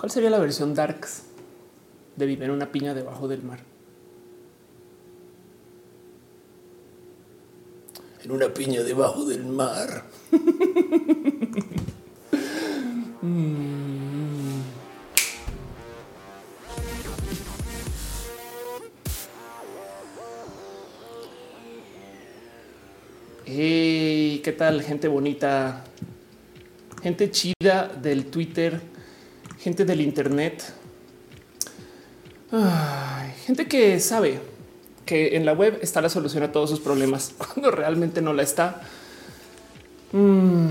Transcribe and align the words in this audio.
¿Cuál 0.00 0.10
sería 0.10 0.30
la 0.30 0.38
versión 0.38 0.74
darks 0.74 1.24
de 2.16 2.24
vivir 2.24 2.44
en 2.44 2.52
una 2.52 2.72
piña 2.72 2.94
debajo 2.94 3.28
del 3.28 3.42
mar? 3.42 3.60
En 8.24 8.30
una 8.30 8.48
piña 8.48 8.82
debajo 8.82 9.26
del 9.26 9.44
mar. 9.44 10.04
Hey, 23.52 24.40
¿qué 24.44 24.52
tal, 24.52 24.80
gente 24.82 25.08
bonita? 25.08 25.82
Gente 27.02 27.32
chida 27.32 27.88
del 28.00 28.26
Twitter, 28.26 28.80
gente 29.60 29.84
del 29.84 30.00
Internet. 30.00 30.72
Gente 33.46 33.68
que 33.68 34.00
sabe 34.00 34.40
que 35.06 35.36
en 35.36 35.46
la 35.46 35.52
web 35.52 35.78
está 35.82 36.00
la 36.00 36.08
solución 36.08 36.42
a 36.42 36.52
todos 36.52 36.70
sus 36.70 36.80
problemas 36.80 37.34
cuando 37.38 37.70
realmente 37.70 38.20
no 38.20 38.32
la 38.32 38.42
está. 38.42 38.82
Mm, 40.12 40.70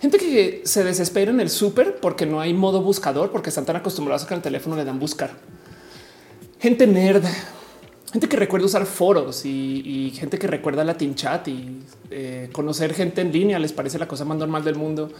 Gente 0.00 0.16
que 0.16 0.62
se 0.64 0.82
desespera 0.82 1.30
en 1.30 1.40
el 1.40 1.50
súper 1.50 1.96
porque 2.00 2.24
no 2.24 2.40
hay 2.40 2.54
modo 2.54 2.80
buscador, 2.80 3.30
porque 3.30 3.50
están 3.50 3.66
tan 3.66 3.76
acostumbrados 3.76 4.24
a 4.24 4.28
que 4.28 4.34
el 4.34 4.40
teléfono 4.40 4.74
le 4.74 4.84
dan 4.86 4.98
buscar. 4.98 5.32
Gente 6.58 6.86
nerd, 6.86 7.22
gente 8.10 8.26
que 8.26 8.36
recuerda 8.38 8.64
usar 8.64 8.86
foros 8.86 9.44
y, 9.44 10.10
gente 10.16 10.38
que 10.38 10.46
recuerda 10.46 10.84
Latin 10.84 11.14
chat 11.14 11.48
y 11.48 11.82
eh, 12.10 12.48
conocer 12.50 12.94
gente 12.94 13.20
en 13.20 13.30
línea 13.30 13.58
les 13.58 13.74
parece 13.74 13.98
la 13.98 14.08
cosa 14.08 14.24
más 14.24 14.38
normal 14.38 14.64
del 14.64 14.76
mundo. 14.76 15.12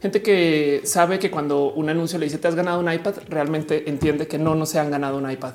Gente 0.00 0.22
que 0.22 0.82
sabe 0.84 1.18
que 1.18 1.30
cuando 1.30 1.72
un 1.72 1.88
anuncio 1.88 2.18
le 2.18 2.26
dice 2.26 2.38
te 2.38 2.48
has 2.48 2.54
ganado 2.54 2.80
un 2.80 2.92
iPad, 2.92 3.14
realmente 3.28 3.88
entiende 3.88 4.26
que 4.26 4.38
no, 4.38 4.54
no 4.54 4.66
se 4.66 4.78
han 4.78 4.90
ganado 4.90 5.18
un 5.18 5.30
iPad. 5.30 5.54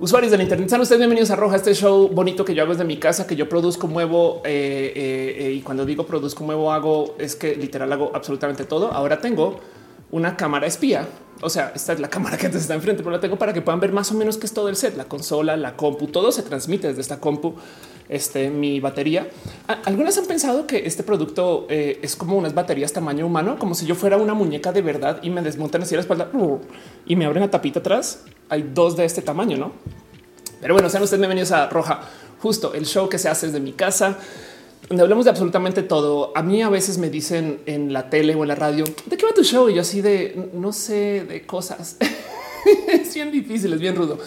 Usuarios 0.00 0.32
del 0.32 0.40
Internet, 0.40 0.68
sean 0.68 0.80
ustedes 0.80 0.98
bienvenidos 0.98 1.30
a 1.30 1.36
Roja, 1.36 1.54
este 1.54 1.74
show 1.74 2.08
bonito 2.08 2.44
que 2.44 2.54
yo 2.54 2.62
hago 2.64 2.72
desde 2.72 2.84
mi 2.84 2.96
casa, 2.96 3.24
que 3.24 3.36
yo 3.36 3.48
produzco, 3.48 3.86
muevo 3.86 4.42
eh, 4.44 4.92
eh, 4.96 5.46
eh, 5.46 5.52
y 5.52 5.60
cuando 5.60 5.86
digo 5.86 6.04
produzco, 6.04 6.42
muevo, 6.42 6.72
hago 6.72 7.14
es 7.18 7.36
que 7.36 7.54
literal 7.54 7.92
hago 7.92 8.10
absolutamente 8.12 8.64
todo. 8.64 8.90
Ahora 8.90 9.20
tengo 9.20 9.60
una 10.10 10.36
cámara 10.36 10.66
espía. 10.66 11.06
O 11.40 11.48
sea, 11.48 11.72
esta 11.74 11.92
es 11.92 12.00
la 12.00 12.08
cámara 12.08 12.36
que 12.36 12.46
antes 12.46 12.62
está 12.62 12.74
enfrente, 12.74 13.02
pero 13.02 13.14
la 13.14 13.20
tengo 13.20 13.36
para 13.36 13.52
que 13.52 13.62
puedan 13.62 13.78
ver 13.78 13.92
más 13.92 14.10
o 14.10 14.14
menos 14.14 14.38
qué 14.38 14.46
es 14.46 14.52
todo 14.52 14.68
el 14.68 14.74
set, 14.76 14.96
la 14.96 15.04
consola, 15.04 15.56
la 15.56 15.76
compu, 15.76 16.08
todo 16.08 16.32
se 16.32 16.42
transmite 16.42 16.88
desde 16.88 17.00
esta 17.00 17.20
compu, 17.20 17.54
este, 18.08 18.50
mi 18.50 18.80
batería. 18.80 19.28
Algunas 19.84 20.16
han 20.18 20.26
pensado 20.26 20.66
que 20.66 20.86
este 20.86 21.02
producto 21.02 21.66
es 21.68 22.16
como 22.16 22.36
unas 22.36 22.54
baterías 22.54 22.92
tamaño 22.92 23.26
humano, 23.26 23.56
como 23.58 23.74
si 23.74 23.86
yo 23.86 23.94
fuera 23.94 24.16
una 24.16 24.34
muñeca 24.34 24.72
de 24.72 24.82
verdad 24.82 25.20
y 25.22 25.30
me 25.30 25.42
desmontan 25.42 25.82
así 25.82 25.94
la 25.94 26.00
espalda 26.02 26.30
y 27.06 27.16
me 27.16 27.24
abren 27.24 27.42
la 27.42 27.50
tapita 27.50 27.80
atrás 27.80 28.24
hay 28.52 28.70
dos 28.74 28.98
de 28.98 29.06
este 29.06 29.22
tamaño, 29.22 29.56
no? 29.56 29.72
Pero 30.60 30.74
bueno, 30.74 30.90
sean 30.90 31.02
ustedes 31.02 31.20
bienvenidos 31.20 31.52
a 31.52 31.70
Roja, 31.70 32.02
justo 32.38 32.74
el 32.74 32.84
show 32.84 33.08
que 33.08 33.16
se 33.16 33.30
hace 33.30 33.46
desde 33.46 33.60
mi 33.60 33.72
casa, 33.72 34.18
donde 34.90 35.02
hablamos 35.02 35.24
de 35.24 35.30
absolutamente 35.30 35.82
todo. 35.82 36.32
A 36.36 36.42
mí 36.42 36.60
a 36.60 36.68
veces 36.68 36.98
me 36.98 37.08
dicen 37.08 37.62
en 37.64 37.94
la 37.94 38.10
tele 38.10 38.34
o 38.34 38.42
en 38.42 38.48
la 38.48 38.54
radio, 38.54 38.84
¿de 39.06 39.16
qué 39.16 39.24
va 39.24 39.32
tu 39.32 39.42
show? 39.42 39.70
Y 39.70 39.74
yo 39.76 39.80
así 39.80 40.02
de, 40.02 40.50
no 40.52 40.74
sé, 40.74 41.24
de 41.24 41.46
cosas. 41.46 41.96
es 42.88 43.14
bien 43.14 43.32
difícil, 43.32 43.72
es 43.72 43.80
bien 43.80 43.96
rudo. 43.96 44.18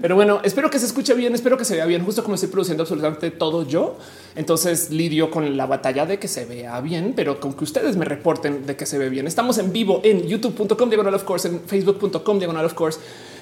Pero 0.00 0.14
bueno, 0.14 0.40
espero 0.44 0.70
que 0.70 0.78
se 0.78 0.86
escuche 0.86 1.14
bien, 1.14 1.34
espero 1.34 1.56
que 1.56 1.64
se 1.64 1.74
vea 1.74 1.86
bien, 1.86 2.04
justo 2.04 2.22
como 2.22 2.34
estoy 2.34 2.48
produciendo 2.48 2.82
absolutamente 2.82 3.30
todo 3.30 3.66
yo. 3.66 3.96
Entonces 4.34 4.90
lidio 4.90 5.30
con 5.30 5.56
la 5.56 5.66
batalla 5.66 6.06
de 6.06 6.18
que 6.18 6.28
se 6.28 6.44
vea 6.44 6.80
bien, 6.80 7.12
pero 7.14 7.40
con 7.40 7.54
que 7.54 7.64
ustedes 7.64 7.96
me 7.96 8.04
reporten 8.04 8.66
de 8.66 8.76
que 8.76 8.86
se 8.86 8.98
ve 8.98 9.08
bien. 9.08 9.26
Estamos 9.26 9.58
en 9.58 9.72
vivo 9.72 10.00
en 10.04 10.26
youtube.com 10.26 10.88
diagonal 10.88 11.14
of 11.14 11.24
course, 11.24 11.48
en 11.48 11.60
facebook.com 11.60 12.38
diagonal 12.38 12.64
of 12.64 12.74
course 12.74 12.98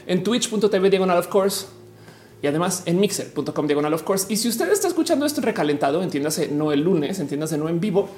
en 0.06 0.24
twitch.tv 0.24 0.90
diagonal 0.90 1.18
of 1.18 1.28
course 1.28 1.66
y 2.42 2.46
además 2.46 2.82
en 2.86 2.98
mixer.com 2.98 3.66
diagonal 3.66 3.94
of 3.94 4.02
course. 4.02 4.26
Y 4.28 4.36
si 4.36 4.48
usted 4.48 4.70
está 4.72 4.88
escuchando 4.88 5.26
esto 5.26 5.40
recalentado, 5.40 6.02
entiéndase 6.02 6.48
no 6.48 6.72
el 6.72 6.80
lunes, 6.80 7.18
entiéndase 7.20 7.58
no 7.58 7.68
en 7.68 7.80
vivo, 7.80 8.08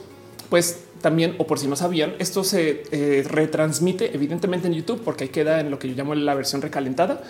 pues 0.48 0.84
también, 1.00 1.34
o 1.38 1.46
por 1.46 1.58
si 1.58 1.66
no 1.66 1.76
sabían, 1.76 2.14
esto 2.18 2.44
se 2.44 2.84
eh, 2.92 3.24
retransmite 3.28 4.14
evidentemente 4.14 4.68
en 4.68 4.74
YouTube 4.74 5.02
porque 5.04 5.24
ahí 5.24 5.30
queda 5.30 5.60
en 5.60 5.70
lo 5.70 5.78
que 5.78 5.88
yo 5.88 5.94
llamo 5.96 6.14
la 6.14 6.34
versión 6.34 6.62
recalentada, 6.62 7.22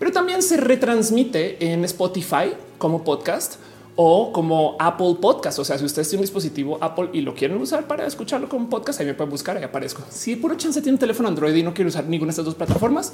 pero 0.00 0.10
también 0.10 0.42
se 0.42 0.56
retransmite 0.56 1.72
en 1.72 1.84
Spotify 1.84 2.54
como 2.78 3.04
podcast 3.04 3.56
o 3.96 4.32
como 4.32 4.76
Apple 4.78 5.16
Podcast. 5.20 5.58
O 5.58 5.64
sea, 5.64 5.76
si 5.76 5.84
usted 5.84 6.02
tiene 6.04 6.16
un 6.16 6.22
dispositivo 6.22 6.78
Apple 6.80 7.10
y 7.12 7.20
lo 7.20 7.34
quieren 7.34 7.60
usar 7.60 7.86
para 7.86 8.06
escucharlo 8.06 8.48
como 8.48 8.70
podcast, 8.70 8.98
ahí 8.98 9.06
me 9.06 9.12
pueden 9.12 9.30
buscar, 9.30 9.58
ahí 9.58 9.62
aparezco. 9.62 10.02
Si 10.08 10.36
por 10.36 10.56
chance 10.56 10.80
tiene 10.80 10.94
un 10.94 10.98
teléfono 10.98 11.28
Android 11.28 11.54
y 11.54 11.62
no 11.62 11.74
quiere 11.74 11.90
usar 11.90 12.06
ninguna 12.06 12.28
de 12.28 12.30
estas 12.30 12.46
dos 12.46 12.54
plataformas, 12.54 13.12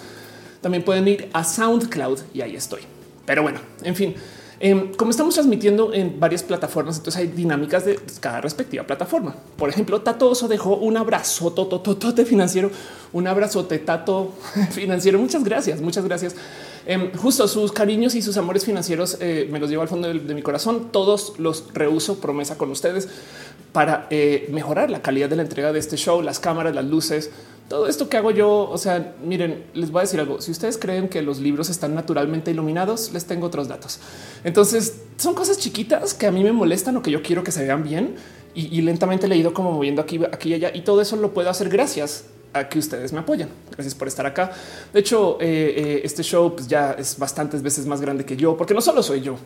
también 0.60 0.84
pueden 0.84 1.08
ir 1.08 1.28
a 1.32 1.42
SoundCloud 1.42 2.20
y 2.32 2.40
ahí 2.42 2.54
estoy. 2.54 2.82
Pero 3.24 3.42
bueno, 3.42 3.58
en 3.82 3.96
fin, 3.96 4.14
em, 4.60 4.94
como 4.94 5.10
estamos 5.10 5.34
transmitiendo 5.34 5.92
en 5.92 6.20
varias 6.20 6.44
plataformas, 6.44 6.98
entonces 6.98 7.20
hay 7.20 7.26
dinámicas 7.26 7.84
de 7.84 7.98
cada 8.20 8.40
respectiva 8.40 8.86
plataforma. 8.86 9.34
Por 9.56 9.68
ejemplo, 9.68 10.02
Tato 10.02 10.30
Oso 10.30 10.46
dejó 10.46 10.76
un 10.76 10.96
abrazo 10.96 11.52
tototote 11.52 12.24
financiero, 12.24 12.70
un 13.12 13.26
abrazote 13.26 13.80
Tato 13.80 14.34
financiero. 14.70 15.18
Muchas 15.18 15.42
gracias, 15.42 15.80
muchas 15.80 16.04
gracias. 16.04 16.36
Em, 16.86 17.12
justo 17.14 17.48
sus 17.48 17.72
cariños 17.72 18.14
y 18.14 18.22
sus 18.22 18.36
amores 18.36 18.64
financieros 18.64 19.18
eh, 19.20 19.48
me 19.50 19.58
los 19.58 19.68
llevo 19.68 19.82
al 19.82 19.88
fondo 19.88 20.08
de, 20.08 20.34
mi 20.34 20.42
corazón. 20.42 20.90
Todos 20.92 21.34
los 21.38 21.64
reuso 21.74 22.20
promesa 22.20 22.56
con 22.56 22.70
ustedes 22.70 23.08
para 23.72 24.06
eh, 24.10 24.48
mejorar 24.52 24.88
la 24.88 25.02
calidad 25.02 25.28
de 25.28 25.36
la 25.36 25.42
entrega 25.42 25.72
de 25.72 25.80
este 25.80 25.96
show, 25.96 26.22
las 26.22 26.38
cámaras, 26.38 26.74
las 26.74 26.84
luces, 26.84 27.30
todo 27.68 27.88
esto 27.88 28.08
que 28.08 28.16
hago 28.16 28.30
yo, 28.30 28.70
o 28.70 28.78
sea, 28.78 29.16
miren, 29.24 29.64
les 29.74 29.90
voy 29.90 29.98
a 29.98 30.02
decir 30.02 30.20
algo. 30.20 30.40
Si 30.40 30.52
ustedes 30.52 30.78
creen 30.78 31.08
que 31.08 31.20
los 31.22 31.40
libros 31.40 31.68
están 31.68 31.96
naturalmente 31.96 32.52
iluminados, 32.52 33.12
les 33.12 33.24
tengo 33.24 33.48
otros 33.48 33.66
datos. 33.66 33.98
Entonces 34.44 35.00
son 35.16 35.34
cosas 35.34 35.58
chiquitas 35.58 36.14
que 36.14 36.28
a 36.28 36.30
mí 36.30 36.44
me 36.44 36.52
molestan 36.52 36.96
o 36.96 37.02
que 37.02 37.10
yo 37.10 37.22
quiero 37.22 37.42
que 37.42 37.50
se 37.50 37.64
vean 37.64 37.82
bien 37.82 38.14
y, 38.54 38.80
lentamente 38.80 39.28
le 39.28 39.38
he 39.38 39.52
como 39.52 39.72
moviendo 39.72 40.00
aquí, 40.00 40.20
aquí 40.32 40.50
y 40.50 40.54
allá. 40.54 40.70
Y 40.72 40.82
todo 40.82 41.02
eso 41.02 41.16
lo 41.16 41.34
puedo 41.34 41.50
hacer 41.50 41.68
gracias 41.68 42.26
que 42.68 42.78
ustedes 42.78 43.12
me 43.12 43.20
apoyan. 43.20 43.48
Gracias 43.70 43.94
por 43.94 44.08
estar 44.08 44.26
acá. 44.26 44.52
De 44.92 45.00
hecho, 45.00 45.38
eh, 45.40 45.74
eh, 45.76 46.00
este 46.04 46.22
show 46.22 46.54
pues, 46.54 46.66
ya 46.66 46.92
es 46.92 47.18
bastantes 47.18 47.62
veces 47.62 47.86
más 47.86 48.00
grande 48.00 48.24
que 48.24 48.36
yo, 48.36 48.56
porque 48.56 48.74
no 48.74 48.80
solo 48.80 49.02
soy 49.02 49.20
yo, 49.20 49.36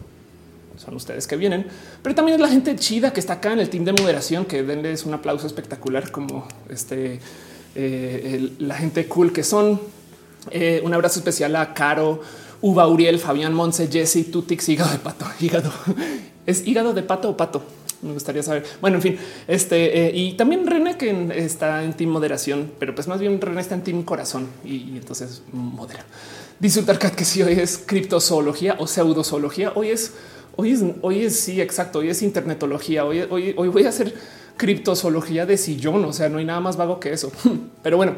son 0.76 0.94
ustedes 0.94 1.26
que 1.26 1.36
vienen, 1.36 1.66
pero 2.02 2.14
también 2.14 2.36
es 2.36 2.40
la 2.40 2.48
gente 2.48 2.74
chida 2.76 3.12
que 3.12 3.20
está 3.20 3.34
acá 3.34 3.52
en 3.52 3.60
el 3.60 3.68
team 3.68 3.84
de 3.84 3.92
moderación, 3.92 4.44
que 4.44 4.62
denles 4.62 5.04
un 5.04 5.14
aplauso 5.14 5.46
espectacular 5.46 6.10
como 6.10 6.46
este 6.68 7.20
eh, 7.74 8.52
la 8.58 8.74
gente 8.76 9.06
cool 9.06 9.32
que 9.32 9.44
son. 9.44 9.80
Un 10.82 10.94
abrazo 10.94 11.18
especial 11.18 11.54
a 11.56 11.74
Caro, 11.74 12.22
Uva, 12.62 12.88
Uriel, 12.88 13.18
Fabián, 13.18 13.52
Monse, 13.52 13.88
Jesse, 13.88 14.30
Tutix, 14.30 14.68
hígado 14.70 14.90
de 14.90 14.98
pato, 14.98 15.26
hígado. 15.40 15.70
¿Es 16.46 16.66
hígado 16.66 16.94
de 16.94 17.02
pato 17.02 17.28
o 17.28 17.36
pato? 17.36 17.62
Me 18.02 18.12
gustaría 18.12 18.42
saber. 18.42 18.64
Bueno, 18.80 18.96
en 18.96 19.02
fin, 19.02 19.18
este 19.46 20.06
eh, 20.06 20.12
y 20.14 20.32
también 20.32 20.66
René 20.66 20.96
que 20.96 21.28
está 21.36 21.84
en 21.84 21.92
team 21.92 22.10
moderación, 22.10 22.72
pero 22.78 22.94
pues 22.94 23.06
más 23.08 23.20
bien 23.20 23.40
René 23.40 23.60
está 23.60 23.74
en 23.74 23.82
team 23.82 24.02
corazón 24.04 24.48
y, 24.64 24.96
entonces 24.96 25.42
modera. 25.52 26.04
Ultarcat 26.62 27.14
que 27.14 27.24
si 27.24 27.42
hoy 27.42 27.54
es 27.54 27.78
criptozoología 27.78 28.76
o 28.78 28.86
pseudozoología, 28.86 29.72
hoy 29.74 29.88
es, 29.90 30.14
hoy 30.56 30.72
es, 30.72 30.84
hoy 31.02 31.24
es 31.24 31.40
sí, 31.40 31.60
exacto. 31.60 32.00
Hoy 32.00 32.10
es 32.10 32.22
internetología. 32.22 33.04
Hoy, 33.04 33.20
hoy, 33.30 33.54
hoy 33.56 33.68
voy 33.68 33.84
a 33.84 33.90
hacer 33.90 34.14
criptozoología 34.56 35.46
de 35.46 35.56
sillón. 35.56 36.04
O 36.04 36.12
sea, 36.12 36.28
no 36.28 36.38
hay 36.38 36.44
nada 36.44 36.60
más 36.60 36.76
vago 36.76 37.00
que 37.00 37.12
eso. 37.12 37.32
Pero 37.82 37.96
bueno, 37.96 38.14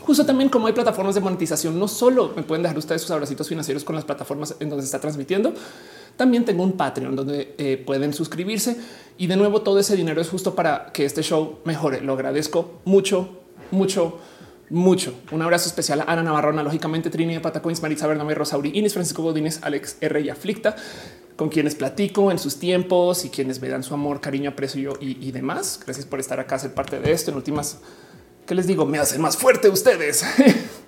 justo 0.00 0.24
también 0.24 0.48
como 0.48 0.66
hay 0.66 0.72
plataformas 0.72 1.14
de 1.14 1.20
monetización, 1.20 1.78
no 1.78 1.88
solo 1.88 2.32
me 2.36 2.42
pueden 2.42 2.62
dejar 2.62 2.78
ustedes 2.78 3.02
sus 3.02 3.10
abracitos 3.10 3.48
financieros 3.48 3.84
con 3.84 3.94
las 3.94 4.04
plataformas 4.04 4.54
en 4.60 4.68
donde 4.68 4.82
se 4.82 4.86
está 4.86 5.00
transmitiendo. 5.00 5.54
También 6.16 6.44
tengo 6.44 6.62
un 6.62 6.72
Patreon 6.72 7.16
donde 7.16 7.54
eh, 7.58 7.82
pueden 7.84 8.12
suscribirse 8.12 8.76
y 9.18 9.26
de 9.26 9.36
nuevo 9.36 9.62
todo 9.62 9.78
ese 9.78 9.96
dinero 9.96 10.20
es 10.20 10.28
justo 10.28 10.54
para 10.54 10.92
que 10.92 11.04
este 11.04 11.22
show 11.22 11.58
mejore. 11.64 12.00
Lo 12.00 12.14
agradezco 12.14 12.80
mucho, 12.84 13.40
mucho, 13.70 14.18
mucho. 14.70 15.14
Un 15.32 15.42
abrazo 15.42 15.68
especial 15.68 16.00
a 16.00 16.04
Ana 16.04 16.22
Navarrona, 16.22 16.62
lógicamente 16.62 17.10
Trini 17.10 17.34
de 17.34 17.40
Patacoins, 17.40 17.82
Maritza 17.82 18.06
Bernamé, 18.06 18.34
Rosauri, 18.34 18.70
Inés, 18.74 18.92
Francisco 18.92 19.22
Godínez, 19.22 19.60
Alex 19.62 19.98
R 20.00 20.20
y 20.20 20.30
Aflicta 20.30 20.76
con 21.36 21.48
quienes 21.48 21.74
platico 21.74 22.30
en 22.30 22.38
sus 22.38 22.58
tiempos 22.58 23.24
y 23.24 23.28
quienes 23.28 23.60
me 23.60 23.68
dan 23.68 23.82
su 23.82 23.92
amor, 23.92 24.20
cariño, 24.20 24.50
aprecio 24.50 24.96
y, 25.00 25.26
y 25.26 25.32
demás. 25.32 25.80
Gracias 25.84 26.06
por 26.06 26.20
estar 26.20 26.38
acá, 26.38 26.58
ser 26.58 26.74
parte 26.74 27.00
de 27.00 27.10
esto. 27.10 27.32
En 27.32 27.36
últimas, 27.36 27.78
¿qué 28.46 28.54
les 28.54 28.66
digo? 28.66 28.86
Me 28.86 28.98
hacen 28.98 29.20
más 29.20 29.36
fuerte 29.36 29.68
ustedes. 29.68 30.24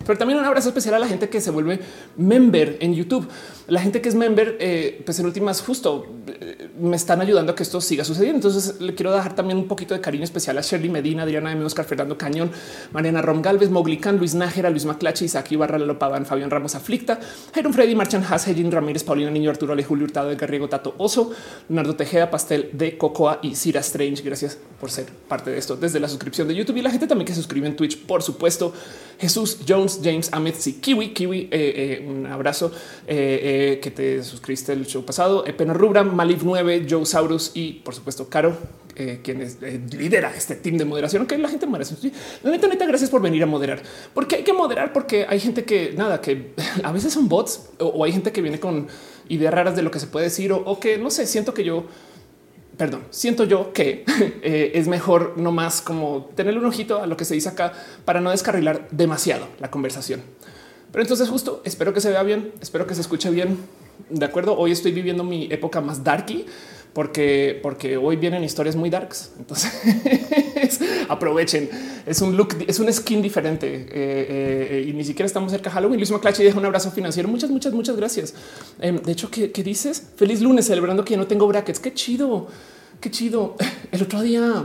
pero 0.07 0.19
también 0.19 0.39
un 0.39 0.45
abrazo 0.45 0.69
especial 0.69 0.95
a 0.95 0.99
la 1.01 1.09
gente 1.09 1.29
que 1.29 1.41
se 1.41 1.51
vuelve 1.51 1.81
member 2.17 2.79
en 2.81 2.95
YouTube. 2.95 3.29
La 3.67 3.81
gente 3.81 4.01
que 4.01 4.09
es 4.09 4.15
member, 4.15 4.57
eh, 4.61 5.03
pues 5.05 5.19
en 5.19 5.27
últimas 5.27 5.61
justo 5.61 6.07
eh, 6.29 6.69
me 6.79 6.95
están 6.95 7.21
ayudando 7.21 7.53
a 7.53 7.55
que 7.57 7.65
esto 7.65 7.81
siga 7.81 8.05
sucediendo. 8.05 8.37
Entonces 8.37 8.81
le 8.81 8.95
quiero 8.95 9.13
dejar 9.13 9.35
también 9.35 9.59
un 9.59 9.67
poquito 9.67 9.95
de 9.95 10.01
cariño 10.01 10.23
especial 10.23 10.57
a 10.59 10.61
Shirley 10.61 10.89
Medina, 10.89 11.25
Adriana 11.25 11.51
M. 11.51 11.65
Oscar, 11.65 11.85
Fernando 11.85 12.17
Cañón, 12.17 12.53
Mariana 12.93 13.21
Rom 13.21 13.43
Galvez, 13.43 13.71
Moglican, 13.71 14.19
Luis 14.19 14.35
Nájera, 14.37 14.71
Luis 14.71 14.85
Maclachi, 14.85 15.25
Isaac 15.25 15.51
Ibarra, 15.51 15.79
Lalo 15.79 15.99
Pavan, 15.99 16.25
Fabián 16.25 16.51
Ramos 16.51 16.77
Aflicta, 16.77 17.19
Jaron 17.53 17.75
Freddy, 17.75 17.97
Marchan 17.97 18.23
Haas, 18.23 18.47
Ramírez, 18.47 19.03
Paulina 19.03 19.31
Niño, 19.31 19.51
Arturo 19.51 19.73
Ale, 19.73 19.83
Julio 19.83 20.05
Hurtado, 20.05 20.29
de 20.29 20.37
Garriego, 20.37 20.69
Tato 20.69 20.95
Oso, 20.99 21.33
Leonardo 21.69 21.97
Tejeda, 21.97 22.31
Pastel 22.31 22.71
de 22.73 22.97
Cocoa 22.97 23.41
y 23.43 23.57
Cira 23.57 23.81
Strange. 23.81 24.23
Gracias 24.23 24.57
por 24.79 24.93
ser 24.93 25.07
parte 25.07 25.51
de 25.51 25.59
esto 25.59 25.77
desde 25.77 25.99
la 25.99 26.09
suscripción 26.09 26.47
de 26.47 26.55
YouTube 26.55 26.77
y 26.77 26.83
la 26.83 26.91
gente 26.91 27.09
también 27.09 27.27
que 27.27 27.35
se 27.35 27.41
suscribe 27.47 27.67
en 27.67 27.77
Twitch, 27.77 27.99
por 27.99 28.23
supuesto. 28.23 28.73
Jesús 29.19 29.59
Jones, 29.67 30.01
James 30.03 30.29
Ahmed, 30.33 30.55
Kiwi, 30.81 31.15
Kiwi, 31.15 31.49
eh, 31.51 32.01
eh, 32.01 32.07
un 32.07 32.27
abrazo 32.27 32.71
eh, 33.07 33.79
que 33.83 33.91
te 33.91 34.23
suscribiste 34.23 34.73
el 34.73 34.87
show 34.87 35.05
pasado. 35.05 35.45
Pena 35.57 35.73
Rubra, 35.73 36.03
Malif 36.03 36.43
9, 36.43 36.87
Joe 36.89 37.07
Saurus 37.07 37.53
y 37.55 37.75
por 37.75 37.95
supuesto 37.95 38.29
Caro, 38.29 38.57
quien 39.23 39.41
lidera 39.93 40.35
este 40.35 40.57
team 40.57 40.77
de 40.77 40.85
moderación, 40.85 41.27
que 41.27 41.39
la 41.39 41.49
gente 41.49 41.67
merece. 41.67 41.97
La 42.43 42.51
neta, 42.51 42.67
neta, 42.67 42.87
gracias 42.87 43.09
por 43.09 43.23
venir 43.23 43.43
a 43.43 43.47
moderar, 43.47 43.83
porque 44.13 44.37
hay 44.37 44.43
que 44.43 44.53
moderar, 44.53 44.93
porque 44.93 45.27
hay 45.29 45.41
gente 45.41 45.65
que 45.65 45.93
nada, 45.97 46.21
que 46.21 46.53
a 46.83 46.93
veces 46.93 47.13
son 47.13 47.29
bots 47.29 47.71
o, 47.79 48.05
hay 48.05 48.13
gente 48.13 48.33
que 48.33 48.43
viene 48.43 48.61
con 48.61 48.89
ideas 49.29 49.53
raras 49.53 49.77
de 49.77 49.83
lo 49.83 49.91
que 49.91 49.99
se 49.99 50.07
puede 50.07 50.27
decir 50.27 50.53
o 50.53 50.79
que 50.79 50.99
no 50.99 51.11
sé, 51.11 51.27
siento 51.27 51.55
que 51.55 51.65
yo 51.65 51.87
perdón, 52.77 53.03
siento 53.11 53.45
yo 53.45 53.73
que 53.73 54.05
eh, 54.43 54.73
es 54.75 54.89
mejor 54.89 55.35
no 55.37 55.53
más 55.53 55.81
como 55.81 56.31
tenerle 56.35 56.61
un 56.61 56.67
ojito 56.67 57.03
a 57.03 57.07
lo 57.07 57.17
que 57.17 57.25
se 57.25 57.35
dice 57.35 57.49
acá 57.49 57.73
para 58.05 58.21
no 58.21 58.31
descarrilar 58.31 58.89
demasiado 58.91 59.49
la 59.59 59.71
conversación. 59.71 60.23
Pero 60.93 61.03
entonces 61.03 61.29
justo 61.29 61.63
espero 61.65 61.93
que 61.93 62.01
se 62.01 62.11
vea 62.11 62.23
bien, 62.23 62.53
espero 62.61 62.87
que 62.87 62.95
se 62.95 63.01
escuche 63.01 63.31
bien. 63.31 63.59
De 64.11 64.25
acuerdo, 64.25 64.57
hoy 64.57 64.73
estoy 64.73 64.93
viviendo 64.93 65.25
mi 65.25 65.49
época 65.51 65.81
más 65.81 66.05
darky 66.05 66.47
porque, 66.97 67.61
porque 67.63 67.99
hoy 67.99 68.17
vienen 68.17 68.43
historias 68.43 68.75
muy 68.75 68.89
darks. 68.89 69.31
Entonces 69.39 69.71
aprovechen. 71.11 71.69
Es 72.07 72.23
un 72.23 72.39
look, 72.39 72.57
es 72.67 72.81
un 72.81 72.91
skin 72.91 73.21
diferente 73.21 73.67
eh, 73.71 73.87
eh, 73.91 74.87
y 74.89 74.95
ni 74.95 75.05
siquiera 75.05 75.27
estamos 75.27 75.53
cerca 75.53 75.69
de 75.69 75.75
Halloween. 75.75 76.01
Luis 76.01 76.11
Maclachi 76.11 76.43
deja 76.43 76.59
un 76.59 76.65
abrazo 76.65 76.91
financiero. 76.91 77.29
Muchas, 77.29 77.51
muchas, 77.51 77.75
muchas 77.75 77.97
gracias. 77.97 78.33
Em, 78.81 78.97
de 78.97 79.13
hecho, 79.13 79.31
¿qué, 79.31 79.53
¿qué, 79.53 79.63
dices? 79.63 80.05
Feliz 80.17 80.41
lunes 80.41 80.65
celebrando 80.65 81.05
que 81.05 81.19
no 81.19 81.27
tengo 81.27 81.47
brackets. 81.47 81.81
Qué 81.81 81.93
chido, 81.93 82.47
qué 82.99 83.11
chido. 83.11 83.57
El 83.93 84.03
otro 84.03 84.23
día 84.23 84.65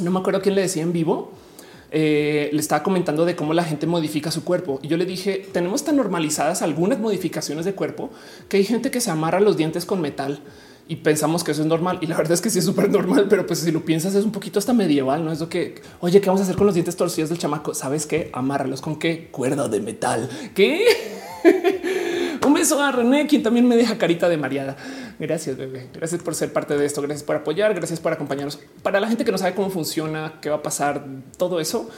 no 0.00 0.10
me 0.10 0.18
acuerdo 0.18 0.40
quién 0.40 0.54
le 0.54 0.62
decía 0.62 0.82
en 0.82 0.94
vivo. 0.94 1.30
Eh, 1.92 2.48
le 2.54 2.60
estaba 2.60 2.82
comentando 2.82 3.26
de 3.26 3.36
cómo 3.36 3.52
la 3.52 3.64
gente 3.64 3.86
modifica 3.86 4.30
su 4.30 4.44
cuerpo 4.44 4.78
y 4.80 4.86
yo 4.86 4.96
le 4.96 5.04
dije 5.06 5.44
tenemos 5.52 5.82
tan 5.82 5.96
normalizadas 5.96 6.62
algunas 6.62 7.00
modificaciones 7.00 7.64
de 7.64 7.74
cuerpo 7.74 8.10
que 8.48 8.58
hay 8.58 8.64
gente 8.64 8.92
que 8.92 9.00
se 9.00 9.10
amarra 9.10 9.40
los 9.40 9.56
dientes 9.56 9.86
con 9.86 10.00
metal 10.00 10.40
y 10.90 10.96
pensamos 10.96 11.44
que 11.44 11.52
eso 11.52 11.62
es 11.62 11.68
normal. 11.68 11.98
Y 12.00 12.08
la 12.08 12.16
verdad 12.16 12.32
es 12.32 12.40
que 12.40 12.50
sí 12.50 12.58
es 12.58 12.64
súper 12.64 12.90
normal, 12.90 13.26
pero 13.30 13.46
pues 13.46 13.60
si 13.60 13.70
lo 13.70 13.84
piensas 13.84 14.12
es 14.16 14.24
un 14.24 14.32
poquito 14.32 14.58
hasta 14.58 14.72
medieval, 14.72 15.24
no 15.24 15.30
es 15.30 15.38
lo 15.38 15.48
que, 15.48 15.80
oye, 16.00 16.20
¿qué 16.20 16.26
vamos 16.26 16.40
a 16.40 16.42
hacer 16.42 16.56
con 16.56 16.66
los 16.66 16.74
dientes 16.74 16.96
torcidos 16.96 17.30
del 17.30 17.38
chamaco? 17.38 17.74
¿Sabes 17.74 18.06
qué? 18.06 18.28
Amárralos 18.32 18.80
con 18.80 18.98
qué? 18.98 19.28
Cuerda 19.30 19.68
de 19.68 19.78
metal. 19.78 20.28
¿Qué? 20.52 20.84
un 22.44 22.54
beso 22.54 22.82
a 22.82 22.90
René, 22.90 23.28
quien 23.28 23.44
también 23.44 23.68
me 23.68 23.76
deja 23.76 23.98
carita 23.98 24.28
de 24.28 24.36
mareada. 24.36 24.76
Gracias, 25.20 25.56
bebé. 25.56 25.86
Gracias 25.94 26.20
por 26.24 26.34
ser 26.34 26.52
parte 26.52 26.76
de 26.76 26.84
esto. 26.84 27.00
Gracias 27.02 27.22
por 27.22 27.36
apoyar. 27.36 27.72
Gracias 27.72 28.00
por 28.00 28.12
acompañarnos. 28.12 28.58
Para 28.82 28.98
la 28.98 29.06
gente 29.06 29.24
que 29.24 29.30
no 29.30 29.38
sabe 29.38 29.54
cómo 29.54 29.70
funciona, 29.70 30.40
qué 30.42 30.50
va 30.50 30.56
a 30.56 30.62
pasar, 30.62 31.04
todo 31.36 31.60
eso, 31.60 31.88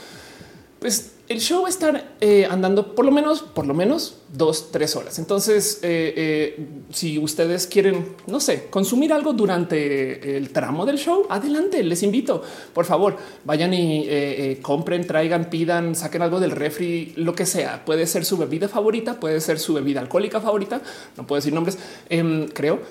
pues 0.77 1.12
el 1.29 1.39
show 1.39 1.61
va 1.61 1.67
a 1.67 1.69
estar 1.69 2.15
eh, 2.19 2.45
andando 2.49 2.95
por 2.95 3.05
lo 3.05 3.11
menos, 3.11 3.41
por 3.41 3.65
lo 3.65 3.73
menos 3.73 4.17
dos, 4.33 4.71
tres 4.71 4.95
horas. 4.95 5.19
Entonces, 5.19 5.79
eh, 5.81 6.13
eh, 6.15 6.67
si 6.91 7.17
ustedes 7.17 7.65
quieren, 7.67 8.15
no 8.27 8.39
sé, 8.39 8.67
consumir 8.69 9.13
algo 9.13 9.31
durante 9.31 10.37
el 10.37 10.49
tramo 10.49 10.85
del 10.85 10.97
show, 10.97 11.25
adelante, 11.29 11.81
les 11.83 12.03
invito. 12.03 12.41
Por 12.73 12.85
favor, 12.85 13.15
vayan 13.45 13.73
y 13.73 14.57
compren, 14.61 15.07
traigan, 15.07 15.49
pidan, 15.49 15.95
saquen 15.95 16.23
algo 16.23 16.39
del 16.39 16.51
refri, 16.51 17.13
lo 17.15 17.35
que 17.35 17.45
sea. 17.45 17.85
Puede 17.85 18.05
ser 18.05 18.25
su 18.25 18.37
bebida 18.37 18.67
favorita, 18.67 19.19
puede 19.19 19.39
ser 19.39 19.59
su 19.59 19.73
bebida 19.73 20.01
alcohólica 20.01 20.41
favorita, 20.41 20.81
no 21.15 21.25
puedo 21.25 21.39
decir 21.39 21.53
nombres, 21.53 21.77
em, 22.09 22.47
creo. 22.47 22.81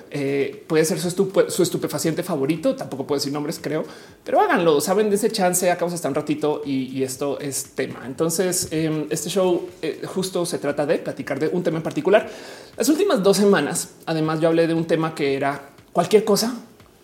puede 0.66 0.84
ser 0.84 1.00
su, 1.00 1.10
su, 1.48 1.62
estupefaciente 1.62 2.22
favorito, 2.22 2.76
tampoco 2.76 3.06
puedo 3.06 3.18
decir 3.18 3.32
nombres, 3.32 3.58
creo, 3.60 3.84
pero 4.24 4.40
háganlo. 4.40 4.80
Saben 4.80 5.10
de 5.10 5.16
ese 5.16 5.30
chance, 5.30 5.70
acabamos 5.70 5.94
hasta 5.94 6.08
un 6.08 6.14
ratito 6.14 6.62
y, 6.64 6.84
y 6.96 7.02
esto 7.02 7.38
es 7.40 7.72
tema. 7.74 8.02
Entonces, 8.06 8.31
entonces, 8.32 8.68
em, 8.72 9.06
este 9.10 9.28
show 9.28 9.68
eh, 9.82 10.00
justo 10.06 10.46
se 10.46 10.58
trata 10.58 10.86
de 10.86 10.96
platicar 10.98 11.38
de 11.38 11.48
un 11.48 11.62
tema 11.62 11.76
en 11.76 11.82
particular. 11.82 12.30
Las 12.78 12.88
últimas 12.88 13.22
dos 13.22 13.36
semanas, 13.36 13.90
además, 14.06 14.40
yo 14.40 14.48
hablé 14.48 14.66
de 14.66 14.72
un 14.72 14.86
tema 14.86 15.14
que 15.14 15.34
era 15.34 15.68
cualquier 15.92 16.24
cosa 16.24 16.54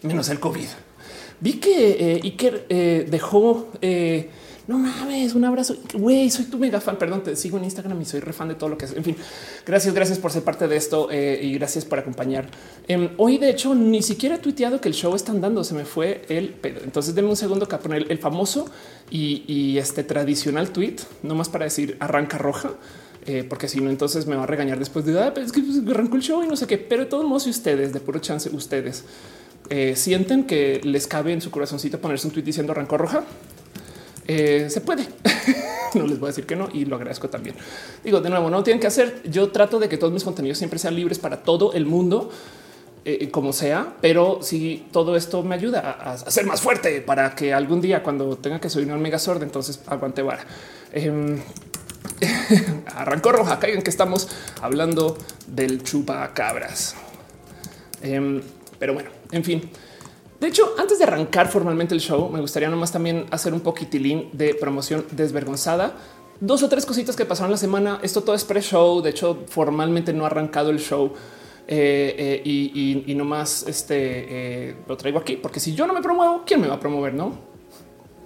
menos 0.01 0.31
el 0.31 0.41
COVID. 0.41 0.69
Vi 1.41 1.53
que 1.61 2.15
eh, 2.15 2.21
Iker 2.25 2.65
eh, 2.71 3.07
dejó 3.11 3.69
no 4.69 4.79
mames, 4.79 5.35
un 5.35 5.47
abrazo. 5.47 5.77
Güey, 5.95 6.29
soy 6.29 6.45
tu 6.45 6.59
mega 6.59 6.79
fan. 6.79 6.99
Perdón, 6.99 7.23
te 7.23 7.35
sigo 7.37 7.57
en 7.57 7.65
Instagram 7.65 8.03
y 8.03 8.05
soy 8.05 8.21
re 8.21 8.35
fan 8.35 8.49
de 8.49 8.55
todo 8.55 8.69
lo 8.69 8.77
que 8.77 8.85
haces. 8.85 8.99
En 8.99 9.03
fin, 9.03 9.17
gracias, 9.65 9.95
gracias 9.95 10.19
por 10.19 10.31
ser 10.31 10.43
parte 10.43 10.69
de 10.69 10.77
esto 10.77 11.09
eh, 11.11 11.41
y 11.43 11.55
gracias 11.55 11.87
por 11.87 11.99
acompañar. 11.99 12.47
Em, 12.87 13.09
hoy, 13.17 13.39
de 13.39 13.49
hecho, 13.49 13.75
ni 13.75 14.03
siquiera 14.03 14.35
he 14.35 14.39
tuiteado 14.39 14.79
que 14.79 14.89
el 14.89 14.95
show 14.95 15.17
está 15.17 15.33
andando. 15.33 15.65
Se 15.65 15.73
me 15.73 15.87
fue 15.87 16.21
el 16.29 16.51
pedo. 16.51 16.83
Entonces, 16.85 17.15
denme 17.15 17.31
un 17.31 17.37
segundo 17.37 17.67
que 17.67 17.79
poner 17.79 18.13
el 18.13 18.19
famoso 18.19 18.67
y, 19.11 19.79
este 19.79 20.05
tradicional 20.05 20.69
tweet, 20.69 20.97
no 21.23 21.35
más 21.35 21.49
para 21.49 21.65
decir 21.65 21.97
arranca 21.99 22.37
roja. 22.37 22.73
Eh, 23.25 23.45
porque 23.49 23.69
si 23.69 23.81
no, 23.81 23.89
entonces 23.89 24.27
me 24.27 24.37
va 24.37 24.43
a 24.43 24.47
regañar 24.47 24.79
después 24.79 25.05
de 25.07 25.19
ah, 25.19 25.33
es 25.37 25.51
que 25.51 25.61
pues, 25.61 25.81
arrancó 25.89 26.17
el 26.17 26.23
show 26.23 26.43
y 26.45 26.47
no 26.47 26.57
sé 26.57 26.67
qué. 26.67 26.77
Pero 26.77 27.05
de 27.05 27.09
todos 27.09 27.25
modos, 27.25 27.45
si 27.45 27.51
ustedes 27.51 27.95
de 27.95 28.01
puro 28.01 28.19
chance, 28.19 28.51
ustedes 28.53 29.05
eh, 29.71 29.97
sienten 29.97 30.45
que 30.45 30.81
les 30.85 31.07
cabe 31.07 31.33
en 31.33 31.41
su 31.41 31.51
corazoncito 31.51 32.01
ponerse 32.01 32.27
un 32.27 32.33
tweet 32.35 32.45
diciendo 32.45 32.73
arrancó 32.73 32.97
roja, 32.97 33.25
eh, 34.29 34.69
se 34.69 34.83
puede. 34.83 35.09
no 35.95 36.07
les 36.07 36.21
voy 36.21 36.27
a 36.27 36.31
decir 36.31 36.45
que 36.47 36.55
no 36.55 36.69
y 36.73 36.85
lo 36.85 36.97
agradezco 36.97 37.31
también. 37.31 37.57
Digo 38.05 38.21
de 38.21 38.29
nuevo, 38.29 38.51
no 38.51 38.63
tienen 38.63 38.79
que 38.79 38.87
hacer. 38.87 39.23
Yo 39.25 39.51
trato 39.51 39.79
de 39.79 39.89
que 39.89 39.97
todos 39.97 40.13
mis 40.13 40.23
contenidos 40.23 40.59
siempre 40.59 40.79
sean 40.79 40.95
libres 40.95 41.19
para 41.19 41.43
todo 41.43 41.73
el 41.73 41.87
mundo, 41.87 42.31
eh, 43.07 43.31
como 43.31 43.55
sea, 43.55 43.97
pero 44.03 44.41
si 44.43 44.87
todo 44.93 45.17
esto 45.17 45.43
me 45.43 45.55
ayuda 45.55 45.81
a, 45.93 46.19
ser 46.19 46.45
más 46.45 46.61
fuerte 46.61 47.01
para 47.01 47.35
que 47.35 47.55
algún 47.55 47.81
día 47.81 48.03
cuando 48.03 48.37
tenga 48.37 48.61
que 48.61 48.69
subir 48.69 48.93
un 48.93 49.01
megazord, 49.01 49.43
entonces 49.43 49.81
aguante 49.87 50.23
vara. 50.23 50.45
Eh, 52.21 52.83
arrancó 52.95 53.33
roja, 53.33 53.59
caigan 53.59 53.83
que 53.83 53.91
estamos 53.91 54.29
hablando 54.63 55.19
del 55.47 55.83
chupacabras. 55.83 56.95
Eh, 58.03 58.41
pero 58.79 58.95
bueno, 58.95 59.11
en 59.31 59.45
fin. 59.45 59.71
De 60.41 60.47
hecho, 60.47 60.75
antes 60.79 60.99
de 60.99 61.05
arrancar 61.05 61.49
formalmente 61.49 61.95
el 61.95 62.01
show, 62.01 62.31
me 62.31 62.41
gustaría 62.41 62.69
nomás 62.69 62.93
también 62.93 63.27
hacer 63.31 63.53
un 63.53 63.61
poquitilín 63.61 64.31
de 64.33 64.55
promoción 64.55 65.05
desvergonzada. 65.11 65.97
Dos 66.41 66.63
o 66.63 66.69
tres 66.69 66.87
cositas 66.87 67.17
que 67.17 67.25
pasaron 67.25 67.51
la 67.51 67.57
semana. 67.57 67.99
Esto 68.03 68.23
todo 68.23 68.37
es 68.37 68.45
pre-show. 68.45 69.03
De 69.03 69.11
hecho, 69.11 69.45
formalmente 69.49 70.13
no 70.13 70.25
ha 70.25 70.29
arrancado 70.29 70.71
el 70.71 70.79
show. 70.79 71.13
Eh, 71.71 72.43
eh, 72.45 73.05
y, 73.07 73.15
nomás 73.15 73.65
este 73.69 73.97
eh, 73.99 74.77
lo 74.87 74.97
traigo 74.97 75.19
aquí, 75.19 75.37
porque 75.37 75.61
si 75.61 75.75
yo 75.75 75.87
no 75.87 75.93
me 75.93 76.01
promuevo, 76.01 76.43
¿quién 76.47 76.63
me 76.63 76.67
va 76.67 76.77
a 76.77 76.81
promover? 76.81 77.13
No? 77.13 77.49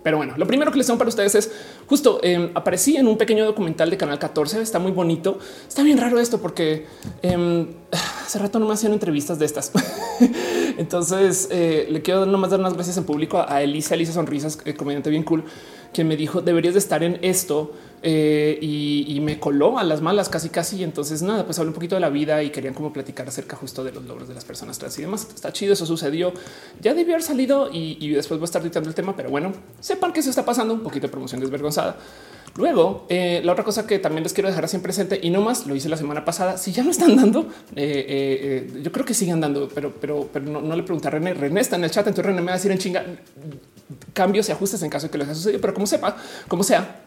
Pero 0.04 0.16
bueno, 0.16 0.34
lo 0.36 0.46
primero 0.46 0.70
que 0.70 0.78
les 0.78 0.86
tengo 0.86 0.98
para 0.98 1.08
ustedes 1.08 1.34
es 1.34 1.50
justo 1.86 2.20
em, 2.22 2.50
aparecí 2.54 2.96
en 2.96 3.06
un 3.06 3.16
pequeño 3.16 3.44
documental 3.44 3.88
de 3.90 3.96
Canal 3.96 4.18
14. 4.18 4.60
Está 4.60 4.78
muy 4.78 4.92
bonito. 4.92 5.38
Está 5.66 5.82
bien 5.82 5.98
raro 5.98 6.18
esto 6.18 6.40
porque 6.40 6.86
em, 7.22 7.68
hace 8.24 8.38
rato 8.38 8.58
no 8.58 8.66
me 8.66 8.74
hacían 8.74 8.92
entrevistas 8.92 9.38
de 9.38 9.46
estas. 9.46 9.72
Entonces 10.78 11.48
eh, 11.50 11.86
le 11.90 12.02
quiero 12.02 12.26
nomás 12.26 12.50
dar 12.50 12.60
unas 12.60 12.74
gracias 12.74 12.96
en 12.96 13.04
público 13.04 13.44
a 13.46 13.62
Elisa, 13.62 13.94
Elisa 13.94 14.12
Sonrisas, 14.12 14.58
comediante 14.76 15.10
bien 15.10 15.22
cool, 15.22 15.44
quien 15.92 16.08
me 16.08 16.16
dijo 16.16 16.40
deberías 16.40 16.74
de 16.74 16.78
estar 16.78 17.02
en 17.02 17.18
esto 17.22 17.72
eh, 18.04 18.58
y, 18.60 19.20
me 19.20 19.38
coló 19.38 19.78
a 19.78 19.84
las 19.84 20.00
malas 20.00 20.28
casi 20.28 20.48
casi. 20.48 20.82
Entonces 20.82 21.22
nada, 21.22 21.44
pues 21.44 21.58
hablé 21.58 21.68
un 21.68 21.74
poquito 21.74 21.94
de 21.94 22.00
la 22.00 22.08
vida 22.08 22.42
y 22.42 22.50
querían 22.50 22.74
como 22.74 22.92
platicar 22.92 23.28
acerca 23.28 23.56
justo 23.56 23.84
de 23.84 23.92
los 23.92 24.04
logros 24.04 24.26
de 24.26 24.34
las 24.34 24.44
personas 24.44 24.78
trans 24.78 24.98
y 24.98 25.02
demás. 25.02 25.28
Está 25.32 25.52
chido, 25.52 25.72
eso 25.72 25.86
sucedió. 25.86 26.32
Ya 26.80 26.94
debió 26.94 27.14
haber 27.14 27.22
salido 27.22 27.70
y, 27.72 28.10
después 28.10 28.40
voy 28.40 28.44
a 28.44 28.46
estar 28.46 28.62
gritando 28.62 28.88
el 28.88 28.94
tema, 28.94 29.14
pero 29.14 29.30
bueno, 29.30 29.52
sepan 29.78 30.12
que 30.12 30.22
se 30.22 30.30
está 30.30 30.44
pasando 30.44 30.74
un 30.74 30.80
poquito 30.80 31.06
de 31.06 31.12
promoción 31.12 31.40
desvergonzada. 31.40 31.96
Luego, 32.56 33.06
eh, 33.08 33.40
la 33.44 33.52
otra 33.52 33.64
cosa 33.64 33.86
que 33.86 33.98
también 33.98 34.22
les 34.22 34.32
quiero 34.32 34.48
dejar 34.48 34.64
así 34.64 34.78
presente 34.78 35.18
y 35.22 35.30
no 35.30 35.40
más 35.40 35.66
lo 35.66 35.74
hice 35.74 35.88
la 35.88 35.96
semana 35.96 36.24
pasada. 36.24 36.58
Si 36.58 36.72
ya 36.72 36.82
no 36.82 36.90
están 36.90 37.16
dando, 37.16 37.48
eh, 37.76 38.70
yo 38.82 38.92
creo 38.92 39.06
que 39.06 39.14
siguen 39.14 39.40
dando, 39.40 39.68
pero, 39.68 39.92
pero, 39.92 40.28
no, 40.40 40.76
le 40.76 40.82
pregunté 40.82 41.08
a 41.08 41.12
René. 41.12 41.34
René 41.34 41.60
está 41.60 41.76
en 41.76 41.84
el 41.84 41.90
chat. 41.90 42.06
Entonces 42.06 42.26
René 42.26 42.40
me 42.40 42.46
va 42.46 42.52
a 42.52 42.56
decir 42.56 42.70
en 42.70 42.78
chinga 42.78 43.04
cambios 44.12 44.48
y 44.48 44.52
ajustes 44.52 44.82
en 44.82 44.90
caso 44.90 45.06
de 45.06 45.10
que 45.10 45.18
les 45.18 45.28
haya 45.28 45.34
sucedido, 45.34 45.60
pero 45.60 45.74
como 45.74 45.86
sepa, 45.86 46.16
como 46.48 46.62
sea, 46.62 47.02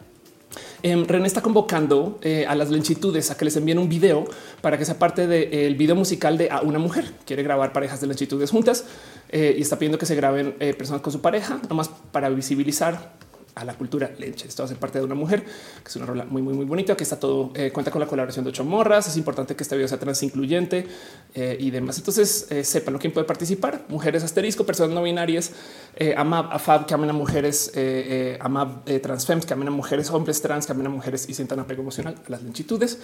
Em, 0.86 1.04
René 1.06 1.26
está 1.26 1.42
convocando 1.42 2.20
eh, 2.22 2.46
a 2.48 2.54
las 2.54 2.70
longitudes 2.70 3.32
a 3.32 3.38
que 3.38 3.46
les 3.46 3.56
envíen 3.56 3.80
un 3.80 3.90
video 3.90 4.26
para 4.62 4.78
que 4.78 4.86
sea 4.86 5.00
parte 5.00 5.26
del 5.26 5.76
video 5.76 5.96
musical 5.96 6.38
de 6.38 6.52
a 6.52 6.62
una 6.62 6.78
mujer. 6.78 7.12
Quiere 7.26 7.42
grabar 7.42 7.74
parejas 7.74 8.02
de 8.02 8.08
longitudes 8.08 8.52
juntas 8.52 8.86
eh, 9.30 9.56
y 9.58 9.62
está 9.64 9.80
pidiendo 9.80 9.98
que 9.98 10.06
se 10.06 10.14
graben 10.14 10.56
eh, 10.60 10.76
personas 10.76 11.02
con 11.02 11.12
su 11.12 11.22
pareja, 11.22 11.60
nomás 11.70 11.90
para 12.12 12.30
visibilizar 12.30 13.14
a 13.56 13.64
la 13.64 13.74
cultura 13.74 14.12
lenche. 14.20 14.48
Esto 14.48 14.64
hace 14.64 14.76
parte 14.76 15.00
de 15.00 15.06
una 15.06 15.16
mujer, 15.16 15.44
que 15.44 15.88
es 15.88 15.96
una 15.96 16.06
rola 16.06 16.26
muy, 16.26 16.42
muy, 16.42 16.54
muy 16.54 16.66
bonita, 16.66 16.96
que 16.96 17.04
está 17.04 17.18
todo, 17.18 17.52
eh, 17.56 17.72
cuenta 17.72 17.90
con 17.90 18.02
la 18.02 18.08
colaboración 18.08 18.44
de 18.44 18.50
ocho 18.50 18.66
morras. 18.66 19.08
Es 19.08 19.16
importante 19.18 19.56
que 19.56 19.64
este 19.64 19.76
video 19.76 19.88
sea 19.88 19.98
trans 19.98 20.22
incluyente 20.24 20.86
eh, 21.34 21.58
y 21.60 21.72
demás. 21.72 21.98
Entonces 21.98 22.48
eh, 22.50 22.64
sepan 22.66 22.94
lo 22.94 23.00
quién 23.00 23.14
puede 23.14 23.26
participar. 23.26 23.86
Mujeres 23.88 24.24
asterisco, 24.24 24.66
personas 24.66 24.94
no 24.94 25.02
binarias, 25.02 25.52
eh, 25.96 26.14
AMAB, 26.18 26.52
AFAB, 26.52 26.86
que 26.86 26.94
amen 26.94 27.10
a 27.10 27.14
mujeres, 27.14 27.72
eh, 27.76 28.38
AMAB, 28.42 29.02
transfems, 29.02 29.46
que 29.46 29.54
amen 29.54 29.70
a 29.70 29.72
mujeres, 29.72 30.10
hombres 30.12 30.42
trans, 30.42 30.66
que 30.66 30.74
amen 30.74 30.88
a 30.88 30.90
mujeres 30.90 31.28
y 31.30 31.34
sientan 31.34 31.60
apego 31.60 31.82
emocional 31.82 32.16
a 32.28 32.30
las 32.30 32.44
lenchitudes 32.44 33.00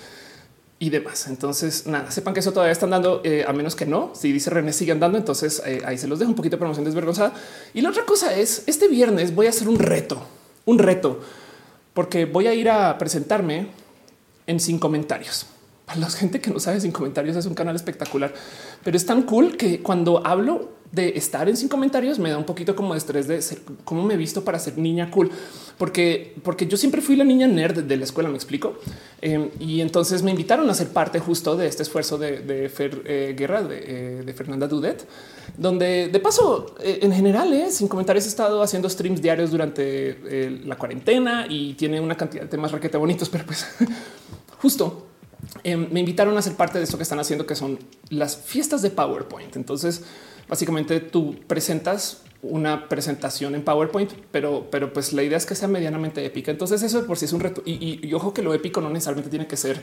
y 0.80 0.90
demás. 0.90 1.28
Entonces, 1.28 1.88
nada, 1.88 2.12
sepan 2.12 2.34
que 2.34 2.42
eso 2.42 2.52
todavía 2.52 2.74
están 2.74 2.90
dando, 2.90 3.22
a 3.48 3.54
menos 3.54 3.76
que 3.76 3.86
no. 3.86 4.12
Si 4.16 4.32
dice 4.32 4.50
René, 4.50 4.74
siguen 4.74 5.00
dando. 5.00 5.18
Entonces 5.18 5.62
ahí 5.86 5.98
se 5.98 6.08
los 6.08 6.20
dejo 6.20 6.30
un 6.30 6.36
poquito 6.36 6.56
de 6.56 6.60
promoción 6.60 6.84
desvergonzada. 6.84 7.34
Y 7.74 7.82
la 7.82 7.90
otra 7.90 8.04
cosa 8.06 8.36
es 8.36 8.64
este 8.66 8.88
viernes 8.88 9.34
voy 9.34 9.46
a 9.46 9.52
hacer 9.52 9.70
un 9.70 9.78
reto 9.78 10.22
un 10.66 10.80
reto, 10.80 11.20
porque 11.94 12.26
voy 12.26 12.48
a 12.48 12.54
ir 12.54 12.70
a 12.70 12.98
presentarme 12.98 13.68
en 14.48 14.60
sin 14.60 14.80
comentarios. 14.80 15.48
Para 15.86 16.00
la 16.00 16.10
gente 16.10 16.40
que 16.40 16.52
no 16.52 16.60
sabe, 16.60 16.80
sin 16.80 16.92
comentarios 16.92 17.36
es 17.36 17.46
un 17.46 17.54
canal 17.54 17.76
espectacular, 17.76 18.34
pero 18.84 18.96
es 18.96 19.06
tan 19.06 19.24
cool 19.24 19.58
que 19.58 19.82
cuando 19.82 20.26
hablo 20.26 20.70
de 20.92 21.18
estar 21.18 21.48
en 21.48 21.56
sin 21.56 21.70
comentarios 21.70 22.20
me 22.20 22.30
da 22.30 22.38
un 22.38 22.44
poquito 22.44 22.76
como 22.76 22.94
de 22.94 22.98
estrés 22.98 23.28
de 23.28 23.42
ser, 23.42 23.60
cómo 23.86 24.04
me 24.04 24.16
he 24.16 24.18
visto 24.18 24.44
para 24.44 24.60
ser 24.60 24.78
niña 24.78 25.10
cool, 25.10 25.32
porque, 25.78 26.36
porque 26.44 26.68
yo 26.68 26.76
siempre 26.76 27.02
fui 27.02 27.16
la 27.16 27.24
niña 27.24 27.48
nerd 27.48 27.84
de 27.84 27.98
la 27.98 28.04
escuela, 28.04 28.30
me 28.30 28.36
explico. 28.36 28.76
Em, 29.22 29.50
y 29.60 29.82
entonces 29.82 30.22
me 30.22 30.32
invitaron 30.32 30.70
a 30.70 30.74
ser 30.74 30.90
parte 30.90 31.20
justo 31.20 31.56
de 31.56 31.68
este 31.68 31.84
esfuerzo 31.84 32.18
de, 32.18 32.70
Fer 32.70 33.04
eh, 33.06 33.34
Guerra, 33.38 33.64
eh, 33.70 34.22
de, 34.26 34.34
Fernanda 34.34 34.68
Dudet, 34.68 35.08
donde 35.58 36.10
de 36.10 36.20
paso, 36.20 36.76
eh, 36.82 37.00
en 37.02 37.14
general, 37.14 37.54
sin 37.70 37.88
comentarios 37.88 38.26
he 38.26 38.30
estado 38.30 38.62
haciendo 38.62 38.90
streams 38.90 39.22
diarios 39.22 39.52
durante 39.52 40.60
la 40.66 40.76
cuarentena 40.78 41.46
y 41.50 41.74
tiene 41.76 42.02
una 42.02 42.16
cantidad 42.16 42.44
de 42.44 42.50
temas 42.50 42.72
raquete 42.72 42.98
bonitos, 42.98 43.30
pero 43.30 43.46
pues 43.46 43.66
justo 44.62 45.08
em, 45.64 45.88
me 45.92 46.02
invitaron 46.02 46.38
a 46.38 46.42
ser 46.42 46.54
parte 46.54 46.80
de 46.80 46.84
esto 46.84 46.98
que 46.98 47.04
están 47.04 47.20
haciendo, 47.20 47.46
que 47.46 47.56
son 47.56 47.80
las 48.10 48.36
fiestas 48.36 48.82
de 48.82 48.90
PowerPoint. 48.90 49.56
Entonces, 49.56 50.04
básicamente 50.48 51.00
tú 51.00 51.36
presentas 51.48 52.24
una 52.44 52.90
presentación 52.90 53.56
en 53.56 53.64
PowerPoint, 53.64 54.12
pero, 54.32 54.68
pero 54.72 54.92
pues 54.94 55.14
la 55.14 55.24
idea 55.24 55.38
es 55.38 55.46
que 55.46 55.56
sea 55.56 55.68
medianamente 55.68 56.26
épica. 56.26 56.52
Entonces 56.52 56.82
eso 56.82 57.06
por 57.06 57.18
si 57.18 57.26
es 57.26 57.34
un 57.34 57.40
reto 57.40 57.62
y, 57.66 58.12
ojo 58.14 58.34
que 58.34 58.42
lo 58.42 58.54
épico 58.54 58.82
no 58.82 58.90
necesariamente 58.90 59.30
tiene 59.30 59.48
que 59.48 59.58
ser 59.58 59.82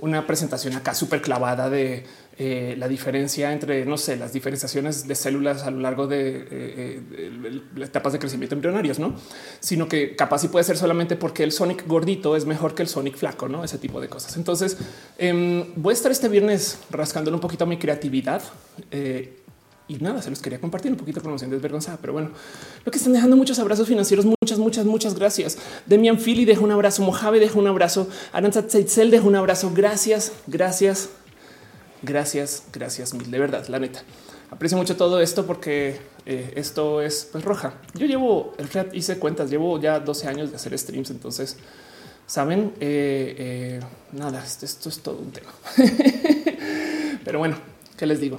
una 0.00 0.28
presentación 0.28 0.76
acá 0.76 0.94
súper 0.94 1.20
clavada 1.20 1.68
de 1.68 2.04
eh, 2.38 2.76
la 2.78 2.86
diferencia 2.86 3.52
entre, 3.52 3.84
no 3.84 3.98
sé, 3.98 4.16
las 4.16 4.32
diferenciaciones 4.32 5.08
de 5.08 5.16
células 5.16 5.64
a 5.64 5.72
lo 5.72 5.80
largo 5.80 6.06
de, 6.06 6.46
eh, 6.48 7.02
eh, 7.10 7.62
etapas 7.78 8.12
de 8.12 8.20
crecimiento 8.20 8.54
embrionarios, 8.54 9.00
no? 9.00 9.16
Sino 9.58 9.88
que 9.88 10.14
capaz 10.14 10.42
sí 10.42 10.48
puede 10.48 10.62
ser 10.62 10.76
solamente 10.76 11.16
porque 11.16 11.42
el 11.42 11.50
Sonic 11.50 11.84
gordito 11.88 12.36
es 12.36 12.44
mejor 12.44 12.76
que 12.76 12.82
el 12.82 12.88
Sonic 12.88 13.16
flaco, 13.16 13.48
no? 13.48 13.64
Ese 13.64 13.78
tipo 13.78 14.00
de 14.00 14.08
cosas. 14.08 14.36
Entonces 14.36 14.76
em, 15.18 15.64
voy 15.74 15.90
a 15.90 15.94
estar 15.94 16.12
este 16.12 16.28
viernes 16.28 16.78
rascándole 16.90 17.34
un 17.34 17.40
poquito 17.40 17.64
a 17.64 17.66
mi 17.66 17.76
creatividad 17.76 18.40
y 19.88 19.96
nada, 19.96 20.20
se 20.20 20.28
los 20.28 20.40
quería 20.40 20.60
compartir 20.60 20.92
un 20.92 20.98
poquito 20.98 21.20
de 21.20 21.22
promoción 21.22 21.50
desvergonzada, 21.50 21.96
pero 21.98 22.12
bueno, 22.12 22.30
lo 22.84 22.92
que 22.92 22.98
están 22.98 23.14
dejando 23.14 23.36
muchos 23.36 23.58
abrazos 23.58 23.88
financieros. 23.88 24.26
Muchas, 24.26 24.58
muchas, 24.58 24.84
muchas 24.84 25.14
gracias. 25.14 25.56
Demian 25.86 26.18
Philly 26.18 26.44
deja 26.44 26.60
un 26.60 26.70
abrazo. 26.70 27.02
Mojave 27.02 27.40
deja 27.40 27.58
un 27.58 27.66
abrazo. 27.66 28.06
Aranza 28.32 28.66
Tzeitzel 28.66 29.10
deja 29.10 29.26
un 29.26 29.36
abrazo. 29.36 29.72
Gracias, 29.74 30.32
gracias, 30.46 31.08
gracias, 32.02 32.64
gracias 32.70 33.14
mil. 33.14 33.30
De 33.30 33.38
verdad, 33.38 33.66
la 33.68 33.78
neta. 33.78 34.02
Aprecio 34.50 34.76
mucho 34.76 34.96
todo 34.96 35.20
esto 35.20 35.46
porque 35.46 35.98
eh, 36.26 36.52
esto 36.56 37.00
es 37.00 37.28
pues, 37.32 37.44
roja. 37.44 37.74
Yo 37.94 38.06
llevo 38.06 38.54
el 38.58 38.68
Fred 38.68 38.92
hice 38.92 39.18
cuentas, 39.18 39.50
llevo 39.50 39.80
ya 39.80 40.00
12 40.00 40.28
años 40.28 40.50
de 40.50 40.56
hacer 40.56 40.78
streams. 40.78 41.10
Entonces, 41.10 41.56
saben, 42.26 42.74
eh, 42.80 43.34
eh, 43.38 43.80
nada, 44.12 44.44
esto, 44.44 44.66
esto, 44.66 44.90
es 44.90 45.00
todo 45.00 45.16
un 45.18 45.32
tema. 45.32 45.50
pero 47.24 47.38
bueno, 47.38 47.56
¿qué 47.96 48.06
les 48.06 48.20
digo? 48.20 48.38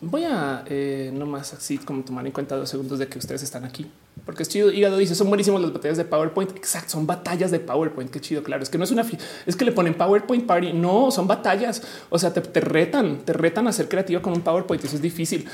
Voy 0.00 0.22
a 0.22 0.64
eh, 0.66 1.10
no 1.12 1.26
más 1.26 1.52
así 1.54 1.76
como 1.76 2.04
tomar 2.04 2.24
en 2.24 2.30
cuenta 2.30 2.56
dos 2.56 2.70
segundos 2.70 3.00
de 3.00 3.08
que 3.08 3.18
ustedes 3.18 3.42
están 3.42 3.64
aquí, 3.64 3.84
porque 4.24 4.44
es 4.44 4.48
chido. 4.48 4.70
Hígado 4.70 4.96
dice 4.96 5.16
son 5.16 5.26
buenísimos 5.26 5.60
las 5.60 5.72
batallas 5.72 5.96
de 5.96 6.04
PowerPoint. 6.04 6.56
Exacto, 6.56 6.90
son 6.90 7.04
batallas 7.04 7.50
de 7.50 7.58
PowerPoint. 7.58 8.08
Qué 8.08 8.20
chido. 8.20 8.44
Claro, 8.44 8.62
es 8.62 8.70
que 8.70 8.78
no 8.78 8.84
es 8.84 8.92
una, 8.92 9.04
es 9.44 9.56
que 9.56 9.64
le 9.64 9.72
ponen 9.72 9.94
PowerPoint 9.94 10.46
Party. 10.46 10.72
No 10.72 11.10
son 11.10 11.26
batallas. 11.26 11.82
O 12.10 12.18
sea, 12.18 12.32
te, 12.32 12.60
retan, 12.60 13.24
te 13.24 13.32
retan 13.32 13.66
a 13.66 13.72
ser 13.72 13.88
creativo 13.88 14.22
con 14.22 14.34
un 14.34 14.42
PowerPoint. 14.42 14.84
Eso 14.84 14.94
es 14.94 15.02
difícil. 15.02 15.48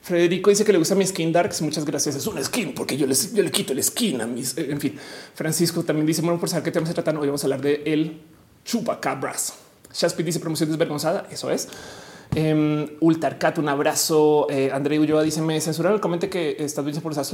Federico 0.00 0.50
dice 0.50 0.64
que 0.64 0.70
le 0.70 0.78
gusta 0.78 0.94
mi 0.94 1.04
skin 1.04 1.32
darks. 1.32 1.60
Muchas 1.62 1.84
gracias. 1.84 2.14
Es 2.14 2.26
una 2.28 2.42
skin 2.44 2.74
porque 2.74 2.96
yo 2.96 3.04
les 3.04 3.34
yo 3.34 3.42
le 3.42 3.50
quito 3.50 3.72
el 3.72 3.82
skin 3.82 4.20
a 4.20 4.28
mis. 4.28 4.56
En 4.58 4.80
fin, 4.80 4.96
Francisco 5.34 5.82
también 5.82 6.06
dice: 6.06 6.22
Bueno, 6.22 6.38
por 6.38 6.48
saber 6.48 6.62
qué 6.62 6.70
tema 6.70 6.86
se 6.86 6.94
tratan, 6.94 7.16
hoy 7.16 7.26
vamos 7.26 7.42
a 7.42 7.46
hablar 7.46 7.62
de 7.62 7.82
el 7.84 8.20
chupacabras. 8.64 9.54
Shaspi 9.92 10.22
dice 10.22 10.38
promoción 10.38 10.68
desvergonzada. 10.68 11.26
Eso 11.32 11.50
es. 11.50 11.66
Eh, 12.34 12.96
Ultarcat, 13.00 13.58
un 13.58 13.68
abrazo. 13.68 14.46
Eh, 14.50 14.70
André 14.72 14.98
Ulloa 14.98 15.22
dice: 15.22 15.42
Me 15.42 15.60
censuraron 15.60 15.96
el 15.96 16.00
comentario 16.00 16.30
que 16.30 16.56
estás 16.64 16.84
bien 16.84 17.00
por 17.00 17.12
usar 17.12 17.24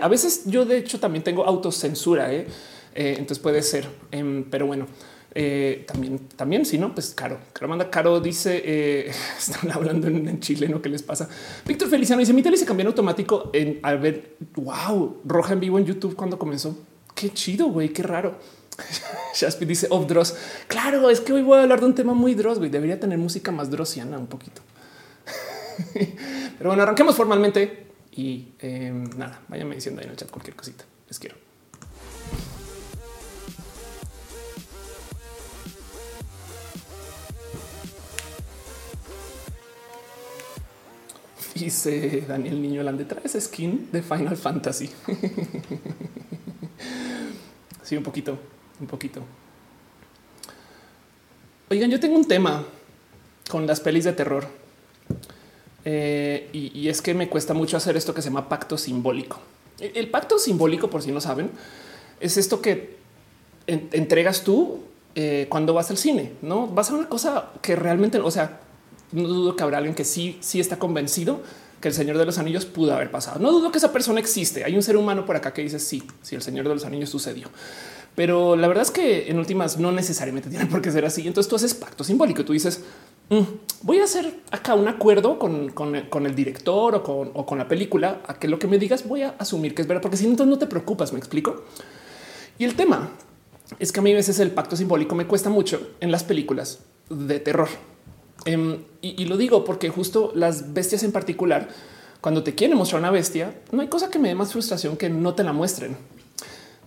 A 0.00 0.08
veces 0.08 0.42
yo, 0.46 0.64
de 0.64 0.78
hecho, 0.78 0.98
también 1.00 1.22
tengo 1.22 1.44
autocensura. 1.44 2.32
¿eh? 2.32 2.46
eh 2.94 3.14
entonces 3.18 3.38
puede 3.38 3.62
ser, 3.62 3.88
em, 4.10 4.44
pero 4.44 4.66
bueno. 4.66 4.86
Eh, 5.34 5.84
también, 5.86 6.20
también, 6.36 6.64
si 6.64 6.78
no, 6.78 6.94
pues 6.94 7.14
caro. 7.14 7.38
Caro 7.52 7.68
manda 7.68 7.90
caro 7.90 8.20
dice: 8.20 8.62
eh, 8.64 9.12
Están 9.38 9.70
hablando 9.70 10.08
en, 10.08 10.40
chileno. 10.40 10.80
¿Qué 10.80 10.88
les 10.88 11.02
pasa? 11.02 11.28
Víctor 11.66 11.88
Feliciano 11.88 12.20
dice: 12.20 12.32
Mi 12.32 12.42
tele 12.42 12.56
se 12.56 12.64
cambió 12.64 12.82
en 12.82 12.88
automático. 12.88 13.50
En 13.52 13.78
al 13.82 13.98
ver, 13.98 14.36
wow, 14.54 15.18
roja 15.24 15.52
en 15.52 15.60
vivo 15.60 15.78
en 15.78 15.84
YouTube 15.84 16.16
cuando 16.16 16.38
comenzó. 16.38 16.76
Qué 17.14 17.30
chido, 17.30 17.66
güey, 17.66 17.90
qué 17.90 18.02
raro. 18.02 18.38
Shaspi 19.34 19.64
dice 19.64 19.86
of 19.90 20.06
Dross. 20.06 20.36
Claro, 20.66 21.10
es 21.10 21.20
que 21.20 21.32
hoy 21.32 21.42
voy 21.42 21.58
a 21.58 21.62
hablar 21.62 21.80
de 21.80 21.86
un 21.86 21.94
tema 21.94 22.14
muy 22.14 22.34
Dross. 22.34 22.58
Güey. 22.58 22.70
Debería 22.70 22.98
tener 23.00 23.18
música 23.18 23.52
más 23.52 23.70
drosiana 23.70 24.18
un 24.18 24.26
poquito. 24.26 24.62
Pero 26.58 26.70
bueno, 26.70 26.82
arranquemos 26.82 27.14
formalmente 27.16 27.86
y 28.12 28.48
eh, 28.60 28.90
nada, 29.16 29.40
váyanme 29.48 29.76
diciendo 29.76 30.00
ahí 30.00 30.06
en 30.06 30.10
el 30.12 30.16
chat 30.16 30.30
cualquier 30.30 30.56
cosita. 30.56 30.84
Les 31.06 31.18
quiero. 31.18 31.36
Dice 41.54 42.24
Daniel 42.28 42.62
Niño 42.62 42.84
traes 43.06 43.36
skin 43.40 43.88
de 43.90 44.02
Final 44.02 44.36
Fantasy. 44.36 44.90
sí, 47.82 47.96
un 47.96 48.04
poquito 48.04 48.38
un 48.80 48.86
poquito. 48.86 49.22
Oigan, 51.70 51.90
yo 51.90 52.00
tengo 52.00 52.16
un 52.16 52.26
tema 52.26 52.64
con 53.50 53.66
las 53.66 53.80
pelis 53.80 54.04
de 54.04 54.12
terror. 54.12 54.46
Eh, 55.84 56.48
y, 56.52 56.88
es 56.88 57.00
que 57.00 57.14
me 57.14 57.28
cuesta 57.28 57.54
mucho 57.54 57.76
hacer 57.76 57.96
esto 57.96 58.12
que 58.12 58.20
se 58.20 58.28
llama 58.28 58.48
pacto 58.48 58.76
simbólico. 58.76 59.38
El, 59.78 60.10
pacto 60.10 60.38
simbólico, 60.38 60.90
por 60.90 61.02
si 61.02 61.12
no 61.12 61.20
saben, 61.20 61.50
es 62.20 62.36
esto 62.36 62.60
que 62.60 62.96
entregas 63.66 64.44
tú 64.44 64.80
eh, 65.14 65.46
cuando 65.48 65.74
vas 65.74 65.90
al 65.90 65.98
cine. 65.98 66.32
No 66.42 66.66
vas 66.66 66.90
a 66.90 66.94
una 66.94 67.08
cosa 67.08 67.50
que 67.62 67.76
realmente, 67.76 68.18
o 68.18 68.30
sea, 68.30 68.60
no 69.12 69.28
dudo 69.28 69.56
que 69.56 69.62
habrá 69.62 69.78
alguien 69.78 69.94
que 69.94 70.04
sí, 70.04 70.38
sí 70.40 70.60
está 70.60 70.78
convencido 70.78 71.40
que 71.80 71.88
el 71.88 71.94
Señor 71.94 72.18
de 72.18 72.26
los 72.26 72.38
Anillos 72.38 72.66
pudo 72.66 72.94
haber 72.94 73.10
pasado. 73.10 73.38
No 73.38 73.52
dudo 73.52 73.70
que 73.70 73.78
esa 73.78 73.92
persona 73.92 74.20
existe. 74.20 74.64
Hay 74.64 74.74
un 74.74 74.82
ser 74.82 74.96
humano 74.96 75.24
por 75.24 75.36
acá 75.36 75.52
que 75.52 75.62
dice 75.62 75.78
sí, 75.78 76.02
si 76.22 76.34
el 76.34 76.42
Señor 76.42 76.66
de 76.68 76.74
los 76.74 76.84
Anillos 76.84 77.10
sucedió. 77.10 77.48
Pero 78.18 78.56
la 78.56 78.66
verdad 78.66 78.82
es 78.82 78.90
que 78.90 79.30
en 79.30 79.38
últimas 79.38 79.78
no 79.78 79.92
necesariamente 79.92 80.50
tiene 80.50 80.66
por 80.66 80.82
qué 80.82 80.90
ser 80.90 81.04
así. 81.04 81.24
Entonces 81.24 81.48
tú 81.48 81.54
haces 81.54 81.72
pacto 81.72 82.02
simbólico. 82.02 82.44
Tú 82.44 82.52
dices, 82.52 82.82
mm, 83.28 83.42
voy 83.82 84.00
a 84.00 84.04
hacer 84.04 84.40
acá 84.50 84.74
un 84.74 84.88
acuerdo 84.88 85.38
con, 85.38 86.26
el 86.26 86.34
director 86.34 86.96
o 86.96 87.46
con, 87.46 87.58
la 87.58 87.68
película 87.68 88.22
a 88.26 88.34
que 88.34 88.48
lo 88.48 88.58
que 88.58 88.66
me 88.66 88.76
digas 88.80 89.06
voy 89.06 89.22
a 89.22 89.36
asumir 89.38 89.72
que 89.72 89.82
es 89.82 89.88
verdad, 89.88 90.02
porque 90.02 90.16
si 90.16 90.24
no, 90.24 90.30
entonces 90.30 90.50
no 90.50 90.58
te 90.58 90.66
preocupas. 90.66 91.12
Me 91.12 91.20
explico. 91.20 91.62
Y 92.58 92.64
el 92.64 92.74
tema 92.74 93.08
es 93.78 93.92
que 93.92 94.00
a 94.00 94.02
mí 94.02 94.10
a 94.10 94.16
veces 94.16 94.40
el 94.40 94.50
pacto 94.50 94.74
simbólico 94.74 95.14
me 95.14 95.28
cuesta 95.28 95.48
mucho 95.48 95.92
en 96.00 96.10
las 96.10 96.24
películas 96.24 96.80
de 97.08 97.38
terror. 97.38 97.68
Em, 98.46 98.78
y, 99.00 99.22
y 99.22 99.26
lo 99.26 99.36
digo 99.36 99.64
porque 99.64 99.90
justo 99.90 100.32
las 100.34 100.74
bestias 100.74 101.04
en 101.04 101.12
particular, 101.12 101.68
cuando 102.20 102.42
te 102.42 102.56
quieren 102.56 102.76
mostrar 102.76 103.00
una 103.00 103.12
bestia, 103.12 103.60
no 103.70 103.80
hay 103.80 103.86
cosa 103.86 104.10
que 104.10 104.18
me 104.18 104.26
dé 104.26 104.34
más 104.34 104.50
frustración 104.50 104.96
que 104.96 105.08
no 105.08 105.34
te 105.34 105.44
la 105.44 105.52
muestren. 105.52 106.17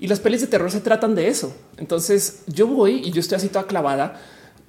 Y 0.01 0.07
las 0.07 0.19
pelis 0.19 0.41
de 0.41 0.47
terror 0.47 0.71
se 0.71 0.81
tratan 0.81 1.13
de 1.13 1.27
eso. 1.27 1.53
Entonces 1.77 2.41
yo 2.47 2.65
voy 2.65 3.03
y 3.05 3.11
yo 3.11 3.19
estoy 3.19 3.35
así 3.35 3.49
toda 3.49 3.67
clavada, 3.67 4.19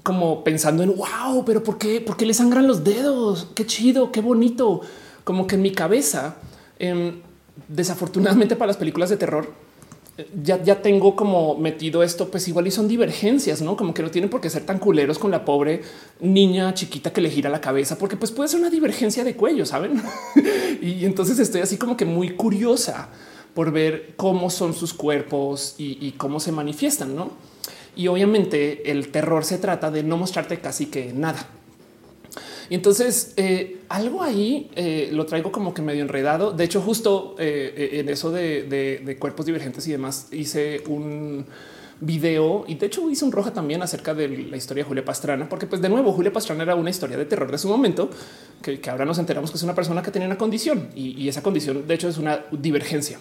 como 0.03 0.45
pensando 0.45 0.83
en 0.83 0.95
wow, 0.95 1.43
pero 1.47 1.65
¿por 1.65 1.79
qué? 1.79 2.03
¿Por 2.03 2.19
qué 2.19 2.27
le 2.27 2.35
sangran 2.35 2.67
los 2.67 2.85
dedos? 2.85 3.49
Qué 3.55 3.65
chido, 3.65 4.13
qué 4.13 4.21
bonito. 4.21 4.83
Como 5.25 5.47
que 5.47 5.55
en 5.55 5.63
mi 5.63 5.73
cabeza, 5.73 6.37
em, 6.79 7.23
desafortunadamente 7.67 8.57
para 8.57 8.67
las 8.67 8.77
películas 8.77 9.09
de 9.09 9.17
terror, 9.17 9.51
eh, 10.19 10.29
ya, 10.43 10.63
ya 10.63 10.83
tengo 10.83 11.17
como 11.17 11.57
metido 11.57 12.03
esto, 12.03 12.31
pues 12.31 12.47
igual 12.49 12.67
y 12.67 12.71
son 12.71 12.87
divergencias, 12.87 13.63
no 13.63 13.75
como 13.75 13.95
que 13.95 14.03
no 14.03 14.11
tienen 14.11 14.29
por 14.29 14.43
qué 14.43 14.51
ser 14.51 14.67
tan 14.67 14.79
culeros 14.79 15.19
con 15.19 15.31
la 15.31 15.47
pobre 15.47 15.81
niña 16.21 16.75
chiquita 16.75 17.11
que 17.11 17.23
le 17.23 17.31
gira 17.31 17.49
la 17.49 17.63
cabeza, 17.63 17.97
porque 17.97 18.19
pues 18.19 18.33
puede 18.33 18.51
ser 18.51 18.61
una 18.61 18.69
divergencia 18.69 19.25
de 19.25 19.35
cuello, 19.35 19.65
saben? 19.65 20.03
y 20.83 21.07
entonces 21.07 21.39
estoy 21.39 21.63
así 21.63 21.79
como 21.79 21.97
que 21.97 22.05
muy 22.05 22.37
curiosa 22.37 23.09
por 23.55 23.73
ver 23.73 24.15
cómo 24.17 24.51
son 24.51 24.75
sus 24.75 24.95
cuerpos 24.95 25.75
y, 25.79 26.13
cómo 26.13 26.41
se 26.41 26.53
manifiestan, 26.53 27.15
¿no? 27.15 27.31
Y 27.95 28.09
obviamente 28.09 28.91
el 28.91 29.09
terror 29.09 29.45
se 29.45 29.59
trata 29.59 29.91
de 29.91 30.03
no 30.03 30.17
mostrarte 30.17 30.59
casi 30.61 30.87
que 30.87 31.13
nada. 31.13 31.47
Y 32.71 32.75
entonces 32.75 33.35
eh, 33.37 33.81
algo 33.91 34.23
ahí 34.23 34.71
eh, 34.77 35.11
lo 35.13 35.27
traigo 35.27 35.53
como 35.53 35.75
que 35.75 35.83
medio 35.83 36.01
enredado. 36.01 36.53
De 36.53 36.65
hecho, 36.65 36.81
justo 36.81 37.37
eh, 37.39 37.91
en 37.93 38.09
eso 38.09 38.31
de, 38.31 39.17
cuerpos 39.19 39.45
divergentes 39.45 39.87
y 39.89 39.93
demás, 39.93 40.29
hice 40.33 40.83
un 40.89 41.45
video 42.05 42.65
y 42.67 42.75
de 42.75 42.87
hecho 42.87 43.09
hice 43.09 43.25
un 43.25 43.31
roja 43.31 43.53
también 43.53 43.81
acerca 43.81 44.13
de 44.13 44.29
la 44.29 44.57
historia 44.57 44.83
de 44.83 44.89
Julia 44.89 45.05
Pastrana, 45.05 45.49
porque 45.49 45.67
pues 45.69 45.81
de 45.81 45.89
nuevo 45.89 46.13
Julia 46.13 46.33
Pastrana 46.33 46.65
era 46.65 46.75
una 46.75 46.91
historia 46.91 47.17
de 47.17 47.25
terror 47.25 47.51
de 47.51 47.59
su 47.59 47.69
momento, 47.69 48.11
que, 48.61 48.81
ahora 48.91 49.05
nos 49.05 49.19
enteramos 49.19 49.53
que 49.53 49.57
es 49.57 49.63
una 49.63 49.75
persona 49.75 50.03
que 50.03 50.11
tenía 50.11 50.27
una 50.27 50.37
condición 50.37 50.89
y, 50.97 51.29
esa 51.29 51.43
condición 51.43 51.87
de 51.87 51.95
hecho 51.95 52.09
es 52.09 52.19
una 52.19 52.41
divergencia. 52.51 53.21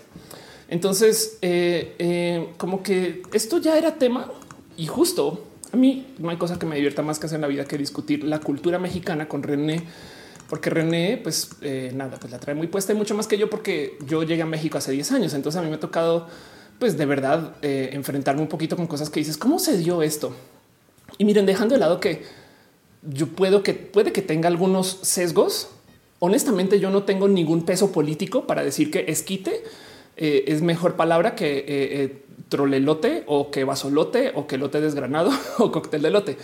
Entonces, 0.68 1.38
eh, 1.42 1.96
eh, 2.00 2.50
como 2.58 2.82
que 2.82 3.22
esto 3.34 3.60
ya 3.60 3.78
era 3.78 3.96
tema 3.96 4.32
y 4.78 4.88
justo 4.88 5.46
a 5.72 5.78
mí 5.78 6.08
no 6.18 6.30
hay 6.30 6.38
cosa 6.38 6.58
que 6.58 6.66
me 6.66 6.76
divierta 6.76 7.04
más 7.04 7.20
que 7.20 7.28
hacer 7.28 7.36
en 7.36 7.42
la 7.42 7.48
vida 7.48 7.66
que 7.66 7.78
discutir 7.78 8.24
la 8.24 8.40
cultura 8.40 8.80
mexicana 8.80 9.28
con 9.28 9.44
René, 9.44 9.84
porque 10.50 10.70
René, 10.70 11.20
pues 11.22 11.52
eh, 11.62 11.92
nada, 11.94 12.18
pues 12.20 12.32
la 12.32 12.40
trae 12.40 12.56
muy 12.56 12.68
puesta 12.68 12.94
y 12.94 12.96
mucho 12.96 13.16
más 13.16 13.28
que 13.28 13.38
yo, 13.38 13.50
porque 13.50 13.98
yo 14.08 14.24
llegué 14.24 14.42
a 14.42 14.46
México 14.46 14.78
hace 14.78 14.92
10 14.92 15.12
años. 15.14 15.34
Entonces 15.34 15.60
a 15.60 15.64
mí 15.64 15.70
me 15.70 15.76
ha 15.76 15.80
tocado 15.80 16.28
pues 16.82 16.98
de 16.98 17.06
verdad 17.06 17.58
eh, 17.62 17.92
enfrentarme 17.94 18.42
un 18.42 18.48
poquito 18.48 18.76
con 18.76 18.88
cosas 18.88 19.12
que 19.12 19.20
dices, 19.20 19.38
¿cómo 19.38 19.60
se 19.60 19.78
dio 19.78 20.02
esto? 20.02 20.34
Y 21.20 21.26
miren, 21.26 21.46
dejando 21.46 21.76
de 21.76 21.80
lado 21.80 22.00
que 22.00 22.24
yo 23.04 23.28
puedo 23.28 23.62
que 23.62 23.76
puede 23.76 24.12
que 24.12 24.24
tenga 24.24 24.48
algunos 24.48 24.98
sesgos. 25.04 25.70
Honestamente, 26.18 26.80
yo 26.80 26.90
no 26.90 27.04
tengo 27.04 27.28
ningún 27.28 27.66
peso 27.66 27.92
político 27.92 28.48
para 28.48 28.64
decir 28.64 28.90
que 28.90 29.06
esquite 29.10 29.62
eh, 30.18 30.46
es 30.48 30.64
mejor 30.64 30.96
palabra 30.96 31.36
que 31.36 31.66
eh, 31.68 32.24
trolelote 32.50 33.26
o 33.28 33.52
que 33.52 33.64
vasolote 33.64 34.32
o 34.34 34.48
que 34.48 34.58
lote 34.58 34.82
desgranado 34.82 35.30
o 35.60 35.72
cóctel 35.72 36.02
de 36.02 36.10
lote. 36.10 36.38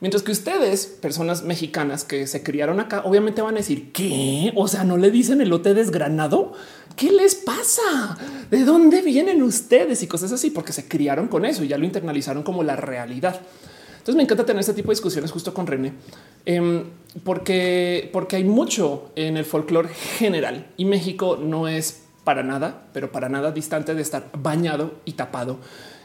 Mientras 0.00 0.24
que 0.24 0.32
ustedes, 0.32 0.86
personas 0.86 1.44
mexicanas 1.44 2.02
que 2.02 2.26
se 2.26 2.42
criaron 2.42 2.80
acá, 2.80 3.02
obviamente 3.04 3.40
van 3.40 3.54
a 3.54 3.58
decir 3.58 3.92
que, 3.92 4.52
o 4.56 4.66
sea, 4.66 4.82
no 4.84 4.96
le 4.96 5.12
dicen 5.12 5.42
elote 5.42 5.74
desgranado. 5.74 6.54
¿Qué 6.96 7.10
les 7.10 7.34
pasa? 7.34 8.18
¿De 8.50 8.64
dónde 8.64 9.02
vienen 9.02 9.42
ustedes? 9.42 10.02
Y 10.02 10.06
cosas 10.06 10.32
así, 10.32 10.50
porque 10.50 10.72
se 10.72 10.88
criaron 10.88 11.28
con 11.28 11.44
eso 11.44 11.64
y 11.64 11.68
ya 11.68 11.78
lo 11.78 11.84
internalizaron 11.84 12.42
como 12.42 12.62
la 12.62 12.76
realidad. 12.76 13.40
Entonces 13.92 14.16
me 14.16 14.24
encanta 14.24 14.44
tener 14.44 14.60
este 14.60 14.74
tipo 14.74 14.88
de 14.88 14.94
discusiones 14.94 15.30
justo 15.30 15.54
con 15.54 15.66
René, 15.66 15.92
em, 16.44 16.82
porque, 17.22 18.10
porque 18.12 18.34
hay 18.34 18.44
mucho 18.44 19.12
en 19.14 19.36
el 19.36 19.44
folclore 19.44 19.88
general 20.18 20.66
y 20.76 20.84
México 20.86 21.38
no 21.40 21.68
es 21.68 22.02
para 22.24 22.42
nada, 22.42 22.88
pero 22.92 23.12
para 23.12 23.28
nada 23.28 23.52
distante 23.52 23.94
de 23.94 24.02
estar 24.02 24.28
bañado 24.36 24.94
y 25.04 25.12
tapado 25.12 25.58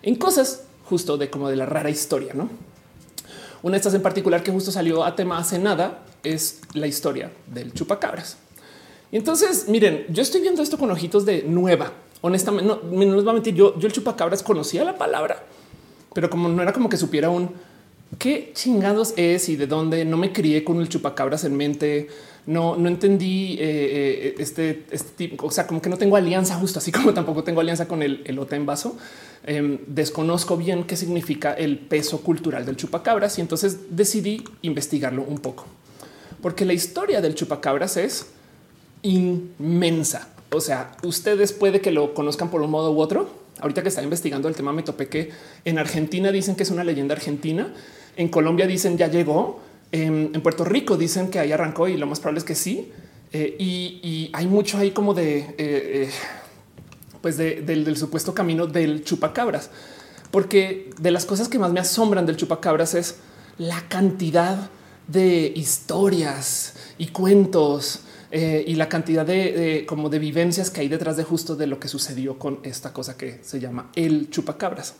en 0.03 0.15
cosas 0.15 0.65
justo 0.85 1.17
de 1.17 1.29
como 1.29 1.49
de 1.49 1.55
la 1.55 1.65
rara 1.65 1.89
historia, 1.89 2.33
¿no? 2.35 2.49
Una 3.63 3.73
de 3.73 3.77
estas 3.77 3.95
en 3.95 4.03
particular 4.03 4.43
que 4.43 4.51
justo 4.51 4.71
salió 4.71 5.03
a 5.03 5.15
tema 5.15 5.39
hace 5.39 5.57
nada 5.57 6.05
es 6.23 6.61
la 6.73 6.85
historia 6.87 7.31
del 7.47 7.73
chupacabras. 7.73 8.37
Y 9.11 9.17
entonces, 9.17 9.67
miren, 9.67 10.05
yo 10.09 10.21
estoy 10.21 10.41
viendo 10.41 10.61
esto 10.61 10.77
con 10.77 10.91
ojitos 10.91 11.25
de 11.25 11.43
nueva. 11.43 11.93
Honestamente, 12.21 12.67
no, 12.67 12.81
no 12.83 13.15
les 13.15 13.23
voy 13.23 13.31
a 13.31 13.33
mentir, 13.33 13.53
yo, 13.53 13.77
yo 13.79 13.87
el 13.87 13.93
chupacabras 13.93 14.43
conocía 14.43 14.83
la 14.83 14.97
palabra, 14.97 15.43
pero 16.13 16.29
como 16.29 16.49
no 16.49 16.61
era 16.61 16.73
como 16.73 16.89
que 16.89 16.97
supiera 16.97 17.29
un 17.29 17.51
qué 18.17 18.51
chingados 18.53 19.13
es 19.17 19.49
y 19.49 19.55
de 19.55 19.67
dónde 19.67 20.05
no 20.05 20.17
me 20.17 20.31
crié 20.31 20.63
con 20.63 20.79
el 20.79 20.89
chupacabras 20.89 21.43
en 21.43 21.55
mente. 21.55 22.07
No, 22.45 22.77
no 22.77 22.87
entendí 22.87 23.57
eh, 23.59 23.59
eh, 23.59 24.35
este, 24.39 24.85
este, 24.89 25.09
tipo, 25.17 25.45
o 25.45 25.51
sea, 25.51 25.67
como 25.67 25.81
que 25.81 25.89
no 25.89 25.97
tengo 25.97 26.15
alianza 26.15 26.55
justo 26.55 26.79
así 26.79 26.91
como 26.93 27.13
tampoco 27.13 27.43
tengo 27.43 27.59
alianza 27.59 27.89
con 27.89 28.01
el, 28.01 28.21
el 28.23 28.39
en 28.51 28.65
vaso. 28.65 28.97
Em, 29.45 29.79
desconozco 29.85 30.55
bien 30.55 30.85
qué 30.85 30.95
significa 30.95 31.53
el 31.53 31.77
peso 31.77 32.21
cultural 32.21 32.65
del 32.65 32.77
chupacabras 32.77 33.37
y 33.37 33.41
entonces 33.41 33.95
decidí 33.95 34.43
investigarlo 34.61 35.23
un 35.23 35.39
poco, 35.39 35.65
porque 36.41 36.65
la 36.65 36.73
historia 36.73 37.21
del 37.21 37.35
chupacabras 37.35 37.97
es 37.97 38.27
inmensa. 39.01 40.29
O 40.51 40.61
sea, 40.61 40.91
ustedes 41.03 41.51
puede 41.51 41.81
que 41.81 41.91
lo 41.91 42.13
conozcan 42.13 42.49
por 42.49 42.61
un 42.61 42.71
modo 42.71 42.91
u 42.91 42.99
otro. 42.99 43.29
Ahorita 43.59 43.81
que 43.81 43.89
está 43.89 44.03
investigando 44.03 44.47
el 44.47 44.55
tema, 44.55 44.71
me 44.71 44.83
topé 44.83 45.07
que 45.07 45.31
en 45.65 45.79
Argentina 45.79 46.31
dicen 46.31 46.55
que 46.55 46.63
es 46.63 46.71
una 46.71 46.83
leyenda 46.83 47.15
argentina. 47.15 47.73
En 48.15 48.29
Colombia 48.29 48.67
dicen 48.67 48.97
ya 48.97 49.07
llegó. 49.07 49.61
En, 49.91 50.31
Puerto 50.41 50.65
Rico 50.65 50.97
dicen 50.97 51.29
que 51.29 51.39
ahí 51.39 51.51
arrancó 51.51 51.87
y 51.87 51.97
lo 51.97 52.05
más 52.07 52.19
probable 52.19 52.39
es 52.39 52.45
que 52.45 52.55
sí. 52.55 52.91
Eh, 53.33 53.55
y, 53.59 54.29
hay 54.33 54.47
mucho 54.47 54.77
ahí 54.77 54.91
como 54.91 55.13
de 55.13 55.39
eh, 55.39 55.55
eh, 55.57 56.09
pues 57.21 57.37
del, 57.37 57.97
supuesto 57.97 58.33
camino 58.33 58.67
del 58.67 59.03
chupacabras, 59.03 59.69
porque 60.31 60.91
de 60.99 61.11
las 61.11 61.25
cosas 61.25 61.49
que 61.49 61.59
más 61.59 61.71
me 61.71 61.79
asombran 61.79 62.25
del 62.25 62.37
chupacabras 62.37 62.93
es 62.93 63.17
la 63.57 63.81
cantidad 63.89 64.69
de 65.07 65.51
historias 65.55 66.73
y 66.97 67.07
cuentos 67.07 68.01
eh, 68.31 68.63
y 68.67 68.75
la 68.75 68.89
cantidad 68.89 69.25
de, 69.25 69.85
como 69.87 70.09
de 70.09 70.19
vivencias 70.19 70.69
que 70.69 70.81
hay 70.81 70.89
detrás 70.89 71.17
de 71.17 71.23
justo 71.23 71.55
de 71.55 71.67
lo 71.67 71.79
que 71.79 71.87
sucedió 71.87 72.37
con 72.37 72.59
esta 72.63 72.91
cosa 72.91 73.17
que 73.17 73.39
se 73.41 73.59
llama 73.59 73.91
el 73.95 74.29
chupacabras. 74.29 74.95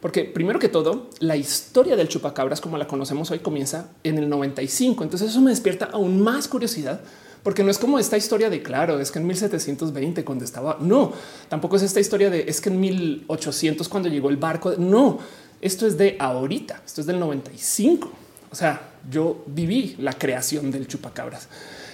Porque 0.00 0.24
primero 0.24 0.58
que 0.58 0.68
todo, 0.68 1.10
la 1.18 1.36
historia 1.36 1.94
del 1.94 2.08
chupacabras 2.08 2.60
como 2.60 2.78
la 2.78 2.86
conocemos 2.86 3.30
hoy 3.30 3.40
comienza 3.40 3.90
en 4.02 4.18
el 4.18 4.28
95. 4.28 5.04
Entonces 5.04 5.30
eso 5.30 5.40
me 5.40 5.50
despierta 5.50 5.90
aún 5.92 6.22
más 6.22 6.48
curiosidad 6.48 7.00
porque 7.42 7.62
no 7.62 7.70
es 7.70 7.78
como 7.78 7.98
esta 7.98 8.16
historia 8.16 8.50
de 8.50 8.62
claro, 8.62 9.00
es 9.00 9.10
que 9.10 9.18
en 9.18 9.26
1720 9.26 10.24
cuando 10.24 10.44
estaba, 10.44 10.76
no, 10.80 11.12
tampoco 11.48 11.76
es 11.76 11.82
esta 11.82 12.00
historia 12.00 12.28
de 12.28 12.44
es 12.46 12.60
que 12.60 12.68
en 12.68 12.80
1800 12.80 13.88
cuando 13.88 14.08
llegó 14.08 14.28
el 14.28 14.36
barco, 14.36 14.74
no, 14.76 15.18
esto 15.60 15.86
es 15.86 15.96
de 15.96 16.16
ahorita, 16.18 16.82
esto 16.84 17.00
es 17.00 17.06
del 17.06 17.18
95. 17.18 18.10
O 18.50 18.54
sea, 18.54 18.90
yo 19.10 19.42
viví 19.46 19.96
la 19.98 20.12
creación 20.12 20.70
del 20.70 20.86
chupacabras 20.86 21.48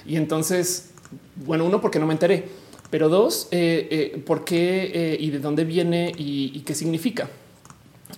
y 0.06 0.16
entonces, 0.16 0.90
bueno, 1.44 1.64
uno, 1.64 1.80
porque 1.80 1.98
no 1.98 2.06
me 2.06 2.12
enteré, 2.12 2.48
pero 2.90 3.08
dos, 3.08 3.48
eh, 3.50 3.88
eh, 3.90 4.22
por 4.24 4.44
qué 4.44 4.90
eh, 4.94 5.16
y 5.18 5.30
de 5.30 5.38
dónde 5.38 5.64
viene 5.64 6.12
y, 6.16 6.60
qué 6.60 6.74
significa. 6.74 7.28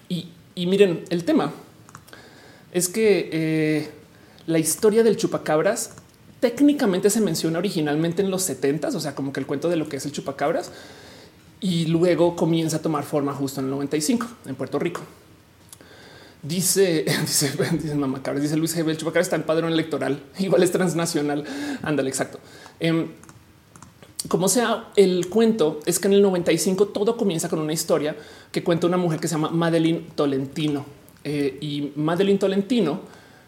Y, 0.09 0.29
y, 0.55 0.67
miren, 0.67 1.05
el 1.11 1.25
tema 1.25 1.53
es 2.73 2.89
que 2.89 3.89
la 4.47 4.59
historia 4.59 5.03
del 5.03 5.17
chupacabras 5.17 5.95
técnicamente 6.41 7.11
se 7.11 7.21
menciona 7.21 7.59
originalmente 7.59 8.23
en 8.23 8.31
los 8.31 8.43
70 8.43 8.89
o 8.89 9.01
sea, 9.01 9.15
como 9.15 9.33
que 9.33 9.41
el 9.41 9.47
cuento 9.47 9.69
de 9.69 9.77
lo 9.77 9.89
que 9.89 9.97
es 9.97 10.07
el 10.07 10.13
chupacabras 10.13 10.71
y 11.61 11.87
luego 11.87 12.37
comienza 12.37 12.77
a 12.77 12.83
tomar 12.83 13.05
forma 13.05 13.35
justo 13.35 13.61
en 13.61 13.67
el 13.67 13.73
95 13.73 14.27
en 14.47 14.55
Puerto 14.55 14.79
Rico. 14.79 15.01
Dice, 16.43 17.05
dice, 17.23 17.53
dice 17.73 17.95
mamá 17.97 18.21
dice 18.41 18.57
Luis 18.57 18.77
G. 18.77 18.89
El 18.89 18.97
chupacabras 18.97 19.27
está 19.27 19.37
en 19.37 19.43
padrón 19.43 19.73
electoral, 19.73 20.23
igual 20.39 20.63
es 20.63 20.71
transnacional. 20.71 21.45
Ándale, 21.83 22.09
exacto. 22.09 22.39
Em, 22.79 23.09
como 24.29 24.49
sea, 24.49 24.89
el 24.97 25.29
cuento 25.29 25.81
es 25.85 25.99
que 25.99 26.07
en 26.07 26.15
el 26.15 26.23
95 26.23 26.89
todo 26.89 27.17
comienza 27.17 27.49
con 27.49 27.59
una 27.59 27.73
historia 27.73 28.17
que 28.53 28.63
cuenta 28.63 28.87
una 28.87 28.97
mujer 28.97 29.21
que 29.21 29.29
se 29.29 29.35
llama 29.35 29.51
Madeline 29.51 30.07
Tolentino. 30.15 30.85
Eh, 31.25 31.59
y 31.61 31.93
Madeline 31.97 32.39
Tolentino 32.39 33.01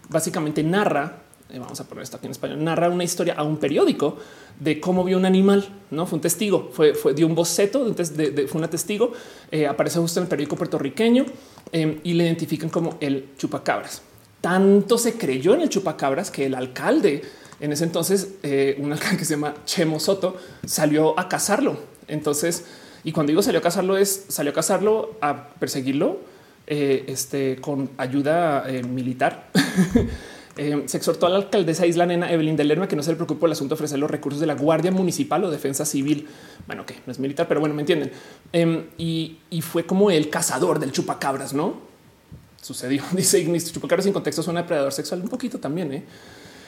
básicamente 0.09 0.62
narra 0.62 1.22
vamos 1.58 1.80
a 1.80 1.84
poner 1.84 2.04
esto 2.04 2.16
aquí 2.16 2.26
en 2.26 2.32
español, 2.32 2.62
narra 2.62 2.88
una 2.88 3.04
historia 3.04 3.34
a 3.34 3.42
un 3.42 3.56
periódico 3.56 4.16
de 4.58 4.78
cómo 4.78 5.04
vio 5.04 5.16
un 5.16 5.24
animal, 5.24 5.66
no 5.90 6.06
fue 6.06 6.16
un 6.16 6.20
testigo, 6.20 6.70
fue, 6.72 6.94
fue 6.94 7.14
dio 7.14 7.26
un 7.26 7.34
boceto, 7.34 7.86
entonces 7.86 8.14
fue 8.48 8.58
una 8.58 8.68
testigo, 8.68 9.12
eh, 9.50 9.66
aparece 9.66 9.98
justo 9.98 10.20
en 10.20 10.24
el 10.24 10.28
periódico 10.28 10.56
puertorriqueño 10.56 11.24
em, 11.72 11.98
y 12.04 12.12
le 12.12 12.24
identifican 12.24 12.68
como 12.68 12.96
el 13.00 13.30
chupacabras. 13.36 14.02
Tanto 14.40 14.98
se 14.98 15.14
creyó 15.14 15.54
en 15.54 15.62
el 15.62 15.68
chupacabras 15.68 16.30
que 16.30 16.46
el 16.46 16.54
alcalde 16.54 17.22
en 17.58 17.72
ese 17.72 17.84
entonces, 17.84 18.36
eh, 18.42 18.76
un 18.78 18.90
alcalde 18.90 19.18
que 19.18 19.24
se 19.26 19.34
llama 19.34 19.54
Chemo 19.66 20.00
Soto, 20.00 20.36
salió 20.64 21.18
a 21.20 21.28
cazarlo. 21.28 21.76
Entonces, 22.08 22.64
y 23.04 23.12
cuando 23.12 23.30
digo 23.30 23.42
salió 23.42 23.60
a 23.60 23.62
cazarlo 23.62 23.98
es 23.98 24.24
salió 24.28 24.52
a 24.52 24.54
cazarlo, 24.54 25.16
a 25.20 25.48
perseguirlo, 25.50 26.18
este, 26.66 27.56
con 27.60 27.90
ayuda 27.98 28.64
militar. 28.88 29.50
Eh, 30.62 30.83
se 30.85 30.99
exhortó 30.99 31.25
a 31.25 31.31
la 31.31 31.37
alcaldesa 31.37 31.87
Isla 31.87 32.05
Nena 32.05 32.31
Evelyn 32.31 32.55
de 32.55 32.64
Lerma 32.64 32.87
que 32.87 32.94
no 32.94 33.03
se 33.03 33.09
le 33.09 33.16
preocupe 33.16 33.46
el 33.46 33.53
asunto 33.53 33.70
de 33.70 33.77
ofrecer 33.77 33.99
los 33.99 34.11
recursos 34.11 34.40
de 34.40 34.46
la 34.46 34.53
Guardia 34.53 34.90
Municipal 34.90 35.42
o 35.42 35.51
Defensa 35.51 35.87
Civil. 35.87 36.29
Bueno, 36.66 36.85
que 36.85 36.96
no 37.07 37.12
es 37.12 37.18
militar, 37.18 37.49
pero 37.49 37.61
bueno, 37.61 37.75
me 37.75 37.81
entienden. 37.81 38.12
Em, 38.53 38.85
y, 38.99 39.38
fue 39.62 39.87
como 39.87 40.11
el 40.11 40.29
cazador 40.29 40.79
del 40.79 40.92
chupacabras, 40.92 41.55
no 41.55 41.77
sucedió. 42.61 43.03
Dice 43.12 43.38
Ignis 43.38 43.73
chupacabras 43.73 44.05
sin 44.05 44.12
contexto 44.12 44.42
suena 44.42 44.61
depredador 44.61 44.92
sexual 44.92 45.23
un 45.23 45.31
poquito 45.31 45.59
también. 45.59 45.94
¿eh? 45.94 46.05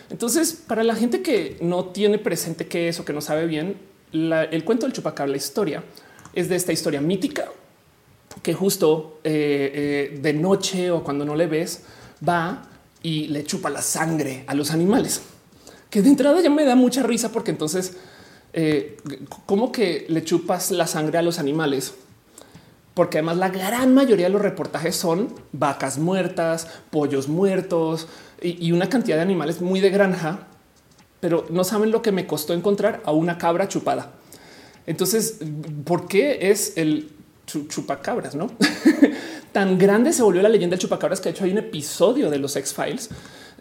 Entonces, 0.08 0.54
para 0.54 0.84
la 0.84 0.94
gente 0.94 1.20
que 1.20 1.58
no 1.60 1.84
tiene 1.84 2.16
presente 2.16 2.68
qué 2.68 2.88
es 2.88 2.98
o 2.98 3.04
que 3.04 3.12
no 3.12 3.20
sabe 3.20 3.44
bien, 3.44 3.76
el 4.10 4.64
cuento 4.64 4.86
del 4.86 4.94
chupacabra, 4.94 5.30
la 5.30 5.36
historia 5.36 5.84
es 6.32 6.48
de 6.48 6.56
esta 6.56 6.72
historia 6.72 7.02
mítica 7.02 7.44
que 8.42 8.54
justo 8.54 9.20
eh, 9.22 10.18
de 10.18 10.32
noche 10.32 10.90
o 10.90 11.04
cuando 11.04 11.26
no 11.26 11.36
le 11.36 11.46
ves 11.46 11.82
va 12.26 12.70
y 13.02 13.28
le 13.28 13.44
chupa 13.44 13.70
la 13.70 13.82
sangre 13.82 14.44
a 14.46 14.54
los 14.54 14.70
animales, 14.70 15.22
que 15.90 16.02
de 16.02 16.08
entrada 16.08 16.40
ya 16.40 16.50
me 16.50 16.64
da 16.64 16.74
mucha 16.74 17.02
risa 17.02 17.30
porque 17.30 17.50
entonces 17.50 17.96
eh, 18.52 18.98
cómo 19.46 19.72
que 19.72 20.06
le 20.08 20.24
chupas 20.24 20.70
la 20.70 20.86
sangre 20.86 21.18
a 21.18 21.22
los 21.22 21.38
animales. 21.38 21.94
Porque 22.94 23.18
además 23.18 23.38
la 23.38 23.48
gran 23.48 23.94
mayoría 23.94 24.26
de 24.26 24.32
los 24.32 24.42
reportajes 24.42 24.94
son 24.94 25.34
vacas 25.52 25.98
muertas, 25.98 26.68
pollos 26.90 27.26
muertos 27.26 28.06
y, 28.42 28.66
y 28.66 28.72
una 28.72 28.90
cantidad 28.90 29.16
de 29.16 29.22
animales 29.22 29.62
muy 29.62 29.80
de 29.80 29.88
granja, 29.88 30.46
pero 31.20 31.46
no 31.48 31.64
saben 31.64 31.90
lo 31.90 32.02
que 32.02 32.12
me 32.12 32.26
costó 32.26 32.52
encontrar 32.52 33.00
a 33.06 33.12
una 33.12 33.38
cabra 33.38 33.66
chupada. 33.66 34.12
Entonces, 34.86 35.38
¿por 35.84 36.06
qué 36.06 36.50
es 36.50 36.76
el 36.76 37.10
chupacabras? 37.46 38.34
No 38.34 38.50
tan 39.52 39.78
grande 39.78 40.12
se 40.12 40.22
volvió 40.22 40.42
la 40.42 40.48
leyenda 40.48 40.74
del 40.74 40.80
chupacabras 40.80 41.20
que 41.20 41.28
de 41.28 41.34
hecho 41.34 41.44
hay 41.44 41.52
un 41.52 41.58
episodio 41.58 42.30
de 42.30 42.38
los 42.38 42.56
X 42.56 42.74
Files 42.74 43.10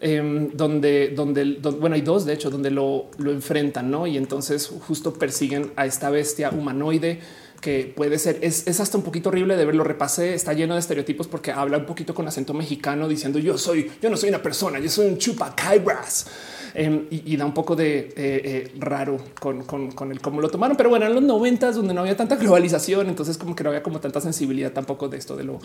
em, 0.00 0.50
donde, 0.52 1.10
donde, 1.10 1.58
bueno, 1.78 1.94
hay 1.94 2.02
dos 2.02 2.24
de 2.24 2.32
hecho 2.32 2.50
donde 2.50 2.70
lo, 2.70 3.10
lo 3.18 3.30
enfrentan, 3.30 3.90
no? 3.90 4.06
Y 4.06 4.16
entonces 4.16 4.72
justo 4.86 5.12
persiguen 5.12 5.72
a 5.76 5.86
esta 5.86 6.10
bestia 6.10 6.50
humanoide 6.50 7.20
que 7.62 7.90
puede 7.96 8.18
ser, 8.18 8.40
es, 8.42 8.66
es, 8.66 8.80
hasta 8.80 8.98
un 8.98 9.04
poquito 9.04 9.28
horrible 9.28 9.56
de 9.56 9.64
verlo. 9.64 9.84
Repasé, 9.84 10.34
está 10.34 10.52
lleno 10.52 10.74
de 10.74 10.80
estereotipos 10.80 11.28
porque 11.28 11.52
habla 11.52 11.78
un 11.78 11.86
poquito 11.86 12.12
con 12.12 12.26
acento 12.26 12.52
mexicano 12.52 13.06
diciendo 13.06 13.38
yo 13.38 13.56
soy, 13.56 13.90
yo 14.02 14.10
no 14.10 14.16
soy 14.16 14.30
una 14.30 14.42
persona, 14.42 14.80
yo 14.80 14.90
soy 14.90 15.06
un 15.06 15.16
chupacabras. 15.16 16.26
Em, 16.74 17.06
y, 17.10 17.36
da 17.36 17.44
un 17.44 17.52
poco 17.52 17.76
de 17.76 17.98
eh, 17.98 18.12
eh, 18.16 18.72
raro 18.78 19.18
con, 19.38 19.62
con, 19.64 20.10
el 20.10 20.20
cómo 20.20 20.40
lo 20.40 20.48
tomaron. 20.48 20.76
Pero 20.76 20.88
bueno, 20.88 21.06
en 21.06 21.14
los 21.14 21.22
noventas 21.22 21.76
donde 21.76 21.92
no 21.92 22.00
había 22.00 22.16
tanta 22.16 22.36
globalización, 22.36 23.08
entonces 23.08 23.36
como 23.36 23.54
que 23.54 23.62
no 23.62 23.70
había 23.70 23.82
como 23.82 24.00
tanta 24.00 24.20
sensibilidad 24.20 24.72
tampoco 24.72 25.08
de 25.08 25.18
esto 25.18 25.36
de 25.36 25.44
lo 25.44 25.60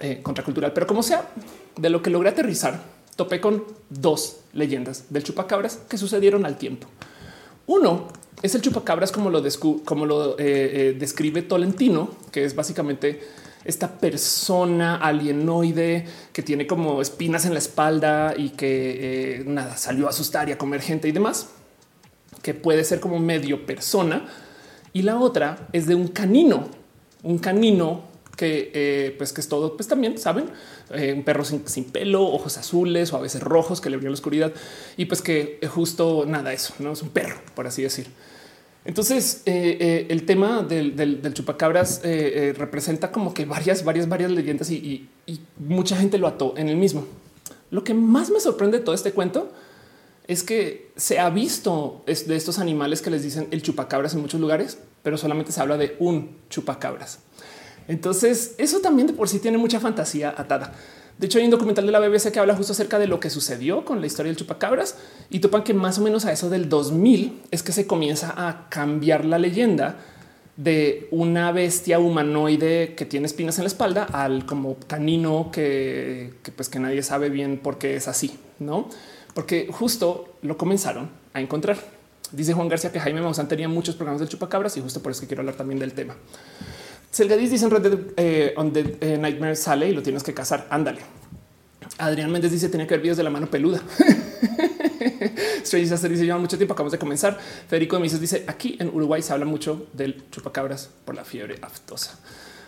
eh, 0.00 0.20
contracultural. 0.22 0.72
Pero 0.74 0.86
como 0.86 1.02
sea, 1.02 1.30
de 1.76 1.88
lo 1.88 2.02
que 2.02 2.10
logré 2.10 2.28
aterrizar, 2.28 2.82
topé 3.16 3.40
con 3.40 3.64
dos 3.88 4.40
leyendas 4.52 5.06
del 5.08 5.24
chupacabras 5.24 5.76
que 5.88 5.96
sucedieron 5.96 6.44
al 6.44 6.58
tiempo. 6.58 6.88
Uno 7.66 8.08
es 8.42 8.54
el 8.54 8.60
chupacabras 8.60 9.12
como 9.12 9.30
lo, 9.30 9.42
como 9.84 10.04
lo 10.04 10.36
describe 10.36 11.40
Tolentino, 11.40 12.10
que 12.30 12.44
es 12.44 12.54
básicamente 12.54 13.22
esta 13.64 13.98
persona 13.98 14.96
alienoide 14.96 16.06
que 16.32 16.42
tiene 16.42 16.66
como 16.66 17.00
espinas 17.00 17.44
en 17.46 17.52
la 17.52 17.58
espalda 17.58 18.34
y 18.36 18.50
que 18.50 19.38
eh, 19.40 19.44
nada 19.46 19.76
salió 19.76 20.06
a 20.06 20.10
asustar 20.10 20.48
y 20.48 20.52
a 20.52 20.58
comer 20.58 20.82
gente 20.82 21.08
y 21.08 21.12
demás, 21.12 21.48
que 22.42 22.54
puede 22.54 22.84
ser 22.84 23.00
como 23.00 23.18
medio 23.18 23.64
persona. 23.66 24.26
Y 24.92 25.02
la 25.02 25.18
otra 25.18 25.68
es 25.72 25.86
de 25.86 25.94
un 25.94 26.08
canino, 26.08 26.68
un 27.22 27.38
canino 27.38 28.14
que 28.36 28.70
eh, 28.74 29.14
pues 29.16 29.32
que 29.32 29.40
es 29.40 29.48
todo, 29.48 29.76
pues 29.76 29.88
también 29.88 30.18
saben, 30.18 30.46
eh, 30.90 31.12
un 31.12 31.22
perro 31.22 31.44
sin, 31.44 31.84
pelo, 31.84 32.24
ojos 32.24 32.58
azules 32.58 33.12
o 33.12 33.16
a 33.16 33.20
veces 33.20 33.42
rojos 33.42 33.80
que 33.80 33.90
le 33.90 33.96
brilla 33.96 34.10
la 34.10 34.14
oscuridad 34.14 34.52
y 34.96 35.06
pues 35.06 35.22
que 35.22 35.60
justo 35.72 36.24
nada 36.26 36.52
eso, 36.52 36.74
no 36.80 36.92
es 36.92 37.02
un 37.02 37.10
perro, 37.10 37.36
por 37.54 37.66
así 37.66 37.82
decir. 37.82 38.08
Entonces, 38.84 39.42
eh, 39.46 39.78
eh, 39.80 40.06
el 40.10 40.26
tema 40.26 40.62
del, 40.62 41.32
chupacabras 41.32 42.02
eh, 42.04 42.54
representa 42.56 43.10
como 43.10 43.32
que 43.32 43.46
varias, 43.46 43.82
varias, 43.82 44.08
varias 44.08 44.30
leyendas 44.30 44.70
y, 44.70 45.08
mucha 45.58 45.96
gente 45.96 46.18
lo 46.18 46.26
ató 46.26 46.54
en 46.56 46.68
el 46.68 46.76
mismo. 46.76 47.06
Lo 47.70 47.82
que 47.82 47.94
más 47.94 48.30
me 48.30 48.40
sorprende 48.40 48.78
de 48.78 48.84
todo 48.84 48.94
este 48.94 49.12
cuento 49.12 49.50
es 50.26 50.42
que 50.42 50.92
se 50.96 51.18
ha 51.18 51.30
visto 51.30 52.02
de 52.06 52.36
estos 52.36 52.58
animales 52.58 53.00
que 53.00 53.10
les 53.10 53.22
dicen 53.22 53.48
el 53.50 53.62
chupacabras 53.62 54.14
en 54.14 54.20
muchos 54.20 54.40
lugares, 54.40 54.78
pero 55.02 55.16
solamente 55.16 55.52
se 55.52 55.60
habla 55.60 55.78
de 55.78 55.96
un 55.98 56.36
chupacabras. 56.50 57.20
Entonces, 57.88 58.54
eso 58.58 58.80
también 58.80 59.06
de 59.06 59.12
por 59.14 59.28
sí 59.28 59.38
tiene 59.38 59.58
mucha 59.58 59.80
fantasía 59.80 60.34
atada. 60.36 60.72
De 61.18 61.26
hecho, 61.26 61.38
hay 61.38 61.44
un 61.44 61.50
documental 61.50 61.86
de 61.86 61.92
la 61.92 62.00
BBC 62.00 62.32
que 62.32 62.40
habla 62.40 62.56
justo 62.56 62.72
acerca 62.72 62.98
de 62.98 63.06
lo 63.06 63.20
que 63.20 63.30
sucedió 63.30 63.84
con 63.84 64.00
la 64.00 64.06
historia 64.06 64.30
del 64.30 64.36
chupacabras 64.36 64.96
y 65.30 65.38
topan 65.38 65.62
que 65.62 65.72
más 65.72 65.98
o 65.98 66.02
menos 66.02 66.24
a 66.24 66.32
eso 66.32 66.50
del 66.50 66.68
2000 66.68 67.42
es 67.52 67.62
que 67.62 67.72
se 67.72 67.86
comienza 67.86 68.34
a 68.36 68.68
cambiar 68.68 69.24
la 69.24 69.38
leyenda 69.38 69.96
de 70.56 71.08
una 71.10 71.52
bestia 71.52 71.98
humanoide 71.98 72.94
que 72.96 73.04
tiene 73.04 73.26
espinas 73.26 73.58
en 73.58 73.64
la 73.64 73.68
espalda 73.68 74.04
al 74.04 74.46
como 74.46 74.76
canino 74.86 75.50
que, 75.52 76.32
pues 76.56 76.68
que 76.68 76.78
nadie 76.78 77.02
sabe 77.02 77.28
bien 77.28 77.58
por 77.58 77.78
qué 77.78 77.96
es 77.96 78.08
así, 78.08 78.38
no? 78.58 78.88
Porque 79.34 79.68
justo 79.70 80.36
lo 80.42 80.56
comenzaron 80.56 81.10
a 81.32 81.40
encontrar. 81.40 81.76
Dice 82.32 82.54
Juan 82.54 82.68
García 82.68 82.90
que 82.90 83.00
Jaime 83.00 83.20
Maussan 83.20 83.48
tenía 83.48 83.68
muchos 83.68 83.94
programas 83.94 84.20
del 84.20 84.28
chupacabras 84.28 84.76
y 84.76 84.80
justo 84.80 85.00
por 85.00 85.12
eso 85.12 85.22
que 85.22 85.26
quiero 85.28 85.42
hablar 85.42 85.56
también 85.56 85.78
del 85.78 85.92
tema. 85.92 86.16
Selgadis 87.14 87.48
dice 87.48 87.64
en 87.64 87.70
Red 87.70 87.82
Dead 87.82 87.98
eh, 88.16 88.54
eh, 89.00 89.18
Nightmare 89.18 89.54
sale 89.54 89.88
y 89.88 89.94
lo 89.94 90.02
tienes 90.02 90.24
que 90.24 90.34
cazar. 90.34 90.66
Ándale. 90.68 90.98
Adrián 91.98 92.32
Méndez 92.32 92.50
dice 92.50 92.68
tenía 92.68 92.88
que 92.88 92.94
ver 92.94 93.02
videos 93.02 93.16
de 93.16 93.22
la 93.22 93.30
mano 93.30 93.46
peluda. 93.46 93.80
Strange 95.62 96.08
Dice 96.08 96.24
lleva 96.24 96.38
mucho 96.38 96.56
tiempo. 96.56 96.74
Acabamos 96.74 96.90
de 96.90 96.98
comenzar. 96.98 97.38
Federico 97.68 97.94
de 97.94 98.02
Mises 98.02 98.20
dice 98.20 98.42
aquí 98.48 98.76
en 98.80 98.88
Uruguay 98.88 99.22
se 99.22 99.32
habla 99.32 99.44
mucho 99.44 99.86
del 99.92 100.28
chupacabras 100.32 100.90
por 101.04 101.14
la 101.14 101.24
fiebre 101.24 101.56
aftosa. 101.62 102.18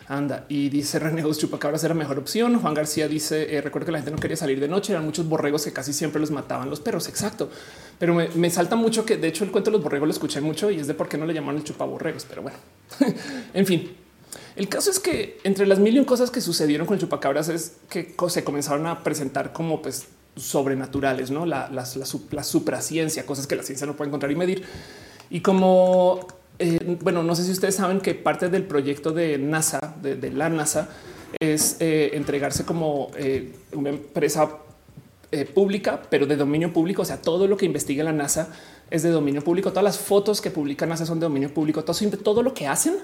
Anda 0.06 0.46
y 0.48 0.68
dice 0.68 1.00
Renegos 1.00 1.40
chupacabras 1.40 1.82
era 1.82 1.94
mejor 1.94 2.16
opción. 2.16 2.61
Juan 2.61 2.72
García 2.72 3.09
dice 3.09 3.52
eh, 3.52 3.61
recuerdo 3.61 3.87
que 3.87 3.92
la 3.92 3.98
gente 3.98 4.12
no 4.12 4.18
quería 4.18 4.37
salir 4.37 4.61
de 4.61 4.68
noche. 4.68 4.92
Eran 4.92 5.04
muchos 5.04 5.28
borregos 5.28 5.64
que 5.64 5.72
casi 5.72 5.92
siempre 5.92 6.20
los 6.20 6.30
mataban 6.30 6.70
los 6.70 6.78
perros. 6.78 7.09
Exacto, 7.09 7.50
pero 7.98 8.14
me, 8.14 8.28
me 8.28 8.48
salta 8.50 8.76
mucho 8.76 9.04
que 9.04 9.16
de 9.16 9.26
hecho 9.26 9.42
el 9.42 9.50
cuento 9.50 9.72
de 9.72 9.78
los 9.78 9.82
borregos 9.82 10.06
lo 10.06 10.12
escuché 10.12 10.40
mucho 10.40 10.70
y 10.70 10.78
es 10.78 10.87
de 10.87 10.94
por 10.94 11.09
qué 11.09 11.18
no 11.18 11.26
le 11.26 11.35
llamaron 11.35 11.64
chupaborregos. 11.64 12.24
Pero 12.28 12.42
bueno, 12.42 12.59
en 13.54 13.66
fin, 13.66 14.05
el 14.56 14.68
caso 14.70 14.90
es 14.90 14.98
que 14.98 15.38
entre 15.44 15.66
las 15.66 15.78
mil 15.78 15.94
y 15.94 15.98
un 15.98 16.06
cosas 16.06 16.30
que 16.30 16.40
sucedieron 16.40 16.86
con 16.86 16.94
el 16.94 17.00
chupacabras 17.00 17.50
es 17.50 17.76
que 17.90 18.14
se 18.28 18.42
comenzaron 18.42 18.86
a 18.86 19.04
presentar 19.04 19.52
como 19.52 19.82
pues 19.82 20.06
sobrenaturales, 20.34 21.30
no 21.30 21.44
la, 21.44 21.84
supraciencia, 21.86 23.26
cosas 23.26 23.46
que 23.46 23.54
la 23.54 23.62
ciencia 23.62 23.86
no 23.86 23.96
puede 23.96 24.08
encontrar 24.08 24.32
y 24.32 24.34
medir. 24.34 24.64
Y 25.28 25.40
como 25.40 26.26
eh, 26.58 26.96
bueno, 27.02 27.22
no 27.22 27.34
sé 27.34 27.44
si 27.44 27.50
ustedes 27.50 27.74
saben 27.74 28.00
que 28.00 28.14
parte 28.14 28.48
del 28.48 28.62
proyecto 28.64 29.12
de 29.12 29.36
NASA, 29.36 29.94
de, 30.00 30.30
la 30.30 30.48
NASA, 30.48 30.88
es 31.38 31.76
eh, 31.80 32.12
entregarse 32.14 32.64
como 32.64 33.10
eh, 33.16 33.52
una 33.72 33.90
empresa 33.90 34.58
pública, 35.54 36.00
pero 36.08 36.24
de 36.24 36.34
dominio 36.34 36.72
público. 36.72 37.02
O 37.02 37.04
sea, 37.04 37.20
todo 37.20 37.46
lo 37.46 37.58
que 37.58 37.66
investiga 37.66 38.02
la 38.02 38.12
NASA 38.12 38.48
es 38.90 39.02
de 39.02 39.10
dominio 39.10 39.44
público. 39.44 39.68
Todas 39.68 39.84
las 39.84 39.98
fotos 39.98 40.40
que 40.40 40.50
publica 40.50 40.86
NASA 40.86 41.04
son 41.04 41.20
de 41.20 41.24
dominio 41.24 41.52
público. 41.52 41.84
Todo 41.84 42.42
lo 42.42 42.54
que 42.54 42.66
hacen 42.66 42.94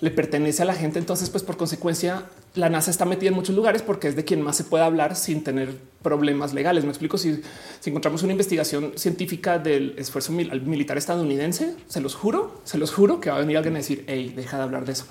le 0.00 0.10
pertenece 0.10 0.62
a 0.62 0.64
la 0.64 0.74
gente. 0.74 0.98
Entonces, 0.98 1.30
pues 1.30 1.42
por 1.42 1.56
consecuencia, 1.56 2.24
la 2.54 2.68
NASA 2.68 2.90
está 2.90 3.04
metida 3.04 3.30
en 3.30 3.34
muchos 3.34 3.54
lugares 3.54 3.82
porque 3.82 4.08
es 4.08 4.16
de 4.16 4.24
quien 4.24 4.42
más 4.42 4.56
se 4.56 4.64
puede 4.64 4.84
hablar 4.84 5.16
sin 5.16 5.42
tener 5.42 5.76
problemas 6.02 6.54
legales. 6.54 6.84
Me 6.84 6.90
explico 6.90 7.18
si, 7.18 7.42
encontramos 7.84 8.22
una 8.22 8.32
investigación 8.32 8.92
científica 8.96 9.58
del 9.58 9.94
esfuerzo 9.98 10.32
militar 10.32 10.98
estadounidense, 10.98 11.74
se 11.88 12.00
los 12.00 12.14
juro, 12.14 12.60
se 12.64 12.78
los 12.78 12.92
juro 12.92 13.20
que 13.20 13.30
va 13.30 13.36
a 13.36 13.40
venir 13.40 13.56
alguien 13.56 13.74
a 13.74 13.78
decir, 13.78 14.04
hey, 14.06 14.32
deja 14.34 14.56
de 14.56 14.62
hablar 14.62 14.84
de 14.84 14.92
eso. 14.92 15.06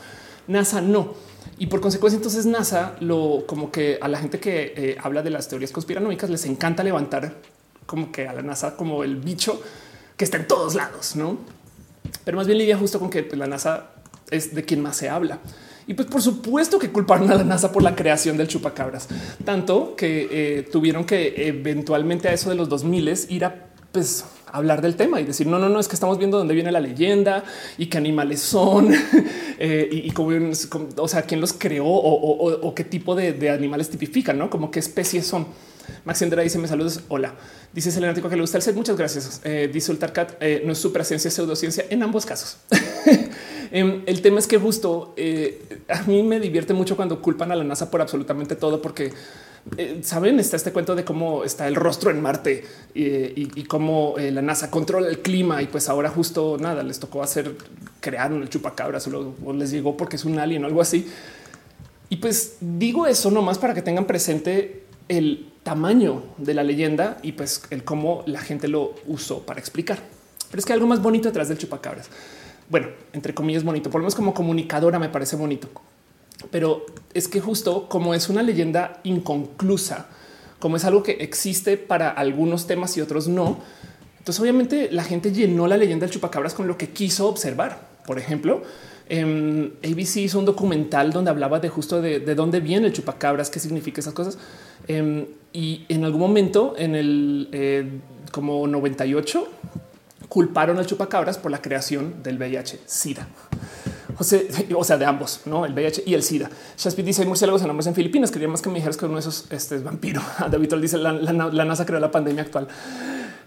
NASA 0.48 0.82
no. 0.82 1.16
Y 1.58 1.68
por 1.68 1.82
consecuencia, 1.82 2.18
entonces 2.18 2.46
NASA 2.46 2.96
lo 3.00 3.44
como 3.48 3.72
que 3.72 3.98
a 4.02 4.08
la 4.08 4.20
gente 4.20 4.40
que 4.40 4.74
eh, 4.76 4.98
habla 5.02 5.22
de 5.22 5.30
las 5.30 5.48
teorías 5.48 5.72
conspiranoicas 5.72 6.30
les 6.30 6.46
encanta 6.46 6.84
levantar 6.84 7.36
como 7.86 8.12
que 8.12 8.28
a 8.28 8.34
la 8.34 8.42
NASA 8.42 8.76
como 8.76 9.04
el 9.04 9.18
bicho 9.18 9.62
que 10.16 10.24
está 10.24 10.38
en 10.38 10.48
todos 10.48 10.76
lados, 10.76 11.16
no? 11.16 11.38
Pero 12.24 12.38
más 12.38 12.48
bien 12.48 12.60
lidia 12.60 12.78
justo 12.78 13.00
con 13.00 13.10
que 13.10 13.24
pues, 13.24 13.38
la 13.38 13.48
NASA 13.48 13.92
es 14.32 14.54
de 14.54 14.64
quien 14.64 14.82
más 14.82 14.98
se 14.98 15.10
habla. 15.10 15.40
Y 15.88 15.94
pues 15.94 16.08
por 16.10 16.22
supuesto 16.22 16.80
que 16.80 16.92
culparon 16.92 17.32
a 17.32 17.36
la 17.36 17.44
NASA 17.44 17.72
por 17.72 17.82
la 17.82 17.96
creación 17.96 18.36
del 18.36 18.48
chupacabras, 18.48 19.08
tanto 19.46 19.96
que 19.96 20.28
eh, 20.30 20.64
tuvieron 20.64 21.06
que 21.06 21.48
eventualmente 21.48 22.28
a 22.28 22.34
eso 22.34 22.50
de 22.50 22.56
los 22.56 22.68
2000 22.68 23.14
ir 23.30 23.46
a 23.46 23.68
pues 23.94 24.26
hablar 24.52 24.82
del 24.82 24.96
tema 24.96 25.20
y 25.22 25.26
decir 25.26 25.48
no, 25.48 25.60
no, 25.60 25.70
no 25.70 25.80
es 25.80 25.88
que 25.88 25.96
estamos 25.96 26.18
viendo 26.18 26.38
dónde 26.38 26.54
viene 26.54 26.72
la 26.72 26.80
leyenda 26.80 27.44
y 27.78 27.88
qué 27.88 27.98
animales 27.98 28.42
son 28.42 28.94
eh, 29.60 29.88
y, 29.92 30.12
cómo, 30.12 30.32
o 30.98 31.08
sea, 31.08 31.22
quién 31.22 31.42
los 31.42 31.54
creó 31.54 31.86
o, 31.88 32.76
qué 32.76 32.84
tipo 32.84 33.16
de, 33.16 33.50
animales 33.50 33.90
tipifican, 33.90 34.38
no 34.38 34.50
como 34.50 34.72
qué 34.72 34.80
especies 34.80 35.26
son. 35.26 35.48
Max 36.06 36.22
Andrea 36.22 36.44
dice 36.44 36.58
me 36.58 36.68
saludos. 36.68 37.02
Hola. 37.10 37.36
Dice 37.74 37.92
Selenático 37.92 38.30
que 38.30 38.36
le 38.36 38.42
gusta 38.42 38.58
el 38.58 38.64
set. 38.64 38.76
Muchas 38.76 38.98
gracias. 38.98 39.42
Eh, 39.44 39.70
dice 39.72 39.92
Ultarcat 39.92 40.42
eh, 40.42 40.64
no 40.66 40.72
es 40.72 40.78
superciencia, 40.78 41.30
pseudociencia 41.30 41.86
en 41.90 42.04
ambos 42.04 42.26
casos. 42.26 42.58
Em, 43.70 44.04
el 44.06 44.22
tema 44.22 44.40
es 44.40 44.48
que 44.48 44.58
justo 44.58 45.14
eh, 45.18 45.82
a 45.90 46.02
mí 46.04 46.24
me 46.24 46.40
divierte 46.40 46.74
mucho 46.74 46.96
cuando 46.96 47.22
culpan 47.22 47.52
a 47.52 47.56
la 47.56 47.66
NASA 47.66 47.92
por 47.92 48.00
absolutamente 48.00 48.56
todo, 48.56 48.82
porque 48.82 49.12
eh, 49.76 50.00
saben, 50.04 50.40
está 50.40 50.56
este 50.56 50.72
cuento 50.72 50.96
de 50.96 51.04
cómo 51.04 51.44
está 51.44 51.68
el 51.68 51.76
rostro 51.76 52.10
en 52.10 52.22
Marte 52.22 52.64
y, 52.96 53.66
cómo 53.66 54.16
la 54.18 54.42
NASA 54.42 54.72
controla 54.72 55.10
el 55.10 55.20
clima. 55.20 55.62
Y 55.62 55.66
pues 55.66 55.90
ahora 55.90 56.10
justo 56.10 56.58
nada 56.58 56.82
les 56.82 56.98
tocó 56.98 57.22
hacer 57.22 57.58
crear 58.00 58.32
un 58.32 58.48
chupacabras 58.48 59.06
o, 59.10 59.36
o 59.44 59.52
les 59.52 59.70
llegó 59.70 59.98
porque 59.98 60.16
es 60.16 60.24
un 60.24 60.40
alien 60.40 60.64
o 60.64 60.68
algo 60.68 60.80
así. 60.80 61.06
Y 62.10 62.16
pues 62.18 62.56
digo 62.62 63.06
eso 63.06 63.32
nomás 63.32 63.60
para 63.60 63.74
que 63.74 63.82
tengan 63.82 64.06
presente 64.06 64.86
el 65.10 65.52
tamaño 65.68 66.24
de 66.38 66.54
la 66.54 66.64
leyenda 66.64 67.18
y 67.22 67.34
pues 67.34 67.64
el 67.70 67.84
cómo 67.84 68.24
la 68.26 68.40
gente 68.40 68.68
lo 68.68 68.96
usó 69.06 69.46
para 69.46 69.60
explicar. 69.60 70.00
Pero 70.50 70.60
es 70.60 70.66
que 70.66 70.74
hay 70.74 70.78
algo 70.78 70.88
más 70.88 71.02
bonito 71.02 71.28
detrás 71.28 71.50
del 71.50 71.58
chupacabras 71.58 72.10
bueno, 72.70 72.88
entre 73.14 73.34
comillas 73.34 73.64
bonito, 73.64 73.90
por 73.90 74.00
lo 74.00 74.04
menos 74.04 74.16
como 74.16 74.34
comunicadora 74.34 75.00
me 75.00 75.10
parece 75.10 75.36
bonito, 75.36 75.70
pero 76.52 76.86
es 77.14 77.28
que 77.28 77.40
justo 77.40 77.88
como 77.88 78.14
es 78.14 78.30
una 78.30 78.44
leyenda 78.44 79.00
inconclusa, 79.04 80.08
como 80.60 80.76
es 80.76 80.86
algo 80.86 81.04
que 81.04 81.14
existe 81.14 81.78
para 81.78 82.10
algunos 82.10 82.68
temas 82.68 82.98
y 82.98 83.02
otros 83.02 83.28
no, 83.28 83.60
Entonces, 84.20 84.42
obviamente, 84.42 84.90
la 84.92 85.06
gente 85.06 85.32
llenó 85.32 85.68
la 85.68 85.78
leyenda 85.78 86.06
del 86.06 86.14
chupacabras 86.14 86.54
con 86.54 86.68
lo 86.68 86.78
que 86.78 86.90
quiso 86.90 87.30
observar. 87.30 87.88
Por 88.06 88.20
ejemplo, 88.20 88.62
em, 89.08 89.72
ABC 89.82 90.18
hizo 90.18 90.38
un 90.38 90.44
documental 90.44 91.14
donde 91.14 91.32
hablaba 91.32 91.62
de 91.62 91.70
justo 91.70 92.02
de, 92.02 92.20
dónde 92.36 92.60
viene 92.60 92.88
el 92.88 92.92
chupacabras, 92.92 93.50
qué 93.50 93.62
significa 93.62 94.02
esas 94.02 94.14
cosas. 94.14 94.38
Em, 94.88 95.26
y 95.54 95.86
en 95.90 96.04
algún 96.04 96.22
momento, 96.22 96.76
en 96.78 96.96
el 96.96 97.50
eh, 97.52 98.00
como 98.32 98.68
98, 98.68 99.48
culparon 100.30 100.78
al 100.78 100.86
chupacabras 100.86 101.38
por 101.38 101.52
la 101.52 101.62
creación 101.62 102.22
del 102.24 102.38
VIH-Sida. 102.38 103.28
O 104.20 104.84
sea, 104.84 104.98
de 104.98 105.06
ambos, 105.06 105.42
no 105.46 105.64
el 105.64 105.74
VIH 105.74 106.02
y 106.08 106.16
el 106.16 106.24
SIDA. 106.24 106.50
Shakespeare 106.76 107.06
dice: 107.06 107.22
hay 107.22 107.28
murciélagos 107.28 107.62
enormes 107.62 107.86
en 107.86 107.94
Filipinas. 107.94 108.32
Quería 108.32 108.48
más 108.48 108.64
que 108.64 108.70
me 108.70 108.76
dijeras 108.76 108.98
que 108.98 109.06
uno 109.06 109.14
de 109.14 109.20
esos 109.20 109.46
este 109.52 109.76
es 109.76 109.84
vampiro. 109.84 110.24
David 110.52 110.74
dice: 110.82 110.98
la, 110.98 111.14
la, 111.14 111.66
NASA 111.66 111.86
creó 111.86 112.00
la 112.00 112.10
pandemia 112.10 112.42
actual. 112.42 112.68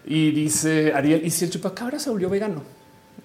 Y 0.07 0.31
dice 0.31 0.93
Ariel: 0.95 1.27
¿y 1.27 1.31
si 1.31 1.45
el 1.45 1.51
chupacabras 1.51 2.03
se 2.03 2.11
volvió 2.11 2.31
vegano? 2.31 2.63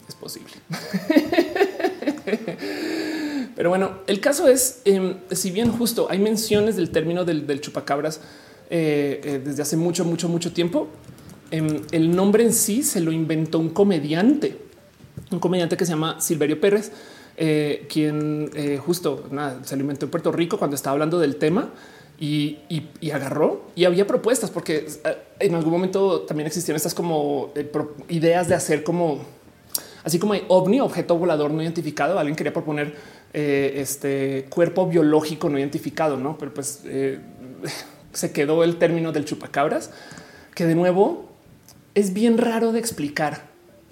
Es 0.08 0.16
posible. 0.16 0.54
Pero 3.56 3.70
bueno, 3.70 4.00
el 4.08 4.20
caso 4.20 4.48
es, 4.48 4.82
em, 4.86 5.16
si 5.32 5.52
bien 5.52 5.72
justo 5.72 6.08
hay 6.10 6.20
menciones 6.20 6.76
del 6.76 6.92
término 6.92 7.24
del, 7.24 7.62
chupacabras 7.62 8.20
eh, 8.70 9.22
eh, 9.24 9.42
desde 9.44 9.62
hace 9.62 9.78
mucho, 9.78 10.04
mucho, 10.04 10.28
mucho 10.28 10.52
tiempo, 10.52 10.88
em, 11.52 11.82
el 11.92 12.14
nombre 12.14 12.44
en 12.44 12.52
sí 12.52 12.84
se 12.84 13.00
lo 13.00 13.12
inventó 13.12 13.60
un 13.60 13.70
comediante, 13.70 14.58
un 15.32 15.40
comediante 15.40 15.78
que 15.78 15.86
se 15.86 15.92
llama 15.92 16.20
Silverio 16.20 16.60
Pérez, 16.60 16.92
eh, 17.38 17.86
quien 17.90 18.50
justo 18.86 19.30
se 19.64 19.76
lo 19.76 19.82
inventó 19.82 20.06
en 20.06 20.12
Puerto 20.12 20.32
Rico 20.32 20.58
cuando 20.58 20.76
estaba 20.76 20.94
hablando 20.94 21.20
del 21.20 21.38
tema. 21.38 21.72
Y, 22.18 22.60
agarró 23.14 23.66
y 23.76 23.84
había 23.84 24.08
propuestas 24.08 24.50
porque 24.50 24.88
en 25.38 25.54
algún 25.54 25.72
momento 25.72 26.22
también 26.22 26.48
existían 26.48 26.78
estas 26.78 26.94
como 26.94 27.52
ideas 28.08 28.48
de 28.48 28.56
hacer 28.56 28.86
como 28.86 29.20
así 30.06 30.20
como 30.20 30.34
hay 30.34 30.46
ovni, 30.48 30.80
objeto 30.80 31.18
volador 31.18 31.52
no 31.52 31.62
identificado. 31.62 32.18
Alguien 32.18 32.38
quería 32.38 32.54
proponer 32.54 32.96
este 33.36 34.48
cuerpo 34.50 34.88
biológico 34.88 35.50
no 35.50 35.60
identificado, 35.60 36.18
no? 36.18 36.38
Pero 36.38 36.54
pues 36.54 36.84
se 38.14 38.32
quedó 38.32 38.64
el 38.64 38.78
término 38.78 39.12
del 39.12 39.26
chupacabras, 39.26 39.92
que 40.54 40.66
de 40.66 40.76
nuevo 40.76 41.30
es 41.96 42.14
bien 42.14 42.38
raro 42.38 42.72
de 42.72 42.80
explicar 42.80 43.44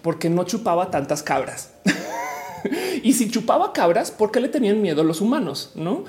porque 0.01 0.29
no 0.29 0.43
chupaba 0.43 0.91
tantas 0.91 1.23
cabras. 1.23 1.71
y 3.03 3.13
si 3.13 3.31
chupaba 3.31 3.73
cabras, 3.73 4.11
¿por 4.11 4.31
qué 4.31 4.39
le 4.39 4.49
tenían 4.49 4.81
miedo 4.81 5.03
los 5.03 5.21
humanos? 5.21 5.71
No? 5.75 6.03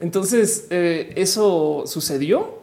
Entonces 0.00 0.66
eh, 0.70 1.12
eso 1.16 1.84
sucedió, 1.86 2.58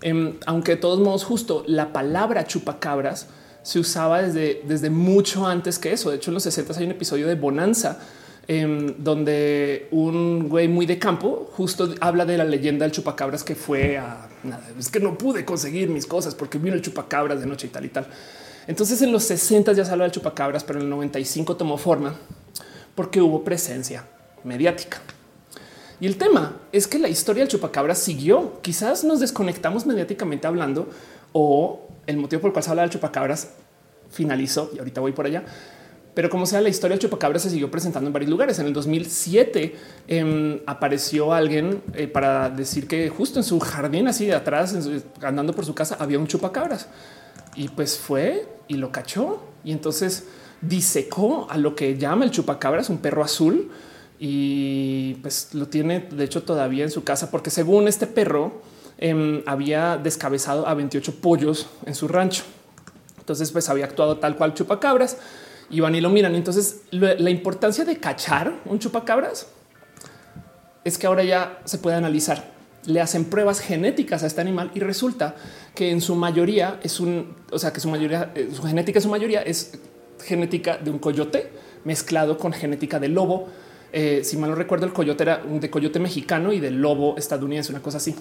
em, 0.00 0.34
aunque 0.46 0.72
de 0.72 0.76
todos 0.78 1.00
modos 1.00 1.24
justo 1.24 1.64
la 1.66 1.92
palabra 1.92 2.46
chupacabras 2.46 3.28
se 3.62 3.78
usaba 3.78 4.22
desde, 4.22 4.62
desde 4.66 4.90
mucho 4.90 5.46
antes 5.46 5.78
que 5.78 5.92
eso. 5.92 6.10
De 6.10 6.16
hecho, 6.16 6.30
en 6.30 6.34
los 6.34 6.42
60 6.42 6.78
hay 6.78 6.84
un 6.84 6.90
episodio 6.90 7.26
de 7.26 7.34
Bonanza 7.34 7.98
Em, 8.46 8.94
donde 8.98 9.88
un 9.90 10.50
güey 10.50 10.68
muy 10.68 10.84
de 10.84 10.98
campo 10.98 11.50
justo 11.52 11.94
habla 12.00 12.26
de 12.26 12.36
la 12.36 12.44
leyenda 12.44 12.84
del 12.84 12.92
chupacabras 12.92 13.42
que 13.42 13.54
fue 13.54 13.96
a 13.96 14.28
nada. 14.42 14.62
Es 14.78 14.90
que 14.90 15.00
no 15.00 15.16
pude 15.16 15.46
conseguir 15.46 15.88
mis 15.88 16.04
cosas 16.04 16.34
porque 16.34 16.58
vino 16.58 16.74
el 16.74 16.82
chupacabras 16.82 17.40
de 17.40 17.46
noche 17.46 17.68
y 17.68 17.70
tal 17.70 17.86
y 17.86 17.88
tal. 17.88 18.06
Entonces 18.66 19.00
en 19.00 19.12
los 19.12 19.24
60 19.24 19.72
ya 19.72 19.84
se 19.86 19.90
habla 19.90 20.04
del 20.04 20.12
chupacabras, 20.12 20.62
pero 20.62 20.78
en 20.78 20.84
el 20.84 20.90
95 20.90 21.56
tomó 21.56 21.78
forma 21.78 22.14
porque 22.94 23.22
hubo 23.22 23.44
presencia 23.44 24.04
mediática. 24.42 25.00
Y 25.98 26.06
el 26.06 26.18
tema 26.18 26.60
es 26.70 26.86
que 26.86 26.98
la 26.98 27.08
historia 27.08 27.44
del 27.44 27.48
chupacabras 27.48 27.98
siguió. 27.98 28.60
Quizás 28.60 29.04
nos 29.04 29.20
desconectamos 29.20 29.86
mediáticamente 29.86 30.46
hablando 30.46 30.90
o 31.32 31.88
el 32.06 32.18
motivo 32.18 32.42
por 32.42 32.48
el 32.48 32.52
cual 32.52 32.62
se 32.62 32.70
habla 32.70 32.82
del 32.82 32.90
chupacabras 32.90 33.52
finalizó 34.10 34.70
y 34.74 34.78
ahorita 34.80 35.00
voy 35.00 35.12
por 35.12 35.24
allá 35.24 35.44
pero 36.14 36.30
como 36.30 36.46
sea, 36.46 36.60
la 36.60 36.68
historia 36.68 36.94
del 36.94 37.00
chupacabra 37.00 37.40
se 37.40 37.50
siguió 37.50 37.70
presentando 37.70 38.06
en 38.06 38.12
varios 38.12 38.30
lugares. 38.30 38.60
En 38.60 38.66
el 38.66 38.72
2007 38.72 39.76
em, 40.06 40.60
apareció 40.64 41.32
alguien 41.32 41.82
eh, 41.92 42.06
para 42.06 42.50
decir 42.50 42.86
que 42.86 43.08
justo 43.08 43.40
en 43.40 43.44
su 43.44 43.58
jardín, 43.58 44.06
así 44.06 44.26
de 44.26 44.34
atrás, 44.34 44.76
andando 45.20 45.52
por 45.52 45.66
su 45.66 45.74
casa, 45.74 45.96
había 45.98 46.20
un 46.20 46.28
chupacabras. 46.28 46.88
Y 47.56 47.68
pues 47.68 47.98
fue 47.98 48.46
y 48.68 48.74
lo 48.74 48.92
cachó. 48.92 49.42
Y 49.64 49.72
entonces 49.72 50.28
disecó 50.60 51.48
a 51.50 51.58
lo 51.58 51.74
que 51.74 51.98
llama 51.98 52.24
el 52.24 52.30
chupacabras, 52.30 52.90
un 52.90 52.98
perro 52.98 53.24
azul. 53.24 53.72
Y 54.20 55.14
pues 55.14 55.52
lo 55.52 55.66
tiene, 55.66 55.98
de 55.98 56.22
hecho, 56.22 56.44
todavía 56.44 56.84
en 56.84 56.92
su 56.92 57.02
casa, 57.02 57.32
porque 57.32 57.50
según 57.50 57.88
este 57.88 58.06
perro 58.06 58.62
em, 58.98 59.42
había 59.46 59.96
descabezado 59.96 60.68
a 60.68 60.74
28 60.74 61.16
pollos 61.16 61.66
en 61.86 61.96
su 61.96 62.06
rancho. 62.06 62.44
Entonces, 63.18 63.50
pues 63.50 63.68
había 63.68 63.86
actuado 63.86 64.18
tal 64.18 64.36
cual 64.36 64.54
chupacabras 64.54 65.16
y 65.70 65.80
van 65.80 65.94
y 65.94 66.00
lo 66.00 66.10
miran. 66.10 66.34
Entonces, 66.34 66.82
la 66.90 67.30
importancia 67.30 67.84
de 67.84 67.98
cachar 67.98 68.52
un 68.66 68.78
chupacabras 68.78 69.46
es 70.84 70.98
que 70.98 71.06
ahora 71.06 71.24
ya 71.24 71.60
se 71.64 71.78
puede 71.78 71.96
analizar. 71.96 72.52
Le 72.86 73.00
hacen 73.00 73.24
pruebas 73.24 73.60
genéticas 73.60 74.22
a 74.22 74.26
este 74.26 74.40
animal 74.42 74.70
y 74.74 74.80
resulta 74.80 75.34
que 75.74 75.90
en 75.90 76.00
su 76.00 76.14
mayoría 76.14 76.78
es 76.82 77.00
un, 77.00 77.34
o 77.50 77.58
sea, 77.58 77.72
que 77.72 77.80
su 77.80 77.88
mayoría, 77.88 78.32
eh, 78.34 78.50
su 78.52 78.62
genética, 78.62 79.00
su 79.00 79.08
mayoría 79.08 79.42
es 79.42 79.78
genética 80.22 80.76
de 80.76 80.90
un 80.90 80.98
coyote 80.98 81.50
mezclado 81.84 82.36
con 82.36 82.52
genética 82.52 83.00
de 83.00 83.08
lobo. 83.08 83.48
Eh, 83.92 84.20
si 84.22 84.36
mal 84.36 84.50
no 84.50 84.56
recuerdo, 84.56 84.84
el 84.84 84.92
coyote 84.92 85.22
era 85.22 85.38
de 85.38 85.70
coyote 85.70 85.98
mexicano 85.98 86.52
y 86.52 86.60
del 86.60 86.80
lobo 86.80 87.16
estadounidense, 87.16 87.72
una 87.72 87.80
cosa 87.80 87.96
así. 87.96 88.14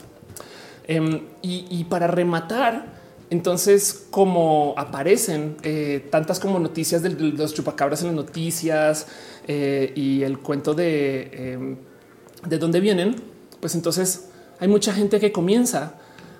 Em, 0.88 1.22
y 1.42 1.84
para 1.86 2.08
rematar, 2.08 3.03
entonces, 3.34 4.06
como 4.10 4.76
aparecen 4.78 5.58
eh, 5.64 6.08
tantas 6.10 6.40
como 6.40 6.60
noticias 6.60 7.02
de 7.02 7.10
los 7.10 7.54
chupacabras 7.54 8.02
en 8.02 8.08
las 8.08 8.16
noticias 8.16 9.08
eh, 9.48 9.92
y 9.96 10.22
el 10.22 10.40
cuento 10.40 10.74
de 10.74 11.54
em, 11.54 11.78
de 12.46 12.58
dónde 12.58 12.80
vienen, 12.80 13.16
pues 13.60 13.76
entonces 13.76 14.30
hay 14.60 14.68
mucha 14.68 14.94
gente 14.94 15.20
que 15.20 15.32
comienza 15.32 15.96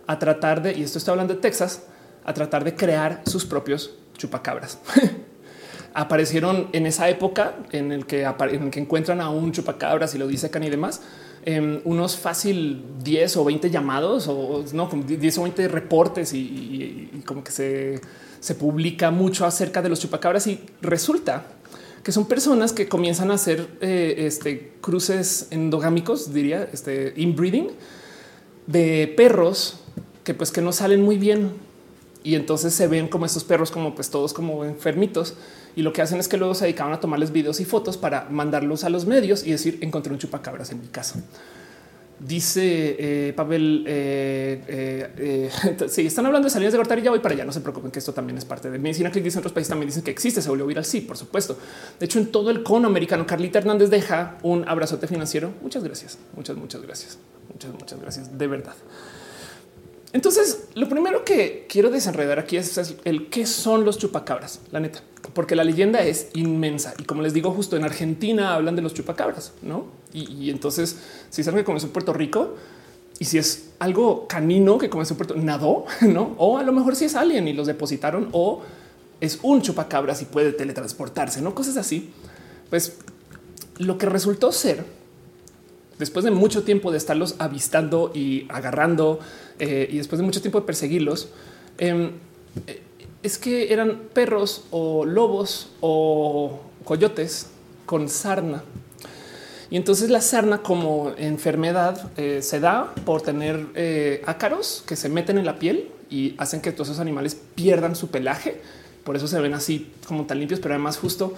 a 0.08 0.20
tratar 0.20 0.62
de, 0.62 0.74
y 0.74 0.84
esto 0.84 0.98
está 0.98 1.12
hablando 1.12 1.34
de 1.34 1.40
Texas, 1.42 1.84
a 2.26 2.34
tratar 2.34 2.64
de 2.64 2.76
crear 2.76 3.22
sus 3.26 3.46
propios 3.46 3.96
chupacabras. 4.18 4.78
Aparecieron 5.94 6.70
en 6.74 6.86
esa 6.86 7.10
época 7.10 7.56
en 7.72 7.92
el 7.92 8.06
que, 8.06 8.28
que 8.72 8.80
encuentran 8.80 9.22
a 9.22 9.30
un 9.30 9.52
chupacabras 9.52 10.16
y 10.16 10.18
lo 10.18 10.28
disecan 10.28 10.64
y 10.64 10.70
demás 10.70 11.02
Em, 11.46 11.82
unos 11.84 12.16
fácil 12.16 12.82
10 13.04 13.36
o 13.36 13.44
20 13.44 13.70
llamados 13.70 14.30
o 14.30 14.64
no, 14.72 14.90
como 14.90 15.04
10 15.04 15.38
o 15.40 15.44
20 15.44 15.68
reportes 15.68 16.34
y, 16.34 17.22
como 17.26 17.44
que 17.44 17.52
se, 17.52 18.00
se 18.40 18.56
publica 18.56 19.12
mucho 19.12 19.46
acerca 19.46 19.82
de 19.82 19.90
los 19.90 20.00
chupacabras 20.00 20.48
y 20.48 20.62
resulta 20.82 21.46
que 22.02 22.14
son 22.14 22.28
personas 22.28 22.72
que 22.72 22.88
comienzan 22.88 23.30
a 23.30 23.34
hacer 23.34 23.68
eh, 23.82 24.16
este, 24.20 24.72
cruces 24.80 25.48
endogámicos, 25.52 26.34
diría, 26.34 26.70
este 26.72 27.14
inbreeding 27.18 27.72
de 28.68 29.14
perros 29.18 29.82
que 30.24 30.34
pues 30.34 30.50
que 30.52 30.62
no 30.62 30.72
salen 30.72 31.02
muy 31.02 31.18
bien. 31.18 31.52
Y 32.24 32.36
entonces 32.36 32.74
se 32.74 32.88
ven 32.88 33.10
como 33.10 33.26
estos 33.26 33.44
perros 33.44 33.70
como 33.70 33.96
pues 33.96 34.10
todos 34.10 34.34
como 34.34 34.64
enfermitos 34.64 35.34
y 35.76 35.82
lo 35.82 35.94
que 35.94 36.02
hacen 36.02 36.20
es 36.20 36.28
que 36.28 36.38
luego 36.38 36.54
se 36.54 36.66
dedicaban 36.66 36.94
a 36.94 37.00
tomarles 37.00 37.32
videos 37.32 37.60
y 37.60 37.66
fotos 37.66 37.98
para 37.98 38.28
mandarlos 38.30 38.84
a 38.84 38.90
los 38.90 39.06
medios 39.06 39.46
y 39.46 39.52
decir 39.52 39.80
encontré 39.82 40.14
un 40.14 40.20
chupacabras 40.20 40.72
en 40.72 40.82
mi 40.82 40.88
casa. 40.88 41.22
Dice 42.20 42.96
eh, 43.00 43.34
Pavel, 43.34 43.84
eh, 43.86 44.62
eh, 45.18 45.50
si 45.90 46.06
están 46.06 46.26
hablando 46.26 46.46
de 46.46 46.52
salidas 46.52 46.72
de 46.72 46.78
cortar 46.78 47.00
y 47.00 47.02
ya 47.02 47.10
voy 47.10 47.20
para 47.20 47.36
allá. 47.36 47.44
No 47.44 47.52
se 47.52 47.60
preocupen 47.60 47.92
que 47.92 48.00
esto 48.00 48.14
también 48.14 48.38
es 48.38 48.46
parte 48.46 48.70
de 48.70 48.80
medicina 48.80 49.12
que 49.12 49.20
dice 49.20 49.38
en 49.38 49.40
otros 49.40 49.52
países 49.52 49.70
también 49.70 49.88
dicen 49.88 50.04
que 50.04 50.12
existe, 50.12 50.42
se 50.42 50.50
volvió 50.50 50.66
viral. 50.66 50.86
Sí, 50.86 51.02
por 51.02 51.18
supuesto. 51.18 51.58
De 52.00 52.06
hecho, 52.06 52.20
en 52.20 52.32
todo 52.32 52.50
el 52.52 52.64
cono 52.64 52.88
americano, 52.88 53.26
Carlita 53.26 53.60
Hernández 53.60 53.90
deja 53.90 54.38
un 54.44 54.68
abrazote 54.70 55.08
financiero. 55.08 55.54
Muchas 55.62 55.84
gracias, 55.84 56.18
muchas, 56.36 56.56
muchas 56.56 56.82
gracias, 56.82 57.18
muchas, 57.52 57.74
muchas 57.74 58.00
gracias. 58.00 58.38
De 58.38 58.48
verdad. 58.48 58.76
Entonces, 60.14 60.66
lo 60.76 60.88
primero 60.88 61.26
que 61.26 61.66
quiero 61.68 61.90
desenredar 61.90 62.38
aquí 62.38 62.56
es 62.56 62.96
el 63.04 63.30
qué 63.30 63.48
son 63.48 63.84
los 63.84 63.98
chupacabras, 63.98 64.62
la 64.72 64.80
neta, 64.80 65.02
porque 65.34 65.56
la 65.56 65.64
leyenda 65.64 66.04
es 66.04 66.30
inmensa. 66.36 66.94
Y 67.00 67.04
como 67.04 67.24
les 67.24 67.34
digo, 67.34 67.50
justo 67.52 67.76
en 67.76 67.84
Argentina 67.84 68.54
hablan 68.54 68.76
de 68.76 68.84
los 68.84 68.94
chupacabras, 68.94 69.54
no? 69.64 69.88
Y, 70.14 70.52
entonces, 70.52 71.00
si 71.32 71.42
es 71.42 71.48
algo 71.48 71.58
que 71.58 71.64
comenzó 71.64 71.88
en 71.88 71.94
Puerto 71.94 72.14
Rico 72.14 72.56
y 73.18 73.26
si 73.26 73.40
es 73.40 73.72
algo 73.80 74.28
canino 74.28 74.78
que 74.78 74.88
comenzó 74.88 75.16
en 75.16 75.18
Puerto 75.18 75.36
nadó, 75.36 75.86
no? 76.02 76.36
O 76.38 76.60
a 76.60 76.64
lo 76.64 76.72
mejor 76.74 76.96
si 76.96 77.06
es 77.06 77.16
alguien 77.16 77.48
y 77.48 77.54
los 77.54 77.66
depositaron 77.66 78.30
o 78.34 78.62
es 79.20 79.40
un 79.42 79.64
chupacabras 79.64 80.22
y 80.22 80.26
puede 80.26 80.52
teletransportarse, 80.52 81.42
no 81.42 81.56
cosas 81.56 81.78
así. 81.78 82.12
Pues 82.70 82.98
lo 83.80 83.98
que 83.98 84.06
resultó 84.06 84.52
ser 84.52 84.86
después 86.00 86.26
de 86.26 86.32
mucho 86.32 86.64
tiempo 86.64 86.92
de 86.92 86.98
estarlos 86.98 87.36
avistando 87.40 88.12
y 88.14 88.46
agarrando 88.50 89.20
eh, 89.60 89.88
y 89.92 89.98
después 89.98 90.20
de 90.20 90.26
mucho 90.26 90.42
tiempo 90.42 90.60
de 90.60 90.66
perseguirlos, 90.66 91.30
em, 91.78 92.12
eh, 92.68 92.82
es 93.22 93.38
que 93.38 93.72
eran 93.72 94.02
perros 94.14 94.66
o 94.72 95.06
lobos 95.06 95.70
o 95.80 96.60
coyotes 96.84 97.48
con 97.86 98.10
sarna. 98.10 98.64
Y 99.70 99.78
entonces 99.78 100.10
la 100.10 100.22
sarna 100.22 100.60
como 100.60 101.14
enfermedad 101.18 102.12
eh, 102.18 102.42
se 102.42 102.60
da 102.60 102.94
por 103.06 103.22
tener 103.22 104.22
ácaros 104.26 104.84
que 104.86 104.96
se 104.96 105.10
meten 105.10 105.38
en 105.38 105.46
la 105.46 105.58
piel 105.58 105.90
y 106.10 106.36
hacen 106.38 106.62
que 106.62 106.72
todos 106.72 106.90
esos 106.90 107.00
animales 107.00 107.36
pierdan 107.56 107.96
su 107.96 108.10
pelaje 108.10 108.62
Por 109.04 109.16
eso 109.16 109.28
se 109.28 109.40
ven 109.40 109.54
así 109.54 109.92
como 110.08 110.26
tan 110.26 110.40
limpios, 110.40 110.60
pero 110.60 110.76
además 110.76 110.98
justo, 110.98 111.34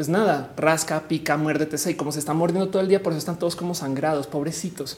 pues 0.00 0.08
nada, 0.08 0.54
rasca, 0.56 1.08
pica, 1.08 1.36
muérdete 1.36 1.76
y 1.90 1.94
como 1.94 2.10
se 2.10 2.20
están 2.20 2.38
mordiendo 2.38 2.70
todo 2.70 2.80
el 2.80 2.88
día, 2.88 3.02
por 3.02 3.12
eso 3.12 3.18
están 3.18 3.38
todos 3.38 3.54
como 3.54 3.74
sangrados, 3.74 4.26
pobrecitos. 4.26 4.96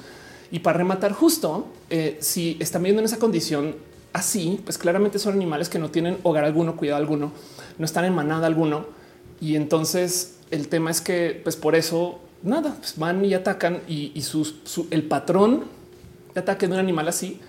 Y 0.52 0.60
para 0.60 0.78
rematar 0.78 1.10
justo, 1.10 1.66
eh, 1.90 2.18
si 2.20 2.56
están 2.60 2.84
viendo 2.84 3.00
en 3.00 3.06
esa 3.06 3.18
condición 3.18 3.74
así, 4.12 4.60
pues 4.62 4.78
claramente 4.78 5.18
son 5.18 5.34
animales 5.34 5.68
que 5.68 5.80
no 5.80 5.90
tienen 5.90 6.18
hogar 6.22 6.44
alguno, 6.44 6.76
cuidado 6.76 6.98
alguno, 6.98 7.32
no 7.78 7.84
están 7.84 8.04
en 8.04 8.14
manada 8.14 8.46
alguno. 8.46 8.86
Y 9.40 9.56
entonces 9.56 10.36
el 10.52 10.68
tema 10.68 10.92
es 10.92 11.00
que, 11.00 11.40
pues 11.42 11.56
por 11.56 11.74
eso, 11.74 12.20
nada, 12.44 12.76
pues 12.78 12.96
van 12.96 13.24
y 13.24 13.34
atacan 13.34 13.80
y, 13.88 14.22
sus, 14.22 14.54
el 14.92 15.02
patrón 15.02 15.64
de 16.32 16.38
ataque 16.42 16.68
de 16.68 16.74
un 16.74 16.78
animal 16.78 17.08
así 17.08 17.40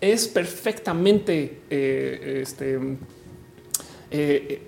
es 0.00 0.26
perfectamente, 0.26 1.60
eh, 1.70 2.40
este, 2.42 2.80
eh, 4.10 4.62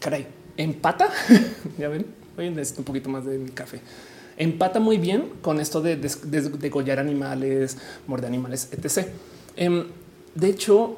caray, 0.00 0.26
empata, 0.58 1.08
ya 1.78 1.88
ven, 1.88 2.04
hoy 2.36 2.50
necesito 2.50 2.82
un 2.82 2.84
poquito 2.84 3.08
más 3.08 3.24
de 3.24 3.38
mi 3.38 3.50
café 3.50 3.80
empata 4.38 4.78
muy 4.78 4.98
bien 4.98 5.32
con 5.42 5.60
esto 5.60 5.82
de 5.82 5.96
degollar 5.96 6.98
animales, 7.00 7.76
morder 8.06 8.28
animales, 8.28 8.68
etc. 8.72 9.08
Em, 9.56 9.84
de 10.34 10.48
hecho, 10.48 10.96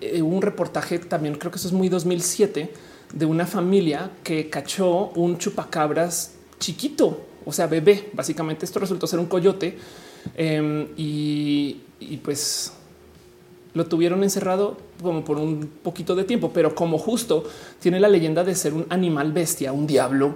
eh, 0.00 0.22
un 0.22 0.42
reportaje 0.42 0.98
también, 0.98 1.34
creo 1.36 1.50
que 1.50 1.56
eso 1.56 1.68
es 1.68 1.74
muy 1.74 1.88
2007, 1.88 2.70
de 3.14 3.26
una 3.26 3.46
familia 3.46 4.10
que 4.22 4.48
cachó 4.48 5.08
un 5.10 5.38
chupacabras 5.38 6.34
chiquito, 6.58 7.26
o 7.44 7.52
sea, 7.52 7.66
bebé. 7.66 8.10
Básicamente 8.12 8.64
esto 8.64 8.78
resultó 8.78 9.06
ser 9.06 9.18
un 9.18 9.26
coyote 9.26 9.76
em, 10.36 10.88
y, 10.96 11.80
y 11.98 12.18
pues 12.18 12.72
lo 13.74 13.86
tuvieron 13.86 14.22
encerrado 14.22 14.76
como 15.02 15.24
por 15.24 15.38
un 15.38 15.70
poquito 15.82 16.14
de 16.14 16.24
tiempo, 16.24 16.50
pero 16.52 16.74
como 16.74 16.98
justo 16.98 17.44
tiene 17.80 18.00
la 18.00 18.08
leyenda 18.08 18.44
de 18.44 18.54
ser 18.54 18.74
un 18.74 18.86
animal 18.90 19.32
bestia, 19.32 19.72
un 19.72 19.86
diablo, 19.86 20.34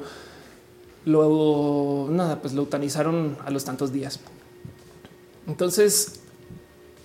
lo 1.04 2.08
nada, 2.10 2.40
pues 2.40 2.54
lo 2.54 2.62
eutanizaron 2.62 3.36
a 3.44 3.50
los 3.50 3.64
tantos 3.64 3.92
días. 3.92 4.20
Entonces, 5.46 6.20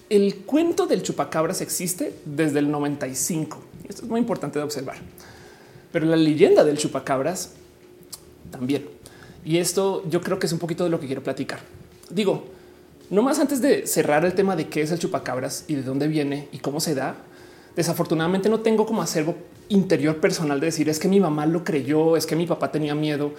el 0.10 0.38
cuento 0.38 0.88
del 0.88 1.04
chupacabras 1.04 1.62
existe 1.62 2.14
desde 2.26 2.60
el 2.60 2.72
95. 2.72 3.58
Esto 3.88 4.04
es 4.04 4.10
muy 4.10 4.20
importante 4.20 4.58
de 4.58 4.66
observar. 4.66 4.98
Pero 5.92 6.06
la 6.06 6.16
leyenda 6.16 6.64
del 6.64 6.78
chupacabras 6.78 7.52
también. 8.50 8.86
Y 9.46 9.58
esto 9.58 10.04
yo 10.10 10.22
creo 10.22 10.40
que 10.40 10.48
es 10.48 10.54
un 10.54 10.60
poquito 10.60 10.84
de 10.84 10.90
lo 10.90 11.00
que 11.00 11.06
quiero 11.06 11.24
platicar. 11.24 11.60
Digo, 12.10 12.46
no 13.12 13.22
más 13.22 13.40
antes 13.40 13.62
de 13.62 13.86
cerrar 13.86 14.26
el 14.26 14.34
tema 14.34 14.56
de 14.56 14.70
qué 14.70 14.82
es 14.82 14.92
el 14.92 14.98
chupacabras 14.98 15.66
y 15.68 15.76
de 15.76 15.84
dónde 15.84 16.08
viene 16.08 16.48
y 16.54 16.60
cómo 16.60 16.80
se 16.80 16.96
da. 16.96 17.18
Desafortunadamente 17.76 18.50
no 18.50 18.62
tengo 18.62 18.86
como 18.86 19.02
acervo 19.02 19.36
interior 19.68 20.18
personal 20.22 20.60
de 20.62 20.68
decir 20.68 20.88
es 20.90 20.98
que 20.98 21.10
mi 21.10 21.20
mamá 21.20 21.46
lo 21.46 21.64
creyó, 21.64 22.16
es 22.16 22.26
que 22.26 22.38
mi 22.38 22.48
papá 22.48 22.72
tenía 22.72 22.96
miedo 22.96 23.34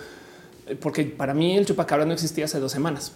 eh, 0.67 0.77
porque 0.79 1.05
para 1.05 1.33
mí 1.33 1.57
el 1.57 1.65
chupacabra 1.65 2.05
no 2.05 2.13
existía 2.13 2.45
hace 2.45 2.61
dos 2.61 2.71
semanas. 2.71 3.13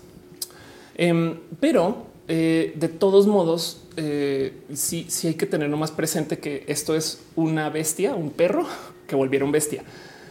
Em, 0.97 1.39
pero 1.61 2.07
eh, 2.27 2.73
de 2.75 2.89
todos 2.89 3.27
modos, 3.27 3.83
eh, 3.99 4.63
sí, 4.73 5.07
sí 5.11 5.29
hay 5.29 5.35
que 5.35 5.47
tener 5.47 5.69
más 5.69 5.91
presente 5.91 6.39
que 6.39 6.65
esto 6.69 6.97
es 6.97 7.21
una 7.37 7.69
bestia, 7.69 8.15
un 8.15 8.31
perro 8.31 8.67
que 9.07 9.15
volvieron 9.15 9.53
bestia 9.53 9.85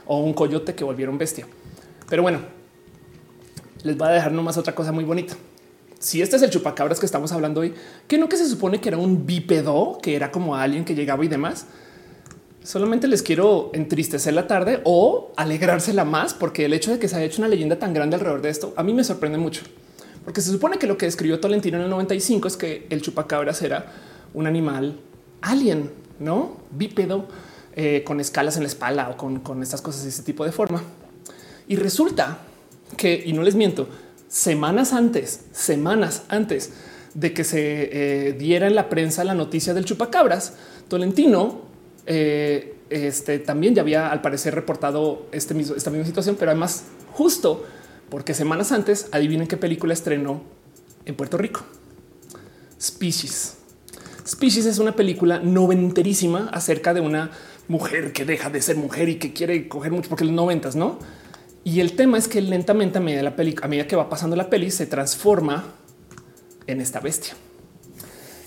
o 0.08 0.20
un 0.20 0.34
coyote 0.34 0.74
que 0.74 0.84
volvieron 0.84 1.20
bestia. 1.20 1.46
Pero 2.10 2.24
bueno, 2.24 2.40
les 3.84 3.96
voy 3.96 4.08
a 4.08 4.12
dejar 4.12 4.32
nomás 4.32 4.58
otra 4.58 4.74
cosa 4.74 4.92
muy 4.92 5.04
bonita. 5.04 5.36
Si 6.06 6.22
este 6.22 6.36
es 6.36 6.44
el 6.44 6.52
chupacabras 6.52 7.00
que 7.00 7.08
estamos 7.08 7.32
hablando 7.32 7.62
hoy, 7.62 7.74
que 8.08 8.20
no 8.20 8.30
que 8.30 8.38
se 8.38 8.48
supone 8.48 8.80
que 8.80 8.90
era 8.90 8.98
un 9.00 9.26
bípedo, 9.26 9.98
que 10.04 10.16
era 10.16 10.32
como 10.32 10.56
alguien 10.56 10.86
que 10.86 10.94
llegaba 10.94 11.26
y 11.26 11.28
demás, 11.28 11.66
Solamente 12.66 13.08
les 13.08 13.22
quiero 13.22 13.70
entristecer 13.74 14.34
la 14.34 14.48
tarde 14.48 14.82
o 14.86 15.32
alegrársela 15.36 16.04
más, 16.04 16.34
porque 16.34 16.66
el 16.66 16.74
hecho 16.74 16.90
de 16.90 16.98
que 16.98 17.08
se 17.08 17.16
haya 17.16 17.26
hecho 17.26 17.40
una 17.40 17.48
leyenda 17.48 17.78
tan 17.78 17.94
grande 17.94 18.16
alrededor 18.16 18.42
de 18.42 18.50
esto 18.50 18.74
a 18.76 18.82
mí 18.82 18.92
me 18.92 19.04
sorprende 19.04 19.38
mucho, 19.38 19.62
porque 20.24 20.42
se 20.42 20.50
supone 20.50 20.80
que 20.80 20.88
lo 20.88 20.98
que 20.98 21.06
escribió 21.06 21.40
Tolentino 21.40 21.78
en 21.78 21.84
el 21.84 21.92
95 21.92 22.48
es 22.48 22.58
que 22.58 22.88
el 22.90 23.04
chupacabras 23.04 23.62
era 23.62 23.94
un 24.34 24.48
animal 24.48 25.00
alien, 25.42 25.92
no 26.18 26.58
bípedo 26.72 27.28
eh, 27.76 28.04
con 28.04 28.20
escalas 28.20 28.58
en 28.58 28.64
la 28.64 28.70
espalda 28.70 29.10
o 29.10 29.16
con, 29.16 29.62
estas 29.62 29.84
cosas 29.84 30.04
ese 30.04 30.24
tipo 30.24 30.44
de 30.44 30.52
forma. 30.52 30.82
Y 31.68 31.76
resulta 31.76 32.40
que, 32.98 33.24
y 33.28 33.34
no 33.34 33.44
les 33.44 33.54
miento, 33.54 33.88
semanas 34.36 34.92
antes, 34.92 35.46
semanas 35.54 36.24
antes 36.28 36.72
de 37.14 37.32
que 37.32 37.46
se 37.46 38.28
eh, 38.28 38.34
diera 38.34 38.68
en 38.68 38.76
la 38.76 38.90
prensa 38.90 39.24
la 39.24 39.34
noticia 39.34 39.74
del 39.74 39.86
chupacabras, 39.86 40.56
Tolentino 40.90 41.62
eh, 42.06 42.76
este, 42.90 43.40
también 43.40 43.76
ya 43.76 43.82
había 43.82 44.12
al 44.12 44.20
parecer 44.20 44.54
reportado 44.54 45.26
este 45.32 45.54
mismo, 45.54 45.78
esta 45.78 45.90
misma 45.90 46.06
situación, 46.06 46.36
pero 46.38 46.52
además 46.52 46.84
justo 47.14 47.66
porque 48.10 48.34
semanas 48.34 48.74
antes 48.74 49.08
adivinen 49.14 49.48
qué 49.48 49.56
película 49.56 49.94
estrenó 49.94 50.42
en 51.06 51.16
Puerto 51.16 51.38
Rico. 51.38 51.62
Species. 52.78 53.56
Species 54.28 54.66
es 54.66 54.80
una 54.80 54.98
película 54.98 55.40
noventerísima 55.40 56.50
acerca 56.52 56.94
de 56.94 57.00
una 57.00 57.32
mujer 57.70 58.12
que 58.12 58.26
deja 58.26 58.50
de 58.50 58.62
ser 58.62 58.76
mujer 58.76 59.08
y 59.08 59.16
que 59.16 59.32
quiere 59.32 59.70
coger 59.70 59.94
mucho 59.94 60.10
porque 60.10 60.26
los 60.26 60.34
noventas, 60.34 60.76
no? 60.76 61.00
Y 61.66 61.80
el 61.80 61.94
tema 61.94 62.20
es 62.20 62.28
que 62.28 62.42
lentamente 62.42 63.00
a 63.00 63.02
medida, 63.02 63.24
la 63.24 63.36
peli, 63.36 63.56
a 63.60 63.68
medida 63.68 63.88
que 63.88 63.96
va 63.96 64.08
pasando 64.08 64.36
la 64.36 64.52
peli 64.52 64.70
se 64.70 64.86
transforma 64.86 65.64
en 66.68 66.80
esta 66.80 67.00
bestia. 67.00 67.34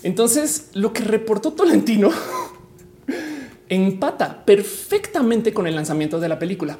Entonces, 0.03 0.69
lo 0.73 0.93
que 0.93 1.03
reportó 1.03 1.51
Tolentino 1.51 2.11
empata 3.69 4.45
perfectamente 4.45 5.53
con 5.53 5.67
el 5.67 5.75
lanzamiento 5.75 6.21
de 6.21 6.29
la 6.29 6.39
película. 6.39 6.79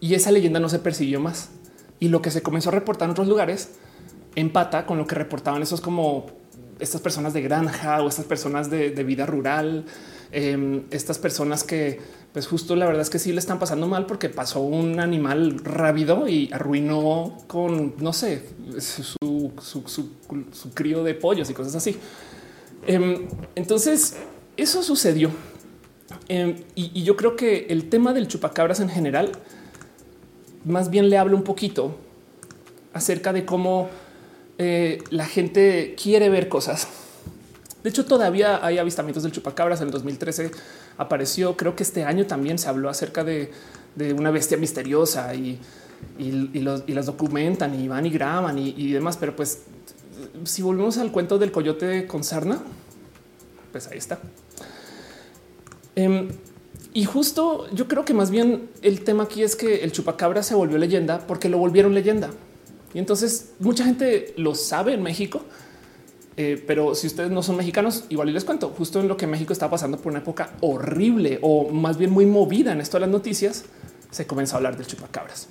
Y 0.00 0.14
esa 0.14 0.32
leyenda 0.32 0.58
no 0.58 0.68
se 0.68 0.80
persiguió 0.80 1.20
más. 1.20 1.50
Y 2.00 2.08
lo 2.08 2.20
que 2.20 2.32
se 2.32 2.42
comenzó 2.42 2.70
a 2.70 2.72
reportar 2.72 3.06
en 3.06 3.12
otros 3.12 3.28
lugares 3.28 3.76
empata 4.34 4.86
con 4.86 4.98
lo 4.98 5.06
que 5.06 5.14
reportaban 5.14 5.62
esos 5.62 5.80
como 5.80 6.26
estas 6.80 7.00
personas 7.00 7.32
de 7.32 7.42
granja 7.42 8.02
o 8.02 8.08
estas 8.08 8.24
personas 8.24 8.70
de, 8.70 8.90
vida 9.04 9.24
rural, 9.24 9.84
em, 10.32 10.82
estas 10.90 11.18
personas 11.18 11.62
que 11.62 12.00
pues 12.32 12.46
justo 12.46 12.76
la 12.76 12.86
verdad 12.86 13.02
es 13.02 13.10
que 13.10 13.18
sí 13.18 13.32
le 13.32 13.38
están 13.38 13.58
pasando 13.58 13.86
mal 13.88 14.06
porque 14.06 14.28
pasó 14.28 14.60
un 14.60 15.00
animal 15.00 15.60
rápido 15.62 16.28
y 16.28 16.50
arruinó 16.52 17.38
con, 17.46 17.94
no 17.98 18.12
sé, 18.12 18.48
su, 18.78 19.50
crío 20.74 21.04
de 21.04 21.14
pollos 21.14 21.50
y 21.50 21.54
cosas 21.54 21.74
así. 21.74 21.96
Em, 22.86 23.28
entonces, 23.54 24.16
eso 24.56 24.82
sucedió 24.82 25.30
Em, 26.28 26.56
y, 26.74 27.02
yo 27.02 27.16
creo 27.16 27.36
que 27.36 27.66
el 27.68 27.88
tema 27.88 28.12
del 28.12 28.28
chupacabras 28.28 28.80
en 28.80 28.88
general, 28.88 29.32
más 30.64 30.90
bien 30.90 31.10
le 31.10 31.18
hablo 31.18 31.36
un 31.36 31.44
poquito 31.44 31.96
acerca 32.92 33.32
de 33.32 33.44
cómo 33.44 33.88
eh, 34.58 35.02
la 35.10 35.26
gente 35.26 35.94
quiere 36.00 36.28
ver 36.28 36.48
cosas. 36.48 36.88
De 37.82 37.90
hecho, 37.90 38.04
todavía 38.04 38.64
hay 38.64 38.78
avistamientos 38.78 39.24
del 39.24 39.32
chupacabras. 39.32 39.80
En 39.80 39.88
el 39.88 39.92
2013 39.92 40.52
apareció, 40.98 41.56
creo 41.56 41.76
que 41.76 41.82
este 41.82 42.04
año 42.04 42.26
también 42.26 42.58
se 42.58 42.68
habló 42.68 42.88
acerca 42.88 43.24
de, 43.24 43.50
una 44.16 44.30
bestia 44.30 44.56
misteriosa 44.56 45.34
y, 45.34 45.58
las 46.18 47.06
documentan 47.06 47.78
y 47.80 47.88
van 47.88 48.06
y 48.06 48.10
graban 48.10 48.58
y, 48.58 48.92
demás. 48.92 49.16
Pero 49.16 49.36
pues, 49.36 49.62
si 50.44 50.62
volvemos 50.62 50.98
al 50.98 51.12
cuento 51.12 51.38
del 51.38 51.52
coyote 51.52 52.06
con 52.06 52.24
sarna, 52.24 52.60
pues 53.70 53.88
ahí 53.88 53.98
está. 53.98 54.18
Em, 55.94 56.28
y 56.94 57.04
justo 57.04 57.68
yo 57.72 57.88
creo 57.88 58.04
que 58.04 58.14
más 58.14 58.30
bien 58.30 58.68
el 58.82 59.02
tema 59.02 59.24
aquí 59.24 59.42
es 59.42 59.56
que 59.56 59.82
el 59.82 59.92
chupacabra 59.92 60.42
se 60.42 60.54
volvió 60.54 60.78
leyenda 60.78 61.26
porque 61.26 61.48
lo 61.48 61.58
volvieron 61.58 61.94
leyenda. 61.94 62.30
Y 62.94 62.98
entonces 62.98 63.52
mucha 63.58 63.84
gente 63.84 64.34
lo 64.36 64.54
sabe 64.54 64.92
en 64.92 65.02
México, 65.02 65.42
eh, 66.36 66.62
pero 66.66 66.94
si 66.94 67.06
ustedes 67.06 67.30
no 67.30 67.42
son 67.42 67.56
mexicanos, 67.56 68.04
igual 68.08 68.30
y 68.30 68.32
les 68.32 68.44
cuento 68.44 68.70
justo 68.70 69.00
en 69.00 69.08
lo 69.08 69.16
que 69.16 69.26
México 69.26 69.52
está 69.52 69.68
pasando 69.68 69.98
por 69.98 70.12
una 70.12 70.20
época 70.20 70.52
horrible 70.60 71.38
o 71.42 71.70
más 71.70 71.98
bien 71.98 72.10
muy 72.10 72.26
movida 72.26 72.72
en 72.72 72.80
esto 72.80 72.96
de 72.96 73.02
las 73.02 73.10
noticias, 73.10 73.64
se 74.10 74.26
comenzó 74.26 74.54
a 74.54 74.56
hablar 74.58 74.76
del 74.76 74.86
chupacabras. 74.86 75.48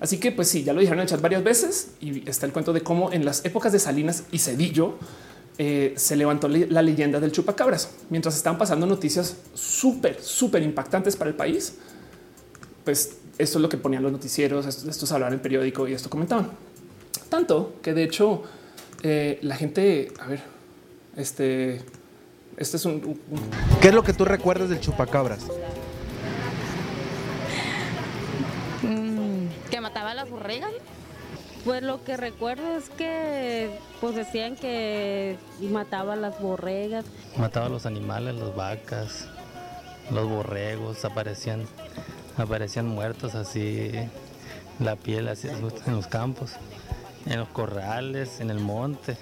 Así 0.00 0.18
que 0.18 0.32
pues 0.32 0.48
sí, 0.48 0.62
ya 0.62 0.72
lo 0.72 0.80
dijeron 0.80 1.00
en 1.00 1.02
el 1.04 1.08
chat 1.08 1.20
varias 1.20 1.42
veces 1.42 1.92
y 2.00 2.28
está 2.28 2.46
el 2.46 2.52
cuento 2.52 2.72
de 2.72 2.80
cómo 2.82 3.12
en 3.12 3.24
las 3.24 3.44
épocas 3.44 3.72
de 3.72 3.78
Salinas 3.78 4.24
y 4.30 4.38
Cedillo 4.38 4.94
eh, 5.58 5.94
se 5.96 6.14
levantó 6.14 6.48
la 6.48 6.82
leyenda 6.82 7.18
del 7.18 7.32
chupacabras 7.32 7.90
mientras 8.10 8.36
estaban 8.36 8.58
pasando 8.58 8.86
noticias 8.86 9.36
súper, 9.54 10.20
súper 10.22 10.62
impactantes 10.62 11.16
para 11.16 11.30
el 11.30 11.36
país. 11.36 11.74
Pues 12.84 13.18
esto 13.38 13.58
es 13.58 13.62
lo 13.62 13.68
que 13.68 13.76
ponían 13.76 14.02
los 14.02 14.12
noticieros, 14.12 14.66
esto, 14.66 14.88
esto 14.88 15.06
se 15.06 15.14
hablaba 15.14 15.30
en 15.30 15.34
el 15.34 15.40
periódico 15.40 15.86
y 15.86 15.94
esto 15.94 16.08
comentaban. 16.08 16.50
Tanto 17.28 17.74
que 17.82 17.92
de 17.92 18.04
hecho 18.04 18.44
eh, 19.02 19.38
la 19.42 19.56
gente, 19.56 20.12
a 20.20 20.26
ver, 20.26 20.40
este, 21.16 21.82
este 22.56 22.76
es 22.76 22.84
un, 22.84 23.20
¿Qué 23.80 23.88
es 23.88 23.94
lo 23.94 24.02
que 24.02 24.12
tú 24.12 24.24
recuerdas 24.24 24.68
del 24.68 24.80
chupacabras? 24.80 25.44
Mm, 28.82 29.46
que 29.70 29.80
mataba 29.80 30.12
a 30.12 30.14
las 30.14 30.30
borregas. 30.30 30.72
Pues 31.64 31.82
lo 31.82 32.02
que 32.04 32.16
recuerdo 32.16 32.78
es 32.78 32.88
que 32.88 33.68
pues 34.00 34.14
decían 34.14 34.56
que 34.56 35.36
mataba 35.60 36.14
a 36.14 36.16
las 36.16 36.40
borregas. 36.40 37.04
Mataba 37.36 37.66
a 37.66 37.68
los 37.68 37.84
animales, 37.84 38.36
las 38.36 38.54
vacas, 38.54 39.26
los 40.10 40.28
borregos 40.28 41.04
aparecían, 41.04 41.66
aparecían 42.36 42.86
muertos 42.86 43.34
así, 43.34 43.90
la 44.78 44.96
piel 44.96 45.28
así 45.28 45.48
en 45.48 45.94
los 45.94 46.06
campos, 46.06 46.52
en 47.28 47.38
los 47.38 47.48
corrales, 47.48 48.40
en 48.40 48.50
el 48.50 48.58
monte. 48.58 49.16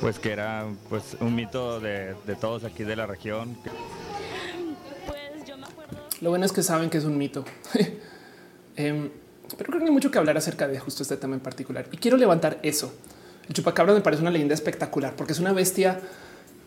Pues 0.00 0.18
que 0.18 0.32
era 0.32 0.66
pues 0.88 1.16
un 1.20 1.34
mito 1.34 1.80
de, 1.80 2.14
de 2.26 2.34
todos 2.36 2.64
aquí 2.64 2.84
de 2.84 2.96
la 2.96 3.06
región. 3.06 3.56
Pues 5.06 5.46
yo 5.46 5.56
me 5.56 5.66
acuerdo. 5.66 5.96
Lo 6.20 6.30
bueno 6.30 6.44
es 6.44 6.52
que 6.52 6.62
saben 6.62 6.90
que 6.90 6.98
es 6.98 7.04
un 7.04 7.16
mito. 7.16 7.44
Em, 8.76 9.08
pero 9.56 9.66
creo 9.66 9.78
que 9.78 9.84
hay 9.84 9.92
mucho 9.92 10.10
que 10.10 10.18
hablar 10.18 10.36
acerca 10.36 10.66
de 10.66 10.80
justo 10.80 11.04
este 11.04 11.16
tema 11.16 11.34
en 11.34 11.40
particular. 11.40 11.86
Y 11.92 11.96
quiero 11.96 12.16
levantar 12.16 12.58
eso. 12.64 12.92
El 13.46 13.54
chupacabra 13.54 13.94
me 13.94 14.00
parece 14.00 14.22
una 14.22 14.32
leyenda 14.32 14.52
espectacular 14.52 15.14
porque 15.14 15.32
es 15.32 15.38
una 15.38 15.52
bestia 15.52 16.00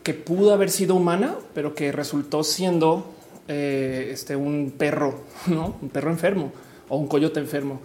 que 0.03 0.14
pudo 0.14 0.53
haber 0.53 0.70
sido 0.70 0.95
humana, 0.95 1.36
pero 1.53 1.76
que 1.76 1.91
resultó 1.91 2.45
siendo 2.45 3.14
eh, 3.49 4.10
este, 4.14 4.38
un 4.38 4.74
perro, 4.78 5.24
¿no? 5.47 5.76
un 5.82 5.89
perro 5.89 6.12
enfermo 6.12 6.53
o 6.88 6.97
un 6.97 7.08
coyote 7.08 7.41
enfermo. 7.41 7.82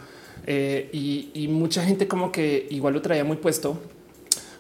Eh, 0.47 0.89
y, 0.93 1.49
mucha 1.49 1.85
gente 1.85 2.09
como 2.09 2.33
que 2.33 2.67
igual 2.71 2.95
lo 2.95 3.03
traía 3.03 3.23
muy 3.23 3.37
puesto 3.37 3.81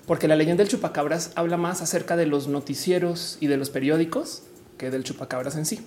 porque 0.06 0.28
la 0.28 0.36
leyenda 0.36 0.62
del 0.62 0.70
chupacabras 0.70 1.32
habla 1.34 1.56
más 1.56 1.82
acerca 1.82 2.16
de 2.16 2.26
los 2.26 2.48
noticieros 2.48 3.38
y 3.40 3.46
de 3.46 3.56
los 3.56 3.70
periódicos 3.70 4.42
que 4.78 4.90
del 4.90 5.04
chupacabras 5.04 5.56
en 5.56 5.66
sí. 5.66 5.80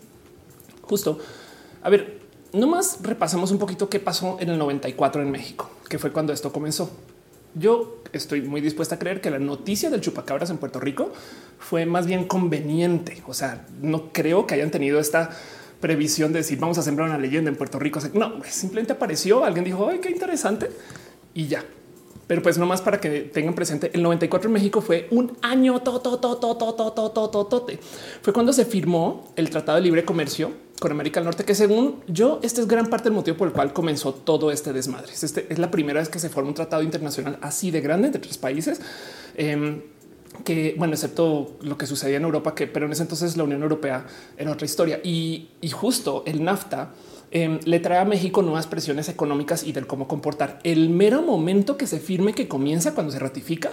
Justo. 0.82 1.20
A 1.82 1.90
ver, 1.90 2.20
nomás 2.54 3.00
repasemos 3.02 3.52
un 3.52 3.60
poquito 3.60 3.90
qué 3.90 4.00
pasó 4.00 4.38
en 4.40 4.50
el 4.50 4.58
94 4.58 5.22
en 5.22 5.32
México, 5.32 5.70
que 5.90 6.00
fue 6.00 6.12
cuando 6.12 6.34
esto 6.34 6.52
comenzó. 6.52 6.92
Yo 7.54 8.02
estoy 8.12 8.42
muy 8.42 8.62
dispuesta 8.62 8.96
a 8.96 9.00
creer 9.00 9.22
que 9.22 9.30
la 9.30 9.40
noticia 9.40 9.90
del 9.90 10.02
chupacabras 10.02 10.50
en 10.50 10.58
Puerto 10.58 10.80
Rico 10.80 11.12
fue 11.60 11.86
más 11.86 12.06
bien 12.06 12.26
conveniente. 12.26 13.24
O 13.28 13.34
sea, 13.34 13.66
no 13.82 14.12
creo 14.12 14.46
que 14.48 14.56
hayan 14.56 14.72
tenido 14.72 15.00
esta 15.00 15.32
previsión 15.86 16.34
de 16.34 16.40
decir 16.40 16.58
vamos 16.58 16.80
a 16.80 16.82
sembrar 16.82 17.08
una 17.08 17.20
leyenda 17.20 17.52
en 17.52 17.56
Puerto 17.56 17.78
Rico. 17.78 18.00
No, 18.16 18.42
simplemente 18.50 18.94
apareció, 18.94 19.46
alguien 19.46 19.64
dijo, 19.64 19.88
ay, 19.88 20.00
qué 20.00 20.10
interesante 20.10 20.72
y 21.36 21.46
ya. 21.46 21.64
Pero 22.26 22.42
pues 22.42 22.58
nomás 22.58 22.82
para 22.82 23.00
que 23.00 23.22
tengan 23.22 23.54
presente, 23.54 23.92
el 23.94 24.02
94 24.02 24.48
en 24.50 24.54
México 24.54 24.82
fue 24.82 25.08
un 25.12 25.38
año 25.44 25.80
tote. 25.84 26.10
Fue 28.24 28.34
cuando 28.34 28.52
se 28.52 28.66
firmó 28.66 29.32
el 29.36 29.52
Tratado 29.52 29.76
de 29.78 29.84
Libre 29.84 30.04
Comercio 30.04 30.54
con 30.80 30.92
América 30.92 31.20
del 31.20 31.26
Norte, 31.26 31.46
que 31.46 31.54
según 31.54 32.02
yo, 32.08 32.40
este 32.42 32.62
es 32.62 32.68
gran 32.68 32.88
parte 32.88 33.04
del 33.10 33.14
motivo 33.14 33.38
por 33.38 33.50
el 33.50 33.54
cual 33.54 33.72
comenzó 33.72 34.12
todo 34.12 34.50
este 34.50 34.74
desmadre. 34.74 35.14
Este 35.14 35.46
es 35.48 35.60
la 35.60 35.70
primera 35.70 36.00
vez 36.00 36.10
que 36.10 36.18
se 36.18 36.30
forma 36.30 36.50
un 36.50 36.56
tratado 36.56 36.82
internacional 36.82 37.38
así 37.42 37.70
de 37.70 37.82
grande 37.82 38.08
entre 38.08 38.22
tres 38.24 38.40
países. 38.40 38.82
Eh, 39.36 39.84
que 40.44 40.76
bueno, 40.78 40.94
excepto 40.94 41.58
lo 41.62 41.78
que 41.78 41.86
sucedía 41.86 42.18
en 42.18 42.24
Europa, 42.24 42.56
que 42.56 42.68
pero 42.68 42.86
en 42.86 42.92
ese 42.92 43.04
entonces 43.04 43.38
la 43.38 43.44
Unión 43.44 43.62
Europea 43.62 44.06
era 44.38 44.52
otra 44.52 44.66
historia 44.66 45.00
y, 45.04 45.50
y 45.62 45.70
justo 45.70 46.24
el 46.26 46.44
NAFTA 46.44 46.94
eh, 47.32 47.60
le 47.66 47.80
trae 47.80 48.00
a 48.00 48.06
México 48.06 48.42
nuevas 48.42 48.68
presiones 48.68 49.10
económicas 49.10 49.64
y 49.64 49.72
del 49.72 49.88
cómo 49.88 50.08
comportar. 50.08 50.60
El 50.64 50.90
mero 50.90 51.22
momento 51.22 51.76
que 51.76 51.88
se 51.88 52.00
firme, 52.00 52.34
que 52.34 52.48
comienza 52.48 52.94
cuando 52.94 53.12
se 53.12 53.20
ratifica, 53.20 53.72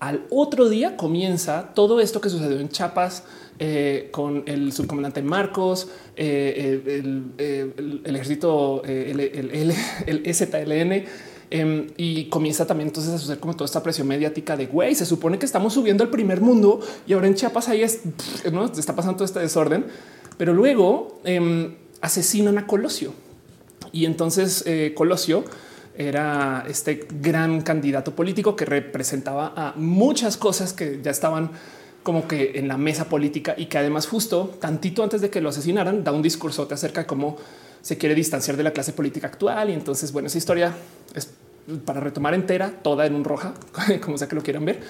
al 0.00 0.26
otro 0.30 0.68
día 0.68 0.96
comienza 0.96 1.72
todo 1.74 2.00
esto 2.00 2.20
que 2.20 2.28
sucedió 2.28 2.58
en 2.58 2.68
Chiapas 2.68 3.24
eh, 3.58 4.08
con 4.12 4.42
el 4.46 4.72
subcomandante 4.72 5.22
Marcos, 5.22 5.88
eh, 6.16 6.82
el, 6.84 7.32
el, 7.38 8.02
el, 8.04 8.16
ejército, 8.16 8.82
el, 8.84 9.20
el 9.20 10.34
STLN. 10.34 11.04
Eh, 11.50 11.92
y 11.96 12.24
comienza 12.24 12.66
también 12.66 12.88
entonces 12.88 13.12
a 13.12 13.18
suceder 13.18 13.38
como 13.38 13.54
toda 13.54 13.66
esta 13.66 13.80
presión 13.80 14.08
mediática 14.08 14.56
de 14.56 14.66
güey, 14.66 14.96
se 14.96 15.06
supone 15.06 15.38
que 15.38 15.46
estamos 15.46 15.74
subiendo 15.74 16.02
al 16.02 16.10
primer 16.10 16.40
mundo 16.40 16.80
y 17.06 17.12
ahora 17.12 17.28
en 17.28 17.36
Chiapas 17.36 17.68
ahí 17.68 17.82
es, 17.82 18.00
¿no? 18.52 18.64
está 18.64 18.96
pasando 18.96 19.18
todo 19.18 19.24
este 19.26 19.38
desorden, 19.38 19.86
pero 20.38 20.52
luego 20.52 21.20
eh, 21.24 21.76
asesinan 22.00 22.58
a 22.58 22.66
Colosio 22.66 23.12
y 23.92 24.06
entonces 24.06 24.64
eh, 24.66 24.92
Colosio 24.96 25.44
era 25.96 26.64
este 26.68 27.06
gran 27.22 27.62
candidato 27.62 28.14
político 28.14 28.56
que 28.56 28.64
representaba 28.64 29.52
a 29.56 29.72
muchas 29.76 30.36
cosas 30.36 30.72
que 30.72 31.00
ya 31.02 31.10
estaban 31.12 31.52
como 32.02 32.28
que 32.28 32.52
en 32.56 32.68
la 32.68 32.76
mesa 32.76 33.08
política 33.08 33.54
y 33.56 33.66
que 33.66 33.78
además 33.78 34.06
justo 34.06 34.56
tantito 34.60 35.02
antes 35.02 35.20
de 35.20 35.30
que 35.30 35.40
lo 35.40 35.48
asesinaran 35.48 36.04
da 36.04 36.12
un 36.12 36.22
discurso 36.22 36.68
acerca 36.70 37.02
de 37.02 37.06
cómo 37.06 37.36
se 37.82 37.98
quiere 37.98 38.14
distanciar 38.14 38.56
de 38.56 38.62
la 38.62 38.72
clase 38.72 38.92
política 38.92 39.26
actual. 39.26 39.70
Y 39.70 39.72
entonces, 39.72 40.12
bueno, 40.12 40.28
esa 40.28 40.38
historia 40.38 40.74
es 41.14 41.30
para 41.84 42.00
retomar 42.00 42.34
entera, 42.34 42.70
toda 42.82 43.06
en 43.06 43.14
un 43.14 43.24
roja, 43.24 43.54
como 44.02 44.18
sea 44.18 44.28
que 44.28 44.36
lo 44.36 44.42
quieran 44.42 44.64
ver. 44.64 44.80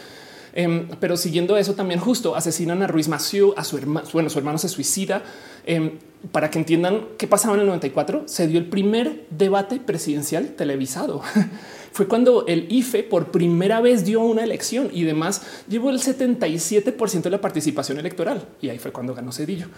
Eh, 0.59 0.89
pero 1.01 1.19
siguiendo 1.19 1.57
eso 1.59 1.75
también 1.75 2.01
justo 2.01 2.35
asesinan 2.35 2.83
a 2.83 2.87
Ruiz 2.87 3.09
Massieu, 3.09 3.53
a 3.59 3.65
su 3.65 3.77
hermano, 3.77 4.09
bueno, 4.13 4.31
su 4.31 4.39
hermano 4.39 4.59
se 4.59 4.69
suicida. 4.69 5.23
Eh, 5.67 5.99
para 6.33 6.51
que 6.51 6.59
entiendan 6.59 7.07
qué 7.19 7.27
pasaba 7.27 7.55
en 7.55 7.61
el 7.61 7.67
94, 7.67 8.25
se 8.27 8.49
dio 8.49 8.59
el 8.59 8.67
primer 8.67 9.27
debate 9.31 9.79
presidencial 9.79 10.51
televisado. 10.57 11.23
Fue 11.93 12.09
cuando 12.09 12.47
el 12.47 12.67
IFE 12.71 13.05
por 13.05 13.31
primera 13.31 13.81
vez 13.81 14.05
dio 14.05 14.21
una 14.21 14.45
elección 14.45 14.91
y 14.93 15.05
demás 15.05 15.43
llevó 15.69 15.91
el 15.91 15.99
77% 15.99 17.23
de 17.23 17.31
la 17.31 17.41
participación 17.41 17.99
electoral. 17.99 18.47
Y 18.61 18.69
ahí 18.69 18.79
fue 18.79 18.93
cuando 18.93 19.15
ganó 19.15 19.33
Cedillo. 19.33 19.69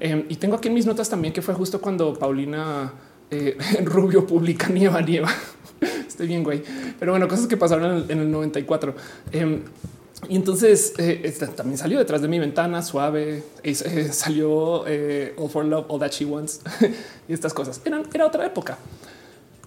Eh, 0.00 0.26
y 0.28 0.36
tengo 0.36 0.56
aquí 0.56 0.68
en 0.68 0.74
mis 0.74 0.86
notas 0.86 1.08
también 1.08 1.32
que 1.32 1.42
fue 1.42 1.54
justo 1.54 1.80
cuando 1.80 2.14
Paulina 2.14 2.92
eh, 3.30 3.56
Rubio 3.84 4.26
publica 4.26 4.68
Nieva 4.68 5.00
Nieva. 5.00 5.30
Estoy 6.08 6.26
bien, 6.26 6.44
güey. 6.44 6.62
Pero 6.98 7.12
bueno, 7.12 7.28
cosas 7.28 7.46
que 7.46 7.56
pasaron 7.56 7.84
en 7.84 7.96
el, 7.96 8.10
en 8.10 8.18
el 8.20 8.30
94. 8.30 8.94
Eh, 9.32 9.60
y 10.28 10.36
entonces 10.36 10.94
eh, 10.98 11.34
también 11.54 11.78
salió 11.78 11.98
detrás 11.98 12.22
de 12.22 12.28
mi 12.28 12.38
ventana 12.38 12.82
suave, 12.82 13.42
eh, 13.62 13.74
salió 14.12 14.86
eh, 14.86 15.34
All 15.36 15.48
for 15.48 15.64
Love, 15.64 15.86
All 15.88 16.00
That 16.00 16.10
She 16.10 16.24
Wants 16.24 16.60
y 17.28 17.32
estas 17.32 17.52
cosas. 17.52 17.80
Eran, 17.84 18.04
era 18.12 18.26
otra 18.26 18.46
época. 18.46 18.78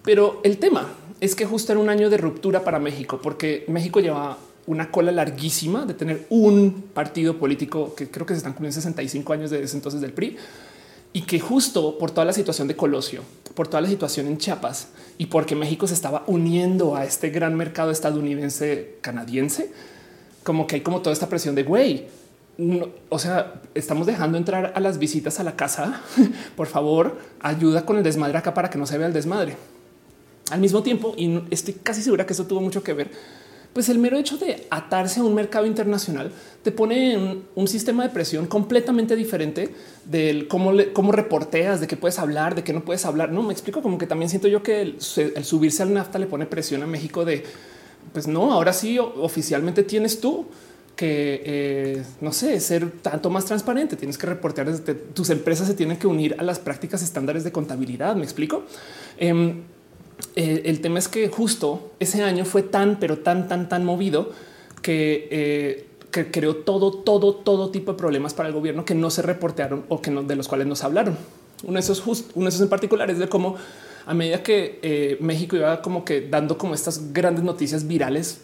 Pero 0.03 0.39
el 0.43 0.57
tema 0.57 0.87
es 1.19 1.35
que 1.35 1.45
justo 1.45 1.71
era 1.71 1.81
un 1.81 1.89
año 1.89 2.09
de 2.09 2.17
ruptura 2.17 2.63
para 2.63 2.79
México, 2.79 3.19
porque 3.21 3.65
México 3.67 3.99
lleva 3.99 4.37
una 4.67 4.91
cola 4.91 5.11
larguísima 5.11 5.85
de 5.85 5.93
tener 5.93 6.27
un 6.29 6.89
partido 6.93 7.37
político 7.39 7.95
que 7.95 8.09
creo 8.09 8.25
que 8.25 8.33
se 8.33 8.37
están 8.37 8.53
cumpliendo 8.53 8.75
65 8.75 9.33
años 9.33 9.49
desde 9.49 9.75
entonces 9.75 10.01
del 10.01 10.13
PRI 10.13 10.37
y 11.13 11.21
que 11.21 11.39
justo 11.39 11.97
por 11.97 12.11
toda 12.11 12.25
la 12.25 12.33
situación 12.33 12.67
de 12.67 12.75
Colosio, 12.75 13.23
por 13.55 13.67
toda 13.67 13.81
la 13.81 13.87
situación 13.87 14.27
en 14.27 14.37
Chiapas 14.37 14.89
y 15.17 15.27
porque 15.27 15.55
México 15.55 15.87
se 15.87 15.93
estaba 15.93 16.23
uniendo 16.27 16.95
a 16.95 17.05
este 17.05 17.29
gran 17.29 17.55
mercado 17.55 17.91
estadounidense 17.91 18.97
canadiense, 19.01 19.71
como 20.43 20.67
que 20.67 20.75
hay 20.75 20.81
como 20.81 21.01
toda 21.01 21.13
esta 21.13 21.27
presión 21.27 21.55
de 21.55 21.63
güey. 21.63 22.05
O 23.09 23.19
sea, 23.19 23.61
estamos 23.73 24.05
dejando 24.05 24.37
entrar 24.37 24.73
a 24.75 24.79
las 24.79 24.97
visitas 24.97 25.39
a 25.39 25.43
la 25.43 25.55
casa. 25.55 26.01
Por 26.55 26.67
favor, 26.67 27.17
ayuda 27.39 27.85
con 27.85 27.97
el 27.97 28.03
desmadre 28.03 28.37
acá 28.37 28.53
para 28.53 28.69
que 28.69 28.77
no 28.77 28.85
se 28.85 28.97
vea 28.97 29.07
el 29.07 29.13
desmadre. 29.13 29.55
Al 30.49 30.59
mismo 30.59 30.83
tiempo, 30.83 31.13
y 31.17 31.41
estoy 31.51 31.75
casi 31.75 32.01
segura 32.01 32.25
que 32.25 32.33
eso 32.33 32.45
tuvo 32.45 32.61
mucho 32.61 32.83
que 32.83 32.93
ver, 32.93 33.11
pues 33.77 33.89
el 33.89 33.99
mero 33.99 34.17
hecho 34.17 34.39
de 34.39 34.65
atarse 34.71 35.19
a 35.19 35.23
un 35.23 35.35
mercado 35.35 35.67
internacional 35.67 36.31
te 36.63 36.71
pone 36.71 37.43
un 37.53 37.67
sistema 37.67 38.01
de 38.01 38.09
presión 38.09 38.47
completamente 38.47 39.15
diferente 39.15 39.69
del 40.03 40.47
cómo, 40.47 40.71
le, 40.71 40.93
cómo 40.93 41.11
reporteas, 41.11 41.79
de 41.79 41.85
qué 41.85 41.95
puedes 41.95 42.17
hablar, 42.17 42.55
de 42.55 42.63
qué 42.63 42.73
no 42.73 42.83
puedes 42.83 43.05
hablar. 43.05 43.31
No 43.31 43.43
me 43.43 43.53
explico 43.53 43.83
como 43.83 43.99
que 43.99 44.07
también 44.07 44.31
siento 44.31 44.47
yo 44.47 44.63
que 44.63 44.81
el, 44.81 44.99
subirse 44.99 45.83
al 45.83 45.93
NAFTA 45.93 46.17
le 46.17 46.25
pone 46.25 46.47
presión 46.47 46.81
a 46.81 46.87
México 46.87 47.23
de 47.23 47.43
pues 48.13 48.27
no, 48.27 48.51
ahora 48.51 48.73
sí 48.73 48.97
oficialmente 48.97 49.83
tienes 49.83 50.21
tú 50.21 50.47
que 50.95 51.43
eh, 51.45 52.03
no 52.19 52.31
sé, 52.31 52.59
ser 52.59 52.89
tanto 53.03 53.29
más 53.29 53.45
transparente. 53.45 53.95
Tienes 53.95 54.17
que 54.17 54.25
reportear 54.25 54.71
desde 54.71 54.95
tus 54.95 55.29
empresas 55.29 55.67
se 55.67 55.75
tienen 55.75 55.97
que 55.97 56.07
unir 56.07 56.35
a 56.39 56.41
las 56.41 56.57
prácticas 56.57 57.03
estándares 57.03 57.43
de 57.43 57.51
contabilidad. 57.51 58.15
Me 58.15 58.23
explico. 58.23 58.63
Eh, 59.19 59.61
eh, 60.35 60.63
el 60.65 60.81
tema 60.81 60.99
es 60.99 61.07
que 61.07 61.27
justo 61.29 61.91
ese 61.99 62.23
año 62.23 62.45
fue 62.45 62.63
tan, 62.63 62.99
pero 62.99 63.19
tan, 63.19 63.47
tan, 63.47 63.69
tan 63.69 63.85
movido 63.85 64.31
que, 64.81 65.27
eh, 65.31 65.87
que 66.11 66.31
creó 66.31 66.57
todo, 66.57 66.91
todo, 66.91 67.35
todo 67.35 67.71
tipo 67.71 67.91
de 67.93 67.97
problemas 67.97 68.33
para 68.33 68.49
el 68.49 68.55
gobierno 68.55 68.85
que 68.85 68.95
no 68.95 69.09
se 69.09 69.21
reportearon 69.21 69.85
o 69.89 70.01
que 70.01 70.11
de 70.11 70.35
los 70.35 70.47
cuales 70.47 70.67
nos 70.67 70.83
hablaron. 70.83 71.17
Uno 71.63 71.73
de 71.73 71.79
esos, 71.79 72.01
just, 72.01 72.31
uno 72.35 72.45
de 72.45 72.49
esos 72.49 72.61
en 72.61 72.69
particular 72.69 73.09
es 73.09 73.17
de 73.19 73.27
cómo 73.27 73.55
a 74.05 74.13
medida 74.13 74.41
que 74.41 74.79
eh, 74.83 75.17
México 75.19 75.55
iba 75.55 75.81
como 75.81 76.05
que 76.05 76.21
dando 76.21 76.57
como 76.57 76.73
estas 76.73 77.13
grandes 77.13 77.43
noticias 77.43 77.87
virales, 77.87 78.41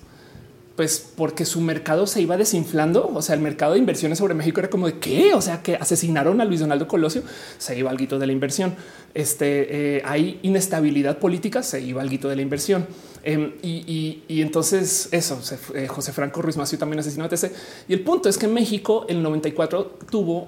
pues 0.76 1.06
porque 1.16 1.46
su 1.46 1.62
mercado 1.62 2.08
se 2.08 2.22
iba 2.22 2.38
desinflando. 2.38 3.10
O 3.14 3.22
sea, 3.22 3.36
el 3.36 3.42
mercado 3.42 3.74
de 3.74 3.80
inversiones 3.80 4.18
sobre 4.18 4.34
México 4.34 4.60
era 4.60 4.70
como 4.70 4.88
de 4.88 5.00
qué? 5.00 5.34
O 5.34 5.42
sea, 5.42 5.62
que 5.62 5.76
asesinaron 5.76 6.42
a 6.42 6.46
Luis 6.46 6.60
Donaldo 6.60 6.88
Colosio, 6.88 7.24
se 7.58 7.78
iba 7.78 7.92
algo 7.92 8.20
de 8.20 8.28
la 8.28 8.34
inversión. 8.34 8.76
Este 9.14 9.98
eh, 9.98 10.02
hay 10.06 10.40
inestabilidad 10.42 11.20
política, 11.20 11.62
se 11.64 11.82
iba 11.82 12.02
algo 12.02 12.30
de 12.30 12.36
la 12.36 12.42
inversión. 12.42 12.88
Eh, 13.24 13.58
y, 13.62 14.42
entonces 14.42 15.08
eso, 15.12 15.42
se, 15.42 15.58
eh, 15.76 15.88
José 15.88 16.12
Franco 16.12 16.42
Ruiz 16.42 16.58
Massieu 16.58 16.78
también 16.78 17.00
asesinó 17.00 17.26
a 17.26 17.30
TC. 17.30 17.52
Y 17.88 17.94
el 17.94 18.02
punto 18.02 18.30
es 18.30 18.38
que 18.38 18.48
México 18.48 19.06
en 19.08 19.18
el 19.18 19.24
94 19.24 19.98
tuvo 20.10 20.48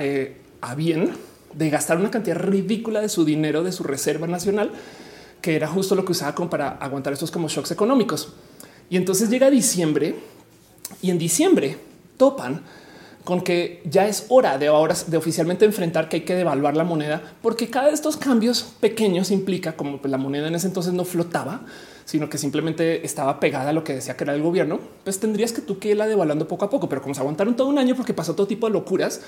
eh, 0.00 0.38
a 0.60 0.74
bien 0.74 1.12
de 1.52 1.70
gastar 1.70 1.98
una 1.98 2.10
cantidad 2.10 2.36
ridícula 2.36 3.00
de 3.00 3.08
su 3.08 3.24
dinero, 3.24 3.62
de 3.62 3.72
su 3.72 3.84
reserva 3.84 4.26
nacional, 4.26 4.72
que 5.40 5.54
era 5.54 5.68
justo 5.68 5.94
lo 5.94 6.04
que 6.04 6.12
usaba 6.12 6.34
para 6.48 6.70
aguantar 6.70 7.12
estos 7.12 7.30
como 7.30 7.48
shocks 7.48 7.70
económicos. 7.70 8.32
Y 8.90 8.96
entonces 8.96 9.30
llega 9.30 9.50
diciembre 9.50 10.16
y 11.02 11.10
en 11.10 11.18
diciembre 11.18 11.78
topan 12.16 12.62
con 13.24 13.40
que 13.40 13.82
ya 13.88 14.06
es 14.06 14.26
hora 14.28 14.58
de 14.58 14.66
ahora 14.66 14.94
de 15.06 15.16
oficialmente 15.16 15.64
enfrentar 15.64 16.08
que 16.08 16.16
hay 16.16 16.22
que 16.22 16.34
devaluar 16.34 16.76
la 16.76 16.84
moneda, 16.84 17.22
porque 17.40 17.70
cada 17.70 17.88
de 17.88 17.94
estos 17.94 18.18
cambios 18.18 18.74
pequeños 18.80 19.30
implica 19.30 19.72
como 19.72 19.98
pues, 19.98 20.10
la 20.10 20.18
moneda 20.18 20.48
en 20.48 20.54
ese 20.54 20.66
entonces 20.66 20.92
no 20.92 21.06
flotaba, 21.06 21.62
sino 22.04 22.28
que 22.28 22.36
simplemente 22.36 23.04
estaba 23.04 23.40
pegada 23.40 23.70
a 23.70 23.72
lo 23.72 23.82
que 23.82 23.94
decía 23.94 24.14
que 24.14 24.24
era 24.24 24.34
el 24.34 24.42
gobierno, 24.42 24.78
pues 25.04 25.18
tendrías 25.20 25.52
que 25.52 25.62
tú 25.62 25.78
que 25.78 25.90
irla 25.90 26.06
devaluando 26.06 26.46
poco 26.46 26.66
a 26.66 26.70
poco, 26.70 26.90
pero 26.90 27.00
como 27.00 27.14
se 27.14 27.20
aguantaron 27.20 27.56
todo 27.56 27.68
un 27.68 27.78
año 27.78 27.96
porque 27.96 28.12
pasó 28.12 28.34
todo 28.34 28.46
tipo 28.46 28.66
de 28.66 28.74
locuras, 28.74 29.22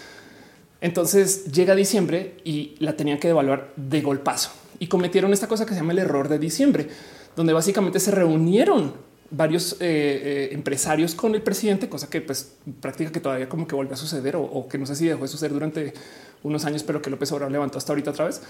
entonces 0.82 1.50
llega 1.50 1.74
diciembre 1.74 2.36
y 2.44 2.74
la 2.80 2.96
tenían 2.96 3.18
que 3.18 3.28
devaluar 3.28 3.72
de 3.76 4.02
golpazo. 4.02 4.50
Y 4.78 4.88
cometieron 4.88 5.32
esta 5.32 5.48
cosa 5.48 5.64
que 5.64 5.72
se 5.72 5.80
llama 5.80 5.92
el 5.92 6.00
error 6.00 6.28
de 6.28 6.38
diciembre, 6.38 6.88
donde 7.34 7.54
básicamente 7.54 7.98
se 7.98 8.10
reunieron 8.10 8.92
varios 9.30 9.74
eh, 9.74 9.76
eh, 9.80 10.48
empresarios 10.52 11.14
con 11.14 11.34
el 11.34 11.42
presidente, 11.42 11.88
cosa 11.88 12.08
que 12.08 12.20
pues 12.20 12.56
práctica 12.80 13.10
que 13.10 13.20
todavía 13.20 13.48
como 13.48 13.66
que 13.66 13.74
vuelve 13.74 13.94
a 13.94 13.96
suceder 13.96 14.36
o, 14.36 14.68
que 14.68 14.78
no 14.78 14.86
sé 14.86 14.96
si 14.96 15.06
dejó 15.06 15.22
de 15.22 15.28
suceder 15.28 15.52
durante 15.52 15.94
unos 16.42 16.64
años, 16.64 16.82
pero 16.82 17.02
que 17.02 17.10
López 17.10 17.32
Obrador 17.32 17.52
levantó 17.52 17.78
hasta 17.78 17.92
ahorita 17.92 18.10
otra 18.10 18.26
vez. 18.26 18.42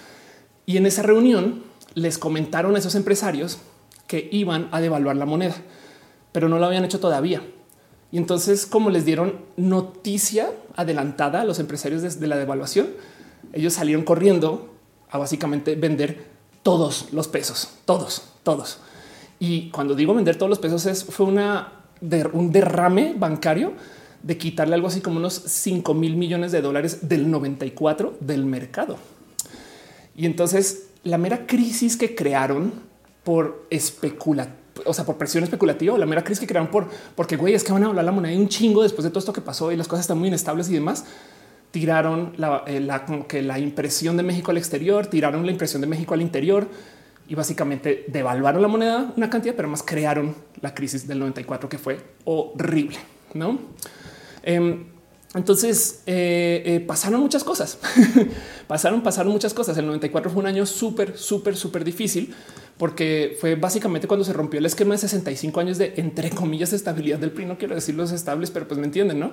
Y 0.66 0.76
en 0.76 0.86
esa 0.86 1.02
reunión 1.02 1.62
les 1.94 2.18
comentaron 2.18 2.76
a 2.76 2.78
esos 2.78 2.94
empresarios 2.94 3.58
que 4.06 4.28
iban 4.30 4.68
a 4.72 4.80
devaluar 4.80 5.16
la 5.16 5.26
moneda, 5.26 5.54
pero 6.32 6.48
no 6.48 6.58
lo 6.58 6.66
habían 6.66 6.84
hecho 6.84 7.00
todavía. 7.00 7.42
Y 8.12 8.18
entonces, 8.18 8.66
como 8.66 8.90
les 8.90 9.04
dieron 9.04 9.40
noticia 9.56 10.50
adelantada 10.76 11.40
a 11.40 11.44
los 11.44 11.58
empresarios 11.58 12.20
de 12.20 12.26
la 12.26 12.36
devaluación, 12.36 12.88
ellos 13.52 13.74
salieron 13.74 14.04
corriendo 14.04 14.74
a 15.10 15.18
básicamente 15.18 15.74
vender 15.74 16.26
todos 16.62 17.12
los 17.12 17.28
pesos, 17.28 17.70
todos, 17.84 18.22
todos. 18.42 18.80
Y 19.38 19.70
cuando 19.70 19.94
digo 19.94 20.14
vender 20.14 20.36
todos 20.36 20.50
los 20.50 20.58
pesos 20.58 20.86
es 20.86 21.04
fue 21.04 21.26
una 21.26 21.72
un 22.32 22.52
derrame 22.52 23.14
bancario 23.16 23.72
de 24.22 24.36
quitarle 24.36 24.74
algo 24.74 24.88
así 24.88 25.00
como 25.00 25.18
unos 25.18 25.34
5 25.46 25.94
mil 25.94 26.16
millones 26.16 26.52
de 26.52 26.60
dólares 26.60 27.08
del 27.08 27.30
94 27.30 28.16
del 28.20 28.44
mercado. 28.44 28.98
Y 30.16 30.26
entonces 30.26 30.88
la 31.04 31.18
mera 31.18 31.46
crisis 31.46 31.96
que 31.96 32.14
crearon 32.14 32.72
por 33.22 33.66
especular, 33.70 34.50
o 34.84 34.92
sea, 34.92 35.04
por 35.04 35.16
presión 35.16 35.44
especulativa, 35.44 35.96
la 35.96 36.06
mera 36.06 36.24
crisis 36.24 36.40
que 36.40 36.46
crearon 36.46 36.70
por 36.70 36.88
porque 37.14 37.36
güey, 37.36 37.54
es 37.54 37.62
que 37.64 37.72
van 37.72 37.84
a 37.84 37.86
hablar 37.86 38.04
la 38.04 38.12
moneda 38.12 38.36
un 38.36 38.48
chingo 38.48 38.82
después 38.82 39.04
de 39.04 39.10
todo 39.10 39.20
esto 39.20 39.32
que 39.32 39.40
pasó 39.40 39.70
y 39.72 39.76
las 39.76 39.88
cosas 39.88 40.04
están 40.04 40.18
muy 40.18 40.28
inestables 40.28 40.68
y 40.70 40.74
demás. 40.74 41.04
Tiraron 41.70 42.32
la, 42.36 42.64
eh, 42.66 42.88
que 43.28 43.42
la 43.42 43.58
impresión 43.58 44.16
de 44.16 44.22
México 44.22 44.50
al 44.50 44.56
exterior, 44.56 45.06
tiraron 45.06 45.44
la 45.44 45.52
impresión 45.52 45.82
de 45.82 45.86
México 45.86 46.14
al 46.14 46.22
interior 46.22 46.68
y 47.28 47.34
básicamente 47.34 48.04
devaluaron 48.08 48.62
la 48.62 48.68
moneda 48.68 49.12
una 49.16 49.30
cantidad, 49.30 49.54
pero 49.54 49.68
más 49.68 49.82
crearon 49.82 50.34
la 50.60 50.74
crisis 50.74 51.06
del 51.06 51.18
94 51.18 51.68
que 51.68 51.78
fue 51.78 51.98
horrible, 52.24 52.98
no? 53.34 53.58
Eh, 54.42 54.86
entonces 55.36 56.02
eh, 56.06 56.62
eh, 56.64 56.80
pasaron 56.80 57.20
muchas 57.20 57.44
cosas, 57.44 57.78
pasaron, 58.68 59.02
pasaron 59.02 59.32
muchas 59.32 59.52
cosas. 59.52 59.76
El 59.76 59.86
94 59.86 60.30
fue 60.30 60.40
un 60.40 60.46
año 60.46 60.64
súper, 60.64 61.18
súper, 61.18 61.56
súper 61.56 61.84
difícil 61.84 62.34
porque 62.78 63.36
fue 63.38 63.54
básicamente 63.54 64.06
cuando 64.06 64.24
se 64.24 64.32
rompió 64.32 64.58
el 64.58 64.66
esquema 64.66 64.94
de 64.94 64.98
65 64.98 65.60
años 65.60 65.76
de 65.76 65.94
entre 65.96 66.30
comillas 66.30 66.72
estabilidad 66.72 67.18
del 67.18 67.32
PRI. 67.32 67.44
No 67.44 67.58
quiero 67.58 67.74
decir 67.74 67.94
los 67.94 68.12
estables, 68.12 68.50
pero 68.50 68.66
pues 68.66 68.78
me 68.78 68.86
entienden, 68.86 69.18
no? 69.18 69.32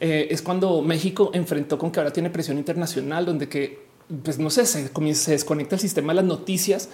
Eh, 0.00 0.28
es 0.30 0.40
cuando 0.40 0.80
México 0.80 1.30
enfrentó 1.34 1.76
con 1.78 1.90
que 1.90 2.00
ahora 2.00 2.12
tiene 2.12 2.30
presión 2.30 2.56
internacional, 2.56 3.26
donde 3.26 3.48
que 3.48 3.92
pues 4.24 4.38
no 4.38 4.48
sé, 4.48 4.66
se, 4.66 4.90
se 5.14 5.30
desconecta 5.30 5.74
el 5.74 5.80
sistema 5.80 6.12
de 6.12 6.16
las 6.16 6.24
noticias 6.24 6.88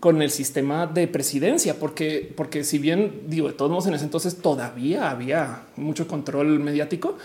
con 0.00 0.20
el 0.20 0.30
sistema 0.30 0.86
de 0.86 1.08
presidencia, 1.08 1.78
porque, 1.78 2.32
porque 2.36 2.64
si 2.64 2.78
bien 2.78 3.22
digo, 3.26 3.48
de 3.48 3.54
todos 3.54 3.70
modos 3.70 3.86
en 3.86 3.94
ese 3.94 4.04
entonces 4.04 4.36
todavía 4.36 5.10
había 5.10 5.62
mucho 5.76 6.06
control 6.06 6.60
mediático, 6.60 7.16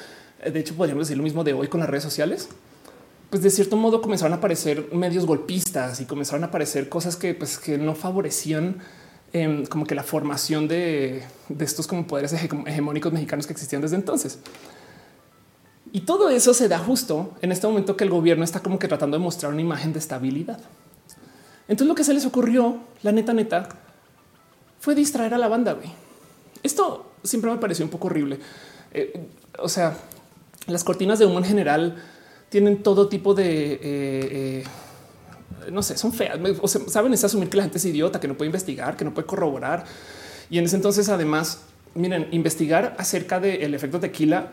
de 0.43 0.59
hecho 0.59 0.75
podríamos 0.75 1.07
decir 1.07 1.17
lo 1.17 1.23
mismo 1.23 1.43
de 1.43 1.53
hoy 1.53 1.67
con 1.67 1.81
las 1.81 1.89
redes 1.89 2.03
sociales, 2.03 2.49
pues 3.29 3.43
de 3.43 3.49
cierto 3.49 3.75
modo 3.75 4.01
comenzaron 4.01 4.33
a 4.33 4.37
aparecer 4.37 4.89
medios 4.93 5.25
golpistas 5.25 5.99
y 6.01 6.05
comenzaron 6.05 6.43
a 6.43 6.47
aparecer 6.47 6.89
cosas 6.89 7.15
que, 7.15 7.33
pues, 7.33 7.59
que 7.59 7.77
no 7.77 7.93
favorecían 7.95 8.77
eh, 9.33 9.65
como 9.69 9.85
que 9.85 9.93
la 9.93 10.03
formación 10.03 10.67
de, 10.67 11.23
de 11.49 11.65
estos 11.65 11.85
como 11.85 12.07
poderes 12.07 12.33
hegemónicos 12.33 13.13
mexicanos 13.13 13.45
que 13.45 13.53
existían 13.53 13.81
desde 13.81 13.97
entonces. 13.97 14.39
Y 15.91 16.01
todo 16.01 16.29
eso 16.29 16.53
se 16.53 16.67
da 16.67 16.79
justo 16.79 17.35
en 17.41 17.51
este 17.51 17.67
momento 17.67 17.97
que 17.97 18.03
el 18.03 18.09
gobierno 18.09 18.43
está 18.43 18.61
como 18.61 18.79
que 18.79 18.87
tratando 18.87 19.17
de 19.17 19.23
mostrar 19.23 19.51
una 19.51 19.61
imagen 19.61 19.93
de 19.93 19.99
estabilidad. 19.99 20.59
Entonces 21.69 21.87
lo 21.87 21.95
que 21.95 22.03
se 22.03 22.13
les 22.13 22.25
ocurrió, 22.25 22.79
la 23.03 23.11
neta 23.11 23.31
neta, 23.31 23.69
fue 24.79 24.95
distraer 24.95 25.35
a 25.35 25.37
la 25.37 25.47
banda. 25.47 25.73
Güey. 25.73 25.89
Esto 26.63 27.11
siempre 27.23 27.51
me 27.51 27.57
pareció 27.57 27.85
un 27.85 27.91
poco 27.91 28.07
horrible. 28.07 28.39
Eh, 28.91 29.27
o 29.59 29.69
sea, 29.69 29.95
las 30.67 30.83
cortinas 30.83 31.19
de 31.19 31.27
humo 31.27 31.37
en 31.37 31.45
general 31.45 32.03
tienen 32.49 32.81
todo 32.81 33.07
tipo 33.07 33.35
de... 33.35 33.73
Eh, 33.73 33.79
eh, 33.83 34.63
no 35.71 35.83
sé, 35.83 35.95
son 35.95 36.11
feas. 36.11 36.39
O 36.61 36.67
sea, 36.67 36.81
saben 36.87 37.13
es 37.13 37.23
asumir 37.23 37.49
que 37.49 37.57
la 37.57 37.63
gente 37.63 37.77
es 37.77 37.85
idiota, 37.85 38.19
que 38.19 38.27
no 38.27 38.35
puede 38.35 38.47
investigar, 38.47 38.97
que 38.97 39.05
no 39.05 39.13
puede 39.13 39.27
corroborar. 39.27 39.85
Y 40.49 40.57
en 40.57 40.65
ese 40.65 40.75
entonces, 40.75 41.07
además, 41.09 41.61
miren, 41.93 42.27
investigar 42.31 42.95
acerca 42.97 43.39
del 43.39 43.75
efecto 43.75 43.99
tequila 43.99 44.49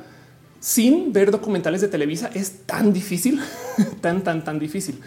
sin 0.60 1.12
ver 1.12 1.30
documentales 1.30 1.80
de 1.80 1.88
Televisa 1.88 2.30
es 2.34 2.66
tan 2.66 2.92
difícil, 2.92 3.40
tan, 4.02 4.22
tan, 4.22 4.44
tan 4.44 4.58
difícil. 4.58 5.00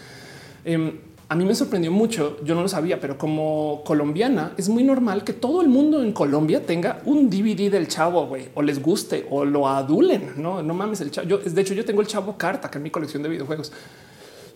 Eh, 0.64 1.00
a 1.30 1.36
mí 1.36 1.44
me 1.44 1.54
sorprendió 1.54 1.92
mucho. 1.92 2.38
Yo 2.42 2.56
no 2.56 2.62
lo 2.62 2.68
sabía, 2.68 2.98
pero 2.98 3.16
como 3.16 3.82
colombiana 3.84 4.52
es 4.56 4.68
muy 4.68 4.82
normal 4.82 5.22
que 5.22 5.32
todo 5.32 5.62
el 5.62 5.68
mundo 5.68 6.02
en 6.02 6.12
Colombia 6.12 6.66
tenga 6.66 7.02
un 7.04 7.30
DVD 7.30 7.70
del 7.70 7.86
chavo 7.86 8.26
güey, 8.26 8.48
o 8.54 8.62
les 8.62 8.82
guste 8.82 9.28
o 9.30 9.44
lo 9.44 9.68
adulen. 9.68 10.32
No, 10.36 10.60
no 10.60 10.74
mames 10.74 11.00
el 11.02 11.12
chavo. 11.12 11.28
Yo, 11.28 11.38
de 11.38 11.60
hecho, 11.60 11.72
yo 11.72 11.84
tengo 11.84 12.00
el 12.00 12.08
chavo 12.08 12.36
carta 12.36 12.68
que 12.68 12.78
en 12.78 12.82
mi 12.82 12.90
colección 12.90 13.22
de 13.22 13.28
videojuegos 13.28 13.70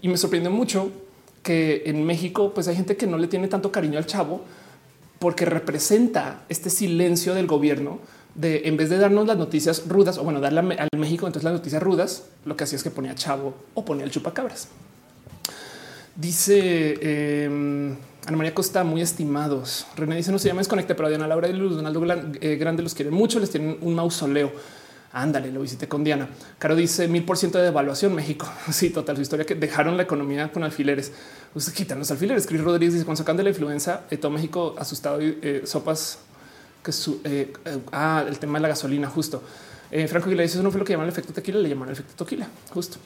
y 0.02 0.08
me 0.08 0.16
sorprendió 0.16 0.50
mucho 0.50 0.90
que 1.44 1.84
en 1.86 2.04
México 2.04 2.50
pues 2.52 2.66
hay 2.66 2.74
gente 2.74 2.96
que 2.96 3.06
no 3.06 3.18
le 3.18 3.28
tiene 3.28 3.46
tanto 3.46 3.70
cariño 3.70 3.96
al 3.96 4.06
chavo 4.06 4.40
porque 5.20 5.44
representa 5.44 6.42
este 6.48 6.70
silencio 6.70 7.34
del 7.34 7.46
gobierno 7.46 8.00
de 8.34 8.62
en 8.64 8.76
vez 8.76 8.90
de 8.90 8.98
darnos 8.98 9.28
las 9.28 9.38
noticias 9.38 9.86
rudas 9.86 10.18
o 10.18 10.24
bueno, 10.24 10.40
darle 10.40 10.74
al 10.74 10.88
México 10.98 11.28
entonces 11.28 11.44
las 11.44 11.52
noticias 11.52 11.80
rudas, 11.80 12.24
lo 12.44 12.56
que 12.56 12.64
hacía 12.64 12.78
es 12.78 12.82
que 12.82 12.90
ponía 12.90 13.14
chavo 13.14 13.54
o 13.74 13.84
ponía 13.84 14.04
el 14.04 14.10
chupacabras. 14.10 14.70
Dice 16.16 16.96
eh, 17.00 17.46
Ana 17.46 18.36
María 18.36 18.54
Costa, 18.54 18.84
muy 18.84 19.02
estimados. 19.02 19.86
René 19.96 20.16
dice: 20.16 20.30
No 20.30 20.38
se 20.38 20.46
llama 20.48 20.60
desconecte, 20.60 20.94
pero 20.94 21.08
Diana 21.08 21.26
Laura 21.26 21.48
y 21.48 21.52
Luz 21.52 21.74
Donaldo 21.74 22.04
eh, 22.40 22.56
Grande 22.56 22.84
los 22.84 22.94
quieren 22.94 23.12
mucho, 23.12 23.40
les 23.40 23.50
tienen 23.50 23.78
un 23.80 23.94
mausoleo. 23.94 24.52
Ándale, 25.12 25.50
lo 25.50 25.60
visité 25.60 25.88
con 25.88 26.02
Diana. 26.02 26.28
Caro 26.58 26.74
dice 26.74 27.06
mil 27.08 27.24
por 27.24 27.36
ciento 27.36 27.58
de 27.58 27.64
devaluación 27.64 28.14
México. 28.14 28.48
Sí, 28.70 28.90
total. 28.90 29.16
Su 29.16 29.22
historia 29.22 29.44
que 29.44 29.56
dejaron 29.56 29.96
la 29.96 30.04
economía 30.04 30.52
con 30.52 30.62
alfileres. 30.62 31.12
Usted 31.54 31.72
quitan 31.72 31.98
los 31.98 32.10
alfileres. 32.12 32.46
Chris 32.46 32.60
Rodríguez 32.60 32.94
dice: 32.94 33.04
Cuando 33.04 33.18
sacan 33.18 33.36
de 33.36 33.42
la 33.42 33.48
influenza, 33.50 34.02
eh, 34.08 34.16
todo 34.16 34.30
México 34.30 34.76
asustado 34.78 35.20
y 35.20 35.38
eh, 35.42 35.62
sopas 35.64 36.20
que 36.84 36.92
su, 36.92 37.22
ah, 37.90 38.24
el 38.28 38.38
tema 38.38 38.58
de 38.58 38.62
la 38.62 38.68
gasolina, 38.68 39.08
justo. 39.08 39.42
Franco 39.90 40.26
Aguilar 40.26 40.44
dice: 40.44 40.58
Eso 40.58 40.62
no 40.62 40.70
fue 40.70 40.78
lo 40.78 40.84
que 40.84 40.92
llaman 40.92 41.06
el 41.06 41.12
efecto 41.12 41.32
tequila, 41.32 41.58
le 41.58 41.68
llamaron 41.68 41.92
el 41.92 41.98
efecto 42.00 42.24
tequila, 42.24 42.46
justo. 42.72 42.98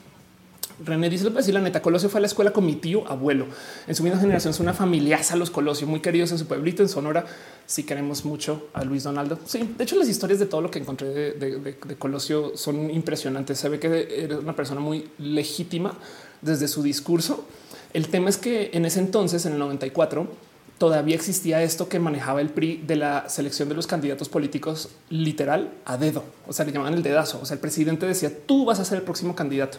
René 0.83 1.09
dice: 1.09 1.23
Lo 1.23 1.31
decir 1.31 1.53
la 1.53 1.61
neta. 1.61 1.81
Colosio 1.81 2.09
fue 2.09 2.19
a 2.19 2.21
la 2.21 2.27
escuela 2.27 2.51
con 2.51 2.65
mi 2.65 2.75
tío 2.75 3.07
abuelo. 3.07 3.47
En 3.87 3.95
su 3.95 4.03
misma 4.03 4.19
generación 4.19 4.51
es 4.51 4.59
una 4.59 4.73
familiaza 4.73 5.35
los 5.35 5.49
Colosio, 5.49 5.87
muy 5.87 5.99
queridos 5.99 6.31
en 6.31 6.37
su 6.37 6.45
pueblito 6.47 6.81
en 6.81 6.89
Sonora. 6.89 7.25
Si 7.65 7.81
sí 7.81 7.87
queremos 7.87 8.25
mucho 8.25 8.69
a 8.73 8.83
Luis 8.83 9.03
Donaldo. 9.03 9.39
Sí, 9.45 9.75
de 9.77 9.83
hecho, 9.83 9.95
las 9.95 10.09
historias 10.09 10.39
de 10.39 10.45
todo 10.45 10.61
lo 10.61 10.71
que 10.71 10.79
encontré 10.79 11.07
de, 11.07 11.59
de 11.59 11.95
Colosio 11.97 12.53
son 12.55 12.89
impresionantes. 12.89 13.59
Se 13.59 13.69
ve 13.69 13.79
que 13.79 14.23
era 14.23 14.39
una 14.39 14.55
persona 14.55 14.79
muy 14.79 15.09
legítima 15.19 15.93
desde 16.41 16.67
su 16.67 16.81
discurso. 16.83 17.45
El 17.93 18.07
tema 18.07 18.29
es 18.29 18.37
que 18.37 18.71
en 18.73 18.85
ese 18.85 18.99
entonces, 18.99 19.45
en 19.45 19.53
el 19.53 19.59
94, 19.59 20.27
todavía 20.79 21.15
existía 21.15 21.61
esto 21.61 21.89
que 21.89 21.99
manejaba 21.99 22.41
el 22.41 22.49
PRI 22.49 22.77
de 22.87 22.95
la 22.95 23.29
selección 23.29 23.69
de 23.69 23.75
los 23.75 23.85
candidatos 23.85 24.29
políticos 24.29 24.89
literal 25.09 25.71
a 25.85 25.97
dedo. 25.97 26.23
O 26.47 26.53
sea, 26.53 26.65
le 26.65 26.71
llamaban 26.71 26.95
el 26.95 27.03
dedazo. 27.03 27.39
O 27.41 27.45
sea, 27.45 27.55
el 27.55 27.59
presidente 27.59 28.07
decía 28.07 28.31
tú 28.47 28.65
vas 28.65 28.79
a 28.79 28.85
ser 28.85 28.97
el 28.97 29.03
próximo 29.03 29.35
candidato. 29.35 29.77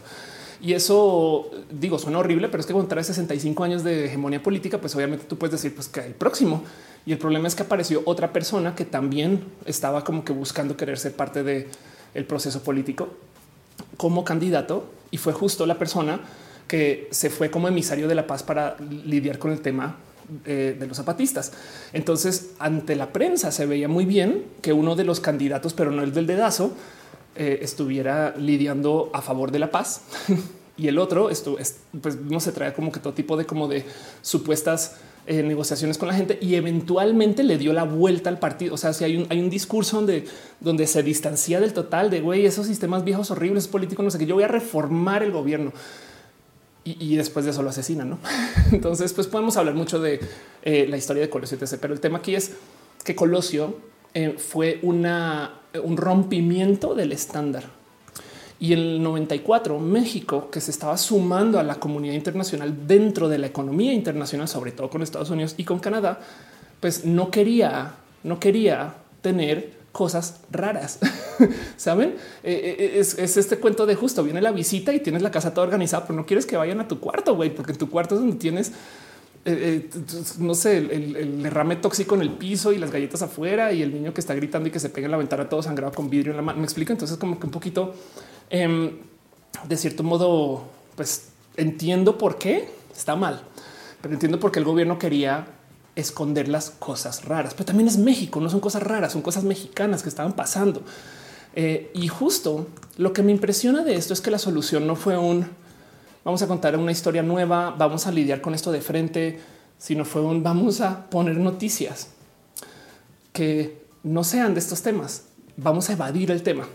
Y 0.61 0.75
eso 0.75 1.51
digo, 1.71 1.99
suena 1.99 2.19
horrible, 2.19 2.49
pero 2.49 2.61
es 2.61 2.67
que 2.67 2.73
contra 2.73 3.03
65 3.03 3.65
años 3.65 3.83
de 3.83 4.07
hegemonía 4.07 4.43
política, 4.43 4.79
pues 4.79 4.95
obviamente 4.95 5.25
tú 5.27 5.39
puedes 5.39 5.53
decir 5.53 5.75
pues 5.75 5.89
que 5.89 6.01
el 6.01 6.15
próximo. 6.15 6.63
Y 7.07 7.13
el 7.13 7.19
problema 7.19 7.49
es 7.49 7.55
que 7.55 7.63
apareció 7.63 8.03
otra 8.05 8.33
persona 8.33 8.75
que 8.75 8.85
también 8.85 9.45
estaba 9.65 10.05
como 10.05 10.25
que 10.25 10.33
buscando 10.33 10.77
querer 10.77 10.99
ser 10.99 11.15
parte 11.15 11.43
del 11.43 11.69
el 12.13 12.25
proceso 12.25 12.63
político 12.63 13.09
como 13.97 14.25
candidato 14.25 14.91
y 15.11 15.17
fue 15.17 15.33
justo 15.33 15.67
la 15.67 15.79
persona 15.79 16.21
que 16.69 17.09
se 17.11 17.31
fue 17.31 17.51
como 17.51 17.69
emisario 17.69 18.07
de 18.07 18.15
la 18.15 18.27
paz 18.27 18.43
para 18.43 18.77
lidiar 18.79 19.39
con 19.39 19.51
el 19.51 19.61
tema 19.61 19.97
eh, 20.45 20.77
de 20.79 20.87
los 20.87 20.97
zapatistas. 20.97 21.53
Entonces, 21.93 22.51
ante 22.61 22.95
la 22.95 23.13
prensa 23.13 23.51
se 23.51 23.67
veía 23.67 23.89
muy 23.89 24.05
bien 24.05 24.45
que 24.63 24.73
uno 24.73 24.95
de 24.95 25.03
los 25.03 25.19
candidatos, 25.19 25.75
pero 25.75 25.91
no 25.91 26.03
el 26.03 26.13
del 26.13 26.29
dedazo, 26.29 26.73
eh, 27.43 27.61
estuviera 27.63 28.35
lidiando 28.37 29.09
a 29.15 29.23
favor 29.23 29.51
de 29.51 29.59
la 29.59 29.71
paz 29.71 30.03
y 30.77 30.89
el 30.89 30.99
otro 30.99 31.31
esto 31.31 31.59
es, 31.59 31.79
pues 32.03 32.21
no 32.21 32.39
se 32.39 32.53
trae 32.53 32.75
como 32.75 32.93
que 32.93 33.01
todo 33.01 33.15
tipo 33.15 33.35
de 33.39 33.47
como 33.47 33.67
de 33.67 33.87
supuestas 34.21 34.97
eh, 35.27 35.43
negociaciones 35.43 35.97
con 35.97 36.09
la 36.09 36.15
gente 36.15 36.37
y 36.43 36.57
eventualmente 36.57 37.43
le 37.43 37.57
dio 37.57 37.73
la 37.73 37.85
vuelta 37.85 38.29
al 38.29 38.39
partido. 38.39 38.75
O 38.75 38.77
sea, 38.77 38.93
si 38.93 39.05
hay 39.05 39.17
un, 39.17 39.27
hay 39.31 39.41
un 39.41 39.49
discurso 39.49 39.97
donde, 39.97 40.27
donde 40.61 40.87
se 40.87 41.03
distancia 41.03 41.61
del 41.61 41.73
total 41.73 42.11
de 42.11 42.21
güey, 42.21 42.45
esos 42.45 42.67
sistemas 42.67 43.05
viejos 43.05 43.31
horribles 43.31 43.69
políticos, 43.69 44.05
no 44.05 44.11
sé 44.11 44.19
qué, 44.19 44.27
yo 44.27 44.35
voy 44.35 44.45
a 44.45 44.49
reformar 44.49 45.23
el 45.23 45.33
gobierno. 45.33 45.73
Y, 46.85 47.17
después 47.17 47.47
de 47.47 47.53
eso 47.53 47.63
lo 47.63 47.71
asesinan, 47.71 48.11
¿no? 48.11 48.19
Entonces, 48.73 49.15
pues 49.15 49.29
podemos 49.29 49.57
hablar 49.57 49.75
mucho 49.75 49.99
de 49.99 50.21
eh, 50.63 50.87
la 50.91 50.99
historia 50.99 51.23
de 51.23 51.31
Colosio, 51.31 51.57
etc. 51.57 51.79
Pero 51.81 51.95
el 51.95 52.01
tema 52.01 52.19
aquí 52.19 52.35
es 52.35 52.53
que 53.03 53.15
Colosio 53.15 53.77
eh, 54.15 54.37
fue 54.39 54.79
una, 54.83 55.61
un 55.83 55.97
rompimiento 55.97 56.95
del 56.95 57.13
estándar 57.13 57.81
y 58.61 58.75
en 58.75 58.79
el 58.79 59.03
94 59.03 59.79
México, 59.79 60.51
que 60.51 60.61
se 60.61 60.71
estaba 60.71 60.99
sumando 60.99 61.59
a 61.59 61.63
la 61.63 61.77
comunidad 61.77 62.13
internacional 62.13 62.87
dentro 62.87 63.31
de 63.31 63.39
la 63.39 63.47
economía 63.47 63.95
internacional, 63.95 64.49
sobre 64.49 64.73
todo 64.73 64.91
con 64.91 65.03
Estados 65.03 65.31
Unidos 65.31 65.55
y 65.57 65.65
con 65.65 65.81
Canadá, 65.81 66.21
pues 66.79 67.07
no 67.07 67.31
quería, 67.31 67.95
no 68.23 68.39
quería 68.39 68.97
tener 69.23 69.73
cosas 69.93 70.41
raras. 70.51 70.99
Saben? 71.79 72.17
Eh, 72.45 72.77
eh, 72.79 72.99
es, 72.99 73.19
este 73.19 73.57
cuento 73.57 73.87
de 73.87 73.95
justo 73.95 74.23
viene 74.23 74.43
la 74.43 74.53
visita 74.53 74.93
y 74.93 75.01
tienes 75.01 75.23
la 75.23 75.31
casa 75.31 75.55
toda 75.55 75.67
organizada, 75.67 76.05
pero 76.05 76.19
no 76.19 76.27
quieres 76.27 76.45
que 76.45 76.59
vayan 76.59 76.81
a 76.81 76.87
tu 76.87 77.01
cuarto, 77.01 77.35
güey, 77.35 77.55
porque 77.55 77.73
en 77.73 77.79
tu 77.79 77.89
cuarto 77.89 78.15
es 78.15 78.21
donde 78.21 78.37
tienes 78.37 78.73
eh, 79.45 79.89
no 80.39 80.55
sé, 80.55 80.79
el, 80.79 81.43
derrame 81.43 81.77
tóxico 81.77 82.15
en 82.15 82.23
el 82.23 82.31
piso 82.31 82.73
y 82.73 82.79
las 82.79 82.91
galletas 82.91 83.23
afuera 83.23 83.73
y 83.73 83.83
el 83.83 83.93
niño 83.93 84.13
que 84.13 84.21
está 84.21 84.35
gritando 84.35 84.69
y 84.69 84.73
que 84.73 84.81
se 84.81 84.91
pega 84.91 85.07
en 85.07 85.13
la 85.13 85.17
ventana 85.17 85.49
todo 85.49 85.63
sangrado 85.63 85.93
con 85.93 86.11
vidrio 86.11 86.33
en 86.33 86.37
la 86.37 86.43
mano. 86.43 86.59
Me 86.59 86.65
explico. 86.65 86.93
Entonces, 86.93 87.17
como 87.17 87.39
que 87.39 87.47
un 87.47 87.53
poquito 87.53 87.95
Em, 88.51 88.99
de 89.69 89.77
cierto 89.77 90.03
modo, 90.03 90.65
pues 90.97 91.29
entiendo 91.57 92.19
por 92.19 92.37
qué 92.37 92.69
está 92.95 93.15
mal, 93.15 93.43
pero 94.03 94.13
entiendo 94.13 94.41
por 94.41 94.51
qué 94.51 94.59
el 94.59 94.65
gobierno 94.65 94.99
quería 94.99 95.47
esconder 95.95 96.49
las 96.49 96.71
cosas 96.71 97.25
raras. 97.25 97.55
Pero 97.55 97.67
también 97.67 97.89
es 97.89 97.97
México, 97.97 98.41
no 98.41 98.51
son 98.51 98.61
cosas 98.61 98.83
raras, 98.83 99.13
son 99.13 99.23
cosas 99.23 99.45
mexicanas 99.45 100.03
que 100.03 100.09
estaban 100.09 100.33
pasando. 100.33 100.83
Eh, 101.55 101.91
y 101.95 102.09
justo 102.09 102.67
lo 102.97 103.13
que 103.13 103.23
me 103.23 103.33
impresiona 103.33 103.85
de 103.85 103.95
esto 103.95 104.13
es 104.13 104.21
que 104.21 104.31
la 104.31 104.39
solución 104.39 104.87
no 104.87 104.97
fue 104.97 105.17
un 105.17 105.47
vamos 106.25 106.43
a 106.43 106.47
contar 106.47 106.77
una 106.77 106.93
historia 106.93 107.23
nueva, 107.23 107.75
vamos 107.77 108.07
a 108.07 108.13
lidiar 108.13 108.41
con 108.41 108.55
esto 108.55 108.73
de 108.73 108.81
frente, 108.81 109.41
sino 109.79 110.05
fue 110.05 110.23
un 110.23 110.43
vamos 110.43 110.81
a 110.81 111.09
poner 111.09 111.37
noticias 111.37 112.09
que 113.33 113.85
no 114.03 114.25
sean 114.25 114.55
de 114.55 114.61
estos 114.61 114.83
temas. 114.83 115.25
Vamos 115.57 115.91
a 115.91 115.93
evadir 115.93 116.31
el 116.31 116.43
tema. 116.43 116.67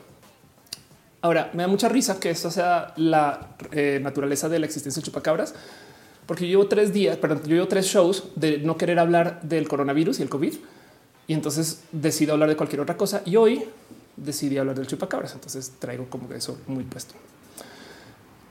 Ahora, 1.22 1.50
me 1.54 1.64
da 1.64 1.68
mucha 1.68 1.90
risa 1.90 2.20
que 2.20 2.30
esto 2.30 2.52
sea 2.52 2.94
la 2.98 3.56
eh, 3.72 4.00
naturaleza 4.02 4.48
de 4.48 4.60
la 4.60 4.68
existencia 4.68 5.02
de 5.02 5.06
chupacabras, 5.06 5.56
porque 6.28 6.46
yo 6.46 6.60
llevo 6.60 6.68
tres 6.70 6.94
días, 6.94 7.18
perdón, 7.18 7.42
yo 7.44 7.56
llevo 7.56 7.68
tres 7.68 7.88
shows 7.88 8.26
de 8.36 8.60
no 8.60 8.78
querer 8.78 9.00
hablar 9.00 9.42
del 9.42 9.68
coronavirus 9.68 10.20
y 10.20 10.22
el 10.24 10.30
COVID, 10.30 10.54
y 11.28 11.34
entonces 11.34 11.82
decido 11.92 12.34
hablar 12.34 12.50
de 12.50 12.56
cualquier 12.56 12.82
otra 12.82 12.96
cosa. 12.96 13.24
Y 13.26 13.38
hoy 13.38 13.64
decidí 14.16 14.58
hablar 14.60 14.76
del 14.76 14.86
chupacabras, 14.86 15.34
entonces 15.34 15.74
traigo 15.80 16.06
como 16.10 16.30
que 16.30 16.36
eso 16.36 16.60
muy 16.68 16.84
puesto. 16.84 17.16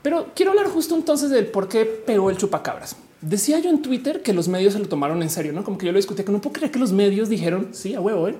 Pero 0.05 0.27
quiero 0.35 0.51
hablar 0.51 0.67
justo 0.67 0.93
entonces 0.93 1.31
del 1.31 1.47
por 1.47 1.67
qué 1.67 1.83
pegó 1.83 2.29
el 2.29 2.37
chupacabras. 2.37 2.95
Decía 3.21 3.57
yo 3.57 3.71
en 3.71 3.81
Twitter 3.81 4.21
que 4.21 4.33
los 4.33 4.47
medios 4.47 4.73
se 4.73 4.79
lo 4.79 4.87
tomaron 4.87 5.23
en 5.23 5.31
serio, 5.31 5.51
no 5.51 5.63
como 5.63 5.79
que 5.79 5.87
yo 5.87 5.91
lo 5.91 5.97
discutía, 5.97 6.23
que 6.23 6.31
no 6.31 6.41
puedo 6.41 6.53
creer 6.53 6.71
que 6.71 6.77
los 6.77 6.91
medios 6.91 7.27
dijeron 7.27 7.69
sí 7.71 7.95
a 7.95 8.01
huevo. 8.01 8.27
¿eh? 8.27 8.35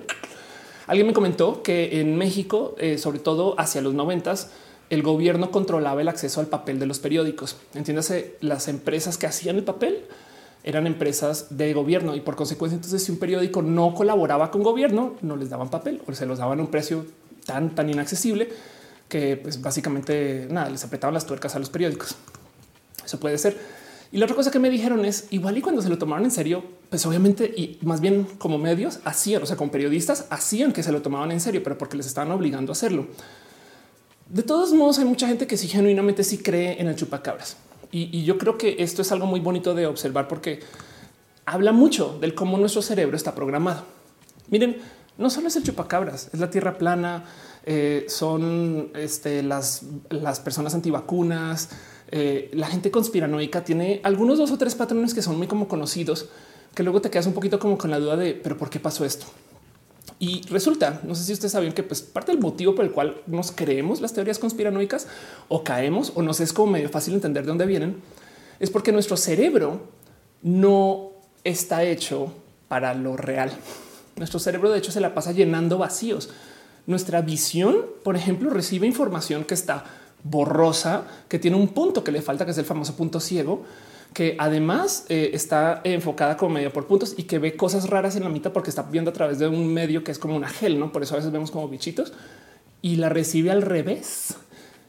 Alguien 0.86 1.08
me 1.08 1.12
comentó 1.12 1.64
que 1.64 2.00
en 2.00 2.14
México, 2.16 2.76
eh, 2.78 2.98
sobre 2.98 3.18
todo 3.18 3.58
hacia 3.58 3.80
los 3.80 3.94
noventas, 3.94 4.52
el 4.90 5.02
gobierno 5.02 5.50
controlaba 5.50 6.00
el 6.02 6.06
acceso 6.06 6.38
al 6.38 6.46
papel 6.46 6.78
de 6.78 6.86
los 6.86 7.00
periódicos. 7.00 7.56
Entiéndase, 7.74 8.36
las 8.40 8.68
empresas 8.68 9.18
que 9.18 9.26
hacían 9.26 9.56
el 9.56 9.64
papel 9.64 10.04
eran 10.62 10.86
empresas 10.86 11.48
de 11.56 11.74
gobierno 11.74 12.14
y 12.14 12.20
por 12.20 12.36
consecuencia, 12.36 12.76
entonces, 12.76 13.02
si 13.02 13.10
un 13.10 13.18
periódico 13.18 13.60
no 13.60 13.92
colaboraba 13.92 14.52
con 14.52 14.62
gobierno, 14.62 15.16
no 15.20 15.34
les 15.34 15.50
daban 15.50 15.68
papel 15.68 16.00
o 16.06 16.12
se 16.12 16.26
los 16.26 16.38
daban 16.38 16.60
a 16.60 16.62
un 16.62 16.70
precio 16.70 17.06
tan, 17.44 17.74
tan 17.74 17.90
inaccesible 17.90 18.50
que 19.08 19.36
pues, 19.36 19.60
básicamente 19.60 20.46
nada, 20.50 20.70
les 20.70 20.84
apretaban 20.84 21.14
las 21.14 21.26
tuercas 21.26 21.54
a 21.54 21.58
los 21.58 21.70
periódicos. 21.70 22.16
Eso 23.04 23.20
puede 23.20 23.38
ser. 23.38 23.56
Y 24.12 24.18
la 24.18 24.26
otra 24.26 24.36
cosa 24.36 24.50
que 24.50 24.58
me 24.58 24.70
dijeron 24.70 25.04
es 25.04 25.26
igual 25.30 25.58
y 25.58 25.62
cuando 25.62 25.82
se 25.82 25.88
lo 25.88 25.98
tomaron 25.98 26.24
en 26.24 26.30
serio, 26.30 26.64
pues 26.90 27.04
obviamente 27.06 27.44
y 27.44 27.78
más 27.82 28.00
bien 28.00 28.24
como 28.38 28.56
medios 28.56 29.00
hacían, 29.04 29.42
o 29.42 29.46
sea, 29.46 29.56
con 29.56 29.70
periodistas 29.70 30.26
hacían 30.30 30.72
que 30.72 30.82
se 30.82 30.92
lo 30.92 31.02
tomaban 31.02 31.32
en 31.32 31.40
serio, 31.40 31.62
pero 31.62 31.76
porque 31.76 31.96
les 31.96 32.06
estaban 32.06 32.30
obligando 32.30 32.70
a 32.70 32.74
hacerlo. 32.74 33.06
De 34.28 34.42
todos 34.42 34.72
modos, 34.72 34.98
hay 34.98 35.04
mucha 35.04 35.28
gente 35.28 35.46
que 35.46 35.56
sí 35.56 35.68
genuinamente 35.68 36.24
sí 36.24 36.38
cree 36.38 36.80
en 36.80 36.88
el 36.88 36.96
chupacabras. 36.96 37.56
Y, 37.92 38.24
yo 38.24 38.36
creo 38.36 38.58
que 38.58 38.76
esto 38.80 39.02
es 39.02 39.12
algo 39.12 39.26
muy 39.26 39.40
bonito 39.40 39.74
de 39.74 39.86
observar 39.86 40.28
porque 40.28 40.60
habla 41.46 41.72
mucho 41.72 42.18
del 42.20 42.34
cómo 42.34 42.58
nuestro 42.58 42.82
cerebro 42.82 43.16
está 43.16 43.34
programado. 43.34 43.84
Miren, 44.48 44.78
no 45.16 45.30
solo 45.30 45.48
es 45.48 45.56
el 45.56 45.62
chupacabras, 45.62 46.28
es 46.32 46.40
la 46.40 46.50
tierra 46.50 46.76
plana, 46.76 47.24
eh, 47.66 48.06
son 48.08 48.90
este, 48.94 49.42
las, 49.42 49.82
las 50.08 50.38
personas 50.38 50.74
antivacunas, 50.74 51.70
eh, 52.12 52.50
la 52.54 52.68
gente 52.68 52.92
conspiranoica 52.92 53.64
tiene 53.64 54.00
algunos 54.04 54.38
dos 54.38 54.52
o 54.52 54.58
tres 54.58 54.76
patrones 54.76 55.12
que 55.12 55.20
son 55.22 55.36
muy 55.36 55.48
como 55.48 55.66
conocidos, 55.66 56.28
que 56.74 56.84
luego 56.84 57.00
te 57.00 57.10
quedas 57.10 57.26
un 57.26 57.32
poquito 57.32 57.58
como 57.58 57.76
con 57.76 57.90
la 57.90 57.98
duda 57.98 58.16
de, 58.16 58.34
pero 58.34 58.56
¿por 58.56 58.70
qué 58.70 58.78
pasó 58.78 59.04
esto? 59.04 59.26
Y 60.18 60.42
resulta, 60.48 61.00
no 61.02 61.14
sé 61.14 61.24
si 61.24 61.32
ustedes 61.32 61.52
saben 61.52 61.72
que 61.72 61.82
pues 61.82 62.00
parte 62.02 62.32
del 62.32 62.40
motivo 62.40 62.74
por 62.74 62.84
el 62.84 62.92
cual 62.92 63.20
nos 63.26 63.50
creemos 63.50 64.00
las 64.00 64.14
teorías 64.14 64.38
conspiranoicas 64.38 65.08
o 65.48 65.64
caemos 65.64 66.12
o 66.14 66.22
nos 66.22 66.40
es 66.40 66.52
como 66.52 66.72
medio 66.72 66.88
fácil 66.88 67.14
entender 67.14 67.42
de 67.42 67.48
dónde 67.48 67.66
vienen, 67.66 67.96
es 68.60 68.70
porque 68.70 68.92
nuestro 68.92 69.16
cerebro 69.16 69.80
no 70.42 71.10
está 71.44 71.82
hecho 71.82 72.32
para 72.68 72.94
lo 72.94 73.16
real. 73.16 73.50
Nuestro 74.16 74.38
cerebro 74.38 74.70
de 74.70 74.78
hecho 74.78 74.92
se 74.92 75.00
la 75.00 75.14
pasa 75.14 75.32
llenando 75.32 75.76
vacíos. 75.76 76.30
Nuestra 76.86 77.20
visión, 77.20 77.84
por 78.04 78.16
ejemplo, 78.16 78.50
recibe 78.50 78.86
información 78.86 79.44
que 79.44 79.54
está 79.54 79.84
borrosa, 80.22 81.04
que 81.28 81.38
tiene 81.38 81.56
un 81.56 81.68
punto 81.68 82.04
que 82.04 82.12
le 82.12 82.22
falta, 82.22 82.44
que 82.44 82.52
es 82.52 82.58
el 82.58 82.64
famoso 82.64 82.96
punto 82.96 83.20
ciego, 83.20 83.64
que 84.12 84.36
además 84.38 85.04
eh, 85.08 85.30
está 85.34 85.80
enfocada 85.84 86.36
como 86.36 86.54
medio 86.54 86.72
por 86.72 86.86
puntos 86.86 87.14
y 87.16 87.24
que 87.24 87.38
ve 87.38 87.56
cosas 87.56 87.90
raras 87.90 88.16
en 88.16 88.22
la 88.22 88.28
mitad 88.28 88.52
porque 88.52 88.70
está 88.70 88.82
viendo 88.82 89.10
a 89.10 89.12
través 89.12 89.38
de 89.38 89.48
un 89.48 89.72
medio 89.72 90.04
que 90.04 90.12
es 90.12 90.18
como 90.18 90.36
una 90.36 90.48
gel, 90.48 90.78
¿no? 90.78 90.92
Por 90.92 91.02
eso 91.02 91.14
a 91.14 91.18
veces 91.18 91.32
vemos 91.32 91.50
como 91.50 91.68
bichitos 91.68 92.12
y 92.82 92.96
la 92.96 93.08
recibe 93.08 93.50
al 93.50 93.62
revés. 93.62 94.36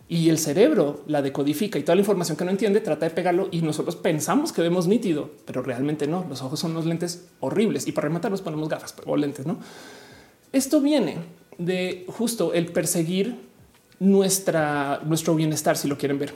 Y 0.10 0.30
el 0.30 0.40
cerebro 0.40 1.04
la 1.06 1.22
decodifica 1.22 1.78
y 1.78 1.84
toda 1.84 1.96
la 1.96 2.02
información 2.02 2.38
que 2.38 2.46
no 2.46 2.52
entiende 2.52 2.80
trata 2.80 3.06
de 3.06 3.12
pegarlo 3.12 3.50
y 3.52 3.62
nosotros 3.62 3.98
pensamos 3.98 4.54
que 4.54 4.62
vemos 4.62 4.88
nítido, 4.88 5.32
pero 5.46 5.62
realmente 5.62 6.08
no. 6.08 6.26
Los 6.30 6.42
ojos 6.42 6.62
son 6.62 6.72
unos 6.72 6.86
lentes 6.86 7.28
horribles 7.42 7.88
y 7.88 7.92
para 7.92 8.08
rematar 8.08 8.32
nos 8.32 8.42
ponemos 8.42 8.70
gafas 8.70 8.96
o 9.06 9.18
lentes, 9.18 9.46
¿no? 9.46 9.60
Esto 10.54 10.80
viene 10.80 11.18
de 11.58 12.06
justo 12.08 12.54
el 12.54 12.68
perseguir 12.72 13.48
nuestra, 14.00 15.02
nuestro 15.06 15.36
bienestar, 15.36 15.78
si 15.78 15.88
lo 15.88 15.98
quieren 15.98 16.20
ver. 16.20 16.34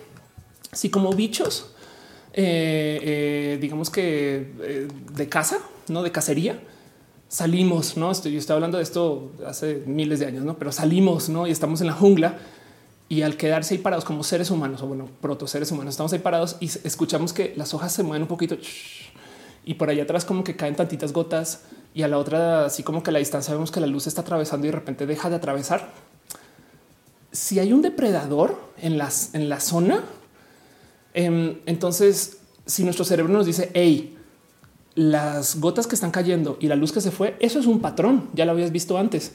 Si 0.71 0.89
como 0.89 1.11
bichos, 1.13 1.73
eh, 2.33 2.99
eh, 3.01 3.57
digamos 3.61 3.89
que 3.89 4.53
eh, 4.61 4.87
de 5.13 5.29
casa, 5.29 5.59
no 5.87 6.01
de 6.01 6.11
cacería, 6.11 6.59
salimos, 7.27 7.97
no 7.97 8.11
estoy, 8.11 8.33
yo 8.33 8.39
estoy 8.39 8.55
hablando 8.55 8.77
de 8.77 8.83
esto 8.83 9.31
hace 9.45 9.83
miles 9.85 10.19
de 10.19 10.25
años, 10.25 10.43
no, 10.43 10.57
pero 10.57 10.71
salimos, 10.71 11.29
no 11.29 11.47
y 11.47 11.51
estamos 11.51 11.81
en 11.81 11.87
la 11.87 11.93
jungla 11.93 12.39
y 13.09 13.23
al 13.23 13.35
quedarse 13.35 13.73
ahí 13.73 13.79
parados 13.79 14.05
como 14.05 14.23
seres 14.23 14.51
humanos 14.51 14.81
o 14.81 14.87
bueno, 14.87 15.09
proto 15.19 15.45
seres 15.47 15.71
humanos, 15.71 15.93
estamos 15.93 16.13
ahí 16.13 16.19
parados 16.19 16.57
y 16.59 16.65
escuchamos 16.65 17.33
que 17.33 17.53
las 17.57 17.73
hojas 17.73 17.91
se 17.93 18.03
mueven 18.03 18.23
un 18.23 18.27
poquito 18.27 18.57
y 19.65 19.73
por 19.75 19.89
allá 19.89 20.03
atrás 20.03 20.25
como 20.25 20.43
que 20.43 20.55
caen 20.55 20.75
tantitas 20.75 21.13
gotas 21.13 21.63
y 21.93 22.03
a 22.03 22.07
la 22.07 22.17
otra 22.17 22.65
así 22.65 22.83
como 22.83 23.03
que 23.03 23.11
la 23.11 23.19
distancia 23.19 23.53
vemos 23.53 23.71
que 23.71 23.79
la 23.79 23.87
luz 23.87 24.07
está 24.07 24.21
atravesando 24.21 24.65
y 24.65 24.69
de 24.69 24.75
repente 24.75 25.05
deja 25.05 25.29
de 25.29 25.35
atravesar 25.35 25.91
si 27.31 27.59
hay 27.59 27.73
un 27.73 27.81
depredador 27.81 28.59
en, 28.77 28.97
las, 28.97 29.33
en 29.33 29.49
la 29.49 29.59
zona, 29.59 30.03
em, 31.13 31.59
entonces 31.65 32.37
si 32.65 32.83
nuestro 32.83 33.05
cerebro 33.05 33.33
nos 33.33 33.45
dice, 33.45 33.71
hey, 33.73 34.17
las 34.95 35.59
gotas 35.59 35.87
que 35.87 35.95
están 35.95 36.11
cayendo 36.11 36.57
y 36.59 36.67
la 36.67 36.75
luz 36.75 36.91
que 36.91 37.01
se 37.01 37.11
fue, 37.11 37.37
eso 37.39 37.59
es 37.59 37.65
un 37.65 37.79
patrón, 37.79 38.29
ya 38.33 38.45
lo 38.45 38.51
habías 38.51 38.71
visto 38.71 38.97
antes. 38.97 39.33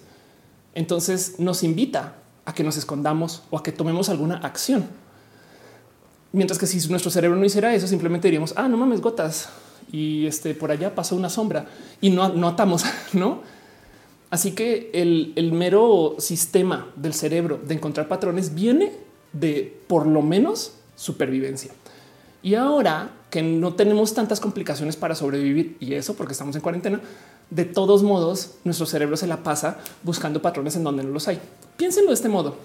Entonces 0.75 1.37
nos 1.39 1.63
invita 1.63 2.17
a 2.45 2.55
que 2.55 2.63
nos 2.63 2.77
escondamos 2.77 3.43
o 3.51 3.59
a 3.59 3.63
que 3.63 3.73
tomemos 3.73 4.09
alguna 4.11 4.37
acción. 4.37 4.87
Mientras 6.33 6.59
que 6.59 6.67
si 6.67 6.87
nuestro 6.89 7.11
cerebro 7.11 7.39
no 7.39 7.47
hiciera 7.47 7.75
eso, 7.75 7.87
simplemente 7.87 8.29
diríamos, 8.29 8.53
ah, 8.57 8.69
no 8.69 8.77
mames, 8.77 9.01
gotas. 9.01 9.49
Y 9.97 10.27
este 10.27 10.55
por 10.55 10.71
allá 10.71 10.95
pasó 10.95 11.17
una 11.17 11.31
sombra 11.31 11.65
y 12.03 12.11
no, 12.11 12.29
no 12.29 12.49
atamos, 12.49 12.85
no? 13.15 13.41
Así 14.29 14.53
que 14.53 14.91
el, 14.93 15.53
mero 15.53 16.17
sistema 16.19 16.91
del 16.97 17.15
cerebro 17.15 17.59
de 17.67 17.73
encontrar 17.73 18.07
patrones 18.07 18.55
viene 18.55 18.93
de 19.33 19.81
por 19.87 20.07
lo 20.07 20.21
menos 20.21 20.75
supervivencia. 20.97 21.73
Y 22.43 22.57
ahora 22.57 23.11
que 23.31 23.41
no 23.41 23.73
tenemos 23.73 24.13
tantas 24.13 24.39
complicaciones 24.39 24.97
para 24.97 25.15
sobrevivir 25.15 25.79
y 25.81 25.95
eso 25.95 26.13
porque 26.13 26.33
estamos 26.33 26.55
en 26.57 26.61
cuarentena, 26.61 27.01
de 27.49 27.65
todos 27.65 28.03
modos 28.03 28.57
nuestro 28.65 28.85
cerebro 28.85 29.17
se 29.17 29.27
la 29.27 29.43
pasa 29.43 29.79
buscando 30.03 30.43
patrones 30.43 30.77
en 30.77 30.85
donde 30.85 31.05
no 31.05 31.11
los 31.11 31.27
hay. 31.27 31.41
Piénsenlo 31.79 32.11
de 32.11 32.17
este 32.17 32.29
modo. 32.29 32.57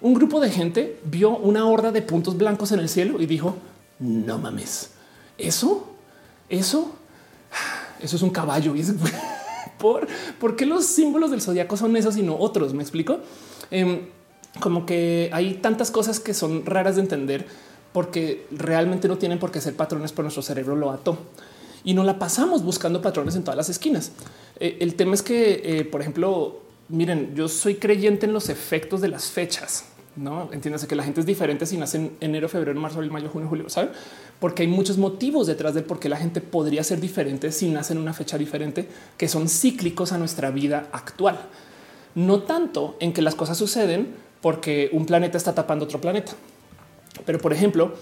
Un 0.00 0.14
grupo 0.14 0.40
de 0.40 0.50
gente 0.50 0.98
vio 1.04 1.30
una 1.30 1.64
horda 1.68 1.92
de 1.92 2.02
puntos 2.02 2.36
blancos 2.36 2.72
en 2.72 2.80
el 2.80 2.88
cielo 2.88 3.20
y 3.20 3.26
dijo, 3.26 3.54
no 4.00 4.38
mames, 4.38 4.90
eso, 5.38 5.90
eso 6.50 6.92
Eso 8.02 8.16
es 8.16 8.22
un 8.22 8.30
caballo. 8.30 8.74
Y 8.76 8.80
es 8.80 8.92
por, 9.78 10.06
¿por 10.38 10.56
qué 10.56 10.66
los 10.66 10.86
símbolos 10.86 11.30
del 11.30 11.40
zodiaco 11.40 11.76
son 11.76 11.96
esos 11.96 12.16
y 12.16 12.22
no 12.22 12.36
otros? 12.36 12.74
Me 12.74 12.82
explico. 12.82 13.18
Em, 13.70 14.00
como 14.60 14.84
que 14.84 15.30
hay 15.32 15.54
tantas 15.54 15.90
cosas 15.90 16.18
que 16.18 16.34
son 16.34 16.66
raras 16.66 16.96
de 16.96 17.02
entender 17.02 17.46
porque 17.92 18.46
realmente 18.50 19.08
no 19.08 19.18
tienen 19.18 19.38
por 19.38 19.50
qué 19.50 19.60
ser 19.60 19.74
patrones, 19.74 20.12
pero 20.12 20.24
nuestro 20.24 20.42
cerebro 20.42 20.76
lo 20.76 20.90
ató 20.90 21.18
y 21.84 21.94
no 21.94 22.04
la 22.04 22.18
pasamos 22.18 22.62
buscando 22.62 23.00
patrones 23.00 23.36
en 23.36 23.44
todas 23.44 23.56
las 23.56 23.68
esquinas. 23.68 24.12
Eh, 24.58 24.78
el 24.80 24.94
tema 24.94 25.14
es 25.14 25.22
que, 25.22 25.62
eh, 25.64 25.84
por 25.84 26.00
ejemplo, 26.00 26.60
miren, 26.88 27.34
yo 27.34 27.48
soy 27.48 27.76
creyente 27.76 28.26
en 28.26 28.32
los 28.32 28.48
efectos 28.48 29.00
de 29.00 29.08
las 29.08 29.26
fechas. 29.30 29.84
No 30.16 30.52
entiéndase 30.52 30.88
que 30.88 30.96
la 30.96 31.04
gente 31.04 31.20
es 31.20 31.26
diferente 31.26 31.66
si 31.66 31.76
nace 31.76 31.96
en 31.96 32.16
enero, 32.20 32.48
febrero, 32.48 32.78
marzo, 32.80 32.96
abril, 32.96 33.12
mayo, 33.12 33.28
junio, 33.28 33.48
julio, 33.48 33.68
saben? 33.68 33.90
Porque 34.40 34.62
hay 34.62 34.68
muchos 34.68 34.98
motivos 34.98 35.46
detrás 35.46 35.74
de 35.74 35.82
por 35.82 36.00
qué 36.00 36.08
la 36.08 36.16
gente 36.16 36.40
podría 36.40 36.82
ser 36.82 37.00
diferente 37.00 37.52
si 37.52 37.68
nace 37.68 37.92
en 37.92 38.00
una 38.00 38.12
fecha 38.12 38.36
diferente 38.36 38.88
que 39.16 39.28
son 39.28 39.48
cíclicos 39.48 40.12
a 40.12 40.18
nuestra 40.18 40.50
vida 40.50 40.88
actual. 40.92 41.38
No 42.16 42.42
tanto 42.42 42.96
en 42.98 43.12
que 43.12 43.22
las 43.22 43.36
cosas 43.36 43.56
suceden 43.56 44.14
porque 44.40 44.90
un 44.92 45.06
planeta 45.06 45.38
está 45.38 45.54
tapando 45.54 45.84
otro 45.84 46.00
planeta. 46.00 46.32
Pero, 47.24 47.38
por 47.38 47.52
ejemplo, 47.52 47.94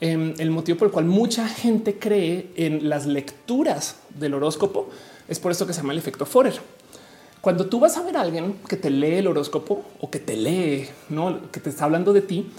em, 0.00 0.34
el 0.38 0.50
motivo 0.50 0.78
por 0.78 0.86
el 0.86 0.92
cual 0.92 1.06
mucha 1.06 1.48
gente 1.48 1.98
cree 1.98 2.50
en 2.56 2.88
las 2.88 3.06
lecturas 3.06 3.96
del 4.14 4.34
horóscopo 4.34 4.90
es 5.28 5.40
por 5.40 5.50
esto 5.50 5.66
que 5.66 5.72
se 5.72 5.80
llama 5.80 5.92
el 5.92 5.98
efecto 5.98 6.26
Forer. 6.26 6.54
Cuando 7.40 7.66
tú 7.66 7.80
vas 7.80 7.96
a 7.96 8.02
ver 8.02 8.16
a 8.16 8.22
alguien 8.22 8.56
que 8.68 8.76
te 8.76 8.90
lee 8.90 9.16
el 9.16 9.26
horóscopo 9.26 9.84
o 10.00 10.10
que 10.10 10.18
te 10.18 10.36
lee, 10.36 10.88
no 11.08 11.50
que 11.50 11.60
te 11.60 11.70
está 11.70 11.84
hablando 11.84 12.12
de 12.12 12.22
ti, 12.22 12.50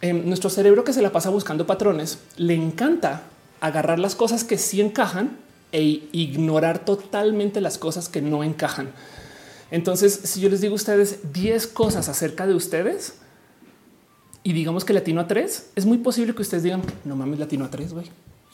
em, 0.00 0.26
nuestro 0.26 0.50
cerebro 0.50 0.84
que 0.84 0.92
se 0.92 1.02
la 1.02 1.10
pasa 1.10 1.30
buscando 1.30 1.66
patrones 1.66 2.18
le 2.36 2.54
encanta 2.54 3.22
agarrar 3.60 3.98
las 3.98 4.14
cosas 4.14 4.44
que 4.44 4.58
sí 4.58 4.80
encajan 4.80 5.38
e 5.72 6.08
ignorar 6.12 6.84
totalmente 6.84 7.60
las 7.60 7.78
cosas 7.78 8.08
que 8.08 8.22
no 8.22 8.44
encajan. 8.44 8.90
Entonces, 9.70 10.12
si 10.12 10.40
yo 10.40 10.48
les 10.48 10.60
digo 10.60 10.74
a 10.74 10.76
ustedes 10.76 11.32
10 11.32 11.66
cosas 11.66 12.08
acerca 12.08 12.46
de 12.46 12.54
ustedes, 12.54 13.14
y 14.46 14.52
digamos 14.52 14.84
que 14.84 14.92
latino 14.92 15.20
a 15.20 15.26
tres, 15.26 15.70
es 15.74 15.86
muy 15.86 15.98
posible 15.98 16.32
que 16.32 16.42
ustedes 16.42 16.62
digan 16.62 16.80
no 17.04 17.16
mames, 17.16 17.40
latino 17.40 17.64
a 17.64 17.70
tres, 17.70 17.92
güey. 17.92 18.06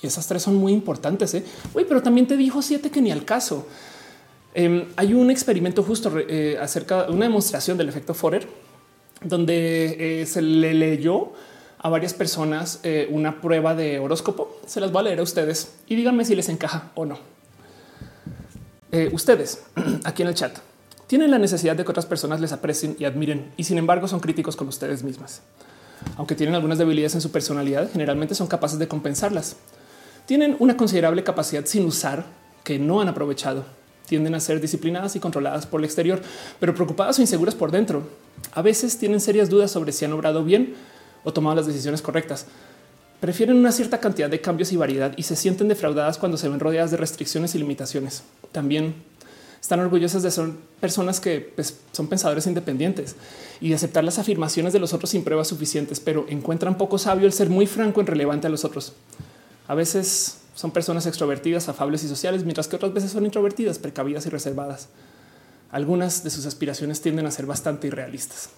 Y 0.02 0.06
esas 0.06 0.26
tres 0.26 0.42
son 0.42 0.54
muy 0.54 0.72
importantes. 0.72 1.34
¿eh? 1.34 1.44
pero 1.86 2.02
también 2.02 2.26
te 2.26 2.38
dijo 2.38 2.62
siete 2.62 2.90
que 2.90 3.02
ni 3.02 3.10
al 3.10 3.26
caso. 3.26 3.66
Em, 4.54 4.86
hay 4.96 5.14
un 5.14 5.30
experimento 5.30 5.82
justo 5.82 6.12
eh, 6.18 6.58
acerca 6.60 7.04
de 7.04 7.12
una 7.12 7.24
demostración 7.24 7.78
del 7.78 7.88
efecto 7.88 8.12
Forer, 8.12 8.46
donde 9.22 10.20
eh, 10.20 10.26
se 10.26 10.42
le 10.42 10.74
leyó 10.74 11.32
a 11.78 11.88
varias 11.88 12.12
personas 12.12 12.80
eh, 12.82 13.08
una 13.10 13.40
prueba 13.40 13.74
de 13.74 13.98
horóscopo. 13.98 14.60
Se 14.66 14.80
las 14.80 14.92
voy 14.92 15.00
a 15.00 15.02
leer 15.04 15.20
a 15.20 15.22
ustedes 15.22 15.74
y 15.86 15.96
díganme 15.96 16.24
si 16.24 16.34
les 16.34 16.48
encaja 16.48 16.90
o 16.94 17.06
no. 17.06 17.18
ustedes 19.12 19.64
aquí 20.04 20.22
en 20.22 20.28
el 20.28 20.34
chat 20.34 20.58
tienen 21.06 21.30
la 21.30 21.38
necesidad 21.38 21.76
de 21.76 21.84
que 21.84 21.90
otras 21.90 22.06
personas 22.06 22.40
les 22.40 22.52
aprecien 22.52 22.96
y 22.98 23.04
admiren 23.04 23.52
y 23.56 23.64
sin 23.64 23.78
embargo 23.78 24.06
son 24.08 24.20
críticos 24.20 24.56
con 24.56 24.68
ustedes 24.68 25.02
mismas. 25.02 25.42
Aunque 26.16 26.34
tienen 26.34 26.54
algunas 26.54 26.78
debilidades 26.78 27.14
en 27.14 27.20
su 27.20 27.30
personalidad, 27.30 27.90
generalmente 27.90 28.34
son 28.34 28.46
capaces 28.46 28.78
de 28.78 28.88
compensarlas. 28.88 29.56
Tienen 30.26 30.56
una 30.58 30.76
considerable 30.76 31.24
capacidad 31.24 31.64
sin 31.66 31.84
usar 31.84 32.24
que 32.64 32.78
no 32.78 33.00
han 33.00 33.08
aprovechado. 33.08 33.64
Tienden 34.12 34.34
a 34.34 34.40
ser 34.40 34.60
disciplinadas 34.60 35.16
y 35.16 35.20
controladas 35.20 35.64
por 35.64 35.80
el 35.80 35.86
exterior, 35.86 36.20
pero 36.60 36.74
preocupadas 36.74 37.18
o 37.18 37.22
inseguras 37.22 37.54
por 37.54 37.70
dentro. 37.70 38.02
A 38.52 38.60
veces 38.60 38.98
tienen 38.98 39.20
serias 39.20 39.48
dudas 39.48 39.70
sobre 39.70 39.90
si 39.90 40.04
han 40.04 40.12
obrado 40.12 40.44
bien 40.44 40.74
o 41.24 41.32
tomado 41.32 41.56
las 41.56 41.66
decisiones 41.66 42.02
correctas. 42.02 42.44
Prefieren 43.20 43.56
una 43.56 43.72
cierta 43.72 44.00
cantidad 44.00 44.28
de 44.28 44.38
cambios 44.42 44.70
y 44.70 44.76
variedad 44.76 45.14
y 45.16 45.22
se 45.22 45.34
sienten 45.34 45.66
defraudadas 45.66 46.18
cuando 46.18 46.36
se 46.36 46.50
ven 46.50 46.60
rodeadas 46.60 46.90
de 46.90 46.98
restricciones 46.98 47.54
y 47.54 47.58
limitaciones. 47.58 48.22
También 48.52 48.96
están 49.58 49.80
orgullosas 49.80 50.22
de 50.22 50.30
ser 50.30 50.50
personas 50.78 51.18
que 51.18 51.40
pues, 51.40 51.78
son 51.92 52.08
pensadores 52.08 52.46
independientes 52.46 53.16
y 53.62 53.72
aceptar 53.72 54.04
las 54.04 54.18
afirmaciones 54.18 54.74
de 54.74 54.78
los 54.78 54.92
otros 54.92 55.08
sin 55.08 55.24
pruebas 55.24 55.48
suficientes, 55.48 56.00
pero 56.00 56.26
encuentran 56.28 56.76
poco 56.76 56.98
sabio 56.98 57.24
el 57.24 57.32
ser 57.32 57.48
muy 57.48 57.66
franco 57.66 58.02
en 58.02 58.08
relevante 58.08 58.46
a 58.46 58.50
los 58.50 58.66
otros. 58.66 58.92
A 59.68 59.74
veces 59.74 60.41
son 60.54 60.70
personas 60.70 61.06
extrovertidas, 61.06 61.68
afables 61.68 62.04
y 62.04 62.08
sociales, 62.08 62.44
mientras 62.44 62.68
que 62.68 62.76
otras 62.76 62.92
veces 62.92 63.10
son 63.10 63.24
introvertidas, 63.24 63.78
precavidas 63.78 64.26
y 64.26 64.30
reservadas. 64.30 64.88
Algunas 65.70 66.22
de 66.24 66.30
sus 66.30 66.46
aspiraciones 66.46 67.00
tienden 67.00 67.26
a 67.26 67.30
ser 67.30 67.46
bastante 67.46 67.86
irrealistas. 67.86 68.50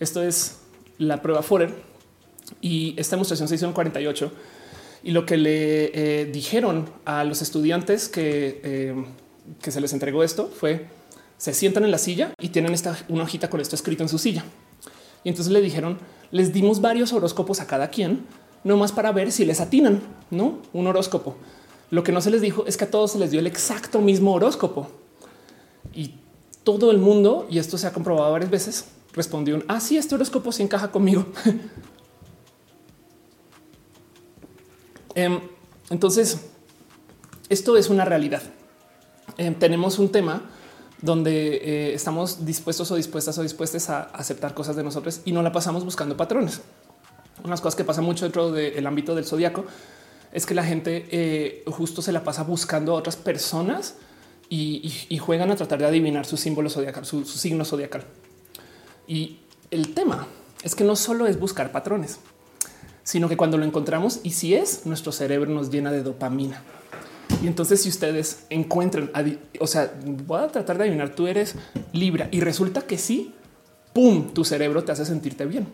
Esto 0.00 0.22
es 0.22 0.58
la 0.98 1.22
prueba 1.22 1.42
Forer 1.42 1.70
y 2.60 2.94
esta 2.98 3.16
demostración 3.16 3.48
se 3.48 3.54
hizo 3.54 3.66
en 3.66 3.72
48 3.72 4.32
y 5.04 5.12
lo 5.12 5.24
que 5.24 5.36
le 5.36 6.20
eh, 6.20 6.24
dijeron 6.26 6.90
a 7.04 7.24
los 7.24 7.42
estudiantes 7.42 8.08
que 8.08 8.60
eh, 8.64 9.04
que 9.62 9.70
se 9.70 9.80
les 9.80 9.92
entregó 9.92 10.22
esto 10.22 10.48
fue 10.48 10.86
se 11.38 11.52
sientan 11.52 11.84
en 11.84 11.90
la 11.90 11.98
silla 11.98 12.32
y 12.40 12.48
tienen 12.48 12.72
esta 12.72 12.96
una 13.08 13.24
hojita 13.24 13.50
con 13.50 13.60
esto 13.60 13.76
escrito 13.76 14.02
en 14.02 14.08
su 14.08 14.18
silla. 14.18 14.44
Y 15.22 15.28
entonces 15.28 15.52
le 15.52 15.60
dijeron, 15.60 15.98
les 16.30 16.52
dimos 16.52 16.80
varios 16.80 17.12
horóscopos 17.12 17.60
a 17.60 17.66
cada 17.66 17.90
quien, 17.90 18.24
no 18.66 18.76
más 18.76 18.90
para 18.90 19.12
ver 19.12 19.30
si 19.30 19.44
les 19.44 19.60
atinan, 19.60 20.02
no 20.28 20.58
un 20.72 20.88
horóscopo. 20.88 21.36
Lo 21.90 22.02
que 22.02 22.10
no 22.10 22.20
se 22.20 22.32
les 22.32 22.40
dijo 22.40 22.66
es 22.66 22.76
que 22.76 22.82
a 22.82 22.90
todos 22.90 23.12
se 23.12 23.18
les 23.18 23.30
dio 23.30 23.38
el 23.38 23.46
exacto 23.46 24.00
mismo 24.00 24.34
horóscopo 24.34 24.88
y 25.94 26.16
todo 26.64 26.90
el 26.90 26.98
mundo, 26.98 27.46
y 27.48 27.60
esto 27.60 27.78
se 27.78 27.86
ha 27.86 27.92
comprobado 27.92 28.32
varias 28.32 28.50
veces, 28.50 28.86
respondió: 29.12 29.62
Ah, 29.68 29.78
sí, 29.78 29.96
este 29.96 30.16
horóscopo 30.16 30.50
se 30.50 30.64
encaja 30.64 30.90
conmigo. 30.90 31.26
Em, 35.14 35.40
entonces, 35.88 36.40
esto 37.48 37.78
es 37.78 37.88
una 37.88 38.04
realidad. 38.04 38.42
Eh, 39.38 39.56
tenemos 39.58 39.98
un 39.98 40.10
tema 40.12 40.42
donde 41.00 41.56
eh, 41.56 41.94
estamos 41.94 42.44
dispuestos 42.44 42.90
o 42.90 42.96
dispuestas 42.96 43.38
o 43.38 43.42
dispuestas 43.42 43.88
a 43.88 44.02
aceptar 44.02 44.52
cosas 44.52 44.76
de 44.76 44.82
nosotros 44.82 45.22
y 45.24 45.32
no 45.32 45.42
la 45.42 45.52
pasamos 45.52 45.86
buscando 45.86 46.18
patrones. 46.18 46.60
Unas 47.44 47.60
cosas 47.60 47.76
que 47.76 47.84
pasa 47.84 48.00
mucho 48.00 48.24
dentro 48.24 48.50
del 48.50 48.86
ámbito 48.86 49.14
del 49.14 49.24
zodiaco 49.24 49.64
es 50.32 50.46
que 50.46 50.54
la 50.54 50.64
gente 50.64 51.06
eh, 51.10 51.64
justo 51.66 52.02
se 52.02 52.12
la 52.12 52.24
pasa 52.24 52.42
buscando 52.42 52.92
a 52.92 52.96
otras 52.96 53.16
personas 53.16 53.94
y, 54.48 55.18
juegan 55.18 55.50
a 55.50 55.56
tratar 55.56 55.80
de 55.80 55.86
adivinar 55.86 56.24
su 56.24 56.36
símbolo 56.36 56.70
zodiacal, 56.70 57.04
su, 57.04 57.24
su 57.24 57.38
signo 57.38 57.64
zodiacal. 57.64 58.04
Y 59.06 59.38
el 59.70 59.94
tema 59.94 60.26
es 60.62 60.74
que 60.74 60.84
no 60.84 60.96
solo 60.96 61.26
es 61.26 61.38
buscar 61.38 61.72
patrones, 61.72 62.18
sino 63.02 63.28
que 63.28 63.36
cuando 63.36 63.58
lo 63.58 63.64
encontramos 63.64 64.20
y 64.22 64.30
si 64.30 64.54
es, 64.54 64.86
nuestro 64.86 65.12
cerebro 65.12 65.50
nos 65.50 65.70
llena 65.70 65.92
de 65.92 66.02
dopamina. 66.02 66.62
Y 67.42 67.46
entonces 67.46 67.82
si 67.82 67.88
ustedes 67.88 68.46
encuentran, 68.50 69.10
o 69.60 69.66
sea, 69.66 69.92
voy 70.04 70.40
a 70.40 70.48
tratar 70.48 70.78
de 70.78 70.84
adivinar, 70.84 71.14
tú 71.14 71.26
eres 71.26 71.54
Libra 71.92 72.28
y 72.30 72.40
resulta 72.40 72.82
que 72.82 72.98
sí, 72.98 73.34
¡pum!, 73.92 74.32
tu 74.32 74.44
cerebro 74.44 74.84
te 74.84 74.92
hace 74.92 75.04
sentirte 75.04 75.44
bien. 75.46 75.66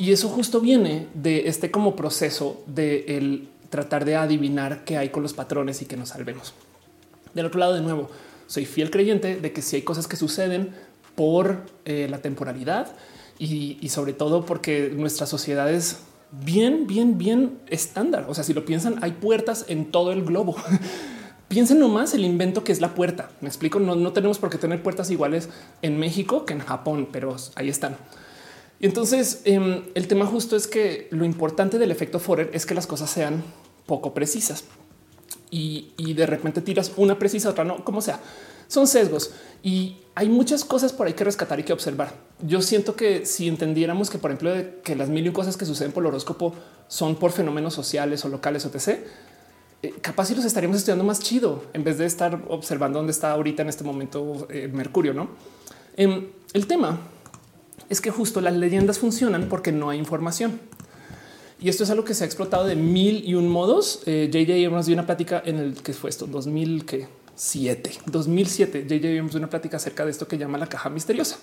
Y 0.00 0.12
eso 0.12 0.30
justo 0.30 0.62
viene 0.62 1.08
de 1.12 1.46
este 1.46 1.70
como 1.70 1.94
proceso 1.94 2.64
de 2.66 3.04
el 3.18 3.50
tratar 3.68 4.06
de 4.06 4.16
adivinar 4.16 4.82
qué 4.86 4.96
hay 4.96 5.10
con 5.10 5.22
los 5.22 5.34
patrones 5.34 5.82
y 5.82 5.84
que 5.84 5.98
nos 5.98 6.08
salvemos. 6.08 6.54
Del 7.34 7.44
otro 7.44 7.60
lado, 7.60 7.74
de 7.74 7.82
nuevo, 7.82 8.08
soy 8.46 8.64
fiel 8.64 8.90
creyente 8.90 9.36
de 9.36 9.52
que 9.52 9.60
si 9.60 9.76
hay 9.76 9.82
cosas 9.82 10.08
que 10.08 10.16
suceden 10.16 10.70
por 11.16 11.66
eh, 11.84 12.06
la 12.08 12.22
temporalidad 12.22 12.96
y, 13.38 13.86
sobre 13.90 14.14
todo 14.14 14.46
porque 14.46 14.90
nuestras 14.90 15.28
sociedades 15.28 15.98
bien, 16.32 16.86
bien, 16.86 17.18
bien 17.18 17.58
estándar. 17.68 18.24
O 18.26 18.32
sea, 18.32 18.42
si 18.42 18.54
lo 18.54 18.64
piensan, 18.64 19.04
hay 19.04 19.12
puertas 19.12 19.66
en 19.68 19.90
todo 19.90 20.12
el 20.12 20.24
globo. 20.24 20.56
Piensen 21.48 21.78
nomás 21.78 22.14
el 22.14 22.24
invento 22.24 22.64
que 22.64 22.72
es 22.72 22.80
la 22.80 22.94
puerta. 22.94 23.32
Me 23.42 23.48
explico. 23.48 23.78
No, 23.80 24.12
tenemos 24.14 24.38
por 24.38 24.48
qué 24.48 24.56
tener 24.56 24.82
puertas 24.82 25.10
iguales 25.10 25.50
en 25.82 25.98
México 25.98 26.46
que 26.46 26.54
en 26.54 26.60
Japón, 26.60 27.06
pero 27.12 27.36
ahí 27.54 27.68
están. 27.68 27.98
Y 28.80 28.86
entonces 28.86 29.42
em, 29.44 29.84
el 29.94 30.08
tema 30.08 30.26
justo 30.26 30.56
es 30.56 30.66
que 30.66 31.06
lo 31.10 31.24
importante 31.24 31.78
del 31.78 31.90
efecto 31.90 32.18
Forer 32.18 32.50
es 32.54 32.64
que 32.66 32.74
las 32.74 32.86
cosas 32.86 33.10
sean 33.10 33.44
poco 33.86 34.14
precisas 34.14 34.64
y, 35.50 36.14
de 36.14 36.26
repente 36.26 36.60
tiras 36.60 36.92
una 36.96 37.18
precisa, 37.18 37.50
otra 37.50 37.64
no, 37.64 37.84
como 37.84 38.00
sea 38.00 38.20
son 38.70 38.86
sesgos 38.86 39.32
y 39.64 39.96
hay 40.14 40.28
muchas 40.28 40.64
cosas 40.64 40.92
por 40.92 41.08
ahí 41.08 41.12
que 41.12 41.24
rescatar 41.24 41.58
y 41.58 41.64
que 41.64 41.72
observar. 41.72 42.14
Yo 42.40 42.62
siento 42.62 42.94
que 42.94 43.26
si 43.26 43.48
entendiéramos 43.48 44.10
que, 44.10 44.18
por 44.18 44.30
ejemplo, 44.30 44.52
que 44.84 44.94
las 44.94 45.08
mil 45.08 45.26
y 45.26 45.32
cosas 45.32 45.56
que 45.56 45.66
suceden 45.66 45.90
por 45.90 46.04
el 46.04 46.06
horóscopo 46.06 46.54
son 46.86 47.16
por 47.16 47.32
fenómenos 47.32 47.74
sociales 47.74 48.24
o 48.24 48.28
locales, 48.28 48.64
o 48.64 48.68
etc., 48.68 49.00
eh, 49.82 49.94
capaz 50.00 50.26
si 50.26 50.36
los 50.36 50.44
estaríamos 50.44 50.76
estudiando 50.76 51.04
más 51.04 51.20
chido 51.20 51.64
en 51.72 51.82
vez 51.82 51.98
de 51.98 52.06
estar 52.06 52.42
observando 52.48 52.98
dónde 53.00 53.12
está 53.12 53.32
ahorita 53.32 53.62
en 53.62 53.70
este 53.70 53.82
momento 53.82 54.46
eh, 54.50 54.68
Mercurio. 54.72 55.14
No 55.14 55.30
em, 55.96 56.28
el 56.52 56.66
tema 56.68 57.00
es 57.90 58.00
que 58.00 58.10
justo 58.10 58.40
las 58.40 58.54
leyendas 58.54 58.98
funcionan 58.98 59.48
porque 59.48 59.72
no 59.72 59.90
hay 59.90 59.98
información. 59.98 60.58
Y 61.60 61.68
esto 61.68 61.84
es 61.84 61.90
algo 61.90 62.04
que 62.04 62.14
se 62.14 62.24
ha 62.24 62.26
explotado 62.26 62.64
de 62.64 62.76
mil 62.76 63.22
y 63.28 63.34
un 63.34 63.48
modos. 63.48 64.02
Eh, 64.06 64.30
JJ 64.32 64.70
nos 64.70 64.86
dio 64.86 64.94
una 64.94 65.04
plática 65.04 65.42
en 65.44 65.58
el 65.58 65.74
que 65.74 65.92
fue 65.92 66.08
esto 66.08 66.26
2000 66.26 66.86
que 66.86 67.08
2007. 68.06 68.86
JJ 68.86 69.12
vimos 69.12 69.34
una 69.34 69.50
plática 69.50 69.76
acerca 69.76 70.04
de 70.04 70.12
esto 70.12 70.26
que 70.26 70.38
llama 70.38 70.56
la 70.56 70.68
caja 70.68 70.88
misteriosa. 70.88 71.38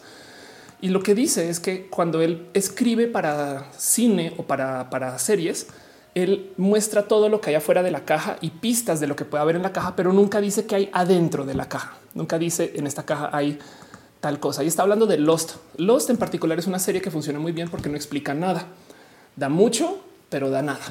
Y 0.80 0.90
lo 0.90 1.04
que 1.04 1.14
dice 1.14 1.50
es 1.50 1.60
que 1.60 1.88
cuando 1.88 2.22
él 2.22 2.48
escribe 2.54 3.08
para 3.08 3.72
cine 3.78 4.34
o 4.38 4.44
para, 4.44 4.90
para 4.90 5.18
series, 5.20 5.68
él 6.16 6.52
muestra 6.58 7.08
todo 7.08 7.30
lo 7.30 7.42
que 7.42 7.50
hay 7.50 7.56
afuera 7.56 7.84
de 7.84 7.92
la 7.92 8.06
caja 8.06 8.38
y 8.42 8.52
pistas 8.52 9.00
de 9.00 9.08
lo 9.08 9.16
que 9.16 9.26
puede 9.26 9.42
haber 9.42 9.56
en 9.56 9.64
la 9.64 9.74
caja, 9.74 9.96
pero 9.96 10.14
nunca 10.14 10.40
dice 10.40 10.66
que 10.66 10.76
hay 10.76 10.90
adentro 10.94 11.46
de 11.46 11.56
la 11.56 11.68
caja. 11.68 11.98
Nunca 12.14 12.40
dice 12.40 12.74
en 12.76 12.88
esta 12.88 13.06
caja 13.06 13.30
hay 13.34 13.60
tal 14.28 14.42
cosa. 14.42 14.62
Y 14.62 14.68
está 14.68 14.82
hablando 14.82 15.08
de 15.08 15.18
Lost. 15.18 15.54
Lost 15.78 16.10
en 16.10 16.18
particular 16.18 16.60
es 16.60 16.68
una 16.68 16.80
serie 16.80 17.00
que 17.00 17.10
funciona 17.10 17.40
muy 17.40 17.54
bien 17.54 17.70
porque 17.70 17.88
no 17.88 17.96
explica 17.96 18.34
nada. 18.34 18.68
Da 19.38 19.48
mucho, 19.48 20.02
pero 20.30 20.50
da 20.50 20.62
nada. 20.62 20.82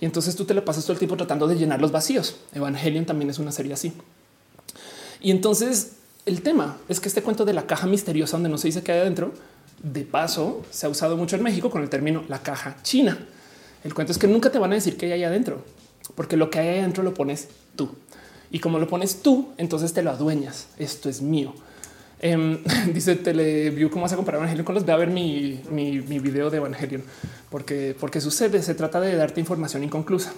Y 0.00 0.06
entonces 0.06 0.34
tú 0.34 0.44
te 0.44 0.54
lo 0.54 0.64
pasas 0.64 0.82
todo 0.82 0.94
el 0.94 0.98
tiempo 0.98 1.16
tratando 1.16 1.46
de 1.46 1.54
llenar 1.54 1.80
los 1.80 1.92
vacíos. 1.92 2.34
Evangelion 2.52 3.06
también 3.06 3.30
es 3.30 3.38
una 3.38 3.52
serie 3.52 3.74
así. 3.74 3.92
Y 5.20 5.30
entonces 5.30 5.92
el 6.26 6.42
tema 6.42 6.78
es 6.88 6.98
que 6.98 7.06
este 7.06 7.22
cuento 7.22 7.44
de 7.44 7.52
la 7.52 7.64
caja 7.64 7.86
misteriosa 7.86 8.38
donde 8.38 8.48
no 8.48 8.58
se 8.58 8.66
dice 8.66 8.82
qué 8.82 8.90
hay 8.90 9.02
adentro, 9.02 9.32
de 9.80 10.02
paso 10.02 10.64
se 10.72 10.86
ha 10.86 10.88
usado 10.88 11.16
mucho 11.16 11.36
en 11.36 11.44
México 11.44 11.70
con 11.70 11.80
el 11.80 11.88
término 11.88 12.24
la 12.28 12.42
caja 12.42 12.78
china. 12.82 13.24
El 13.84 13.94
cuento 13.94 14.10
es 14.10 14.18
que 14.18 14.26
nunca 14.26 14.50
te 14.50 14.58
van 14.58 14.72
a 14.72 14.74
decir 14.74 14.96
qué 14.96 15.12
hay 15.12 15.22
adentro, 15.22 15.62
porque 16.16 16.36
lo 16.36 16.50
que 16.50 16.58
hay 16.58 16.80
adentro 16.80 17.04
lo 17.04 17.14
pones 17.14 17.50
tú. 17.76 17.90
Y 18.50 18.58
como 18.58 18.80
lo 18.80 18.88
pones 18.88 19.22
tú, 19.22 19.52
entonces 19.58 19.92
te 19.92 20.02
lo 20.02 20.10
adueñas. 20.10 20.66
Esto 20.76 21.08
es 21.08 21.22
mío. 21.22 21.54
Em, 22.24 22.58
dice 22.94 23.16
Teleview, 23.16 23.90
¿cómo 23.90 24.04
vas 24.04 24.14
a 24.14 24.16
comparar 24.16 24.38
Evangelion 24.38 24.64
con 24.64 24.74
los? 24.74 24.86
Ve 24.86 24.92
a 24.92 24.96
ver 24.96 25.10
mi, 25.10 25.60
mi, 25.70 26.00
mi 26.00 26.18
video 26.20 26.48
de 26.48 26.56
Evangelion, 26.56 27.02
porque, 27.50 27.94
porque 28.00 28.18
sucede, 28.22 28.62
se 28.62 28.74
trata 28.74 28.98
de 28.98 29.14
darte 29.14 29.40
información 29.40 29.84
inconclusa. 29.84 30.32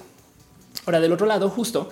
Ahora, 0.84 0.98
del 0.98 1.12
otro 1.12 1.26
lado, 1.26 1.48
justo 1.48 1.88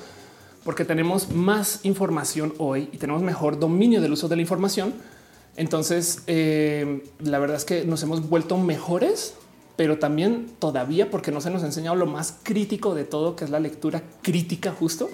porque 0.65 0.85
tenemos 0.85 1.31
más 1.31 1.85
información 1.85 2.55
hoy 2.59 2.89
y 2.91 2.97
tenemos 2.97 3.23
mejor 3.23 3.61
dominio 3.61 4.01
del 4.01 4.13
uso 4.13 4.27
de 4.27 4.35
la 4.35 4.43
información. 4.43 4.95
Entonces, 5.57 6.25
eh, 6.27 7.05
la 7.21 7.39
verdad 7.39 7.57
es 7.57 7.65
que 7.65 7.85
nos 7.85 8.03
hemos 8.03 8.29
vuelto 8.29 8.59
mejores, 8.59 9.35
pero 9.77 10.01
también 10.01 10.49
todavía 10.59 11.09
porque 11.09 11.31
no 11.31 11.41
se 11.41 11.51
nos 11.51 11.63
ha 11.63 11.67
enseñado 11.67 11.95
lo 11.95 12.07
más 12.07 12.39
crítico 12.43 12.97
de 12.97 13.05
todo, 13.05 13.37
que 13.37 13.45
es 13.45 13.51
la 13.51 13.61
lectura 13.61 14.03
crítica, 14.23 14.73
justo 14.73 15.09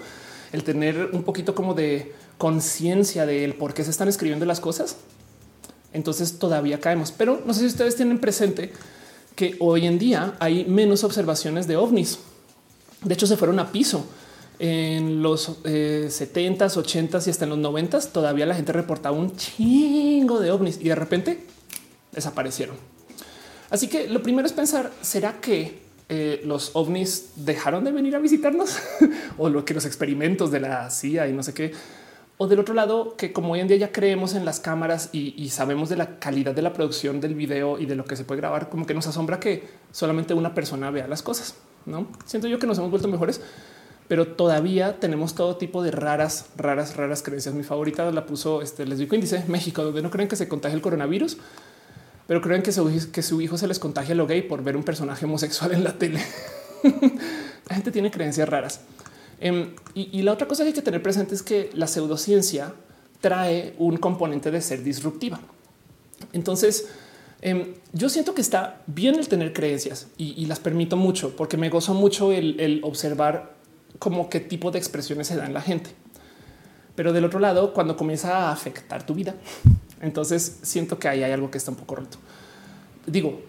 el 0.51 0.63
tener 0.63 1.11
un 1.13 1.23
poquito 1.23 1.55
como 1.55 1.73
de 1.73 2.13
conciencia 2.41 3.27
del 3.27 3.53
por 3.53 3.75
qué 3.75 3.83
se 3.83 3.91
están 3.91 4.07
escribiendo 4.07 4.47
las 4.47 4.59
cosas. 4.59 4.95
Entonces 5.93 6.39
todavía 6.39 6.79
caemos, 6.79 7.11
pero 7.11 7.39
no 7.45 7.53
sé 7.53 7.59
si 7.59 7.65
ustedes 7.67 7.95
tienen 7.95 8.17
presente 8.17 8.73
que 9.35 9.57
hoy 9.59 9.85
en 9.85 9.99
día 9.99 10.33
hay 10.39 10.65
menos 10.65 11.03
observaciones 11.03 11.67
de 11.67 11.77
ovnis. 11.77 12.17
De 13.03 13.13
hecho, 13.13 13.27
se 13.27 13.37
fueron 13.37 13.59
a 13.59 13.71
piso 13.71 14.07
en 14.57 15.21
los 15.21 15.59
eh, 15.65 16.07
70s, 16.09 16.81
80s 16.83 17.27
y 17.27 17.29
hasta 17.29 17.45
en 17.45 17.51
los 17.51 17.59
90s. 17.59 18.11
Todavía 18.11 18.47
la 18.47 18.55
gente 18.55 18.73
reportaba 18.73 19.15
un 19.15 19.35
chingo 19.35 20.39
de 20.39 20.49
ovnis 20.49 20.79
y 20.81 20.89
de 20.89 20.95
repente 20.95 21.45
desaparecieron. 22.11 22.75
Así 23.69 23.87
que 23.87 24.07
lo 24.07 24.23
primero 24.23 24.47
es 24.47 24.53
pensar, 24.53 24.91
¿será 25.03 25.39
que 25.39 25.79
eh, 26.09 26.41
los 26.43 26.71
ovnis 26.73 27.33
dejaron 27.35 27.83
de 27.83 27.91
venir 27.91 28.15
a 28.15 28.19
visitarnos 28.19 28.79
o 29.37 29.47
lo 29.47 29.63
que 29.63 29.75
los 29.75 29.85
experimentos 29.85 30.49
de 30.49 30.59
la 30.59 30.89
CIA 30.89 31.27
y 31.27 31.33
no 31.33 31.43
sé 31.43 31.53
qué? 31.53 32.00
O 32.43 32.47
del 32.47 32.59
otro 32.59 32.73
lado, 32.73 33.15
que 33.17 33.31
como 33.31 33.53
hoy 33.53 33.59
en 33.59 33.67
día 33.67 33.77
ya 33.77 33.91
creemos 33.91 34.33
en 34.33 34.45
las 34.45 34.59
cámaras 34.59 35.09
y, 35.11 35.47
sabemos 35.49 35.89
de 35.89 35.95
la 35.95 36.17
calidad 36.17 36.55
de 36.55 36.63
la 36.63 36.73
producción 36.73 37.21
del 37.21 37.35
video 37.35 37.77
y 37.77 37.85
de 37.85 37.95
lo 37.95 38.03
que 38.03 38.15
se 38.15 38.23
puede 38.23 38.41
grabar, 38.41 38.67
como 38.67 38.87
que 38.87 38.95
nos 38.95 39.05
asombra 39.05 39.39
que 39.39 39.69
solamente 39.91 40.33
una 40.33 40.55
persona 40.55 40.89
vea 40.89 41.07
las 41.07 41.21
cosas. 41.21 41.53
No 41.85 42.07
siento 42.25 42.47
yo 42.47 42.57
que 42.57 42.65
nos 42.65 42.79
hemos 42.79 42.89
vuelto 42.89 43.07
mejores, 43.07 43.41
pero 44.07 44.25
todavía 44.29 44.99
tenemos 44.99 45.35
todo 45.35 45.57
tipo 45.57 45.83
de 45.83 45.91
raras, 45.91 46.47
raras, 46.57 46.97
raras 46.97 47.21
creencias. 47.21 47.53
Mi 47.53 47.61
favorita 47.61 48.09
la 48.09 48.25
puso 48.25 48.63
este 48.63 48.87
les 48.87 48.97
digo 48.97 49.15
dice 49.17 49.45
México, 49.47 49.83
donde 49.83 50.01
no 50.01 50.09
creen 50.09 50.27
que 50.27 50.35
se 50.35 50.47
contagie 50.47 50.75
el 50.75 50.81
coronavirus, 50.81 51.37
pero 52.25 52.41
creen 52.41 52.63
que 52.63 52.71
su, 52.71 53.11
que 53.11 53.21
su 53.21 53.39
hijo 53.41 53.59
se 53.59 53.67
les 53.67 53.77
contagia 53.77 54.15
lo 54.15 54.25
gay 54.25 54.41
por 54.41 54.63
ver 54.63 54.75
un 54.75 54.83
personaje 54.83 55.25
homosexual 55.25 55.73
en 55.73 55.83
la 55.83 55.93
tele. 55.93 56.19
la 57.69 57.75
gente 57.75 57.91
tiene 57.91 58.09
creencias 58.09 58.49
raras. 58.49 58.81
Um, 59.41 59.73
y, 59.95 60.21
la 60.21 60.33
otra 60.33 60.47
cosa 60.47 60.63
que 60.63 60.67
hay 60.67 60.73
que 60.73 60.81
tener 60.83 61.01
presente 61.01 61.33
es 61.33 61.41
que 61.41 61.71
la 61.73 61.87
pseudociencia 61.87 62.73
trae 63.21 63.73
un 63.79 63.97
componente 63.97 64.51
de 64.51 64.61
ser 64.61 64.83
disruptiva. 64.83 65.39
Entonces, 66.31 66.89
um, 67.43 67.63
yo 67.91 68.09
siento 68.09 68.35
que 68.35 68.41
está 68.41 68.81
bien 68.85 69.15
el 69.15 69.27
tener 69.27 69.51
creencias 69.51 70.07
y, 70.17 70.45
las 70.45 70.59
permito 70.59 70.95
mucho 70.95 71.35
porque 71.35 71.57
me 71.57 71.69
gozo 71.69 71.93
mucho 71.93 72.31
el, 72.31 72.59
el, 72.59 72.81
observar 72.83 73.55
como 73.97 74.29
qué 74.29 74.39
tipo 74.39 74.69
de 74.69 74.77
expresiones 74.77 75.27
se 75.27 75.35
da 75.35 75.45
en 75.45 75.53
la 75.53 75.61
gente. 75.61 75.89
Pero 76.95 77.13
del 77.13 77.25
otro 77.25 77.39
lado, 77.39 77.73
cuando 77.73 77.97
comienza 77.97 78.49
a 78.49 78.51
afectar 78.51 79.05
tu 79.05 79.15
vida, 79.15 79.35
entonces 80.01 80.59
siento 80.61 80.99
que 80.99 81.07
ahí 81.07 81.23
hay 81.23 81.31
algo 81.31 81.49
que 81.49 81.57
está 81.57 81.71
un 81.71 81.77
poco 81.77 81.95
roto. 81.95 82.17
Digo, 83.07 83.41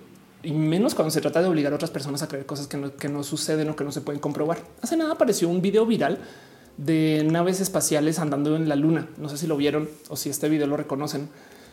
y 0.43 0.53
menos 0.53 0.95
cuando 0.95 1.11
se 1.11 1.21
trata 1.21 1.41
de 1.41 1.49
obligar 1.49 1.73
a 1.73 1.77
otras 1.77 1.91
personas 1.91 2.23
a 2.23 2.29
creer 2.29 2.47
cosas 2.47 2.67
que 2.67 2.77
no, 2.77 2.97
que 2.97 3.09
no, 3.09 3.23
suceden 3.23 3.69
o 3.71 3.77
que 3.77 3.85
no 3.85 3.93
se 3.93 4.01
pueden 4.01 4.21
comprobar. 4.21 4.59
Hace 4.81 4.97
nada 4.97 5.13
apareció 5.13 5.49
un 5.49 5.63
video 5.63 5.87
viral 5.87 6.19
de 6.77 7.27
naves 7.31 7.61
espaciales 7.61 8.19
andando 8.19 8.57
en 8.57 8.69
la 8.69 8.77
luna. 8.77 9.09
No 9.19 9.29
sé 9.29 9.39
si 9.39 9.47
lo 9.47 9.57
vieron 9.57 9.89
o 10.09 10.17
si 10.17 10.31
este 10.31 10.49
video 10.49 10.67
lo 10.67 10.77
reconocen. 10.77 11.29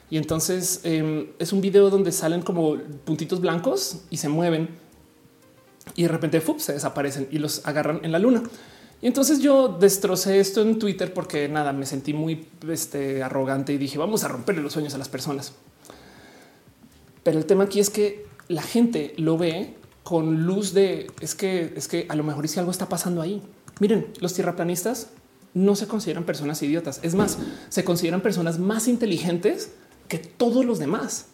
Y 0.10 0.18
entonces 0.18 0.82
eh, 0.84 1.34
es 1.40 1.54
un 1.54 1.62
video 1.62 1.90
donde 1.90 2.12
salen 2.12 2.42
como 2.42 2.78
puntitos 3.06 3.42
blancos 3.42 4.02
y 4.10 4.18
se 4.18 4.30
mueven 4.30 4.70
y 5.96 6.04
de 6.04 6.08
repente 6.08 6.42
¡fup! 6.42 6.60
se 6.60 6.74
desaparecen 6.74 7.28
y 7.32 7.38
los 7.40 7.66
agarran 7.66 8.02
en 8.04 8.12
la 8.12 8.20
luna. 8.20 8.44
Y 9.02 9.08
entonces 9.08 9.40
yo 9.40 9.70
destrocé 9.70 10.40
esto 10.40 10.62
en 10.62 10.78
Twitter 10.78 11.14
porque 11.14 11.48
nada, 11.48 11.72
me 11.72 11.86
sentí 11.86 12.14
muy 12.14 12.48
este, 12.68 13.24
arrogante 13.24 13.74
y 13.74 13.78
dije 13.78 13.98
vamos 13.98 14.24
a 14.24 14.28
romperle 14.28 14.62
los 14.62 14.74
sueños 14.74 14.94
a 14.94 14.98
las 14.98 15.10
personas. 15.10 15.54
Pero 17.24 17.38
el 17.38 17.46
tema 17.46 17.66
aquí 17.66 17.80
es 17.80 17.90
que 17.90 18.29
la 18.50 18.62
gente 18.62 19.14
lo 19.16 19.38
ve 19.38 19.76
con 20.04 20.44
luz 20.46 20.74
de 20.74 21.08
es 21.22 21.36
que 21.36 21.72
es 21.78 21.88
que 21.88 22.06
a 22.10 22.16
lo 22.16 22.24
mejor 22.24 22.48
si 22.50 22.60
algo 22.60 22.72
está 22.72 22.90
pasando 22.90 23.22
ahí. 23.22 23.42
Miren, 23.80 24.08
los 24.20 24.34
tierraplanistas 24.34 25.12
no 25.54 25.76
se 25.76 25.88
consideran 25.88 26.26
personas 26.26 26.62
idiotas. 26.62 27.00
Es 27.04 27.16
más, 27.16 27.38
se 27.70 27.84
consideran 27.84 28.22
personas 28.22 28.60
más 28.60 28.88
inteligentes 28.88 29.72
que 30.08 30.18
todos 30.18 30.66
los 30.66 30.80
demás. 30.80 31.28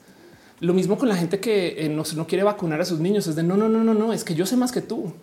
Lo 0.60 0.74
mismo 0.74 0.98
con 0.98 1.10
la 1.10 1.16
gente 1.16 1.40
que 1.40 1.86
eh, 1.86 1.90
no, 1.90 2.04
no 2.16 2.28
quiere 2.28 2.44
vacunar 2.44 2.82
a 2.82 2.86
sus 2.86 3.00
niños. 3.00 3.28
Es 3.28 3.36
de 3.36 3.44
no, 3.44 3.58
no, 3.58 3.68
no, 3.68 3.84
no, 3.84 3.94
no, 3.94 4.14
es 4.14 4.24
que 4.24 4.36
yo 4.36 4.46
sé 4.46 4.58
más 4.58 4.72
que 4.72 4.82
tú. 4.82 5.14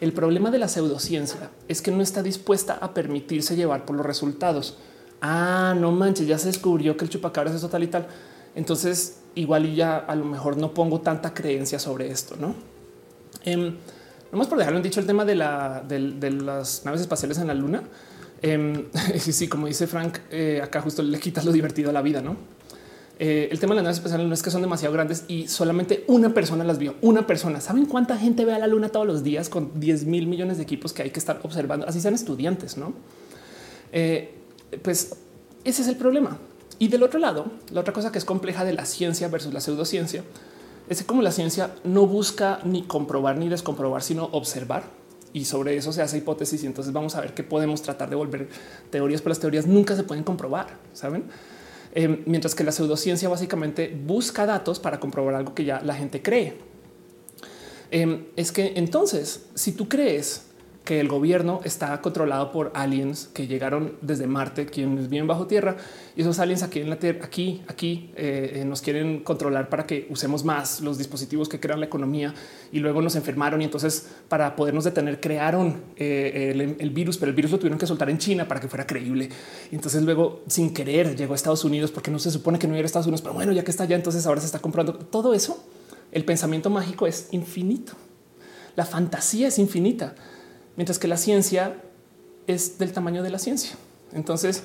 El 0.00 0.12
problema 0.12 0.50
de 0.50 0.58
la 0.58 0.68
pseudociencia 0.68 1.50
es 1.66 1.82
que 1.82 1.90
no 1.90 2.02
está 2.02 2.22
dispuesta 2.22 2.78
a 2.80 2.94
permitirse 2.94 3.56
llevar 3.56 3.84
por 3.84 3.96
los 3.96 4.06
resultados. 4.06 4.78
Ah, 5.20 5.74
no 5.76 5.90
manches, 5.90 6.28
ya 6.28 6.38
se 6.38 6.46
descubrió 6.46 6.96
que 6.96 7.04
el 7.04 7.10
chupacabras 7.10 7.54
es 7.54 7.60
total 7.60 7.82
y 7.82 7.88
tal. 7.88 8.06
Entonces, 8.54 9.18
igual 9.38 9.66
y 9.66 9.74
ya 9.74 9.96
a 9.96 10.14
lo 10.14 10.24
mejor 10.24 10.56
no 10.56 10.74
pongo 10.74 11.00
tanta 11.00 11.34
creencia 11.34 11.78
sobre 11.78 12.10
esto, 12.10 12.36
no? 12.36 12.54
Eh, 13.44 13.72
nomás 14.32 14.48
por 14.48 14.58
dejarlo 14.58 14.80
dicho 14.80 15.00
el 15.00 15.06
tema 15.06 15.24
de, 15.24 15.34
la, 15.34 15.82
de, 15.86 16.30
las 16.30 16.84
naves 16.84 17.00
espaciales 17.00 17.38
en 17.38 17.46
la 17.46 17.54
luna. 17.54 17.82
Eh, 18.40 18.86
sí, 19.18 19.32
sí, 19.32 19.48
como 19.48 19.66
dice 19.66 19.88
Frank, 19.88 20.18
eh, 20.30 20.60
acá 20.62 20.80
justo 20.80 21.02
le 21.02 21.18
quitas 21.18 21.44
lo 21.44 21.50
divertido 21.50 21.90
a 21.90 21.92
la 21.92 22.02
vida, 22.02 22.22
no? 22.22 22.36
Eh, 23.20 23.48
el 23.50 23.58
tema 23.58 23.74
de 23.74 23.78
las 23.78 23.84
naves 23.84 23.96
espaciales 23.96 24.28
no 24.28 24.34
es 24.34 24.42
que 24.44 24.50
son 24.50 24.62
demasiado 24.62 24.94
grandes 24.94 25.24
y 25.26 25.48
solamente 25.48 26.04
una 26.06 26.32
persona 26.34 26.62
las 26.62 26.78
vio. 26.78 26.94
Una 27.00 27.26
persona. 27.26 27.60
¿Saben 27.60 27.86
cuánta 27.86 28.16
gente 28.16 28.44
ve 28.44 28.54
a 28.54 28.58
la 28.58 28.68
luna 28.68 28.90
todos 28.90 29.06
los 29.06 29.24
días 29.24 29.48
con 29.48 29.80
10 29.80 30.04
mil 30.04 30.28
millones 30.28 30.58
de 30.58 30.62
equipos 30.62 30.92
que 30.92 31.02
hay 31.02 31.10
que 31.10 31.18
estar 31.18 31.40
observando? 31.42 31.86
Así 31.88 32.00
sean 32.00 32.14
estudiantes, 32.14 32.76
no? 32.76 32.94
Eh, 33.92 34.34
pues 34.82 35.16
ese 35.64 35.82
es 35.82 35.88
el 35.88 35.96
problema. 35.96 36.38
Y 36.78 36.88
del 36.88 37.02
otro 37.02 37.18
lado, 37.18 37.46
la 37.72 37.80
otra 37.80 37.92
cosa 37.92 38.12
que 38.12 38.18
es 38.18 38.24
compleja 38.24 38.64
de 38.64 38.72
la 38.72 38.84
ciencia 38.84 39.28
versus 39.28 39.52
la 39.52 39.60
pseudociencia 39.60 40.22
es 40.88 40.98
que 40.98 41.06
como 41.06 41.22
la 41.22 41.32
ciencia 41.32 41.74
no 41.84 42.06
busca 42.06 42.60
ni 42.64 42.82
comprobar 42.82 43.36
ni 43.36 43.48
descomprobar, 43.48 44.02
sino 44.02 44.24
observar. 44.26 44.84
Y 45.32 45.44
sobre 45.44 45.76
eso 45.76 45.92
se 45.92 46.00
hace 46.02 46.18
hipótesis. 46.18 46.62
Y 46.62 46.66
entonces 46.66 46.92
vamos 46.92 47.14
a 47.14 47.20
ver 47.20 47.34
qué 47.34 47.42
podemos 47.42 47.82
tratar 47.82 48.08
de 48.08 48.16
volver 48.16 48.48
teorías, 48.90 49.20
pero 49.20 49.30
las 49.30 49.40
teorías 49.40 49.66
nunca 49.66 49.96
se 49.96 50.04
pueden 50.04 50.24
comprobar. 50.24 50.78
Saben? 50.94 51.24
Eh, 51.94 52.22
mientras 52.26 52.54
que 52.54 52.64
la 52.64 52.72
pseudociencia 52.72 53.28
básicamente 53.28 53.94
busca 54.06 54.46
datos 54.46 54.78
para 54.78 55.00
comprobar 55.00 55.34
algo 55.34 55.54
que 55.54 55.64
ya 55.64 55.80
la 55.80 55.94
gente 55.94 56.22
cree. 56.22 56.56
Eh, 57.90 58.30
es 58.36 58.52
que 58.52 58.74
entonces, 58.76 59.46
si 59.54 59.72
tú 59.72 59.88
crees 59.88 60.47
que 60.88 61.00
el 61.00 61.08
gobierno 61.08 61.60
está 61.64 62.00
controlado 62.00 62.50
por 62.50 62.72
aliens 62.74 63.28
que 63.34 63.46
llegaron 63.46 63.92
desde 64.00 64.26
Marte, 64.26 64.64
quienes 64.64 65.10
viven 65.10 65.26
bajo 65.26 65.46
tierra 65.46 65.76
y 66.16 66.22
esos 66.22 66.38
aliens 66.38 66.62
aquí 66.62 66.80
en 66.80 66.88
la 66.88 66.98
tierra, 66.98 67.26
aquí, 67.26 67.60
aquí 67.68 68.10
eh, 68.16 68.64
nos 68.66 68.80
quieren 68.80 69.22
controlar 69.22 69.68
para 69.68 69.84
que 69.84 70.06
usemos 70.08 70.46
más 70.46 70.80
los 70.80 70.96
dispositivos 70.96 71.46
que 71.46 71.60
crean 71.60 71.80
la 71.80 71.84
economía 71.84 72.32
y 72.72 72.78
luego 72.78 73.02
nos 73.02 73.16
enfermaron 73.16 73.60
y 73.60 73.64
entonces 73.64 74.08
para 74.30 74.56
podernos 74.56 74.84
detener 74.84 75.20
crearon 75.20 75.82
eh, 75.98 76.52
el, 76.54 76.76
el, 76.78 76.88
virus, 76.88 77.18
pero 77.18 77.28
el 77.28 77.36
virus 77.36 77.50
lo 77.50 77.58
tuvieron 77.58 77.78
que 77.78 77.86
soltar 77.86 78.08
en 78.08 78.16
China 78.16 78.48
para 78.48 78.58
que 78.58 78.68
fuera 78.68 78.86
creíble. 78.86 79.28
Y 79.70 79.74
entonces 79.74 80.02
luego 80.04 80.40
sin 80.46 80.72
querer 80.72 81.16
llegó 81.16 81.34
a 81.34 81.36
Estados 81.36 81.66
Unidos 81.66 81.90
porque 81.90 82.10
no 82.10 82.18
se 82.18 82.30
supone 82.30 82.58
que 82.58 82.66
no 82.66 82.74
era 82.76 82.86
Estados 82.86 83.08
Unidos, 83.08 83.20
pero 83.20 83.34
bueno, 83.34 83.52
ya 83.52 83.62
que 83.62 83.70
está 83.70 83.82
allá, 83.82 83.96
entonces 83.96 84.24
ahora 84.24 84.40
se 84.40 84.46
está 84.46 84.60
comprando 84.60 84.94
todo 84.94 85.34
eso. 85.34 85.62
El 86.12 86.24
pensamiento 86.24 86.70
mágico 86.70 87.06
es 87.06 87.28
infinito. 87.32 87.92
La 88.74 88.86
fantasía 88.86 89.48
es 89.48 89.58
infinita 89.58 90.14
mientras 90.78 91.00
que 91.00 91.08
la 91.08 91.16
ciencia 91.16 91.74
es 92.46 92.78
del 92.78 92.92
tamaño 92.92 93.24
de 93.24 93.30
la 93.30 93.40
ciencia. 93.40 93.72
Entonces, 94.12 94.62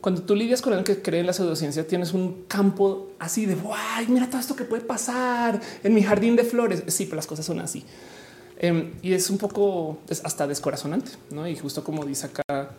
cuando 0.00 0.22
tú 0.22 0.36
lidias 0.36 0.62
con 0.62 0.72
alguien 0.72 0.96
que 0.96 1.02
cree 1.02 1.20
en 1.20 1.26
la 1.26 1.32
pseudociencia, 1.32 1.84
tienes 1.88 2.14
un 2.14 2.44
campo 2.46 3.10
así 3.18 3.46
de 3.46 3.56
guay, 3.56 4.06
mira 4.06 4.28
todo 4.28 4.40
esto 4.40 4.54
que 4.54 4.62
puede 4.62 4.84
pasar 4.84 5.60
en 5.82 5.92
mi 5.92 6.04
jardín 6.04 6.36
de 6.36 6.44
flores. 6.44 6.84
Sí, 6.86 7.06
pero 7.06 7.16
las 7.16 7.26
cosas 7.26 7.44
son 7.44 7.58
así. 7.58 7.84
Em, 8.58 8.92
y 9.02 9.12
es 9.12 9.28
un 9.28 9.38
poco 9.38 9.98
hasta 10.22 10.46
descorazonante, 10.46 11.10
¿no? 11.32 11.48
Y 11.48 11.56
justo 11.56 11.82
como 11.82 12.04
dice 12.04 12.28
acá 12.28 12.70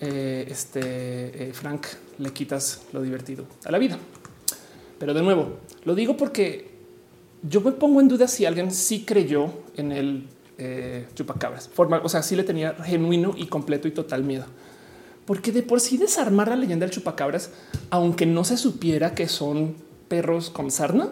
eh, 0.00 0.46
este 0.48 1.48
eh, 1.48 1.52
Frank, 1.52 1.86
le 2.18 2.32
quitas 2.32 2.82
lo 2.92 3.02
divertido 3.02 3.46
a 3.64 3.72
la 3.72 3.78
vida. 3.78 3.98
Pero 4.96 5.12
de 5.12 5.22
nuevo, 5.22 5.56
lo 5.84 5.96
digo 5.96 6.16
porque 6.16 6.70
yo 7.42 7.60
me 7.62 7.72
pongo 7.72 8.00
en 8.00 8.06
duda 8.06 8.28
si 8.28 8.46
alguien 8.46 8.70
sí 8.70 9.04
creyó 9.04 9.50
en 9.76 9.90
el 9.90 10.28
eh, 10.64 11.06
chupacabras. 11.14 11.68
Forma, 11.68 12.00
o 12.04 12.08
sea, 12.08 12.22
sí 12.22 12.36
le 12.36 12.44
tenía 12.44 12.74
genuino 12.74 13.34
y 13.36 13.46
completo 13.46 13.88
y 13.88 13.90
total 13.90 14.22
miedo. 14.22 14.44
Porque 15.26 15.50
de 15.50 15.62
por 15.62 15.80
sí 15.80 15.96
desarmar 15.98 16.48
la 16.48 16.56
leyenda 16.56 16.86
del 16.86 16.94
chupacabras, 16.94 17.50
aunque 17.90 18.26
no 18.26 18.44
se 18.44 18.56
supiera 18.56 19.14
que 19.14 19.26
son 19.26 19.74
perros 20.06 20.50
con 20.50 20.70
sarna, 20.70 21.10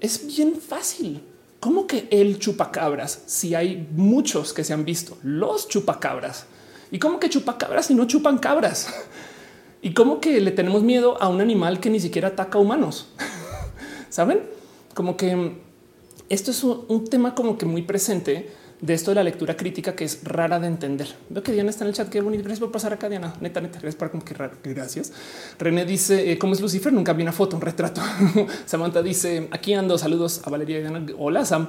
es 0.00 0.24
bien 0.26 0.54
fácil. 0.54 1.22
¿Cómo 1.58 1.88
que 1.88 2.06
el 2.12 2.38
chupacabras? 2.38 3.22
Si 3.26 3.56
hay 3.56 3.88
muchos 3.96 4.52
que 4.52 4.62
se 4.62 4.72
han 4.72 4.84
visto, 4.84 5.18
los 5.22 5.68
chupacabras. 5.68 6.46
¿Y 6.92 7.00
cómo 7.00 7.18
que 7.18 7.28
chupacabras 7.28 7.86
si 7.86 7.94
no 7.94 8.06
chupan 8.06 8.38
cabras? 8.38 8.88
¿Y 9.82 9.94
cómo 9.94 10.20
que 10.20 10.40
le 10.40 10.52
tenemos 10.52 10.82
miedo 10.82 11.20
a 11.20 11.28
un 11.28 11.40
animal 11.40 11.80
que 11.80 11.90
ni 11.90 11.98
siquiera 11.98 12.28
ataca 12.28 12.58
a 12.58 12.60
humanos? 12.60 13.08
¿Saben? 14.10 14.42
Como 14.94 15.16
que 15.16 15.56
esto 16.30 16.52
es 16.52 16.62
un, 16.62 17.08
tema 17.08 17.34
como 17.34 17.58
que 17.58 17.66
muy 17.66 17.82
presente 17.82 18.50
de 18.80 18.94
esto 18.94 19.10
de 19.10 19.16
la 19.16 19.24
lectura 19.24 19.56
crítica 19.56 19.94
que 19.94 20.04
es 20.04 20.20
rara 20.24 20.58
de 20.58 20.66
entender. 20.66 21.14
Veo 21.28 21.42
que 21.42 21.52
Diana 21.52 21.70
está 21.70 21.84
en 21.84 21.88
el 21.88 21.94
chat. 21.94 22.08
Qué 22.08 22.20
bonito. 22.20 22.44
Gracias 22.44 22.60
por 22.60 22.72
pasar 22.72 22.92
acá, 22.92 23.08
Diana. 23.08 23.34
Neta, 23.40 23.60
neta, 23.60 23.78
gracias 23.78 23.96
por 23.96 24.10
como 24.10 24.24
que 24.24 24.34
raro. 24.34 24.56
Gracias. 24.64 25.12
René 25.58 25.84
dice 25.84 26.38
cómo 26.38 26.54
es 26.54 26.60
Lucifer. 26.60 26.92
Nunca 26.92 27.12
vi 27.12 27.22
una 27.22 27.32
foto, 27.32 27.56
un 27.56 27.62
retrato. 27.62 28.00
Samantha 28.66 29.02
dice 29.02 29.48
aquí 29.50 29.74
ando. 29.74 29.98
Saludos 29.98 30.40
a 30.44 30.50
Valeria 30.50 30.78
y 30.78 30.80
Diana. 30.82 31.06
Hola, 31.18 31.44
Sam. 31.44 31.68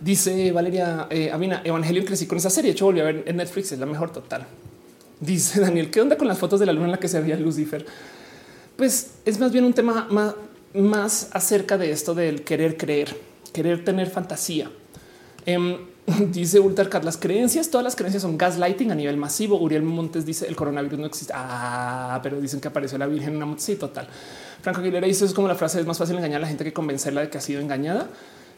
Dice 0.00 0.52
Valeria 0.52 1.06
eh, 1.10 1.30
Avina, 1.30 1.62
Evangelion 1.64 2.04
crecí 2.04 2.26
con 2.26 2.36
esa 2.38 2.50
serie. 2.50 2.74
Yo 2.74 2.86
volví 2.86 3.00
a 3.00 3.04
ver 3.04 3.24
en 3.26 3.36
Netflix. 3.36 3.72
Es 3.72 3.78
la 3.78 3.86
mejor 3.86 4.12
total. 4.12 4.46
Dice 5.20 5.60
Daniel, 5.62 5.90
¿qué 5.90 6.00
onda 6.00 6.18
con 6.18 6.28
las 6.28 6.38
fotos 6.38 6.60
de 6.60 6.66
la 6.66 6.72
luna 6.72 6.86
en 6.86 6.92
la 6.92 6.98
que 6.98 7.08
se 7.08 7.20
veía 7.20 7.36
Lucifer? 7.36 7.86
Pues 8.76 9.12
es 9.24 9.38
más 9.38 9.52
bien 9.52 9.64
un 9.64 9.72
tema 9.72 10.06
más, 10.10 10.34
más 10.74 11.30
acerca 11.32 11.78
de 11.78 11.92
esto 11.92 12.14
del 12.14 12.42
querer 12.42 12.76
creer, 12.76 13.16
querer 13.52 13.84
tener 13.84 14.10
fantasía. 14.10 14.70
Em, 15.46 15.76
dice 16.32 16.58
Ultracat, 16.58 17.04
las 17.04 17.16
creencias, 17.16 17.70
todas 17.70 17.84
las 17.84 17.94
creencias 17.94 18.22
son 18.22 18.36
gaslighting 18.36 18.90
a 18.90 18.94
nivel 18.94 19.16
masivo. 19.16 19.58
Uriel 19.58 19.82
Montes 19.82 20.26
dice 20.26 20.46
el 20.48 20.56
coronavirus 20.56 20.98
no 20.98 21.06
existe. 21.06 21.32
Ah, 21.36 22.18
pero 22.22 22.40
dicen 22.40 22.60
que 22.60 22.68
apareció 22.68 22.98
la 22.98 23.06
Virgen 23.06 23.36
en 23.36 23.42
una 23.42 23.58
Sí, 23.58 23.76
total. 23.76 24.08
Franco 24.62 24.80
Aguilera 24.80 25.06
dice 25.06 25.24
es 25.24 25.32
como 25.32 25.48
la 25.48 25.54
frase 25.54 25.80
es 25.80 25.86
más 25.86 25.98
fácil 25.98 26.16
engañar 26.16 26.38
a 26.38 26.40
la 26.40 26.48
gente 26.48 26.64
que 26.64 26.72
convencerla 26.72 27.22
de 27.22 27.30
que 27.30 27.38
ha 27.38 27.40
sido 27.40 27.60
engañada. 27.60 28.08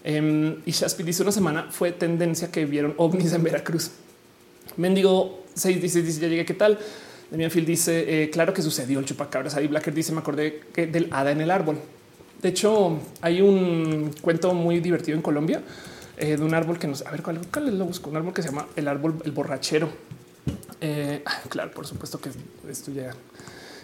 Em, 0.04 0.56
y 0.66 0.70
Shaspi 0.70 1.02
dice 1.02 1.22
una 1.22 1.32
semana 1.32 1.68
fue 1.70 1.92
tendencia 1.92 2.50
que 2.50 2.64
vieron 2.64 2.94
ovnis 2.96 3.32
en 3.32 3.42
Veracruz. 3.42 3.90
Mendigo 4.76 5.44
6 5.54 5.80
dice, 5.80 6.02
dice 6.02 6.20
ya 6.20 6.28
llegué, 6.28 6.44
¿qué 6.44 6.54
tal? 6.54 6.78
Damian 7.30 7.50
Field 7.50 7.66
dice, 7.66 8.22
eh, 8.22 8.30
claro 8.30 8.52
que 8.52 8.62
sucedió 8.62 8.98
el 8.98 9.04
chupacabras. 9.04 9.54
Ahí 9.54 9.66
Blacker 9.66 9.94
dice, 9.94 10.12
me 10.12 10.20
acordé 10.20 10.62
que 10.72 10.86
del 10.86 11.08
hada 11.10 11.30
en 11.30 11.40
el 11.40 11.50
árbol. 11.50 11.78
De 12.42 12.50
hecho, 12.50 12.98
hay 13.22 13.40
un 13.40 14.10
cuento 14.20 14.52
muy 14.52 14.80
divertido 14.80 15.16
en 15.16 15.22
Colombia 15.22 15.62
eh, 16.16 16.36
de 16.36 16.42
un 16.42 16.54
árbol 16.54 16.78
que 16.78 16.86
nos 16.86 17.04
a 17.06 17.10
ver 17.10 17.22
cuál, 17.22 17.40
cuál 17.52 17.78
lo 17.78 17.84
busco. 17.84 18.10
Un 18.10 18.16
árbol 18.16 18.32
que 18.34 18.42
se 18.42 18.48
llama 18.48 18.66
el 18.76 18.88
árbol 18.88 19.20
el 19.24 19.32
borrachero. 19.32 19.88
Eh, 20.80 21.22
ah, 21.24 21.42
claro, 21.48 21.70
por 21.72 21.86
supuesto 21.86 22.20
que 22.20 22.30
esto 22.68 22.90
ya. 22.90 23.10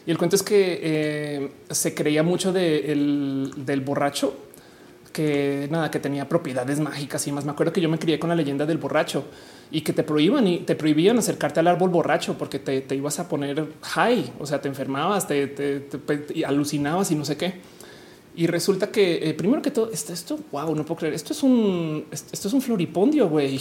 Y 0.07 0.11
el 0.11 0.19
cuento 0.19 0.37
es 0.37 0.43
que 0.43 1.51
se 1.71 1.95
creía 1.95 2.23
mucho 2.23 2.53
de 2.53 3.53
del 3.57 3.81
borracho 3.83 4.51
que 5.13 5.69
nada, 5.71 5.91
que 5.91 5.99
tenía 5.99 6.29
propiedades 6.29 6.81
mágicas 6.81 7.27
y 7.27 7.33
más. 7.33 7.45
Me 7.45 7.53
acuerdo 7.53 7.73
que 7.73 7.81
yo 7.81 7.89
me 7.89 7.99
crié 7.99 8.19
con 8.19 8.31
la 8.31 8.37
leyenda 8.37 8.67
del 8.67 8.79
borracho 8.79 9.25
y 9.71 9.83
que 9.83 9.93
te 9.93 10.03
prohíban 10.03 10.47
y 10.47 10.59
te 10.59 10.75
prohibían 10.75 11.19
acercarte 11.19 11.61
al 11.61 11.69
árbol 11.69 11.91
borracho 11.91 12.37
porque 12.39 12.59
te, 12.59 12.95
ibas 12.95 13.19
a 13.19 13.29
poner 13.29 13.67
high, 13.83 14.33
o 14.39 14.47
sea, 14.47 14.61
te 14.61 14.69
enfermabas, 14.69 15.27
te, 15.27 15.89
alucinabas 16.47 17.11
y 17.11 17.15
no 17.15 17.25
sé 17.25 17.37
qué. 17.37 17.55
Y 18.41 18.47
resulta 18.47 18.91
que 18.91 19.29
eh, 19.29 19.35
primero 19.35 19.61
que 19.61 19.71
todo 19.71 19.91
esto, 19.93 20.15
esto, 20.15 20.39
wow, 20.51 20.75
no 20.75 20.83
puedo 20.87 21.01
creer. 21.01 21.13
Esto 21.13 21.35
es 21.35 21.43
un, 21.43 22.07
esto 22.11 22.49
es 22.49 22.55
un 22.55 22.63
floripondio, 22.63 23.29
güey. 23.29 23.61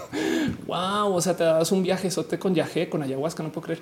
wow. 0.66 1.14
O 1.14 1.22
sea, 1.22 1.34
te 1.34 1.42
das 1.42 1.72
un 1.72 1.82
viaje 1.82 2.10
sote 2.10 2.38
con 2.38 2.54
yagé, 2.54 2.90
con 2.90 3.02
ayahuasca, 3.02 3.42
no 3.42 3.50
puedo 3.50 3.64
creer. 3.64 3.80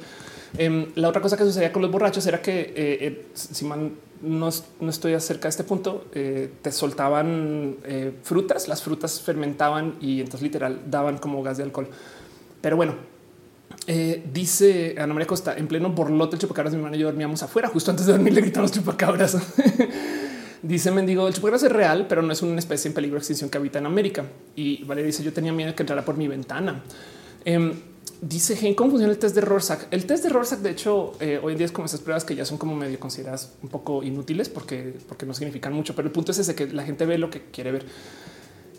Em, 0.57 0.93
la 0.95 1.09
otra 1.09 1.21
cosa 1.21 1.37
que 1.37 1.43
sucedía 1.43 1.73
con 1.73 1.83
los 1.83 1.91
borrachos 1.91 2.25
era 2.25 2.41
que 2.41 2.61
eh, 2.61 2.73
eh, 2.77 3.27
si 3.35 3.65
no, 3.65 3.91
no, 4.23 4.89
estoy 4.89 5.15
acerca 5.15 5.49
de 5.49 5.49
este 5.49 5.65
punto, 5.65 6.05
te 6.13 6.71
soltaban 6.71 7.79
frutas, 8.23 8.69
las 8.69 8.81
frutas 8.81 9.21
fermentaban 9.21 9.97
y 10.01 10.21
entonces 10.21 10.43
literal 10.43 10.83
daban 10.87 11.19
como 11.19 11.43
gas 11.43 11.57
de 11.57 11.65
alcohol. 11.65 11.89
Pero 12.61 12.77
bueno, 12.77 12.95
dice 14.33 14.95
Ana 14.99 15.15
María 15.15 15.27
Costa 15.27 15.57
en 15.57 15.67
pleno 15.67 15.91
borlote 15.91 16.37
el 16.37 16.41
chupacabras. 16.41 16.75
Mi 16.75 16.79
hermano 16.79 16.95
y 16.95 17.01
yo 17.01 17.07
dormíamos 17.07 17.43
afuera 17.43 17.67
justo 17.67 17.91
antes 17.91 18.07
de 18.07 18.13
dormir. 18.13 18.35
Le 18.35 18.41
gritamos 18.41 18.71
chupacabras. 18.71 19.37
Dice 20.63 20.91
Mendigo, 20.91 21.29
el 21.29 21.35
chupacabras 21.35 21.63
es 21.63 21.73
real, 21.73 22.07
pero 22.09 22.23
no 22.23 22.33
es 22.33 22.43
una 22.43 22.59
especie 22.59 22.89
en 22.89 22.95
peligro 22.95 23.15
de 23.15 23.19
extinción 23.19 23.49
que 23.49 23.59
habita 23.59 23.79
en 23.79 23.87
América. 23.87 24.25
Y 24.57 24.83
Valeria 24.85 25.07
dice, 25.07 25.23
yo 25.23 25.33
tenía 25.33 25.53
miedo 25.53 25.75
que 25.75 25.83
entrara 25.83 26.05
por 26.05 26.17
mi 26.17 26.27
ventana. 26.27 26.83
Em, 27.45 27.73
dice, 28.21 28.57
Gen, 28.57 28.75
¿cómo 28.75 28.91
funciona 28.91 29.13
el 29.13 29.19
test 29.19 29.37
de 29.37 29.41
Rorschach? 29.41 29.83
El 29.91 30.05
test 30.05 30.25
de 30.25 30.31
Rorschach, 30.31 30.59
de 30.59 30.71
hecho, 30.71 31.13
eh, 31.21 31.39
hoy 31.41 31.53
en 31.53 31.59
día 31.59 31.67
es 31.67 31.73
como 31.73 31.87
esas 31.87 32.01
pruebas 32.01 32.25
que 32.25 32.35
ya 32.35 32.45
son 32.45 32.59
como 32.59 32.75
medio 32.75 32.99
consideradas 32.99 33.53
un 33.63 33.69
poco 33.69 34.03
inútiles 34.03 34.49
porque, 34.49 34.95
porque 35.07 35.27
no 35.27 35.35
significan 35.35 35.73
mucho, 35.73 35.95
pero 35.95 36.09
el 36.09 36.13
punto 36.13 36.33
es 36.33 36.39
ese 36.39 36.55
que 36.55 36.67
la 36.67 36.83
gente 36.83 37.07
ve 37.07 37.19
lo 37.19 37.31
que 37.31 37.43
quiere 37.53 37.71
ver. 37.71 37.87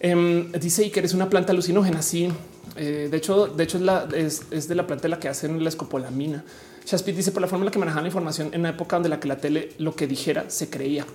Em, 0.02 0.52
dice 0.54 0.86
y 0.86 0.90
que 0.90 1.00
eres 1.00 1.14
una 1.14 1.30
planta 1.30 1.52
alucinógena. 1.52 2.02
Sí, 2.02 2.30
eh, 2.76 3.08
de 3.10 3.18
hecho, 3.18 3.48
de 3.48 3.64
hecho 3.64 3.78
es, 3.78 3.84
la, 3.84 4.08
es, 4.14 4.68
de 4.68 4.76
la 4.76 4.88
planta 4.88 5.04
de 5.04 5.10
la 5.10 5.20
que 5.20 5.30
hacen 5.30 5.64
la 5.64 5.70
escopolamina. 5.70 6.44
Shaspit 6.86 7.16
dice 7.16 7.32
por 7.32 7.42
la 7.42 7.48
forma 7.48 7.64
en 7.64 7.66
la 7.66 7.72
que 7.72 7.80
manejaban 7.80 8.04
la 8.04 8.10
información 8.10 8.50
en 8.54 8.64
la 8.64 8.70
época 8.70 8.96
donde 8.96 9.10
la 9.10 9.20
que 9.20 9.28
la 9.28 9.38
tele 9.38 9.74
lo 9.78 9.96
que 9.96 10.08
dijera 10.08 10.50
se 10.50 10.70
creía. 10.70 11.06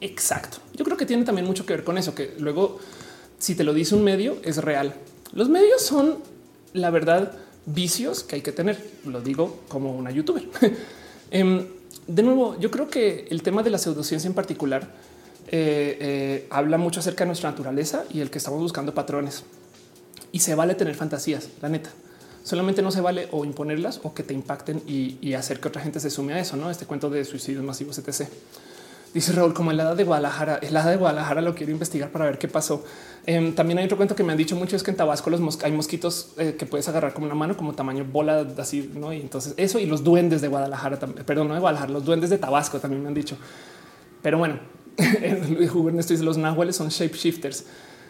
Exacto. 0.00 0.58
Yo 0.74 0.84
creo 0.84 0.96
que 0.96 1.06
tiene 1.06 1.24
también 1.24 1.46
mucho 1.46 1.64
que 1.64 1.74
ver 1.74 1.84
con 1.84 1.98
eso, 1.98 2.14
que 2.14 2.34
luego 2.38 2.78
si 3.38 3.54
te 3.54 3.64
lo 3.64 3.74
dice 3.74 3.94
un 3.94 4.04
medio 4.04 4.36
es 4.42 4.58
real. 4.58 4.94
Los 5.32 5.48
medios 5.48 5.82
son 5.82 6.18
la 6.72 6.90
verdad 6.90 7.32
vicios 7.66 8.22
que 8.22 8.36
hay 8.36 8.42
que 8.42 8.52
tener. 8.52 8.78
Lo 9.04 9.20
digo 9.20 9.60
como 9.68 9.94
una 9.94 10.10
youtuber. 10.10 10.48
Em, 11.28 11.66
de 12.06 12.22
nuevo, 12.22 12.56
yo 12.60 12.70
creo 12.70 12.88
que 12.88 13.26
el 13.30 13.42
tema 13.42 13.64
de 13.64 13.70
la 13.70 13.78
pseudociencia 13.78 14.28
en 14.28 14.34
particular 14.34 14.82
eh, 15.48 15.98
eh, 16.00 16.46
habla 16.50 16.78
mucho 16.78 17.00
acerca 17.00 17.24
de 17.24 17.26
nuestra 17.26 17.50
naturaleza 17.50 18.04
y 18.14 18.20
el 18.20 18.30
que 18.30 18.38
estamos 18.38 18.60
buscando 18.60 18.94
patrones. 18.94 19.42
Y 20.30 20.38
se 20.38 20.54
vale 20.54 20.76
tener 20.76 20.94
fantasías, 20.94 21.48
la 21.60 21.68
neta. 21.68 21.90
Solamente 22.44 22.80
no 22.80 22.92
se 22.92 23.00
vale 23.00 23.28
o 23.32 23.44
imponerlas 23.44 23.98
o 24.04 24.14
que 24.14 24.22
te 24.22 24.34
impacten 24.34 24.82
y, 24.86 25.18
y 25.20 25.34
hacer 25.34 25.58
que 25.58 25.66
otra 25.66 25.82
gente 25.82 25.98
se 25.98 26.10
sume 26.10 26.34
a 26.34 26.38
eso, 26.38 26.56
¿no? 26.56 26.70
Este 26.70 26.86
cuento 26.86 27.10
de 27.10 27.24
suicidios 27.24 27.64
masivos, 27.64 27.98
etc. 27.98 28.28
Dice 29.16 29.32
Raúl, 29.32 29.54
como 29.54 29.70
el 29.70 29.80
hada 29.80 29.94
de 29.94 30.04
Guadalajara, 30.04 30.58
el 30.60 30.76
hada 30.76 30.90
de 30.90 30.98
Guadalajara 30.98 31.40
lo 31.40 31.54
quiero 31.54 31.72
investigar 31.72 32.10
para 32.10 32.26
ver 32.26 32.36
qué 32.36 32.48
pasó. 32.48 32.84
Em, 33.24 33.54
también 33.54 33.78
hay 33.78 33.86
otro 33.86 33.96
cuento 33.96 34.14
que 34.14 34.22
me 34.22 34.32
han 34.32 34.36
dicho 34.36 34.56
mucho 34.56 34.76
es 34.76 34.82
que 34.82 34.90
en 34.90 34.98
Tabasco 34.98 35.30
los 35.30 35.64
hay 35.64 35.72
mosquitos 35.72 36.34
eh, 36.36 36.54
que 36.58 36.66
puedes 36.66 36.86
agarrar 36.88 37.14
como 37.14 37.24
una 37.24 37.34
mano, 37.34 37.56
como 37.56 37.72
tamaño 37.72 38.04
bola, 38.04 38.46
así, 38.58 38.92
no? 38.94 39.14
Y 39.14 39.22
entonces 39.22 39.54
eso 39.56 39.78
y 39.78 39.86
los 39.86 40.04
duendes 40.04 40.42
de 40.42 40.48
Guadalajara, 40.48 40.98
perdón, 40.98 41.48
no 41.48 41.54
de 41.54 41.60
Guadalajara, 41.60 41.92
los 41.94 42.04
duendes 42.04 42.28
de 42.28 42.36
Tabasco 42.36 42.78
también 42.78 43.00
me 43.00 43.08
han 43.08 43.14
dicho. 43.14 43.38
Pero 44.20 44.36
bueno, 44.36 44.58
Luis 45.48 45.70
Ernesto 45.74 46.12
dice 46.12 46.22
los 46.22 46.36
nahuales 46.36 46.76
son 46.76 46.90
shapeshifters. 46.90 47.64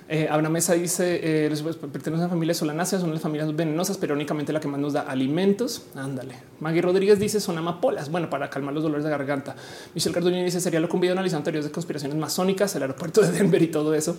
Eh, 0.09 0.29
Mesa 0.51 0.75
dice 0.75 1.21
eh, 1.21 1.49
pertenecen 1.49 2.15
a 2.15 2.17
una 2.19 2.29
familia 2.29 2.55
solanáceas, 2.55 3.03
son 3.03 3.13
las 3.13 3.21
familias 3.21 3.55
venenosas, 3.57 3.99
pero 3.99 4.15
únicamente 4.15 4.53
la 4.53 4.61
que 4.61 4.69
más 4.69 4.79
nos 4.79 4.93
da 4.93 5.03
alimentos. 5.03 5.83
Ándale. 5.97 6.35
Maggie 6.61 6.81
Rodríguez 6.81 7.19
dice 7.19 7.41
son 7.41 7.59
amapolas. 7.59 8.11
Bueno, 8.11 8.31
para 8.31 8.49
calmar 8.49 8.73
los 8.73 8.85
dolores 8.85 9.05
de 9.05 9.11
garganta. 9.11 9.57
Michelle 9.95 10.15
Cardoño 10.15 10.45
dice 10.45 10.61
sería 10.61 10.79
lo 10.79 10.89
que 10.89 10.95
un 10.95 11.01
video 11.01 11.13
analizando 11.15 11.45
teorías 11.45 11.65
de 11.65 11.73
conspiraciones 11.73 12.17
masónicas, 12.17 12.75
el 12.77 12.83
aeropuerto 12.83 13.21
de 13.21 13.33
Denver 13.33 13.61
y 13.61 13.67
todo 13.67 13.95
eso. 13.95 14.17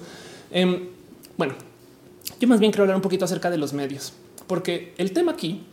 Em, 0.51 0.89
bueno, 1.37 1.53
yo 2.39 2.47
más 2.49 2.59
bien 2.59 2.71
quiero 2.71 2.83
hablar 2.83 2.97
un 2.97 3.01
poquito 3.01 3.23
acerca 3.23 3.49
de 3.49 3.57
los 3.57 3.71
medios, 3.71 4.11
porque 4.47 4.93
el 4.97 5.13
tema 5.13 5.31
aquí 5.31 5.65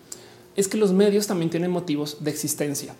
es 0.54 0.68
que 0.68 0.76
los 0.76 0.92
medios 0.92 1.26
también 1.26 1.50
tienen 1.50 1.72
motivos 1.72 2.18
de 2.22 2.30
existencia. 2.30 2.94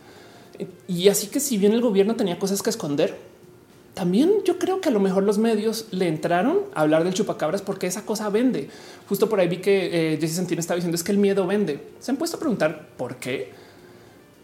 Y 0.89 1.09
así 1.09 1.29
que 1.29 1.41
si 1.41 1.59
bien 1.59 1.73
el 1.73 1.81
gobierno 1.81 2.17
tenía 2.17 2.39
cosas 2.39 2.63
que 2.63 2.71
esconder, 2.71 3.17
también 3.95 4.43
yo 4.45 4.59
creo 4.59 4.81
que 4.81 4.89
a 4.89 4.93
lo 4.93 4.99
mejor 4.99 5.23
los 5.23 5.39
medios 5.39 5.87
le 5.93 6.09
entraron 6.09 6.63
a 6.75 6.81
hablar 6.83 7.05
del 7.05 7.15
chupacabras 7.15 7.63
porque 7.63 7.87
esa 7.87 8.05
cosa 8.05 8.29
vende. 8.29 8.69
Justo 9.09 9.29
por 9.29 9.39
ahí 9.39 9.49
vi 9.49 9.59
que 9.59 10.15
eh, 10.15 10.19
Jesse 10.21 10.35
Santina 10.35 10.61
estaba 10.61 10.77
diciendo 10.77 10.97
es 10.97 11.05
que 11.05 11.13
el 11.13 11.19
miedo 11.19 11.47
vende. 11.47 11.81
Se 12.01 12.11
han 12.11 12.17
puesto 12.17 12.37
a 12.37 12.41
preguntar 12.41 12.89
por 12.97 13.17
qué. 13.17 13.53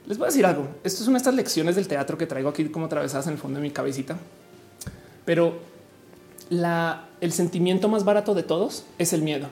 Les 0.07 0.19
voy 0.19 0.27
a 0.27 0.29
decir 0.29 0.47
algo. 0.47 0.69
Esto 0.85 1.03
es 1.03 1.09
una 1.09 1.19
de 1.19 1.23
estas 1.23 1.35
lecciones 1.35 1.75
del 1.75 1.89
teatro 1.89 2.17
que 2.17 2.27
traigo 2.27 2.49
aquí 2.49 2.65
como 2.69 2.87
atravesadas 2.87 3.27
en 3.27 3.33
el 3.33 3.39
fondo 3.39 3.59
de 3.59 3.63
mi 3.63 3.71
cabecita. 3.73 4.17
Pero 5.25 5.59
el 7.21 7.33
sentimiento 7.33 7.89
más 7.89 8.05
barato 8.05 8.35
de 8.35 8.45
todos 8.45 8.85
es 8.99 9.13
el 9.13 9.23
miedo 9.23 9.49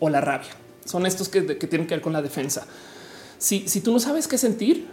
o 0.00 0.10
la 0.10 0.20
rabia. 0.20 0.50
Son 0.84 1.06
estos 1.06 1.28
que, 1.28 1.42
tienen 1.42 1.86
que 1.86 1.94
ver 1.94 2.02
con 2.02 2.12
la 2.12 2.20
defensa. 2.20 2.66
Si, 3.38 3.68
si 3.68 3.80
tú 3.80 3.92
no 3.92 4.00
sabes 4.00 4.28
qué 4.28 4.36
sentir, 4.36 4.86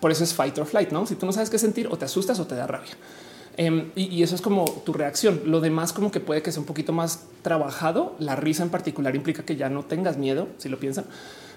por 0.00 0.12
eso 0.12 0.22
es 0.22 0.32
fight 0.32 0.56
or 0.58 0.66
flight, 0.66 0.90
no? 0.90 1.06
Si 1.06 1.16
tú 1.16 1.26
no 1.26 1.32
sabes 1.32 1.50
qué 1.50 1.58
sentir, 1.58 1.88
o 1.88 1.98
te 1.98 2.04
asustas 2.04 2.38
o 2.38 2.46
te 2.46 2.54
da 2.54 2.66
rabia. 2.66 2.92
Em, 3.56 3.90
y, 3.94 4.22
eso 4.22 4.34
es 4.34 4.40
como 4.40 4.64
tu 4.84 4.92
reacción. 4.92 5.42
Lo 5.46 5.60
demás 5.60 5.92
como 5.92 6.10
que 6.10 6.20
puede 6.20 6.42
que 6.42 6.52
sea 6.52 6.60
un 6.60 6.66
poquito 6.66 6.92
más 6.92 7.24
trabajado. 7.42 8.14
La 8.18 8.36
risa 8.36 8.62
en 8.62 8.70
particular 8.70 9.14
implica 9.16 9.44
que 9.44 9.56
ya 9.56 9.68
no 9.68 9.84
tengas 9.84 10.16
miedo, 10.16 10.48
si 10.58 10.68
lo 10.68 10.78
piensan. 10.78 11.04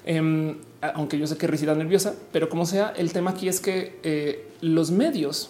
Em, 0.05 0.57
aunque 0.81 1.17
yo 1.17 1.27
sé 1.27 1.37
que 1.37 1.47
risa 1.47 1.73
nerviosa, 1.75 2.13
pero 2.31 2.49
como 2.49 2.65
sea, 2.65 2.93
el 2.97 3.13
tema 3.13 3.31
aquí 3.31 3.47
es 3.47 3.61
que 3.61 3.99
eh, 4.03 4.49
los 4.61 4.91
medios 4.91 5.49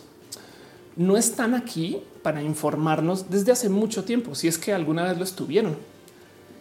no 0.95 1.17
están 1.17 1.55
aquí 1.55 2.01
para 2.21 2.43
informarnos 2.43 3.31
desde 3.31 3.51
hace 3.51 3.69
mucho 3.69 4.03
tiempo, 4.03 4.35
si 4.35 4.47
es 4.47 4.59
que 4.59 4.73
alguna 4.73 5.03
vez 5.03 5.17
lo 5.17 5.23
estuvieron 5.23 5.75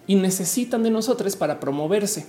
y 0.07 0.15
necesitan 0.15 0.83
de 0.83 0.91
nosotros 0.91 1.37
para 1.37 1.61
promoverse. 1.61 2.27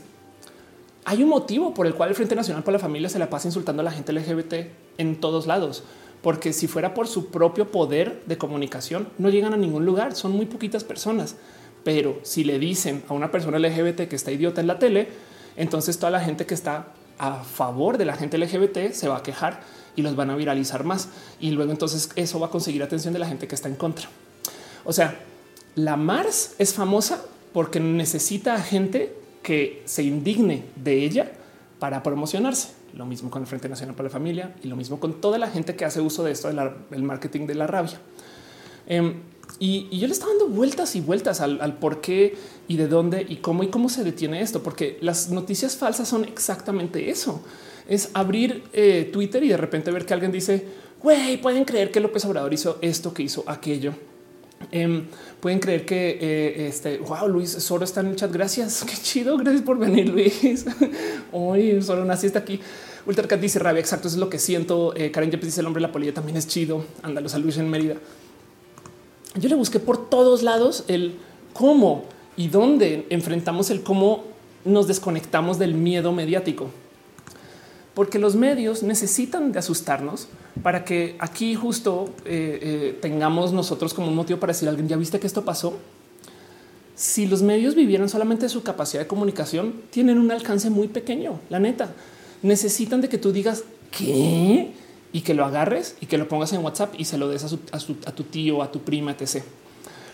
Hay 1.05 1.23
un 1.23 1.29
motivo 1.29 1.73
por 1.73 1.87
el 1.87 1.95
cual 1.95 2.09
el 2.09 2.15
Frente 2.15 2.35
Nacional 2.35 2.63
por 2.63 2.73
la 2.73 2.79
Familia 2.79 3.09
se 3.09 3.19
la 3.19 3.29
pasa 3.29 3.47
insultando 3.47 3.81
a 3.81 3.85
la 3.85 3.91
gente 3.91 4.13
LGBT 4.13 4.53
en 4.97 5.19
todos 5.19 5.47
lados, 5.47 5.83
porque 6.23 6.53
si 6.53 6.67
fuera 6.67 6.93
por 6.93 7.07
su 7.07 7.27
propio 7.27 7.69
poder 7.69 8.23
de 8.25 8.37
comunicación, 8.37 9.09
no 9.17 9.29
llegan 9.29 9.53
a 9.53 9.57
ningún 9.57 9.85
lugar, 9.85 10.15
son 10.15 10.31
muy 10.31 10.45
poquitas 10.45 10.85
personas. 10.85 11.35
Pero 11.83 12.17
si 12.23 12.45
le 12.45 12.59
dicen 12.59 13.03
a 13.09 13.13
una 13.13 13.29
persona 13.29 13.59
LGBT 13.59 14.07
que 14.07 14.15
está 14.15 14.31
idiota 14.31 14.61
en 14.61 14.67
la 14.67 14.79
tele, 14.79 15.09
entonces 15.57 15.99
toda 15.99 16.11
la 16.11 16.21
gente 16.21 16.45
que 16.45 16.53
está 16.53 16.87
a 17.19 17.43
favor 17.43 17.97
de 17.97 18.05
la 18.05 18.15
gente 18.15 18.37
LGBT 18.37 18.93
se 18.93 19.09
va 19.09 19.17
a 19.17 19.23
quejar 19.23 19.59
y 19.97 20.01
los 20.01 20.15
van 20.15 20.29
a 20.29 20.37
viralizar 20.37 20.85
más. 20.85 21.09
Y 21.41 21.51
luego 21.51 21.73
entonces 21.73 22.09
eso 22.15 22.39
va 22.39 22.47
a 22.47 22.49
conseguir 22.49 22.81
atención 22.83 23.13
de 23.13 23.19
la 23.19 23.27
gente 23.27 23.45
que 23.45 23.55
está 23.55 23.67
en 23.67 23.75
contra. 23.75 24.07
O 24.85 24.93
sea, 24.93 25.19
la 25.75 25.97
Mars 25.97 26.55
es 26.57 26.73
famosa 26.73 27.25
porque 27.51 27.81
necesita 27.81 28.55
a 28.55 28.61
gente 28.61 29.13
que 29.41 29.83
se 29.83 30.03
indigne 30.03 30.63
de 30.77 31.03
ella 31.03 31.31
para 31.79 32.01
promocionarse. 32.01 32.69
Lo 32.93 33.05
mismo 33.05 33.29
con 33.31 33.41
el 33.41 33.47
Frente 33.47 33.67
Nacional 33.69 33.95
para 33.95 34.07
la 34.07 34.13
Familia 34.13 34.55
y 34.63 34.67
lo 34.67 34.75
mismo 34.75 34.99
con 34.99 35.19
toda 35.19 35.37
la 35.37 35.49
gente 35.49 35.75
que 35.75 35.85
hace 35.85 35.99
uso 35.99 36.23
de 36.23 36.31
esto 36.31 36.47
del 36.47 37.03
marketing 37.03 37.47
de 37.47 37.55
la 37.55 37.67
rabia. 37.67 37.99
Em, 38.87 39.15
y, 39.59 39.97
yo 39.97 40.07
le 40.07 40.13
estaba 40.13 40.31
dando 40.31 40.47
vueltas 40.49 40.95
y 40.95 41.01
vueltas 41.01 41.41
al, 41.41 41.77
por 41.77 42.01
qué 42.01 42.35
y 42.67 42.77
de 42.77 42.87
dónde 42.87 43.25
y 43.27 43.37
cómo 43.37 43.63
y 43.63 43.67
cómo 43.67 43.89
se 43.89 44.03
detiene 44.03 44.41
esto, 44.41 44.63
porque 44.63 44.97
las 45.01 45.29
noticias 45.29 45.75
falsas 45.75 46.07
son 46.07 46.25
exactamente 46.25 47.09
eso. 47.09 47.41
Es 47.87 48.09
abrir 48.13 48.63
eh, 48.73 49.09
Twitter 49.11 49.43
y 49.43 49.49
de 49.49 49.57
repente 49.57 49.91
ver 49.91 50.05
que 50.05 50.13
alguien 50.13 50.31
dice, 50.31 50.65
güey, 51.01 51.41
pueden 51.41 51.65
creer 51.65 51.91
que 51.91 51.99
López 51.99 52.23
Obrador 52.25 52.53
hizo 52.53 52.77
esto, 52.81 53.13
que 53.13 53.23
hizo 53.23 53.43
aquello. 53.47 53.93
Em, 54.71 55.05
pueden 55.39 55.59
creer 55.59 55.85
que 55.85 56.17
eh, 56.21 56.67
este 56.67 56.97
wow, 56.99 57.27
Luis 57.27 57.51
Soro 57.51 57.83
está 57.83 58.01
en 58.01 58.07
el 58.07 58.15
chat. 58.15 58.31
Gracias. 58.31 58.83
Qué 58.87 58.95
chido. 58.95 59.37
Gracias 59.37 59.63
por 59.63 59.77
venir, 59.77 60.09
Luis. 60.09 60.65
Hoy 61.31 61.81
solo 61.81 62.03
una 62.03 62.17
siesta 62.17 62.39
aquí. 62.39 62.59
Ultracat 63.05 63.39
dice 63.39 63.59
rabia. 63.59 63.79
Exacto. 63.79 64.07
Eso 64.07 64.17
es 64.17 64.19
lo 64.19 64.29
que 64.29 64.39
siento. 64.39 64.95
Eh, 64.95 65.11
Karen 65.11 65.31
Yepes 65.31 65.47
dice 65.47 65.61
el 65.61 65.67
hombre 65.67 65.81
de 65.81 65.87
la 65.87 65.93
polilla 65.93 66.13
también 66.13 66.37
es 66.37 66.47
chido. 66.47 66.85
Ándalos 67.01 67.33
a 67.33 67.39
Luis 67.39 67.57
en 67.57 67.69
Mérida. 67.69 67.95
Yo 69.35 69.49
le 69.49 69.55
busqué 69.55 69.79
por 69.79 70.09
todos 70.09 70.43
lados 70.43 70.83
el 70.87 71.15
cómo 71.53 72.05
y 72.35 72.47
dónde 72.47 73.07
enfrentamos 73.09 73.69
el 73.69 73.81
cómo 73.81 74.23
nos 74.65 74.87
desconectamos 74.87 75.59
del 75.59 75.73
miedo 75.73 76.11
mediático. 76.11 76.69
Porque 77.93 78.17
los 78.17 78.35
medios 78.35 78.81
necesitan 78.81 79.51
de 79.51 79.59
asustarnos 79.59 80.27
para 80.63 80.83
que 80.83 81.15
aquí 81.19 81.55
justo 81.55 82.09
eh, 82.25 82.59
eh, 82.61 82.99
tengamos 83.01 83.53
nosotros 83.53 83.93
como 83.93 84.07
un 84.07 84.15
motivo 84.15 84.39
para 84.39 84.53
decir 84.53 84.67
a 84.67 84.71
alguien, 84.71 84.87
ya 84.87 84.97
viste 84.97 85.19
que 85.19 85.27
esto 85.27 85.45
pasó. 85.45 85.77
Si 86.95 87.27
los 87.27 87.41
medios 87.41 87.75
vivieran 87.75 88.09
solamente 88.09 88.49
su 88.49 88.63
capacidad 88.63 89.01
de 89.01 89.07
comunicación, 89.07 89.81
tienen 89.89 90.19
un 90.19 90.31
alcance 90.31 90.69
muy 90.69 90.87
pequeño, 90.87 91.39
la 91.49 91.59
neta. 91.59 91.93
Necesitan 92.43 93.01
de 93.01 93.09
que 93.09 93.17
tú 93.17 93.31
digas 93.31 93.63
qué 93.89 94.71
y 95.13 95.21
que 95.21 95.33
lo 95.33 95.45
agarres 95.45 95.95
y 96.01 96.07
que 96.07 96.17
lo 96.17 96.27
pongas 96.27 96.51
en 96.53 96.63
WhatsApp 96.63 96.95
y 96.97 97.05
se 97.05 97.17
lo 97.17 97.29
des 97.29 97.43
a, 97.43 98.11
tu 98.11 98.23
tío, 98.23 98.61
a 98.61 98.71
tu 98.71 98.81
prima, 98.81 99.11
etc. 99.11 99.43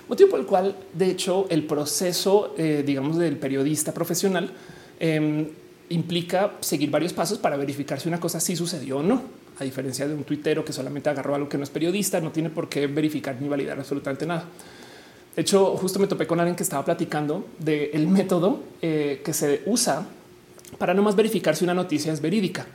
Motivo 0.07 0.29
por 0.29 0.39
el 0.39 0.45
cual, 0.45 0.75
de 0.93 1.09
hecho, 1.09 1.47
el 1.49 1.63
proceso, 1.63 2.53
eh, 2.57 2.83
digamos, 2.85 3.17
del 3.17 3.37
periodista 3.37 3.93
profesional 3.93 4.51
em, 4.99 5.47
implica 5.89 6.53
seguir 6.59 6.91
varios 6.91 7.13
pasos 7.13 7.37
para 7.37 7.57
verificar 7.57 7.99
si 7.99 8.07
una 8.07 8.19
cosa 8.19 8.39
sí 8.39 8.55
sucedió 8.55 8.97
o 8.97 9.03
no. 9.03 9.21
A 9.59 9.63
diferencia 9.63 10.07
de 10.07 10.13
un 10.13 10.23
tuitero 10.23 10.63
que 10.63 10.71
solamente 10.71 11.09
agarró 11.09 11.35
algo 11.35 11.49
que 11.49 11.57
no 11.57 11.63
es 11.63 11.69
periodista, 11.69 12.21
no 12.21 12.31
tiene 12.31 12.49
por 12.49 12.69
qué 12.69 12.87
verificar 12.87 13.37
ni 13.41 13.47
validar 13.47 13.77
absolutamente 13.77 14.25
nada. 14.25 14.45
De 15.35 15.41
hecho, 15.41 15.77
justo 15.77 15.99
me 15.99 16.07
topé 16.07 16.27
con 16.27 16.39
alguien 16.39 16.55
que 16.55 16.63
estaba 16.63 16.83
platicando 16.83 17.45
del 17.59 18.07
método 18.07 18.61
eh, 18.81 19.21
que 19.23 19.33
se 19.33 19.61
usa 19.65 20.05
para 20.77 20.93
no 20.93 21.01
más 21.01 21.15
verificar 21.15 21.55
si 21.55 21.63
una 21.63 21.73
noticia 21.73 22.13
es 22.13 22.21
verídica, 22.21 22.67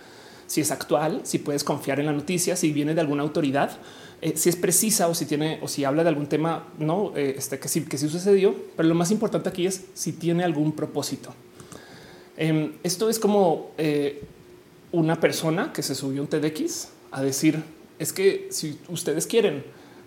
si 0.46 0.60
es 0.60 0.70
actual, 0.70 1.20
si 1.24 1.38
puedes 1.38 1.64
confiar 1.64 2.00
en 2.00 2.06
la 2.06 2.12
noticia, 2.12 2.56
si 2.56 2.72
viene 2.72 2.94
de 2.94 3.00
alguna 3.00 3.22
autoridad, 3.22 3.78
eh, 4.20 4.34
si 4.36 4.48
es 4.48 4.56
precisa 4.56 5.08
o 5.08 5.14
si 5.14 5.26
tiene 5.26 5.58
o 5.62 5.68
si 5.68 5.84
habla 5.84 6.02
de 6.02 6.08
algún 6.08 6.26
tema, 6.26 6.68
no 6.78 7.12
Eh, 7.14 7.34
este 7.36 7.58
que 7.58 7.68
sí 7.68 7.84
que 7.84 7.98
sí 7.98 8.08
sucedió. 8.08 8.54
Pero 8.76 8.88
lo 8.88 8.94
más 8.94 9.10
importante 9.10 9.48
aquí 9.48 9.66
es 9.66 9.84
si 9.94 10.12
tiene 10.12 10.44
algún 10.44 10.72
propósito. 10.72 11.34
Em, 12.36 12.72
esto 12.82 13.08
es 13.08 13.18
como 13.18 13.70
eh, 13.78 14.24
una 14.92 15.20
persona 15.20 15.72
que 15.72 15.82
se 15.82 15.94
subió 15.94 16.22
un 16.22 16.28
TEDx 16.28 16.88
a 17.12 17.22
decir 17.22 17.62
es 17.98 18.12
que 18.12 18.48
si 18.50 18.78
ustedes 18.88 19.26
quieren 19.26 19.64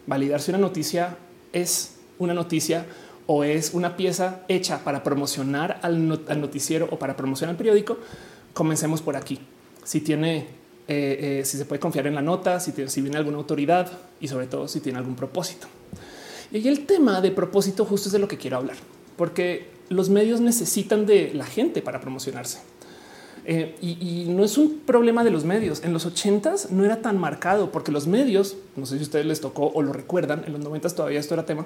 validar 0.07 0.41
si 0.41 0.51
una 0.51 0.57
noticia 0.57 1.17
es 1.53 1.95
una 2.19 2.33
noticia 2.33 2.85
o 3.27 3.43
es 3.43 3.73
una 3.73 3.95
pieza 3.97 4.41
hecha 4.47 4.83
para 4.83 5.03
promocionar 5.03 5.79
al, 5.83 6.07
not- 6.07 6.29
al 6.29 6.41
noticiero 6.41 6.87
o 6.91 6.97
para 6.97 7.15
promocionar 7.15 7.53
el 7.53 7.57
periódico, 7.57 7.97
comencemos 8.53 9.01
por 9.01 9.15
aquí. 9.15 9.39
Si 9.83 10.01
tiene, 10.01 10.47
eh, 10.87 11.39
eh, 11.39 11.45
si 11.45 11.57
se 11.57 11.65
puede 11.65 11.79
confiar 11.79 12.07
en 12.07 12.15
la 12.15 12.21
nota, 12.21 12.59
si, 12.59 12.71
tiene- 12.71 12.89
viene 12.95 13.17
alguna 13.17 13.37
autoridad 13.37 13.91
y 14.19 14.27
sobre 14.27 14.47
todo 14.47 14.67
si 14.67 14.79
tiene 14.79 14.97
algún 14.97 15.15
propósito. 15.15 15.67
Y 16.51 16.65
el 16.67 16.85
tema 16.85 17.19
de 17.21 17.31
propósito 17.31 17.83
justo 17.85 18.07
es 18.09 18.13
de 18.13 18.19
lo 18.19 18.27
que 18.29 18.37
quiero 18.37 18.57
hablar, 18.57 18.77
porque 19.17 19.69
los 19.89 20.09
medios 20.09 20.39
necesitan 20.39 21.05
de 21.05 21.31
la 21.33 21.45
gente 21.45 21.81
para 21.81 21.99
promocionarse. 21.99 22.59
Eh, 23.49 23.75
y, 23.81 24.25
no 24.29 24.43
es 24.43 24.57
un 24.57 24.79
problema 24.85 25.23
de 25.23 25.31
los 25.31 25.45
medios. 25.45 25.83
En 25.85 25.93
los 25.93 26.05
ochentas 26.05 26.69
no 26.71 26.83
era 26.83 27.01
tan 27.01 27.17
marcado 27.17 27.71
porque 27.71 27.93
los 27.93 28.05
medios, 28.05 28.57
no 28.75 28.85
sé 28.85 28.97
si 28.97 29.03
ustedes 29.03 29.25
les 29.25 29.39
tocó 29.39 29.67
o 29.73 29.81
lo 29.81 29.93
recuerdan, 29.93 30.43
en 30.45 30.51
los 30.51 30.61
noventas 30.61 30.95
todavía 30.95 31.19
esto 31.19 31.33
era 31.33 31.45
tema. 31.45 31.65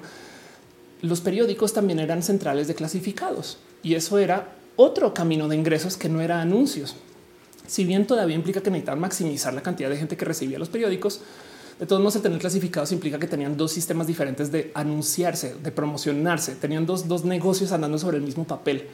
Los 1.02 1.20
periódicos 1.20 1.72
también 1.72 1.98
eran 1.98 2.22
centrales 2.22 2.68
de 2.68 2.74
clasificados 2.74 3.58
y 3.82 3.94
eso 3.94 4.18
era 4.18 4.54
otro 4.76 5.12
camino 5.12 5.48
de 5.48 5.56
ingresos 5.56 5.96
que 5.96 6.08
no 6.08 6.20
era 6.20 6.40
anuncios. 6.40 6.94
Si 7.66 7.84
bien 7.84 8.06
todavía 8.06 8.36
implica 8.36 8.60
que 8.60 8.70
necesitaban 8.70 9.00
maximizar 9.00 9.52
la 9.52 9.62
cantidad 9.62 9.90
de 9.90 9.96
gente 9.96 10.16
que 10.16 10.24
recibía 10.24 10.58
los 10.58 10.68
periódicos, 10.68 11.20
de 11.80 11.86
todos 11.86 12.00
modos, 12.00 12.14
el 12.14 12.22
tener 12.22 12.38
clasificados 12.38 12.92
implica 12.92 13.18
que 13.18 13.26
tenían 13.26 13.56
dos 13.56 13.72
sistemas 13.72 14.06
diferentes 14.06 14.52
de 14.52 14.70
anunciarse, 14.74 15.56
de 15.60 15.72
promocionarse. 15.72 16.54
Tenían 16.54 16.86
dos, 16.86 17.08
dos 17.08 17.24
negocios 17.24 17.72
andando 17.72 17.98
sobre 17.98 18.18
el 18.18 18.22
mismo 18.22 18.44
papel. 18.44 18.86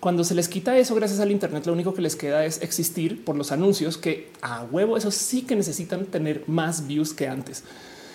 Cuando 0.00 0.24
se 0.24 0.34
les 0.34 0.48
quita 0.48 0.76
eso 0.76 0.96
gracias 0.96 1.20
al 1.20 1.30
Internet, 1.30 1.66
lo 1.66 1.72
único 1.72 1.94
que 1.94 2.02
les 2.02 2.16
queda 2.16 2.44
es 2.44 2.60
existir 2.62 3.24
por 3.24 3.36
los 3.36 3.52
anuncios 3.52 3.96
que 3.96 4.30
a 4.42 4.64
huevo, 4.64 4.96
eso 4.96 5.12
sí 5.12 5.42
que 5.42 5.54
necesitan 5.54 6.06
tener 6.06 6.42
más 6.48 6.88
views 6.88 7.14
que 7.14 7.28
antes. 7.28 7.62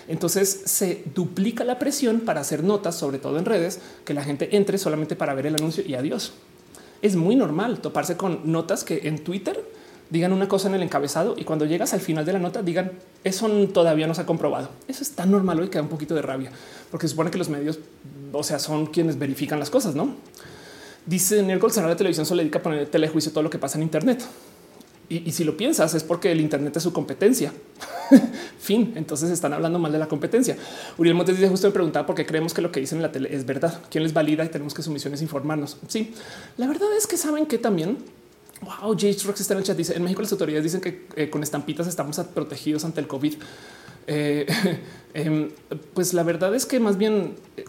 Entonces 0.08 0.62
se 0.64 1.04
duplica 1.14 1.64
la 1.64 1.78
presión 1.78 2.20
para 2.20 2.40
hacer 2.40 2.64
notas, 2.64 2.96
sobre 2.96 3.18
todo 3.18 3.38
en 3.38 3.44
redes, 3.44 3.80
que 4.04 4.14
la 4.14 4.24
gente 4.24 4.56
entre 4.56 4.78
solamente 4.78 5.16
para 5.16 5.34
ver 5.34 5.46
el 5.46 5.54
anuncio 5.54 5.84
y 5.86 5.94
adiós. 5.94 6.32
Es 7.02 7.16
muy 7.16 7.36
normal 7.36 7.80
toparse 7.80 8.16
con 8.16 8.50
notas 8.50 8.84
que 8.84 9.08
en 9.08 9.22
Twitter 9.22 9.62
digan 10.10 10.32
una 10.32 10.46
cosa 10.46 10.68
en 10.68 10.74
el 10.74 10.82
encabezado 10.82 11.34
y 11.38 11.44
cuando 11.44 11.64
llegas 11.64 11.94
al 11.94 12.00
final 12.00 12.26
de 12.26 12.34
la 12.34 12.38
nota 12.38 12.62
digan 12.62 12.92
eso 13.24 13.48
todavía 13.72 14.06
no 14.06 14.14
se 14.14 14.20
ha 14.20 14.26
comprobado. 14.26 14.68
Eso 14.86 15.02
es 15.02 15.12
tan 15.12 15.30
normal 15.30 15.58
hoy 15.60 15.68
que 15.68 15.78
da 15.78 15.82
un 15.82 15.88
poquito 15.88 16.14
de 16.14 16.22
rabia 16.22 16.52
porque 16.90 17.06
se 17.06 17.12
supone 17.12 17.30
que 17.30 17.38
los 17.38 17.48
medios, 17.48 17.78
o 18.32 18.42
sea, 18.42 18.58
son 18.58 18.86
quienes 18.86 19.18
verifican 19.18 19.58
las 19.58 19.70
cosas, 19.70 19.94
no? 19.94 20.14
Dice 21.06 21.42
Neil 21.42 21.58
Goldstein, 21.58 21.88
la 21.88 21.96
televisión 21.96 22.26
solo 22.26 22.40
dedica 22.40 22.60
a 22.60 22.62
poner 22.62 22.86
telejuicio 22.86 23.32
todo 23.32 23.42
lo 23.42 23.50
que 23.50 23.58
pasa 23.58 23.78
en 23.78 23.82
Internet. 23.82 24.22
Y, 25.12 25.32
si 25.32 25.44
lo 25.44 25.56
piensas 25.56 25.94
es 25.94 26.04
porque 26.04 26.32
el 26.32 26.40
Internet 26.40 26.76
es 26.76 26.82
su 26.82 26.92
competencia. 26.92 27.52
fin. 28.58 28.92
Entonces 28.96 29.30
están 29.30 29.52
hablando 29.52 29.78
mal 29.78 29.92
de 29.92 29.98
la 29.98 30.08
competencia. 30.08 30.56
Uriel 30.96 31.14
Montes 31.14 31.36
dice 31.36 31.48
justo 31.48 31.66
me 31.66 31.72
preguntaba 31.72 32.06
por 32.06 32.16
qué 32.16 32.24
creemos 32.24 32.54
que 32.54 32.62
lo 32.62 32.72
que 32.72 32.80
dicen 32.80 32.98
en 32.98 33.02
la 33.02 33.12
tele 33.12 33.34
es 33.34 33.44
verdad. 33.44 33.82
¿Quién 33.90 34.04
les 34.04 34.14
valida? 34.14 34.44
Y 34.44 34.48
tenemos 34.48 34.74
que 34.74 34.82
su 34.82 34.90
misión 34.90 35.12
es 35.14 35.22
informarnos. 35.22 35.76
Sí, 35.88 36.14
la 36.56 36.66
verdad 36.66 36.88
es 36.96 37.06
que 37.06 37.16
saben 37.16 37.46
que 37.46 37.58
también 37.58 37.98
Wow, 38.62 38.92
J. 38.92 39.08
Rox 39.26 39.40
está 39.40 39.54
en 39.54 39.58
el 39.58 39.64
chat. 39.64 39.76
Dice 39.76 39.96
en 39.96 40.02
México 40.02 40.22
las 40.22 40.30
autoridades 40.32 40.62
dicen 40.62 40.80
que 40.80 41.06
eh, 41.16 41.28
con 41.28 41.42
estampitas 41.42 41.86
estamos 41.88 42.16
protegidos 42.32 42.84
ante 42.84 43.00
el 43.00 43.08
COVID. 43.08 43.34
Eh, 44.06 44.46
em, 45.14 45.50
pues 45.94 46.14
la 46.14 46.22
verdad 46.22 46.54
es 46.54 46.64
que 46.64 46.78
más 46.78 46.96
bien, 46.96 47.34
eh, 47.56 47.64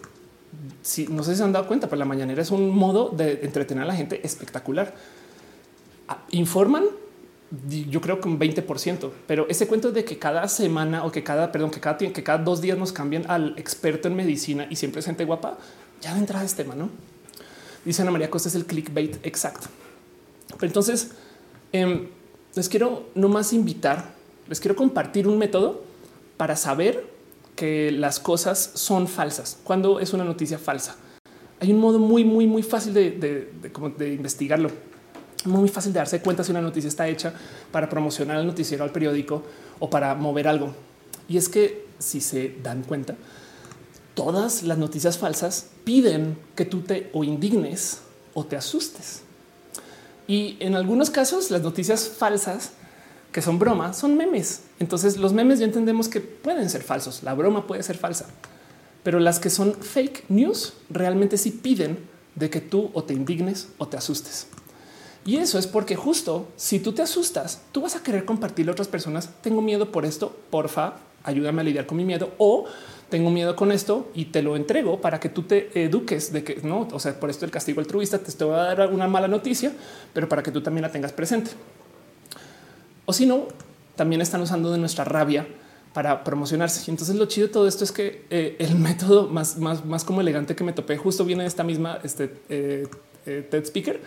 si 0.82 1.08
no 1.08 1.24
sé 1.24 1.32
si 1.32 1.38
se 1.38 1.42
han 1.42 1.52
dado 1.52 1.66
cuenta, 1.66 1.88
pero 1.88 1.98
la 1.98 2.04
mañanera 2.04 2.40
es 2.40 2.52
un 2.52 2.70
modo 2.70 3.08
de 3.08 3.40
entretener 3.42 3.82
a 3.84 3.86
la 3.88 3.94
gente 3.94 4.20
espectacular. 4.24 4.94
Ah, 6.06 6.22
Informan, 6.30 6.84
yo 7.50 8.00
creo 8.00 8.20
que 8.20 8.28
un 8.28 8.38
20%, 8.38 9.10
pero 9.26 9.46
ese 9.48 9.66
cuento 9.66 9.92
de 9.92 10.04
que 10.04 10.18
cada 10.18 10.48
semana 10.48 11.04
o 11.04 11.12
que 11.12 11.22
cada, 11.22 11.52
perdón, 11.52 11.70
que 11.70 11.80
cada, 11.80 11.98
que 11.98 12.22
cada 12.22 12.38
dos 12.38 12.60
días 12.60 12.76
nos 12.78 12.92
cambian 12.92 13.30
al 13.30 13.54
experto 13.58 14.08
en 14.08 14.16
medicina 14.16 14.66
y 14.70 14.76
siempre 14.76 15.00
es 15.00 15.06
gente 15.06 15.24
guapa, 15.24 15.58
ya 16.00 16.14
de 16.14 16.20
entrada 16.20 16.44
es 16.44 16.54
tema, 16.54 16.74
¿no? 16.74 16.90
Dice 17.84 18.02
Ana 18.02 18.10
María 18.10 18.30
Costa 18.30 18.48
es 18.48 18.54
el 18.54 18.64
clickbait 18.64 19.24
exacto. 19.24 19.68
Pero 20.48 20.66
entonces 20.66 21.12
em, 21.72 22.08
les 22.54 22.68
quiero 22.68 23.08
nomás 23.14 23.52
invitar, 23.52 24.14
les 24.48 24.58
quiero 24.58 24.74
compartir 24.74 25.28
un 25.28 25.38
método 25.38 25.82
para 26.36 26.56
saber 26.56 27.06
que 27.56 27.92
las 27.92 28.18
cosas 28.20 28.72
son 28.74 29.06
falsas. 29.06 29.58
Cuando 29.64 30.00
es 30.00 30.12
una 30.12 30.24
noticia 30.24 30.58
falsa, 30.58 30.96
hay 31.60 31.72
un 31.72 31.78
modo 31.78 31.98
muy, 31.98 32.24
muy, 32.24 32.46
muy 32.46 32.62
fácil 32.62 32.94
de, 32.94 33.10
de, 33.12 33.52
de, 33.62 33.94
de 33.96 34.14
investigarlo. 34.14 34.70
Muy 35.44 35.68
fácil 35.68 35.92
de 35.92 35.98
darse 35.98 36.20
cuenta 36.20 36.42
si 36.42 36.50
una 36.50 36.60
noticia 36.60 36.88
está 36.88 37.06
hecha 37.08 37.34
para 37.70 37.88
promocionar 37.88 38.38
el 38.38 38.46
noticiero 38.46 38.84
al 38.84 38.90
periódico 38.90 39.42
o 39.78 39.90
para 39.90 40.14
mover 40.14 40.48
algo. 40.48 40.72
Y 41.28 41.36
es 41.36 41.48
que 41.48 41.86
si 41.98 42.20
se 42.20 42.56
dan 42.62 42.82
cuenta, 42.82 43.14
todas 44.14 44.62
las 44.62 44.78
noticias 44.78 45.18
falsas 45.18 45.66
piden 45.84 46.38
que 46.54 46.64
tú 46.64 46.80
te 46.80 47.10
o 47.12 47.24
indignes 47.24 48.00
o 48.32 48.44
te 48.44 48.56
asustes. 48.56 49.22
Y 50.26 50.56
en 50.60 50.74
algunos 50.74 51.10
casos, 51.10 51.50
las 51.50 51.62
noticias 51.62 52.08
falsas 52.08 52.72
que 53.32 53.42
son 53.42 53.58
bromas 53.58 53.98
son 53.98 54.16
memes. 54.16 54.62
Entonces, 54.78 55.16
los 55.16 55.32
memes 55.32 55.58
ya 55.58 55.66
entendemos 55.66 56.08
que 56.08 56.20
pueden 56.20 56.70
ser 56.70 56.82
falsos. 56.82 57.22
La 57.22 57.34
broma 57.34 57.66
puede 57.66 57.82
ser 57.82 57.96
falsa, 57.96 58.26
pero 59.02 59.18
las 59.18 59.38
que 59.40 59.50
son 59.50 59.74
fake 59.74 60.24
news 60.30 60.74
realmente 60.88 61.36
sí 61.36 61.50
piden 61.50 61.98
de 62.36 62.48
que 62.48 62.60
tú 62.60 62.90
o 62.94 63.04
te 63.04 63.12
indignes 63.12 63.68
o 63.78 63.88
te 63.88 63.96
asustes. 63.96 64.46
Y 65.26 65.36
eso 65.36 65.58
es 65.58 65.66
porque 65.66 65.96
justo 65.96 66.48
si 66.56 66.80
tú 66.80 66.92
te 66.92 67.02
asustas, 67.02 67.62
tú 67.72 67.80
vas 67.80 67.96
a 67.96 68.02
querer 68.02 68.24
compartirle 68.24 68.70
a 68.70 68.74
otras 68.74 68.88
personas. 68.88 69.30
Tengo 69.40 69.62
miedo 69.62 69.90
por 69.90 70.04
esto, 70.04 70.36
porfa, 70.50 70.94
ayúdame 71.22 71.62
a 71.62 71.64
lidiar 71.64 71.86
con 71.86 71.96
mi 71.96 72.04
miedo 72.04 72.32
o 72.38 72.66
tengo 73.08 73.30
miedo 73.30 73.56
con 73.56 73.72
esto 73.72 74.10
y 74.14 74.26
te 74.26 74.42
lo 74.42 74.56
entrego 74.56 75.00
para 75.00 75.20
que 75.20 75.28
tú 75.28 75.42
te 75.42 75.84
eduques 75.84 76.32
de 76.32 76.44
que 76.44 76.60
no, 76.62 76.88
o 76.92 76.98
sea, 76.98 77.18
por 77.18 77.30
esto 77.30 77.44
el 77.44 77.50
castigo 77.50 77.80
altruista 77.80 78.18
te 78.18 78.30
estoy 78.30 78.50
a 78.50 78.74
dar 78.74 78.92
una 78.92 79.06
mala 79.08 79.28
noticia, 79.28 79.72
pero 80.12 80.28
para 80.28 80.42
que 80.42 80.50
tú 80.50 80.62
también 80.62 80.82
la 80.82 80.90
tengas 80.90 81.12
presente. 81.12 81.52
O 83.06 83.12
si 83.12 83.26
no, 83.26 83.48
también 83.96 84.20
están 84.20 84.40
usando 84.40 84.72
de 84.72 84.78
nuestra 84.78 85.04
rabia 85.04 85.46
para 85.92 86.24
promocionarse. 86.24 86.82
Y 86.86 86.90
entonces 86.90 87.14
lo 87.16 87.26
chido 87.26 87.46
de 87.46 87.52
todo 87.52 87.68
esto 87.68 87.84
es 87.84 87.92
que 87.92 88.26
eh, 88.30 88.56
el 88.58 88.74
método 88.74 89.28
más, 89.28 89.58
más, 89.58 89.84
más 89.84 90.04
como 90.04 90.20
elegante 90.20 90.56
que 90.56 90.64
me 90.64 90.72
topé 90.72 90.96
justo 90.96 91.24
viene 91.24 91.44
de 91.44 91.48
esta 91.48 91.62
misma 91.62 92.00
este, 92.02 92.34
eh, 92.48 92.88
eh, 93.26 93.46
TED 93.48 93.64
Speaker, 93.64 94.00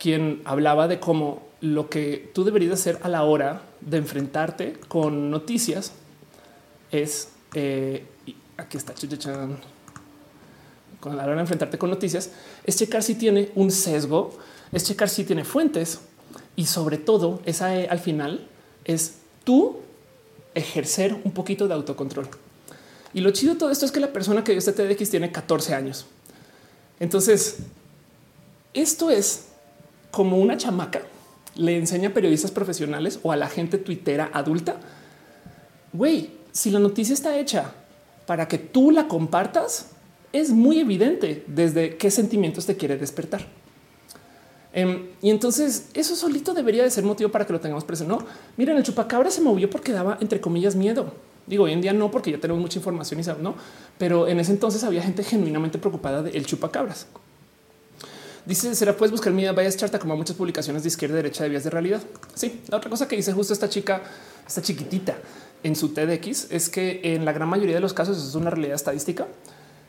quien 0.00 0.40
hablaba 0.44 0.88
de 0.88 0.98
cómo 0.98 1.42
lo 1.60 1.90
que 1.90 2.30
tú 2.34 2.42
deberías 2.42 2.72
hacer 2.72 2.98
a 3.02 3.08
la 3.08 3.22
hora 3.22 3.62
de 3.82 3.98
enfrentarte 3.98 4.72
con 4.88 5.30
noticias 5.30 5.92
es 6.90 7.28
eh, 7.54 8.06
aquí 8.56 8.78
está 8.78 8.94
con 11.00 11.16
la 11.16 11.24
hora 11.24 11.34
de 11.34 11.40
enfrentarte 11.40 11.76
con 11.76 11.90
noticias 11.90 12.30
es 12.64 12.76
checar 12.76 13.02
si 13.02 13.14
tiene 13.14 13.50
un 13.54 13.70
sesgo, 13.70 14.36
es 14.72 14.84
checar 14.84 15.08
si 15.08 15.24
tiene 15.24 15.44
fuentes 15.44 16.00
y 16.56 16.64
sobre 16.66 16.96
todo 16.96 17.40
esa 17.44 17.76
eh, 17.76 17.86
al 17.88 17.98
final 17.98 18.48
es 18.84 19.16
tú 19.44 19.80
ejercer 20.54 21.14
un 21.24 21.32
poquito 21.32 21.68
de 21.68 21.74
autocontrol. 21.74 22.28
Y 23.12 23.20
lo 23.20 23.32
chido 23.32 23.54
de 23.54 23.58
todo 23.58 23.70
esto 23.70 23.84
es 23.84 23.92
que 23.92 24.00
la 24.00 24.12
persona 24.12 24.44
que 24.44 24.52
dio 24.52 24.58
este 24.60 24.72
TDX 24.72 25.10
tiene 25.10 25.32
14 25.32 25.74
años. 25.74 26.06
Entonces, 27.00 27.58
esto 28.72 29.10
es 29.10 29.49
como 30.10 30.38
una 30.38 30.56
chamaca 30.56 31.02
le 31.56 31.76
enseña 31.76 32.10
a 32.10 32.14
periodistas 32.14 32.50
profesionales 32.50 33.20
o 33.22 33.32
a 33.32 33.36
la 33.36 33.48
gente 33.48 33.78
tuitera 33.78 34.30
adulta. 34.32 34.76
Güey, 35.92 36.30
si 36.52 36.70
la 36.70 36.78
noticia 36.78 37.12
está 37.12 37.38
hecha 37.38 37.72
para 38.26 38.48
que 38.48 38.58
tú 38.58 38.90
la 38.90 39.08
compartas, 39.08 39.90
es 40.32 40.50
muy 40.50 40.78
evidente 40.78 41.44
desde 41.46 41.96
qué 41.96 42.10
sentimientos 42.10 42.66
te 42.66 42.76
quiere 42.76 42.96
despertar. 42.96 43.46
Em, 44.72 45.08
y 45.20 45.30
entonces 45.30 45.90
eso 45.94 46.14
solito 46.14 46.54
debería 46.54 46.84
de 46.84 46.90
ser 46.90 47.02
motivo 47.02 47.30
para 47.30 47.44
que 47.44 47.52
lo 47.52 47.60
tengamos 47.60 47.84
presente. 47.84 48.12
No, 48.12 48.24
miren, 48.56 48.76
el 48.76 48.84
chupacabra 48.84 49.30
se 49.30 49.40
movió 49.40 49.68
porque 49.68 49.92
daba 49.92 50.16
entre 50.20 50.40
comillas 50.40 50.76
miedo. 50.76 51.12
Digo, 51.46 51.64
hoy 51.64 51.72
en 51.72 51.80
día 51.80 51.92
no, 51.92 52.12
porque 52.12 52.30
ya 52.30 52.38
tenemos 52.38 52.62
mucha 52.62 52.78
información 52.78 53.18
y 53.20 53.42
no, 53.42 53.56
pero 53.98 54.28
en 54.28 54.38
ese 54.38 54.52
entonces 54.52 54.84
había 54.84 55.02
gente 55.02 55.24
genuinamente 55.24 55.78
preocupada 55.78 56.22
del 56.22 56.46
chupacabras. 56.46 57.08
Dice, 58.46 58.74
será 58.74 58.96
puedes 58.96 59.12
buscar 59.12 59.32
mi 59.32 59.44
vaya 59.46 59.70
charta 59.72 59.98
como 59.98 60.16
muchas 60.16 60.36
publicaciones 60.36 60.82
de 60.82 60.88
izquierda 60.88 61.16
derecha 61.16 61.44
de 61.44 61.50
vías 61.50 61.64
de 61.64 61.70
realidad. 61.70 62.00
Sí, 62.34 62.62
la 62.68 62.78
otra 62.78 62.90
cosa 62.90 63.06
que 63.06 63.16
dice 63.16 63.32
justo 63.32 63.52
esta 63.52 63.68
chica, 63.68 64.02
esta 64.46 64.62
chiquitita 64.62 65.18
en 65.62 65.76
su 65.76 65.90
TEDx 65.90 66.50
es 66.50 66.68
que 66.70 67.00
en 67.02 67.24
la 67.24 67.32
gran 67.32 67.48
mayoría 67.48 67.74
de 67.74 67.80
los 67.80 67.92
casos, 67.92 68.16
es 68.16 68.34
una 68.34 68.50
realidad 68.50 68.74
estadística, 68.74 69.26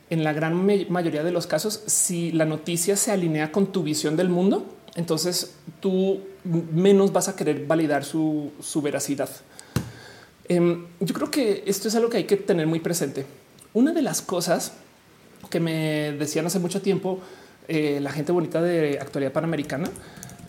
en 0.10 0.26
la 0.26 0.34
gran 0.34 0.54
mayoría 0.90 1.24
de 1.24 1.32
los 1.32 1.48
casos, 1.48 1.82
si 1.86 2.34
la 2.34 2.44
noticia 2.44 2.98
se 2.98 3.12
alinea 3.12 3.52
con 3.54 3.72
tu 3.72 3.82
visión 3.82 4.18
del 4.18 4.28
mundo, 4.28 4.66
entonces 4.96 5.54
tú 5.80 6.20
menos 6.44 7.14
vas 7.14 7.30
a 7.30 7.36
querer 7.38 7.66
validar 7.66 8.04
su, 8.04 8.52
su 8.62 8.82
veracidad. 8.82 9.30
Eh, 10.50 10.86
yo 11.00 11.14
creo 11.14 11.32
que 11.32 11.64
esto 11.66 11.88
es 11.88 11.96
algo 11.96 12.10
que 12.10 12.18
hay 12.18 12.26
que 12.26 12.36
tener 12.36 12.68
muy 12.68 12.82
presente. 12.82 13.26
Una 13.74 13.94
de 13.94 14.02
las 14.02 14.22
cosas 14.22 14.74
que 15.50 15.62
me 15.62 16.12
decían 16.12 16.46
hace 16.46 16.60
mucho 16.60 16.82
tiempo 16.82 17.22
eh, 17.74 18.02
la 18.02 18.12
gente 18.12 18.34
bonita 18.34 18.62
de 18.62 19.00
actualidad 19.00 19.32
panamericana, 19.32 19.90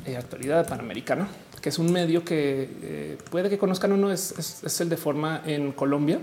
eh, 0.06 0.16
actualidad 0.16 0.68
panamericana, 0.68 1.28
que 1.60 1.68
es 1.68 1.78
un 1.78 1.92
medio 1.92 2.24
que 2.24 2.68
eh, 2.82 3.18
puede 3.30 3.48
que 3.48 3.58
conozcan 3.58 3.92
o 3.92 3.96
no, 3.96 4.10
es, 4.10 4.34
es, 4.36 4.64
es, 4.64 4.80
el 4.80 4.88
de 4.88 4.96
forma 4.96 5.40
en 5.46 5.70
Colombia 5.70 6.18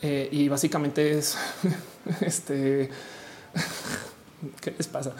y 0.00 0.48
básicamente 0.48 1.18
es 1.18 1.36
este. 2.20 2.88
¿Qué 4.60 4.72
les 4.78 4.86
pasa? 4.86 5.10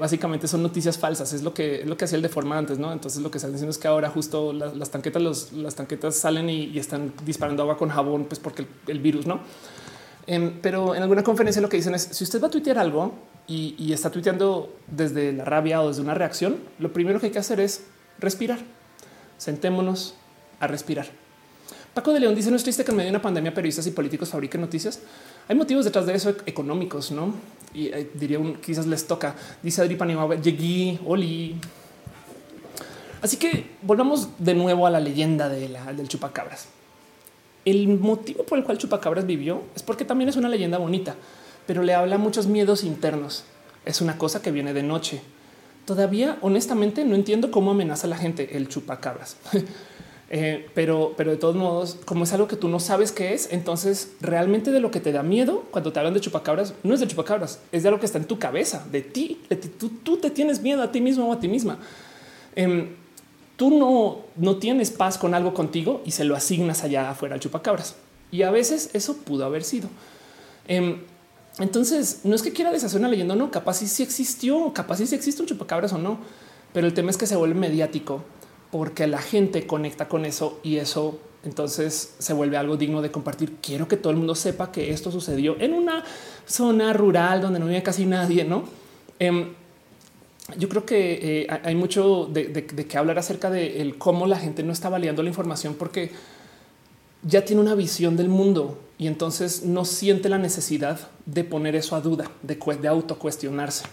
Básicamente 0.00 0.48
son 0.48 0.62
noticias 0.62 0.96
falsas. 0.96 1.34
Es 1.34 1.42
lo 1.42 1.52
que 1.52 1.82
es 1.82 1.86
lo 1.86 1.98
que 1.98 2.06
hacía 2.06 2.16
el 2.16 2.22
de 2.22 2.30
forma 2.30 2.56
antes, 2.56 2.78
no? 2.78 2.90
Entonces 2.90 3.20
lo 3.20 3.30
que 3.30 3.36
están 3.36 3.52
diciendo 3.52 3.70
es 3.70 3.76
que 3.76 3.86
ahora 3.86 4.08
justo 4.08 4.54
las, 4.54 4.90
tanquetas, 4.90 5.52
las 5.52 5.74
tanquetas 5.74 6.16
salen 6.16 6.48
y, 6.48 6.78
están 6.78 7.12
disparando 7.26 7.64
agua 7.64 7.76
con 7.76 7.90
jabón, 7.90 8.24
pues 8.24 8.38
porque 8.38 8.66
el 8.86 9.00
virus, 9.00 9.26
no? 9.26 9.40
Eh, 10.28 10.52
pero 10.60 10.94
en 10.94 11.02
alguna 11.02 11.24
conferencia 11.24 11.60
lo 11.62 11.70
que 11.70 11.78
dicen 11.78 11.94
es 11.94 12.02
si 12.02 12.22
usted 12.22 12.40
va 12.40 12.48
a 12.48 12.50
tuitear 12.50 12.78
algo 12.78 13.14
y, 13.46 13.74
y 13.78 13.94
está 13.94 14.10
tuiteando 14.10 14.76
desde 14.86 15.32
la 15.32 15.46
rabia 15.46 15.80
o 15.80 15.88
desde 15.88 16.02
una 16.02 16.12
reacción, 16.12 16.58
lo 16.78 16.92
primero 16.92 17.18
que 17.18 17.26
hay 17.26 17.32
que 17.32 17.38
hacer 17.38 17.60
es 17.60 17.84
respirar. 18.18 18.58
Sentémonos 19.38 20.14
a 20.60 20.66
respirar. 20.66 21.06
Paco 21.94 22.12
de 22.12 22.20
León 22.20 22.34
dice: 22.34 22.50
No 22.50 22.56
es 22.56 22.62
triste 22.62 22.84
que 22.84 22.90
en 22.90 22.96
medio 22.98 23.08
de 23.08 23.16
una 23.16 23.22
pandemia 23.22 23.54
periodistas 23.54 23.86
y 23.86 23.90
políticos 23.90 24.28
fabriquen 24.28 24.60
noticias. 24.60 25.00
Hay 25.48 25.56
motivos 25.56 25.84
detrás 25.84 26.06
de 26.06 26.14
eso 26.14 26.34
económicos, 26.46 27.10
no? 27.10 27.34
Y 27.72 27.86
eh, 27.86 28.10
diría 28.14 28.38
un 28.38 28.56
quizás 28.56 28.86
les 28.86 29.06
toca. 29.06 29.34
Dice 29.62 29.80
Adri 29.80 29.96
Paniagua, 29.96 30.36
llegué, 30.36 30.98
Oli. 31.06 31.56
Así 33.22 33.36
que 33.36 33.70
volvamos 33.82 34.28
de 34.38 34.54
nuevo 34.54 34.86
a 34.86 34.90
la 34.90 35.00
leyenda 35.00 35.48
de 35.48 35.70
la, 35.70 35.92
del 35.92 36.06
chupacabras. 36.06 36.68
El 37.68 37.98
motivo 37.98 38.44
por 38.44 38.56
el 38.56 38.64
cual 38.64 38.78
chupacabras 38.78 39.26
vivió 39.26 39.60
es 39.76 39.82
porque 39.82 40.06
también 40.06 40.30
es 40.30 40.36
una 40.36 40.48
leyenda 40.48 40.78
bonita, 40.78 41.16
pero 41.66 41.82
le 41.82 41.92
habla 41.92 42.16
muchos 42.16 42.46
miedos 42.46 42.82
internos. 42.82 43.44
Es 43.84 44.00
una 44.00 44.16
cosa 44.16 44.40
que 44.40 44.50
viene 44.50 44.72
de 44.72 44.82
noche. 44.82 45.20
Todavía, 45.84 46.38
honestamente, 46.40 47.04
no 47.04 47.14
entiendo 47.14 47.50
cómo 47.50 47.72
amenaza 47.72 48.06
a 48.06 48.10
la 48.10 48.16
gente 48.16 48.56
el 48.56 48.68
chupacabras. 48.68 49.36
Eh, 50.30 50.68
pero, 50.74 51.14
pero 51.16 51.30
de 51.30 51.38
todos 51.38 51.56
modos, 51.56 51.96
como 52.04 52.24
es 52.24 52.34
algo 52.34 52.48
que 52.48 52.56
tú 52.56 52.68
no 52.68 52.80
sabes 52.80 53.12
qué 53.12 53.32
es, 53.32 53.50
entonces 53.50 54.12
realmente 54.20 54.72
de 54.72 54.78
lo 54.78 54.90
que 54.90 55.00
te 55.00 55.10
da 55.10 55.22
miedo 55.22 55.64
cuando 55.70 55.90
te 55.90 56.00
hablan 56.00 56.12
de 56.12 56.20
chupacabras 56.20 56.74
no 56.82 56.92
es 56.92 57.00
de 57.00 57.06
chupacabras, 57.06 57.60
es 57.72 57.82
de 57.82 57.88
algo 57.88 57.98
que 57.98 58.04
está 58.04 58.18
en 58.18 58.26
tu 58.26 58.38
cabeza, 58.38 58.86
de 58.92 59.00
ti. 59.00 59.40
De 59.48 59.56
tú, 59.56 60.18
te 60.18 60.28
tienes 60.28 60.60
miedo 60.60 60.82
a 60.82 60.92
ti 60.92 61.00
mismo 61.00 61.30
o 61.30 61.32
a 61.32 61.40
ti 61.40 61.48
misma. 61.48 61.78
Eh, 62.56 62.94
tú 63.58 63.76
no, 63.76 64.20
no 64.36 64.56
tienes 64.58 64.92
paz 64.92 65.18
con 65.18 65.34
algo 65.34 65.52
contigo 65.52 66.00
y 66.06 66.12
se 66.12 66.24
lo 66.24 66.36
asignas 66.36 66.84
allá 66.84 67.10
afuera 67.10 67.34
al 67.34 67.40
chupacabras. 67.40 67.96
Y 68.30 68.42
a 68.42 68.52
veces 68.52 68.90
eso 68.92 69.16
pudo 69.16 69.44
haber 69.44 69.64
sido. 69.64 69.88
Eh, 70.68 71.02
entonces, 71.58 72.20
no 72.22 72.36
es 72.36 72.42
que 72.42 72.52
quiera 72.52 72.70
deshacer 72.70 73.00
una 73.00 73.08
leyenda, 73.08 73.34
no, 73.34 73.50
capaz 73.50 73.78
si 73.78 74.02
existió, 74.04 74.72
capaz 74.72 74.98
si 74.98 75.12
existe 75.12 75.42
un 75.42 75.48
chupacabras 75.48 75.92
o 75.92 75.98
no, 75.98 76.18
pero 76.72 76.86
el 76.86 76.94
tema 76.94 77.10
es 77.10 77.16
que 77.16 77.26
se 77.26 77.34
vuelve 77.34 77.58
mediático 77.58 78.22
porque 78.70 79.08
la 79.08 79.18
gente 79.18 79.66
conecta 79.66 80.06
con 80.06 80.24
eso 80.24 80.60
y 80.62 80.76
eso 80.76 81.18
entonces 81.42 82.14
se 82.18 82.32
vuelve 82.34 82.58
algo 82.58 82.76
digno 82.76 83.02
de 83.02 83.10
compartir. 83.10 83.56
Quiero 83.60 83.88
que 83.88 83.96
todo 83.96 84.12
el 84.12 84.18
mundo 84.18 84.36
sepa 84.36 84.70
que 84.70 84.92
esto 84.92 85.10
sucedió 85.10 85.56
en 85.58 85.74
una 85.74 86.04
zona 86.46 86.92
rural 86.92 87.40
donde 87.40 87.58
no 87.58 87.66
vive 87.66 87.82
casi 87.82 88.06
nadie, 88.06 88.44
¿no? 88.44 88.62
Eh, 89.18 89.52
yo 90.56 90.68
creo 90.68 90.86
que 90.86 91.42
eh, 91.42 91.46
hay 91.62 91.74
mucho 91.74 92.26
de, 92.26 92.66
que 92.66 92.98
hablar 92.98 93.18
acerca 93.18 93.50
de 93.50 93.94
cómo 93.98 94.26
la 94.26 94.38
gente 94.38 94.62
no 94.62 94.72
está 94.72 94.88
validando 94.88 95.22
la 95.22 95.28
información 95.28 95.74
porque 95.74 96.10
ya 97.22 97.44
tiene 97.44 97.60
una 97.60 97.74
visión 97.74 98.16
del 98.16 98.28
mundo 98.28 98.78
y 98.96 99.06
entonces 99.06 99.64
no 99.64 99.84
siente 99.84 100.28
la 100.28 100.38
necesidad 100.38 100.98
de 101.26 101.44
poner 101.44 101.76
eso 101.76 101.96
a 101.96 102.00
duda, 102.00 102.30
de, 102.42 102.58
de 102.80 102.88
autocuestionarse. 102.88 103.84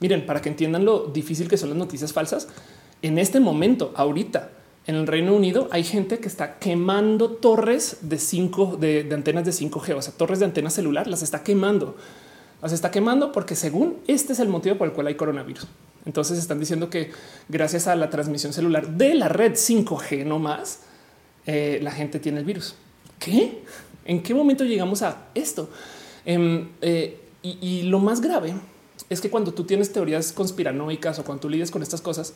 Miren, 0.00 0.26
para 0.26 0.42
que 0.42 0.50
entiendan 0.50 0.84
lo 0.84 1.06
difícil 1.06 1.48
que 1.48 1.56
son 1.56 1.70
las 1.70 1.78
noticias 1.78 2.12
falsas, 2.12 2.48
en 3.02 3.18
este 3.18 3.40
momento, 3.40 3.92
ahorita, 3.96 4.50
en 4.86 4.94
el 4.94 5.06
Reino 5.06 5.34
Unido 5.34 5.68
hay 5.72 5.82
gente 5.82 6.18
que 6.18 6.28
está 6.28 6.58
quemando 6.58 7.30
torres 7.30 7.98
de 8.02 8.18
5 8.18 8.76
de, 8.78 9.04
de, 9.04 9.14
antenas 9.14 9.44
de 9.44 9.50
5G, 9.52 9.96
o 9.96 10.02
sea, 10.02 10.12
torres 10.12 10.38
de 10.38 10.44
antena 10.44 10.70
celular, 10.70 11.06
las 11.06 11.22
está 11.22 11.42
quemando. 11.42 11.96
Las 12.62 12.72
está 12.72 12.90
quemando 12.90 13.32
porque 13.32 13.54
según 13.54 13.98
este 14.06 14.32
es 14.32 14.40
el 14.40 14.48
motivo 14.48 14.76
por 14.76 14.88
el 14.88 14.94
cual 14.94 15.08
hay 15.08 15.14
coronavirus. 15.14 15.66
Entonces 16.04 16.38
están 16.38 16.60
diciendo 16.60 16.88
que 16.88 17.10
gracias 17.48 17.86
a 17.86 17.96
la 17.96 18.10
transmisión 18.10 18.52
celular 18.52 18.88
de 18.88 19.14
la 19.14 19.28
red 19.28 19.52
5G 19.52 20.24
no 20.24 20.38
más, 20.38 20.80
eh, 21.46 21.80
la 21.82 21.90
gente 21.90 22.18
tiene 22.18 22.38
el 22.38 22.44
virus. 22.44 22.74
¿Qué? 23.18 23.62
¿En 24.04 24.22
qué 24.22 24.34
momento 24.34 24.64
llegamos 24.64 25.02
a 25.02 25.26
esto? 25.34 25.68
Em, 26.24 26.68
eh, 26.80 27.20
y, 27.42 27.58
y 27.60 27.82
lo 27.82 27.98
más 27.98 28.20
grave 28.20 28.54
es 29.10 29.20
que 29.20 29.30
cuando 29.30 29.52
tú 29.52 29.64
tienes 29.64 29.92
teorías 29.92 30.32
conspiranoicas 30.32 31.18
o 31.18 31.24
cuando 31.24 31.42
tú 31.42 31.48
lidias 31.48 31.70
con 31.70 31.82
estas 31.82 32.00
cosas, 32.00 32.34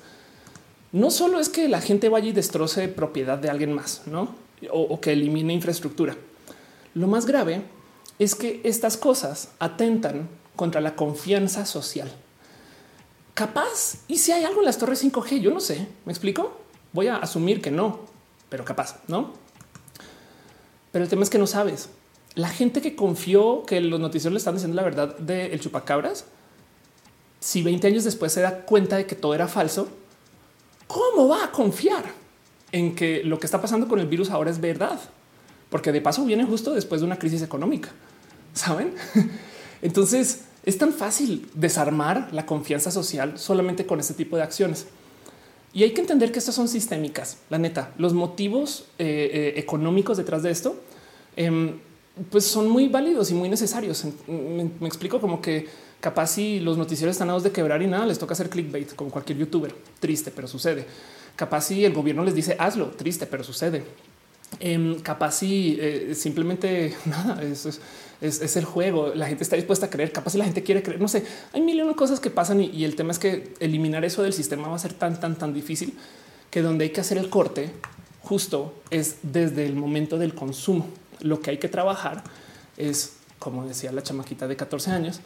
no 0.92 1.10
solo 1.10 1.38
es 1.38 1.48
que 1.48 1.68
la 1.68 1.80
gente 1.80 2.08
vaya 2.08 2.28
y 2.28 2.32
destroce 2.32 2.88
propiedad 2.88 3.38
de 3.38 3.50
alguien 3.50 3.72
más, 3.72 4.02
¿no? 4.06 4.34
O, 4.70 4.82
o 4.82 5.00
que 5.00 5.12
elimine 5.12 5.54
infraestructura. 5.54 6.16
Lo 6.94 7.06
más 7.06 7.24
grave 7.24 7.62
es 8.20 8.34
que 8.34 8.60
estas 8.64 8.98
cosas 8.98 9.48
atentan 9.58 10.28
contra 10.54 10.82
la 10.82 10.94
confianza 10.94 11.64
social. 11.64 12.12
Capaz, 13.32 13.94
y 14.08 14.18
si 14.18 14.30
hay 14.30 14.44
algo 14.44 14.60
en 14.60 14.66
las 14.66 14.76
torres 14.76 15.02
5G, 15.02 15.40
yo 15.40 15.50
no 15.50 15.58
sé, 15.58 15.88
¿me 16.04 16.12
explico? 16.12 16.60
Voy 16.92 17.06
a 17.06 17.16
asumir 17.16 17.62
que 17.62 17.70
no, 17.70 18.00
pero 18.50 18.62
capaz, 18.66 19.00
¿no? 19.08 19.32
Pero 20.92 21.02
el 21.02 21.08
tema 21.08 21.22
es 21.22 21.30
que 21.30 21.38
no 21.38 21.46
sabes. 21.46 21.88
La 22.34 22.50
gente 22.50 22.82
que 22.82 22.94
confió 22.94 23.64
que 23.64 23.80
los 23.80 23.98
noticieros 23.98 24.34
le 24.34 24.38
están 24.38 24.54
diciendo 24.54 24.76
la 24.76 24.82
verdad 24.82 25.16
del 25.16 25.58
chupacabras, 25.58 26.26
si 27.40 27.62
20 27.62 27.86
años 27.86 28.04
después 28.04 28.34
se 28.34 28.42
da 28.42 28.66
cuenta 28.66 28.98
de 28.98 29.06
que 29.06 29.14
todo 29.14 29.34
era 29.34 29.48
falso, 29.48 29.88
¿cómo 30.86 31.26
va 31.26 31.44
a 31.44 31.52
confiar 31.52 32.04
en 32.70 32.94
que 32.94 33.24
lo 33.24 33.40
que 33.40 33.46
está 33.46 33.62
pasando 33.62 33.88
con 33.88 33.98
el 33.98 34.08
virus 34.08 34.28
ahora 34.28 34.50
es 34.50 34.60
verdad? 34.60 35.00
Porque 35.70 35.90
de 35.90 36.02
paso 36.02 36.22
viene 36.26 36.44
justo 36.44 36.74
después 36.74 37.00
de 37.00 37.06
una 37.06 37.18
crisis 37.18 37.40
económica, 37.40 37.92
¿saben? 38.54 38.94
Entonces 39.82 40.42
es 40.64 40.78
tan 40.78 40.92
fácil 40.92 41.48
desarmar 41.54 42.28
la 42.32 42.46
confianza 42.46 42.90
social 42.90 43.38
solamente 43.38 43.86
con 43.86 44.00
este 44.00 44.14
tipo 44.14 44.36
de 44.36 44.42
acciones. 44.42 44.86
Y 45.72 45.84
hay 45.84 45.92
que 45.92 46.00
entender 46.00 46.32
que 46.32 46.38
estas 46.38 46.54
son 46.54 46.68
sistémicas, 46.68 47.38
la 47.48 47.58
neta. 47.58 47.92
Los 47.96 48.12
motivos 48.12 48.86
eh, 48.98 49.30
eh, 49.32 49.52
económicos 49.56 50.16
detrás 50.16 50.42
de 50.42 50.50
esto, 50.50 50.76
eh, 51.36 51.74
pues 52.30 52.44
son 52.44 52.68
muy 52.68 52.88
válidos 52.88 53.30
y 53.30 53.34
muy 53.34 53.48
necesarios. 53.48 54.04
Me, 54.26 54.86
explico 54.86 55.20
como 55.20 55.40
que 55.40 55.68
capaz 56.00 56.28
si 56.28 56.60
los 56.60 56.76
noticieros 56.76 57.14
están 57.14 57.30
a 57.30 57.38
de 57.38 57.52
quebrar 57.52 57.80
y 57.82 57.86
nada, 57.86 58.04
les 58.04 58.18
toca 58.18 58.32
hacer 58.32 58.50
clickbait 58.50 58.94
como 58.94 59.10
cualquier 59.10 59.38
youtuber. 59.38 59.72
Triste, 60.00 60.32
pero 60.34 60.48
sucede. 60.48 60.84
Capaz 61.36 61.62
si 61.62 61.84
el 61.84 61.94
gobierno 61.94 62.24
les 62.24 62.34
dice 62.34 62.56
hazlo, 62.58 62.88
triste, 62.88 63.26
pero 63.26 63.44
sucede. 63.44 63.84
capaz 65.02 65.36
si 65.36 65.78
simplemente 66.14 66.96
nada, 67.06 67.40
eso 67.42 67.68
es 67.68 67.80
es, 68.20 68.40
es, 68.40 68.56
el 68.56 68.64
juego. 68.64 69.12
La 69.14 69.26
gente 69.26 69.42
está 69.42 69.56
dispuesta 69.56 69.86
a 69.86 69.90
creer, 69.90 70.12
capaz 70.12 70.30
si 70.30 70.38
la 70.38 70.44
gente 70.44 70.62
quiere 70.62 70.82
creer. 70.82 71.00
No 71.00 71.08
sé, 71.08 71.24
hay 71.52 71.60
mil 71.60 71.76
de 71.76 71.94
cosas 71.94 72.20
que 72.20 72.30
pasan 72.30 72.60
y, 72.60 72.84
el 72.84 72.96
tema 72.96 73.12
es 73.12 73.18
que 73.18 73.54
eliminar 73.60 74.04
eso 74.04 74.22
del 74.22 74.32
sistema 74.32 74.68
va 74.68 74.76
a 74.76 74.78
ser 74.78 74.92
tan, 74.92 75.18
tan, 75.18 75.36
tan 75.36 75.54
difícil 75.54 75.96
que 76.50 76.62
donde 76.62 76.84
hay 76.84 76.90
que 76.90 77.00
hacer 77.00 77.18
el 77.18 77.30
corte 77.30 77.70
justo 78.22 78.74
es 78.90 79.16
desde 79.22 79.66
el 79.66 79.74
momento 79.74 80.18
del 80.18 80.34
consumo. 80.34 80.88
Lo 81.20 81.40
que 81.40 81.50
hay 81.50 81.58
que 81.58 81.68
trabajar 81.68 82.22
es, 82.76 83.14
como 83.38 83.66
decía 83.66 83.92
la 83.92 84.02
chamaquita 84.02 84.46
de 84.46 84.56
14 84.56 84.90
años, 84.90 85.20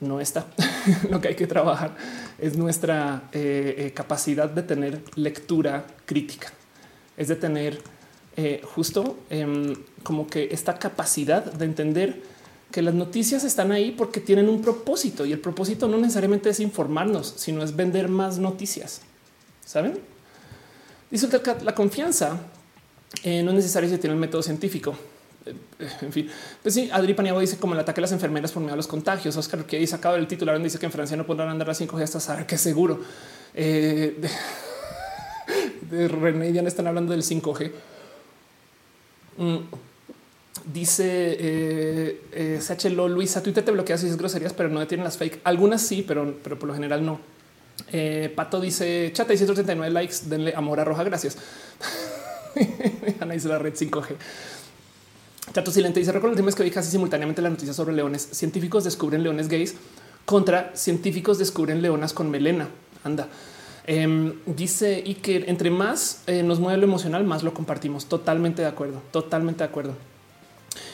no 0.00 0.20
está. 0.20 0.46
Lo 1.10 1.20
que 1.20 1.28
hay 1.28 1.34
que 1.36 1.46
trabajar 1.46 1.96
es 2.38 2.56
nuestra 2.56 3.30
eh, 3.32 3.74
eh, 3.78 3.92
capacidad 3.92 4.48
de 4.48 4.62
tener 4.62 5.02
lectura 5.14 5.86
crítica, 6.04 6.52
es 7.16 7.28
de 7.28 7.36
tener 7.36 7.80
eh, 8.38 8.60
justo 8.62 9.16
eh, 9.30 9.74
como 10.06 10.28
que 10.28 10.50
esta 10.52 10.78
capacidad 10.78 11.44
de 11.44 11.64
entender 11.64 12.22
que 12.70 12.80
las 12.80 12.94
noticias 12.94 13.42
están 13.42 13.72
ahí 13.72 13.90
porque 13.90 14.20
tienen 14.20 14.48
un 14.48 14.62
propósito 14.62 15.26
y 15.26 15.32
el 15.32 15.40
propósito 15.40 15.88
no 15.88 15.96
necesariamente 15.98 16.48
es 16.48 16.60
informarnos, 16.60 17.34
sino 17.36 17.64
es 17.64 17.74
vender 17.74 18.08
más 18.08 18.38
noticias. 18.38 19.00
Saben? 19.64 19.98
Dice 21.10 21.28
que 21.28 21.40
la 21.64 21.74
confianza 21.74 22.38
eh, 23.24 23.42
no 23.42 23.50
es 23.50 23.56
necesario 23.56 23.90
si 23.90 23.98
tiene 23.98 24.14
el 24.14 24.20
método 24.20 24.44
científico. 24.44 24.94
Eh, 25.44 25.56
en 26.02 26.12
fin, 26.12 26.30
pues 26.62 26.72
sí, 26.72 26.88
Adri 26.92 27.14
Paniagua 27.14 27.40
dice 27.40 27.56
como 27.56 27.74
el 27.74 27.80
ataque 27.80 27.98
a 28.00 28.02
las 28.02 28.12
enfermeras 28.12 28.52
por 28.52 28.62
miedo 28.62 28.74
a 28.74 28.76
los 28.76 28.86
contagios. 28.86 29.36
Oscar 29.36 29.64
que 29.64 29.80
dice 29.80 29.96
acaba 29.96 30.16
el 30.18 30.28
titular 30.28 30.62
dice 30.62 30.78
que 30.78 30.86
en 30.86 30.92
Francia 30.92 31.16
no 31.16 31.26
podrán 31.26 31.48
andar 31.48 31.68
a 31.68 31.74
5G 31.74 32.00
hasta 32.00 32.20
saber 32.20 32.46
que 32.46 32.58
seguro. 32.58 33.00
Eh, 33.54 34.20
de, 35.90 35.96
de 35.96 36.06
René 36.06 36.52
ya 36.52 36.62
están 36.62 36.86
hablando 36.86 37.10
del 37.10 37.24
5G. 37.24 37.72
Mm. 39.38 39.56
Dice 40.64 41.36
eh, 41.38 42.20
eh, 42.32 42.90
Luisa, 42.90 43.42
Twitter 43.42 43.64
te 43.64 43.70
bloquea 43.70 43.98
si 43.98 44.06
es 44.06 44.16
groserías, 44.16 44.52
pero 44.52 44.68
no 44.68 44.80
detienen 44.80 45.04
las 45.04 45.16
fake. 45.16 45.40
Algunas 45.44 45.82
sí, 45.82 46.04
pero, 46.06 46.34
pero 46.42 46.58
por 46.58 46.68
lo 46.68 46.74
general 46.74 47.04
no. 47.04 47.20
Eh, 47.92 48.32
Pato 48.34 48.60
dice 48.60 49.10
chata 49.12 49.34
y 49.34 49.36
139 49.36 49.92
likes. 49.92 50.16
Denle 50.26 50.54
amor 50.54 50.80
a 50.80 50.84
roja. 50.84 51.04
Gracias. 51.04 51.36
Ana 53.20 53.34
dice 53.34 53.48
la 53.48 53.58
red 53.58 53.74
5G. 53.74 54.16
Chato 55.52 55.70
Silente 55.70 56.00
dice: 56.00 56.12
Recuerdo 56.12 56.48
es 56.48 56.54
que 56.54 56.62
vi 56.62 56.70
casi 56.70 56.90
simultáneamente 56.90 57.42
la 57.42 57.50
noticia 57.50 57.74
sobre 57.74 57.94
leones. 57.94 58.28
Científicos 58.32 58.84
descubren 58.84 59.22
leones 59.22 59.48
gays 59.48 59.74
contra 60.24 60.72
científicos 60.74 61.38
descubren 61.38 61.82
leonas 61.82 62.12
con 62.12 62.30
melena. 62.30 62.68
Anda. 63.04 63.28
Eh, 63.88 64.34
dice 64.46 65.00
y 65.04 65.14
que 65.14 65.44
entre 65.46 65.70
más 65.70 66.24
eh, 66.26 66.42
nos 66.42 66.58
mueve 66.58 66.78
lo 66.78 66.84
emocional, 66.84 67.24
más 67.24 67.42
lo 67.42 67.54
compartimos. 67.54 68.06
Totalmente 68.06 68.62
de 68.62 68.68
acuerdo, 68.68 69.00
totalmente 69.12 69.58
de 69.58 69.68
acuerdo. 69.68 69.94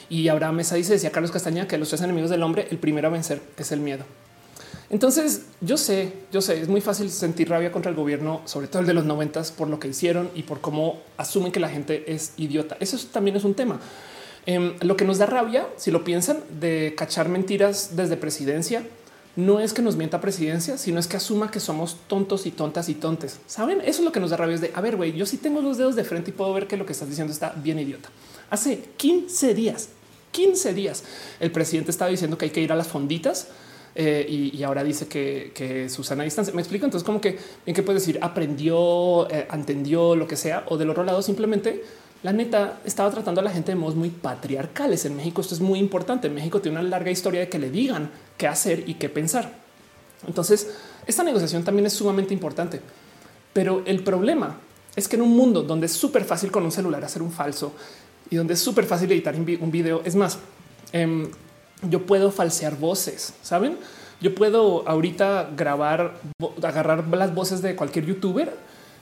Y 0.09 0.28
Abraham 0.28 0.56
Mesa 0.56 0.74
dice, 0.76 0.92
decía 0.94 1.10
Carlos 1.10 1.30
Castaña, 1.30 1.66
que 1.66 1.78
los 1.78 1.88
tres 1.88 2.02
enemigos 2.02 2.30
del 2.30 2.42
hombre, 2.42 2.68
el 2.70 2.78
primero 2.78 3.09
a 3.09 3.10
vencer 3.10 3.40
es 3.56 3.72
el 3.72 3.80
miedo. 3.80 4.04
Entonces, 4.90 5.46
yo 5.62 5.78
sé, 5.78 6.12
yo 6.30 6.42
sé, 6.42 6.60
es 6.60 6.68
muy 6.68 6.82
fácil 6.82 7.10
sentir 7.10 7.48
rabia 7.48 7.72
contra 7.72 7.90
el 7.90 7.96
gobierno, 7.96 8.42
sobre 8.44 8.68
todo 8.68 8.80
el 8.80 8.86
de 8.86 8.92
los 8.92 9.06
noventas, 9.06 9.50
por 9.50 9.68
lo 9.68 9.78
que 9.80 9.88
hicieron 9.88 10.30
y 10.34 10.42
por 10.42 10.60
cómo 10.60 11.00
asumen 11.16 11.50
que 11.50 11.60
la 11.60 11.70
gente 11.70 12.12
es 12.12 12.34
idiota. 12.36 12.76
Eso 12.78 12.98
también 13.10 13.36
es 13.36 13.44
un 13.44 13.54
tema. 13.54 13.80
Eh, 14.44 14.76
lo 14.82 14.96
que 14.96 15.06
nos 15.06 15.16
da 15.18 15.24
rabia, 15.24 15.66
si 15.76 15.90
lo 15.90 16.04
piensan, 16.04 16.40
de 16.60 16.94
cachar 16.94 17.30
mentiras 17.30 17.96
desde 17.96 18.18
presidencia, 18.18 18.84
no 19.34 19.60
es 19.60 19.72
que 19.72 19.82
nos 19.82 19.96
mienta 19.96 20.20
presidencia, 20.20 20.76
sino 20.76 21.00
es 21.00 21.06
que 21.06 21.16
asuma 21.16 21.50
que 21.50 21.60
somos 21.60 21.96
tontos 22.06 22.46
y 22.46 22.50
tontas 22.50 22.88
y 22.88 22.94
tontes. 22.94 23.40
Saben, 23.46 23.80
eso 23.80 24.00
es 24.00 24.04
lo 24.04 24.12
que 24.12 24.20
nos 24.20 24.30
da 24.30 24.36
rabia. 24.36 24.54
Es 24.54 24.60
de 24.60 24.72
a 24.74 24.80
ver, 24.80 24.96
güey, 24.96 25.12
yo 25.12 25.24
sí 25.24 25.38
tengo 25.38 25.62
los 25.62 25.78
dedos 25.78 25.96
de 25.96 26.04
frente 26.04 26.30
y 26.30 26.34
puedo 26.34 26.52
ver 26.52 26.66
que 26.66 26.76
lo 26.76 26.84
que 26.84 26.92
estás 26.92 27.09
diciendo 27.09 27.32
está 27.32 27.50
bien 27.50 27.78
idiota. 27.78 28.10
Hace 28.50 28.90
15 28.96 29.54
días, 29.54 29.88
15 30.32 30.74
días, 30.74 31.04
el 31.40 31.50
presidente 31.50 31.90
estaba 31.90 32.10
diciendo 32.10 32.36
que 32.36 32.46
hay 32.46 32.50
que 32.50 32.60
ir 32.60 32.72
a 32.72 32.76
las 32.76 32.88
fonditas 32.88 33.48
eh, 33.94 34.26
y, 34.28 34.62
ahora 34.62 34.82
dice 34.84 35.06
que, 35.06 35.52
que 35.54 35.88
Susana 35.88 36.24
distancia. 36.24 36.52
Me 36.54 36.62
explico. 36.62 36.84
Entonces, 36.84 37.04
como 37.04 37.20
que 37.20 37.38
en 37.64 37.74
qué 37.74 37.82
puedes 37.82 38.02
decir 38.02 38.18
aprendió, 38.22 39.30
eh, 39.30 39.48
entendió 39.52 40.16
lo 40.16 40.26
que 40.26 40.36
sea, 40.36 40.64
o 40.68 40.76
del 40.76 40.90
otro 40.90 41.04
lado, 41.04 41.22
simplemente 41.22 41.84
la 42.22 42.32
neta 42.32 42.80
estaba 42.84 43.10
tratando 43.10 43.40
a 43.40 43.44
la 43.44 43.50
gente 43.50 43.72
de 43.72 43.76
modos 43.76 43.96
muy 43.96 44.10
patriarcales. 44.10 45.04
En 45.04 45.16
México 45.16 45.40
esto 45.40 45.54
es 45.54 45.60
muy 45.60 45.78
importante. 45.78 46.28
México 46.28 46.60
tiene 46.60 46.78
una 46.78 46.88
larga 46.88 47.10
historia 47.10 47.40
de 47.40 47.48
que 47.48 47.58
le 47.58 47.70
digan 47.70 48.10
qué 48.36 48.46
hacer 48.46 48.88
y 48.88 48.94
qué 48.94 49.08
pensar. 49.08 49.52
Entonces, 50.26 50.72
esta 51.06 51.24
negociación 51.24 51.64
también 51.64 51.86
es 51.86 51.94
sumamente 51.94 52.32
importante. 52.32 52.80
Pero 53.52 53.82
el 53.86 54.04
problema 54.04 54.56
es 54.94 55.08
que 55.08 55.16
en 55.16 55.22
un 55.22 55.36
mundo 55.36 55.62
donde 55.62 55.86
es 55.86 55.92
súper 55.92 56.24
fácil 56.24 56.52
con 56.52 56.64
un 56.64 56.70
celular 56.70 57.04
hacer 57.04 57.22
un 57.22 57.32
falso 57.32 57.72
y 58.30 58.36
donde 58.36 58.54
es 58.54 58.60
súper 58.60 58.84
fácil 58.84 59.10
editar 59.10 59.34
un 59.34 59.70
video, 59.70 60.02
es 60.04 60.14
más, 60.14 60.38
eh, 60.92 61.28
yo 61.82 62.06
puedo 62.06 62.30
falsear 62.30 62.78
voces, 62.78 63.34
¿saben? 63.42 63.76
Yo 64.20 64.34
puedo 64.34 64.88
ahorita 64.88 65.50
grabar, 65.56 66.14
agarrar 66.62 67.08
las 67.08 67.34
voces 67.34 67.60
de 67.62 67.74
cualquier 67.74 68.06
youtuber 68.06 68.56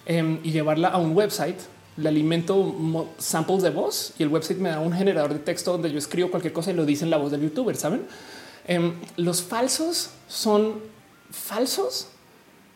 eh, 0.07 0.41
y 0.43 0.51
llevarla 0.51 0.89
a 0.89 0.97
un 0.97 1.15
website 1.15 1.59
le 1.97 2.09
alimento 2.09 3.09
samples 3.19 3.63
de 3.63 3.71
voz 3.71 4.15
y 4.19 4.23
el 4.23 4.29
website 4.29 4.59
me 4.59 4.71
da 4.71 4.81
un 4.81 4.93
generador 4.93 5.33
de 5.33 5.41
texto 5.41 5.73
donde 5.73 5.91
yo 5.91 5.99
escribo 5.99 6.31
cualquier 6.31 6.53
cosa 6.53 6.71
y 6.71 6.75
lo 6.75 6.87
dice 6.87 7.05
en 7.05 7.11
la 7.11 7.17
voz 7.17 7.31
del 7.31 7.43
youtuber. 7.43 7.77
Saben, 7.77 8.03
eh, 8.67 8.93
los 9.17 9.43
falsos 9.43 10.11
son 10.29 10.75
falsos, 11.31 12.09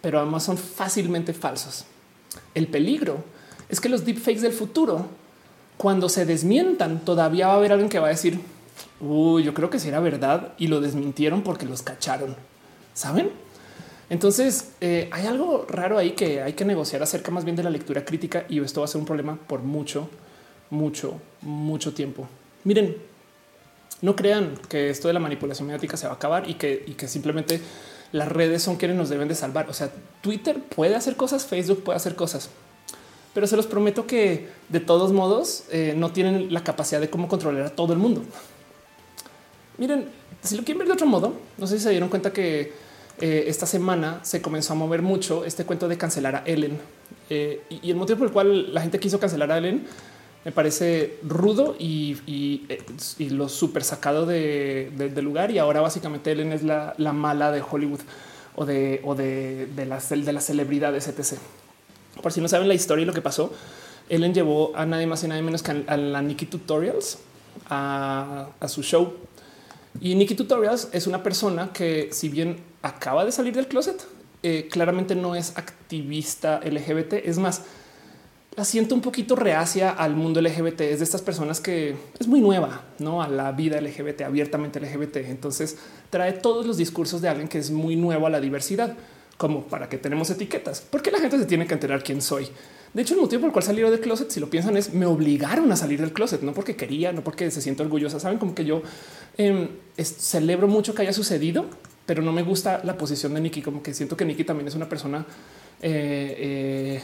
pero 0.00 0.20
además 0.20 0.42
son 0.42 0.58
fácilmente 0.58 1.32
falsos. 1.32 1.84
El 2.54 2.66
peligro 2.68 3.24
es 3.68 3.80
que 3.80 3.88
los 3.88 4.04
deepfakes 4.04 4.40
del 4.40 4.52
futuro, 4.52 5.06
cuando 5.76 6.08
se 6.08 6.26
desmientan, 6.26 7.04
todavía 7.04 7.48
va 7.48 7.54
a 7.54 7.56
haber 7.56 7.72
alguien 7.72 7.88
que 7.88 7.98
va 7.98 8.06
a 8.06 8.10
decir, 8.10 8.40
uy, 9.00 9.42
yo 9.42 9.54
creo 9.54 9.70
que 9.70 9.78
si 9.78 9.88
era 9.88 10.00
verdad 10.00 10.52
y 10.58 10.66
lo 10.66 10.80
desmintieron 10.80 11.42
porque 11.42 11.66
los 11.66 11.82
cacharon. 11.82 12.36
Saben? 12.92 13.30
Entonces 14.10 14.72
eh, 14.80 15.08
hay 15.12 15.26
algo 15.26 15.66
raro 15.68 15.98
ahí 15.98 16.12
que 16.12 16.42
hay 16.42 16.52
que 16.52 16.64
negociar 16.64 17.02
acerca 17.02 17.30
más 17.30 17.44
bien 17.44 17.56
de 17.56 17.62
la 17.62 17.70
lectura 17.70 18.04
crítica 18.04 18.44
y 18.48 18.60
esto 18.60 18.80
va 18.80 18.84
a 18.84 18.88
ser 18.88 19.00
un 19.00 19.06
problema 19.06 19.36
por 19.36 19.60
mucho, 19.60 20.08
mucho, 20.70 21.20
mucho 21.40 21.94
tiempo. 21.94 22.28
Miren, 22.64 22.96
no 24.02 24.14
crean 24.14 24.58
que 24.68 24.90
esto 24.90 25.08
de 25.08 25.14
la 25.14 25.20
manipulación 25.20 25.66
mediática 25.66 25.96
se 25.96 26.06
va 26.06 26.12
a 26.12 26.16
acabar 26.16 26.48
y 26.48 26.54
que, 26.54 27.08
simplemente 27.08 27.60
las 28.12 28.28
redes 28.28 28.62
son 28.62 28.76
quienes 28.76 28.96
nos 28.96 29.08
deben 29.08 29.28
de 29.28 29.34
salvar. 29.34 29.68
O 29.68 29.72
sea, 29.72 29.90
Twitter 30.20 30.60
puede 30.60 30.94
hacer 30.94 31.16
cosas, 31.16 31.46
Facebook 31.46 31.82
puede 31.82 31.96
hacer 31.96 32.14
cosas, 32.14 32.50
pero 33.32 33.46
se 33.46 33.56
los 33.56 33.66
prometo 33.66 34.06
que 34.06 34.48
de 34.68 34.80
todos 34.80 35.12
modos 35.12 35.64
eh, 35.70 35.94
no 35.96 36.12
tienen 36.12 36.52
la 36.52 36.62
capacidad 36.62 37.00
de 37.00 37.10
cómo 37.10 37.28
controlar 37.28 37.66
a 37.66 37.70
todo 37.70 37.92
el 37.92 37.98
mundo. 37.98 38.22
Miren, 39.78 40.08
si 40.42 40.56
lo 40.56 40.62
quieren 40.62 40.78
ver 40.78 40.88
de 40.88 40.94
otro 40.94 41.06
modo, 41.06 41.32
no 41.58 41.66
sé 41.66 41.78
si 41.78 41.84
se 41.84 41.90
dieron 41.90 42.08
cuenta 42.08 42.32
que 42.32 42.72
eh, 43.20 43.44
esta 43.48 43.66
semana 43.66 44.20
se 44.22 44.42
comenzó 44.42 44.72
a 44.72 44.76
mover 44.76 45.02
mucho 45.02 45.44
este 45.44 45.64
cuento 45.64 45.88
de 45.88 45.96
cancelar 45.96 46.36
a 46.36 46.42
Ellen. 46.46 46.78
Eh, 47.30 47.62
y, 47.70 47.90
el 47.90 47.96
motivo 47.96 48.18
por 48.18 48.26
el 48.28 48.32
cual 48.32 48.74
la 48.74 48.80
gente 48.82 48.98
quiso 49.00 49.18
cancelar 49.18 49.50
a 49.50 49.56
Ellen 49.58 49.86
Me 50.44 50.52
parece 50.52 51.18
rudo 51.22 51.74
y, 51.78 52.18
y, 52.26 52.66
eh, 52.68 52.82
lo 53.30 53.48
súper 53.48 53.82
sacado 53.82 54.26
de, 54.26 54.90
de- 54.96 55.08
del 55.08 55.24
lugar. 55.24 55.50
Y 55.50 55.58
ahora 55.58 55.80
básicamente 55.80 56.32
Ellen 56.32 56.52
es 56.52 56.62
la, 56.62 56.94
la 56.98 57.12
mala 57.14 57.50
de 57.50 57.62
Hollywood 57.62 58.00
o 58.56 58.66
de, 58.66 59.00
o 59.04 59.14
de, 59.14 59.66
de, 59.74 59.86
las, 59.86 60.10
de 60.10 60.32
las 60.32 60.44
celebridades, 60.44 61.08
etc. 61.08 61.38
Por 62.22 62.30
si 62.32 62.40
no 62.42 62.48
saben 62.48 62.68
la 62.68 62.74
historia 62.74 63.02
y 63.02 63.06
lo 63.06 63.12
que 63.14 63.22
pasó, 63.22 63.52
Ellen 64.10 64.34
llevó 64.34 64.72
a 64.76 64.84
nadie 64.84 65.06
más 65.06 65.24
y 65.24 65.28
nadie 65.28 65.40
menos 65.42 65.62
que 65.62 65.82
a 65.86 65.96
la 65.96 66.20
Nikki 66.20 66.44
Tutorials 66.46 67.18
a, 67.70 68.48
a 68.60 68.68
su 68.68 68.82
show. 68.82 69.14
Y 70.00 70.14
Nikki 70.14 70.34
Tutorials 70.34 70.88
es 70.92 71.06
una 71.06 71.22
persona 71.22 71.72
que, 71.72 72.10
si 72.12 72.28
bien 72.28 72.58
acaba 72.84 73.24
de 73.24 73.32
salir 73.32 73.54
del 73.54 73.66
closet, 73.66 74.06
eh, 74.42 74.68
claramente 74.70 75.14
no 75.14 75.34
es 75.34 75.56
activista 75.56 76.60
LGBT. 76.62 77.14
Es 77.24 77.38
más, 77.38 77.62
la 78.56 78.64
siento 78.64 78.94
un 78.94 79.00
poquito 79.00 79.34
reacia 79.36 79.90
al 79.90 80.14
mundo 80.14 80.40
LGBT. 80.40 80.82
Es 80.92 80.98
de 80.98 81.04
estas 81.04 81.22
personas 81.22 81.60
que 81.60 81.96
es 82.20 82.26
muy 82.28 82.40
nueva, 82.40 82.82
no 82.98 83.22
a 83.22 83.28
la 83.28 83.50
vida 83.52 83.80
LGBT, 83.80 84.22
abiertamente 84.22 84.78
LGBT. 84.80 85.16
Entonces 85.30 85.78
trae 86.10 86.32
todos 86.34 86.66
los 86.66 86.76
discursos 86.76 87.20
de 87.20 87.28
alguien 87.28 87.48
que 87.48 87.58
es 87.58 87.70
muy 87.70 87.96
nuevo 87.96 88.26
a 88.26 88.30
la 88.30 88.40
diversidad, 88.40 88.94
como 89.38 89.64
para 89.64 89.88
que 89.88 89.98
tenemos 89.98 90.30
etiquetas, 90.30 90.80
porque 90.90 91.10
la 91.10 91.18
gente 91.18 91.38
se 91.38 91.46
tiene 91.46 91.66
que 91.66 91.74
enterar 91.74 92.04
quién 92.04 92.22
soy. 92.22 92.46
De 92.92 93.02
hecho, 93.02 93.14
el 93.14 93.20
motivo 93.22 93.40
por 93.40 93.48
el 93.48 93.52
cual 93.52 93.64
salieron 93.64 93.90
del 93.90 94.00
closet, 94.00 94.30
si 94.30 94.38
lo 94.38 94.48
piensan, 94.48 94.76
es 94.76 94.94
me 94.94 95.06
obligaron 95.06 95.72
a 95.72 95.76
salir 95.76 96.00
del 96.00 96.12
closet, 96.12 96.42
no 96.42 96.52
porque 96.54 96.76
quería, 96.76 97.12
no 97.12 97.24
porque 97.24 97.50
se 97.50 97.60
siento 97.60 97.82
orgullosa. 97.82 98.20
Saben 98.20 98.38
como 98.38 98.54
que 98.54 98.64
yo 98.64 98.82
es- 99.96 100.16
celebro 100.18 100.68
mucho 100.68 100.94
que 100.94 101.02
haya 101.02 101.12
sucedido, 101.12 101.64
pero 102.06 102.22
no 102.22 102.32
me 102.32 102.42
gusta 102.42 102.80
la 102.84 102.96
posición 102.96 103.34
de 103.34 103.40
Nikki. 103.40 103.62
Como 103.62 103.82
que 103.82 103.94
siento 103.94 104.16
que 104.16 104.24
Nikki 104.24 104.44
también 104.44 104.68
es 104.68 104.74
una 104.74 104.88
persona 104.88 105.24
eh, 105.82 106.36
eh, 106.38 107.02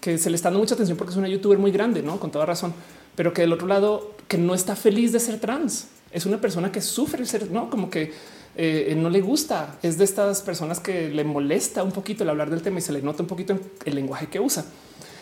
que 0.00 0.18
se 0.18 0.30
le 0.30 0.36
está 0.36 0.48
dando 0.48 0.60
mucha 0.60 0.74
atención 0.74 0.96
porque 0.96 1.12
es 1.12 1.16
una 1.16 1.28
youtuber 1.28 1.58
muy 1.58 1.70
grande, 1.70 2.02
no 2.02 2.18
con 2.18 2.30
toda 2.30 2.46
razón, 2.46 2.72
pero 3.14 3.32
que 3.32 3.42
del 3.42 3.52
otro 3.52 3.66
lado 3.66 4.14
que 4.28 4.38
no 4.38 4.54
está 4.54 4.76
feliz 4.76 5.12
de 5.12 5.20
ser 5.20 5.40
trans. 5.40 5.88
Es 6.10 6.24
una 6.24 6.40
persona 6.40 6.72
que 6.72 6.80
sufre 6.80 7.26
ser, 7.26 7.50
no 7.50 7.68
como 7.68 7.90
que 7.90 8.12
eh, 8.56 8.94
no 8.96 9.10
le 9.10 9.20
gusta. 9.20 9.78
Es 9.82 9.98
de 9.98 10.04
estas 10.04 10.42
personas 10.42 10.80
que 10.80 11.10
le 11.10 11.24
molesta 11.24 11.82
un 11.82 11.92
poquito 11.92 12.24
el 12.24 12.30
hablar 12.30 12.50
del 12.50 12.62
tema 12.62 12.78
y 12.78 12.82
se 12.82 12.92
le 12.92 13.02
nota 13.02 13.22
un 13.22 13.28
poquito 13.28 13.58
el 13.84 13.94
lenguaje 13.94 14.28
que 14.28 14.40
usa. 14.40 14.64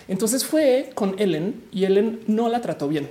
Entonces 0.08 0.44
fue 0.44 0.90
con 0.94 1.18
Ellen 1.18 1.64
y 1.72 1.84
Ellen 1.84 2.20
no 2.28 2.48
la 2.48 2.60
trató 2.60 2.86
bien. 2.86 3.10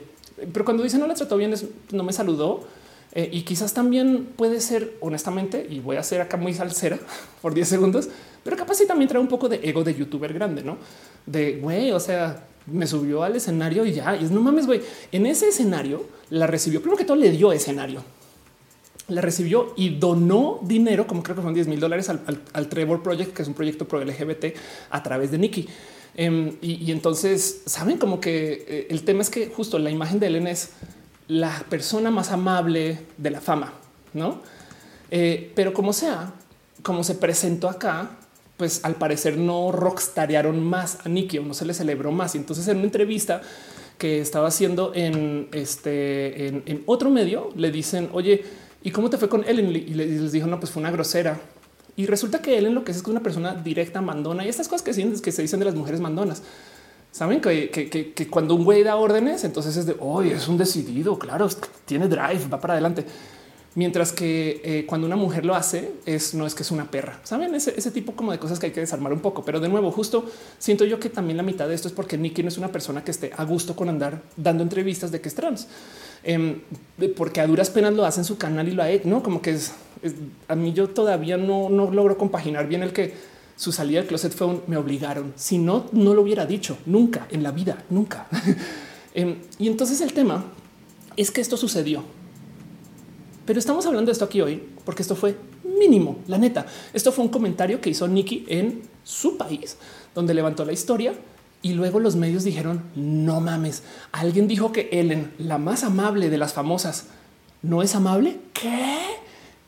Pero 0.52 0.66
cuando 0.66 0.84
dice 0.84 0.98
no 0.98 1.08
la 1.08 1.14
trató 1.14 1.38
bien, 1.38 1.54
es 1.54 1.66
no 1.92 2.04
me 2.04 2.14
saludó. 2.14 2.66
Eh, 3.16 3.30
y 3.32 3.44
quizás 3.44 3.74
también 3.74 4.28
puede 4.36 4.60
ser, 4.60 4.98
honestamente, 5.00 5.66
y 5.70 5.80
voy 5.80 5.96
a 5.96 6.04
ser 6.04 6.20
acá 6.20 6.36
muy 6.36 6.54
salsera 6.54 7.00
por 7.42 7.54
10 7.54 7.68
segundos, 7.68 8.10
pero 8.44 8.58
capaz 8.58 8.76
sí 8.76 8.86
también 8.86 9.08
trae 9.08 9.22
un 9.22 9.30
poco 9.30 9.48
de 9.48 9.62
ego 9.64 9.86
de 9.86 9.96
youtuber 9.96 10.34
grande, 10.34 10.64
¿no? 10.64 10.78
De, 11.26 11.56
güey, 11.56 11.92
o 11.92 12.00
sea, 12.02 12.46
me 12.68 12.86
subió 12.86 13.24
al 13.24 13.38
escenario 13.38 13.86
y 13.86 13.94
ya, 13.94 14.18
y 14.18 14.26
es 14.26 14.32
no 14.32 14.42
mames, 14.42 14.68
güey, 14.68 14.82
en 15.14 15.26
ese 15.26 15.48
escenario 15.48 16.06
la 16.30 16.46
recibió, 16.46 16.82
primero 16.82 16.98
que 16.98 17.06
todo 17.06 17.16
le 17.16 17.32
dio 17.32 17.54
escenario, 17.54 18.04
la 19.08 19.22
recibió 19.22 19.74
y 19.78 19.96
donó 19.98 20.60
dinero, 20.64 21.08
como 21.08 21.24
creo 21.24 21.38
que 21.38 21.42
fueron 21.42 21.54
10 21.54 21.68
mil 21.68 21.80
dólares 21.80 22.10
al, 22.10 22.68
Trevor 22.68 23.02
Project, 23.02 23.34
que 23.34 23.44
es 23.44 23.48
un 23.48 23.54
proyecto 23.54 23.88
pro 23.88 24.04
LGBT 24.04 24.46
a 24.90 25.04
través 25.04 25.32
de 25.32 25.38
Nikki. 25.38 25.70
Em, 26.18 26.54
y, 26.62 26.84
y 26.84 26.92
entonces 26.92 27.62
saben 27.66 27.98
como 27.98 28.20
que 28.20 28.66
eh, 28.68 28.88
el 28.90 29.04
tema 29.04 29.22
es 29.22 29.30
que 29.30 29.48
justo 29.48 29.78
la 29.80 29.92
imagen 29.92 30.20
de 30.20 30.28
Ellen 30.28 30.48
es 30.48 30.72
la 31.28 31.64
persona 31.70 32.12
más 32.12 32.32
amable 32.32 33.00
de 33.18 33.30
la 33.32 33.42
fama, 33.42 33.74
no? 34.14 34.42
Eh, 35.12 35.52
pero 35.56 35.74
como 35.74 35.94
sea, 35.94 36.34
como 36.84 37.04
se 37.04 37.16
presentó 37.16 37.70
acá, 37.70 38.12
pues 38.58 38.82
al 38.86 38.96
parecer 38.96 39.38
no 39.38 39.72
rockstarearon 39.72 40.64
más 40.64 41.00
a 41.06 41.10
Nikki 41.10 41.40
o 41.40 41.44
no 41.44 41.54
se 41.54 41.66
le 41.66 41.74
celebró 41.74 42.12
más. 42.12 42.36
Y 42.36 42.38
entonces 42.38 42.68
en 42.68 42.78
una 42.78 42.86
entrevista 42.86 43.42
que 43.98 44.20
estaba 44.22 44.48
haciendo 44.48 44.92
en 44.94 45.48
este 45.52 46.48
en, 46.48 46.64
otro 46.86 47.10
medio 47.10 47.50
le 47.56 47.72
dicen, 47.72 48.10
oye, 48.14 48.44
¿y 48.84 48.92
cómo 48.92 49.10
te 49.10 49.18
fue 49.18 49.30
con 49.30 49.44
Ellen? 49.48 49.68
Y 49.70 49.94
le- 49.94 50.06
y 50.06 50.20
les 50.20 50.32
dijo, 50.32 50.48
no, 50.48 50.60
pues 50.60 50.72
fue 50.72 50.82
una 50.82 50.92
grosera. 50.92 51.40
Y 51.98 52.06
resulta 52.08 52.42
que 52.42 52.58
Ellen 52.58 52.76
lo 52.76 52.84
que 52.84 52.92
es 52.92 52.98
es 52.98 53.06
una 53.06 53.22
persona 53.22 53.56
directa, 53.56 54.02
mandona 54.02 54.46
y 54.46 54.50
estas 54.50 54.68
cosas 54.68 54.84
que, 54.84 54.92
que 55.22 55.32
se 55.32 55.42
dicen 55.42 55.60
de 55.60 55.66
las 55.66 55.76
mujeres 55.76 56.02
mandonas. 56.02 56.44
Saben 57.16 57.40
que, 57.40 57.70
que- 57.70 57.90
que- 58.14 58.28
cuando 58.28 58.56
un 58.56 58.66
güey 58.66 58.84
da 58.84 58.98
órdenes, 58.98 59.46
entonces 59.46 59.78
es 59.78 59.86
de 59.86 59.96
hoy 60.02 60.32
es 60.32 60.50
un 60.50 60.58
decidido, 60.58 61.18
claro, 61.18 61.48
tiene 61.86 62.10
drive, 62.10 62.42
va 62.52 62.60
para 62.60 62.74
adelante. 62.74 63.06
Mientras 63.76 64.12
que 64.12 64.60
eh, 64.66 64.86
cuando 64.86 65.08
una 65.08 65.16
mujer 65.16 65.46
lo 65.46 65.56
hace, 65.56 65.94
es 66.06 66.34
no 66.34 66.46
es 66.46 66.54
que 66.54 66.64
es 66.64 66.72
una 66.72 66.92
perra. 66.92 67.22
Saben 67.24 67.56
ese, 67.56 67.74
ese 67.78 67.90
tipo 67.92 68.12
como 68.18 68.34
de 68.34 68.38
cosas 68.38 68.60
que 68.60 68.66
hay 68.66 68.74
que 68.74 68.82
desarmar 68.82 69.14
un 69.14 69.22
poco. 69.22 69.46
Pero 69.46 69.62
de 69.62 69.70
nuevo, 69.70 69.92
justo 69.94 70.26
siento 70.60 70.84
yo 70.84 71.00
que 71.00 71.08
también 71.10 71.38
la 71.38 71.44
mitad 71.44 71.70
de 71.70 71.76
esto 71.76 71.88
es 71.88 71.94
porque 71.94 72.18
Nicky 72.18 72.44
no 72.44 72.50
es 72.50 72.58
una 72.58 72.68
persona 72.74 73.02
que 73.06 73.12
esté 73.12 73.32
a 73.38 73.46
gusto 73.46 73.78
con 73.78 73.88
andar 73.88 74.22
dando 74.36 74.62
entrevistas 74.64 75.10
de 75.14 75.22
que 75.22 75.30
es 75.30 75.36
trans, 75.36 75.68
Em, 76.28 76.60
porque 77.16 77.40
a 77.40 77.48
duras 77.48 77.70
penas 77.70 77.94
lo 77.94 78.04
hace 78.06 78.20
en 78.20 78.26
su 78.26 78.38
canal 78.38 78.68
y 78.68 78.72
lo 78.72 78.84
ha 78.84 78.90
hecho, 78.90 79.08
no 79.08 79.24
como 79.24 79.42
que 79.42 79.52
es, 79.52 79.72
es- 80.02 80.16
a 80.50 80.56
mí 80.56 80.74
yo 80.74 80.90
todavía 80.90 81.38
no, 81.38 81.70
no 81.70 81.92
logro 81.92 82.18
compaginar 82.18 82.68
bien 82.68 82.84
el 82.84 82.92
que 82.92 83.14
su 83.56 83.72
salida 83.72 84.00
del 84.00 84.08
closet 84.08 84.34
fue 84.34 84.48
un 84.48 84.62
me 84.68 84.78
obligaron. 84.78 85.34
Si 85.36 85.58
no, 85.58 85.86
no 85.92 86.14
lo 86.14 86.22
hubiera 86.22 86.46
dicho 86.46 86.78
nunca 86.86 87.28
en 87.32 87.44
la 87.44 87.52
vida, 87.52 87.84
nunca. 87.90 88.28
Em, 89.18 89.38
y 89.58 89.68
entonces 89.68 90.02
el 90.02 90.12
tema 90.12 90.44
es 91.16 91.32
que 91.32 91.40
esto 91.40 91.56
sucedió. 91.56 92.04
Pero 93.46 93.60
estamos 93.60 93.86
hablando 93.86 94.10
de 94.10 94.12
esto 94.12 94.26
aquí 94.26 94.42
hoy 94.42 94.62
porque 94.84 95.04
esto 95.04 95.16
fue 95.16 95.38
mínimo, 95.64 96.18
la 96.28 96.38
neta. 96.38 96.66
Esto 96.94 97.14
fue 97.14 97.24
un 97.24 97.32
comentario 97.32 97.80
que 97.80 97.90
hizo 97.90 98.10
Nikki 98.10 98.46
en 98.50 98.82
su 99.06 99.38
país, 99.38 99.78
donde 100.14 100.34
levantó 100.34 100.66
la 100.66 100.74
historia 100.74 101.14
y 101.62 101.74
luego 101.74 102.00
los 102.00 102.16
medios 102.16 102.44
dijeron, 102.44 102.84
no 102.96 103.40
mames, 103.40 103.84
alguien 104.12 104.48
dijo 104.48 104.72
que 104.72 104.90
Ellen, 104.92 105.34
la 105.40 105.58
más 105.58 105.84
amable 105.84 106.30
de 106.30 106.38
las 106.38 106.54
famosas, 106.54 107.08
no 107.64 107.82
es 107.82 107.96
amable. 107.96 108.40
¿Qué? 108.54 109.00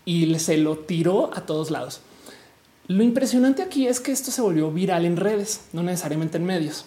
Y 0.06 0.38
se 0.40 0.58
lo 0.58 0.78
tiró 0.78 1.36
a 1.36 1.46
todos 1.46 1.72
lados. 1.72 2.02
Lo 2.88 3.04
impresionante 3.04 3.62
aquí 3.62 3.88
es 3.88 4.00
que 4.00 4.14
esto 4.14 4.32
se 4.32 4.42
volvió 4.42 4.72
viral 4.72 5.06
en 5.06 5.18
redes, 5.18 5.62
no 5.74 5.84
necesariamente 5.84 6.38
en 6.38 6.46
medios. 6.46 6.86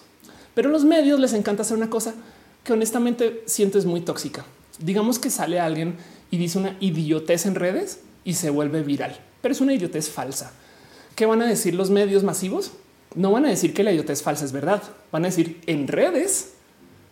Pero 0.55 0.69
a 0.69 0.71
los 0.71 0.83
medios 0.83 1.19
les 1.19 1.33
encanta 1.33 1.61
hacer 1.61 1.77
una 1.77 1.91
cosa 1.91 2.15
que 2.63 2.73
honestamente 2.73 3.43
siento 3.45 3.77
es 3.77 3.85
muy 3.85 4.01
tóxica. 4.01 4.43
Digamos 4.79 5.19
que 5.19 5.29
sale 5.29 5.59
alguien 5.59 5.97
y 6.31 6.37
dice 6.37 6.57
una 6.57 6.75
idiotez 6.79 7.45
en 7.45 7.53
redes 7.53 7.99
y 8.23 8.33
se 8.33 8.49
vuelve 8.49 8.81
viral, 8.81 9.19
pero 9.41 9.51
es 9.51 9.61
una 9.61 9.73
idiotez 9.73 10.09
falsa. 10.09 10.51
¿Qué 11.15 11.27
van 11.27 11.43
a 11.43 11.47
decir 11.47 11.75
los 11.75 11.91
medios 11.91 12.23
masivos? 12.23 12.71
No 13.13 13.31
van 13.31 13.45
a 13.45 13.49
decir 13.49 13.73
que 13.73 13.83
la 13.83 13.91
idiotez 13.91 14.23
falsa 14.23 14.45
es 14.45 14.53
verdad. 14.53 14.81
Van 15.11 15.23
a 15.23 15.27
decir 15.27 15.61
en 15.67 15.87
redes 15.87 16.53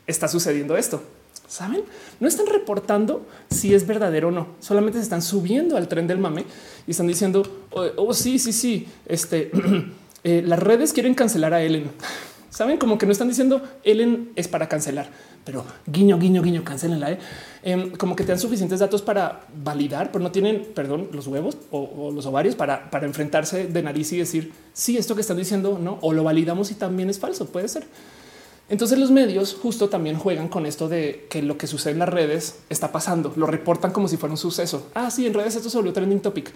está 0.07 0.27
sucediendo 0.27 0.77
esto. 0.77 1.03
Saben, 1.49 1.81
no 2.19 2.27
están 2.27 2.45
reportando 2.45 3.25
si 3.49 3.73
es 3.73 3.87
verdadero 3.87 4.27
o 4.27 4.31
no, 4.31 4.49
solamente 4.59 4.99
se 4.99 5.03
están 5.03 5.23
subiendo 5.23 5.77
al 5.77 5.87
tren 5.87 6.05
del 6.05 6.19
mame 6.19 6.45
y 6.85 6.91
están 6.91 7.07
diciendo, 7.07 7.41
oh, 7.71 8.13
sí, 8.13 8.37
sí, 8.37 8.53
sí, 8.53 8.87
este, 9.07 9.49
eh, 10.23 10.43
las 10.45 10.59
redes 10.59 10.93
quieren 10.93 11.15
cancelar 11.15 11.55
a 11.55 11.63
Ellen. 11.63 11.89
Saben 12.51 12.77
como 12.77 12.99
que 12.99 13.07
no 13.07 13.11
están 13.11 13.27
diciendo 13.29 13.63
Ellen 13.83 14.31
es 14.35 14.47
para 14.47 14.69
cancelar, 14.69 15.09
pero 15.43 15.65
guiño, 15.87 16.19
guiño, 16.19 16.43
guiño, 16.43 16.63
cancelenla. 16.63 17.13
¿eh? 17.13 17.19
Em, 17.63 17.91
como 17.91 18.15
que 18.15 18.23
te 18.23 18.31
dan 18.31 18.39
suficientes 18.39 18.79
datos 18.79 19.01
para 19.01 19.41
validar, 19.63 20.11
pero 20.11 20.23
no 20.23 20.31
tienen, 20.31 20.67
perdón, 20.75 21.09
los 21.13 21.25
huevos 21.25 21.57
o, 21.71 21.79
o 21.79 22.11
los 22.11 22.27
ovarios 22.27 22.53
para, 22.53 22.91
para 22.91 23.07
enfrentarse 23.07 23.65
de 23.65 23.81
nariz 23.81 24.13
y 24.13 24.17
decir 24.17 24.51
sí, 24.73 24.97
esto 24.97 25.15
que 25.15 25.21
están 25.21 25.37
diciendo 25.37 25.79
no, 25.81 25.97
o 26.01 26.13
lo 26.13 26.23
validamos 26.23 26.69
y 26.69 26.75
también 26.75 27.09
es 27.09 27.17
falso. 27.17 27.47
Puede 27.47 27.67
ser. 27.69 27.87
Entonces 28.69 28.99
los 28.99 29.09
medios 29.09 29.57
justo 29.59 29.89
también 29.89 30.17
juegan 30.17 30.47
con 30.47 30.67
esto 30.67 30.87
de 30.87 31.25
que 31.29 31.41
lo 31.41 31.57
que 31.57 31.65
sucede 31.65 31.93
en 31.93 31.99
las 31.99 32.09
redes 32.09 32.59
está 32.69 32.91
pasando, 32.91 33.33
lo 33.35 33.47
reportan 33.47 33.91
como 33.91 34.07
si 34.07 34.17
fuera 34.17 34.31
un 34.31 34.37
suceso. 34.37 34.87
Ah, 34.93 35.09
sí, 35.09 35.25
en 35.25 35.33
redes 35.33 35.55
esto 35.55 35.69
se 35.69 35.77
volvió 35.77 35.91
trending 35.91 36.19
topic, 36.19 36.51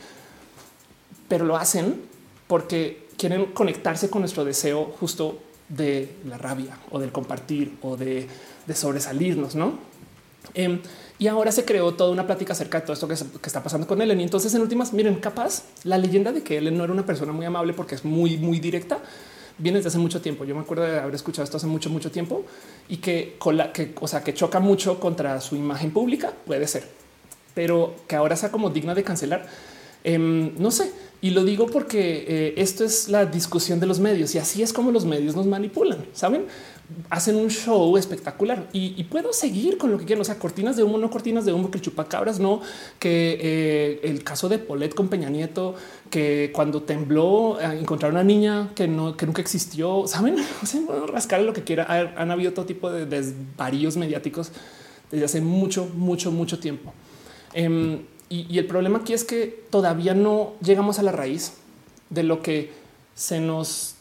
pero 1.27 1.43
lo 1.43 1.57
hacen 1.57 2.01
porque 2.47 3.07
quieren 3.17 3.47
conectarse 3.47 4.11
con 4.11 4.21
nuestro 4.21 4.45
deseo 4.45 4.93
justo 4.99 5.39
de 5.69 6.17
la 6.27 6.37
rabia 6.37 6.77
o 6.91 6.99
del 6.99 7.11
compartir 7.11 7.77
o 7.81 7.97
de, 7.97 8.27
sobresalirnos, 8.75 9.55
¿no? 9.55 9.79
Em, 10.53 10.81
y 11.17 11.27
ahora 11.27 11.51
se 11.51 11.65
creó 11.65 11.93
toda 11.93 12.11
una 12.11 12.27
plática 12.27 12.53
acerca 12.53 12.79
de 12.79 12.85
todo 12.85 12.93
esto 12.93 13.07
que, 13.07 13.15
que 13.15 13.47
está 13.47 13.63
pasando 13.63 13.87
con 13.87 14.01
Ellen. 14.01 14.19
Y 14.19 14.23
entonces, 14.23 14.53
en 14.53 14.61
últimas, 14.61 14.93
miren, 14.93 15.15
capaz 15.15 15.63
la 15.83 15.97
leyenda 15.97 16.31
de 16.31 16.43
que 16.43 16.57
Ellen 16.57 16.77
no 16.77 16.83
era 16.83 16.93
una 16.93 17.05
persona 17.05 17.31
muy 17.31 17.45
amable 17.45 17.73
porque 17.73 17.95
es 17.95 18.03
muy, 18.03 18.37
muy 18.37 18.59
directa 18.59 18.99
viene 19.57 19.77
desde 19.77 19.89
hace 19.89 19.97
mucho 19.97 20.21
tiempo. 20.21 20.45
Yo 20.45 20.55
me 20.55 20.61
acuerdo 20.61 20.83
de 20.83 20.99
haber 20.99 21.15
escuchado 21.15 21.43
esto 21.43 21.57
hace 21.57 21.67
mucho, 21.67 21.89
mucho 21.89 22.11
tiempo 22.11 22.45
y 22.87 22.97
que, 22.97 23.35
con 23.37 23.57
la, 23.57 23.71
que, 23.71 23.93
o 23.99 24.07
sea, 24.07 24.23
que 24.23 24.33
choca 24.33 24.59
mucho 24.59 24.99
contra 24.99 25.39
su 25.41 25.55
imagen 25.55 25.91
pública. 25.91 26.33
Puede 26.45 26.67
ser, 26.67 26.87
pero 27.53 27.95
que 28.07 28.15
ahora 28.15 28.35
sea 28.35 28.51
como 28.51 28.69
digna 28.69 28.95
de 28.95 29.03
cancelar. 29.03 29.45
Em, 30.03 30.51
no 30.57 30.69
sé, 30.69 30.91
y 31.21 31.29
lo 31.29 31.45
digo 31.45 31.67
porque 31.67 32.25
eh, 32.27 32.53
esto 32.57 32.83
es 32.83 33.07
la 33.07 33.25
discusión 33.25 33.79
de 33.79 33.85
los 33.85 33.99
medios 34.01 34.35
y 34.35 34.37
así 34.37 34.61
es 34.61 34.73
como 34.73 34.91
los 34.91 35.05
medios 35.05 35.35
nos 35.35 35.45
manipulan, 35.45 36.05
¿saben? 36.11 36.45
Hacen 37.09 37.35
un 37.35 37.49
show 37.49 37.95
espectacular 37.97 38.67
y, 38.73 39.03
puedo 39.05 39.33
seguir 39.33 39.77
con 39.77 39.91
lo 39.91 39.97
que 39.97 40.05
quiero. 40.05 40.21
O 40.21 40.25
sea, 40.25 40.39
cortinas 40.39 40.75
de 40.75 40.83
humo, 40.83 40.97
no 40.97 41.09
cortinas 41.09 41.45
de 41.45 41.53
humo, 41.53 41.71
que 41.71 41.79
chupacabras, 41.79 42.39
no, 42.39 42.61
que 42.99 43.37
eh, 43.39 43.99
el 44.03 44.23
caso 44.23 44.49
de 44.49 44.59
Polet 44.59 44.93
con 44.93 45.07
Peña 45.07 45.29
Nieto, 45.29 45.75
que 46.09 46.51
cuando 46.53 46.81
tembló 46.83 47.59
eh, 47.59 47.79
encontrar 47.79 48.11
una 48.11 48.23
niña 48.23 48.71
que 48.75 48.87
no, 48.87 49.15
que 49.15 49.25
nunca 49.25 49.41
existió. 49.41 50.07
Saben, 50.07 50.35
bueno, 50.85 51.07
rascar 51.07 51.41
lo 51.41 51.53
que 51.53 51.63
quiera. 51.63 51.85
Han, 51.85 52.13
han 52.17 52.31
habido 52.31 52.53
todo 52.53 52.65
tipo 52.65 52.91
de 52.91 53.05
desvaríos 53.05 53.97
mediáticos 53.97 54.51
desde 55.11 55.25
hace 55.25 55.41
mucho, 55.41 55.89
mucho, 55.95 56.31
mucho 56.31 56.59
tiempo. 56.59 56.93
Em, 57.53 58.01
y, 58.29 58.47
y 58.49 58.57
el 58.57 58.65
problema 58.65 58.99
aquí 58.99 59.13
es 59.13 59.23
que 59.23 59.63
todavía 59.69 60.13
no 60.13 60.53
llegamos 60.61 60.99
a 60.99 61.03
la 61.03 61.11
raíz 61.11 61.53
de 62.09 62.23
lo 62.23 62.41
que 62.41 62.71
se 63.15 63.39
nos 63.39 63.95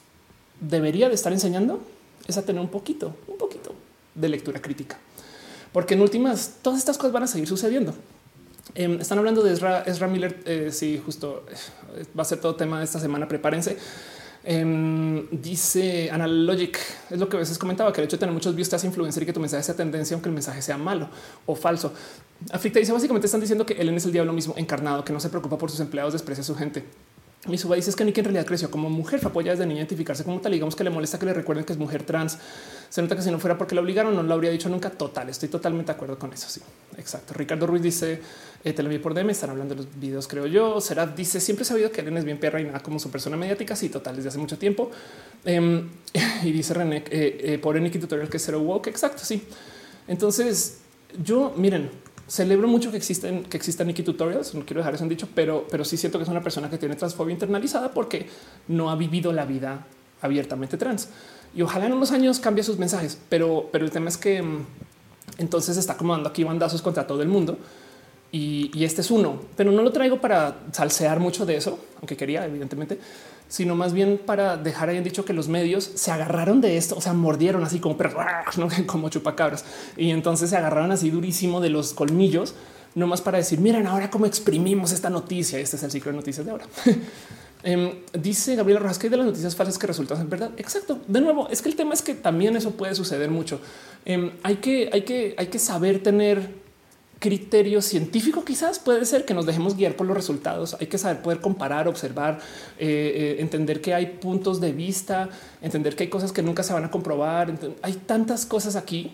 debería 0.60 1.08
de 1.08 1.14
estar 1.14 1.32
enseñando 1.32 1.80
es 2.26 2.36
a 2.38 2.42
tener 2.42 2.60
un 2.60 2.68
poquito, 2.68 3.14
un 3.26 3.36
poquito 3.36 3.74
de 4.14 4.28
lectura 4.28 4.60
crítica, 4.60 4.98
porque 5.72 5.94
en 5.94 6.02
últimas 6.02 6.56
todas 6.62 6.78
estas 6.78 6.98
cosas 6.98 7.12
van 7.12 7.22
a 7.24 7.26
seguir 7.26 7.48
sucediendo. 7.48 7.94
Em, 8.74 9.00
están 9.00 9.18
hablando 9.18 9.42
de 9.42 9.52
Ezra, 9.52 9.82
Ezra 9.86 10.08
Miller. 10.08 10.42
Eh, 10.46 10.70
sí, 10.72 11.00
justo 11.04 11.44
eh, 11.96 12.04
va 12.16 12.22
a 12.22 12.24
ser 12.24 12.40
todo 12.40 12.54
tema 12.54 12.78
de 12.78 12.84
esta 12.84 12.98
semana. 12.98 13.28
Prepárense. 13.28 13.76
Em, 14.44 15.28
dice 15.30 16.10
Analogic, 16.10 16.78
es 17.10 17.18
lo 17.18 17.28
que 17.28 17.36
a 17.36 17.40
veces 17.40 17.58
comentaba, 17.58 17.92
que 17.92 18.00
el 18.00 18.06
hecho 18.06 18.16
de 18.16 18.20
tener 18.20 18.32
muchos 18.32 18.54
views 18.56 18.68
te 18.68 18.74
hace 18.74 18.88
influencer 18.88 19.22
y 19.22 19.26
que 19.26 19.32
tu 19.32 19.38
mensaje 19.38 19.62
sea 19.62 19.76
tendencia, 19.76 20.14
aunque 20.14 20.28
el 20.28 20.34
mensaje 20.34 20.62
sea 20.62 20.76
malo 20.76 21.08
o 21.46 21.54
falso. 21.54 21.92
Aflicta 22.50 22.80
dice 22.80 22.92
básicamente 22.92 23.26
están 23.26 23.40
diciendo 23.40 23.64
que 23.64 23.74
Ellen 23.74 23.94
es 23.94 24.04
el 24.04 24.10
diablo 24.10 24.32
mismo 24.32 24.54
encarnado, 24.56 25.04
que 25.04 25.12
no 25.12 25.20
se 25.20 25.28
preocupa 25.28 25.58
por 25.58 25.70
sus 25.70 25.78
empleados, 25.78 26.12
desprecia 26.12 26.42
a 26.42 26.44
su 26.44 26.56
gente. 26.56 26.82
Mi 27.48 27.58
suba 27.58 27.74
dice 27.74 27.90
es 27.90 27.96
que 27.96 28.04
Nick 28.04 28.18
en 28.18 28.26
realidad 28.26 28.46
creció 28.46 28.70
como 28.70 28.88
mujer, 28.88 29.18
fue 29.18 29.30
apoyada 29.30 29.56
desde 29.56 29.66
niña 29.66 29.80
identificarse 29.80 30.22
como 30.22 30.40
tal. 30.40 30.52
Digamos 30.52 30.76
que 30.76 30.84
le 30.84 30.90
molesta 30.90 31.18
que 31.18 31.26
le 31.26 31.34
recuerden 31.34 31.64
que 31.64 31.72
es 31.72 31.78
mujer 31.78 32.04
trans. 32.04 32.38
Se 32.88 33.02
nota 33.02 33.16
que 33.16 33.22
si 33.22 33.32
no 33.32 33.40
fuera 33.40 33.58
porque 33.58 33.74
la 33.74 33.80
obligaron, 33.80 34.14
no 34.14 34.22
lo 34.22 34.32
habría 34.32 34.52
dicho 34.52 34.68
nunca. 34.68 34.90
Total, 34.90 35.28
estoy 35.28 35.48
totalmente 35.48 35.90
de 35.90 35.96
acuerdo 35.96 36.16
con 36.20 36.32
eso. 36.32 36.48
Sí, 36.48 36.60
exacto. 36.96 37.34
Ricardo 37.34 37.66
Ruiz 37.66 37.82
dice 37.82 38.20
eh, 38.62 38.72
te 38.72 38.84
lo 38.84 38.88
vi 38.88 38.98
por 38.98 39.12
DM. 39.12 39.30
Están 39.30 39.50
hablando 39.50 39.74
de 39.74 39.82
los 39.82 40.00
videos, 40.00 40.28
creo 40.28 40.46
yo. 40.46 40.80
Será 40.80 41.04
dice 41.04 41.40
siempre 41.40 41.64
he 41.64 41.66
sabido 41.66 41.90
que 41.90 42.02
Ellen 42.02 42.16
es 42.18 42.24
bien 42.24 42.38
perra 42.38 42.60
y 42.60 42.64
nada 42.64 42.78
como 42.80 43.00
su 43.00 43.10
persona 43.10 43.36
mediática. 43.36 43.74
Sí, 43.74 43.88
total, 43.88 44.14
desde 44.14 44.28
hace 44.28 44.38
mucho 44.38 44.56
tiempo. 44.56 44.92
Em, 45.44 45.88
y 46.44 46.52
dice 46.52 46.74
René 46.74 47.02
eh, 47.10 47.60
eh, 47.60 47.80
Nicky 47.80 47.98
Tutorial 47.98 48.28
que 48.28 48.36
es 48.36 48.44
cero 48.44 48.60
woke. 48.60 48.86
Exacto. 48.86 49.24
Sí. 49.24 49.42
Entonces, 50.06 50.78
yo 51.24 51.52
miren, 51.56 51.90
celebro 52.32 52.66
mucho 52.66 52.90
que 52.90 52.96
existen, 52.96 53.44
que 53.44 53.58
existan 53.58 53.86
Nikki 53.86 54.02
Tutorials. 54.02 54.54
No 54.54 54.64
quiero 54.64 54.80
dejar 54.80 54.94
eso 54.94 55.02
en 55.04 55.10
dicho, 55.10 55.28
pero, 55.34 55.66
pero 55.70 55.84
sí 55.84 55.98
siento 55.98 56.18
que 56.18 56.22
es 56.22 56.30
una 56.30 56.40
persona 56.40 56.70
que 56.70 56.78
tiene 56.78 56.96
transfobia 56.96 57.34
internalizada 57.34 57.92
porque 57.92 58.26
no 58.68 58.90
ha 58.90 58.96
vivido 58.96 59.34
la 59.34 59.44
vida 59.44 59.84
abiertamente 60.22 60.78
trans. 60.78 61.10
Y 61.54 61.60
ojalá 61.60 61.86
en 61.86 61.92
unos 61.92 62.10
años 62.10 62.40
cambie 62.40 62.64
sus 62.64 62.78
mensajes, 62.78 63.18
pero, 63.28 63.68
pero 63.70 63.84
el 63.84 63.90
tema 63.90 64.08
es 64.08 64.16
que 64.16 64.40
mm, 64.40 64.64
entonces 65.36 65.76
está 65.76 65.92
acomodando 65.92 66.30
aquí 66.30 66.42
bandazos 66.42 66.80
contra 66.80 67.06
todo 67.06 67.20
el 67.20 67.28
mundo. 67.28 67.58
Y, 68.30 68.70
y 68.72 68.84
este 68.84 69.02
es 69.02 69.10
uno, 69.10 69.38
pero 69.54 69.70
no 69.70 69.82
lo 69.82 69.92
traigo 69.92 70.18
para 70.18 70.56
salsear 70.72 71.20
mucho 71.20 71.44
de 71.44 71.56
eso, 71.56 71.78
aunque 71.98 72.16
quería, 72.16 72.46
evidentemente, 72.46 72.98
sino 73.52 73.76
más 73.76 73.92
bien 73.92 74.18
para 74.24 74.56
dejar 74.56 74.88
ahí 74.88 74.98
dicho 75.00 75.26
que 75.26 75.34
los 75.34 75.46
medios 75.46 75.90
se 75.94 76.10
agarraron 76.10 76.62
de 76.62 76.78
esto, 76.78 76.96
o 76.96 77.02
sea, 77.02 77.12
mordieron 77.12 77.62
así 77.64 77.80
como 77.80 77.98
perros, 77.98 78.24
como 78.86 79.10
chupacabras. 79.10 79.66
Y 79.94 80.08
entonces 80.08 80.48
se 80.48 80.56
agarraron 80.56 80.90
así 80.90 81.10
durísimo 81.10 81.60
de 81.60 81.68
los 81.68 81.92
colmillos, 81.92 82.54
no 82.94 83.06
más 83.06 83.20
para 83.20 83.36
decir, 83.36 83.60
miren 83.60 83.86
ahora 83.86 84.08
cómo 84.08 84.24
exprimimos 84.24 84.90
esta 84.92 85.10
noticia. 85.10 85.58
Este 85.58 85.76
es 85.76 85.82
el 85.82 85.90
ciclo 85.90 86.12
de 86.12 86.16
noticias 86.16 86.46
de 86.46 86.52
ahora. 86.52 86.64
Em, 87.64 87.92
dice 88.12 88.56
Gabriela 88.56 88.80
Rojas 88.80 88.98
que 88.98 89.08
de 89.08 89.16
las 89.16 89.24
noticias 89.24 89.54
falsas 89.54 89.78
que 89.78 89.86
resultan 89.86 90.20
en 90.20 90.28
verdad. 90.28 90.50
Exacto. 90.56 90.98
De 91.06 91.20
nuevo, 91.20 91.48
es 91.48 91.62
que 91.62 91.68
el 91.68 91.76
tema 91.76 91.94
es 91.94 92.02
que 92.02 92.14
también 92.14 92.56
eso 92.56 92.72
puede 92.72 92.96
suceder 92.96 93.30
mucho. 93.30 93.60
Em, 94.04 94.32
hay 94.42 94.56
que, 94.56 94.90
hay 94.92 95.02
que, 95.02 95.36
hay 95.38 95.46
que 95.46 95.60
saber 95.60 96.02
tener 96.02 96.61
criterio 97.22 97.80
científico 97.80 98.44
quizás 98.44 98.80
puede 98.80 99.04
ser 99.04 99.24
que 99.24 99.32
nos 99.32 99.46
dejemos 99.46 99.76
guiar 99.76 99.94
por 99.94 100.08
los 100.08 100.16
resultados. 100.16 100.76
Hay 100.80 100.88
que 100.88 100.98
saber 100.98 101.22
poder 101.22 101.40
comparar, 101.40 101.86
observar, 101.86 102.40
eh, 102.80 103.36
eh, 103.36 103.36
entender 103.38 103.80
que 103.80 103.94
hay 103.94 104.06
puntos 104.06 104.60
de 104.60 104.72
vista, 104.72 105.28
entender 105.62 105.94
que 105.94 106.02
hay 106.02 106.10
cosas 106.10 106.32
que 106.32 106.42
nunca 106.42 106.64
se 106.64 106.72
van 106.72 106.84
a 106.84 106.90
comprobar. 106.90 107.56
Hay 107.82 107.92
tantas 107.92 108.44
cosas 108.44 108.74
aquí, 108.74 109.12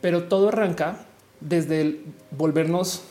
pero 0.00 0.28
todo 0.28 0.50
arranca 0.50 1.04
desde 1.40 1.80
el 1.80 2.04
volvernos 2.30 3.02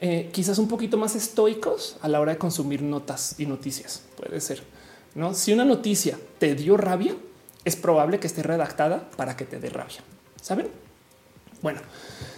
eh, 0.00 0.30
quizás 0.32 0.58
un 0.58 0.68
poquito 0.68 0.96
más 0.96 1.16
estoicos 1.16 1.96
a 2.00 2.06
la 2.06 2.20
hora 2.20 2.32
de 2.32 2.38
consumir 2.38 2.80
notas 2.80 3.34
y 3.38 3.46
noticias. 3.46 4.04
Puede 4.16 4.40
ser, 4.40 4.62
¿no? 5.16 5.34
Si 5.34 5.52
una 5.52 5.64
noticia 5.64 6.16
te 6.38 6.54
dio 6.54 6.76
rabia, 6.76 7.16
es 7.64 7.74
probable 7.74 8.20
que 8.20 8.28
esté 8.28 8.44
redactada 8.44 9.10
para 9.16 9.36
que 9.36 9.44
te 9.44 9.58
dé 9.58 9.68
rabia. 9.68 9.98
¿Saben? 10.40 10.68
Bueno, 11.62 11.80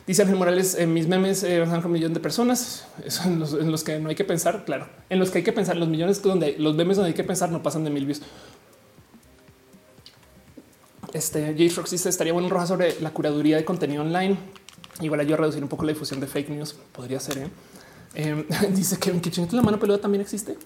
dice 0.06 0.22
Ángel 0.22 0.36
Morales, 0.36 0.74
en 0.74 0.92
mis 0.92 1.08
memes 1.08 1.42
eh, 1.42 1.62
un 1.62 1.92
millón 1.92 2.12
de 2.12 2.20
personas, 2.20 2.86
en 3.24 3.70
los 3.70 3.82
que 3.82 3.98
no 3.98 4.10
hay 4.10 4.14
que 4.14 4.24
pensar, 4.24 4.64
claro, 4.64 4.88
en 5.08 5.18
los 5.18 5.30
que 5.30 5.38
hay 5.38 5.44
que 5.44 5.52
pensar, 5.52 5.76
los 5.76 5.88
millones 5.88 6.22
donde 6.22 6.56
los 6.58 6.74
memes 6.74 6.98
donde 6.98 7.08
hay 7.08 7.14
que 7.14 7.24
pensar 7.24 7.50
no 7.50 7.62
pasan 7.62 7.84
de 7.84 7.90
mil 7.90 8.04
views. 8.04 8.20
Este 11.14 11.54
J. 11.56 11.76
Rox 11.76 11.90
dice 11.92 12.08
estaría 12.08 12.32
bueno 12.32 12.48
roja 12.48 12.66
sobre 12.66 13.00
la 13.00 13.10
curaduría 13.10 13.56
de 13.56 13.64
contenido 13.64 14.02
online. 14.02 14.36
Igual 15.00 15.20
a 15.20 15.24
reducir 15.24 15.62
un 15.62 15.68
poco 15.68 15.84
la 15.84 15.92
difusión 15.92 16.20
de 16.20 16.26
fake 16.26 16.50
news. 16.50 16.74
Podría 16.92 17.20
ser. 17.20 17.38
¿eh? 17.38 17.48
Eh, 18.14 18.46
dice 18.70 18.98
que 18.98 19.12
un 19.12 19.20
kitchen 19.20 19.48
la 19.52 19.62
mano 19.62 19.78
peluda 19.78 19.98
también 19.98 20.22
existe. 20.22 20.58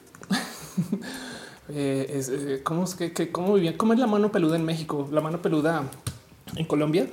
eh, 1.68 2.06
es, 2.14 2.30
eh, 2.30 2.60
¿cómo, 2.64 2.85
es 2.85 2.94
que, 2.94 3.12
que, 3.12 3.30
cómo, 3.30 3.55
vivía? 3.55 3.76
¿Cómo 3.76 3.93
es 3.93 3.98
la 3.98 4.06
mano 4.06 4.32
peluda 4.32 4.56
en 4.56 4.64
México? 4.64 5.06
La 5.12 5.20
mano 5.20 5.43
peluda 5.43 5.85
en 6.56 6.64
Colombia 6.64 7.09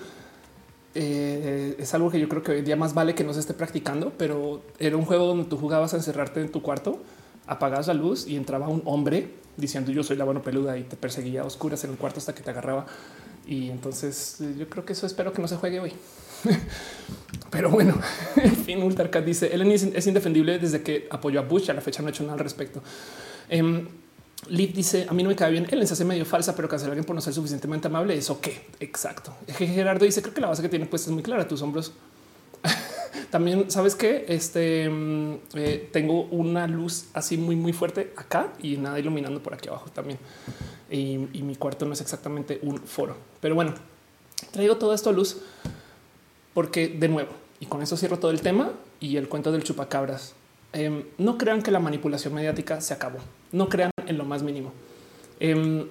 eh, 0.96 1.76
es 1.78 1.94
algo 1.94 2.10
que 2.10 2.20
yo 2.20 2.30
creo 2.30 2.42
que 2.42 2.54
hoy 2.54 2.62
día 2.62 2.76
más 2.76 2.94
vale 2.94 3.14
que 3.14 3.24
no 3.24 3.34
se 3.34 3.42
esté 3.42 3.54
practicando, 3.54 4.14
pero 4.18 4.62
era 4.80 4.96
un 4.96 5.06
juego 5.06 5.28
donde 5.28 5.46
tú 5.46 5.58
jugabas 5.58 5.94
a 5.94 5.98
encerrarte 5.98 6.42
en 6.42 6.50
tu 6.50 6.62
cuarto, 6.62 7.00
apagabas 7.48 7.88
la 7.88 7.94
luz 7.94 8.28
y 8.28 8.38
entraba 8.38 8.70
un 8.70 8.82
hombre 8.86 9.30
diciendo 9.58 9.92
yo 9.92 10.04
soy 10.04 10.18
la 10.18 10.26
mano 10.26 10.42
peluda 10.42 10.78
y 10.78 10.84
te 10.84 10.96
perseguía 10.96 11.42
a 11.42 11.46
oscuras 11.46 11.84
en 11.84 11.92
el 11.92 11.98
cuarto 11.98 12.20
hasta 12.20 12.34
que 12.34 12.42
te 12.42 12.50
agarraba. 12.50 12.86
Y 13.46 13.70
entonces 13.70 14.42
eh, 14.42 14.56
yo 14.58 14.70
creo 14.70 14.86
que 14.86 14.94
eso 14.94 15.06
espero 15.06 15.32
que 15.34 15.42
no 15.42 15.48
se 15.48 15.58
juegue 15.58 15.80
hoy. 15.80 15.94
Pero 17.52 17.70
bueno, 17.70 17.94
en 18.38 18.56
fin, 18.56 18.82
Ultarcat 18.82 19.24
dice 19.24 19.54
Ellen 19.54 19.72
es 19.72 20.08
indefendible 20.08 20.60
desde 20.60 20.82
que 20.82 21.08
apoyó 21.10 21.42
a 21.42 21.44
Bush. 21.44 21.70
A 21.70 21.74
la 21.74 21.82
fecha 21.82 22.02
no 22.02 22.08
ha 22.08 22.12
hecho 22.12 22.24
nada 22.24 22.34
al 22.34 22.40
respecto. 22.40 22.82
Um, 23.52 23.86
Liv 24.50 24.74
dice 24.74 25.08
a 25.10 25.14
mí 25.14 25.24
no 25.24 25.30
me 25.30 25.36
cae 25.36 25.52
bien. 25.52 25.68
Él 25.70 25.86
se 25.88 25.94
hace 25.94 26.06
medio 26.06 26.26
falsa, 26.26 26.56
pero 26.56 26.70
cancelar 26.70 26.92
alguien 26.92 27.06
por 27.06 27.16
no 27.16 27.22
ser 27.22 27.34
suficientemente 27.34 27.88
amable. 27.88 28.16
Eso 28.16 28.40
qué 28.40 28.68
exacto. 28.80 29.34
Gerardo 29.48 30.06
dice 30.06 30.22
creo 30.22 30.34
que 30.34 30.42
la 30.42 30.48
base 30.48 30.62
que 30.62 30.70
tiene 30.70 30.86
puesta 30.86 31.10
es 31.10 31.14
muy 31.14 31.24
clara. 31.24 31.48
Tus 31.48 31.62
hombros 31.62 31.94
también 33.32 33.70
sabes 33.72 33.96
que 33.96 34.26
este 34.28 34.90
eh, 35.54 35.90
tengo 35.92 36.24
una 36.26 36.68
luz 36.68 37.06
así 37.14 37.38
muy, 37.38 37.56
muy 37.56 37.74
fuerte 37.74 38.14
acá 38.16 38.54
y 38.62 38.78
nada 38.78 39.00
iluminando 39.00 39.42
por 39.42 39.54
aquí 39.54 39.70
abajo 39.70 39.90
también. 39.90 40.20
Y, 40.90 41.18
mi 41.18 41.56
cuarto 41.56 41.86
no 41.86 41.94
es 41.94 42.02
exactamente 42.02 42.60
un 42.62 42.80
foro, 42.80 43.18
pero 43.42 43.56
bueno, 43.56 43.74
traigo 44.52 44.78
todo 44.78 44.94
esto 44.94 45.10
a 45.10 45.14
luz 45.14 45.38
porque 46.54 46.88
de 46.88 47.08
nuevo, 47.08 47.32
y 47.60 47.66
con 47.66 47.82
eso 47.82 47.98
cierro 47.98 48.20
todo 48.20 48.32
el 48.32 48.42
tema 48.42 48.72
y 49.00 49.18
el 49.18 49.28
cuento 49.28 49.52
del 49.52 49.64
chupacabras. 49.64 50.34
Eh, 50.74 51.06
no 51.18 51.38
crean 51.38 51.62
que 51.62 51.72
la 51.72 51.80
manipulación 51.80 52.34
mediática 52.34 52.82
se 52.82 52.94
acabó. 52.94 53.20
No 53.56 53.70
crean 53.70 53.92
en 54.06 54.18
lo 54.18 54.26
más 54.26 54.44
mínimo. 54.44 54.72
Eh, 55.40 55.86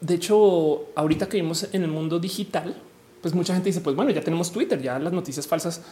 de 0.00 0.14
hecho, 0.14 0.86
ahorita 0.94 1.28
que 1.28 1.38
vimos 1.38 1.68
en 1.72 1.82
el 1.82 1.90
mundo 1.90 2.18
digital, 2.18 2.76
pues 3.20 3.34
mucha 3.34 3.54
gente 3.54 3.68
dice, 3.68 3.80
pues 3.80 3.96
bueno, 3.96 4.10
ya 4.10 4.20
tenemos 4.20 4.52
Twitter, 4.52 4.80
ya 4.80 4.98
las 4.98 5.12
noticias 5.12 5.46
falsas, 5.46 5.82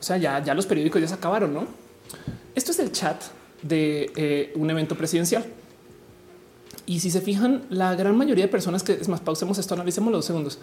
o 0.00 0.02
sea, 0.02 0.16
ya, 0.16 0.42
ya 0.42 0.54
los 0.54 0.66
periódicos 0.66 1.00
ya 1.00 1.08
se 1.08 1.14
acabaron, 1.14 1.54
¿no? 1.54 1.66
Esto 2.54 2.72
es 2.72 2.78
el 2.80 2.92
chat 2.92 3.22
de 3.62 4.12
eh, 4.16 4.52
un 4.56 4.70
evento 4.70 4.96
presidencial. 4.96 5.44
Y 6.86 7.00
si 7.00 7.10
se 7.10 7.20
fijan, 7.20 7.64
la 7.70 7.94
gran 7.94 8.16
mayoría 8.16 8.44
de 8.44 8.48
personas 8.48 8.82
que 8.82 8.92
es 8.92 9.08
más, 9.08 9.20
pausemos 9.20 9.56
esto, 9.58 9.74
analicemos 9.74 10.12
los 10.12 10.24
segundos. 10.24 10.58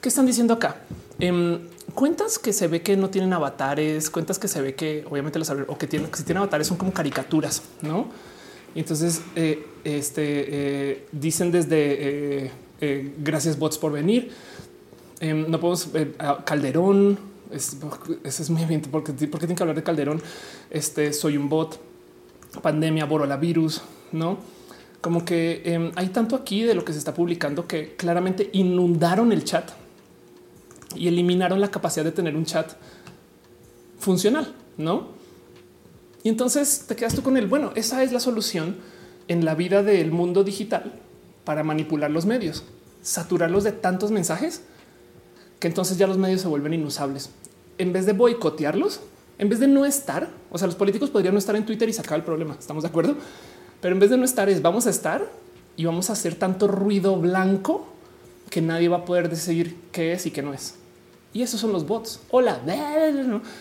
¿Qué 0.00 0.08
están 0.08 0.26
diciendo 0.26 0.54
acá? 0.54 0.76
Eh, 1.18 1.58
cuentas 1.94 2.38
que 2.38 2.52
se 2.52 2.68
ve 2.68 2.82
que 2.82 2.96
no 2.96 3.10
tienen 3.10 3.32
avatares, 3.32 4.10
cuentas 4.10 4.38
que 4.38 4.48
se 4.48 4.60
ve 4.60 4.74
que 4.74 5.04
obviamente 5.10 5.38
los 5.38 5.50
o 5.50 5.78
que 5.78 5.86
tienen, 5.86 6.10
que 6.10 6.18
si 6.18 6.24
tienen 6.24 6.42
avatares 6.42 6.68
son 6.68 6.76
como 6.76 6.92
caricaturas, 6.92 7.62
no? 7.82 8.08
Y 8.74 8.80
entonces 8.80 9.22
eh, 9.36 9.66
este, 9.84 10.22
eh, 10.22 11.06
dicen 11.12 11.52
desde 11.52 12.50
eh, 12.80 13.14
gracias 13.18 13.58
bots 13.58 13.78
por 13.78 13.92
venir. 13.92 14.30
Em, 15.20 15.48
no 15.48 15.60
podemos 15.60 15.88
Calderón. 16.44 17.18
Es, 17.50 17.76
ese 18.24 18.42
es 18.42 18.50
muy 18.50 18.64
bien 18.64 18.82
porque, 18.82 19.12
porque 19.12 19.46
tienen 19.46 19.56
que 19.56 19.62
hablar 19.62 19.76
de 19.76 19.82
Calderón. 19.82 20.20
Este 20.70 21.12
soy 21.12 21.36
un 21.36 21.48
bot, 21.48 21.78
pandemia, 22.62 23.06
virus, 23.36 23.82
no? 24.12 24.38
Como 25.00 25.24
que 25.24 25.62
eh, 25.64 25.92
hay 25.96 26.08
tanto 26.08 26.34
aquí 26.34 26.62
de 26.62 26.74
lo 26.74 26.84
que 26.84 26.92
se 26.92 26.98
está 26.98 27.12
publicando 27.12 27.66
que 27.66 27.94
claramente 27.96 28.48
inundaron 28.54 29.32
el 29.32 29.44
chat 29.44 29.70
y 30.96 31.08
eliminaron 31.08 31.60
la 31.60 31.70
capacidad 31.70 32.04
de 32.04 32.12
tener 32.12 32.34
un 32.36 32.44
chat 32.44 32.72
funcional, 33.98 34.54
no? 34.78 35.08
Y 36.24 36.30
entonces 36.30 36.86
te 36.88 36.96
quedas 36.96 37.14
tú 37.14 37.22
con 37.22 37.36
el 37.36 37.46
bueno, 37.46 37.70
esa 37.76 38.02
es 38.02 38.10
la 38.10 38.18
solución 38.18 38.76
en 39.28 39.44
la 39.44 39.54
vida 39.54 39.82
del 39.82 40.10
mundo 40.10 40.42
digital 40.42 40.94
para 41.44 41.62
manipular 41.62 42.10
los 42.10 42.26
medios. 42.26 42.64
saturarlos 43.02 43.64
de 43.64 43.72
tantos 43.72 44.10
mensajes 44.10 44.62
que 45.60 45.68
entonces 45.68 45.98
ya 45.98 46.06
los 46.06 46.16
medios 46.16 46.40
se 46.40 46.48
vuelven 46.48 46.72
inusables. 46.72 47.28
En 47.76 47.92
vez 47.92 48.06
de 48.06 48.14
boicotearlos, 48.14 49.00
en 49.36 49.50
vez 49.50 49.60
de 49.60 49.68
no 49.68 49.84
estar, 49.84 50.30
o 50.50 50.56
sea, 50.56 50.66
los 50.66 50.74
políticos 50.74 51.10
podrían 51.10 51.34
no 51.34 51.38
estar 51.38 51.54
en 51.54 51.66
Twitter 51.66 51.86
y 51.86 51.92
sacar 51.92 52.18
el 52.18 52.24
problema. 52.24 52.56
Estamos 52.58 52.82
de 52.82 52.88
acuerdo, 52.88 53.16
pero 53.82 53.92
en 53.92 54.00
vez 54.00 54.08
de 54.08 54.16
no 54.16 54.24
estar, 54.24 54.48
es 54.48 54.62
vamos 54.62 54.86
a 54.86 54.90
estar 54.90 55.30
y 55.76 55.84
vamos 55.84 56.08
a 56.08 56.14
hacer 56.14 56.36
tanto 56.36 56.66
ruido 56.66 57.16
blanco 57.16 57.86
que 58.48 58.62
nadie 58.62 58.88
va 58.88 58.98
a 58.98 59.04
poder 59.04 59.28
decidir 59.28 59.76
qué 59.92 60.14
es 60.14 60.24
y 60.24 60.30
qué 60.30 60.40
no 60.40 60.54
es. 60.54 60.76
Y 61.34 61.42
esos 61.42 61.60
son 61.60 61.72
los 61.72 61.84
bots. 61.84 62.20
Hola, 62.30 62.60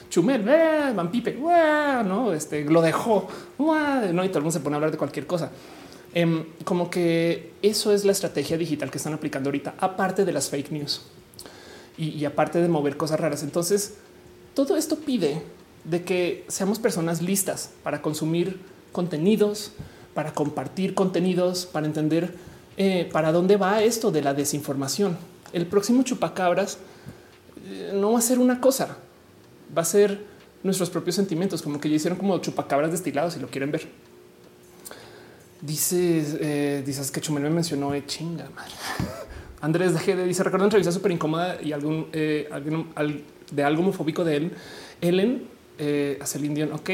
Chumel, 0.07 0.43
Van 0.43 1.09
Pipe, 1.09 1.33
no, 1.33 2.31
este 2.31 2.63
lo 2.65 2.83
dejó, 2.83 3.27
no, 3.57 4.23
y 4.23 4.27
todo 4.27 4.37
el 4.37 4.43
mundo 4.43 4.51
se 4.51 4.59
pone 4.59 4.75
a 4.75 4.77
hablar 4.77 4.91
de 4.91 4.97
cualquier 4.99 5.25
cosa. 5.25 5.49
Em, 6.13 6.45
como 6.63 6.91
que 6.91 7.53
eso 7.63 7.91
es 7.91 8.05
la 8.05 8.11
estrategia 8.11 8.59
digital 8.59 8.91
que 8.91 8.99
están 8.99 9.13
aplicando 9.13 9.49
ahorita, 9.49 9.73
aparte 9.79 10.23
de 10.23 10.31
las 10.31 10.51
fake 10.51 10.71
news 10.71 11.01
y, 11.97 12.23
aparte 12.25 12.61
de 12.61 12.67
mover 12.67 12.95
cosas 12.95 13.19
raras. 13.19 13.41
Entonces, 13.41 13.95
todo 14.53 14.77
esto 14.77 14.97
pide 14.99 15.41
de 15.83 16.03
que 16.03 16.45
seamos 16.49 16.77
personas 16.77 17.23
listas 17.23 17.71
para 17.81 18.03
consumir 18.03 18.59
contenidos, 18.91 19.71
para 20.13 20.31
compartir 20.35 20.93
contenidos, 20.93 21.65
para 21.65 21.87
entender 21.87 22.35
eh, 22.77 23.09
para 23.11 23.31
dónde 23.31 23.57
va 23.57 23.81
esto 23.81 24.11
de 24.11 24.21
la 24.21 24.35
desinformación. 24.35 25.17
El 25.53 25.65
próximo 25.65 26.03
chupacabras 26.03 26.77
eh, 26.77 26.79
no 27.94 28.11
va 28.14 28.19
a 28.19 28.22
ser 28.22 28.40
una 28.40 28.60
cosa, 28.60 28.98
va 29.76 29.81
a 29.81 29.85
ser 29.85 30.26
nuestros 30.64 30.90
propios 30.90 31.15
sentimientos, 31.15 31.61
como 31.61 31.80
que 31.80 31.90
ya 31.90 31.95
hicieron 31.95 32.18
como 32.18 32.38
chupacabras 32.40 32.91
destilados 32.91 33.34
si 33.34 33.40
lo 33.40 33.48
quieren 33.48 33.72
ver. 33.72 33.88
Dices, 35.61 36.38
eh, 36.40 36.84
dices 36.85 37.10
que 37.11 37.22
Chumel 37.22 37.44
me 37.44 37.49
mencionó 37.49 37.94
eh, 37.94 38.03
chinga 38.06 38.49
madre. 38.56 38.73
Andrés 39.61 39.94
de 39.94 40.26
dice 40.26 40.44
recuerdo 40.44 40.65
entrevista 40.65 40.91
súper 40.91 41.14
incómoda 41.14 41.57
y 41.61 41.72
algún, 41.72 42.07
eh, 42.11 42.49
de 43.49 43.64
algo 43.64 43.81
homofóbico 43.81 44.26
de 44.26 44.35
él. 44.35 44.52
Ellen 44.99 45.48
eh, 45.77 46.19
hace 46.22 46.38
el 46.38 46.45
indión. 46.45 46.73
Ok, 46.73 46.90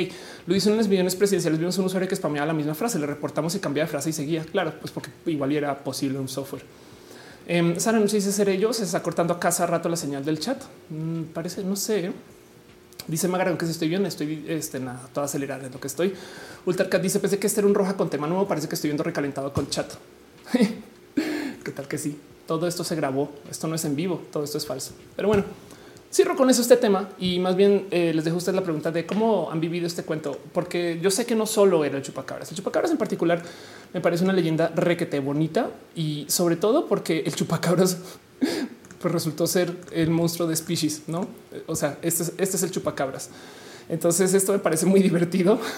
lo 0.46 0.56
hizo 0.56 0.70
en 0.70 0.78
los 0.78 0.88
millones 0.88 1.16
presidenciales. 1.16 1.60
Vimos 1.60 1.78
un 1.80 1.86
usuario 1.86 2.08
que 2.08 2.16
spameaba 2.16 2.46
la 2.46 2.54
misma 2.54 2.76
frase. 2.76 3.00
Le 3.00 3.08
reportamos 3.08 3.56
y 3.56 3.60
cambiaba 3.60 3.88
de 3.88 3.92
frase 3.92 4.12
y 4.12 4.14
seguía. 4.14 4.44
Claro, 4.44 4.74
pues 4.80 4.92
porque 4.92 5.10
igual 5.26 5.52
era 5.52 5.84
posible 5.84 6.20
un 6.20 6.30
software. 6.30 6.64
Eh, 7.52 7.80
Sara 7.80 8.00
no 8.00 8.06
dice 8.06 8.32
ser 8.32 8.48
ellos. 8.48 8.78
Se 8.78 8.84
está 8.84 9.02
cortando 9.02 9.34
a 9.34 9.40
cada 9.40 9.66
rato 9.66 9.90
la 9.90 9.96
señal 9.96 10.24
del 10.24 10.40
chat. 10.40 10.62
Mm, 10.90 11.24
parece, 11.34 11.64
no 11.64 11.76
sé. 11.76 12.12
Dice 13.08 13.28
Magarón 13.28 13.58
que 13.58 13.66
si 13.66 13.72
estoy 13.72 13.90
bien, 13.90 14.06
estoy 14.06 14.46
este, 14.48 14.80
nada, 14.80 15.10
toda 15.12 15.26
acelerada 15.26 15.64
de 15.64 15.72
lo 15.72 15.80
que 15.80 15.88
estoy. 15.88 16.14
Ultracat 16.68 17.02
dice 17.02 17.20
pensé 17.20 17.40
que 17.40 17.48
este 17.48 17.62
era 17.62 17.68
un 17.68 17.74
roja 17.74 17.98
con 17.98 18.08
tema 18.08 18.28
nuevo. 18.28 18.48
Parece 18.48 18.70
que 18.70 18.76
estoy 18.76 18.90
viendo 18.90 19.04
recalentado 19.04 19.52
con 19.52 19.68
chat. 19.68 19.92
¿Qué 21.64 21.72
tal 21.72 21.88
que 21.88 21.98
sí? 21.98 22.20
Todo 22.46 22.68
esto 22.68 22.84
se 22.84 22.96
grabó. 22.96 23.32
Esto 23.50 23.68
no 23.68 23.74
es 23.74 23.84
en 23.84 23.96
vivo. 23.96 24.22
Todo 24.32 24.44
esto 24.44 24.60
es 24.60 24.68
falso. 24.68 24.94
Pero 25.16 25.30
bueno, 25.30 25.44
cierro 26.12 26.36
con 26.36 26.50
eso 26.50 26.62
este 26.62 26.78
tema 26.78 27.10
y 27.20 27.40
más 27.40 27.56
bien 27.56 27.88
eh, 27.92 28.14
les 28.14 28.26
dejo 28.26 28.36
a 28.36 28.38
ustedes 28.40 28.56
la 28.56 28.64
pregunta 28.64 28.92
de 28.92 29.06
cómo 29.06 29.50
han 29.52 29.62
vivido 29.62 29.86
este 29.88 30.04
cuento, 30.04 30.38
porque 30.54 31.00
yo 31.02 31.12
sé 31.12 31.26
que 31.26 31.36
no 31.36 31.46
solo 31.46 31.86
era 31.86 31.98
el 31.98 32.04
chupacabras. 32.04 32.50
El 32.50 32.58
chupacabras 32.58 32.92
en 32.92 32.98
particular 32.98 33.42
me 33.94 34.02
parece 34.02 34.24
una 34.24 34.34
leyenda 34.34 34.72
requete 34.76 35.20
bonita 35.20 35.70
y 35.96 36.26
sobre 36.28 36.56
todo 36.56 36.88
porque 36.88 37.24
el 37.26 37.36
chupacabras 37.36 37.98
pues 39.00 39.14
resultó 39.14 39.48
ser 39.48 39.76
el 39.92 40.10
monstruo 40.10 40.48
de 40.48 40.56
species, 40.56 41.04
no? 41.08 41.28
O 41.68 41.76
sea, 41.76 41.98
este 42.02 42.24
es, 42.24 42.34
este 42.38 42.58
es 42.58 42.64
el 42.64 42.72
chupacabras. 42.72 43.30
Entonces 43.88 44.34
esto 44.34 44.54
me 44.54 44.60
parece 44.60 44.86
muy 44.86 45.02
divertido. 45.02 45.60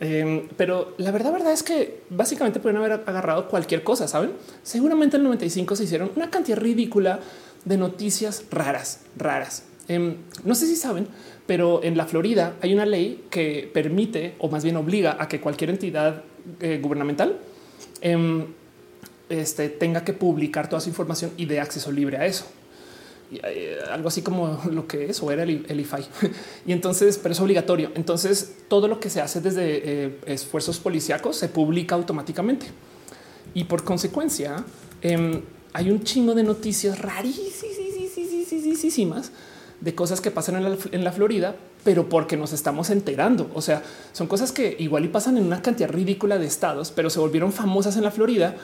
Eh, 0.00 0.48
pero 0.56 0.92
la 0.98 1.12
verdad, 1.12 1.32
verdad 1.32 1.52
es 1.52 1.62
que 1.62 2.02
básicamente 2.10 2.58
pueden 2.58 2.78
haber 2.78 3.04
agarrado 3.06 3.48
cualquier 3.48 3.84
cosa, 3.84 4.08
saben? 4.08 4.32
Seguramente 4.62 5.16
en 5.16 5.22
el 5.22 5.24
95 5.26 5.76
se 5.76 5.84
hicieron 5.84 6.10
una 6.16 6.30
cantidad 6.30 6.58
ridícula 6.58 7.20
de 7.64 7.76
noticias 7.76 8.44
raras, 8.50 9.00
raras. 9.16 9.64
Eh, 9.88 10.16
no 10.44 10.54
sé 10.54 10.66
si 10.66 10.76
saben, 10.76 11.08
pero 11.46 11.82
en 11.82 11.96
la 11.96 12.06
Florida 12.06 12.56
hay 12.62 12.72
una 12.72 12.86
ley 12.86 13.24
que 13.30 13.70
permite 13.72 14.34
o 14.38 14.48
más 14.48 14.64
bien 14.64 14.76
obliga 14.76 15.16
a 15.20 15.28
que 15.28 15.40
cualquier 15.40 15.70
entidad 15.70 16.22
eh, 16.60 16.78
gubernamental 16.82 17.38
em, 18.00 18.46
este, 19.28 19.68
tenga 19.68 20.04
que 20.04 20.12
publicar 20.12 20.68
toda 20.68 20.80
su 20.80 20.88
información 20.88 21.32
y 21.36 21.46
dé 21.46 21.60
acceso 21.60 21.90
libre 21.92 22.18
a 22.18 22.26
eso. 22.26 22.46
Eh, 23.32 23.78
algo 23.90 24.08
así 24.08 24.22
como 24.22 24.60
lo 24.70 24.86
que 24.86 25.06
es 25.06 25.22
o 25.22 25.30
era 25.30 25.42
el, 25.42 25.64
el 25.68 25.80
IFAI. 25.80 26.04
y 26.66 26.72
entonces, 26.72 27.18
pero 27.18 27.32
es 27.32 27.40
obligatorio. 27.40 27.90
Entonces, 27.94 28.56
todo 28.68 28.88
lo 28.88 29.00
que 29.00 29.10
se 29.10 29.20
hace 29.20 29.40
desde 29.40 30.04
eh, 30.04 30.18
esfuerzos 30.26 30.78
policíacos 30.78 31.36
se 31.36 31.48
publica 31.48 31.94
automáticamente. 31.94 32.66
Y 33.54 33.64
por 33.64 33.84
consecuencia, 33.84 34.64
em, 35.02 35.42
hay 35.74 35.90
un 35.90 36.02
chingo 36.04 36.34
de 36.34 36.44
noticias 36.44 36.98
rarísimas 37.00 37.62
de 39.80 39.94
cosas 39.94 40.20
que 40.20 40.30
pasan 40.30 40.64
en 40.92 41.04
la, 41.04 41.12
Florida, 41.12 41.56
pero 41.82 42.08
porque 42.08 42.36
nos 42.36 42.52
estamos 42.52 42.90
enterando. 42.90 43.50
O 43.54 43.60
sea, 43.60 43.82
son 44.12 44.28
cosas 44.28 44.52
que 44.52 44.76
igual 44.78 45.04
y 45.04 45.08
pasan 45.08 45.36
en 45.36 45.44
una 45.44 45.60
cantidad 45.62 45.90
ridícula 45.90 46.38
de 46.38 46.46
estados, 46.46 46.92
pero 46.92 47.10
se 47.10 47.18
volvieron 47.18 47.52
famosas 47.52 47.96
en 47.96 48.04
la 48.04 48.12
Florida 48.12 48.54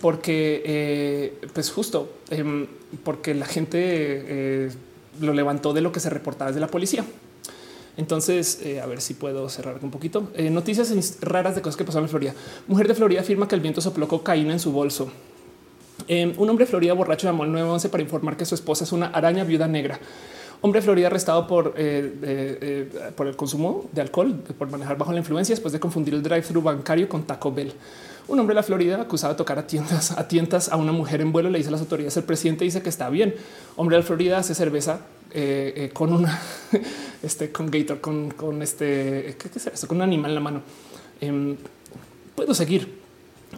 porque, 0.00 0.62
eh, 0.64 1.38
pues 1.52 1.70
justo 1.70 2.10
eh, 2.30 2.66
porque 3.04 3.34
la 3.34 3.46
gente 3.46 3.78
eh, 3.82 4.70
lo 5.20 5.34
levantó 5.34 5.74
de 5.74 5.82
lo 5.82 5.92
que 5.92 6.00
se 6.00 6.08
reportaba 6.08 6.50
desde 6.50 6.60
la 6.60 6.68
policía. 6.68 7.04
Entonces, 7.98 8.60
eh, 8.62 8.80
a 8.80 8.86
ver 8.86 9.02
si 9.02 9.12
puedo 9.12 9.50
cerrar 9.50 9.78
un 9.82 9.90
poquito. 9.90 10.30
Noticias 10.50 11.18
raras 11.20 11.54
de 11.54 11.60
cosas 11.60 11.76
que 11.76 11.84
pasaron 11.84 12.06
en 12.06 12.10
Florida. 12.10 12.34
Mujer 12.68 12.88
de 12.88 12.94
Florida 12.94 13.20
afirma 13.20 13.46
que 13.46 13.54
el 13.54 13.60
viento 13.60 13.82
sopló 13.82 14.08
cocaína 14.08 14.54
en 14.54 14.60
su 14.60 14.72
bolso. 14.72 15.12
Eh, 16.08 16.34
un 16.36 16.50
hombre 16.50 16.66
Florida 16.66 16.92
borracho 16.92 17.26
llamó 17.26 17.44
al 17.44 17.52
911 17.52 17.88
para 17.88 18.02
informar 18.02 18.36
que 18.36 18.44
su 18.44 18.54
esposa 18.54 18.84
es 18.84 18.92
una 18.92 19.06
araña 19.06 19.44
viuda 19.44 19.66
negra. 19.66 19.98
Hombre 20.60 20.80
Florida 20.80 21.08
arrestado 21.08 21.46
por, 21.46 21.74
eh, 21.76 22.14
eh, 22.22 23.12
por 23.14 23.26
el 23.26 23.36
consumo 23.36 23.84
de 23.92 24.00
alcohol, 24.00 24.34
por 24.58 24.70
manejar 24.70 24.96
bajo 24.96 25.12
la 25.12 25.18
influencia 25.18 25.54
después 25.54 25.72
de 25.72 25.80
confundir 25.80 26.14
el 26.14 26.22
drive-thru 26.22 26.62
bancario 26.62 27.08
con 27.08 27.24
Taco 27.24 27.52
Bell. 27.52 27.72
Un 28.28 28.40
hombre 28.40 28.54
de 28.54 28.56
la 28.56 28.62
Florida 28.62 29.00
acusado 29.00 29.34
de 29.34 29.36
tocar 29.36 29.58
a 29.58 29.66
tiendas, 29.66 30.12
a 30.12 30.26
tientas 30.26 30.70
a 30.70 30.76
una 30.76 30.92
mujer 30.92 31.20
en 31.20 31.32
vuelo 31.32 31.50
le 31.50 31.58
dice 31.58 31.68
a 31.68 31.72
las 31.72 31.82
autoridades, 31.82 32.16
el 32.16 32.24
presidente 32.24 32.64
dice 32.64 32.82
que 32.82 32.88
está 32.88 33.10
bien. 33.10 33.34
Hombre 33.76 33.96
de 33.96 34.02
la 34.02 34.06
Florida 34.06 34.38
hace 34.38 34.54
cerveza 34.54 35.00
eh, 35.30 35.90
con 35.92 36.12
una, 36.12 36.40
este, 37.22 37.52
con 37.52 37.70
Gator, 37.70 38.00
con, 38.00 38.30
con 38.30 38.62
este, 38.62 39.36
¿qué? 39.38 39.50
Con 39.86 39.98
un 39.98 40.02
animal 40.02 40.30
en 40.30 40.34
la 40.34 40.40
mano. 40.40 40.62
Eh, 41.20 41.56
puedo 42.34 42.54
seguir. 42.54 43.03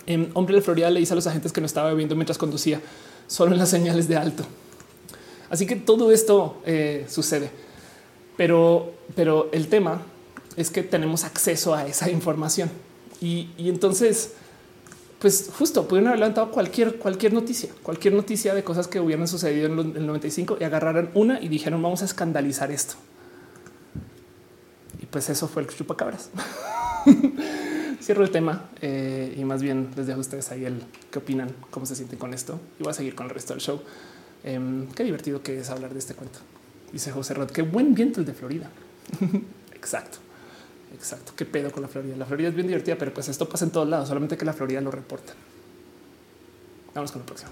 Eh, 0.06 0.30
hombre 0.34 0.56
de 0.56 0.62
Florida 0.62 0.90
le 0.90 1.00
dice 1.00 1.12
a 1.12 1.16
los 1.16 1.26
agentes 1.26 1.52
que 1.52 1.60
no 1.60 1.66
estaba 1.66 1.90
bebiendo 1.90 2.14
mientras 2.14 2.38
conducía, 2.38 2.80
solo 3.26 3.52
en 3.52 3.58
las 3.58 3.70
señales 3.70 4.08
de 4.08 4.16
alto. 4.16 4.44
Así 5.50 5.66
que 5.66 5.76
todo 5.76 6.12
esto 6.12 6.60
eh, 6.66 7.06
sucede. 7.08 7.50
Pero, 8.36 8.92
pero 9.14 9.48
el 9.52 9.68
tema 9.68 10.02
es 10.56 10.70
que 10.70 10.82
tenemos 10.82 11.24
acceso 11.24 11.74
a 11.74 11.86
esa 11.86 12.10
información. 12.10 12.70
Y, 13.20 13.50
y 13.56 13.68
entonces, 13.68 14.32
pues 15.18 15.50
justo 15.56 15.88
pudieron 15.88 16.08
haber 16.08 16.20
levantado 16.20 16.50
cualquier, 16.50 16.96
cualquier 16.96 17.32
noticia, 17.32 17.70
cualquier 17.82 18.14
noticia 18.14 18.54
de 18.54 18.62
cosas 18.64 18.88
que 18.88 19.00
hubieran 19.00 19.26
sucedido 19.28 19.66
en 19.66 19.96
el 19.96 20.06
95 20.06 20.58
y 20.60 20.64
agarraron 20.64 21.10
una 21.14 21.40
y 21.40 21.48
dijeron 21.48 21.82
vamos 21.82 22.02
a 22.02 22.04
escandalizar 22.04 22.70
esto. 22.70 22.94
Y 25.00 25.06
pues 25.06 25.28
eso 25.30 25.48
fue 25.48 25.62
el 25.62 25.68
chupacabras. 25.68 26.30
Cierro 28.06 28.22
el 28.22 28.30
tema 28.30 28.62
eh, 28.82 29.34
y 29.36 29.44
más 29.44 29.64
bien 29.64 29.90
les 29.96 30.06
dejo 30.06 30.18
a 30.18 30.20
ustedes 30.20 30.52
ahí 30.52 30.64
el 30.64 30.80
qué 31.10 31.18
opinan, 31.18 31.52
cómo 31.72 31.86
se 31.86 31.96
sienten 31.96 32.20
con 32.20 32.32
esto 32.34 32.60
y 32.78 32.84
voy 32.84 32.92
a 32.92 32.94
seguir 32.94 33.16
con 33.16 33.26
el 33.26 33.30
resto 33.30 33.52
del 33.52 33.60
show. 33.60 33.82
Eh, 34.44 34.86
qué 34.94 35.02
divertido 35.02 35.42
que 35.42 35.58
es 35.58 35.70
hablar 35.70 35.92
de 35.92 35.98
este 35.98 36.14
cuento. 36.14 36.38
Dice 36.92 37.10
José 37.10 37.34
Rod, 37.34 37.50
qué 37.50 37.62
buen 37.62 37.96
viento 37.96 38.20
el 38.20 38.26
de 38.26 38.32
Florida. 38.32 38.70
Exacto. 39.74 40.18
Exacto. 40.94 41.32
Qué 41.34 41.46
pedo 41.46 41.72
con 41.72 41.82
la 41.82 41.88
Florida. 41.88 42.16
La 42.16 42.26
Florida 42.26 42.50
es 42.50 42.54
bien 42.54 42.68
divertida, 42.68 42.94
pero 42.96 43.12
pues 43.12 43.26
esto 43.26 43.48
pasa 43.48 43.64
en 43.64 43.72
todos 43.72 43.88
lados, 43.88 44.06
solamente 44.06 44.36
que 44.36 44.44
la 44.44 44.52
Florida 44.52 44.80
lo 44.80 44.92
reporta. 44.92 45.32
Vamos 46.94 47.10
con 47.10 47.22
la 47.22 47.26
próxima. 47.26 47.50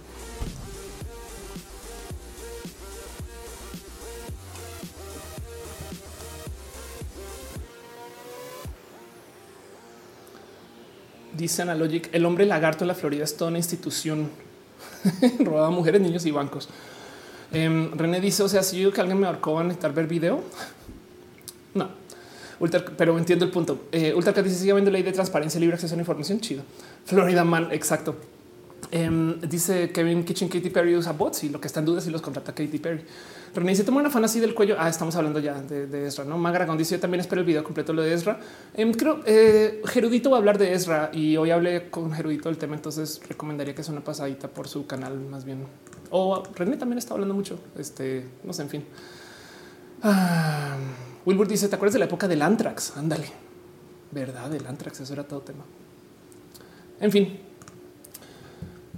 Dice 11.36 11.62
Analogic, 11.62 12.08
el 12.12 12.24
hombre 12.26 12.46
lagarto 12.46 12.84
en 12.84 12.88
la 12.88 12.94
Florida 12.94 13.24
es 13.24 13.36
toda 13.36 13.50
una 13.50 13.58
institución 13.58 14.30
robaba 15.40 15.70
mujeres, 15.70 16.00
niños 16.00 16.24
y 16.26 16.30
bancos. 16.30 16.68
Eh, 17.52 17.90
René 17.94 18.20
dice, 18.20 18.42
o 18.42 18.48
sea, 18.48 18.62
si 18.62 18.80
yo 18.80 18.92
que 18.92 19.00
alguien 19.00 19.18
me 19.18 19.26
ahorcó, 19.26 19.54
van 19.54 19.66
a 19.66 19.68
necesitar 19.68 19.92
ver 19.94 20.06
video. 20.06 20.42
No, 21.74 21.88
Ultra, 22.60 22.84
pero 22.96 23.18
entiendo 23.18 23.44
el 23.44 23.50
punto. 23.50 23.86
Eh, 23.90 24.14
Ultra 24.14 24.32
dice 24.40 24.54
sigue 24.54 24.70
habiendo 24.70 24.92
ley 24.92 25.02
de 25.02 25.10
transparencia, 25.10 25.58
libre 25.58 25.74
acceso 25.74 25.94
a 25.94 25.96
la 25.96 26.02
información. 26.02 26.38
Chido. 26.38 26.62
Florida 27.04 27.42
Man, 27.42 27.66
exacto. 27.72 28.14
Em, 28.92 29.40
dice 29.40 29.90
Kevin 29.90 30.24
Kitchen 30.24 30.48
Katy 30.48 30.70
Perry 30.70 30.94
usa 30.94 31.10
bots 31.10 31.42
y 31.42 31.48
lo 31.48 31.60
que 31.60 31.66
está 31.66 31.80
en 31.80 31.86
duda 31.86 31.98
es 31.98 32.04
si 32.04 32.10
los 32.12 32.22
contrata 32.22 32.54
Katy 32.54 32.78
Perry. 32.78 33.02
René 33.54 33.70
dice 33.70 33.84
toma 33.84 34.00
una 34.00 34.10
fan 34.10 34.24
así 34.24 34.40
del 34.40 34.52
cuello. 34.54 34.76
Ah, 34.78 34.88
estamos 34.88 35.14
hablando 35.14 35.38
ya 35.38 35.54
de, 35.62 36.06
Ezra, 36.06 36.24
no? 36.24 36.36
Magragón 36.38 36.76
dice 36.76 36.96
yo 36.96 37.00
también 37.00 37.20
espero 37.20 37.40
el 37.40 37.46
video 37.46 37.62
completo 37.62 37.92
lo 37.92 38.02
de 38.02 38.12
Ezra. 38.12 38.40
Em, 38.74 38.92
creo 38.92 39.20
eh, 39.26 39.80
Gerudito 39.84 40.30
va 40.30 40.36
a 40.36 40.40
hablar 40.40 40.58
de 40.58 40.72
Ezra 40.72 41.10
y 41.12 41.36
hoy 41.36 41.52
hablé 41.52 41.88
con 41.88 42.10
Gerudito 42.12 42.48
del 42.48 42.58
tema. 42.58 42.74
Entonces 42.74 43.20
recomendaría 43.28 43.74
que 43.74 43.84
sea 43.84 43.92
una 43.92 44.02
pasadita 44.02 44.48
por 44.48 44.66
su 44.66 44.86
canal 44.86 45.20
más 45.20 45.44
bien. 45.44 45.66
O 46.10 46.42
René 46.54 46.76
también 46.76 46.98
está 46.98 47.14
hablando 47.14 47.34
mucho. 47.34 47.58
Este 47.78 48.26
no 48.42 48.52
sé, 48.52 48.62
en 48.62 48.70
fin. 48.70 48.84
Ah, 50.02 50.76
Wilbur 51.24 51.46
dice: 51.46 51.68
¿Te 51.68 51.76
acuerdas 51.76 51.92
de 51.92 52.00
la 52.00 52.06
época 52.06 52.26
del 52.26 52.42
Antrax? 52.42 52.96
Ándale, 52.96 53.28
verdad, 54.10 54.50
del 54.50 54.66
Antrax. 54.66 55.00
Eso 55.00 55.12
era 55.12 55.22
todo 55.22 55.40
tema. 55.40 55.64
En 56.98 57.12
fin, 57.12 57.38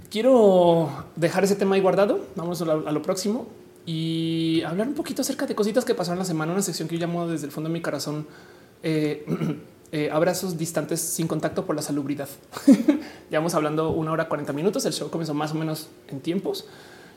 quiero 0.09 0.89
dejar 1.15 1.43
ese 1.43 1.55
tema 1.55 1.75
ahí 1.75 1.81
guardado. 1.81 2.25
Vamos 2.35 2.59
a 2.63 2.65
lo 2.65 3.01
próximo 3.03 3.47
y 3.87 4.61
hablar 4.63 4.89
un 4.89 4.93
poquito 4.93 5.21
acerca 5.21 5.47
de 5.47 5.55
cositas 5.55 5.85
que 5.85 5.95
pasaron 5.95 6.19
la 6.19 6.25
semana. 6.25 6.51
Una 6.51 6.61
sección 6.61 6.89
que 6.89 6.97
yo 6.97 7.07
llamo 7.07 7.27
desde 7.27 7.45
el 7.45 7.51
fondo 7.51 7.69
de 7.69 7.73
mi 7.73 7.81
corazón. 7.81 8.27
eh, 8.83 9.25
eh, 9.93 10.09
abrazos 10.11 10.57
distantes 10.57 10.99
sin 10.99 11.25
contacto 11.25 11.65
por 11.65 11.73
la 11.75 11.81
salubridad. 11.81 12.27
Llevamos 13.31 13.55
hablando 13.55 13.91
una 13.91 14.11
hora 14.11 14.27
40 14.27 14.51
minutos. 14.51 14.85
El 14.85 14.91
show 14.91 15.09
comenzó 15.09 15.33
más 15.33 15.53
o 15.53 15.55
menos 15.55 15.87
en 16.09 16.19
tiempos 16.19 16.67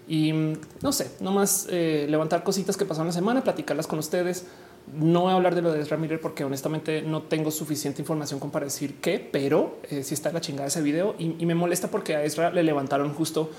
y 0.07 0.33
mm, 0.33 0.53
no 0.83 0.93
sé, 0.93 1.11
nomás 1.21 1.67
eh, 1.71 2.07
levantar 2.09 2.45
cositas 2.45 2.77
que 2.77 2.85
pasaron 2.85 3.09
la 3.09 3.13
semana, 3.13 3.43
platicarlas 3.43 3.89
con 3.89 3.99
ustedes. 3.99 4.47
No 4.95 5.23
voy 5.23 5.33
a 5.33 5.35
hablar 5.35 5.57
de 5.57 5.63
lo 5.63 5.73
de 5.73 5.81
Ezra 5.81 5.97
Miller 5.97 6.21
porque 6.21 6.45
honestamente 6.45 7.03
no 7.03 7.23
tengo 7.23 7.51
suficiente 7.51 8.01
información 8.01 8.41
como 8.41 8.53
para 8.53 8.65
decir 8.65 8.97
qué, 9.01 9.19
pero 9.19 9.79
eh, 9.91 10.03
sí 10.05 10.15
está 10.15 10.33
la 10.33 10.41
chingada 10.41 10.69
ese 10.69 10.83
video 10.83 11.17
y, 11.19 11.37
y 11.39 11.47
me 11.47 11.55
molesta 11.55 11.89
porque 11.89 12.15
a 12.15 12.25
Ezra 12.25 12.51
le 12.51 12.63
levantaron 12.63 13.13
justo 13.13 13.51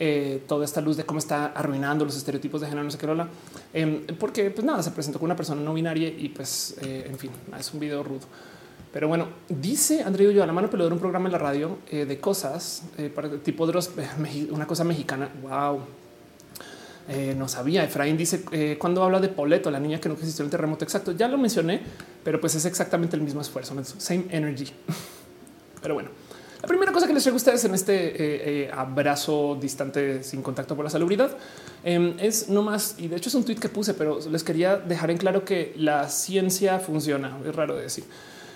eh, 0.00 0.42
toda 0.46 0.64
esta 0.64 0.80
luz 0.80 0.96
de 0.96 1.04
cómo 1.04 1.18
está 1.18 1.46
arruinando 1.46 2.04
los 2.04 2.16
estereotipos 2.16 2.60
de 2.60 2.68
género, 2.68 2.84
no 2.84 2.90
sé 2.90 2.98
qué 2.98 3.06
rola, 3.06 3.28
eh, 3.74 4.06
porque 4.18 4.50
pues 4.50 4.64
nada, 4.64 4.82
se 4.82 4.92
presentó 4.92 5.18
con 5.18 5.26
una 5.26 5.36
persona 5.36 5.60
no 5.60 5.74
binaria 5.74 6.08
y 6.08 6.28
pues 6.28 6.76
eh, 6.82 7.06
en 7.08 7.18
fin, 7.18 7.30
es 7.58 7.72
un 7.72 7.80
video 7.80 8.02
rudo. 8.02 8.20
Pero 8.92 9.08
bueno, 9.08 9.28
dice 9.48 10.02
André 10.02 10.32
yo 10.32 10.42
a 10.42 10.46
la 10.46 10.52
mano 10.52 10.70
peluda 10.70 10.88
un 10.92 10.98
programa 10.98 11.26
en 11.26 11.32
la 11.32 11.38
radio 11.38 11.78
eh, 11.90 12.04
de 12.06 12.18
cosas 12.18 12.84
para 13.14 13.28
tipo 13.38 13.66
de 13.66 14.48
una 14.50 14.66
cosa 14.66 14.84
mexicana. 14.84 15.28
Wow. 15.42 15.80
No 17.36 17.48
sabía. 17.48 17.84
Efraín 17.84 18.18
dice 18.18 18.76
cuando 18.78 19.02
habla 19.02 19.18
de 19.18 19.28
Poleto, 19.28 19.70
la 19.70 19.80
niña 19.80 19.98
que 19.98 20.08
nunca 20.08 20.20
existió 20.20 20.42
en 20.42 20.46
el 20.46 20.50
terremoto. 20.50 20.84
Exacto. 20.84 21.12
Ya 21.12 21.28
lo 21.28 21.38
mencioné, 21.38 21.80
pero 22.24 22.40
pues 22.40 22.54
es 22.54 22.64
exactamente 22.64 23.16
el 23.16 23.22
mismo 23.22 23.40
esfuerzo. 23.40 23.74
Same 23.98 24.26
energy. 24.30 24.66
Pero 25.80 25.94
bueno, 25.94 26.10
la 26.60 26.66
primera 26.66 26.90
cosa 26.90 27.06
que 27.06 27.12
les 27.12 27.22
traigo 27.22 27.36
a 27.36 27.38
ustedes 27.38 27.64
en 27.64 27.74
este 27.74 27.94
eh, 27.94 28.64
eh, 28.64 28.70
abrazo 28.72 29.56
distante 29.60 30.24
sin 30.24 30.42
contacto 30.42 30.74
por 30.74 30.84
la 30.84 30.90
salubridad 30.90 31.36
eh, 31.84 32.16
es 32.20 32.48
no 32.48 32.62
más. 32.62 32.96
Y 32.98 33.08
de 33.08 33.16
hecho 33.16 33.28
es 33.28 33.34
un 33.34 33.44
tweet 33.44 33.56
que 33.56 33.68
puse, 33.68 33.94
pero 33.94 34.18
les 34.30 34.42
quería 34.42 34.76
dejar 34.76 35.10
en 35.10 35.18
claro 35.18 35.44
que 35.44 35.72
la 35.76 36.08
ciencia 36.08 36.78
funciona. 36.78 37.38
Es 37.46 37.54
raro 37.54 37.76
de 37.76 37.82
decir. 37.82 38.04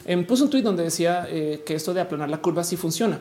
Em, 0.04 0.26
puse 0.26 0.42
un 0.42 0.50
tweet 0.50 0.62
donde 0.62 0.82
decía 0.82 1.26
eh, 1.28 1.62
que 1.64 1.74
esto 1.74 1.94
de 1.94 2.00
aplanar 2.00 2.28
la 2.28 2.38
curva 2.38 2.64
sí 2.64 2.76
funciona. 2.76 3.18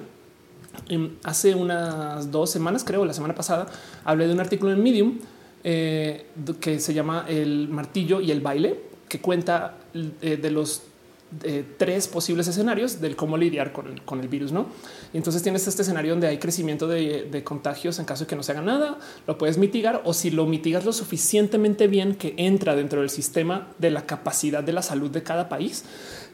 Em, 0.89 1.11
hace 1.23 1.53
unas 1.53 2.31
dos 2.31 2.49
semanas, 2.49 2.83
creo, 2.83 3.05
la 3.05 3.13
semana 3.13 3.35
pasada, 3.35 3.67
hablé 4.03 4.27
de 4.27 4.33
un 4.33 4.39
artículo 4.39 4.73
en 4.73 4.81
Medium 4.81 5.19
que 5.63 6.79
se 6.79 6.91
llama 6.95 7.25
El 7.27 7.67
martillo 7.69 8.19
y 8.19 8.31
el 8.31 8.41
baile, 8.41 8.79
que 9.07 9.21
cuenta 9.21 9.75
de 9.93 10.49
los 10.49 10.81
eh, 11.43 11.63
tres 11.77 12.09
posibles 12.09 12.47
escenarios 12.47 12.99
del 12.99 13.15
cómo 13.15 13.37
lidiar 13.37 13.71
con 13.71 14.19
el, 14.19 14.27
virus, 14.27 14.51
¿no? 14.51 14.67
Y 15.13 15.17
entonces 15.17 15.41
tienes 15.41 15.65
este 15.65 15.81
escenario 15.81 16.11
donde 16.11 16.27
hay 16.27 16.39
crecimiento 16.39 16.87
de, 16.87 17.41
contagios 17.45 17.99
en 17.99 18.05
caso 18.05 18.25
de 18.25 18.27
que 18.27 18.35
no 18.35 18.43
se 18.43 18.51
haga 18.51 18.61
nada, 18.61 18.99
lo 19.27 19.37
puedes 19.37 19.57
mitigar 19.57 20.01
o 20.03 20.13
si 20.13 20.29
lo 20.29 20.45
mitigas 20.45 20.83
lo 20.83 20.91
suficientemente 20.91 21.87
bien 21.87 22.15
que 22.15 22.33
entra 22.37 22.75
dentro 22.75 22.99
del 22.99 23.09
sistema 23.09 23.69
de 23.77 23.91
la 23.91 24.05
capacidad 24.05 24.61
de 24.61 24.73
la 24.73 24.81
salud 24.81 25.09
de 25.09 25.23
cada 25.23 25.47
país, 25.47 25.85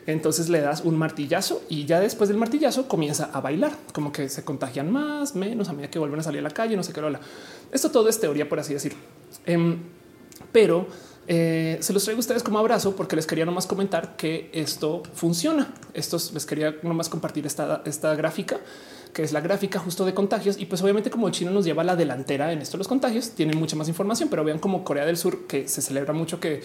entonces 0.07 0.49
le 0.49 0.61
das 0.61 0.81
un 0.81 0.97
martillazo 0.97 1.61
y 1.69 1.85
ya 1.85 1.99
después 1.99 2.29
del 2.29 2.37
martillazo 2.37 2.87
comienza 2.87 3.29
a 3.33 3.41
bailar, 3.41 3.73
como 3.93 4.11
que 4.11 4.29
se 4.29 4.43
contagian 4.43 4.91
más, 4.91 5.35
menos 5.35 5.69
a 5.69 5.73
medida 5.73 5.91
que 5.91 5.99
vuelven 5.99 6.21
a 6.21 6.23
salir 6.23 6.39
a 6.39 6.43
la 6.43 6.51
calle, 6.51 6.75
no 6.75 6.83
sé 6.83 6.93
qué. 6.93 7.01
Lola. 7.01 7.19
Esto 7.71 7.91
todo 7.91 8.09
es 8.09 8.19
teoría, 8.19 8.49
por 8.49 8.59
así 8.59 8.73
decirlo. 8.73 8.99
Em, 9.45 9.77
pero 10.51 10.87
eh, 11.27 11.77
se 11.81 11.91
los 11.91 12.03
traigo 12.03 12.19
a 12.19 12.21
ustedes 12.21 12.41
como 12.41 12.57
abrazo 12.57 12.95
porque 12.95 13.15
les 13.15 13.27
quería 13.27 13.45
nomás 13.45 13.67
comentar 13.67 14.15
que 14.15 14.49
esto 14.53 15.03
funciona. 15.13 15.73
Estos 15.93 16.33
les 16.33 16.45
quería 16.45 16.75
nomás 16.83 17.09
compartir 17.09 17.45
esta, 17.45 17.81
esta 17.85 18.15
gráfica 18.15 18.59
que 19.13 19.23
es 19.23 19.31
la 19.31 19.41
gráfica 19.41 19.79
justo 19.79 20.05
de 20.05 20.13
contagios. 20.13 20.59
Y 20.59 20.67
pues 20.67 20.81
obviamente 20.83 21.09
como 21.09 21.29
China 21.31 21.51
nos 21.51 21.65
lleva 21.65 21.81
a 21.81 21.85
la 21.85 21.95
delantera 21.95 22.51
en 22.53 22.61
esto 22.61 22.77
los 22.77 22.87
contagios, 22.87 23.31
tienen 23.31 23.57
mucha 23.57 23.75
más 23.75 23.87
información, 23.87 24.29
pero 24.29 24.43
vean 24.43 24.59
como 24.59 24.83
Corea 24.83 25.05
del 25.05 25.17
Sur, 25.17 25.47
que 25.47 25.67
se 25.67 25.81
celebra 25.81 26.13
mucho 26.13 26.39
que 26.39 26.61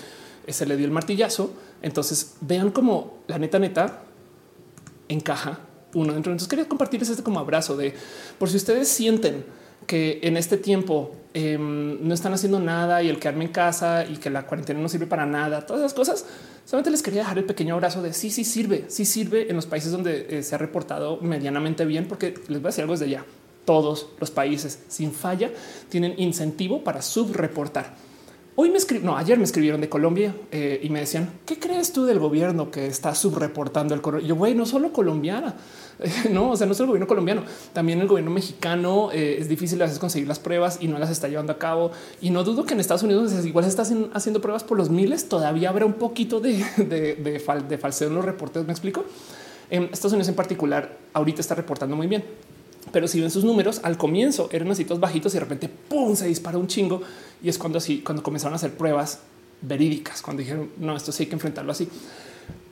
se 0.46 0.66
le 0.66 0.76
dio 0.76 0.84
el 0.84 0.92
martillazo. 0.92 1.50
Entonces 1.80 2.34
vean 2.40 2.70
como 2.70 3.18
la 3.26 3.38
neta 3.38 3.58
neta 3.58 4.02
encaja 5.08 5.60
uno 5.94 6.12
dentro. 6.12 6.30
Entonces 6.30 6.48
quería 6.48 6.68
compartirles 6.68 7.08
este 7.08 7.22
como 7.22 7.40
abrazo 7.40 7.76
de 7.76 7.94
por 8.38 8.48
si 8.50 8.58
ustedes 8.58 8.88
sienten 8.88 9.44
que 9.86 10.20
en 10.22 10.36
este 10.36 10.56
tiempo 10.56 11.12
eh, 11.34 11.56
no 11.58 12.12
están 12.12 12.34
haciendo 12.34 12.60
nada 12.60 13.02
y 13.02 13.08
el 13.08 13.18
quedarme 13.18 13.44
en 13.44 13.52
casa 13.52 14.04
y 14.04 14.16
que 14.16 14.28
la 14.28 14.46
cuarentena 14.46 14.80
no 14.80 14.88
sirve 14.88 15.06
para 15.06 15.24
nada, 15.24 15.64
todas 15.64 15.80
esas 15.80 15.94
cosas. 15.94 16.26
Solamente 16.64 16.90
les 16.90 17.02
quería 17.02 17.22
dejar 17.22 17.38
el 17.38 17.44
pequeño 17.44 17.74
abrazo 17.74 18.02
de 18.02 18.12
sí, 18.12 18.30
sí 18.30 18.44
sirve, 18.44 18.84
sí 18.88 19.04
sirve 19.04 19.48
en 19.48 19.56
los 19.56 19.66
países 19.66 19.92
donde 19.92 20.26
eh, 20.28 20.42
se 20.42 20.54
ha 20.54 20.58
reportado 20.58 21.18
medianamente 21.20 21.84
bien, 21.84 22.06
porque 22.06 22.34
les 22.48 22.60
voy 22.60 22.66
a 22.66 22.68
decir 22.68 22.82
algo 22.82 22.94
desde 22.94 23.10
ya. 23.10 23.24
Todos 23.64 24.08
los 24.18 24.30
países 24.30 24.80
sin 24.88 25.12
falla 25.12 25.50
tienen 25.88 26.14
incentivo 26.18 26.82
para 26.82 27.00
subreportar. 27.00 27.94
Hoy 28.54 28.68
me 28.68 28.76
escribieron, 28.76 29.14
no, 29.14 29.16
ayer 29.16 29.38
me 29.38 29.44
escribieron 29.44 29.80
de 29.80 29.88
Colombia 29.88 30.34
eh, 30.50 30.78
y 30.82 30.90
me 30.90 31.00
decían, 31.00 31.30
¿qué 31.46 31.58
crees 31.58 31.90
tú 31.94 32.04
del 32.04 32.18
gobierno 32.18 32.70
que 32.70 32.86
está 32.86 33.14
subreportando 33.14 33.94
el 33.94 34.02
coronavirus? 34.02 34.28
Yo, 34.28 34.36
güey, 34.36 34.54
no 34.54 34.66
solo 34.66 34.92
colombiana, 34.92 35.54
no, 36.30 36.50
o 36.50 36.56
sea, 36.56 36.66
no 36.66 36.74
solo 36.74 36.84
el 36.84 36.88
gobierno 36.88 37.06
colombiano, 37.06 37.44
también 37.72 38.02
el 38.02 38.08
gobierno 38.08 38.30
mexicano 38.30 39.10
eh, 39.10 39.38
es 39.38 39.48
difícil 39.48 39.80
a 39.80 39.86
veces 39.86 39.98
conseguir 39.98 40.28
las 40.28 40.38
pruebas 40.38 40.78
y 40.82 40.88
no 40.88 40.98
las 40.98 41.08
está 41.08 41.28
llevando 41.28 41.52
a 41.52 41.58
cabo. 41.58 41.92
Y 42.20 42.28
no 42.28 42.44
dudo 42.44 42.64
que 42.64 42.74
en 42.74 42.80
Estados 42.80 43.02
Unidos 43.02 43.32
igual 43.46 43.64
se 43.64 43.70
están 43.70 44.10
haciendo 44.12 44.42
pruebas 44.42 44.64
por 44.64 44.76
los 44.76 44.90
miles, 44.90 45.30
todavía 45.30 45.70
habrá 45.70 45.86
un 45.86 45.94
poquito 45.94 46.38
de, 46.40 46.62
de, 46.76 47.14
de, 47.14 47.40
fal, 47.40 47.66
de 47.66 47.78
falseo 47.78 48.08
en 48.08 48.16
los 48.16 48.24
reportes. 48.24 48.66
Me 48.66 48.72
explico. 48.72 49.06
En 49.70 49.84
Estados 49.84 50.12
Unidos 50.12 50.28
en 50.28 50.34
particular, 50.34 50.98
ahorita 51.14 51.40
está 51.40 51.54
reportando 51.54 51.96
muy 51.96 52.06
bien. 52.06 52.22
Pero 52.90 53.06
si 53.06 53.20
ven 53.20 53.30
sus 53.30 53.44
números 53.44 53.80
al 53.84 53.96
comienzo 53.96 54.48
eran 54.52 54.70
así 54.70 54.84
todos 54.84 55.00
bajitos 55.00 55.32
y 55.32 55.36
de 55.36 55.40
repente 55.40 55.68
pum, 55.68 56.16
se 56.16 56.26
dispara 56.26 56.58
un 56.58 56.66
chingo. 56.66 57.02
Y 57.42 57.48
es 57.48 57.58
cuando 57.58 57.78
así, 57.78 58.00
cuando 58.00 58.22
comenzaron 58.22 58.54
a 58.54 58.56
hacer 58.56 58.72
pruebas 58.72 59.20
verídicas, 59.60 60.22
cuando 60.22 60.40
dijeron 60.40 60.70
no, 60.78 60.96
esto 60.96 61.12
sí 61.12 61.24
hay 61.24 61.28
que 61.28 61.34
enfrentarlo 61.34 61.72
así. 61.72 61.88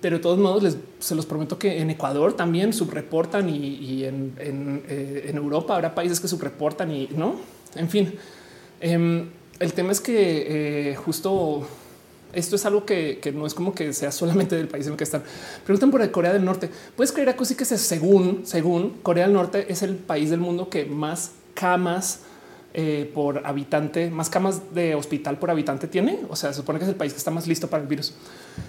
Pero 0.01 0.17
de 0.17 0.23
todos 0.23 0.39
modos, 0.39 0.63
les, 0.63 0.77
se 0.99 1.15
los 1.15 1.27
prometo 1.27 1.59
que 1.59 1.81
en 1.81 1.91
Ecuador 1.91 2.33
también 2.33 2.73
subreportan 2.73 3.49
y, 3.51 3.77
y 3.77 4.05
en, 4.05 4.35
en, 4.39 4.83
eh, 4.89 5.27
en, 5.29 5.37
Europa 5.37 5.75
habrá 5.75 5.95
países 5.95 6.19
que 6.21 6.27
subreportan 6.27 6.91
y 6.91 7.09
no. 7.15 7.37
En 7.77 7.89
fin, 7.89 8.15
eh, 8.81 9.29
el 9.59 9.73
tema 9.75 9.93
es 9.93 10.01
que 10.01 10.91
eh, 10.91 10.97
justo 10.97 11.67
esto 12.33 12.57
es 12.57 12.67
algo 12.67 12.85
que, 12.85 13.19
que, 13.21 13.33
no 13.33 13.47
es 13.47 13.55
como 13.55 13.75
que 13.75 13.93
sea 13.93 14.13
solamente 14.13 14.57
del 14.57 14.69
país 14.69 14.87
en 14.87 14.93
el 14.93 14.99
que 14.99 15.05
están. 15.05 15.23
Preguntan 15.65 15.91
por 15.91 16.03
el 16.03 16.11
Corea 16.11 16.33
del 16.33 16.45
Norte. 16.45 16.71
Puedes 16.97 17.13
creer 17.13 17.35
que 17.37 17.45
sí 17.45 17.55
que 17.55 17.65
según, 17.65 18.43
según 18.45 18.99
Corea 19.03 19.25
del 19.25 19.35
Norte 19.35 19.67
es 19.69 19.83
el 19.83 19.97
país 19.97 20.31
del 20.31 20.41
mundo 20.41 20.69
que 20.69 20.85
más 20.85 21.33
camas 21.55 22.21
eh, 22.73 23.11
por 23.13 23.45
habitante, 23.45 24.11
más 24.11 24.31
camas 24.31 24.73
de 24.73 24.95
hospital 24.95 25.39
por 25.39 25.51
habitante 25.51 25.89
tiene. 25.89 26.21
O 26.29 26.37
sea, 26.37 26.53
se 26.53 26.61
supone 26.61 26.79
que 26.79 26.85
es 26.85 26.89
el 26.89 26.95
país 26.95 27.13
que 27.13 27.19
está 27.19 27.33
más 27.33 27.47
listo 27.49 27.69
para 27.69 27.83
el 27.83 27.89
virus. 27.89 28.15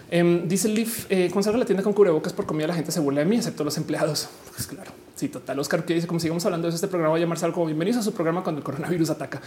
Eh, 0.10 0.44
dice 0.46 0.70
Leaf, 0.70 1.06
eh, 1.10 1.30
cuando 1.32 1.44
salgo 1.44 1.58
a 1.58 1.60
la 1.60 1.66
tienda 1.66 1.84
con 1.84 1.94
cubrebocas 1.94 2.34
por 2.34 2.48
comida, 2.48 2.68
la 2.68 2.74
gente 2.74 2.92
se 2.92 3.00
burla 3.00 3.20
de 3.20 3.26
mí, 3.26 3.36
excepto 3.36 3.64
los 3.64 3.78
empleados. 3.78 4.28
Pues 4.56 4.66
claro, 4.66 4.92
sí, 5.22 5.30
total. 5.30 5.60
Oscar 5.60 5.86
que 5.86 5.94
dice, 5.94 6.08
como 6.08 6.20
sigamos 6.20 6.44
hablando 6.46 6.68
de 6.68 6.74
este 6.74 6.88
programa 6.88 7.14
va 7.14 7.36
a 7.36 7.46
algo. 7.46 7.66
Bienvenidos 7.68 8.00
a 8.00 8.02
su 8.02 8.12
programa 8.12 8.42
cuando 8.42 8.58
el 8.58 8.66
coronavirus 8.66 9.12
ataca. 9.12 9.40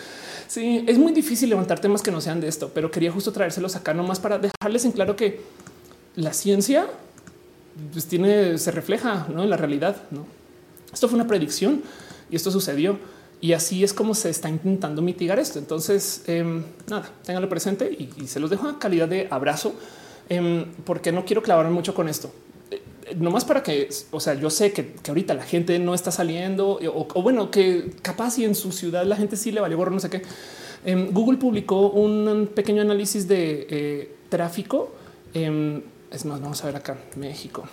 Sí, 0.47 0.85
es 0.87 0.99
muy 0.99 1.13
difícil 1.13 1.49
levantar 1.51 1.81
temas 1.81 2.01
que 2.01 2.13
no 2.13 2.21
sean 2.21 2.41
de 2.41 2.47
esto, 2.47 2.71
pero 2.73 2.93
quería 2.93 3.11
justo 3.11 3.33
traérselos 3.33 3.75
acá 3.75 3.93
nomás 3.93 4.21
para 4.21 4.39
dejarles 4.39 4.85
en 4.85 4.93
claro 4.93 5.17
que 5.17 5.41
la 6.15 6.33
ciencia 6.33 6.87
pues, 7.93 8.07
tiene, 8.07 8.57
se 8.57 8.71
refleja 8.71 9.27
¿no? 9.35 9.43
en 9.43 9.51
la 9.51 9.57
realidad. 9.57 9.97
¿no? 10.13 10.27
Esto 10.93 11.09
fue 11.09 11.17
una 11.17 11.27
predicción 11.27 11.83
y 12.31 12.37
esto 12.37 12.53
sucedió. 12.53 12.97
Y 13.41 13.53
así 13.53 13.83
es 13.83 13.93
como 13.93 14.15
se 14.15 14.31
está 14.31 14.49
intentando 14.49 15.03
mitigar 15.03 15.41
esto. 15.41 15.59
Entonces, 15.59 16.23
eh, 16.29 16.63
nada, 16.89 17.11
ténganlo 17.25 17.49
presente 17.49 17.91
y, 17.91 18.29
se 18.29 18.39
los 18.39 18.49
dejo 18.49 18.69
a 18.69 18.79
calidad 18.79 19.09
de 19.09 19.27
abrazo, 19.29 19.75
eh, 20.29 20.67
porque 20.85 21.11
no 21.11 21.25
quiero 21.25 21.43
clavarme 21.43 21.73
mucho 21.73 21.95
con 21.95 22.09
esto. 22.09 22.33
Eh, 23.07 23.17
no 23.19 23.31
más 23.31 23.45
para 23.45 23.63
que, 23.63 23.89
o 24.11 24.21
sea, 24.21 24.35
yo 24.35 24.51
sé 24.51 24.73
que, 24.73 24.93
que 24.93 25.11
ahorita 25.11 25.35
la 25.35 25.45
gente 25.45 25.79
no 25.79 25.95
está 25.95 26.11
saliendo 26.11 26.79
o, 26.79 27.09
o, 27.15 27.23
bueno, 27.23 27.51
que 27.51 27.93
capaz 28.03 28.39
y 28.39 28.45
en 28.45 28.55
su 28.55 28.73
ciudad 28.73 29.05
la 29.05 29.17
gente 29.17 29.37
sí 29.37 29.53
le 29.53 29.61
valió 29.61 29.77
gorro, 29.77 29.91
no 29.91 30.01
sé 30.01 30.11
qué. 30.11 30.23
Eh, 30.85 31.09
Google 31.13 31.39
publicó 31.39 31.91
un 31.91 32.51
pequeño 32.55 32.83
análisis 32.83 33.27
de 33.27 33.67
eh, 33.71 34.15
tráfico. 34.29 34.93
es 35.33 36.25
más, 36.25 36.41
vamos 36.41 36.63
a 36.63 36.67
ver 36.67 36.77
acá, 36.77 36.99
México, 37.17 37.65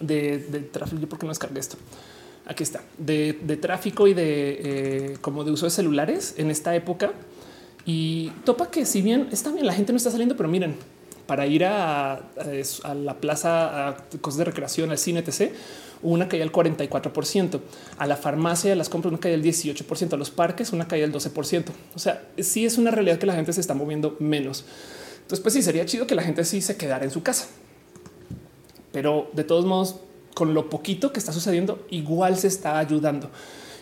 de, 0.00 0.38
de 0.38 0.60
tráfico. 0.60 1.00
Yo 1.00 1.08
por 1.08 1.18
qué 1.18 1.26
no 1.26 1.30
descargué 1.30 1.60
esto. 1.60 1.76
aquí 2.46 2.62
está, 2.62 2.82
de, 2.96 3.38
de 3.42 3.56
tráfico 3.56 4.08
y 4.08 4.14
de 4.14 4.58
eh, 4.62 5.18
como 5.20 5.44
de 5.44 5.52
uso 5.52 5.66
de 5.66 5.70
celulares 5.70 6.34
en 6.38 6.50
esta 6.50 6.74
época. 6.74 7.12
Y 7.84 8.30
topa 8.44 8.70
que 8.70 8.84
si 8.84 9.02
bien 9.02 9.28
está 9.30 9.50
bien, 9.52 9.66
la 9.66 9.72
gente 9.72 9.92
no 9.92 9.96
está 9.96 10.10
saliendo, 10.10 10.36
pero 10.36 10.48
miren, 10.48 10.76
para 11.28 11.46
ir 11.46 11.66
a, 11.66 12.22
la 13.04 13.20
plaza, 13.20 13.88
a 13.88 13.96
cosas 14.22 14.38
de 14.38 14.44
recreación, 14.44 14.90
al 14.90 14.96
cine, 14.96 15.20
etc., 15.20 15.52
una 16.00 16.26
caída 16.26 16.42
del 16.42 16.52
44%, 16.52 17.60
a 17.98 18.06
la 18.06 18.16
farmacia, 18.16 18.72
a 18.72 18.76
las 18.76 18.88
compras, 18.88 19.12
una 19.12 19.20
caída 19.20 19.36
del 19.36 19.44
18%, 19.44 20.14
a 20.14 20.16
los 20.16 20.30
parques, 20.30 20.72
una 20.72 20.88
caída 20.88 21.06
del 21.06 21.14
12%. 21.14 21.64
O 21.94 21.98
sea, 21.98 22.26
sí 22.38 22.64
es 22.64 22.78
una 22.78 22.90
realidad 22.90 23.18
que 23.18 23.26
la 23.26 23.34
gente 23.34 23.52
se 23.52 23.60
está 23.60 23.74
moviendo 23.74 24.16
menos. 24.20 24.64
Entonces, 25.16 25.40
pues 25.40 25.52
sí, 25.52 25.60
sería 25.60 25.84
chido 25.84 26.06
que 26.06 26.14
la 26.14 26.22
gente 26.22 26.46
sí 26.46 26.62
se 26.62 26.78
quedara 26.78 27.04
en 27.04 27.10
su 27.10 27.22
casa. 27.22 27.48
Pero 28.90 29.28
de 29.34 29.44
todos 29.44 29.66
modos, 29.66 29.96
con 30.32 30.54
lo 30.54 30.70
poquito 30.70 31.12
que 31.12 31.18
está 31.18 31.32
sucediendo, 31.34 31.84
igual 31.90 32.38
se 32.38 32.46
está 32.46 32.78
ayudando. 32.78 33.28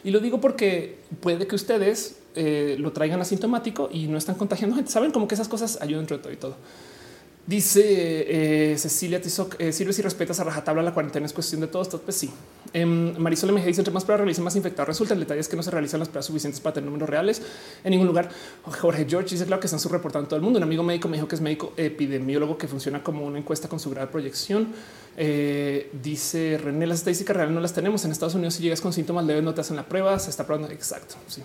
Y 0.03 0.11
lo 0.11 0.19
digo 0.19 0.41
porque 0.41 0.99
puede 1.21 1.47
que 1.47 1.55
ustedes 1.55 2.17
eh, 2.35 2.75
lo 2.81 2.91
traigan 2.91 3.21
asintomático 3.21 3.89
y 3.93 4.09
no 4.09 4.19
están 4.19 4.35
contagiando 4.35 4.75
gente. 4.75 4.91
Saben 4.91 5.13
como 5.13 5.29
que 5.29 5.37
esas 5.37 5.47
cosas 5.47 5.79
ayudan 5.81 6.01
entre 6.01 6.19
todo 6.19 6.33
y 6.33 6.37
todo. 6.37 6.57
Dice 7.47 8.73
eh, 8.73 8.77
Cecilia 8.77 9.23
Tizoc, 9.23 9.55
eh, 9.61 9.71
sirve 9.71 9.93
si 9.93 10.03
respetas 10.03 10.41
a 10.41 10.45
rajatabla 10.45 10.83
la 10.83 10.93
cuarentena 10.93 11.27
es 11.27 11.33
cuestión 11.33 11.61
de 11.61 11.69
todos. 11.69 11.89
Pues 11.89 12.17
sí. 12.17 12.29
Em, 12.73 13.17
Marisol 13.19 13.53
MG 13.53 13.67
dice 13.67 13.83
entre 13.83 13.95
más 13.95 14.05
pruebas 14.05 14.23
realicen 14.23 14.43
más 14.43 14.57
infectados 14.57 14.89
resulta. 14.89 15.15
El 15.15 15.21
detalle 15.21 15.41
es 15.41 15.49
que 15.49 15.55
no 15.55 15.63
se 15.63 15.71
realizan 15.71 16.01
las 16.01 16.09
pruebas 16.09 16.27
suficientes 16.27 16.61
para 16.61 16.75
tener 16.75 16.87
números 16.87 17.09
reales 17.09 17.41
en 17.85 17.93
ningún 17.93 18.09
lugar. 18.09 18.31
Jorge 18.65 19.07
George 19.09 19.31
dice 19.31 19.47
claro 19.47 19.61
que 19.61 19.69
están 19.69 19.79
subreportando 19.79 20.27
todo 20.27 20.37
el 20.39 20.43
mundo. 20.43 20.57
Un 20.57 20.65
amigo 20.65 20.83
médico 20.83 21.07
me 21.07 21.19
dijo 21.19 21.29
que 21.29 21.37
es 21.37 21.41
médico 21.41 21.73
epidemiólogo 21.77 22.59
que 22.59 22.67
funciona 22.67 23.01
como 23.05 23.25
una 23.25 23.39
encuesta 23.39 23.69
con 23.69 23.79
su 23.79 23.91
grado 23.91 24.09
de 24.09 24.13
proyección. 24.13 24.73
Eh, 25.17 25.93
dice 26.03 26.59
René, 26.59 26.89
las 26.89 26.99
estadísticas 26.99 27.37
reales 27.37 27.55
no 27.55 27.61
las 27.61 27.73
tenemos 27.73 28.05
en 28.05 28.11
Estados 28.11 28.35
Unidos. 28.35 28.55
Si 28.55 28.63
llegas 28.65 28.81
con 28.81 28.93
síntomas 28.93 29.25
leves, 29.25 29.45
no 29.45 29.55
te 29.55 29.61
hacen 29.61 29.77
la 29.77 29.87
prueba. 29.87 30.19
Se 30.19 30.31
está 30.31 30.45
probando. 30.45 30.69
Exacto. 30.73 31.15
Sí. 31.29 31.43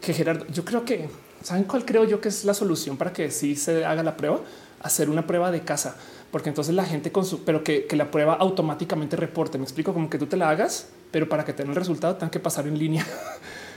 Que 0.00 0.12
Gerardo, 0.12 0.44
yo 0.48 0.64
creo 0.64 0.84
que 0.84 1.08
saben 1.42 1.64
cuál 1.64 1.84
creo 1.84 2.04
yo 2.04 2.20
que 2.20 2.28
es 2.28 2.44
la 2.44 2.54
solución 2.54 2.96
para 2.96 3.12
que 3.12 3.30
sí 3.30 3.54
se 3.54 3.84
haga 3.84 4.02
la 4.02 4.16
prueba, 4.16 4.40
hacer 4.80 5.10
una 5.10 5.26
prueba 5.26 5.50
de 5.50 5.60
casa, 5.62 5.96
porque 6.30 6.48
entonces 6.48 6.74
la 6.74 6.84
gente 6.84 7.12
con 7.12 7.24
su, 7.24 7.44
pero 7.44 7.62
que, 7.64 7.86
que 7.86 7.96
la 7.96 8.10
prueba 8.10 8.34
automáticamente 8.34 9.16
reporte. 9.16 9.58
Me 9.58 9.64
explico 9.64 9.92
como 9.92 10.08
que 10.10 10.18
tú 10.18 10.26
te 10.26 10.36
la 10.36 10.50
hagas, 10.50 10.88
pero 11.10 11.28
para 11.28 11.44
que 11.44 11.52
tenga 11.52 11.70
el 11.70 11.76
resultado 11.76 12.14
tengan 12.14 12.30
que 12.30 12.40
pasar 12.40 12.66
en 12.66 12.78
línea. 12.78 13.06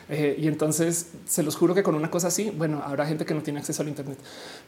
Eh, 0.09 0.35
y 0.37 0.47
entonces 0.49 1.07
se 1.25 1.43
los 1.43 1.55
juro 1.55 1.73
que 1.73 1.81
con 1.81 1.95
una 1.95 2.11
cosa 2.11 2.27
así, 2.27 2.49
bueno, 2.49 2.81
habrá 2.85 3.05
gente 3.05 3.25
que 3.25 3.33
no 3.33 3.41
tiene 3.41 3.59
acceso 3.61 3.81
al 3.83 3.87
Internet, 3.87 4.17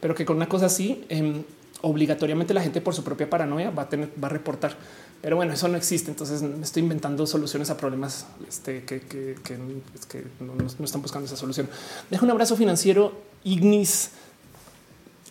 pero 0.00 0.14
que 0.14 0.24
con 0.24 0.34
una 0.36 0.48
cosa 0.48 0.64
así, 0.64 1.04
em, 1.10 1.42
obligatoriamente 1.82 2.54
la 2.54 2.62
gente 2.62 2.80
por 2.80 2.94
su 2.94 3.04
propia 3.04 3.28
paranoia 3.28 3.70
va 3.70 3.82
a 3.82 3.88
tener, 3.90 4.08
va 4.22 4.28
a 4.28 4.30
reportar. 4.30 4.74
Pero 5.20 5.36
bueno, 5.36 5.52
eso 5.52 5.68
no 5.68 5.76
existe. 5.76 6.10
Entonces 6.10 6.42
estoy 6.62 6.82
inventando 6.82 7.26
soluciones 7.26 7.68
a 7.68 7.76
problemas 7.76 8.26
este, 8.48 8.84
que, 8.84 9.00
que, 9.02 9.36
que, 9.44 9.58
no- 10.40 10.54
no 10.78 10.84
están 10.86 11.02
buscando 11.02 11.26
esa 11.26 11.36
solución. 11.36 11.68
Deja 12.10 12.24
un 12.24 12.30
abrazo 12.30 12.56
financiero 12.56 13.12
Ignis 13.44 14.12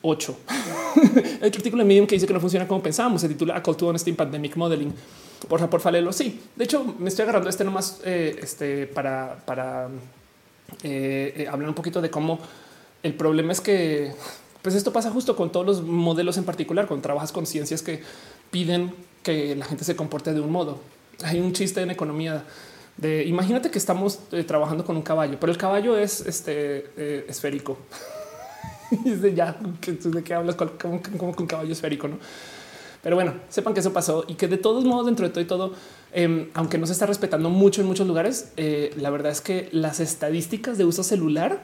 8. 0.05 0.37
El 1.41 1.45
artículo 1.55 1.83
de 1.83 1.87
Medium 1.87 2.07
que 2.07 2.15
dice 2.15 2.27
que 2.27 2.33
no 2.33 2.39
funciona 2.39 2.67
como 2.67 2.81
pensábamos 2.81 3.21
se 3.21 3.27
titula 3.27 3.55
A 3.55 3.63
Call 3.63 3.75
to 3.75 3.87
Honesty 3.87 4.11
in 4.11 4.15
Pandemic 4.15 4.55
Modeling. 4.55 4.93
Porfa, 5.49 5.69
porfa, 5.69 5.91
léelo. 5.91 6.13
Sí, 6.13 6.41
de 6.55 6.63
hecho, 6.63 6.95
me 6.99 7.09
estoy 7.09 7.23
agarrando 7.23 7.49
este 7.49 7.63
nomás 7.63 8.01
eh, 8.05 8.35
este, 8.41 8.87
para, 8.87 9.43
para 9.45 9.89
eh, 10.83 11.33
eh, 11.37 11.47
hablar 11.51 11.69
un 11.69 11.75
poquito 11.75 12.01
de 12.01 12.09
cómo 12.09 12.39
el 13.03 13.13
problema 13.13 13.51
es 13.51 13.61
que 13.61 14.13
pues 14.61 14.73
esto 14.73 14.91
pasa 14.91 15.11
justo 15.11 15.35
con 15.35 15.51
todos 15.51 15.65
los 15.65 15.83
modelos 15.83 16.37
en 16.37 16.43
particular, 16.43 16.87
con 16.87 17.01
trabajas 17.01 17.31
con 17.31 17.45
ciencias 17.45 17.83
que 17.83 18.01
piden 18.49 18.93
que 19.21 19.55
la 19.55 19.65
gente 19.65 19.83
se 19.83 19.95
comporte 19.95 20.33
de 20.33 20.39
un 20.39 20.51
modo. 20.51 20.79
Hay 21.23 21.39
un 21.39 21.53
chiste 21.53 21.81
en 21.81 21.91
economía 21.91 22.43
de 22.97 23.25
imagínate 23.25 23.69
que 23.69 23.77
estamos 23.77 24.19
trabajando 24.47 24.83
con 24.83 24.95
un 24.95 25.03
caballo, 25.03 25.37
pero 25.39 25.51
el 25.51 25.57
caballo 25.57 25.97
es 25.97 26.21
este 26.21 27.29
esférico. 27.29 27.77
y 29.05 29.11
de 29.11 29.33
ya 29.33 29.57
de 29.59 30.23
qué 30.23 30.33
hablas 30.33 30.55
¿Cuál- 30.55 30.77
como, 30.77 31.35
con 31.35 31.47
caballo 31.47 31.71
esférico, 31.71 32.07
no? 32.07 32.17
Pero 33.01 33.15
bueno, 33.15 33.35
sepan 33.49 33.73
que 33.75 33.81
eso 33.81 33.93
pasó 33.93 34.25
y 34.27 34.33
que 34.33 34.47
de 34.47 34.57
todos 34.57 34.83
modos, 34.83 35.05
dentro 35.05 35.27
de 35.27 35.31
todo 35.31 35.41
y 35.43 35.47
todo, 35.47 35.73
eh, 36.11 36.49
aunque 36.55 36.79
no 36.79 36.87
se 36.87 36.93
está 36.93 37.05
respetando 37.05 37.51
mucho 37.51 37.81
en 37.81 37.87
muchos 37.87 38.07
lugares, 38.07 38.51
eh, 38.57 38.93
la 38.97 39.11
verdad 39.11 39.31
es 39.31 39.41
que 39.41 39.69
las 39.71 39.99
estadísticas 39.99 40.79
de 40.79 40.85
uso 40.85 41.03
celular 41.03 41.61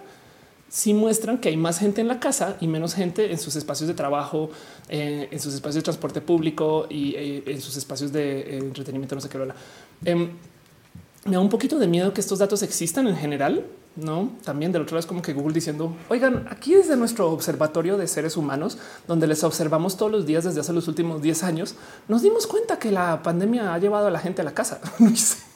sí 0.69 0.93
muestran 0.93 1.39
que 1.39 1.49
hay 1.49 1.57
más 1.57 1.79
gente 1.79 1.99
en 1.99 2.07
la 2.07 2.19
casa 2.19 2.57
y 2.61 2.67
menos 2.67 2.93
gente 2.93 3.31
en 3.31 3.39
sus 3.39 3.55
espacios 3.55 3.87
de 3.87 3.95
trabajo, 3.95 4.51
eh, 4.87 5.29
en 5.31 5.39
sus 5.39 5.53
espacios 5.55 5.75
de 5.75 5.81
transporte 5.81 6.21
público 6.21 6.85
y 6.89 7.15
eh, 7.15 7.43
en 7.47 7.59
sus 7.59 7.75
espacios 7.75 8.11
de 8.13 8.57
entretenimiento, 8.59 9.15
no 9.15 9.21
sé 9.21 9.27
qué. 9.27 9.37
bla. 9.39 9.55
Em, 10.05 10.29
me 11.25 11.33
da 11.33 11.39
un 11.39 11.49
poquito 11.49 11.77
de 11.79 11.87
miedo 11.87 12.13
que 12.13 12.21
estos 12.21 12.37
datos 12.39 12.61
existan 12.63 13.07
en 13.07 13.15
general. 13.17 13.65
No, 13.95 14.31
también 14.45 14.71
del 14.71 14.83
otro 14.83 14.95
lado 14.95 15.01
es 15.01 15.05
como 15.05 15.21
que 15.21 15.33
Google 15.33 15.53
diciendo, 15.53 15.93
oigan, 16.07 16.47
aquí 16.49 16.73
desde 16.73 16.95
nuestro 16.95 17.29
observatorio 17.29 17.97
de 17.97 18.07
seres 18.07 18.37
humanos, 18.37 18.77
donde 19.05 19.27
les 19.27 19.43
observamos 19.43 19.97
todos 19.97 20.11
los 20.11 20.25
días 20.25 20.45
desde 20.45 20.61
hace 20.61 20.71
los 20.71 20.87
últimos 20.87 21.21
10 21.21 21.43
años, 21.43 21.75
nos 22.07 22.21
dimos 22.21 22.47
cuenta 22.47 22.79
que 22.79 22.89
la 22.89 23.21
pandemia 23.21 23.73
ha 23.73 23.77
llevado 23.79 24.07
a 24.07 24.11
la 24.11 24.19
gente 24.19 24.41
a 24.41 24.45
la 24.45 24.53
casa. 24.53 24.79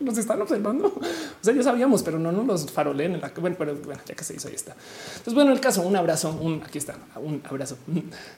nos 0.00 0.18
están 0.18 0.40
observando. 0.40 0.88
O 0.88 1.44
sea, 1.44 1.54
ya 1.54 1.62
sabíamos, 1.62 2.02
pero 2.02 2.18
no 2.18 2.32
nos 2.32 2.46
los 2.46 2.70
faroleen 2.70 3.14
en 3.14 3.20
la 3.20 3.30
bueno, 3.40 3.56
pero 3.58 3.76
bueno, 3.76 4.00
ya 4.06 4.14
que 4.14 4.24
se 4.24 4.34
hizo, 4.34 4.48
ahí 4.48 4.54
está. 4.54 4.74
Entonces, 5.10 5.34
bueno, 5.34 5.52
el 5.52 5.60
caso, 5.60 5.82
un 5.82 5.96
abrazo, 5.96 6.36
un 6.40 6.62
aquí 6.62 6.78
está, 6.78 6.96
un 7.16 7.40
abrazo. 7.44 7.76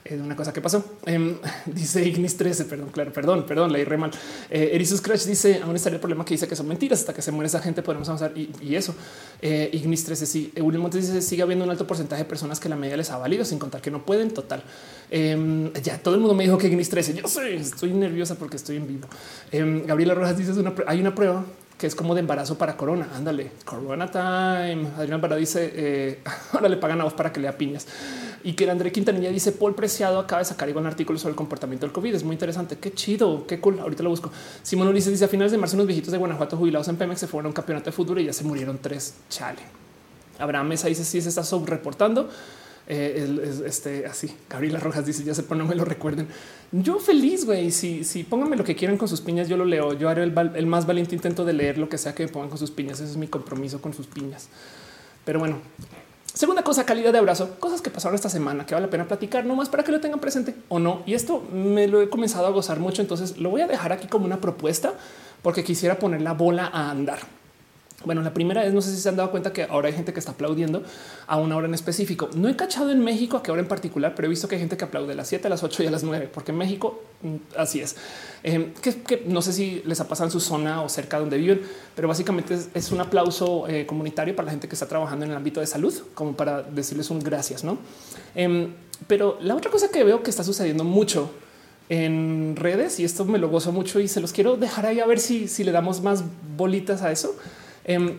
Es 0.05 0.21
una 0.21 0.37
cosa 0.37 0.53
que 0.53 0.61
pasó. 0.61 0.85
Em, 1.07 1.37
dice 1.67 2.07
Ignis 2.07 2.37
13, 2.37 2.67
perdón, 2.67 2.91
claro, 2.91 3.13
perdón, 3.13 3.47
perdón, 3.47 3.73
leí 3.73 3.85
re 3.85 3.97
mal. 3.97 4.11
Eh, 4.51 4.71
Erisus 4.75 5.01
Crash 5.01 5.25
dice 5.25 5.61
aún 5.63 5.77
estaría 5.77 5.97
el 5.97 6.01
problema 6.01 6.25
que 6.25 6.35
dice 6.35 6.47
que 6.47 6.57
son 6.57 6.69
mentiras 6.69 7.01
hasta 7.01 7.15
que 7.15 7.23
se 7.23 7.33
muere 7.33 7.47
esa 7.47 7.61
gente. 7.61 7.83
Podemos 7.83 8.09
avanzar 8.09 8.33
y, 8.37 8.75
eso. 8.75 8.95
Eh, 9.41 9.71
Ignis 9.73 10.05
13, 10.05 10.27
sí. 10.27 10.53
William 10.57 10.83
Montes 10.83 11.07
dice 11.07 11.23
sigue 11.23 11.43
habiendo 11.43 11.65
un 11.65 11.71
alto 11.71 11.87
porcentaje 11.87 12.23
de 12.23 12.29
personas 12.29 12.61
que 12.61 12.69
la 12.69 12.77
media 12.77 12.97
les 12.97 13.11
ha 13.11 13.19
valido 13.19 13.45
sin 13.45 13.59
contar 13.59 13.81
que 13.81 13.91
no 13.91 14.05
pueden. 14.05 14.33
Total. 14.33 14.63
Em, 15.15 15.71
ya 15.75 15.99
todo 15.99 16.15
el 16.15 16.21
mundo 16.21 16.35
me 16.35 16.45
dijo 16.45 16.57
que 16.57 16.69
Ignis 16.69 16.89
13. 16.89 17.13
Yo 17.13 17.29
sé, 17.29 17.57
estoy 17.57 17.93
nerviosa 17.93 18.37
porque 18.37 18.57
estoy 18.57 18.79
en 18.79 18.89
vivo. 18.89 19.07
Em, 19.51 19.85
Gabriela 19.85 20.15
Rojas 20.15 20.39
dice: 20.39 20.53
"Es 20.53 20.57
una 20.57 20.73
hay 20.87 21.01
una 21.01 21.15
prueba 21.15 21.45
que 21.77 21.87
es 21.87 21.95
como 21.95 22.15
de 22.15 22.21
embarazo 22.21 22.57
para 22.57 22.79
corona. 22.79 23.07
Ándale, 23.15 23.51
corona 23.67 24.11
time. 24.11 24.87
Adrián 24.97 25.15
Alvarado 25.15 25.39
dice: 25.39 25.71
eh, 25.75 26.21
Ahora 26.53 26.71
le 26.71 26.79
pagan 26.79 27.03
a 27.03 27.05
vos 27.05 27.13
para 27.13 27.31
que 27.31 27.41
lea 27.41 27.59
piñas. 27.59 27.87
Y 28.43 28.55
que 28.55 28.71
André 28.71 28.91
Quintanilla 28.91 29.29
dice: 29.29 29.53
Paul 29.53 29.75
Preciado 29.75 30.19
acaba 30.19 30.39
de 30.39 30.47
sacar 30.47 30.67
igual 30.71 30.85
un 30.85 30.89
artículo 30.89 31.19
sobre 31.19 31.33
el 31.33 31.37
comportamiento 31.37 31.85
del 31.85 31.93
COVID. 31.93 32.15
Es 32.15 32.25
muy 32.25 32.33
interesante. 32.33 32.79
Qué 32.79 32.95
chido, 32.95 33.47
qué 33.47 33.61
cool. 33.61 33.81
Ahorita 33.81 34.03
lo 34.03 34.09
busco. 34.09 34.31
Simón 34.63 34.89
Ulises 34.89 35.13
dice: 35.13 35.27
A 35.27 35.29
finales 35.29 35.53
de 35.53 35.59
marzo, 35.59 35.77
unos 35.77 35.89
viejitos 35.89 36.11
de 36.11 36.17
Guanajuato 36.17 36.57
jubilados 36.57 36.89
en 36.89 36.97
Pemex 36.97 37.21
se 37.21 37.27
fueron 37.27 37.47
a 37.47 37.49
un 37.49 37.55
campeonato 37.55 37.87
de 37.87 37.93
fútbol 37.93 38.21
y 38.21 38.25
ya 38.25 38.33
se 38.33 38.45
murieron 38.45 38.79
tres. 38.81 39.17
Chale. 39.29 39.61
Abraham 40.39 40.69
Mesa 40.69 40.89
dice: 40.89 41.05
Sí, 41.05 41.21
se 41.21 41.29
está 41.29 41.45
subreportando. 41.45 42.31
Eh, 42.89 43.63
este 43.65 44.07
así. 44.07 44.35
Gabriela 44.51 44.81
Rojas 44.81 45.07
dice: 45.07 45.25
Ya 45.25 45.35
se 45.35 45.43
no 45.55 45.65
me 45.65 45.75
lo 45.75 45.85
recuerden. 45.85 46.27
Yo 46.73 46.99
feliz, 46.99 47.45
güey. 47.45 47.71
Si, 47.71 48.05
si 48.05 48.25
pónganme 48.25 48.57
lo 48.57 48.65
que 48.65 48.75
quieran 48.75 48.97
con 48.97 49.09
sus 49.09 49.21
piñas, 49.21 49.49
yo 49.49 49.57
lo 49.57 49.65
leo. 49.65 49.93
Yo 49.93 50.09
haré 50.09 50.25
el, 50.25 50.35
el 50.55 50.67
más 50.67 50.87
valiente 50.87 51.15
intento 51.15 51.45
de 51.45 51.53
leer 51.53 51.79
lo 51.79 51.89
que 51.89 51.99
sea 51.99 52.15
que 52.15 52.27
me 52.27 52.33
pongan 52.33 52.49
con 52.49 52.59
sus 52.59 52.71
piñas. 52.71 53.01
Ese 53.01 53.11
es 53.11 53.17
mi 53.17 53.29
compromiso 53.29 53.81
con 53.81 53.95
sus 53.95 54.07
piñas. 54.07 54.49
Pero 55.25 55.39
bueno, 55.39 55.59
Segunda 56.35 56.63
cosa, 56.63 56.87
calidad 56.87 57.13
de 57.13 57.19
abrazo, 57.19 57.57
cosas 57.61 57.83
que 57.83 57.91
pasaron 57.91 58.15
esta 58.15 58.31
semana 58.31 58.65
que 58.65 58.75
vale 58.75 58.87
la 58.87 58.91
pena 58.91 59.07
platicar, 59.07 59.45
no 59.45 59.55
más 59.55 59.69
para 59.69 59.85
que 59.85 59.93
lo 59.93 60.01
tengan 60.01 60.19
presente 60.19 60.55
o 60.71 60.79
no. 60.79 61.03
Y 61.05 61.13
esto 61.13 61.43
me 61.53 61.87
lo 61.87 62.01
he 62.01 62.09
comenzado 62.09 62.47
a 62.47 62.51
gozar 62.51 62.81
mucho. 62.81 63.03
Entonces 63.03 63.37
lo 63.37 63.51
voy 63.51 63.61
a 63.61 63.67
dejar 63.67 63.93
aquí 63.93 64.07
como 64.07 64.25
una 64.25 64.41
propuesta 64.41 64.95
porque 65.43 65.63
quisiera 65.63 65.99
poner 65.99 66.23
la 66.23 66.33
bola 66.33 66.71
a 66.73 66.91
andar. 66.91 67.19
Bueno, 68.05 68.23
la 68.23 68.35
primera 68.35 68.65
es, 68.65 68.73
no 68.73 68.83
sé 68.83 68.91
si 68.91 69.01
se 69.01 69.09
han 69.09 69.17
dado 69.17 69.31
cuenta 69.31 69.53
que 69.53 69.65
ahora 69.65 69.89
hay 69.89 69.95
gente 69.95 70.13
que 70.13 70.19
está 70.19 70.33
aplaudiendo 70.33 70.83
a 71.27 71.37
una 71.37 71.57
hora 71.57 71.67
en 71.67 71.75
específico. 71.75 72.29
No 72.35 72.49
he 72.49 72.57
cachado 72.57 72.91
en 72.91 73.03
México 73.03 73.37
a 73.37 73.43
qué 73.43 73.51
hora 73.51 73.61
en 73.61 73.69
particular, 73.69 74.15
pero 74.15 74.27
he 74.27 74.29
visto 74.29 74.49
que 74.49 74.57
hay 74.57 74.61
gente 74.61 74.77
que 74.77 74.85
aplaude 74.85 75.13
a 75.13 75.17
las 75.17 75.29
7, 75.29 75.47
a 75.47 75.51
las 75.51 75.63
8 75.63 75.83
y 75.83 75.87
a 75.87 75.91
las 75.91 76.03
9, 76.03 76.31
porque 76.33 76.53
en 76.53 76.59
México 76.59 77.03
mm, 77.23 77.37
así 77.57 77.81
es. 77.81 77.97
Eh, 78.43 78.73
que, 78.83 79.23
no 79.27 79.43
sé 79.43 79.53
si 79.53 79.83
les 79.85 80.01
ha 80.01 80.09
pasado 80.09 80.29
en 80.29 80.33
su 80.33 80.41
zona 80.41 80.83
o 80.83 80.89
cerca 80.89 81.19
donde 81.19 81.39
viven, 81.39 81.63
pero 81.95 82.09
básicamente 82.09 82.55
es, 82.55 82.69
es 82.75 82.93
un 82.93 83.01
aplauso 83.01 83.69
eh, 83.69 83.87
comunitario 83.87 84.35
para 84.35 84.47
la 84.47 84.53
gente 84.53 84.69
que 84.69 84.75
está 84.75 84.87
trabajando 84.87 85.25
en 85.25 85.31
el 85.31 85.37
ámbito 85.37 85.61
de 85.61 85.67
salud, 85.67 85.95
como 86.15 86.37
para 86.37 86.63
decirles 86.63 87.11
un 87.11 87.21
gracias, 87.21 87.65
¿no? 87.65 87.79
Em, 88.35 88.73
pero 89.07 89.39
la 89.41 89.55
otra 89.55 89.71
cosa 89.71 89.89
que 89.89 90.05
veo 90.05 90.23
que 90.23 90.31
está 90.31 90.45
sucediendo 90.45 90.85
mucho 90.85 91.31
en 91.89 92.57
redes 92.57 93.01
y 93.01 93.05
esto 93.05 93.25
me 93.25 93.39
lo 93.39 93.49
gozo 93.49 93.73
mucho 93.73 94.01
y 94.01 94.09
se 94.09 94.21
los 94.21 94.33
quiero 94.33 94.57
dejar 94.57 94.87
ahí 94.87 95.01
a 95.01 95.07
ver 95.07 95.19
si, 95.19 95.49
si 95.49 95.65
le 95.65 95.73
damos 95.73 96.01
más 96.03 96.25
bolitas 96.57 97.03
a 97.03 97.13
eso. 97.13 97.37
Em, 97.85 98.17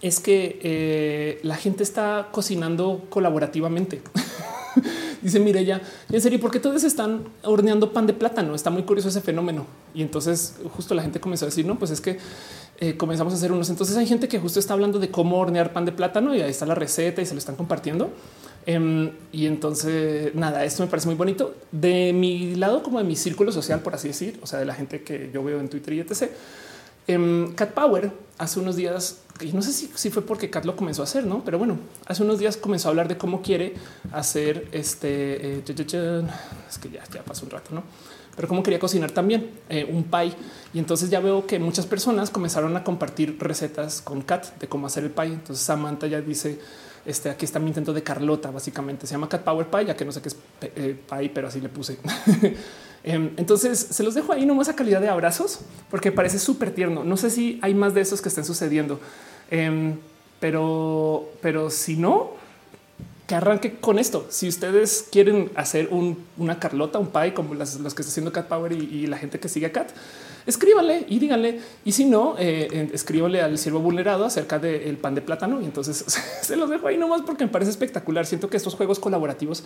es 0.00 0.20
que 0.20 0.58
eh, 0.62 1.40
la 1.42 1.56
gente 1.56 1.82
está 1.82 2.28
cocinando 2.32 3.06
colaborativamente. 3.08 4.02
Dice 5.22 5.40
Mireya, 5.40 5.80
en 6.10 6.20
serio, 6.20 6.38
¿por 6.38 6.50
qué 6.50 6.60
todos 6.60 6.84
están 6.84 7.24
horneando 7.42 7.92
pan 7.92 8.06
de 8.06 8.12
plátano? 8.12 8.54
Está 8.54 8.70
muy 8.70 8.82
curioso 8.82 9.08
ese 9.08 9.20
fenómeno. 9.20 9.66
Y 9.94 10.02
entonces 10.02 10.56
justo 10.76 10.94
la 10.94 11.02
gente 11.02 11.20
comenzó 11.20 11.46
a 11.46 11.48
decir, 11.48 11.64
no, 11.64 11.78
pues 11.78 11.90
es 11.90 12.00
que 12.00 12.18
eh, 12.80 12.96
comenzamos 12.96 13.32
a 13.32 13.36
hacer 13.36 13.52
unos. 13.52 13.70
Entonces 13.70 13.96
hay 13.96 14.06
gente 14.06 14.28
que 14.28 14.38
justo 14.38 14.60
está 14.60 14.74
hablando 14.74 14.98
de 14.98 15.10
cómo 15.10 15.38
hornear 15.38 15.72
pan 15.72 15.84
de 15.84 15.92
plátano 15.92 16.34
y 16.34 16.42
ahí 16.42 16.50
está 16.50 16.66
la 16.66 16.74
receta 16.74 17.22
y 17.22 17.26
se 17.26 17.32
lo 17.32 17.38
están 17.38 17.56
compartiendo. 17.56 18.10
Em, 18.66 19.12
y 19.32 19.46
entonces, 19.46 20.34
nada, 20.34 20.64
esto 20.64 20.82
me 20.82 20.88
parece 20.88 21.06
muy 21.06 21.16
bonito. 21.16 21.54
De 21.70 22.12
mi 22.12 22.54
lado, 22.56 22.82
como 22.82 22.98
de 22.98 23.04
mi 23.04 23.16
círculo 23.16 23.52
social, 23.52 23.80
por 23.80 23.94
así 23.94 24.08
decir, 24.08 24.38
o 24.42 24.46
sea, 24.46 24.58
de 24.58 24.64
la 24.64 24.74
gente 24.74 25.02
que 25.02 25.30
yo 25.32 25.42
veo 25.44 25.60
en 25.60 25.68
Twitter 25.68 25.94
y 25.94 26.00
etc., 26.00 26.30
Em, 27.06 27.52
Cat 27.54 27.72
Power 27.72 28.10
hace 28.38 28.60
unos 28.60 28.76
días, 28.76 29.20
y 29.40 29.52
no 29.52 29.62
sé 29.62 29.72
si, 29.72 30.10
fue 30.10 30.22
porque 30.22 30.50
Cat 30.50 30.64
lo 30.64 30.76
comenzó 30.76 31.02
a 31.02 31.04
hacer, 31.04 31.26
no, 31.26 31.44
pero 31.44 31.58
bueno, 31.58 31.78
hace 32.06 32.22
unos 32.22 32.38
días 32.38 32.56
comenzó 32.56 32.88
a 32.88 32.90
hablar 32.90 33.08
de 33.08 33.16
cómo 33.16 33.42
quiere 33.42 33.74
hacer 34.12 34.68
este. 34.72 35.58
Eh, 35.58 35.62
es 35.66 36.78
que 36.78 36.90
ya, 36.90 37.04
ya 37.12 37.22
pasó 37.22 37.44
un 37.44 37.50
rato, 37.50 37.74
no? 37.74 37.82
Pero 38.36 38.48
cómo 38.48 38.62
quería 38.62 38.78
cocinar 38.78 39.12
también 39.12 39.50
eh, 39.68 39.88
un 39.88 40.04
pie. 40.04 40.32
Y 40.72 40.78
entonces 40.78 41.10
ya 41.10 41.20
veo 41.20 41.46
que 41.46 41.58
muchas 41.58 41.86
personas 41.86 42.30
comenzaron 42.30 42.76
a 42.76 42.82
compartir 42.82 43.36
recetas 43.38 44.02
con 44.02 44.22
Cat 44.22 44.58
de 44.58 44.66
cómo 44.66 44.86
hacer 44.86 45.04
el 45.04 45.10
pie. 45.10 45.26
Entonces 45.26 45.64
Samantha 45.64 46.06
ya 46.06 46.20
dice: 46.20 46.58
Este 47.04 47.30
aquí 47.30 47.44
está 47.44 47.58
mi 47.58 47.68
intento 47.68 47.92
de 47.92 48.02
Carlota. 48.02 48.50
Básicamente 48.50 49.06
se 49.06 49.12
llama 49.12 49.28
Cat 49.28 49.42
Power 49.42 49.66
Pie, 49.68 49.86
ya 49.86 49.96
que 49.96 50.04
no 50.04 50.12
sé 50.12 50.20
qué 50.20 50.28
es 50.28 50.36
eh, 50.62 50.98
pie, 51.08 51.30
pero 51.32 51.48
así 51.48 51.60
le 51.60 51.68
puse. 51.68 51.98
Em, 53.04 53.30
entonces 53.36 53.78
se 53.78 54.02
los 54.02 54.14
dejo 54.14 54.32
ahí 54.32 54.46
nomás 54.46 54.70
a 54.70 54.76
calidad 54.76 55.00
de 55.00 55.08
abrazos 55.08 55.60
porque 55.90 56.10
parece 56.10 56.38
súper 56.38 56.70
tierno. 56.70 57.04
No 57.04 57.18
sé 57.18 57.28
si 57.30 57.58
hay 57.60 57.74
más 57.74 57.92
de 57.92 58.00
esos 58.00 58.22
que 58.22 58.30
estén 58.30 58.46
sucediendo, 58.46 58.98
em, 59.50 59.96
pero, 60.40 61.28
pero 61.42 61.68
si 61.68 61.96
no, 61.96 62.32
que 63.26 63.34
arranque 63.34 63.74
con 63.76 63.98
esto. 63.98 64.26
Si 64.30 64.48
ustedes 64.48 65.06
quieren 65.10 65.50
hacer 65.54 65.90
una 66.36 66.58
Carlota, 66.58 66.98
un 66.98 67.08
pie 67.08 67.34
como 67.34 67.54
los 67.54 67.76
que 67.76 68.02
está 68.02 68.10
haciendo 68.10 68.32
Cat 68.32 68.48
Power 68.48 68.72
y, 68.72 69.06
la 69.06 69.18
gente 69.18 69.38
que 69.38 69.48
sigue 69.48 69.66
a 69.66 69.72
Cat, 69.72 69.90
escríbanle 70.46 71.06
y 71.08 71.18
díganle. 71.18 71.60
Y 71.84 71.92
si 71.92 72.04
no, 72.04 72.36
eh, 72.38 72.90
escríbanle 72.92 73.40
al 73.40 73.56
siervo 73.58 73.80
vulnerado 73.80 74.24
acerca 74.24 74.58
del 74.58 74.96
pan 74.98 75.14
de 75.14 75.22
plátano. 75.22 75.60
Y 75.60 75.64
entonces 75.64 76.04
se 76.42 76.56
los 76.56 76.68
dejo 76.68 76.86
ahí 76.86 76.98
nomás 76.98 77.22
porque 77.22 77.44
me 77.44 77.50
parece 77.50 77.70
espectacular. 77.70 78.26
Siento 78.26 78.48
que 78.48 78.56
estos 78.58 78.74
juegos 78.74 78.98
colaborativos 78.98 79.64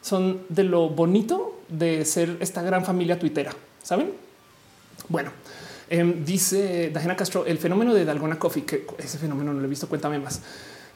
son 0.00 0.42
de 0.48 0.64
lo 0.64 0.88
bonito 0.88 1.53
de 1.68 2.04
ser 2.04 2.36
esta 2.40 2.62
gran 2.62 2.84
familia 2.84 3.18
tuitera. 3.18 3.52
Saben? 3.82 4.12
Bueno, 5.08 5.30
em, 5.90 6.24
dice 6.24 6.90
Dajena 6.92 7.16
Castro, 7.16 7.44
el 7.46 7.58
fenómeno 7.58 7.94
de 7.94 8.04
Dalgona 8.04 8.38
Coffee, 8.38 8.64
que 8.64 8.86
ese 8.98 9.18
fenómeno 9.18 9.52
no 9.52 9.60
lo 9.60 9.66
he 9.66 9.68
visto. 9.68 9.88
Cuéntame 9.88 10.18
más. 10.18 10.40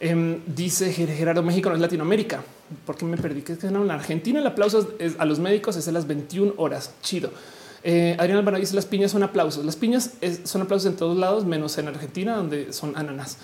Em, 0.01 0.40
dice 0.47 0.93
Gerardo 0.93 1.43
México 1.43 1.69
no 1.69 1.74
es 1.74 1.81
Latinoamérica. 1.81 2.43
porque 2.85 3.05
me 3.07 3.16
perdí? 3.16 3.40
Que 3.43 3.55
es 3.55 3.59
que 3.59 3.66
en 3.66 3.90
Argentina 3.90 4.40
el 4.40 4.47
aplauso 4.47 4.95
a 5.19 5.24
los 5.24 5.39
médicos 5.39 5.77
es 5.77 5.89
a 5.89 5.93
las 5.93 6.07
21 6.07 6.53
horas. 6.59 6.93
Chido. 7.03 7.31
Eh, 7.82 8.16
Adrián 8.19 8.39
Alvarado 8.39 8.61
dice 8.61 8.74
las 8.74 8.86
piñas 8.86 9.11
son 9.11 9.23
aplausos. 9.23 9.65
Las 9.65 9.77
piñas 9.77 10.12
son 10.45 10.62
aplausos 10.62 10.90
en 10.90 10.97
todos 10.97 11.16
lados, 11.16 11.45
menos 11.45 11.78
en 11.78 11.89
Argentina, 11.89 12.36
donde 12.36 12.73
son 12.73 12.97
ananas. 12.97 13.39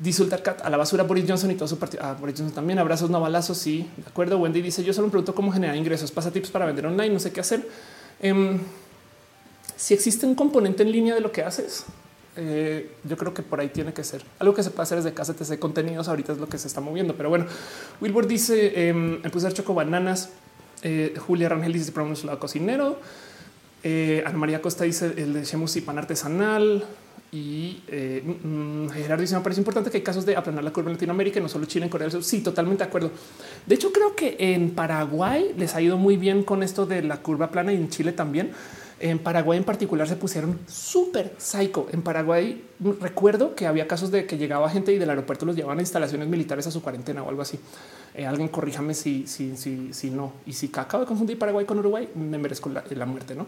Disultar 0.00 0.42
Cat 0.42 0.62
a 0.64 0.70
la 0.70 0.78
basura 0.78 1.02
Boris 1.02 1.26
Johnson 1.28 1.50
y 1.50 1.56
todo 1.56 1.68
su 1.68 1.78
partido. 1.78 2.02
Ah, 2.02 2.16
Boris 2.18 2.36
Johnson 2.38 2.54
también. 2.54 2.78
Abrazos, 2.78 3.10
no 3.10 3.20
balazos. 3.20 3.58
Sí, 3.58 3.86
de 3.98 4.08
acuerdo. 4.08 4.38
Wendy 4.38 4.62
dice: 4.62 4.82
Yo 4.82 4.94
solo 4.94 5.08
me 5.08 5.10
pregunto 5.10 5.34
cómo 5.34 5.52
generar 5.52 5.76
ingresos. 5.76 6.10
Pasa 6.10 6.30
tips 6.30 6.50
para 6.50 6.64
vender 6.64 6.86
online. 6.86 7.10
No 7.10 7.20
sé 7.20 7.32
qué 7.32 7.40
hacer. 7.40 7.68
Em, 8.18 8.58
si 9.76 9.92
existe 9.92 10.24
un 10.24 10.34
componente 10.34 10.82
en 10.82 10.90
línea 10.90 11.14
de 11.14 11.20
lo 11.20 11.30
que 11.30 11.42
haces, 11.42 11.84
eh, 12.36 12.92
yo 13.04 13.18
creo 13.18 13.34
que 13.34 13.42
por 13.42 13.60
ahí 13.60 13.68
tiene 13.68 13.92
que 13.92 14.02
ser 14.02 14.24
algo 14.38 14.54
que 14.54 14.62
se 14.62 14.70
puede 14.70 14.84
hacer 14.84 14.96
desde 15.02 15.12
casa. 15.12 15.34
Te 15.34 15.58
contenidos. 15.58 16.08
Ahorita 16.08 16.32
es 16.32 16.38
lo 16.38 16.48
que 16.48 16.56
se 16.56 16.66
está 16.66 16.80
moviendo. 16.80 17.14
Pero 17.14 17.28
bueno, 17.28 17.44
Wilbur 18.00 18.26
dice: 18.26 18.72
eh, 18.74 19.20
puse 19.30 19.48
a 19.48 19.52
choco 19.52 19.74
bananas. 19.74 20.30
Eh, 20.82 21.14
Julia 21.18 21.50
Rangel 21.50 21.74
dice: 21.74 21.92
Probamos 21.92 22.24
lado 22.24 22.38
cocinero. 22.38 22.98
Eh, 23.82 24.22
Ana 24.24 24.38
María 24.38 24.62
Costa 24.62 24.84
dice: 24.84 25.12
El 25.18 25.34
de 25.34 25.44
Shemus 25.44 25.76
y 25.76 25.82
pan 25.82 25.98
artesanal. 25.98 26.86
Y 27.32 27.82
eh, 27.88 28.22
mm, 28.22 28.88
Gerardo 28.88 29.22
dice: 29.22 29.36
Me 29.36 29.42
parece 29.42 29.60
importante 29.60 29.90
que 29.90 29.98
hay 29.98 30.02
casos 30.02 30.26
de 30.26 30.36
aplanar 30.36 30.64
la 30.64 30.72
curva 30.72 30.90
en 30.90 30.96
Latinoamérica, 30.96 31.38
no 31.40 31.48
solo 31.48 31.66
Chile, 31.66 31.84
en 31.84 31.90
Corea 31.90 32.06
del 32.06 32.12
Sur. 32.12 32.24
Sí, 32.24 32.40
totalmente 32.40 32.82
de 32.82 32.88
acuerdo. 32.88 33.10
De 33.66 33.74
hecho, 33.74 33.92
creo 33.92 34.16
que 34.16 34.36
en 34.38 34.70
Paraguay 34.70 35.54
les 35.56 35.74
ha 35.74 35.80
ido 35.80 35.96
muy 35.96 36.16
bien 36.16 36.42
con 36.42 36.62
esto 36.62 36.86
de 36.86 37.02
la 37.02 37.18
curva 37.18 37.50
plana 37.50 37.72
y 37.72 37.76
en 37.76 37.88
Chile 37.88 38.12
también. 38.12 38.50
En 38.98 39.18
Paraguay 39.18 39.56
en 39.56 39.64
particular 39.64 40.06
se 40.06 40.16
pusieron 40.16 40.58
súper 40.66 41.32
psycho. 41.38 41.86
En 41.90 42.02
Paraguay 42.02 42.62
recuerdo 43.00 43.54
que 43.54 43.66
había 43.66 43.88
casos 43.88 44.10
de 44.10 44.26
que 44.26 44.36
llegaba 44.36 44.68
gente 44.68 44.92
y 44.92 44.98
del 44.98 45.08
aeropuerto 45.08 45.46
los 45.46 45.56
llevaban 45.56 45.78
a 45.78 45.80
instalaciones 45.80 46.28
militares 46.28 46.66
a 46.66 46.70
su 46.70 46.82
cuarentena 46.82 47.22
o 47.22 47.30
algo 47.30 47.40
así. 47.40 47.58
Eh, 48.14 48.26
alguien 48.26 48.48
corríjame 48.48 48.92
si, 48.92 49.26
si, 49.26 49.56
si, 49.56 49.94
si 49.94 50.10
no. 50.10 50.34
Y 50.44 50.52
si 50.52 50.70
acabo 50.74 51.04
de 51.04 51.08
confundir 51.08 51.38
Paraguay 51.38 51.64
con 51.64 51.78
Uruguay, 51.78 52.10
me 52.14 52.36
merezco 52.36 52.68
la, 52.68 52.84
la 52.90 53.06
muerte, 53.06 53.34
¿no? 53.34 53.46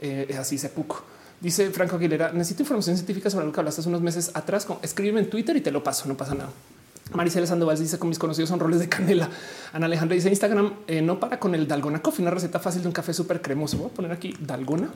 Eh, 0.00 0.34
así 0.38 0.56
se 0.56 0.70
puco. 0.70 1.04
Dice 1.40 1.70
Franco 1.70 1.96
Aguilera, 1.96 2.32
necesito 2.32 2.62
información 2.62 2.96
científica 2.96 3.28
sobre 3.28 3.46
lo 3.46 3.52
que 3.52 3.60
hablaste 3.60 3.82
hace 3.82 3.88
unos 3.88 4.00
meses 4.00 4.30
atrás. 4.34 4.66
Escríbeme 4.82 5.20
en 5.20 5.30
Twitter 5.30 5.56
y 5.56 5.60
te 5.60 5.70
lo 5.70 5.84
paso, 5.84 6.08
no 6.08 6.16
pasa 6.16 6.34
nada. 6.34 6.50
Maricela 7.12 7.46
Sandoval 7.46 7.78
dice 7.78 7.98
con 7.98 8.08
mis 8.08 8.18
conocidos 8.18 8.48
son 8.48 8.58
roles 8.58 8.80
de 8.80 8.88
canela. 8.88 9.28
Ana 9.72 9.86
Alejandra 9.86 10.14
dice 10.14 10.28
Instagram 10.28 10.72
eh, 10.88 11.02
no 11.02 11.20
para 11.20 11.38
con 11.38 11.54
el 11.54 11.68
Dalgona 11.68 12.02
Coffee, 12.02 12.22
una 12.22 12.32
receta 12.32 12.58
fácil 12.58 12.82
de 12.82 12.88
un 12.88 12.94
café 12.94 13.12
súper 13.12 13.40
cremoso. 13.40 13.78
Voy 13.78 13.86
a 13.86 13.90
poner 13.90 14.12
aquí 14.12 14.34
Dalgona 14.40 14.88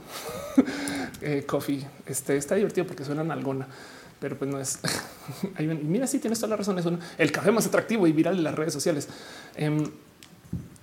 eh, 1.21 1.45
Coffee. 1.47 1.87
Este 2.07 2.37
está 2.37 2.57
divertido 2.57 2.87
porque 2.87 3.05
suena 3.05 3.23
Dalgona, 3.23 3.69
pero 4.19 4.37
pues 4.37 4.51
no 4.51 4.59
es. 4.59 4.81
mira, 5.85 6.07
si 6.07 6.17
sí, 6.17 6.21
tienes 6.21 6.41
toda 6.41 6.51
la 6.51 6.57
razón. 6.57 6.79
Es 6.79 6.87
el 7.19 7.31
café 7.31 7.53
más 7.53 7.67
atractivo 7.67 8.07
y 8.07 8.12
viral 8.12 8.37
de 8.37 8.43
las 8.43 8.55
redes 8.57 8.73
sociales. 8.73 9.09
Em, 9.55 9.85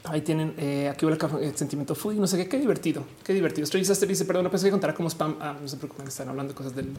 Ahí 0.10 0.22
tienen 0.22 0.54
eh, 0.58 0.90
aquí 0.90 1.06
el, 1.06 1.18
el, 1.42 1.56
sentimiento 1.56 1.96
foodie, 1.96 2.20
no 2.20 2.28
sé 2.28 2.38
qué, 2.38 2.48
qué 2.48 2.60
divertido, 2.60 3.04
qué 3.24 3.34
divertido. 3.34 3.66
Estoy 3.66 3.82
dice, 3.82 4.26
perdón, 4.26 4.46
no 4.46 4.52
pensé 4.52 4.68
que 4.68 4.72
contara 4.72 4.94
como 4.94 5.10
spam. 5.10 5.36
Ah, 5.40 5.56
no 5.60 5.68
se 5.68 5.78
preocupen, 5.78 6.08
están 6.08 6.30
hablando 6.30 6.54
cosas 6.56 6.76
del, 6.76 6.94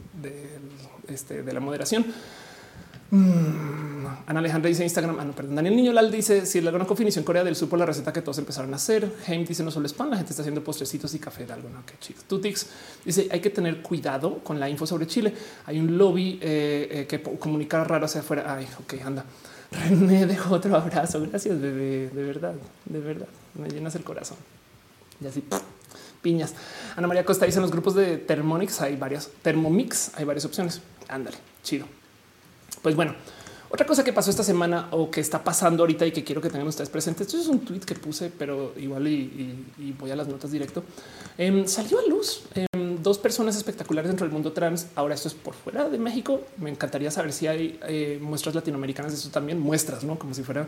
este, 1.09 1.43
de 1.43 1.53
la 1.53 1.61
moderación. 1.61 2.07
Mm, 3.11 4.05
Ana 4.27 4.41
Alejandra 4.41 4.69
dice 4.69 4.85
Instagram. 4.85 5.19
Ah, 5.19 5.25
no, 5.25 5.33
perdón. 5.33 5.57
Daniel 5.57 5.77
Niño 5.77 5.93
Lal 5.93 6.11
dice 6.11 6.45
si 6.45 6.61
la 6.61 6.71
gran 6.71 6.87
definición 6.87 7.25
Corea 7.25 7.43
del 7.43 7.57
supo 7.57 7.77
la 7.77 7.87
receta 7.87 8.13
que 8.13 8.21
todos 8.21 8.39
empezaron 8.39 8.73
a 8.75 8.77
hacer. 8.77 9.11
Jaime 9.27 9.45
dice 9.45 9.63
no 9.63 9.71
solo 9.71 9.87
spam, 9.89 10.11
la 10.11 10.17
gente 10.17 10.33
está 10.33 10.43
haciendo 10.43 10.63
postrecitos 10.63 11.15
y 11.15 11.19
café 11.19 11.47
de 11.47 11.55
algo. 11.55 11.71
No, 11.71 11.85
qué 11.87 11.95
chido. 11.99 12.21
Tutix 12.29 12.67
dice 13.05 13.29
hay 13.31 13.41
que 13.41 13.51
tener 13.51 13.81
cuidado 13.81 14.39
con 14.41 14.61
la 14.61 14.69
info 14.69 14.87
sobre 14.87 15.07
Chile. 15.07 15.33
Hay 15.67 15.79
un 15.79 15.97
lobby 15.97 16.39
eh, 16.43 16.89
eh, 16.91 17.07
que 17.07 17.23
comunica 17.23 17.83
raro 17.85 18.05
hacia 18.05 18.21
afuera. 18.21 18.55
Ay, 18.55 18.69
ok, 18.79 18.95
anda. 19.05 19.25
René 19.89 20.27
dejó 20.27 20.55
otro 20.55 20.77
abrazo. 20.77 21.21
Gracias, 21.21 21.61
bebé. 21.61 22.11
De 22.11 22.23
verdad, 22.25 22.55
de 22.85 23.01
verdad. 23.01 23.29
Me 23.55 23.69
llenas 23.69 23.95
el 23.95 24.05
corazón. 24.05 24.39
Y 25.21 25.27
así 25.27 25.43
piñas. 26.23 26.55
Ana 26.97 27.07
María 27.07 27.25
Costa 27.25 27.47
dice 27.47 27.59
en 27.59 27.63
los 27.63 27.71
grupos 27.71 27.95
de 27.95 28.19
Thermonix 28.19 28.81
hay 28.81 28.97
varias 28.97 29.31
Thermomix, 29.43 30.13
hay 30.17 30.25
varias 30.25 30.45
opciones. 30.45 30.81
Ándale, 31.09 31.37
chido. 31.63 31.87
Pues 32.83 32.95
bueno, 32.97 33.15
otra 33.71 33.87
cosa 33.87 34.03
que 34.03 34.13
pasó 34.13 34.31
esta 34.31 34.43
semana 34.43 34.89
o 34.93 35.11
que 35.11 35.21
está 35.21 35.45
pasando 35.45 35.83
ahorita 35.83 36.07
y 36.07 36.13
que 36.13 36.25
quiero 36.25 36.41
que 36.41 36.49
tengan 36.49 36.67
ustedes 36.67 36.89
presentes. 36.89 37.27
Esto 37.27 37.39
es 37.39 37.49
un 37.49 37.61
tweet 37.61 37.81
que 37.81 37.95
puse, 37.95 38.31
pero 38.31 38.73
igual 38.79 39.07
y, 39.07 39.95
voy 39.99 40.11
a 40.11 40.17
las 40.17 40.27
notas 40.27 40.51
directo. 40.51 40.83
Em, 41.37 41.67
salió 41.67 41.99
a 41.99 42.03
luz 42.09 42.45
em, 42.55 42.88
dos 43.09 43.19
personas 43.19 43.57
espectaculares 43.57 44.09
dentro 44.09 44.27
del 44.27 44.33
mundo 44.33 44.53
trans. 44.53 44.87
Ahora 44.95 45.15
esto 45.15 45.29
es 45.29 45.35
por 45.35 45.55
fuera 45.55 45.89
de 45.89 45.99
México. 45.99 46.43
Me 46.59 46.71
encantaría 46.71 47.11
saber 47.11 47.33
si 47.33 47.47
hay 47.47 47.79
eh, 47.89 48.19
muestras 48.21 48.55
latinoamericanas 48.55 49.13
de 49.13 49.19
eso 49.19 49.31
también 49.31 49.59
muestras, 49.59 50.05
no 50.05 50.19
como 50.19 50.35
si 50.35 50.43
fuera. 50.43 50.67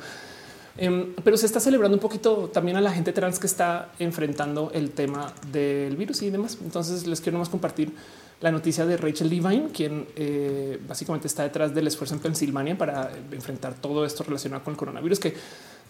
Em, 0.77 1.15
pero 1.23 1.37
se 1.37 1.47
está 1.47 1.61
celebrando 1.61 1.97
un 1.97 2.01
poquito 2.01 2.51
también 2.53 2.77
a 2.77 2.81
la 2.81 2.93
gente 2.93 3.13
trans 3.13 3.39
que 3.39 3.47
está 3.47 3.93
enfrentando 3.99 4.71
el 4.73 4.91
tema 4.93 5.33
del 5.53 5.97
virus 5.97 6.23
y 6.23 6.31
demás. 6.31 6.59
Entonces 6.63 7.07
les 7.07 7.21
quiero 7.21 7.39
más 7.39 7.49
compartir 7.49 7.93
la 8.41 8.51
noticia 8.51 8.87
de 8.87 8.97
Rachel 8.97 9.29
Levine, 9.29 9.69
quien 9.73 10.07
eh, 10.17 10.81
básicamente 10.89 11.27
está 11.27 11.43
detrás 11.43 11.75
del 11.75 11.87
esfuerzo 11.87 12.15
en 12.15 12.21
Pensilvania 12.21 12.79
para 12.79 13.11
enfrentar 13.33 13.75
todo 13.75 14.05
esto 14.07 14.25
relacionado 14.25 14.65
con 14.65 14.73
el 14.73 14.79
coronavirus, 14.79 15.21
que 15.21 15.35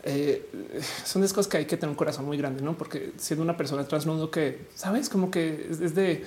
eh, 0.03 0.49
son 1.05 1.23
de 1.23 1.29
cosas 1.29 1.49
que 1.49 1.59
hay 1.59 1.67
que 1.67 1.77
tener 1.77 1.91
un 1.91 1.97
corazón 1.97 2.25
muy 2.25 2.37
grande, 2.37 2.63
no? 2.63 2.77
Porque 2.77 3.13
siendo 3.17 3.43
una 3.43 3.57
persona 3.57 3.87
transnudo 3.87 4.31
que 4.31 4.67
sabes 4.75 5.09
como 5.09 5.31
que 5.31 5.69
es 5.71 5.95
de 5.95 6.25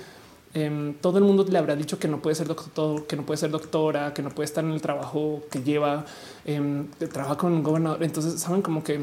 em, 0.54 0.94
todo 0.94 1.18
el 1.18 1.24
mundo 1.24 1.44
le 1.48 1.58
habrá 1.58 1.74
dicho 1.74 1.98
que 1.98 2.08
no 2.08 2.22
puede 2.22 2.36
ser 2.36 2.46
doctor, 2.46 3.06
que 3.06 3.16
no 3.16 3.26
puede 3.26 3.38
ser 3.38 3.50
doctora, 3.50 4.14
que 4.14 4.22
no 4.22 4.30
puede 4.30 4.46
estar 4.46 4.64
en 4.64 4.70
el 4.70 4.80
trabajo 4.80 5.42
que 5.50 5.62
lleva, 5.62 6.04
eh, 6.44 6.84
trabaja 7.12 7.36
con 7.36 7.52
un 7.52 7.62
gobernador. 7.62 8.02
Entonces 8.02 8.40
saben 8.40 8.62
como 8.62 8.84
que 8.84 9.00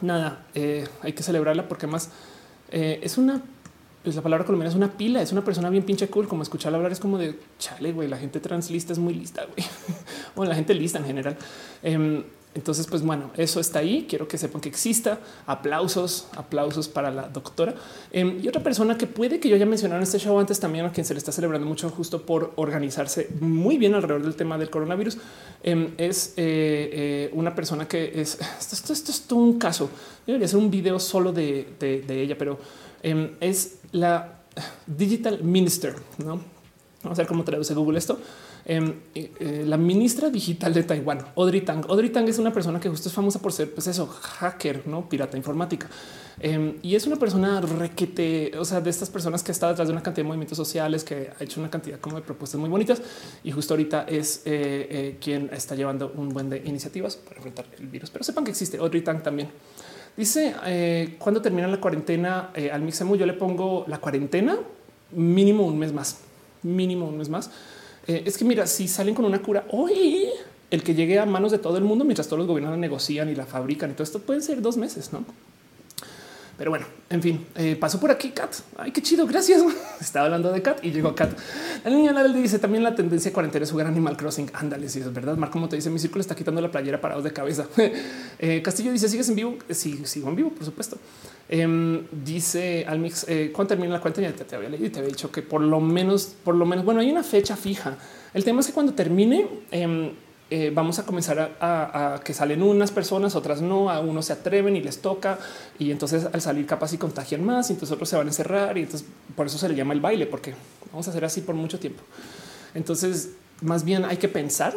nada, 0.00 0.46
eh, 0.54 0.86
hay 1.02 1.12
que 1.12 1.22
celebrarla 1.22 1.68
porque 1.68 1.86
más 1.86 2.10
es 2.72 3.18
una 3.18 3.42
pues 4.02 4.16
la 4.16 4.22
palabra 4.22 4.46
colombiana 4.46 4.70
es 4.70 4.76
una 4.76 4.90
pila, 4.90 5.20
es 5.20 5.30
una 5.32 5.44
persona 5.44 5.68
bien 5.68 5.84
pinche 5.84 6.08
cool. 6.08 6.26
Como 6.26 6.42
escuchar 6.42 6.74
hablar 6.74 6.90
es 6.90 7.00
como 7.00 7.18
de 7.18 7.38
chale, 7.58 7.92
güey. 7.92 8.08
La 8.08 8.16
gente 8.16 8.40
translista 8.40 8.92
es 8.92 8.98
muy 8.98 9.12
lista, 9.12 9.44
güey. 9.44 9.66
o 10.36 10.44
la 10.44 10.54
gente 10.54 10.72
lista 10.72 10.98
en 10.98 11.04
general. 11.04 11.36
Em, 11.82 12.24
entonces, 12.52 12.86
pues 12.88 13.02
bueno, 13.02 13.30
eso 13.36 13.60
está 13.60 13.78
ahí. 13.78 14.06
Quiero 14.08 14.26
que 14.26 14.36
sepan 14.36 14.60
que 14.60 14.68
exista. 14.68 15.20
Aplausos, 15.46 16.26
aplausos 16.36 16.88
para 16.88 17.10
la 17.12 17.28
doctora. 17.28 17.74
Em, 18.10 18.40
y 18.42 18.48
otra 18.48 18.62
persona 18.62 18.98
que 18.98 19.06
puede 19.06 19.38
que 19.38 19.48
yo 19.48 19.54
haya 19.54 19.66
mencionado 19.66 19.98
en 19.98 20.02
este 20.02 20.18
show 20.18 20.36
antes 20.38 20.58
también, 20.58 20.84
a 20.84 20.92
quien 20.92 21.06
se 21.06 21.14
le 21.14 21.18
está 21.18 21.30
celebrando 21.30 21.66
mucho 21.66 21.88
justo 21.90 22.22
por 22.22 22.52
organizarse 22.56 23.28
muy 23.40 23.78
bien 23.78 23.94
alrededor 23.94 24.22
del 24.22 24.34
tema 24.34 24.58
del 24.58 24.68
coronavirus, 24.68 25.18
em, 25.62 25.92
es 25.96 26.34
eh, 26.36 26.90
eh, 26.92 27.30
una 27.34 27.54
persona 27.54 27.86
que 27.86 28.20
es 28.20 28.38
esto, 28.58 28.92
es 28.92 29.22
todo 29.28 29.38
un 29.38 29.58
caso. 29.58 29.88
debería 30.26 30.48
ser 30.48 30.58
un 30.58 30.70
video 30.70 30.98
solo 30.98 31.32
de, 31.32 31.68
de 31.78 32.22
ella, 32.22 32.36
pero 32.36 32.58
es 33.02 33.78
la 33.92 34.40
Digital 34.86 35.42
Minister. 35.42 35.94
¿no? 36.18 36.40
Vamos 37.02 37.18
a 37.18 37.22
ver 37.22 37.26
cómo 37.26 37.44
traduce 37.44 37.74
Google 37.74 37.98
esto. 37.98 38.18
Em, 38.64 38.94
eh, 39.14 39.30
eh, 39.40 39.64
la 39.66 39.76
ministra 39.76 40.30
digital 40.30 40.74
de 40.74 40.82
Taiwán, 40.82 41.20
Audrey 41.36 41.62
Tang. 41.62 41.84
Audrey 41.88 42.10
Tang 42.10 42.28
es 42.28 42.38
una 42.38 42.52
persona 42.52 42.78
que 42.78 42.88
justo 42.88 43.08
es 43.08 43.14
famosa 43.14 43.40
por 43.40 43.52
ser, 43.52 43.72
pues 43.72 43.86
eso, 43.86 44.06
hacker, 44.06 44.86
no 44.86 45.08
pirata 45.08 45.36
informática. 45.36 45.88
Em, 46.38 46.76
y 46.82 46.94
es 46.94 47.06
una 47.06 47.16
persona 47.16 47.60
requete, 47.60 48.52
o 48.58 48.64
sea, 48.64 48.80
de 48.80 48.90
estas 48.90 49.10
personas 49.10 49.42
que 49.42 49.52
está 49.52 49.68
detrás 49.68 49.88
de 49.88 49.92
una 49.92 50.02
cantidad 50.02 50.24
de 50.24 50.28
movimientos 50.28 50.56
sociales, 50.56 51.04
que 51.04 51.30
ha 51.38 51.42
hecho 51.42 51.60
una 51.60 51.70
cantidad 51.70 51.98
como 52.00 52.16
de 52.16 52.22
propuestas 52.22 52.60
muy 52.60 52.68
bonitas. 52.68 53.00
Y 53.44 53.50
justo 53.50 53.74
ahorita 53.74 54.04
es 54.08 54.42
eh, 54.44 55.16
quien 55.20 55.50
está 55.52 55.74
llevando 55.74 56.12
un 56.16 56.28
buen 56.30 56.50
de 56.50 56.58
iniciativas 56.64 57.16
para 57.16 57.36
enfrentar 57.36 57.66
el 57.78 57.86
virus. 57.86 58.10
Pero 58.10 58.24
sepan 58.24 58.44
que 58.44 58.50
existe 58.50 58.78
Audrey 58.78 59.02
Tang 59.02 59.22
también. 59.22 59.48
Dice 60.16 60.54
cuando 61.18 61.40
termina 61.40 61.68
la 61.68 61.80
cuarentena 61.80 62.50
al 62.72 62.82
Mixemu, 62.82 63.16
yo 63.16 63.26
le 63.26 63.32
pongo 63.32 63.84
la 63.86 63.98
cuarentena 63.98 64.58
mínimo 65.12 65.64
un 65.64 65.78
mes 65.78 65.92
más, 65.92 66.18
mínimo 66.62 67.06
un 67.06 67.16
mes 67.16 67.28
más 67.28 67.50
eh, 68.06 68.22
es 68.26 68.38
que 68.38 68.44
mira, 68.44 68.66
si 68.66 68.88
salen 68.88 69.14
con 69.14 69.24
una 69.24 69.40
cura 69.40 69.66
hoy, 69.70 70.28
el 70.70 70.82
que 70.82 70.94
llegue 70.94 71.18
a 71.18 71.26
manos 71.26 71.52
de 71.52 71.58
todo 71.58 71.76
el 71.76 71.84
mundo 71.84 72.04
mientras 72.04 72.28
todos 72.28 72.38
los 72.38 72.46
gobiernos 72.46 72.72
la 72.72 72.80
negocian 72.80 73.28
y 73.28 73.34
la 73.34 73.46
fabrican 73.46 73.90
y 73.90 73.92
todo 73.94 74.04
esto 74.04 74.20
pueden 74.20 74.42
ser 74.42 74.62
dos 74.62 74.76
meses, 74.76 75.12
no? 75.12 75.24
Pero 76.60 76.72
bueno, 76.72 76.84
en 77.08 77.22
fin, 77.22 77.46
eh, 77.54 77.74
pasó 77.74 77.98
por 77.98 78.10
aquí 78.10 78.32
Kat. 78.32 78.54
Ay, 78.76 78.90
qué 78.90 79.00
chido. 79.00 79.26
Gracias. 79.26 79.62
Estaba 80.00 80.26
hablando 80.26 80.52
de 80.52 80.60
Kat 80.60 80.84
y 80.84 80.90
llegó 80.90 81.14
Kat. 81.14 81.30
La 81.82 81.90
niña 81.90 82.12
la 82.12 82.22
dice 82.24 82.58
también 82.58 82.84
la 82.84 82.94
tendencia 82.94 83.32
cuarentena 83.32 83.64
es 83.64 83.70
jugar 83.70 83.86
Animal 83.86 84.14
Crossing. 84.14 84.50
Ándale, 84.52 84.90
si 84.90 85.00
es 85.00 85.10
verdad. 85.10 85.38
Marco, 85.38 85.54
como 85.54 85.70
te 85.70 85.76
dice, 85.76 85.88
mi 85.88 85.98
círculo 85.98 86.20
está 86.20 86.36
quitando 86.36 86.60
la 86.60 86.70
playera 86.70 87.00
parados 87.00 87.24
de 87.24 87.32
cabeza. 87.32 87.66
Eh, 88.42 88.60
Castillo 88.62 88.92
dice: 88.92 89.08
¿Sigues 89.08 89.28
en 89.30 89.36
vivo? 89.36 89.56
Sí, 89.70 90.02
sigo 90.04 90.28
en 90.28 90.36
vivo, 90.36 90.50
por 90.50 90.64
supuesto. 90.64 90.98
Em, 91.48 92.06
dice 92.10 92.84
Almix, 92.86 93.24
eh, 93.28 93.50
¿cuándo 93.54 93.68
termina 93.70 93.94
la 93.94 94.00
cuenta? 94.00 94.20
Ya 94.20 94.32
te, 94.32 94.54
había 94.54 94.68
leído 94.68 94.86
y 94.86 94.90
te 94.90 94.98
había 94.98 95.08
dicho 95.08 95.30
que 95.30 95.42
por 95.42 95.62
lo 95.62 95.80
menos, 95.80 96.34
por 96.44 96.54
lo 96.54 96.66
menos, 96.66 96.84
bueno, 96.84 97.00
hay 97.00 97.10
una 97.10 97.22
fecha 97.22 97.56
fija. 97.56 97.96
El 98.34 98.44
tema 98.44 98.60
es 98.60 98.66
que 98.66 98.72
cuando 98.72 98.92
termine, 98.92 99.46
em, 99.70 100.10
eh, 100.50 100.72
vamos 100.74 100.98
a 100.98 101.06
comenzar 101.06 101.56
a, 101.60 102.20
que 102.24 102.34
salen 102.34 102.62
unas 102.62 102.90
personas, 102.90 103.36
otras 103.36 103.62
no, 103.62 103.88
a 103.88 104.00
unos 104.00 104.26
se 104.26 104.32
atreven 104.32 104.74
y 104.76 104.80
les 104.80 105.00
toca 105.00 105.38
y 105.78 105.90
entonces 105.92 106.26
al 106.32 106.40
salir 106.40 106.66
capaz 106.66 106.92
y 106.92 106.98
contagian 106.98 107.44
más 107.44 107.70
y 107.70 107.74
entonces 107.74 107.94
otros 107.94 108.08
se 108.08 108.16
van 108.16 108.26
a 108.26 108.30
encerrar 108.30 108.76
y 108.76 108.82
entonces 108.82 109.06
por 109.36 109.46
eso 109.46 109.58
se 109.58 109.68
le 109.68 109.76
llama 109.76 109.94
el 109.94 110.00
baile 110.00 110.26
porque 110.26 110.54
vamos 110.90 111.06
a 111.06 111.10
hacer 111.10 111.24
así 111.24 111.40
por 111.40 111.54
mucho 111.54 111.78
tiempo. 111.78 112.02
Entonces 112.74 113.30
más 113.62 113.84
bien 113.84 114.04
hay 114.04 114.16
que 114.16 114.28
pensar 114.28 114.74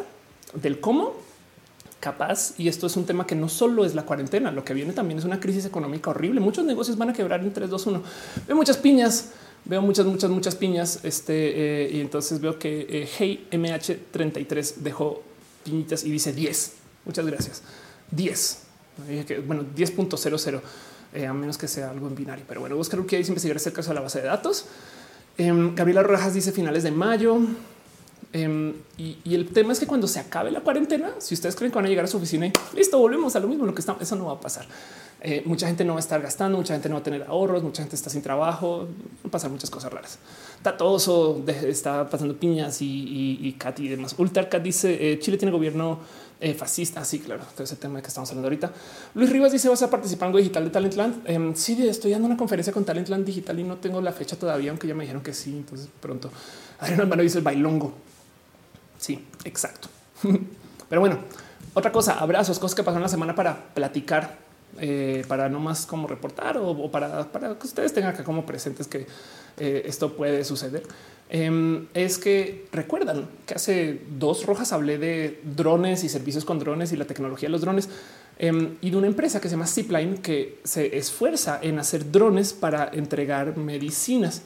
del 0.54 0.80
cómo 0.80 1.14
capaz, 2.04 2.54
y 2.58 2.68
esto 2.68 2.86
es 2.86 2.96
un 2.98 3.06
tema 3.06 3.26
que 3.26 3.34
no 3.34 3.48
solo 3.48 3.84
es 3.84 3.94
la 3.94 4.02
cuarentena, 4.02 4.52
lo 4.52 4.62
que 4.62 4.74
viene 4.74 4.92
también 4.92 5.18
es 5.18 5.24
una 5.24 5.40
crisis 5.40 5.64
económica 5.64 6.10
horrible. 6.10 6.38
Muchos 6.38 6.66
negocios 6.66 6.98
van 6.98 7.08
a 7.08 7.12
quebrar 7.14 7.40
en 7.40 7.50
3, 7.50 7.70
2, 7.70 7.86
1. 7.86 8.02
Veo 8.46 8.56
muchas 8.56 8.76
piñas, 8.76 9.30
veo 9.64 9.80
muchas, 9.80 10.04
muchas, 10.04 10.30
muchas 10.30 10.54
piñas. 10.54 11.00
Este, 11.02 11.86
eh, 11.86 11.90
y 11.94 12.00
entonces 12.00 12.42
veo 12.42 12.58
que 12.58 12.86
eh, 12.90 13.08
Hey 13.18 13.48
MH33 13.50 14.74
dejó 14.76 15.22
piñitas 15.64 16.04
y 16.04 16.10
dice 16.10 16.32
10. 16.32 16.72
Muchas 17.04 17.26
gracias. 17.26 17.62
10. 18.10 18.58
Bueno, 19.46 19.64
10.00, 19.74 20.60
eh, 21.14 21.26
a 21.26 21.32
menos 21.32 21.58
que 21.58 21.66
sea 21.66 21.90
algo 21.90 22.06
en 22.06 22.14
binario. 22.14 22.44
Pero 22.46 22.60
bueno, 22.60 22.78
Oscar 22.78 23.00
dice 23.00 23.30
investigar 23.30 23.56
caso 23.72 23.90
de 23.90 23.94
la 23.94 24.00
base 24.00 24.20
de 24.20 24.26
datos. 24.26 24.66
Em, 25.36 25.74
Gabriela 25.74 26.02
Rojas 26.02 26.34
dice 26.34 26.52
finales 26.52 26.82
de 26.84 26.92
mayo. 26.92 27.38
Em, 28.34 28.74
y, 28.98 29.16
el 29.32 29.46
tema 29.46 29.72
es 29.72 29.78
que 29.78 29.86
cuando 29.86 30.08
se 30.08 30.18
acabe 30.18 30.50
la 30.50 30.60
cuarentena, 30.60 31.12
si 31.18 31.34
ustedes 31.34 31.54
creen 31.54 31.70
que 31.70 31.76
van 31.76 31.86
a 31.86 31.88
llegar 31.88 32.04
a 32.04 32.08
su 32.08 32.16
oficina 32.16 32.48
y 32.48 32.52
listo, 32.74 32.98
volvemos 32.98 33.36
a 33.36 33.40
lo 33.40 33.46
mismo, 33.46 33.64
lo 33.64 33.72
que 33.72 33.80
está, 33.80 33.96
eso 34.00 34.16
no 34.16 34.26
va 34.26 34.32
a 34.32 34.40
pasar. 34.40 34.66
Eh, 35.20 35.42
mucha 35.46 35.68
gente 35.68 35.84
no 35.84 35.92
va 35.92 36.00
a 36.00 36.00
estar 36.00 36.20
gastando, 36.20 36.58
mucha 36.58 36.74
gente 36.74 36.88
no 36.88 36.96
va 36.96 37.00
a 37.00 37.04
tener 37.04 37.22
ahorros, 37.22 37.62
mucha 37.62 37.82
gente 37.82 37.94
está 37.94 38.10
sin 38.10 38.22
trabajo, 38.22 38.88
van 38.88 39.28
a 39.28 39.30
pasar 39.30 39.50
muchas 39.50 39.70
cosas 39.70 39.92
raras. 39.92 40.18
Tatoso 40.62 41.44
está 41.46 42.10
pasando 42.10 42.36
piñas 42.36 42.82
y, 42.82 42.86
y, 42.86 43.46
y 43.46 43.52
Kat 43.52 43.78
y 43.78 43.88
demás. 43.88 44.16
Ultarcat 44.18 44.62
dice 44.62 45.12
eh, 45.12 45.18
Chile 45.20 45.38
tiene 45.38 45.52
gobierno 45.52 46.00
eh, 46.40 46.54
fascista. 46.54 47.04
Sí, 47.04 47.20
claro, 47.20 47.44
todo 47.54 47.62
ese 47.62 47.76
tema 47.76 48.02
que 48.02 48.08
estamos 48.08 48.28
hablando 48.30 48.48
ahorita. 48.48 48.72
Luis 49.14 49.30
Rivas 49.30 49.52
dice 49.52 49.68
vas 49.68 49.82
a 49.82 49.88
participar 49.88 50.30
en 50.30 50.36
digital 50.36 50.64
de 50.64 50.70
Talentland. 50.70 51.22
Eh, 51.24 51.52
sí, 51.54 51.86
estoy 51.86 52.10
dando 52.10 52.26
una 52.26 52.36
conferencia 52.36 52.72
con 52.72 52.84
Talentland 52.84 53.24
digital 53.24 53.60
y 53.60 53.62
no 53.62 53.76
tengo 53.76 54.00
la 54.00 54.12
fecha 54.12 54.36
todavía, 54.36 54.70
aunque 54.70 54.88
ya 54.88 54.94
me 54.94 55.04
dijeron 55.04 55.22
que 55.22 55.32
sí. 55.32 55.50
Entonces 55.50 55.88
pronto. 56.00 56.32
Adrián 56.80 57.00
hermano 57.00 57.22
dice 57.22 57.38
el 57.38 57.44
bailongo. 57.44 57.94
Sí, 59.04 59.22
exacto. 59.44 59.88
Pero 60.88 60.98
bueno, 60.98 61.18
otra 61.74 61.92
cosa, 61.92 62.18
abrazos, 62.20 62.58
cosas 62.58 62.74
que 62.74 62.82
pasaron 62.82 63.02
la 63.02 63.10
semana 63.10 63.34
para 63.34 63.74
platicar, 63.74 64.38
eh, 64.80 65.26
para 65.28 65.50
no 65.50 65.60
más 65.60 65.84
como 65.84 66.08
reportar 66.08 66.56
o, 66.56 66.90
para, 66.90 67.28
que 67.30 67.66
ustedes 67.66 67.92
tengan 67.92 68.14
acá 68.14 68.24
como 68.24 68.46
presentes 68.46 68.88
que 68.88 69.06
eh, 69.58 69.82
esto 69.84 70.16
puede 70.16 70.42
suceder. 70.42 70.84
Em, 71.28 71.86
es 71.92 72.16
que 72.16 72.66
recuerdan 72.72 73.28
que 73.44 73.52
hace 73.52 74.00
dos 74.08 74.46
rojas 74.46 74.72
hablé 74.72 74.96
de 74.96 75.38
drones 75.42 76.02
y 76.02 76.08
servicios 76.08 76.46
con 76.46 76.58
drones 76.58 76.90
y 76.92 76.96
la 76.96 77.04
tecnología 77.04 77.50
de 77.50 77.52
los 77.52 77.60
drones 77.60 77.90
em, 78.38 78.78
y 78.80 78.88
de 78.88 78.96
una 78.96 79.06
empresa 79.06 79.38
que 79.38 79.50
se 79.50 79.56
llama 79.56 79.66
Zipline 79.66 80.16
que 80.16 80.60
se 80.64 80.96
esfuerza 80.96 81.58
en 81.60 81.78
hacer 81.78 82.10
drones 82.10 82.54
para 82.54 82.88
entregar 82.90 83.58
medicinas. 83.58 84.40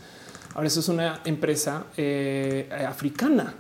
Ahora 0.56 0.66
eso 0.66 0.80
es 0.80 0.88
una 0.88 1.20
empresa 1.24 1.84
eh, 1.96 2.68
africana 2.88 3.54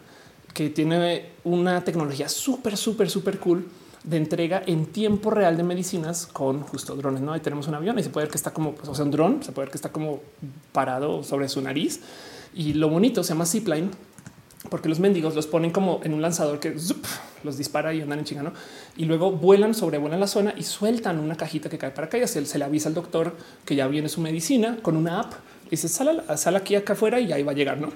que 0.54 0.70
tiene 0.70 1.30
una 1.44 1.84
tecnología 1.84 2.28
súper, 2.28 2.76
súper, 2.76 3.10
súper 3.10 3.38
cool 3.38 3.66
de 4.04 4.16
entrega 4.16 4.62
en 4.66 4.86
tiempo 4.86 5.30
real 5.30 5.56
de 5.56 5.62
medicinas 5.62 6.26
con 6.26 6.62
justo 6.62 6.94
drones. 6.96 7.20
No, 7.20 7.32
ahí 7.32 7.40
tenemos 7.40 7.68
un 7.68 7.74
avión 7.74 7.98
y 7.98 8.02
se 8.02 8.10
puede 8.10 8.26
ver 8.26 8.30
que 8.30 8.38
está 8.38 8.52
como, 8.52 8.74
pues, 8.74 8.88
o 8.88 8.94
sea, 8.94 9.04
un 9.04 9.10
dron, 9.10 9.42
se 9.42 9.52
puede 9.52 9.66
ver 9.66 9.72
que 9.72 9.78
está 9.78 9.90
como 9.90 10.20
parado 10.72 11.22
sobre 11.22 11.48
su 11.48 11.60
nariz. 11.60 12.00
Y 12.54 12.74
lo 12.74 12.88
bonito 12.88 13.22
se 13.22 13.30
llama 13.30 13.46
zipline 13.46 13.90
porque 14.70 14.88
los 14.88 14.98
mendigos 14.98 15.34
los 15.34 15.46
ponen 15.46 15.70
como 15.70 16.00
en 16.02 16.14
un 16.14 16.22
lanzador 16.22 16.58
que 16.58 16.74
los 17.44 17.56
dispara 17.56 17.94
y 17.94 18.00
andan 18.00 18.18
en 18.18 18.24
chingano 18.24 18.52
y 18.96 19.04
luego 19.04 19.30
vuelan, 19.30 19.74
sobrevuelan 19.74 20.18
la 20.18 20.26
zona 20.26 20.54
y 20.56 20.64
sueltan 20.64 21.18
una 21.20 21.36
cajita 21.36 21.68
que 21.68 21.78
cae 21.78 21.90
para. 21.90 22.08
Y 22.18 22.26
se, 22.26 22.44
se 22.44 22.58
le 22.58 22.64
avisa 22.64 22.88
al 22.88 22.94
doctor 22.94 23.36
que 23.64 23.76
ya 23.76 23.86
viene 23.86 24.08
su 24.08 24.20
medicina 24.20 24.78
con 24.82 24.96
una 24.96 25.20
app. 25.20 25.34
Y 25.66 25.70
dice 25.70 25.88
sal, 25.88 26.24
sal 26.36 26.56
aquí 26.56 26.74
acá 26.74 26.94
afuera 26.94 27.20
y 27.20 27.30
ahí 27.30 27.42
va 27.42 27.52
a 27.52 27.54
llegar, 27.54 27.78
no? 27.78 27.90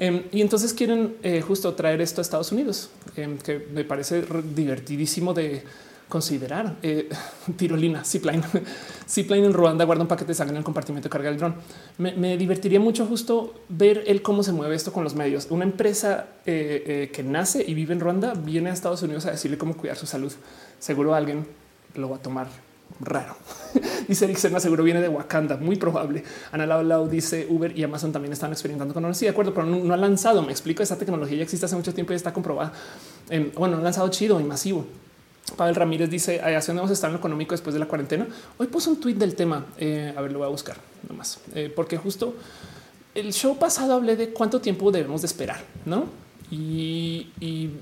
Em, 0.00 0.22
y 0.32 0.40
entonces 0.40 0.72
quieren 0.72 1.16
eh, 1.22 1.42
justo 1.42 1.74
traer 1.74 2.00
esto 2.00 2.22
a 2.22 2.22
Estados 2.22 2.50
Unidos, 2.52 2.88
em, 3.16 3.36
que 3.36 3.66
me 3.70 3.84
parece 3.84 4.24
divertidísimo 4.54 5.34
de 5.34 5.62
considerar. 6.08 6.76
Eh, 6.82 7.10
tirolina, 7.58 8.02
zipline, 8.02 8.42
zipline 9.06 9.44
en 9.44 9.52
Ruanda 9.52 9.84
guarda 9.84 10.00
un 10.00 10.08
paquete 10.08 10.28
de 10.28 10.34
sangre 10.34 10.54
en 10.54 10.58
el 10.60 10.64
compartimento 10.64 11.10
de 11.10 11.10
carga 11.10 11.28
del 11.28 11.38
dron. 11.38 11.54
Me, 11.98 12.38
divertiría 12.38 12.80
mucho 12.80 13.04
justo 13.04 13.52
ver 13.68 14.04
el 14.06 14.22
cómo 14.22 14.42
se 14.42 14.52
mueve 14.52 14.74
esto 14.74 14.90
con 14.90 15.04
los 15.04 15.14
medios. 15.14 15.48
Una 15.50 15.64
empresa 15.64 16.28
eh, 16.46 17.10
que 17.12 17.22
nace 17.22 17.62
y 17.68 17.74
vive 17.74 17.92
en 17.92 18.00
Ruanda 18.00 18.32
viene 18.32 18.70
a 18.70 18.72
Estados 18.72 19.02
Unidos 19.02 19.26
a 19.26 19.32
decirle 19.32 19.58
cómo 19.58 19.76
cuidar 19.76 19.98
su 19.98 20.06
salud. 20.06 20.32
Seguro 20.78 21.14
alguien 21.14 21.46
lo 21.94 22.08
va 22.08 22.16
a 22.16 22.22
tomar 22.22 22.69
raro. 22.98 23.36
dice 24.08 24.24
Eric 24.24 24.38
seguro 24.38 24.82
viene 24.82 25.00
de 25.00 25.08
Wakanda, 25.08 25.56
muy 25.56 25.76
probable. 25.76 26.24
Ana 26.52 26.66
Lau, 26.66 27.08
dice 27.08 27.46
Uber 27.48 27.76
y 27.76 27.82
Amazon 27.84 28.12
también 28.12 28.32
están 28.32 28.52
experimentando 28.52 28.94
con 28.94 29.14
Sí, 29.14 29.26
de 29.26 29.30
acuerdo, 29.30 29.54
pero 29.54 29.66
no, 29.66 29.94
ha 29.94 29.96
lanzado. 29.96 30.42
Me 30.42 30.52
explico, 30.52 30.82
esta 30.82 30.96
tecnología 30.96 31.38
ya 31.38 31.42
existe 31.44 31.66
hace 31.66 31.76
mucho 31.76 31.94
tiempo 31.94 32.12
y 32.12 32.16
está 32.16 32.32
comprobada. 32.32 32.72
bueno, 33.56 33.76
han 33.76 33.84
lanzado 33.84 34.08
chido 34.08 34.40
y 34.40 34.44
masivo. 34.44 34.86
Pavel 35.56 35.74
Ramírez 35.74 36.10
dice 36.10 36.40
hacia 36.40 36.60
dónde 36.60 36.80
vamos 36.80 36.90
a 36.90 36.94
estar 36.94 37.08
en 37.08 37.14
lo 37.14 37.18
económico 37.18 37.52
después 37.52 37.74
de 37.74 37.80
la 37.80 37.86
cuarentena. 37.86 38.26
Hoy 38.58 38.66
puse 38.68 38.90
un 38.90 39.00
tweet 39.00 39.14
del 39.14 39.34
tema. 39.34 39.66
Eh, 39.78 40.12
a 40.16 40.20
ver, 40.20 40.32
lo 40.32 40.38
voy 40.38 40.46
a 40.46 40.50
buscar 40.50 40.76
nomás, 41.08 41.38
eh, 41.54 41.72
porque 41.74 41.96
justo 41.96 42.34
el 43.14 43.32
show 43.32 43.58
pasado 43.58 43.94
hablé 43.94 44.16
de 44.16 44.30
cuánto 44.30 44.60
tiempo 44.60 44.90
debemos 44.90 45.22
de 45.22 45.26
esperar, 45.26 45.60
no? 45.84 46.06
Y, 46.50 47.28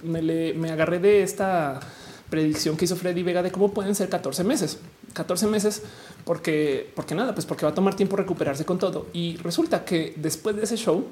me, 0.03 0.21
me 0.53 0.71
agarré 0.71 0.99
de 0.99 1.23
esta 1.23 1.81
predicción 2.29 2.77
que 2.77 2.85
hizo 2.85 2.97
Freddy 2.97 3.23
Vega 3.23 3.43
de 3.43 3.51
cómo 3.51 3.73
pueden 3.73 3.95
ser 3.95 4.09
14 4.09 4.45
meses. 4.45 4.79
14 5.13 5.47
meses 5.47 5.83
porque, 6.25 6.91
porque 6.95 7.15
nada, 7.15 7.35
pues 7.35 7.47
porque 7.47 7.65
va 7.65 7.73
a 7.73 7.75
tomar 7.75 7.95
tiempo 7.95 8.17
recuperarse 8.17 8.65
con 8.65 8.79
todo. 8.79 9.07
Y 9.13 9.37
resulta 9.39 9.85
que 9.85 10.15
después 10.17 10.57
de 10.57 10.65
ese 10.65 10.77
show 10.77 11.07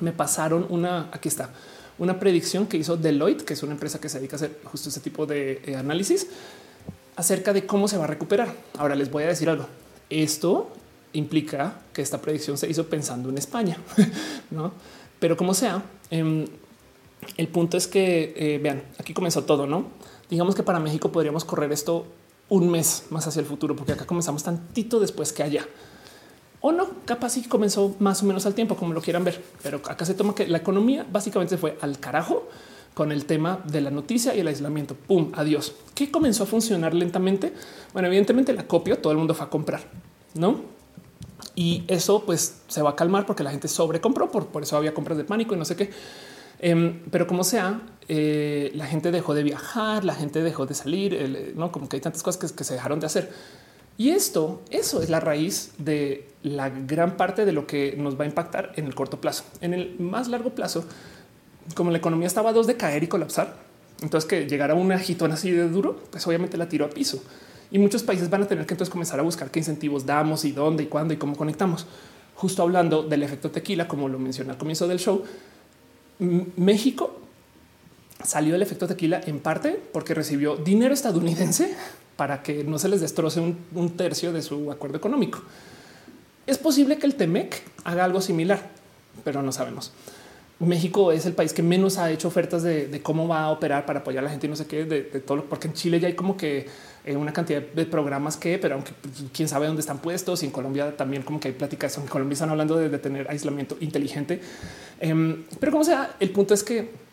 me 0.00 0.12
pasaron 0.12 0.66
una, 0.68 1.08
aquí 1.12 1.28
está, 1.28 1.50
una 1.98 2.20
predicción 2.20 2.66
que 2.66 2.76
hizo 2.76 2.96
Deloitte, 2.96 3.44
que 3.44 3.54
es 3.54 3.62
una 3.62 3.72
empresa 3.72 4.00
que 4.00 4.08
se 4.08 4.18
dedica 4.18 4.36
a 4.36 4.38
hacer 4.38 4.60
justo 4.64 4.88
ese 4.88 5.00
tipo 5.00 5.26
de 5.26 5.62
eh, 5.64 5.76
análisis 5.76 6.26
acerca 7.16 7.52
de 7.52 7.66
cómo 7.66 7.88
se 7.88 7.96
va 7.96 8.04
a 8.04 8.06
recuperar. 8.06 8.54
Ahora 8.78 8.94
les 8.94 9.10
voy 9.10 9.24
a 9.24 9.28
decir 9.28 9.48
algo. 9.48 9.66
Esto 10.10 10.70
implica 11.14 11.80
que 11.92 12.02
esta 12.02 12.20
predicción 12.20 12.58
se 12.58 12.68
hizo 12.68 12.86
pensando 12.86 13.30
en 13.30 13.38
España, 13.38 13.78
no? 14.50 14.72
Pero 15.18 15.36
como 15.36 15.54
sea, 15.54 15.82
em, 16.10 16.46
el 17.38 17.48
punto 17.48 17.76
es 17.76 17.86
que 17.86 18.34
eh, 18.36 18.60
vean, 18.62 18.82
aquí 18.98 19.14
comenzó 19.14 19.44
todo, 19.44 19.66
no? 19.66 19.86
Digamos 20.28 20.54
que 20.54 20.62
para 20.62 20.78
México 20.78 21.10
podríamos 21.10 21.44
correr 21.44 21.72
esto 21.72 22.06
un 22.48 22.70
mes 22.70 23.04
más 23.10 23.26
hacia 23.26 23.40
el 23.40 23.46
futuro, 23.46 23.74
porque 23.74 23.92
acá 23.92 24.06
comenzamos 24.06 24.42
tantito 24.42 25.00
después 25.00 25.32
que 25.32 25.42
allá. 25.42 25.66
O 26.60 26.72
no, 26.72 26.88
capaz 27.04 27.30
sí 27.30 27.42
comenzó 27.42 27.94
más 27.98 28.22
o 28.22 28.26
menos 28.26 28.46
al 28.46 28.54
tiempo, 28.54 28.76
como 28.76 28.92
lo 28.92 29.00
quieran 29.00 29.24
ver, 29.24 29.42
pero 29.62 29.80
acá 29.84 30.04
se 30.04 30.14
toma 30.14 30.34
que 30.34 30.46
la 30.46 30.58
economía 30.58 31.06
básicamente 31.10 31.58
fue 31.58 31.76
al 31.80 31.98
carajo 32.00 32.48
con 32.94 33.12
el 33.12 33.26
tema 33.26 33.62
de 33.70 33.82
la 33.82 33.90
noticia 33.90 34.34
y 34.34 34.40
el 34.40 34.48
aislamiento. 34.48 34.94
Pum, 34.94 35.30
adiós. 35.34 35.74
¿Qué 35.94 36.10
comenzó 36.10 36.44
a 36.44 36.46
funcionar 36.46 36.94
lentamente? 36.94 37.52
Bueno, 37.92 38.08
evidentemente 38.08 38.54
la 38.54 38.66
copia, 38.66 39.00
todo 39.00 39.12
el 39.12 39.18
mundo 39.18 39.34
fue 39.34 39.46
a 39.46 39.50
comprar, 39.50 39.82
¿no? 40.34 40.62
Y 41.54 41.84
eso 41.88 42.22
pues 42.24 42.62
se 42.68 42.82
va 42.82 42.90
a 42.90 42.96
calmar 42.96 43.26
porque 43.26 43.42
la 43.42 43.50
gente 43.50 43.68
sobrecompró, 43.68 44.30
por, 44.30 44.46
por 44.46 44.62
eso 44.62 44.76
había 44.76 44.94
compras 44.94 45.18
de 45.18 45.24
pánico 45.24 45.54
y 45.54 45.58
no 45.58 45.64
sé 45.64 45.76
qué. 45.76 45.90
Em, 46.58 47.02
pero 47.10 47.26
como 47.26 47.44
sea, 47.44 47.82
eh, 48.08 48.70
la 48.74 48.86
gente 48.86 49.10
dejó 49.10 49.34
de 49.34 49.42
viajar, 49.42 50.04
la 50.04 50.14
gente 50.14 50.42
dejó 50.42 50.66
de 50.66 50.74
salir, 50.74 51.54
no 51.56 51.72
como 51.72 51.88
que 51.88 51.96
hay 51.96 52.00
tantas 52.00 52.22
cosas 52.22 52.52
que, 52.52 52.64
se 52.64 52.74
dejaron 52.74 53.00
de 53.00 53.06
hacer. 53.06 53.32
Y 53.98 54.10
esto, 54.10 54.62
eso 54.70 55.02
es 55.02 55.08
la 55.08 55.20
raíz 55.20 55.72
de 55.78 56.28
la 56.42 56.68
gran 56.68 57.16
parte 57.16 57.44
de 57.44 57.52
lo 57.52 57.66
que 57.66 57.96
nos 57.96 58.18
va 58.18 58.24
a 58.24 58.26
impactar 58.26 58.72
en 58.76 58.86
el 58.86 58.94
corto 58.94 59.20
plazo. 59.20 59.44
En 59.60 59.74
el 59.74 59.96
más 59.98 60.28
largo 60.28 60.50
plazo, 60.50 60.84
como 61.74 61.90
la 61.90 61.98
economía 61.98 62.26
estaba 62.26 62.50
a 62.50 62.52
dos 62.52 62.66
de 62.66 62.76
caer 62.76 63.02
y 63.02 63.08
colapsar, 63.08 63.56
entonces 64.02 64.28
que 64.28 64.46
llegara 64.46 64.74
un 64.74 64.92
agitón 64.92 65.32
así 65.32 65.50
de 65.50 65.68
duro, 65.68 65.96
pues 66.10 66.26
obviamente 66.26 66.56
la 66.56 66.68
tiró 66.68 66.84
a 66.84 66.90
piso. 66.90 67.22
Y 67.70 67.78
muchos 67.78 68.02
países 68.02 68.30
van 68.30 68.42
a 68.42 68.46
tener 68.46 68.66
que 68.66 68.74
entonces 68.74 68.92
comenzar 68.92 69.18
a 69.18 69.22
buscar 69.22 69.50
qué 69.50 69.58
incentivos 69.58 70.06
damos 70.06 70.44
y 70.44 70.52
dónde 70.52 70.84
y 70.84 70.86
cuándo 70.86 71.14
y 71.14 71.16
cómo 71.16 71.34
conectamos. 71.34 71.86
Justo 72.36 72.62
hablando 72.62 73.02
del 73.02 73.22
efecto 73.22 73.50
tequila, 73.50 73.88
como 73.88 74.08
lo 74.08 74.18
mencioné 74.18 74.52
al 74.52 74.58
comienzo 74.58 74.86
del 74.86 74.98
show, 74.98 75.24
México 76.18 77.25
salió 78.24 78.52
del 78.52 78.62
efecto 78.62 78.86
tequila 78.86 79.20
en 79.26 79.40
parte 79.40 79.80
porque 79.92 80.14
recibió 80.14 80.56
dinero 80.56 80.94
estadounidense 80.94 81.74
para 82.16 82.42
que 82.42 82.64
no 82.64 82.78
se 82.78 82.88
les 82.88 83.00
destroce 83.00 83.40
un, 83.40 83.90
tercio 83.96 84.32
de 84.32 84.42
su 84.42 84.72
acuerdo 84.72 84.96
económico. 84.96 85.42
Es 86.46 86.58
posible 86.58 86.98
que 86.98 87.06
el 87.06 87.14
Temec 87.14 87.62
haga 87.84 88.04
algo 88.04 88.20
similar, 88.20 88.70
pero 89.24 89.42
no 89.42 89.52
sabemos. 89.52 89.92
México 90.58 91.12
es 91.12 91.26
el 91.26 91.34
país 91.34 91.52
que 91.52 91.62
menos 91.62 91.98
ha 91.98 92.10
hecho 92.10 92.28
ofertas 92.28 92.62
de, 92.62 93.00
cómo 93.02 93.28
va 93.28 93.42
a 93.42 93.50
operar 93.50 93.84
para 93.84 94.00
apoyar 94.00 94.24
a 94.24 94.24
la 94.24 94.30
gente 94.30 94.46
y 94.46 94.50
no 94.50 94.56
sé 94.56 94.66
qué, 94.66 94.86
de, 94.86 95.02
todo, 95.20 95.44
porque 95.44 95.68
en 95.68 95.74
Chile 95.74 96.00
ya 96.00 96.08
hay 96.08 96.14
como 96.14 96.34
que 96.38 96.66
eh, 97.04 97.14
una 97.14 97.32
cantidad 97.32 97.60
de 97.60 97.84
programas 97.84 98.38
que, 98.38 98.56
pero 98.56 98.76
aunque 98.76 98.92
pues, 99.02 99.24
quién 99.34 99.48
sabe 99.48 99.66
dónde 99.66 99.80
están 99.80 99.98
puestos 99.98 100.42
y 100.42 100.46
en 100.46 100.52
Colombia 100.52 100.96
también 100.96 101.22
como 101.22 101.38
que 101.38 101.48
hay 101.48 101.54
pláticas. 101.54 101.98
En 101.98 102.06
Colombia 102.06 102.32
están 102.32 102.48
hablando 102.48 102.76
de, 102.76 102.98
tener 102.98 103.30
aislamiento 103.30 103.76
inteligente, 103.80 104.40
em, 104.98 105.44
pero 105.60 105.72
como 105.72 105.84
sea, 105.84 106.16
el 106.20 106.30
punto 106.30 106.54
es 106.54 106.64
que 106.64 107.05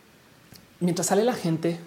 mientras 0.84 1.08
sale 1.08 1.24
la 1.24 1.34
gente 1.34 1.80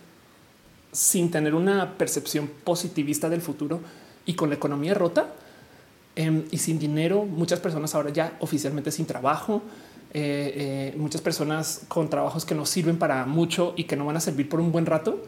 sin 0.90 1.30
tener 1.30 1.54
una 1.54 1.98
percepción 1.98 2.50
positivista 2.64 3.28
del 3.28 3.42
futuro 3.42 3.80
y 4.24 4.34
con 4.34 4.48
la 4.48 4.56
economía 4.56 4.94
rota 4.94 5.34
em, 6.16 6.44
y 6.50 6.58
sin 6.58 6.78
dinero, 6.78 7.24
muchas 7.24 7.60
personas 7.60 7.94
ahora 7.94 8.10
ya 8.10 8.36
oficialmente 8.40 8.90
sin 8.90 9.04
trabajo, 9.04 9.60
eh, 10.14 10.92
eh, 10.94 10.94
muchas 10.96 11.20
personas 11.20 11.82
con 11.88 12.08
trabajos 12.08 12.46
que 12.46 12.54
no 12.54 12.64
sirven 12.64 12.98
para 12.98 13.26
mucho 13.26 13.74
y 13.76 13.84
que 13.84 13.96
no 13.96 14.06
van 14.06 14.16
a 14.16 14.20
servir 14.20 14.48
por 14.48 14.60
un 14.60 14.72
buen 14.72 14.86
rato. 14.86 15.22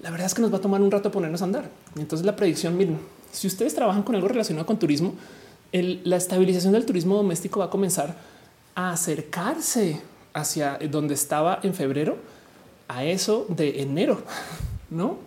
La 0.00 0.10
verdad 0.10 0.26
es 0.26 0.34
que 0.34 0.42
nos 0.42 0.52
va 0.52 0.58
a 0.58 0.60
tomar 0.60 0.80
un 0.80 0.92
rato 0.92 1.10
ponernos 1.10 1.42
a 1.42 1.46
andar. 1.46 1.68
Y 1.96 2.00
entonces 2.00 2.24
la 2.24 2.36
predicción, 2.36 2.76
miren, 2.76 3.00
si 3.32 3.48
ustedes 3.48 3.74
trabajan 3.74 4.04
con 4.04 4.14
algo 4.14 4.28
relacionado 4.28 4.64
con 4.64 4.78
turismo, 4.78 5.14
la 5.72 6.16
estabilización 6.16 6.72
del 6.72 6.86
turismo 6.86 7.16
doméstico 7.16 7.58
va 7.58 7.66
a 7.66 7.70
comenzar 7.70 8.16
a 8.76 8.92
acercarse 8.92 10.00
hacia 10.32 10.78
donde 10.88 11.14
estaba 11.14 11.58
en 11.64 11.74
febrero 11.74 12.37
a 12.88 13.04
eso 13.04 13.46
de 13.48 13.82
enero, 13.82 14.22
no? 14.90 15.18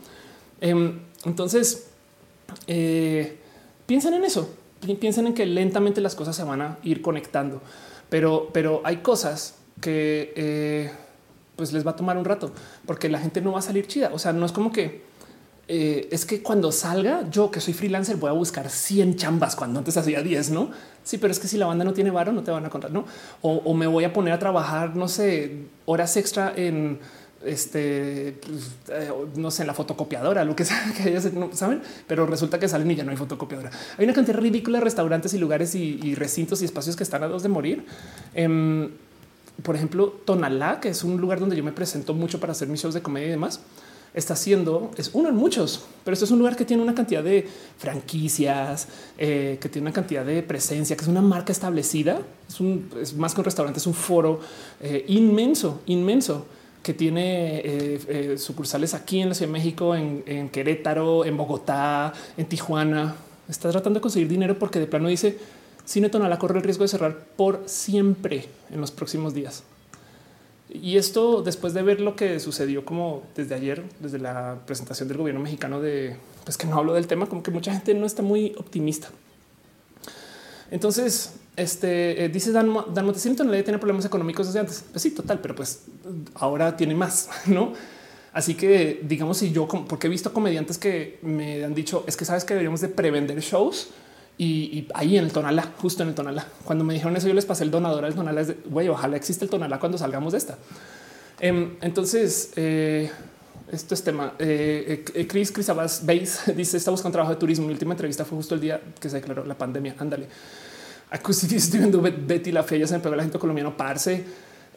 Em, 0.60 1.00
entonces, 1.26 1.88
eh, 2.68 3.38
piensen 3.86 4.14
en 4.14 4.26
eso, 4.26 4.50
piensen 5.00 5.28
en 5.28 5.34
que 5.34 5.46
lentamente 5.46 6.02
las 6.02 6.16
cosas 6.16 6.36
se 6.36 6.44
van 6.44 6.62
a 6.62 6.78
ir 6.84 7.02
conectando, 7.02 7.62
pero, 8.10 8.50
pero 8.52 8.82
hay 8.84 8.98
cosas 8.98 9.56
que 9.80 10.34
eh, 10.36 10.92
pues 11.56 11.74
les 11.74 11.86
va 11.86 11.92
a 11.92 11.96
tomar 11.96 12.18
un 12.18 12.26
rato 12.26 12.52
porque 12.86 13.10
la 13.10 13.20
gente 13.20 13.42
no 13.42 13.52
va 13.52 13.60
a 13.60 13.62
salir 13.62 13.88
chida. 13.88 14.12
O 14.14 14.20
sea, 14.20 14.34
no 14.34 14.46
es 14.46 14.52
como 14.52 14.72
que 14.72 15.04
eh, 15.68 16.10
es 16.12 16.26
que 16.26 16.42
cuando 16.42 16.72
salga 16.72 17.30
yo 17.30 17.52
que 17.52 17.62
soy 17.62 17.74
freelancer 17.74 18.18
voy 18.18 18.30
a 18.30 18.34
buscar 18.34 18.70
100 18.70 19.16
chambas 19.16 19.56
cuando 19.56 19.80
antes 19.80 19.96
hacía 19.96 20.22
10, 20.22 20.52
no? 20.52 20.72
Sí, 21.04 21.18
pero 21.18 21.32
es 21.32 21.40
que 21.40 21.48
si 21.48 21.58
la 21.58 21.66
banda 21.66 21.86
no 21.86 21.94
tiene 21.94 22.12
varo, 22.12 22.32
no 22.32 22.44
te 22.44 22.52
van 22.52 22.66
a 22.66 22.70
contar, 22.70 22.92
no? 22.92 23.06
O, 23.42 23.54
o 23.54 23.74
me 23.74 23.88
voy 23.88 24.04
a 24.04 24.12
poner 24.12 24.34
a 24.34 24.40
trabajar, 24.40 24.96
no 24.96 25.08
sé, 25.08 25.66
horas 25.86 26.18
extra 26.18 26.54
en 26.56 27.00
este, 27.46 28.38
pues, 28.46 28.72
eh, 28.90 29.12
no 29.36 29.52
sé, 29.52 29.66
la 29.66 29.74
fotocopiadora, 29.74 30.44
lo 30.46 30.56
que 30.56 30.66
sea 30.66 30.94
que 30.96 31.20
saben, 31.54 31.82
pero 32.08 32.26
resulta 32.26 32.60
que 32.60 32.68
salen 32.68 32.90
y 32.92 32.96
ya 32.96 33.04
no 33.04 33.12
hay 33.12 33.18
fotocopiadora. 33.18 33.72
Hay 33.98 34.06
una 34.06 34.14
cantidad 34.14 34.38
ridícula 34.38 34.80
de 34.80 34.84
restaurantes 34.84 35.34
y 35.34 35.38
lugares 35.38 35.76
y, 35.76 36.16
recintos 36.16 36.62
y 36.62 36.66
espacios 36.66 36.96
que 36.96 37.04
están 37.04 37.24
a 37.24 37.28
dos 37.28 37.44
de 37.44 37.50
morir. 37.50 37.86
Em, 38.34 38.90
por 39.64 39.76
ejemplo, 39.76 40.10
Tonalá, 40.26 40.80
que 40.80 40.90
es 40.90 41.04
un 41.04 41.20
lugar 41.20 41.40
donde 41.40 41.56
yo 41.56 41.64
me 41.64 41.72
presento 41.72 42.14
mucho 42.14 42.40
para 42.40 42.52
hacer 42.52 42.68
mis 42.68 42.82
shows 42.82 42.94
de 42.94 43.02
comedia 43.02 43.28
y 43.28 43.32
demás, 43.32 43.62
está 44.14 44.36
siendo, 44.36 44.92
es 44.98 45.12
uno 45.14 45.30
en 45.30 45.36
muchos, 45.36 45.86
pero 46.04 46.14
esto 46.14 46.26
es 46.26 46.32
un 46.32 46.40
lugar 46.40 46.56
que 46.56 46.66
tiene 46.66 46.84
una 46.84 46.94
cantidad 46.94 47.24
de 47.24 47.48
franquicias, 47.78 48.88
eh, 49.18 49.58
que 49.62 49.70
tiene 49.70 49.88
una 49.88 49.94
cantidad 49.94 50.26
de 50.26 50.44
presencia, 50.44 50.96
que 50.96 51.04
es 51.04 51.08
una 51.08 51.22
marca 51.22 51.52
establecida. 51.52 52.22
Es 53.02 53.14
más 53.16 53.34
que 53.34 53.42
un 53.42 53.46
restaurante, 53.46 53.80
es 53.80 53.88
un 53.88 53.94
foro 53.94 54.42
eh, 54.82 55.06
inmenso, 55.08 55.82
inmenso 55.86 56.46
que 56.84 56.94
tiene 56.94 57.60
eh, 57.60 58.00
eh, 58.08 58.38
sucursales 58.38 58.94
aquí 58.94 59.22
en 59.22 59.30
la 59.30 59.36
Ciudad 59.36 59.50
de 59.50 59.54
México, 59.54 59.96
en, 59.96 60.50
Querétaro, 60.50 61.26
en 61.26 61.38
Bogotá, 61.38 62.14
en 62.38 62.46
Tijuana. 62.48 63.16
Está 63.48 63.70
tratando 63.72 64.00
de 64.00 64.02
conseguir 64.02 64.28
dinero 64.28 64.58
porque 64.58 64.80
de 64.80 64.88
plano 64.88 65.08
dice 65.10 65.38
Cine 65.86 66.10
Tonalá 66.10 66.40
corre 66.40 66.58
el 66.58 66.64
riesgo 66.64 66.84
de 66.84 66.88
cerrar 66.88 67.18
por 67.36 67.64
siempre 67.66 68.48
en 68.72 68.82
los 68.82 68.92
próximos 68.92 69.34
días. 69.34 69.64
Y 70.74 70.98
esto 70.98 71.42
después 71.42 71.74
de 71.74 71.84
ver 71.84 72.00
lo 72.00 72.16
que 72.16 72.40
sucedió 72.40 72.86
como 72.86 73.24
desde 73.36 73.56
ayer, 73.56 73.84
desde 74.00 74.20
la 74.20 74.60
presentación 74.66 75.10
del 75.10 75.18
gobierno 75.18 75.42
mexicano 75.42 75.82
de 75.82 76.16
pues 76.46 76.58
que 76.58 76.66
no 76.66 76.78
hablo 76.78 76.94
del 76.94 77.08
tema, 77.08 77.28
como 77.28 77.44
que 77.44 77.52
mucha 77.52 77.74
gente 77.74 77.94
no 77.94 78.06
está 78.06 78.24
muy 78.24 78.56
optimista. 78.58 79.10
Entonces, 80.72 81.34
este 81.56 82.26
eh, 82.26 82.30
dice 82.30 82.52
Dan, 82.52 82.74
Dan 82.94 83.06
Montesino 83.06 83.44
no 83.44 83.52
tiene 83.52 83.78
problemas 83.78 84.06
económicos 84.06 84.48
desde 84.48 84.60
antes. 84.60 84.84
Pues 84.92 85.02
sí, 85.02 85.12
total, 85.12 85.40
pero 85.42 85.56
pues 85.56 85.84
ahora 86.36 86.76
tiene 86.76 86.96
más, 86.96 87.30
no? 87.46 87.74
Así 88.34 88.56
que 88.56 89.02
digamos, 89.04 89.38
si 89.38 89.52
yo, 89.52 89.68
porque 89.68 90.08
he 90.08 90.10
visto 90.10 90.32
comediantes 90.32 90.78
que 90.78 91.20
me 91.22 91.64
han 91.66 91.74
dicho 91.74 92.06
es 92.08 92.16
que 92.16 92.24
sabes 92.24 92.46
que 92.46 92.54
deberíamos 92.54 92.80
de 92.80 92.88
prevender 92.88 93.40
shows 93.42 93.90
y, 94.38 94.88
ahí 94.96 95.18
en 95.18 95.26
el 95.26 95.32
Tonalá, 95.32 95.72
justo 95.78 96.02
en 96.02 96.10
el 96.10 96.16
Tonalá. 96.16 96.48
Cuando 96.64 96.84
me 96.84 96.94
dijeron 96.94 97.16
eso, 97.16 97.28
yo 97.28 97.34
les 97.34 97.46
pasé 97.46 97.64
el 97.64 97.70
donador 97.70 98.06
al 98.06 98.16
Tonalá. 98.16 98.42
Es 98.42 98.48
de 98.48 98.58
güey, 98.66 98.88
ojalá 98.88 99.16
existe 99.16 99.46
el 99.46 99.52
Tonalá 99.52 99.80
cuando 99.80 99.98
salgamos 99.98 100.32
de 100.32 100.40
esta. 100.40 100.58
Em, 101.40 101.76
entonces, 101.82 102.52
eh, 102.56 103.12
esto 103.72 103.94
es 103.94 104.04
tema. 104.04 104.34
Eh, 104.40 105.04
Chris 105.30 105.52
Chris 105.52 105.70
Abbas 105.70 106.06
Base 106.06 106.54
dice 106.56 106.78
está 106.78 106.90
buscando 106.90 107.14
trabajo 107.14 107.34
de 107.34 107.40
turismo. 107.40 107.68
Mi 107.68 107.74
última 107.74 107.94
entrevista 107.94 108.26
fue 108.26 108.38
justo 108.38 108.56
el 108.56 108.62
día 108.62 108.82
que 109.00 109.10
se 109.10 109.18
declaró 109.18 109.46
la 109.46 109.58
pandemia. 109.58 109.96
Ándale. 110.00 110.28
Aquí 111.12 111.32
estoy 111.32 111.80
Betty 112.26 112.52
la 112.52 112.64
Fea, 112.64 112.80
ya 112.80 112.88
se 112.88 112.94
me 112.94 113.02
pegó 113.02 113.14
el 113.14 113.20
acento 113.20 113.38
colombiano, 113.38 113.76
parce. 113.76 114.24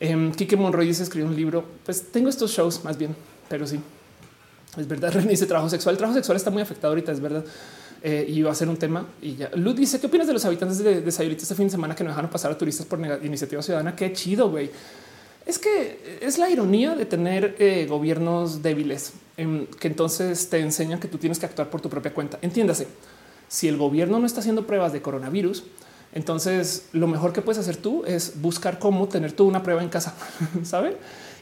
Eh, 0.01 0.32
Kike 0.36 0.56
Monroy 0.56 0.86
dice 0.86 1.05
escribió 1.05 1.28
un 1.28 1.36
libro. 1.36 1.65
Pues 1.85 2.11
tengo 2.11 2.28
estos 2.28 2.51
shows 2.51 2.85
más 2.85 2.98
bien, 2.98 3.15
pero 3.48 3.66
sí. 3.66 3.81
Es 4.77 4.89
verdad, 4.89 5.12
René 5.15 5.31
dice 5.31 5.47
trabajo 5.47 5.70
sexual. 5.70 5.94
El 5.94 5.98
trabajo 5.98 6.16
sexual 6.16 6.36
está 6.36 6.51
muy 6.51 6.61
afectado 6.61 6.93
ahorita, 6.93 7.12
es 7.12 7.20
verdad. 7.20 7.44
Eh, 8.02 8.27
y 8.28 8.43
va 8.43 8.51
a 8.51 8.55
ser 8.55 8.69
un 8.69 8.77
tema. 8.77 9.06
Y 9.23 9.36
ya. 9.36 9.51
Luz 9.55 9.77
dice: 9.77 10.01
¿Qué 10.01 10.09
opinas 10.09 10.27
de 10.27 10.32
los 10.32 10.44
habitantes 10.44 10.78
de, 10.78 11.01
de 11.01 11.12
Sayulita 11.12 11.43
este 11.43 11.55
fin 11.55 11.66
de 11.66 11.70
semana 11.70 11.94
que 11.94 12.02
no 12.02 12.11
dejaron 12.11 12.31
pasar 12.31 12.51
a 12.51 12.59
turistas 12.59 12.85
por 12.85 12.98
iniciativa 13.23 13.62
ciudadana? 13.62 13.94
Qué 13.94 14.12
chido, 14.12 14.51
güey. 14.51 14.70
Es 15.47 15.59
que 15.59 16.19
es 16.20 16.39
la 16.39 16.51
ironía 16.51 16.94
de 16.94 17.05
tener 17.06 17.55
eh, 17.59 17.86
gobiernos 17.89 18.62
débiles 18.62 19.12
em, 19.36 19.66
que 19.66 19.89
entonces 19.89 20.48
te 20.48 20.59
enseñan 20.59 20.98
que 20.98 21.06
tú 21.06 21.19
tienes 21.19 21.39
que 21.39 21.47
actuar 21.47 21.70
por 21.70 21.81
tu 21.81 21.90
propia 21.90 22.12
cuenta. 22.15 22.39
Entiéndase, 22.40 22.89
si 23.47 23.69
el 23.69 23.77
gobierno 23.77 24.19
no 24.19 24.27
está 24.27 24.40
haciendo 24.40 24.66
pruebas 24.66 24.93
de 24.94 25.02
coronavirus, 25.02 25.65
entonces, 26.15 26.86
lo 26.93 27.09
mejor 27.09 27.32
que 27.32 27.43
puedes 27.43 27.59
hacer 27.59 27.77
tú 27.77 28.05
es 28.07 28.41
buscar 28.41 28.78
cómo 28.78 29.09
tener 29.09 29.32
tú 29.32 29.47
una 29.47 29.65
prueba 29.65 29.82
en 29.82 29.89
casa, 29.89 30.15
¿saben? 30.62 30.95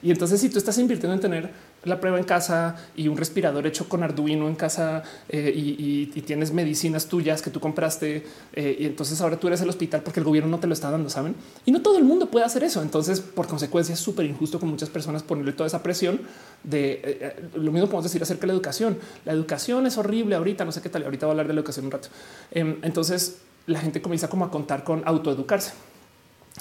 Y 0.03 0.11
entonces, 0.11 0.41
si 0.41 0.49
tú 0.49 0.59
estás 0.59 0.79
invirtiendo 0.79 1.15
en 1.15 1.21
tener 1.21 1.51
la 1.85 2.01
prueba 2.01 2.19
en 2.19 2.25
casa 2.25 2.77
y 2.97 3.09
un 3.09 3.17
respirador 3.17 3.67
hecho 3.67 3.89
con 3.89 4.03
Arduino 4.03 4.49
en 4.49 4.55
casa 4.55 5.03
eh, 5.29 5.53
y, 5.55 6.07
tienes 6.23 6.53
medicinas 6.53 7.07
tuyas 7.07 7.43
que 7.43 7.51
tú 7.51 7.59
compraste 7.59 8.25
eh, 8.53 8.77
y 8.79 8.87
entonces 8.87 9.21
ahora 9.21 9.37
tú 9.37 9.49
eres 9.49 9.61
el 9.61 9.69
hospital 9.69 10.03
porque 10.03 10.21
el 10.21 10.25
gobierno 10.25 10.49
no 10.49 10.61
te 10.61 10.69
lo 10.69 10.73
está 10.73 10.91
dando, 10.91 11.11
¿saben? 11.11 11.35
Y 11.67 11.73
no 11.73 11.83
todo 11.83 11.99
el 11.99 12.05
mundo 12.05 12.31
puede 12.31 12.47
hacer 12.47 12.65
eso. 12.65 12.81
Entonces, 12.81 13.21
por 13.21 13.47
consecuencia, 13.47 13.93
es 13.93 14.01
súper 14.01 14.25
injusto 14.25 14.59
con 14.59 14.71
muchas 14.71 14.89
personas 14.89 15.23
ponerle 15.23 15.53
toda 15.53 15.67
esa 15.67 15.83
presión 15.83 16.21
de 16.63 17.01
eh, 17.05 17.51
lo 17.55 17.73
mismo 17.73 17.89
podemos 17.89 18.05
decir 18.05 18.23
acerca 18.23 18.43
de 18.43 18.47
la 18.49 18.53
educación. 18.55 18.99
La 19.25 19.33
educación 19.33 19.87
es 19.87 19.99
horrible 19.99 20.37
ahorita, 20.37 20.65
no 20.65 20.73
sé 20.73 20.81
qué 20.81 20.89
tal, 20.89 21.03
ahorita 21.03 21.27
voy 21.27 21.33
a 21.33 21.35
hablar 21.35 21.49
de 21.49 21.55
la 21.55 21.61
educación 21.61 21.87
un 21.87 21.93
rato. 21.93 22.09
Em, 22.53 22.77
entonces, 22.83 23.39
la 23.67 23.81
gente 23.81 24.03
comienza 24.03 24.29
como 24.29 24.45
a 24.45 24.51
contar 24.51 24.85
con 24.85 25.03
autoeducarse. 25.07 25.73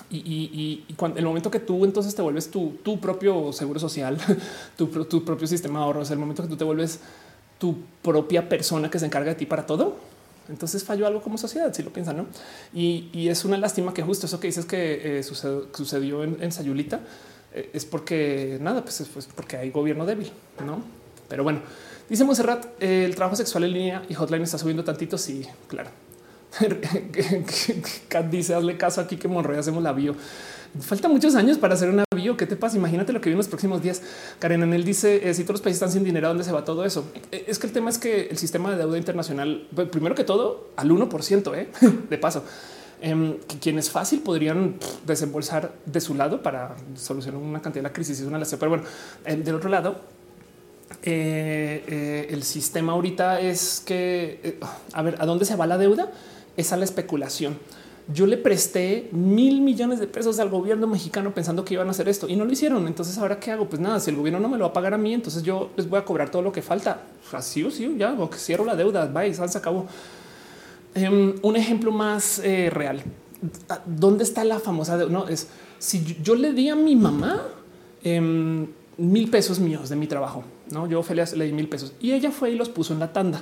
Y, 0.09 0.85
cuando 0.95 1.19
el 1.19 1.25
momento 1.25 1.51
que 1.51 1.59
tú 1.59 1.83
entonces 1.83 2.15
te 2.15 2.21
vuelves 2.21 2.49
tu, 2.49 2.77
tu 2.83 2.99
propio 2.99 3.51
seguro 3.51 3.79
social, 3.79 4.17
tu, 4.77 4.89
propio 4.89 5.47
sistema 5.47 5.79
de 5.79 5.85
ahorros, 5.85 6.11
el 6.11 6.17
momento 6.17 6.43
que 6.43 6.49
tú 6.49 6.55
te 6.55 6.63
vuelves 6.63 6.99
tu 7.59 7.77
propia 8.01 8.47
persona 8.47 8.89
que 8.89 8.99
se 8.99 9.05
encarga 9.05 9.31
de 9.31 9.35
ti 9.35 9.45
para 9.45 9.65
todo, 9.65 9.97
entonces 10.49 10.83
falló 10.83 11.07
algo 11.07 11.21
como 11.21 11.37
sociedad, 11.37 11.73
si 11.73 11.83
lo 11.83 11.91
piensan, 11.91 12.17
¿no? 12.17 12.25
Y, 12.73 13.27
es 13.27 13.43
una 13.43 13.57
lástima 13.57 13.93
que 13.93 14.01
justo 14.01 14.25
eso 14.27 14.39
que 14.39 14.47
dices 14.47 14.65
que 14.65 15.19
eh, 15.19 15.23
sucedió, 15.23 16.23
en, 16.23 16.51
Sayulita 16.51 17.01
eh, 17.53 17.69
es 17.73 17.85
porque 17.85 18.57
nada, 18.61 18.83
pues, 18.83 19.05
pues, 19.13 19.27
porque 19.35 19.57
hay 19.57 19.71
gobierno 19.71 20.05
débil, 20.05 20.31
¿no? 20.65 20.81
Pero 21.27 21.43
bueno, 21.43 21.59
dice 22.09 22.23
Monserrat, 22.23 22.65
el 22.81 23.13
trabajo 23.15 23.35
sexual 23.35 23.65
en 23.65 23.73
línea 23.73 24.03
y 24.09 24.13
hotline 24.13 24.43
está 24.43 24.57
subiendo 24.57 24.83
tantito, 24.83 25.17
sí, 25.17 25.45
claro 25.67 25.89
Dice 28.31 28.55
hazle 28.55 28.77
caso 28.77 29.01
aquí 29.01 29.17
que 29.17 29.27
Monroy 29.27 29.57
hacemos 29.57 29.81
la 29.83 29.93
bio. 29.93 30.15
Falta 30.79 31.09
muchos 31.09 31.35
años 31.35 31.57
para 31.57 31.73
hacer 31.73 31.89
una 31.89 32.05
bio. 32.15 32.37
¿Qué 32.37 32.45
te 32.45 32.55
pasa? 32.55 32.77
Imagínate 32.77 33.11
lo 33.11 33.19
que 33.19 33.29
viene 33.29 33.35
en 33.35 33.39
los 33.39 33.47
próximos 33.47 33.81
días. 33.81 34.01
Karen 34.39 34.63
Anel 34.63 34.85
dice 34.85 35.29
eh, 35.29 35.33
si 35.33 35.43
todos 35.43 35.55
los 35.55 35.61
países 35.61 35.81
están 35.81 35.91
sin 35.91 36.03
dinero, 36.03 36.29
¿dónde 36.29 36.43
se 36.43 36.51
va 36.51 36.63
todo 36.63 36.85
eso? 36.85 37.05
Eh, 37.31 37.45
es 37.47 37.59
que 37.59 37.67
el 37.67 37.73
tema 37.73 37.89
es 37.89 37.97
que 37.97 38.27
el 38.27 38.37
sistema 38.37 38.71
de 38.71 38.77
deuda 38.77 38.97
internacional, 38.97 39.67
pues, 39.75 39.89
primero 39.89 40.15
que 40.15 40.23
todo, 40.23 40.69
al 40.77 40.89
1% 40.89 41.55
¿eh? 41.55 41.69
de 42.09 42.17
paso, 42.17 42.45
em, 43.01 43.37
quienes 43.61 43.89
fácil 43.89 44.21
podrían 44.21 44.75
desembolsar 45.05 45.73
de 45.85 45.99
su 45.99 46.15
lado 46.15 46.41
para 46.41 46.75
solucionar 46.95 47.41
una 47.41 47.61
cantidad 47.61 47.83
de 47.83 47.89
la 47.89 47.93
crisis. 47.93 48.19
Es 48.19 48.25
una 48.25 48.39
Pero 48.39 48.69
bueno, 48.69 48.83
del 49.25 49.55
otro 49.55 49.69
lado, 49.69 49.99
el 51.03 52.43
sistema 52.43 52.93
ahorita 52.93 53.41
es 53.41 53.83
que, 53.85 54.57
a 54.93 55.01
ver, 55.01 55.17
¿a 55.19 55.25
dónde 55.25 55.43
se 55.45 55.55
va 55.55 55.67
la 55.67 55.77
deuda? 55.77 56.11
Es 56.57 56.73
a 56.73 56.77
la 56.77 56.85
especulación 56.85 57.57
yo 58.13 58.25
le 58.25 58.37
presté 58.37 59.09
mil 59.11 59.61
millones 59.61 59.99
de 59.99 60.07
pesos 60.07 60.39
al 60.39 60.49
gobierno 60.49 60.87
mexicano 60.87 61.33
pensando 61.33 61.63
que 61.63 61.75
iban 61.75 61.87
a 61.87 61.91
hacer 61.91 62.09
esto 62.09 62.27
y 62.27 62.35
no 62.35 62.45
lo 62.45 62.51
hicieron. 62.51 62.87
Entonces, 62.87 63.17
ahora 63.17 63.39
qué 63.39 63.51
hago? 63.51 63.69
Pues 63.69 63.81
nada, 63.81 63.99
si 63.99 64.09
el 64.09 64.15
gobierno 64.15 64.39
no 64.39 64.49
me 64.49 64.57
lo 64.57 64.65
va 64.65 64.69
a 64.71 64.73
pagar 64.73 64.93
a 64.93 64.97
mí, 64.97 65.13
entonces 65.13 65.43
yo 65.43 65.69
les 65.77 65.87
voy 65.87 65.99
a 65.99 66.05
cobrar 66.05 66.29
todo 66.29 66.41
lo 66.41 66.51
que 66.51 66.61
falta. 66.61 67.03
Así 67.31 67.63
o 67.63 67.71
sí, 67.71 67.95
ya 67.97 68.15
que 68.29 68.37
cierro 68.37 68.65
la 68.65 68.75
deuda. 68.75 69.05
Bye, 69.05 69.33
se 69.33 69.57
acabó. 69.57 69.87
Em, 70.93 71.35
un 71.41 71.55
ejemplo 71.55 71.91
más 71.91 72.39
eh, 72.39 72.69
real. 72.69 73.01
¿Dónde 73.85 74.23
está 74.23 74.43
la 74.43 74.59
famosa 74.59 74.97
deuda? 74.97 75.11
No 75.11 75.27
es 75.27 75.47
si 75.79 76.17
yo, 76.21 76.35
le 76.35 76.53
di 76.53 76.69
a 76.69 76.75
mi 76.75 76.95
mamá 76.95 77.41
em, 78.03 78.67
mil 78.97 79.29
pesos 79.29 79.59
míos 79.59 79.89
de 79.89 79.95
mi 79.95 80.07
trabajo. 80.07 80.43
No, 80.69 80.87
yo 80.87 80.99
Ophelia 80.99 81.25
le 81.35 81.45
di 81.45 81.53
mil 81.53 81.67
pesos 81.67 81.93
y 81.99 82.11
ella 82.11 82.31
fue 82.31 82.51
y 82.51 82.55
los 82.55 82.69
puso 82.69 82.93
en 82.93 82.99
la 82.99 83.13
tanda. 83.13 83.41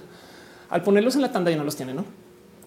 Al 0.70 0.84
ponerlos 0.84 1.16
en 1.16 1.22
la 1.22 1.32
tanda 1.32 1.52
ya 1.52 1.58
no 1.58 1.64
los 1.64 1.76
tiene, 1.76 1.94
no? 1.94 2.06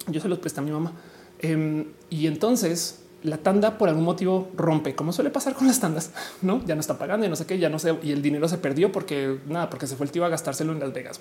Yo 0.09 0.21
se 0.21 0.29
los 0.29 0.39
presté 0.39 0.61
a 0.61 0.63
mi 0.63 0.71
mamá. 0.71 0.93
Em, 1.39 1.87
y 2.11 2.27
entonces 2.27 3.01
la 3.23 3.39
tanda 3.39 3.79
por 3.79 3.89
algún 3.89 4.05
motivo 4.05 4.51
rompe, 4.57 4.95
como 4.95 5.13
suele 5.13 5.31
pasar 5.31 5.55
con 5.55 5.67
las 5.67 5.79
tandas, 5.81 6.13
no? 6.43 6.65
Ya 6.67 6.75
no 6.75 6.81
está 6.81 6.99
pagando 6.99 7.25
y 7.25 7.29
no 7.29 7.37
sé 7.37 7.47
qué, 7.47 7.59
ya 7.59 7.69
no 7.69 7.79
sé. 7.79 7.97
Y 8.03 8.13
el 8.13 8.23
dinero 8.23 8.49
se 8.49 8.59
perdió 8.59 8.91
porque 8.91 9.39
nada, 9.47 9.71
porque 9.71 9.87
se 9.87 9.97
fue 9.97 10.07
el 10.07 10.13
tío 10.13 10.25
a 10.25 10.29
gastárselo 10.29 10.73
en 10.73 10.81
Las 10.81 10.93
Vegas 10.93 11.21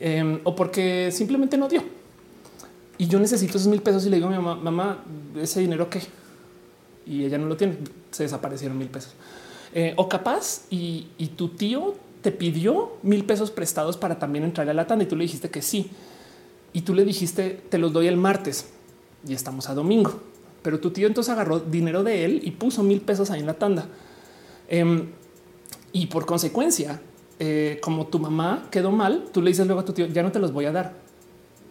eh, 0.00 0.40
o 0.44 0.54
porque 0.54 1.10
simplemente 1.12 1.56
no 1.56 1.68
dio. 1.68 1.82
Y 2.96 3.06
yo 3.06 3.18
necesito 3.18 3.58
esos 3.58 3.68
mil 3.68 3.82
pesos 3.82 4.06
y 4.06 4.10
le 4.10 4.16
digo 4.16 4.28
a 4.28 4.30
mi 4.30 4.36
mamá, 4.36 4.56
mamá, 4.56 5.04
ese 5.40 5.60
dinero 5.60 5.88
qué? 5.88 6.00
Y 7.06 7.24
ella 7.24 7.38
no 7.38 7.46
lo 7.46 7.56
tiene. 7.56 7.76
Se 8.10 8.24
desaparecieron 8.24 8.76
mil 8.76 8.88
pesos. 8.88 9.12
Eh, 9.74 9.94
o 9.96 10.08
capaz 10.08 10.62
y, 10.70 11.08
y 11.18 11.28
tu 11.28 11.50
tío 11.50 11.94
te 12.22 12.32
pidió 12.32 12.96
mil 13.02 13.24
pesos 13.24 13.50
prestados 13.50 13.96
para 13.96 14.18
también 14.18 14.44
entrarle 14.44 14.72
a 14.72 14.74
la 14.74 14.86
tanda 14.86 15.04
y 15.04 15.06
tú 15.06 15.16
le 15.16 15.24
dijiste 15.24 15.50
que 15.50 15.62
sí. 15.62 15.90
Y 16.72 16.82
tú 16.82 16.94
le 16.94 17.04
dijiste, 17.04 17.60
te 17.68 17.78
los 17.78 17.92
doy 17.92 18.06
el 18.06 18.16
martes 18.16 18.66
y 19.26 19.34
estamos 19.34 19.68
a 19.68 19.74
domingo. 19.74 20.20
Pero 20.62 20.80
tu 20.80 20.90
tío 20.90 21.06
entonces 21.06 21.32
agarró 21.32 21.60
dinero 21.60 22.02
de 22.02 22.24
él 22.24 22.40
y 22.42 22.50
puso 22.52 22.82
mil 22.82 23.00
pesos 23.00 23.30
ahí 23.30 23.40
en 23.40 23.46
la 23.46 23.54
tanda. 23.54 23.86
Em, 24.68 25.06
y 25.92 26.06
por 26.06 26.26
consecuencia, 26.26 27.00
eh, 27.38 27.78
como 27.82 28.06
tu 28.08 28.18
mamá 28.18 28.68
quedó 28.70 28.90
mal, 28.90 29.26
tú 29.32 29.40
le 29.40 29.50
dices 29.50 29.66
luego 29.66 29.80
a 29.80 29.84
tu 29.84 29.92
tío, 29.92 30.06
ya 30.06 30.22
no 30.22 30.32
te 30.32 30.38
los 30.38 30.52
voy 30.52 30.66
a 30.66 30.72
dar. 30.72 30.94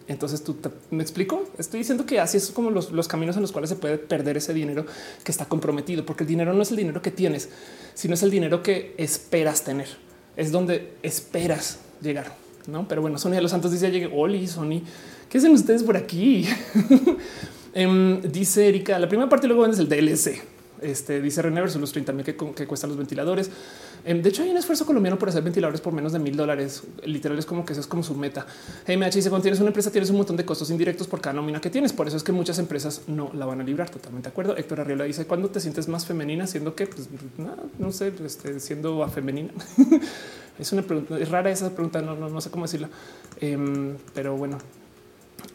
Entonces 0.07 0.41
tú 0.43 0.55
me 0.89 1.03
explico. 1.03 1.43
Estoy 1.57 1.79
diciendo 1.79 2.05
que 2.05 2.19
así 2.19 2.37
es 2.37 2.51
como 2.51 2.71
los, 2.71 2.91
los, 2.91 3.09
caminos 3.09 3.35
en 3.35 3.41
los 3.41 3.51
cuales 3.51 3.69
se 3.69 3.75
puede 3.75 3.97
perder 3.97 4.37
ese 4.37 4.53
dinero 4.53 4.85
que 5.23 5.31
está 5.31 5.45
comprometido, 5.45 6.05
porque 6.05 6.23
el 6.23 6.29
dinero 6.29 6.53
no 6.53 6.61
es 6.61 6.71
el 6.71 6.77
dinero 6.77 7.01
que 7.01 7.11
tienes, 7.11 7.49
sino 7.93 8.13
es 8.13 8.23
el 8.23 8.31
dinero 8.31 8.63
que 8.63 8.95
esperas 8.97 9.63
tener. 9.63 9.89
Es 10.37 10.51
donde 10.51 10.93
esperas 11.03 11.79
llegar. 12.01 12.46
No, 12.67 12.87
pero 12.87 13.01
bueno, 13.01 13.17
Sonia 13.17 13.37
de 13.37 13.41
los 13.41 13.51
Santos 13.51 13.71
dice: 13.71 13.89
Llegué, 13.89 14.09
Oli, 14.13 14.47
Sony. 14.47 14.81
¿Qué 15.29 15.37
hacen 15.37 15.51
ustedes 15.51 15.83
por 15.83 15.97
aquí? 15.97 16.47
Em, 17.73 18.21
dice 18.23 18.67
Erika, 18.67 18.97
la 18.97 19.07
primera 19.07 19.29
parte 19.29 19.45
luego 19.45 19.61
vendes 19.61 19.79
el 19.79 19.87
DLC. 19.87 20.41
Este 20.81 21.21
dice 21.21 21.41
René 21.41 21.61
versus 21.61 21.79
los 21.79 21.91
30 21.91 22.13
mil 22.13 22.23
que, 22.25 22.35
cuestan 22.35 22.89
los 22.89 22.97
ventiladores. 22.97 23.49
Em, 24.05 24.21
de 24.21 24.29
hecho, 24.29 24.43
hay 24.43 24.49
un 24.49 24.57
esfuerzo 24.57 24.85
colombiano 24.85 25.17
por 25.17 25.29
hacer 25.29 25.43
ventiladores 25.43 25.81
por 25.81 25.93
menos 25.93 26.11
de 26.11 26.19
mil 26.19 26.35
dólares. 26.35 26.83
Literal 27.03 27.37
es 27.37 27.45
como 27.45 27.65
que 27.65 27.73
eso 27.73 27.81
es 27.81 27.87
como 27.87 28.03
su 28.03 28.15
meta. 28.15 28.45
MH 28.87 29.15
dice 29.15 29.29
cuando 29.29 29.43
tienes 29.43 29.59
una 29.59 29.69
empresa, 29.69 29.91
tienes 29.91 30.09
un 30.09 30.17
montón 30.17 30.37
de 30.37 30.45
costos 30.45 30.69
indirectos 30.69 31.07
por 31.07 31.21
cada 31.21 31.33
nómina 31.33 31.59
que 31.59 31.69
tienes. 31.69 31.93
Por 31.93 32.07
eso 32.07 32.17
es 32.17 32.23
que 32.23 32.31
muchas 32.31 32.59
empresas 32.59 33.01
no 33.07 33.31
la 33.33 33.45
van 33.45 33.61
a 33.61 33.63
librar. 33.63 33.89
Totalmente 33.89 34.29
de 34.29 34.31
acuerdo. 34.31 34.55
Héctor 34.57 34.81
Arriola 34.81 35.03
dice 35.05 35.25
cuando 35.25 35.49
te 35.49 35.59
sientes 35.59 35.87
más 35.87 36.05
femenina, 36.05 36.47
siendo 36.47 36.75
que 36.75 36.87
pues, 36.87 37.09
no, 37.79 37.91
sé, 37.91 38.13
este, 38.25 38.59
siendo 38.59 39.03
a 39.03 39.09
femenina. 39.09 39.51
es 40.59 40.71
una 40.71 40.81
pregunta 40.81 41.17
es 41.19 41.29
rara 41.29 41.49
esa 41.49 41.71
pregunta. 41.71 42.01
No, 42.01 42.41
sé 42.41 42.49
cómo 42.49 42.65
decirla, 42.65 42.89
em, 43.39 43.95
pero 44.13 44.37
bueno, 44.37 44.57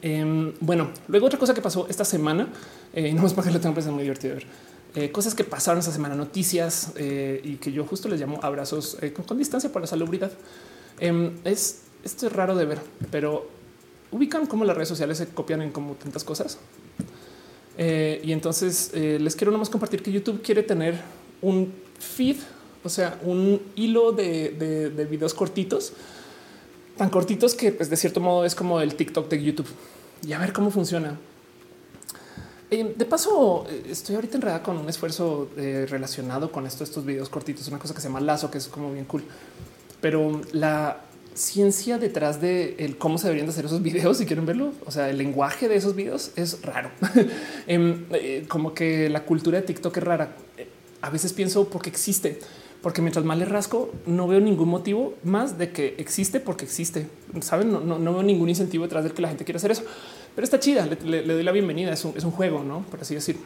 Em, 0.00 0.52
bueno, 0.60 0.90
luego 1.08 1.26
otra 1.26 1.38
cosa 1.38 1.54
que 1.54 1.60
pasó 1.60 1.86
esta 1.88 2.04
semana, 2.04 2.48
eh, 2.92 3.12
no 3.14 3.26
es 3.26 3.32
porque 3.32 3.50
lo 3.50 3.60
tengo 3.60 3.74
pensado 3.74 3.94
muy 3.94 4.02
divertido 4.02 4.34
ver. 4.34 4.46
Eh, 4.94 5.10
cosas 5.10 5.34
que 5.34 5.44
pasaron 5.44 5.80
esta 5.80 5.92
semana, 5.92 6.14
noticias 6.14 6.92
eh, 6.96 7.40
y 7.42 7.56
que 7.56 7.72
yo 7.72 7.84
justo 7.84 8.08
les 8.08 8.20
llamo 8.20 8.38
abrazos 8.42 8.98
con, 9.26 9.38
distancia 9.38 9.72
por 9.72 9.80
la 9.80 9.86
salubridad. 9.86 10.32
Em, 11.00 11.32
es 11.44 11.82
esto 12.04 12.26
es 12.26 12.32
raro 12.32 12.56
de 12.56 12.64
ver, 12.64 12.80
pero 13.10 13.48
ubican 14.10 14.46
cómo 14.46 14.64
las 14.64 14.76
redes 14.76 14.88
sociales 14.88 15.18
se 15.18 15.28
copian 15.28 15.62
en 15.62 15.70
como 15.70 15.94
tantas 15.94 16.24
cosas. 16.24 16.58
y 17.78 18.32
entonces 18.32 18.90
les 18.92 19.36
quiero 19.36 19.52
nomás 19.52 19.70
compartir 19.70 20.02
que 20.02 20.10
YouTube 20.10 20.42
quiere 20.42 20.64
tener 20.64 21.00
un 21.40 21.72
feed, 21.98 22.36
o 22.82 22.88
sea, 22.88 23.18
un 23.22 23.62
hilo 23.76 24.10
de, 24.12 24.90
de 24.94 25.04
videos 25.06 25.32
cortitos 25.32 25.92
tan 26.96 27.10
cortitos 27.10 27.54
que 27.54 27.72
pues, 27.72 27.90
de 27.90 27.96
cierto 27.96 28.20
modo 28.20 28.44
es 28.44 28.54
como 28.54 28.80
el 28.80 28.94
TikTok 28.94 29.28
de 29.28 29.42
YouTube 29.42 29.68
y 30.26 30.32
a 30.32 30.38
ver 30.38 30.52
cómo 30.52 30.70
funciona. 30.70 31.18
Eh, 32.72 32.94
de 32.96 33.04
paso, 33.04 33.66
eh, 33.68 33.82
estoy 33.90 34.14
ahorita 34.14 34.38
enredada 34.38 34.62
con 34.62 34.78
un 34.78 34.88
esfuerzo 34.88 35.50
eh, 35.58 35.84
relacionado 35.90 36.50
con 36.50 36.66
esto, 36.66 36.84
estos 36.84 37.04
videos 37.04 37.28
cortitos, 37.28 37.68
una 37.68 37.78
cosa 37.78 37.92
que 37.92 38.00
se 38.00 38.08
llama 38.08 38.22
lazo, 38.22 38.50
que 38.50 38.56
es 38.56 38.66
como 38.66 38.90
bien 38.90 39.04
cool. 39.04 39.24
Pero 40.00 40.40
la 40.52 41.02
ciencia 41.34 41.98
detrás 41.98 42.40
de 42.40 42.96
cómo 42.98 43.18
se 43.18 43.24
deberían 43.26 43.46
de 43.46 43.52
hacer 43.52 43.66
esos 43.66 43.82
videos, 43.82 44.16
si 44.16 44.24
quieren 44.24 44.46
verlo, 44.46 44.72
o 44.86 44.90
sea, 44.90 45.10
el 45.10 45.18
lenguaje 45.18 45.68
de 45.68 45.76
esos 45.76 45.94
videos 45.94 46.30
es 46.34 46.62
raro. 46.62 46.90
Em, 47.66 48.06
como 48.48 48.72
que 48.72 49.10
la 49.10 49.26
cultura 49.26 49.60
de 49.60 49.66
TikTok 49.66 49.94
es 49.98 50.02
rara. 50.02 50.34
A 51.02 51.10
veces 51.10 51.34
pienso 51.34 51.68
porque 51.68 51.90
existe 51.90 52.38
porque 52.82 53.00
mientras 53.00 53.24
más 53.24 53.38
le 53.38 53.44
rasco, 53.44 53.92
no 54.06 54.26
veo 54.26 54.40
ningún 54.40 54.68
motivo 54.68 55.14
más 55.22 55.56
de 55.56 55.70
que 55.70 55.94
existe 55.98 56.40
porque 56.40 56.64
existe. 56.64 57.06
Saben, 57.40 57.72
no, 57.72 57.98
veo 57.98 58.22
ningún 58.24 58.48
incentivo 58.48 58.84
detrás 58.84 59.04
de 59.04 59.12
que 59.12 59.22
la 59.22 59.28
gente 59.28 59.44
quiera 59.44 59.58
hacer 59.58 59.70
eso, 59.70 59.84
pero 60.34 60.44
está 60.44 60.58
chida. 60.60 60.86
Le, 61.04 61.22
doy 61.22 61.42
la 61.42 61.52
bienvenida. 61.52 61.92
Es 61.92 62.04
un, 62.04 62.14
es 62.16 62.24
un, 62.24 62.30
juego, 62.30 62.62
no 62.62 62.84
por 62.90 63.00
así 63.00 63.14
decir. 63.14 63.38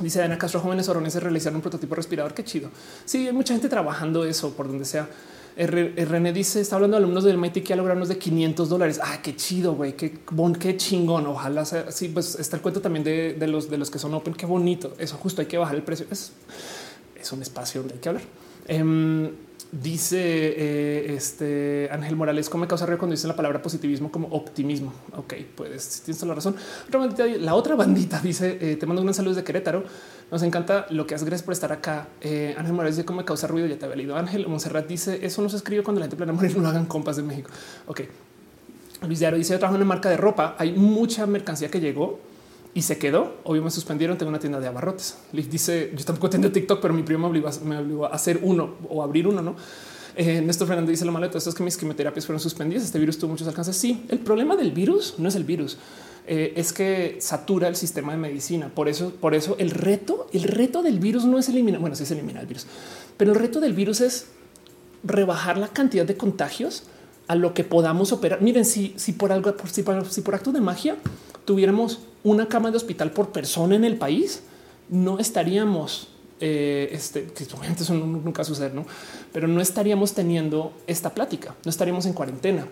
Dice 0.00 0.22
Ana 0.22 0.38
Castro, 0.38 0.60
jóvenes 0.60 0.88
oroneses 0.88 1.22
realizaron 1.22 1.56
un 1.56 1.62
prototipo 1.62 1.94
respirador. 1.94 2.32
Qué 2.32 2.44
chido. 2.44 2.70
Sí, 3.04 3.26
hay 3.26 3.32
mucha 3.32 3.52
gente 3.52 3.68
trabajando 3.68 4.24
eso 4.24 4.52
por 4.54 4.66
donde 4.68 4.84
sea. 4.84 5.08
René 5.56 6.32
dice: 6.32 6.60
Está 6.60 6.76
hablando 6.76 6.96
de 6.96 7.04
alumnos 7.04 7.24
del 7.24 7.36
MIT 7.36 7.62
que 7.64 7.76
lograron 7.76 8.08
de 8.08 8.16
500 8.16 8.68
dólares. 8.68 9.00
Ah, 9.02 9.20
qué 9.22 9.36
chido, 9.36 9.74
güey, 9.74 9.94
qué 9.94 10.14
bon, 10.30 10.54
qué 10.54 10.76
chingón. 10.76 11.26
Ojalá 11.26 11.64
sea. 11.64 11.90
Sí, 11.92 12.08
pues 12.08 12.36
está 12.36 12.56
el 12.56 12.62
cuento 12.62 12.80
también 12.80 13.04
de, 13.04 13.46
los 13.46 13.68
de 13.68 13.76
los 13.76 13.90
que 13.90 13.98
son 13.98 14.14
open. 14.14 14.34
Qué 14.34 14.46
bonito. 14.46 14.94
Eso 14.98 15.16
justo 15.16 15.42
hay 15.42 15.48
que 15.48 15.58
bajar 15.58 15.76
el 15.76 15.82
precio. 15.82 16.06
Es, 16.10 16.32
es 17.20 17.32
un 17.32 17.42
espacio 17.42 17.82
donde 17.82 17.94
hay 17.94 18.00
que 18.00 18.08
hablar. 18.08 18.24
Em, 18.68 19.30
dice 19.72 20.18
eh, 20.18 21.14
este 21.14 21.88
Ángel 21.92 22.16
Morales, 22.16 22.48
¿cómo 22.48 22.62
me 22.62 22.68
causa 22.68 22.86
ruido 22.86 22.98
cuando 22.98 23.14
dicen 23.14 23.28
la 23.28 23.36
palabra 23.36 23.62
positivismo 23.62 24.10
como 24.10 24.28
optimismo? 24.28 24.92
Ok, 25.16 25.34
pues 25.54 26.02
tienes 26.04 26.18
toda 26.18 26.30
la 26.30 26.34
razón. 26.34 26.56
la 27.40 27.54
otra 27.54 27.74
bandita 27.74 28.20
dice: 28.20 28.58
eh, 28.60 28.76
Te 28.76 28.86
mando 28.86 29.02
un 29.02 29.14
saludo 29.14 29.34
de 29.34 29.44
Querétaro. 29.44 29.84
Nos 30.30 30.42
encanta 30.42 30.86
lo 30.90 31.06
que 31.06 31.14
haces. 31.14 31.26
Gracias 31.26 31.44
por 31.44 31.52
estar 31.52 31.72
acá. 31.72 32.08
Eh, 32.20 32.54
Ángel 32.56 32.72
Morales 32.72 32.96
dice: 32.96 33.06
¿Cómo 33.06 33.18
me 33.18 33.24
causa 33.24 33.46
ruido? 33.46 33.66
Ya 33.66 33.78
te 33.78 33.84
había 33.84 33.96
leído. 33.96 34.16
Ángel 34.16 34.46
Monserrat 34.46 34.86
dice: 34.86 35.24
Eso 35.24 35.42
no 35.42 35.48
se 35.48 35.56
escribe 35.56 35.82
cuando 35.82 36.00
la 36.00 36.06
gente 36.06 36.16
planea 36.16 36.34
morir. 36.34 36.56
No 36.56 36.68
hagan 36.68 36.86
compas 36.86 37.16
de 37.16 37.22
México. 37.22 37.50
Ok. 37.86 38.02
Luis 39.06 39.18
Diario 39.18 39.38
dice: 39.38 39.52
Yo 39.52 39.58
trabajo 39.58 39.76
en 39.76 39.82
una 39.82 39.88
marca 39.88 40.08
de 40.10 40.16
ropa. 40.16 40.56
Hay 40.58 40.72
mucha 40.72 41.26
mercancía 41.26 41.70
que 41.70 41.80
llegó 41.80 42.29
y 42.74 42.82
se 42.82 42.98
quedó. 42.98 43.36
Obvio 43.44 43.62
me 43.62 43.70
suspendieron. 43.70 44.16
Tengo 44.18 44.30
una 44.30 44.38
tienda 44.38 44.60
de 44.60 44.66
abarrotes. 44.66 45.18
Dice 45.32 45.92
yo 45.96 46.04
tampoco 46.04 46.30
tengo 46.30 46.50
TikTok, 46.50 46.80
pero 46.80 46.94
mi 46.94 47.02
primo 47.02 47.28
me 47.30 47.78
obligó, 47.78 48.06
a 48.06 48.08
hacer 48.08 48.40
uno 48.42 48.74
o 48.88 49.02
abrir 49.02 49.26
uno. 49.26 49.42
No, 49.42 49.56
eh, 50.16 50.40
Néstor 50.40 50.68
Fernández 50.68 50.90
dice 50.90 51.04
lo 51.04 51.12
malo 51.12 51.26
de 51.26 51.30
todo 51.30 51.38
esto 51.38 51.50
es 51.50 51.56
que 51.56 51.62
mis 51.62 51.76
quimioterapias 51.76 52.26
fueron 52.26 52.40
suspendidas. 52.40 52.84
Este 52.84 52.98
virus 52.98 53.18
tuvo 53.18 53.30
muchos 53.30 53.48
alcances. 53.48 53.76
Sí, 53.76 54.04
el 54.08 54.18
problema 54.18 54.56
del 54.56 54.72
virus 54.72 55.14
no 55.18 55.28
es 55.28 55.34
el 55.34 55.44
virus. 55.44 55.78
Eh, 56.26 56.52
es 56.56 56.72
que 56.72 57.16
satura 57.20 57.68
el 57.68 57.76
sistema 57.76 58.12
de 58.12 58.18
medicina. 58.18 58.68
Por 58.68 58.88
eso, 58.88 59.10
por 59.10 59.34
eso 59.34 59.56
el 59.58 59.70
reto, 59.70 60.28
el 60.32 60.44
reto 60.44 60.82
del 60.82 60.98
virus 61.00 61.24
no 61.24 61.38
es 61.38 61.48
eliminar. 61.48 61.80
Bueno, 61.80 61.96
sí 61.96 62.04
es 62.04 62.10
eliminar 62.10 62.42
el 62.42 62.46
virus, 62.46 62.66
pero 63.16 63.32
el 63.32 63.38
reto 63.38 63.60
del 63.60 63.72
virus 63.72 64.00
es 64.00 64.26
rebajar 65.02 65.56
la 65.56 65.68
cantidad 65.68 66.04
de 66.04 66.16
contagios 66.16 66.84
a 67.26 67.34
lo 67.34 67.54
que 67.54 67.64
podamos 67.64 68.12
operar. 68.12 68.42
Miren, 68.42 68.64
si, 68.64 68.92
si 68.96 69.12
por 69.12 69.32
algo, 69.32 69.56
por, 69.56 69.70
si, 69.70 69.84
si 70.10 70.20
por 70.20 70.34
acto 70.34 70.52
de 70.52 70.60
magia 70.60 70.96
tuviéramos 71.44 72.00
una 72.22 72.48
cama 72.48 72.70
de 72.70 72.76
hospital 72.76 73.12
por 73.12 73.30
persona 73.30 73.76
en 73.76 73.84
el 73.84 73.96
país, 73.96 74.42
no 74.88 75.18
estaríamos, 75.18 76.08
eh, 76.40 76.90
este, 76.92 77.24
que 77.24 77.44
obviamente 77.54 77.82
eso 77.82 77.94
nunca 77.94 78.44
sucede, 78.44 78.74
¿no? 78.74 78.86
pero 79.32 79.48
no 79.48 79.60
estaríamos 79.60 80.12
teniendo 80.14 80.72
esta 80.86 81.10
plática, 81.10 81.54
no 81.64 81.70
estaríamos 81.70 82.06
en 82.06 82.12
cuarentena. 82.12 82.66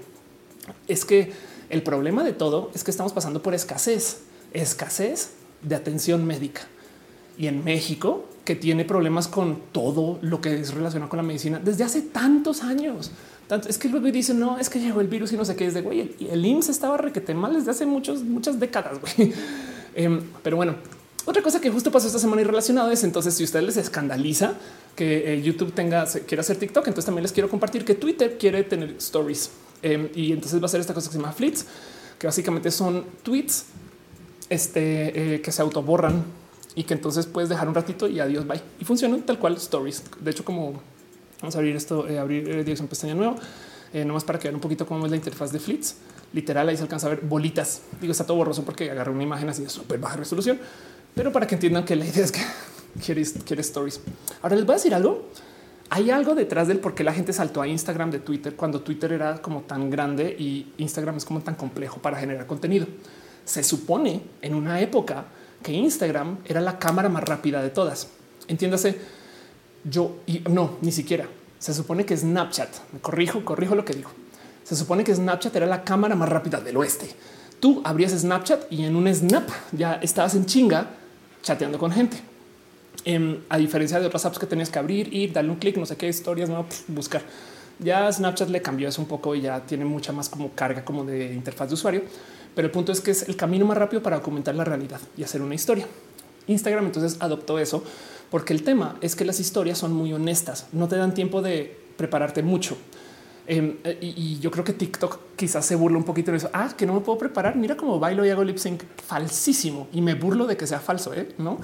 Es 0.86 1.04
que 1.04 1.32
El 1.70 1.82
problema 1.82 2.24
de 2.24 2.32
todo 2.32 2.70
es 2.74 2.82
que 2.82 2.90
estamos 2.90 3.12
pasando 3.12 3.42
por 3.42 3.54
escasez, 3.54 4.22
escasez 4.54 5.32
de 5.62 5.74
atención 5.74 6.24
médica. 6.24 6.62
Y 7.36 7.46
en 7.46 7.62
México, 7.62 8.24
que 8.44 8.56
tiene 8.56 8.84
problemas 8.84 9.28
con 9.28 9.60
todo 9.72 10.18
lo 10.22 10.40
que 10.40 10.58
es 10.58 10.72
relacionado 10.72 11.10
con 11.10 11.18
la 11.18 11.22
medicina 11.22 11.60
desde 11.62 11.84
hace 11.84 12.00
tantos 12.00 12.62
años. 12.62 13.10
Tanto, 13.48 13.68
es 13.68 13.78
que 13.78 13.88
luego 13.88 14.06
dicen, 14.10 14.38
no, 14.38 14.58
es 14.58 14.68
que 14.68 14.78
llegó 14.78 15.00
el 15.00 15.08
virus 15.08 15.32
y 15.32 15.36
no 15.36 15.44
sé 15.44 15.56
qué 15.56 15.66
es 15.66 15.74
de 15.74 15.80
güey. 15.80 16.00
El, 16.00 16.28
el 16.30 16.44
IMSS 16.44 16.68
estaba 16.68 16.98
requete 16.98 17.34
mal 17.34 17.54
desde 17.54 17.70
hace 17.70 17.86
muchos, 17.86 18.22
muchas 18.22 18.60
décadas. 18.60 18.98
Güey. 19.00 19.32
Em, 19.94 20.20
pero 20.44 20.56
bueno, 20.56 20.76
otra 21.24 21.42
cosa 21.42 21.60
que 21.60 21.70
justo 21.70 21.90
pasó 21.90 22.06
esta 22.06 22.20
semana 22.20 22.42
y 22.42 22.44
relacionado 22.44 22.90
es 22.92 23.02
entonces 23.02 23.34
si 23.34 23.42
ustedes 23.42 23.64
les 23.64 23.76
escandaliza 23.78 24.54
que 24.94 25.34
eh, 25.34 25.42
YouTube 25.42 25.72
tenga, 25.72 26.06
quiera 26.26 26.42
hacer 26.42 26.56
TikTok, 26.56 26.86
entonces 26.86 27.06
también 27.06 27.22
les 27.22 27.32
quiero 27.32 27.48
compartir 27.48 27.84
que 27.84 27.94
Twitter 27.94 28.38
quiere 28.38 28.62
tener 28.62 28.90
stories 28.98 29.50
em, 29.82 30.08
y 30.14 30.32
entonces 30.32 30.62
va 30.62 30.66
a 30.66 30.68
ser 30.68 30.80
esta 30.80 30.94
cosa 30.94 31.08
que 31.08 31.14
se 31.14 31.18
llama 31.18 31.32
flits, 31.32 31.66
que 32.18 32.28
básicamente 32.28 32.70
son 32.70 33.04
tweets 33.24 33.64
este, 34.48 35.34
eh, 35.34 35.40
que 35.40 35.50
se 35.50 35.62
autoborran 35.62 36.22
y 36.74 36.84
que 36.84 36.94
entonces 36.94 37.26
puedes 37.26 37.48
dejar 37.48 37.68
un 37.68 37.74
ratito 37.74 38.08
y 38.08 38.20
adiós, 38.20 38.46
bye. 38.46 38.60
Y 38.78 38.84
funcionan 38.84 39.22
tal 39.22 39.38
cual 39.38 39.56
stories. 39.56 40.04
De 40.20 40.30
hecho, 40.30 40.44
como 40.44 40.80
vamos 41.40 41.54
a 41.54 41.58
abrir 41.58 41.76
esto, 41.76 42.08
eh, 42.08 42.18
abrir 42.18 42.48
eh, 42.48 42.64
dirección 42.64 42.88
pestaña 42.88 43.14
nueva, 43.14 43.36
eh, 43.92 44.04
nomás 44.04 44.24
para 44.24 44.38
que 44.38 44.48
vean 44.48 44.56
un 44.56 44.60
poquito 44.60 44.86
cómo 44.86 45.04
es 45.04 45.10
la 45.10 45.16
interfaz 45.16 45.52
de 45.52 45.58
Flits. 45.58 45.96
Literal, 46.32 46.68
ahí 46.68 46.76
se 46.76 46.82
alcanza 46.82 47.06
a 47.06 47.10
ver 47.10 47.20
bolitas. 47.22 47.82
Digo, 48.00 48.12
está 48.12 48.24
todo 48.24 48.36
borroso 48.36 48.64
porque 48.64 48.90
agarré 48.90 49.10
una 49.10 49.22
imagen 49.22 49.48
así 49.48 49.62
de 49.62 49.70
súper 49.70 49.98
baja 49.98 50.16
resolución, 50.16 50.58
pero 51.14 51.32
para 51.32 51.46
que 51.46 51.54
entiendan 51.54 51.84
que 51.84 51.96
la 51.96 52.04
idea 52.04 52.24
es 52.24 52.32
que 52.32 52.40
quieres, 53.04 53.34
quieres 53.44 53.66
stories. 53.66 54.00
Ahora 54.42 54.56
les 54.56 54.66
voy 54.66 54.74
a 54.74 54.76
decir 54.76 54.94
algo. 54.94 55.28
Hay 55.90 56.10
algo 56.10 56.34
detrás 56.34 56.68
del 56.68 56.80
por 56.80 56.94
qué 56.94 57.02
la 57.02 57.14
gente 57.14 57.32
saltó 57.32 57.62
a 57.62 57.66
Instagram 57.66 58.10
de 58.10 58.18
Twitter 58.18 58.54
cuando 58.54 58.82
Twitter 58.82 59.10
era 59.10 59.40
como 59.40 59.62
tan 59.62 59.88
grande 59.88 60.36
y 60.38 60.74
Instagram 60.76 61.16
es 61.16 61.24
como 61.24 61.40
tan 61.40 61.54
complejo 61.54 61.98
para 62.02 62.18
generar 62.18 62.46
contenido. 62.46 62.86
Se 63.46 63.62
supone 63.62 64.20
en 64.42 64.54
una 64.54 64.82
época 64.82 65.24
que 65.62 65.72
Instagram 65.72 66.38
era 66.44 66.60
la 66.60 66.78
cámara 66.78 67.08
más 67.08 67.24
rápida 67.24 67.62
de 67.62 67.70
todas. 67.70 68.08
Entiéndase, 68.48 68.98
yo 69.84 70.16
y 70.26 70.40
no, 70.50 70.76
ni 70.80 70.92
siquiera. 70.92 71.26
Se 71.58 71.74
supone 71.74 72.04
que 72.06 72.16
Snapchat, 72.16 72.68
me 72.92 73.00
corrijo, 73.00 73.44
corrijo 73.44 73.74
lo 73.74 73.84
que 73.84 73.94
digo. 73.94 74.10
Se 74.64 74.76
supone 74.76 75.02
que 75.02 75.14
Snapchat 75.14 75.54
era 75.56 75.66
la 75.66 75.82
cámara 75.82 76.14
más 76.14 76.28
rápida 76.28 76.60
del 76.60 76.76
oeste. 76.76 77.08
Tú 77.60 77.80
abrías 77.84 78.12
Snapchat 78.12 78.70
y 78.70 78.84
en 78.84 78.94
un 78.94 79.12
snap 79.12 79.48
ya 79.72 79.94
estabas 79.94 80.34
en 80.34 80.46
chinga 80.46 80.90
chateando 81.42 81.78
con 81.78 81.90
gente. 81.90 82.18
Em, 83.04 83.40
a 83.48 83.58
diferencia 83.58 83.98
de 83.98 84.06
otras 84.06 84.24
apps 84.26 84.38
que 84.38 84.46
tenías 84.46 84.70
que 84.70 84.78
abrir, 84.78 85.12
ir, 85.12 85.32
darle 85.32 85.50
un 85.50 85.56
clic, 85.56 85.76
no 85.76 85.86
sé 85.86 85.96
qué 85.96 86.08
historias, 86.08 86.48
no 86.48 86.66
buscar. 86.88 87.22
Ya 87.78 88.12
Snapchat 88.12 88.48
le 88.50 88.60
cambió 88.60 88.88
eso 88.88 89.00
un 89.00 89.08
poco 89.08 89.34
y 89.34 89.40
ya 89.40 89.60
tiene 89.60 89.84
mucha 89.84 90.12
más 90.12 90.28
como 90.28 90.50
carga 90.50 90.84
como 90.84 91.04
de 91.04 91.32
interfaz 91.32 91.68
de 91.68 91.74
usuario. 91.74 92.02
Pero 92.54 92.66
el 92.66 92.72
punto 92.72 92.92
es 92.92 93.00
que 93.00 93.12
es 93.12 93.28
el 93.28 93.36
camino 93.36 93.64
más 93.64 93.78
rápido 93.78 94.02
para 94.02 94.16
documentar 94.16 94.54
la 94.54 94.64
realidad 94.64 95.00
y 95.16 95.22
hacer 95.22 95.42
una 95.42 95.54
historia. 95.54 95.86
Instagram 96.48 96.86
entonces 96.86 97.16
adoptó 97.20 97.58
eso 97.58 97.84
porque 98.30 98.52
el 98.52 98.62
tema 98.62 98.96
es 99.00 99.16
que 99.16 99.24
las 99.24 99.40
historias 99.40 99.78
son 99.78 99.92
muy 99.92 100.12
honestas, 100.12 100.66
no 100.72 100.88
te 100.88 100.96
dan 100.96 101.14
tiempo 101.14 101.42
de 101.42 101.78
prepararte 101.96 102.42
mucho. 102.42 102.76
Em, 103.50 103.76
y, 104.02 104.12
y, 104.14 104.38
yo 104.40 104.50
creo 104.50 104.62
que 104.62 104.74
TikTok 104.74 105.18
quizás 105.34 105.64
se 105.64 105.74
burla 105.74 105.96
un 105.96 106.04
poquito 106.04 106.30
de 106.30 106.36
eso. 106.36 106.50
Ah, 106.52 106.70
que 106.76 106.84
no 106.84 106.92
me 106.92 107.00
puedo 107.00 107.16
preparar. 107.16 107.56
Mira 107.56 107.78
cómo 107.78 107.98
bailo 107.98 108.26
y 108.26 108.28
hago 108.28 108.44
lip 108.44 108.58
sync 108.58 108.82
falsísimo 109.06 109.88
y 109.90 110.02
me 110.02 110.14
burlo 110.14 110.46
de 110.46 110.58
que 110.58 110.66
sea 110.66 110.80
falso. 110.80 111.14
¿eh? 111.14 111.30
No, 111.38 111.58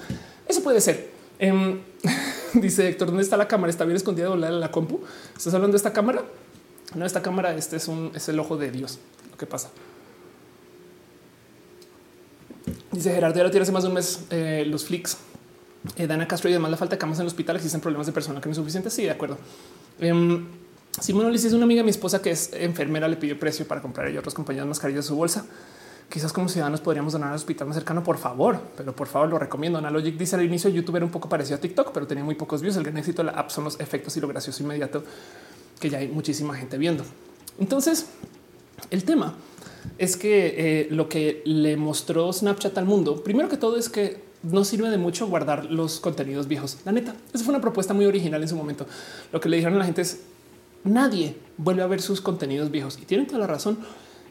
eso 0.49 0.63
puede 0.63 0.81
ser. 0.81 1.11
Eh, 1.39 1.81
dice 2.55 2.89
Héctor, 2.89 3.09
¿dónde 3.09 3.23
está 3.23 3.37
la 3.37 3.49
cámara? 3.49 3.71
Está 3.71 3.85
bien 3.85 3.97
escondida 3.97 4.33
en 4.33 4.61
la 4.61 4.71
compu. 4.71 5.01
¿Estás 5.37 5.53
hablando 5.53 5.73
de 5.73 5.77
esta 5.77 5.93
cámara? 5.93 6.25
No, 6.95 7.05
esta 7.05 7.21
cámara, 7.21 7.55
este 7.55 7.77
es 7.77 7.87
un 7.87 8.13
es 8.15 8.29
el 8.31 8.39
ojo 8.39 8.57
de 8.57 8.71
Dios. 8.71 8.99
Lo 9.31 9.37
que 9.37 9.45
pasa. 9.45 9.71
Dice 12.93 13.13
Gerardo, 13.13 13.37
ya 13.37 13.43
lo 13.43 13.51
tiene 13.51 13.65
hace 13.65 13.73
más 13.73 13.83
de 13.83 13.89
un 13.89 13.95
mes 13.95 14.21
eh, 14.31 14.65
los 14.67 14.87
flicks. 14.87 15.19
Eh, 15.97 16.07
Dana 16.07 16.27
Castro 16.27 16.49
y 16.51 16.53
además 16.53 16.71
la 16.71 16.77
falta 16.77 16.97
de 16.97 16.99
camas 16.99 17.19
en 17.19 17.23
el 17.23 17.29
hospital. 17.29 17.57
Existen 17.57 17.81
problemas 17.81 18.07
de 18.07 18.13
personal 18.13 18.41
que 18.41 18.49
no 18.49 18.53
es 18.53 18.57
suficiente. 18.57 18.91
Sí, 18.91 19.05
de 19.05 19.11
acuerdo. 19.11 19.39
Eh, 20.01 20.43
Simón 21.01 21.27
Ulises, 21.27 21.53
una 21.53 21.65
amiga 21.65 21.81
de 21.81 21.85
mi 21.85 21.91
esposa 21.91 22.23
que 22.23 22.31
es 22.31 22.53
enfermera, 22.53 23.09
le 23.09 23.17
pidió 23.17 23.39
precio 23.39 23.67
para 23.67 23.83
comprar 23.83 24.07
ella 24.09 24.21
otras 24.21 24.35
compañías 24.35 24.67
mascarillas 24.67 25.05
de 25.05 25.09
su 25.09 25.17
bolsa. 25.17 25.45
Quizás 26.09 26.33
como 26.33 26.49
ciudadanos 26.49 26.81
podríamos 26.81 27.15
donar 27.15 27.31
al 27.31 27.37
hospital 27.37 27.67
más 27.67 27.77
cercano, 27.77 28.05
por 28.05 28.19
favor, 28.19 28.61
pero 28.77 28.95
por 28.95 29.09
favor 29.09 29.29
lo 29.29 29.39
recomiendo. 29.39 29.79
Analogic 29.79 30.17
dice 30.17 30.37
al 30.37 30.45
inicio 30.45 30.71
YouTube 30.71 30.97
era 30.97 31.05
un 31.05 31.11
poco 31.11 31.29
parecido 31.29 31.57
a 31.57 31.61
TikTok, 31.61 31.93
pero 31.93 32.07
tenía 32.07 32.23
muy 32.23 32.37
pocos 32.37 32.61
views. 32.61 32.77
El 32.77 32.85
gran 32.85 32.97
éxito 32.99 33.23
de 33.23 33.33
la 33.33 33.39
app 33.39 33.51
son 33.51 33.65
los 33.65 33.81
efectos 33.81 34.17
y 34.17 34.21
lo 34.21 34.29
gracioso 34.29 34.63
inmediato 34.63 35.03
que 35.81 35.91
ya 35.91 35.99
hay 35.99 36.09
muchísima 36.09 36.55
gente 36.55 36.79
viendo. 36.79 37.05
Entonces, 37.59 38.07
el 38.91 39.05
tema 39.05 39.35
es 39.99 40.17
que 40.17 40.55
eh, 40.57 40.89
lo 40.91 41.09
que 41.09 41.43
le 41.45 41.77
mostró 41.77 42.33
Snapchat 42.33 42.77
al 42.79 42.85
mundo, 42.85 43.25
primero 43.25 43.49
que 43.49 43.57
todo 43.57 43.77
es 43.77 43.89
que 43.89 44.23
no 44.45 44.65
sirve 44.65 44.91
de 44.91 44.99
mucho 44.99 45.27
guardar 45.27 45.67
los 45.67 46.01
contenidos 46.01 46.49
viejos. 46.49 46.79
La 46.85 46.93
neta, 46.93 47.15
esa 47.33 47.45
fue 47.45 47.53
una 47.53 47.61
propuesta 47.61 47.95
muy 47.95 48.07
original 48.07 48.43
en 48.43 48.49
su 48.49 48.57
momento. 48.57 48.87
Lo 49.33 49.41
que 49.41 49.49
le 49.49 49.57
dijeron 49.57 49.75
a 49.77 49.79
la 49.79 49.85
gente 49.85 50.03
es 50.03 50.21
nadie 50.85 51.37
vuelve 51.57 51.83
a 51.83 51.87
ver 51.87 52.01
sus 52.01 52.21
contenidos 52.21 52.71
viejos 52.71 52.99
y 53.01 53.07
tienen 53.07 53.27
toda 53.27 53.41
la 53.41 53.47
razón. 53.47 53.79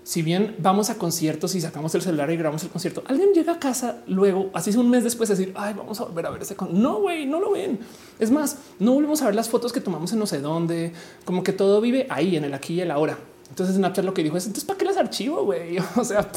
Si 0.03 0.21
bien 0.21 0.57
vamos 0.59 0.89
a 0.89 0.97
conciertos 0.97 1.55
y 1.55 1.61
sacamos 1.61 1.95
el 1.95 2.01
celular 2.01 2.29
y 2.29 2.35
grabamos 2.35 2.61
el 2.63 2.69
concierto, 2.69 3.03
alguien 3.07 3.29
llega 3.33 3.53
a 3.53 3.59
casa 3.59 3.99
luego, 4.05 4.49
así 4.53 4.69
es 4.69 4.75
un 4.75 4.89
mes 4.89 5.05
después, 5.05 5.29
de 5.29 5.35
decir, 5.35 5.53
ay, 5.55 5.73
vamos 5.73 5.99
a 6.01 6.03
volver 6.03 6.25
a 6.25 6.29
ver 6.29 6.41
ese. 6.41 6.57
Con 6.57 6.81
no, 6.81 6.99
güey, 6.99 7.25
no 7.25 7.39
lo 7.39 7.51
ven. 7.51 7.79
Es 8.19 8.29
más, 8.29 8.57
no 8.79 8.93
volvemos 8.93 9.21
a 9.21 9.27
ver 9.27 9.35
las 9.35 9.47
fotos 9.47 9.71
que 9.71 9.79
tomamos 9.79 10.11
en 10.11 10.19
no 10.19 10.27
sé 10.27 10.41
dónde, 10.41 10.91
como 11.23 11.41
que 11.41 11.53
todo 11.53 11.79
vive 11.79 12.05
ahí 12.09 12.35
en 12.35 12.43
el 12.43 12.53
aquí 12.53 12.73
y 12.73 12.81
el 12.81 12.91
ahora. 12.91 13.17
Entonces 13.49 13.75
Snapchat 13.75 14.03
lo 14.03 14.13
que 14.13 14.23
dijo 14.23 14.35
es 14.35 14.45
entonces 14.45 14.65
para 14.65 14.77
qué 14.77 14.85
las 14.85 14.97
archivo, 14.97 15.45
güey? 15.45 15.77
O 15.95 16.03
sea, 16.03 16.29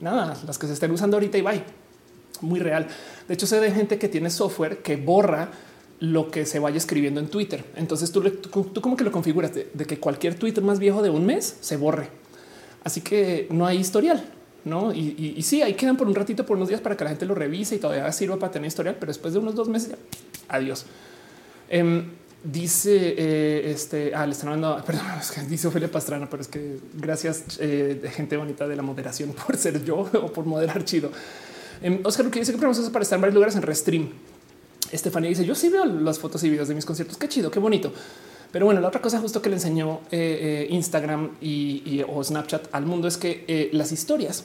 nada, 0.00 0.36
las 0.46 0.58
que 0.58 0.66
se 0.66 0.74
estén 0.74 0.90
usando 0.90 1.16
ahorita 1.16 1.38
y 1.38 1.42
bye. 1.42 1.79
Muy 2.40 2.60
real. 2.60 2.86
De 3.28 3.34
hecho, 3.34 3.46
sé 3.46 3.60
de 3.60 3.70
gente 3.70 3.98
que 3.98 4.08
tiene 4.08 4.30
software 4.30 4.78
que 4.78 4.96
borra 4.96 5.50
lo 6.00 6.30
que 6.30 6.46
se 6.46 6.58
vaya 6.58 6.78
escribiendo 6.78 7.20
en 7.20 7.28
Twitter. 7.28 7.64
Entonces 7.76 8.10
tú, 8.10 8.22
tú, 8.22 8.64
tú 8.64 8.96
que 8.96 9.04
lo 9.04 9.12
configuras 9.12 9.52
de, 9.54 9.86
que 9.86 9.98
cualquier 9.98 10.34
Twitter 10.34 10.64
más 10.64 10.78
viejo 10.78 11.02
de 11.02 11.10
un 11.10 11.26
mes 11.26 11.58
se 11.60 11.76
borre. 11.76 12.08
Así 12.82 13.02
que 13.02 13.46
no 13.50 13.66
hay 13.66 13.78
historial, 13.78 14.24
no? 14.64 14.92
Y, 14.94 15.34
y, 15.36 15.42
sí, 15.42 15.60
ahí 15.60 15.74
quedan 15.74 15.98
por 15.98 16.06
un 16.06 16.14
ratito, 16.14 16.46
por 16.46 16.56
unos 16.56 16.70
días 16.70 16.80
para 16.80 16.96
que 16.96 17.04
la 17.04 17.10
gente 17.10 17.26
lo 17.26 17.34
revise 17.34 17.74
y 17.74 17.78
todavía 17.78 18.10
sirva 18.12 18.38
para 18.38 18.50
tener 18.50 18.68
historial, 18.68 18.96
pero 18.98 19.10
después 19.10 19.34
de 19.34 19.40
unos 19.40 19.54
dos 19.54 19.68
meses, 19.68 19.90
ya, 19.90 19.96
adiós. 20.48 20.86
Um, 21.70 22.04
dice 22.42 23.14
eh, 23.18 23.70
este, 23.70 24.14
ah, 24.14 24.24
le 24.24 24.32
están 24.32 24.48
hablando, 24.48 24.82
perdón, 24.86 25.04
es 25.20 25.30
que 25.30 25.42
dice 25.42 25.68
Ophelia 25.68 25.90
Pastrana, 25.90 26.28
pero 26.28 26.40
es 26.40 26.48
que 26.48 26.78
gracias 26.94 27.58
eh, 27.60 28.00
gente 28.14 28.36
bonita 28.38 28.66
de 28.66 28.76
la 28.76 28.82
moderación 28.82 29.32
por 29.46 29.56
ser 29.58 29.84
yo 29.84 29.98
o 29.98 30.32
por 30.32 30.46
moderar 30.46 30.84
chido. 30.84 31.10
Um, 31.82 31.98
Oscar, 32.04 32.30
que 32.30 32.40
dice 32.40 32.52
que 32.52 32.58
podemos 32.58 32.78
para 32.90 33.02
estar 33.02 33.16
en 33.16 33.22
varios 33.22 33.34
lugares 33.34 33.56
en 33.56 33.62
Restream. 33.62 34.10
Estefania 34.92 35.28
dice: 35.28 35.44
Yo 35.44 35.54
sí 35.54 35.68
veo 35.68 35.84
las 35.84 36.18
fotos 36.18 36.42
y 36.44 36.50
videos 36.50 36.68
de 36.68 36.74
mis 36.74 36.84
conciertos. 36.84 37.16
Qué 37.16 37.28
chido, 37.28 37.50
qué 37.50 37.58
bonito. 37.58 37.92
Pero 38.52 38.66
bueno, 38.66 38.80
la 38.80 38.88
otra 38.88 39.00
cosa 39.00 39.20
justo 39.20 39.40
que 39.40 39.48
le 39.48 39.56
enseñó 39.56 40.00
eh, 40.10 40.66
eh, 40.68 40.74
Instagram 40.74 41.36
y, 41.40 42.02
o 42.08 42.22
Snapchat 42.22 42.74
al 42.74 42.84
mundo 42.84 43.06
es 43.06 43.16
que 43.16 43.44
eh, 43.46 43.70
las 43.72 43.92
historias, 43.92 44.44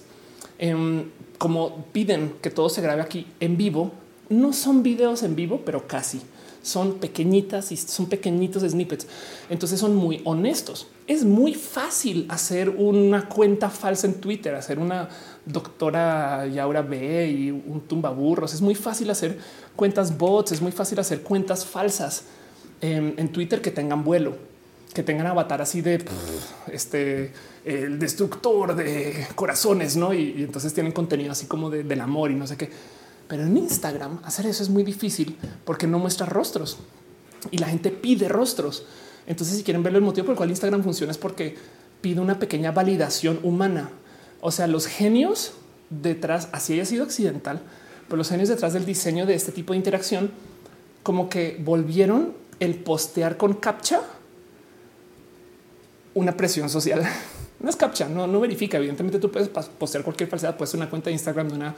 eh, 0.59 1.05
como 1.39 1.85
piden 1.91 2.35
que 2.41 2.51
todo 2.51 2.69
se 2.69 2.81
grabe 2.81 3.01
aquí 3.01 3.25
en 3.39 3.57
vivo, 3.57 3.91
no 4.29 4.53
son 4.53 4.83
videos 4.83 5.23
en 5.23 5.35
vivo, 5.35 5.63
pero 5.65 5.87
casi 5.87 6.21
son 6.65 6.95
pequeñitas 6.95 7.71
y 7.71 7.77
son 7.77 8.07
pequeñitos 8.07 8.63
snippets. 8.63 9.05
Entonces 9.51 9.79
son 9.79 9.95
muy 9.95 10.21
honestos. 10.25 10.87
Es 11.05 11.23
muy 11.23 11.53
fácil 11.53 12.25
hacer 12.27 12.69
una 12.69 13.29
cuenta 13.29 13.69
falsa 13.69 14.07
en 14.07 14.15
Twitter, 14.15 14.55
hacer 14.55 14.79
una 14.79 15.07
doctora 15.45 16.47
Yaura 16.47 16.81
B 16.81 17.29
y 17.29 17.51
un 17.51 17.81
tumbaburros. 17.81 18.55
Es 18.55 18.61
muy 18.61 18.73
fácil 18.73 19.11
hacer 19.11 19.37
cuentas 19.75 20.17
bots, 20.17 20.53
es 20.53 20.61
muy 20.61 20.71
fácil 20.71 20.99
hacer 20.99 21.21
cuentas 21.21 21.63
falsas 21.67 22.23
en, 22.81 23.13
en 23.17 23.31
Twitter 23.31 23.61
que 23.61 23.69
tengan 23.69 24.03
vuelo, 24.03 24.35
que 24.91 25.03
tengan 25.03 25.27
avatar 25.27 25.61
así 25.61 25.81
de 25.81 26.03
este 26.71 27.31
el 27.63 27.99
destructor 27.99 28.75
de 28.75 29.27
corazones, 29.35 29.95
no? 29.95 30.15
Y, 30.15 30.35
y, 30.37 30.43
entonces 30.43 30.73
tienen 30.73 30.93
contenido 30.93 31.31
así 31.31 31.45
como 31.45 31.69
de, 31.69 31.83
del 31.83 32.01
amor 32.01 32.31
y 32.31 32.35
no 32.35 32.47
sé 32.47 32.57
qué. 32.57 32.69
Pero 33.27 33.43
en 33.43 33.57
Instagram 33.57 34.19
hacer 34.23 34.45
eso 34.45 34.64
es 34.64 34.69
muy 34.69 34.84
difícil 34.84 35.38
porque 35.64 35.88
no 35.88 35.99
muestra 35.99 36.26
rostros 36.26 36.77
y 37.52 37.57
la 37.57 37.68
gente 37.68 37.91
pide 37.91 38.27
rostros. 38.27 38.85
Entonces, 39.27 39.57
si 39.57 39.64
quieren 39.64 39.84
ver 39.84 39.95
el 39.95 40.02
motivo 40.02 40.26
por 40.26 40.34
el 40.34 40.38
cual 40.38 40.49
Instagram 40.49 40.84
funciona 40.84 41.11
es 41.11 41.18
porque 41.18 41.56
pide 42.02 42.19
una 42.19 42.38
pequeña 42.38 42.72
validación 42.72 43.39
humana. 43.43 43.89
O 44.41 44.52
sea, 44.52 44.68
los 44.68 44.85
genios 44.85 45.53
detrás, 45.89 46.49
así 46.52 46.73
haya 46.73 46.85
sido 46.85 47.03
accidental, 47.03 47.61
pero 48.07 48.18
los 48.18 48.30
genios 48.30 48.49
detrás 48.49 48.73
del 48.73 48.85
diseño 48.85 49.26
de 49.26 49.34
este 49.34 49.52
tipo 49.52 49.73
de 49.73 49.77
interacción, 49.77 50.31
como 51.02 51.30
que 51.30 51.60
volvieron 51.64 52.34
el 52.60 52.76
postear 52.76 53.38
con 53.38 53.56
captcha 53.56 54.02
una 56.14 56.35
presión 56.38 56.69
social. 56.69 57.03
No 57.57 57.69
es 57.69 57.77
captcha, 57.77 58.10
no, 58.10 58.27
no 58.27 58.41
verifica. 58.41 58.77
Evidentemente, 58.77 59.18
tú 59.18 59.31
puedes 59.31 59.47
postear 59.47 60.03
cualquier 60.03 60.30
falsedad, 60.30 60.57
puedes 60.57 60.73
una 60.73 60.89
cuenta 60.89 61.10
de 61.10 61.14
Instagram 61.14 61.47
de 61.47 61.56
una 61.56 61.76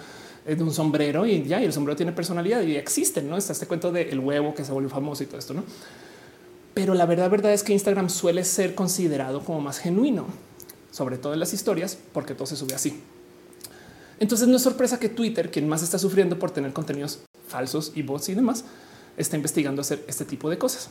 de 0.56 0.64
un 0.64 0.74
sombrero 0.74 1.26
y 1.26 1.44
ya, 1.44 1.62
y 1.62 1.66
el 1.66 1.74
sombrero 1.74 1.96
tiene 1.96 2.12
personalidad 2.14 2.62
y 2.62 2.76
existen, 2.76 3.30
¿no? 3.30 3.38
Está 3.38 3.54
este 3.54 3.68
cuento 3.68 3.92
del 3.92 4.20
huevo 4.20 4.54
que 4.54 4.64
se 4.64 4.72
volvió 4.72 4.90
famoso 4.90 5.24
y 5.24 5.26
todo 5.26 5.40
esto, 5.40 5.54
¿no? 5.54 5.64
Pero 6.74 6.94
la 6.94 7.06
verdad, 7.06 7.30
verdad 7.30 7.54
es 7.54 7.64
que 7.64 7.74
Instagram 7.74 8.10
suele 8.10 8.44
ser 8.44 8.76
considerado 8.76 9.44
como 9.44 9.62
más 9.62 9.80
genuino 9.80 10.26
sobre 10.98 11.20
todo 11.20 11.34
en 11.34 11.40
las 11.40 11.54
historias, 11.54 11.96
porque 12.12 12.34
todo 12.34 12.48
se 12.48 12.56
sube 12.56 12.74
así. 12.74 13.00
Entonces 14.20 14.48
no 14.48 14.56
es 14.56 14.64
sorpresa 14.64 15.00
que 15.00 15.10
Twitter, 15.10 15.52
quien 15.52 15.70
más 15.70 15.84
está 15.84 16.00
sufriendo 16.00 16.40
por 16.40 16.50
tener 16.50 16.74
contenidos 16.74 17.20
falsos 17.48 17.92
y 17.94 18.02
bots 18.02 18.30
y 18.30 18.34
demás, 18.34 18.66
está 19.16 19.36
investigando 19.36 19.82
hacer 19.82 20.04
este 20.08 20.26
tipo 20.26 20.50
de 20.50 20.58
cosas. 20.58 20.90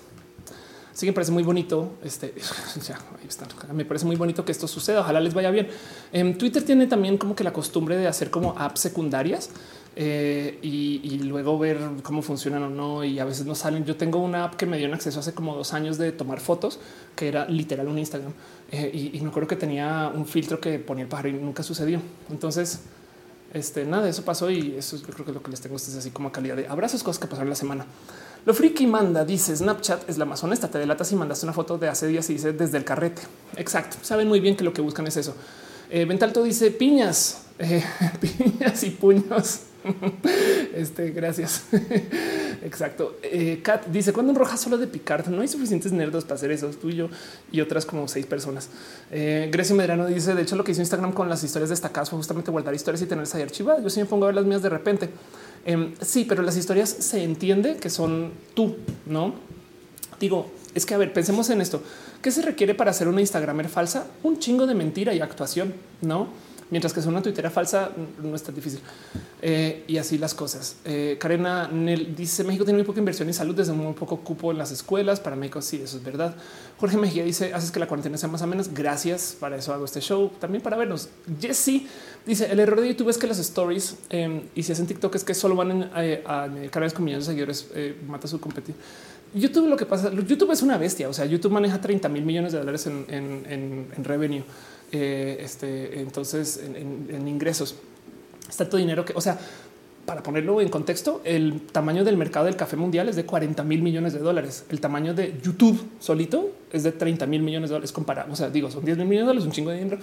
Así 0.96 1.04
que 1.04 1.12
me 1.12 1.14
parece 1.16 1.30
muy 1.30 1.42
bonito. 1.42 1.98
Este 2.02 2.32
ahí 3.20 3.28
está. 3.28 3.46
Me 3.74 3.84
parece 3.84 4.06
muy 4.06 4.16
bonito 4.16 4.46
que 4.46 4.52
esto 4.52 4.66
suceda. 4.66 5.00
Ojalá 5.00 5.20
les 5.20 5.34
vaya 5.34 5.50
bien. 5.50 5.68
En 6.10 6.38
Twitter 6.38 6.62
tiene 6.62 6.86
también 6.86 7.18
como 7.18 7.36
que 7.36 7.44
la 7.44 7.52
costumbre 7.52 7.98
de 7.98 8.06
hacer 8.06 8.30
como 8.30 8.58
apps 8.58 8.80
secundarias 8.80 9.50
eh, 9.94 10.58
y, 10.62 11.18
luego 11.18 11.58
ver 11.58 11.78
cómo 12.02 12.22
funcionan 12.22 12.62
o 12.62 12.70
no. 12.70 13.04
Y 13.04 13.18
a 13.18 13.26
veces 13.26 13.44
no 13.44 13.54
salen. 13.54 13.84
Yo 13.84 13.96
tengo 13.96 14.20
una 14.20 14.44
app 14.44 14.54
que 14.54 14.64
me 14.64 14.78
dio 14.78 14.88
un 14.88 14.94
acceso 14.94 15.20
hace 15.20 15.34
como 15.34 15.54
dos 15.54 15.74
años 15.74 15.98
de 15.98 16.12
tomar 16.12 16.40
fotos, 16.40 16.78
que 17.14 17.28
era 17.28 17.46
literal 17.46 17.88
un 17.88 17.98
Instagram. 17.98 18.32
Eh, 18.70 18.90
y, 18.94 19.18
y 19.18 19.20
me 19.20 19.28
acuerdo 19.28 19.48
que 19.48 19.56
tenía 19.56 20.10
un 20.14 20.24
filtro 20.24 20.58
que 20.62 20.78
ponía 20.78 21.02
el 21.02 21.10
pájaro 21.10 21.28
y 21.28 21.34
nunca 21.34 21.62
sucedió. 21.62 22.00
Entonces, 22.30 22.80
este 23.52 23.84
nada 23.84 24.08
eso 24.08 24.24
pasó 24.24 24.50
y 24.50 24.76
eso 24.78 24.96
es, 24.96 25.02
yo 25.02 25.12
creo 25.12 25.26
que 25.26 25.32
lo 25.32 25.42
que 25.42 25.50
les 25.50 25.60
tengo 25.60 25.76
es 25.76 25.94
así 25.94 26.10
como 26.10 26.32
calidad 26.32 26.56
de 26.56 26.68
abrazos, 26.68 27.02
cosas 27.02 27.20
que 27.20 27.26
pasaron 27.26 27.50
la 27.50 27.56
semana. 27.56 27.84
Lo 28.46 28.54
friki 28.54 28.86
manda 28.86 29.24
dice 29.24 29.56
Snapchat 29.56 30.08
es 30.08 30.18
la 30.18 30.24
más. 30.24 30.40
Te 30.40 30.78
delatas 30.78 31.10
y 31.10 31.16
mandaste 31.16 31.44
una 31.46 31.52
foto 31.52 31.78
de 31.78 31.88
hace 31.88 32.06
días 32.06 32.30
y 32.30 32.34
dice 32.34 32.52
desde 32.52 32.78
el 32.78 32.84
carrete. 32.84 33.22
Exacto. 33.56 33.96
Saben 34.02 34.28
muy 34.28 34.38
bien 34.38 34.56
que 34.56 34.62
lo 34.62 34.72
que 34.72 34.80
buscan 34.80 35.04
es 35.08 35.16
eso. 35.16 35.34
Eh, 35.90 36.04
Ventalto 36.04 36.44
dice 36.44 36.70
piñas, 36.70 37.42
eh, 37.58 37.82
piñas 38.20 38.84
y 38.84 38.90
puños. 38.90 39.62
este, 40.74 41.10
gracias. 41.10 41.64
Exacto. 42.62 43.18
Eh, 43.22 43.60
Kat 43.62 43.86
dice 43.86 44.12
cuando 44.12 44.32
un 44.32 44.38
roja 44.38 44.56
solo 44.56 44.78
de 44.78 44.86
picar 44.86 45.28
no 45.30 45.42
hay 45.42 45.48
suficientes 45.48 45.92
nerdos 45.92 46.24
para 46.24 46.36
hacer 46.36 46.50
eso. 46.50 46.68
Tú 46.70 46.90
y 46.90 46.96
yo 46.96 47.08
y 47.52 47.60
otras 47.60 47.86
como 47.86 48.08
seis 48.08 48.26
personas. 48.26 48.68
Eh, 49.10 49.48
Grecia 49.52 49.74
Medrano 49.74 50.06
dice 50.06 50.34
de 50.34 50.42
hecho 50.42 50.56
lo 50.56 50.64
que 50.64 50.72
hizo 50.72 50.80
Instagram 50.80 51.12
con 51.12 51.28
las 51.28 51.42
historias 51.44 51.70
destacadas 51.70 52.10
fue 52.10 52.16
justamente 52.18 52.50
guardar 52.50 52.74
historias 52.74 53.02
y 53.02 53.06
tenerlas 53.06 53.34
ahí 53.34 53.42
archivadas. 53.42 53.82
Yo 53.82 53.90
sí 53.90 54.00
me 54.00 54.06
pongo 54.06 54.24
a 54.24 54.28
ver 54.28 54.34
las 54.34 54.44
mías 54.44 54.62
de 54.62 54.68
repente. 54.68 55.10
Eh, 55.64 55.94
sí, 56.00 56.24
pero 56.28 56.42
las 56.42 56.56
historias 56.56 56.88
se 56.88 57.22
entiende 57.22 57.76
que 57.76 57.90
son 57.90 58.32
tú, 58.54 58.76
no? 59.06 59.34
Digo, 60.20 60.50
es 60.74 60.86
que 60.86 60.94
a 60.94 60.98
ver, 60.98 61.12
pensemos 61.12 61.50
en 61.50 61.60
esto. 61.60 61.82
¿Qué 62.22 62.30
se 62.30 62.42
requiere 62.42 62.74
para 62.74 62.90
hacer 62.90 63.08
una 63.08 63.20
Instagramer 63.20 63.68
falsa? 63.68 64.06
Un 64.22 64.38
chingo 64.38 64.66
de 64.66 64.74
mentira 64.74 65.14
y 65.14 65.20
actuación, 65.20 65.74
no? 66.00 66.28
Mientras 66.68 66.92
que 66.92 66.98
es 66.98 67.06
una 67.06 67.22
tuitera 67.22 67.48
falsa, 67.48 67.90
no 68.20 68.34
es 68.34 68.42
tan 68.42 68.54
difícil. 68.54 68.80
Eh, 69.40 69.84
y 69.86 69.98
así 69.98 70.18
las 70.18 70.34
cosas. 70.34 70.76
Eh, 70.84 71.16
Karena 71.20 71.68
Nel 71.68 72.16
dice 72.16 72.42
México 72.42 72.64
tiene 72.64 72.78
muy 72.78 72.86
poca 72.86 72.98
inversión 72.98 73.28
en 73.28 73.34
salud 73.34 73.54
desde 73.54 73.72
muy 73.72 73.92
poco 73.92 74.18
cupo 74.20 74.50
en 74.50 74.58
las 74.58 74.72
escuelas. 74.72 75.20
Para 75.20 75.36
México 75.36 75.62
sí, 75.62 75.80
eso 75.82 75.96
es 75.98 76.02
verdad. 76.02 76.34
Jorge 76.78 76.96
Mejía 76.96 77.24
dice 77.24 77.54
haces 77.54 77.70
que 77.70 77.78
la 77.78 77.86
cuarentena 77.86 78.18
sea 78.18 78.28
más 78.28 78.42
o 78.42 78.46
menos. 78.48 78.74
Gracias. 78.74 79.36
Para 79.38 79.56
eso 79.56 79.72
hago 79.72 79.84
este 79.84 80.00
show. 80.00 80.32
También 80.40 80.60
para 80.60 80.76
vernos. 80.76 81.08
Jesse 81.40 81.82
dice 82.26 82.50
el 82.50 82.58
error 82.58 82.80
de 82.80 82.88
YouTube 82.88 83.10
es 83.10 83.18
que 83.18 83.28
las 83.28 83.38
stories 83.38 83.96
eh, 84.10 84.42
y 84.56 84.62
si 84.64 84.72
hacen 84.72 84.86
TikTok 84.86 85.14
es 85.14 85.22
que 85.22 85.34
solo 85.34 85.54
van 85.54 85.84
a, 85.84 86.00
a, 86.24 86.44
a 86.44 86.70
canales 86.70 86.94
con 86.94 87.04
millones 87.04 87.26
de 87.26 87.32
seguidores. 87.32 87.68
Eh, 87.74 87.96
mata 88.08 88.26
su 88.26 88.40
competir. 88.40 88.74
YouTube 89.34 89.68
lo 89.68 89.76
que 89.76 89.86
pasa, 89.86 90.10
YouTube 90.12 90.50
es 90.50 90.62
una 90.62 90.78
bestia. 90.78 91.08
O 91.08 91.12
sea, 91.12 91.26
YouTube 91.26 91.52
maneja 91.52 91.80
30 91.80 92.08
mil 92.08 92.24
millones 92.24 92.52
de 92.52 92.58
dólares 92.58 92.86
en, 92.86 93.04
en, 93.08 93.46
en, 93.48 93.86
en 93.96 94.04
revenue. 94.04 94.42
Eh, 94.92 95.38
este, 95.40 96.00
entonces, 96.00 96.60
en, 96.62 97.28
ingresos. 97.28 97.76
Está 98.48 98.68
todo 98.68 98.78
dinero 98.78 99.04
que, 99.04 99.12
o 99.16 99.20
sea, 99.20 99.38
para 100.04 100.22
ponerlo 100.22 100.60
en 100.60 100.68
contexto, 100.68 101.20
el 101.24 101.62
tamaño 101.72 102.04
del 102.04 102.16
mercado 102.16 102.46
del 102.46 102.54
café 102.54 102.76
mundial 102.76 103.08
es 103.08 103.16
de 103.16 103.26
40 103.26 103.64
mil 103.64 103.82
millones 103.82 104.12
de 104.12 104.20
dólares. 104.20 104.64
El 104.70 104.80
tamaño 104.80 105.14
de 105.14 105.36
YouTube 105.42 105.84
solito 105.98 106.52
es 106.72 106.84
de 106.84 106.92
30 106.92 107.26
mil 107.26 107.42
millones 107.42 107.70
de 107.70 107.74
dólares 107.74 107.90
comparado. 107.90 108.32
O 108.32 108.36
sea, 108.36 108.48
digo, 108.48 108.70
son 108.70 108.84
10 108.84 108.98
mil 108.98 109.08
millones 109.08 109.24
de 109.24 109.28
dólares, 109.28 109.46
un 109.46 109.52
chingo 109.52 109.70
de 109.70 109.78
dinero, 109.78 109.98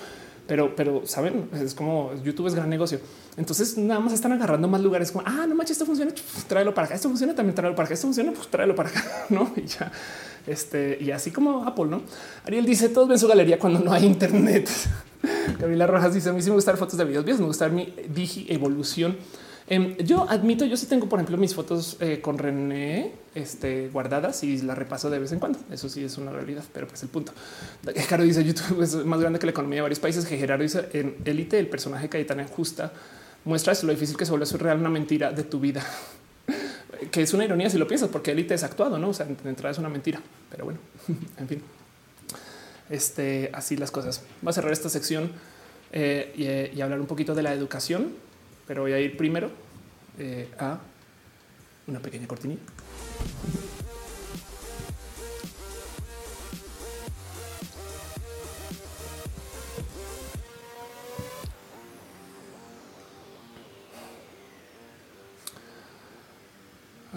pero, 0.45 0.75
pero 0.75 1.07
saben, 1.07 1.47
es 1.53 1.73
como 1.73 2.11
YouTube 2.21 2.47
es 2.47 2.55
gran 2.55 2.69
negocio. 2.69 2.99
Entonces, 3.37 3.77
nada 3.77 4.01
más 4.01 4.11
están 4.11 4.33
agarrando 4.33 4.67
más 4.67 4.81
lugares 4.81 5.13
como 5.13 5.25
ah, 5.25 5.45
no 5.47 5.55
manches, 5.55 5.71
esto 5.71 5.85
funciona, 5.85 6.11
tráelo 6.49 6.73
para 6.73 6.87
acá. 6.87 6.95
Esto 6.95 7.07
funciona 7.07 7.33
también, 7.33 7.55
tráelo 7.55 7.75
para 7.75 7.85
acá. 7.85 7.93
Esto 7.93 8.07
funciona, 8.07 8.33
pues 8.33 8.49
tráelo 8.49 8.75
para 8.75 8.89
acá, 8.89 9.03
no? 9.29 9.53
Y 9.55 9.65
ya 9.65 9.89
este 10.47 10.97
y 10.99 11.11
así 11.11 11.31
como 11.31 11.65
Apple, 11.65 11.85
no? 11.85 12.01
Ariel 12.45 12.65
dice 12.65 12.89
todos 12.89 13.07
ven 13.07 13.19
su 13.19 13.27
galería 13.27 13.59
cuando 13.59 13.79
no 13.79 13.93
hay 13.93 14.05
internet. 14.05 14.69
Camila 15.59 15.87
Rojas 15.87 16.13
dice 16.13 16.29
a 16.29 16.33
mí 16.33 16.41
sí 16.41 16.49
me 16.49 16.55
gustan 16.55 16.77
fotos 16.77 16.97
de 16.97 17.05
videos, 17.05 17.25
me 17.39 17.45
gusta 17.45 17.69
mi 17.69 17.93
digi 18.13 18.45
evolución. 18.49 19.17
Eh, 19.67 19.95
yo 20.03 20.29
admito, 20.29 20.65
yo 20.65 20.75
sí 20.75 20.87
tengo, 20.87 21.07
por 21.07 21.19
ejemplo, 21.19 21.37
mis 21.37 21.55
fotos 21.55 21.95
eh, 22.01 22.19
con 22.21 22.37
René 22.37 23.13
este, 23.33 23.89
guardadas 23.89 24.43
y 24.43 24.61
las 24.61 24.77
repaso 24.77 25.09
de 25.09 25.19
vez 25.19 25.31
en 25.31 25.39
cuando. 25.39 25.59
Eso 25.71 25.87
sí 25.87 26.03
es 26.03 26.17
una 26.17 26.31
realidad, 26.31 26.63
pero 26.73 26.87
pues 26.87 27.01
el 27.03 27.09
punto. 27.09 27.31
Caro 28.09 28.23
dice 28.23 28.43
YouTube 28.43 28.81
es 28.81 28.95
más 29.05 29.19
grande 29.21 29.39
que 29.39 29.45
la 29.45 29.51
economía 29.51 29.77
de 29.77 29.81
varios 29.83 29.99
países. 29.99 30.25
Gerardo 30.25 30.63
dice 30.63 30.89
en 30.93 31.15
élite, 31.25 31.59
el 31.59 31.67
personaje 31.67 32.09
Cayetana 32.09 32.45
Justa 32.45 32.91
muestra 33.45 33.73
eso, 33.73 33.87
lo 33.87 33.93
difícil 33.93 34.17
que 34.17 34.25
se 34.25 34.31
vuelve 34.31 34.45
real 34.57 34.79
una 34.79 34.89
mentira 34.89 35.31
de 35.31 35.43
tu 35.43 35.59
vida. 35.59 35.83
Que 37.09 37.21
es 37.21 37.33
una 37.33 37.45
ironía 37.45 37.69
si 37.69 37.77
lo 37.77 37.87
piensas, 37.87 38.09
porque 38.09 38.31
élite 38.31 38.53
es 38.53 38.63
actuado, 38.63 38.97
no? 38.97 39.09
O 39.09 39.13
sea, 39.13 39.25
de 39.25 39.49
entrada 39.49 39.71
es 39.71 39.77
una 39.77 39.89
mentira, 39.89 40.21
pero 40.49 40.65
bueno, 40.65 40.79
en 41.37 41.47
fin. 41.47 41.61
Este, 42.89 43.49
así 43.53 43.77
las 43.77 43.91
cosas. 43.91 44.23
Va 44.45 44.51
a 44.51 44.53
cerrar 44.53 44.71
esta 44.73 44.89
sección 44.89 45.31
eh, 45.91 46.33
y, 46.35 46.45
eh, 46.45 46.71
y, 46.75 46.81
hablar 46.81 46.99
un 46.99 47.07
poquito 47.07 47.33
de 47.33 47.43
la 47.43 47.53
educación, 47.53 48.13
pero 48.67 48.81
voy 48.81 48.93
a 48.93 48.99
ir 48.99 49.15
primero 49.15 49.49
eh, 50.19 50.47
a 50.59 50.79
una 51.87 51.99
pequeña 51.99 52.27
cortinilla. 52.27 52.61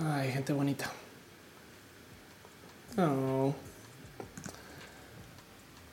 Ay, 0.05 0.31
gente 0.31 0.53
bonita. 0.53 0.91
Oh. 2.99 3.55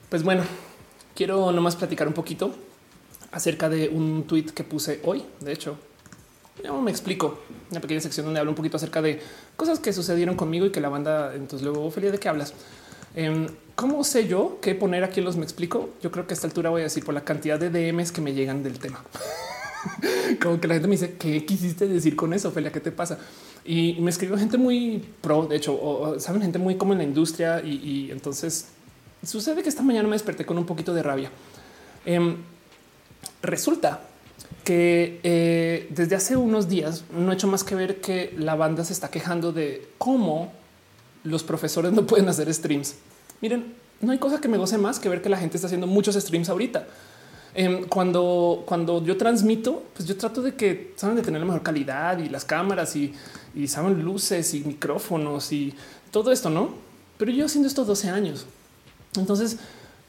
Pues 0.10 0.24
bueno, 0.24 0.44
quiero 1.16 1.52
nomás 1.52 1.76
platicar 1.76 2.08
un 2.08 2.14
poquito 2.14 2.54
acerca 3.32 3.70
de 3.70 3.88
un 3.90 4.26
tweet 4.28 4.48
que 4.54 4.64
puse 4.64 5.00
hoy. 5.04 5.24
De 5.40 5.54
hecho, 5.54 5.78
yo 6.64 6.80
me 6.82 6.92
explico 6.92 7.40
una 7.72 7.80
pequeña 7.80 8.02
sección 8.02 8.26
donde 8.26 8.40
hablo 8.40 8.52
un 8.52 8.56
poquito 8.56 8.78
acerca 8.78 9.02
de 9.02 9.22
cosas 9.56 9.80
que 9.80 9.94
sucedieron 9.94 10.36
conmigo 10.36 10.66
y 10.66 10.72
que 10.72 10.82
la 10.82 10.90
banda. 10.90 11.34
Entonces, 11.34 11.62
luego, 11.62 11.86
Ophelia, 11.86 12.12
¿de 12.12 12.20
qué 12.20 12.28
hablas? 12.28 12.54
Eh, 13.16 13.48
¿Cómo 13.76 14.04
sé 14.04 14.28
yo 14.28 14.60
qué 14.62 14.76
poner 14.76 15.04
aquí 15.04 15.22
los 15.22 15.38
me 15.38 15.44
explico? 15.44 15.92
Yo 16.02 16.12
creo 16.12 16.28
que 16.28 16.34
a 16.34 16.36
esta 16.36 16.48
altura 16.48 16.70
voy 16.70 16.82
a 16.82 16.86
decir 16.86 17.06
por 17.06 17.14
la 17.14 17.24
cantidad 17.24 17.60
de 17.60 17.70
DMs 17.70 18.12
que 18.12 18.22
me 18.22 18.34
llegan 18.34 18.64
del 18.64 18.80
tema. 18.80 19.04
Como 20.42 20.60
que 20.60 20.68
la 20.68 20.76
gente 20.76 20.88
me 20.88 20.96
dice, 20.96 21.16
¿qué 21.18 21.46
quisiste 21.46 21.88
decir 21.88 22.16
con 22.16 22.34
eso, 22.34 22.50
Ophelia? 22.50 22.72
¿Qué 22.72 22.80
te 22.82 22.92
pasa? 22.92 23.18
Y 23.66 23.98
me 24.00 24.10
escribió 24.10 24.38
gente 24.38 24.58
muy 24.58 25.04
pro, 25.22 25.46
de 25.46 25.56
hecho, 25.56 25.74
o, 25.74 26.20
saben, 26.20 26.42
gente 26.42 26.60
muy 26.60 26.76
como 26.76 26.94
en 26.94 27.00
la 27.00 27.06
industria. 27.06 27.62
Y, 27.64 28.10
entonces 28.12 28.68
sucede 29.26 29.64
que 29.64 29.70
esta 29.70 29.84
mañana 29.84 30.08
me 30.08 30.16
desperté 30.16 30.46
con 30.46 30.58
un 30.58 30.66
poquito 30.66 30.94
de 30.94 31.04
rabia. 31.04 31.32
Eh, 32.06 32.36
resulta 33.42 34.02
que 34.64 35.20
eh, 35.24 35.88
desde 35.90 36.16
hace 36.16 36.38
unos 36.38 36.70
días 36.70 37.04
no 37.12 37.32
he 37.32 37.36
hecho 37.36 37.48
más 37.48 37.64
que 37.64 37.76
ver 37.76 38.02
que 38.02 38.34
la 38.38 38.56
banda 38.56 38.84
se 38.84 38.94
está 38.94 39.10
quejando 39.10 39.52
de 39.52 39.88
cómo 39.98 40.52
los 41.24 41.44
profesores 41.44 41.92
no 41.92 42.06
pueden 42.06 42.28
hacer 42.30 42.54
streams. 42.54 42.96
Miren, 43.42 43.74
no 44.02 44.12
hay 44.12 44.20
cosa 44.20 44.40
que 44.40 44.48
me 44.48 44.58
goce 44.58 44.78
más 44.78 45.00
que 45.00 45.10
ver 45.10 45.22
que 45.22 45.30
la 45.30 45.38
gente 45.38 45.58
está 45.58 45.68
haciendo 45.68 45.88
muchos 45.88 46.16
streams 46.16 46.50
ahorita. 46.50 46.88
Eh, 47.56 47.86
cuando, 47.88 48.64
cuando 48.66 49.04
yo 49.04 49.16
transmito, 49.16 49.84
pues 49.94 50.08
yo 50.08 50.18
trato 50.18 50.42
de 50.42 50.56
que 50.56 50.94
saben 50.96 51.16
de 51.16 51.22
tener 51.22 51.40
la 51.40 51.46
mejor 51.46 51.62
calidad 51.62 52.18
y 52.18 52.30
las 52.30 52.46
cámaras 52.46 52.96
y, 52.96 53.14
y 53.56 53.68
saben 53.68 54.04
luces 54.04 54.54
y 54.54 54.64
micrófonos 54.64 55.52
y 55.52 55.74
todo 56.12 56.32
esto, 56.32 56.50
no? 56.50 56.72
Pero 57.18 57.32
yo 57.32 57.46
haciendo 57.46 57.68
esto 57.68 57.86
12 57.86 58.10
años. 58.10 58.46
Entonces, 59.18 59.58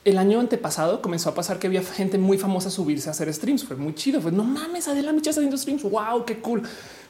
el 0.04 0.18
año 0.18 0.40
antepasado 0.40 1.00
comenzó 1.00 1.30
a 1.30 1.34
pasar 1.34 1.58
que 1.58 1.66
había 1.66 1.82
gente 1.82 2.18
muy 2.18 2.38
famosa 2.38 2.70
subirse 2.70 3.08
a 3.08 3.12
hacer 3.12 3.32
streams. 3.32 3.64
Fue 3.64 3.76
muy 3.76 3.94
chido. 3.94 4.20
Fue 4.20 4.32
no 4.32 4.44
mames, 4.44 4.88
Adela 4.88 5.12
Micha 5.12 5.30
está 5.30 5.40
haciendo 5.40 5.56
streams. 5.56 5.82
Wow, 5.82 6.24
qué 6.24 6.38
cool. 6.38 6.62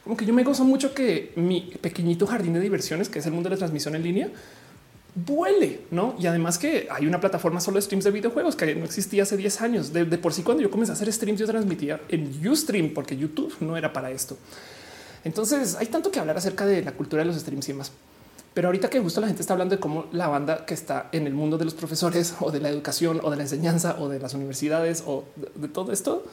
Como 0.05 0.17
que 0.17 0.25
yo 0.25 0.35
me 0.35 0.45
gozo 0.45 0.65
mucho 0.65 0.95
que 0.95 1.33
mi 1.37 1.73
pequeñito 1.81 2.27
jardín 2.27 2.53
de 2.53 2.61
diversiones, 2.61 3.09
que 3.09 3.19
es 3.19 3.27
el 3.27 3.33
mundo 3.33 3.49
de 3.49 3.57
la 3.57 3.59
transmisión 3.59 3.95
en 3.97 4.03
línea, 4.03 4.29
vuele, 5.15 5.81
no? 5.91 6.15
Y 6.19 6.27
además 6.27 6.59
que 6.59 6.89
hay 6.91 7.07
una 7.07 7.21
plataforma 7.21 7.61
solo 7.61 7.77
de 7.77 7.83
streams 7.83 8.05
de 8.05 8.11
videojuegos 8.11 8.55
que 8.55 8.75
no 8.75 8.85
existía 8.85 9.23
hace 9.23 9.37
10 9.37 9.61
años. 9.63 9.93
De, 9.93 10.05
de 10.05 10.19
por 10.19 10.33
sí, 10.33 10.43
cuando 10.43 10.63
yo 10.63 10.71
comencé 10.71 10.93
a 10.93 10.95
hacer 10.95 11.13
streams, 11.13 11.41
yo 11.41 11.47
transmitía 11.47 12.01
en 12.09 12.47
Ustream 12.47 12.91
porque 12.91 13.17
YouTube 13.17 13.55
no 13.61 13.77
era 13.77 13.93
para 13.93 14.11
esto. 14.11 14.37
Entonces 15.25 15.77
hay 15.77 15.87
tanto 15.87 16.11
que 16.11 16.21
hablar 16.21 16.37
acerca 16.37 16.67
de 16.67 16.83
la 16.83 16.93
cultura 16.93 17.23
de 17.23 17.27
los 17.27 17.37
streams 17.37 17.69
y 17.69 17.73
demás. 17.73 17.93
Pero 18.53 18.69
ahorita 18.69 18.89
que 18.89 19.01
justo 19.01 19.21
la 19.21 19.27
gente 19.27 19.43
está 19.43 19.55
hablando 19.55 19.75
de 19.75 19.81
cómo 19.81 20.07
la 20.13 20.29
banda 20.29 20.65
que 20.65 20.75
está 20.75 21.09
en 21.11 21.27
el 21.27 21.35
mundo 21.35 21.59
de 21.59 21.65
los 21.65 21.75
profesores 21.75 22.35
o 22.41 22.51
de 22.51 22.61
la 22.61 22.69
educación 22.69 23.21
o 23.23 23.31
de 23.31 23.37
la 23.37 23.43
enseñanza 23.43 23.97
o 23.99 24.09
de 24.09 24.21
las 24.21 24.35
universidades 24.35 25.03
o 25.07 25.25
de, 25.57 25.69
todo 25.69 25.93
esto 25.93 26.25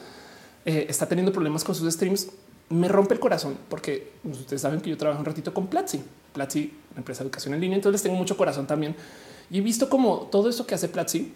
eh, 0.64 0.86
está 0.88 1.06
teniendo 1.06 1.32
problemas 1.32 1.64
con 1.64 1.74
sus 1.74 1.92
streams, 1.92 2.28
me 2.68 2.86
rompe 2.88 3.14
el 3.14 3.20
corazón 3.20 3.58
porque 3.68 4.12
ustedes 4.24 4.62
saben 4.62 4.80
que 4.80 4.90
yo 4.90 4.96
trabajo 4.96 5.20
un 5.20 5.26
ratito 5.26 5.52
con 5.52 5.66
Platzi, 5.66 6.00
Platzi, 6.32 6.72
empresa 6.96 7.22
de 7.22 7.28
educación 7.28 7.54
en 7.54 7.60
línea. 7.60 7.76
Entonces 7.76 8.02
tengo 8.02 8.16
mucho 8.16 8.36
corazón 8.36 8.66
también 8.66 8.94
y 9.50 9.58
he 9.58 9.60
visto 9.60 9.88
como 9.88 10.28
todo 10.30 10.48
esto 10.48 10.66
que 10.66 10.74
hace 10.74 10.88
Platzi 10.88 11.32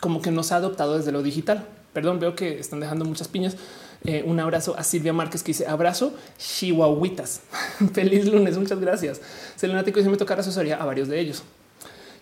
como 0.00 0.20
que 0.20 0.30
no 0.30 0.42
se 0.42 0.54
ha 0.54 0.56
adoptado 0.58 0.96
desde 0.96 1.12
lo 1.12 1.22
digital. 1.22 1.68
Perdón, 1.92 2.18
veo 2.18 2.34
que 2.34 2.58
están 2.58 2.80
dejando 2.80 3.04
muchas 3.04 3.28
piñas. 3.28 3.56
Eh, 4.04 4.24
un 4.26 4.40
abrazo 4.40 4.76
a 4.76 4.82
Silvia 4.82 5.12
Márquez 5.12 5.42
que 5.42 5.48
dice 5.52 5.66
abrazo 5.66 6.12
chihuahuitas. 6.38 7.40
Feliz 7.92 8.26
lunes, 8.26 8.58
muchas 8.58 8.80
gracias. 8.80 9.20
Selenático 9.56 9.98
dice 9.98 10.10
me 10.10 10.16
tocará 10.16 10.40
asesoría 10.40 10.76
a 10.76 10.84
varios 10.84 11.08
de 11.08 11.20
ellos. 11.20 11.42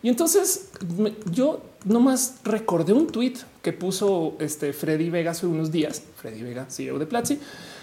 Y 0.02 0.09
entonces 0.09 0.70
me- 0.97 1.15
yo 1.31 1.62
nomás 1.85 2.36
recordé 2.44 2.93
un 2.93 3.07
tweet 3.07 3.35
que 3.62 3.73
puso 3.73 4.36
este 4.40 4.73
Freddy 4.73 5.11
Vega 5.11 5.32
hace 5.32 5.47
unos 5.47 5.70
días, 5.70 6.02
Freddy 6.16 6.43
Vega, 6.43 6.66
CEO 6.70 6.98
de 6.98 7.07
Platzi, 7.07 7.39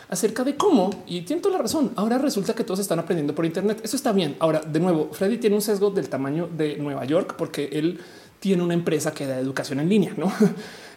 acerca 0.09 0.43
de 0.43 0.55
cómo, 0.55 0.89
y 1.05 1.21
tiene 1.21 1.41
toda 1.41 1.57
la 1.57 1.61
razón, 1.61 1.91
ahora 1.95 2.17
resulta 2.17 2.55
que 2.55 2.63
todos 2.63 2.79
están 2.79 2.97
aprendiendo 2.97 3.35
por 3.35 3.45
Internet. 3.45 3.81
Eso 3.83 3.95
está 3.97 4.13
bien. 4.13 4.35
Ahora, 4.39 4.61
de 4.61 4.79
nuevo, 4.79 5.09
Freddy 5.11 5.37
tiene 5.37 5.55
un 5.55 5.61
sesgo 5.61 5.91
del 5.91 6.09
tamaño 6.09 6.47
de 6.55 6.77
Nueva 6.77 7.05
York 7.05 7.35
porque 7.37 7.69
él 7.73 7.99
tiene 8.39 8.63
una 8.63 8.73
empresa 8.73 9.11
que 9.13 9.25
da 9.27 9.39
educación 9.39 9.79
en 9.79 9.89
línea, 9.89 10.13
¿no? 10.17 10.31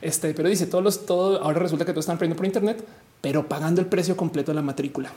Este, 0.02 0.32
pero 0.35 0.48
dice, 0.48 0.66
todos 0.66 0.82
los, 0.82 1.06
todo, 1.06 1.43
ahora 1.43 1.59
resulta 1.59 1.85
que 1.85 1.93
todos 1.93 2.05
están 2.05 2.16
aprendiendo 2.16 2.39
por 2.39 2.47
Internet, 2.47 2.85
pero 3.20 3.47
pagando 3.48 3.81
el 3.81 3.86
precio 3.86 4.16
completo 4.16 4.51
de 4.51 4.56
la 4.56 4.62
matrícula. 4.62 5.12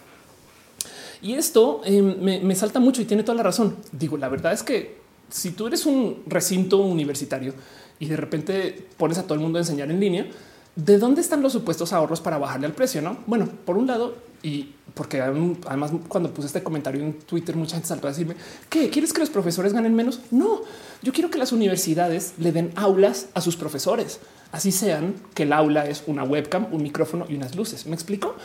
Y 1.22 1.34
esto 1.34 1.82
eh, 1.86 2.02
me, 2.02 2.40
me 2.42 2.54
salta 2.56 2.80
mucho 2.80 3.02
y 3.02 3.06
tiene 3.06 3.24
toda 3.24 3.38
la 3.38 3.44
razón. 3.44 3.78
Digo, 3.92 4.18
la 4.18 4.28
verdad 4.28 4.52
es 4.52 4.62
que 4.62 4.98
si 5.30 5.52
tú 5.52 5.68
eres 5.68 5.86
un 5.86 6.24
recinto 6.28 6.78
universitario 6.78 7.54
y 7.98 8.08
de 8.08 8.18
repente 8.18 8.88
pones 8.98 9.18
a 9.18 9.24
todo 9.24 9.36
el 9.36 9.40
mundo 9.40 9.58
a 9.58 9.62
enseñar 9.62 9.90
en 9.90 10.00
línea, 10.00 10.28
¿de 10.76 10.98
dónde 10.98 11.22
están 11.22 11.42
los 11.42 11.54
supuestos 11.54 11.94
ahorros 11.94 12.20
para 12.20 12.38
bajarle 12.38 12.68
al 12.68 12.74
precio? 12.74 13.02
No, 13.02 13.18
bueno, 13.26 13.48
por 13.66 13.78
un 13.78 13.88
lado, 13.88 14.16
y 14.44 14.76
porque 14.94 15.22
además 15.22 15.92
cuando 16.08 16.32
puse 16.34 16.48
este 16.48 16.62
comentario 16.62 17.02
en 17.02 17.14
Twitter, 17.14 17.56
mucha 17.56 17.76
gente 17.76 17.88
saltó 17.88 18.08
a 18.08 18.12
decirme 18.12 18.36
que 18.70 18.90
quieres 18.90 19.14
que 19.14 19.22
los 19.22 19.30
profesores 19.30 19.74
ganen 19.74 19.96
menos. 19.96 20.20
No, 20.30 20.62
yo 21.02 21.14
quiero 21.14 21.32
que 21.32 21.40
las 21.40 21.52
universidades 21.52 22.34
le 22.38 22.52
den 22.52 22.72
aulas 22.76 23.30
a 23.34 23.42
sus 23.42 23.56
profesores, 23.56 24.20
así 24.52 24.72
sean 24.72 25.16
que 25.34 25.44
el 25.44 25.54
aula 25.54 25.88
es 25.88 26.04
una 26.06 26.24
webcam, 26.24 26.68
un 26.72 26.84
micrófono 26.84 27.26
y 27.28 27.36
unas 27.36 27.56
luces. 27.56 27.88
Me 27.88 27.96
explico 27.96 28.36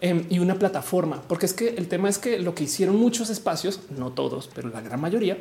Em, 0.00 0.26
y 0.30 0.38
una 0.38 0.54
plataforma, 0.54 1.22
porque 1.26 1.44
es 1.44 1.52
que 1.52 1.70
el 1.70 1.88
tema 1.88 2.08
es 2.08 2.18
que 2.18 2.38
lo 2.38 2.54
que 2.54 2.62
hicieron 2.62 2.94
muchos 2.94 3.30
espacios, 3.30 3.80
no 3.96 4.12
todos, 4.12 4.48
pero 4.54 4.68
la 4.68 4.80
gran 4.80 5.00
mayoría, 5.00 5.38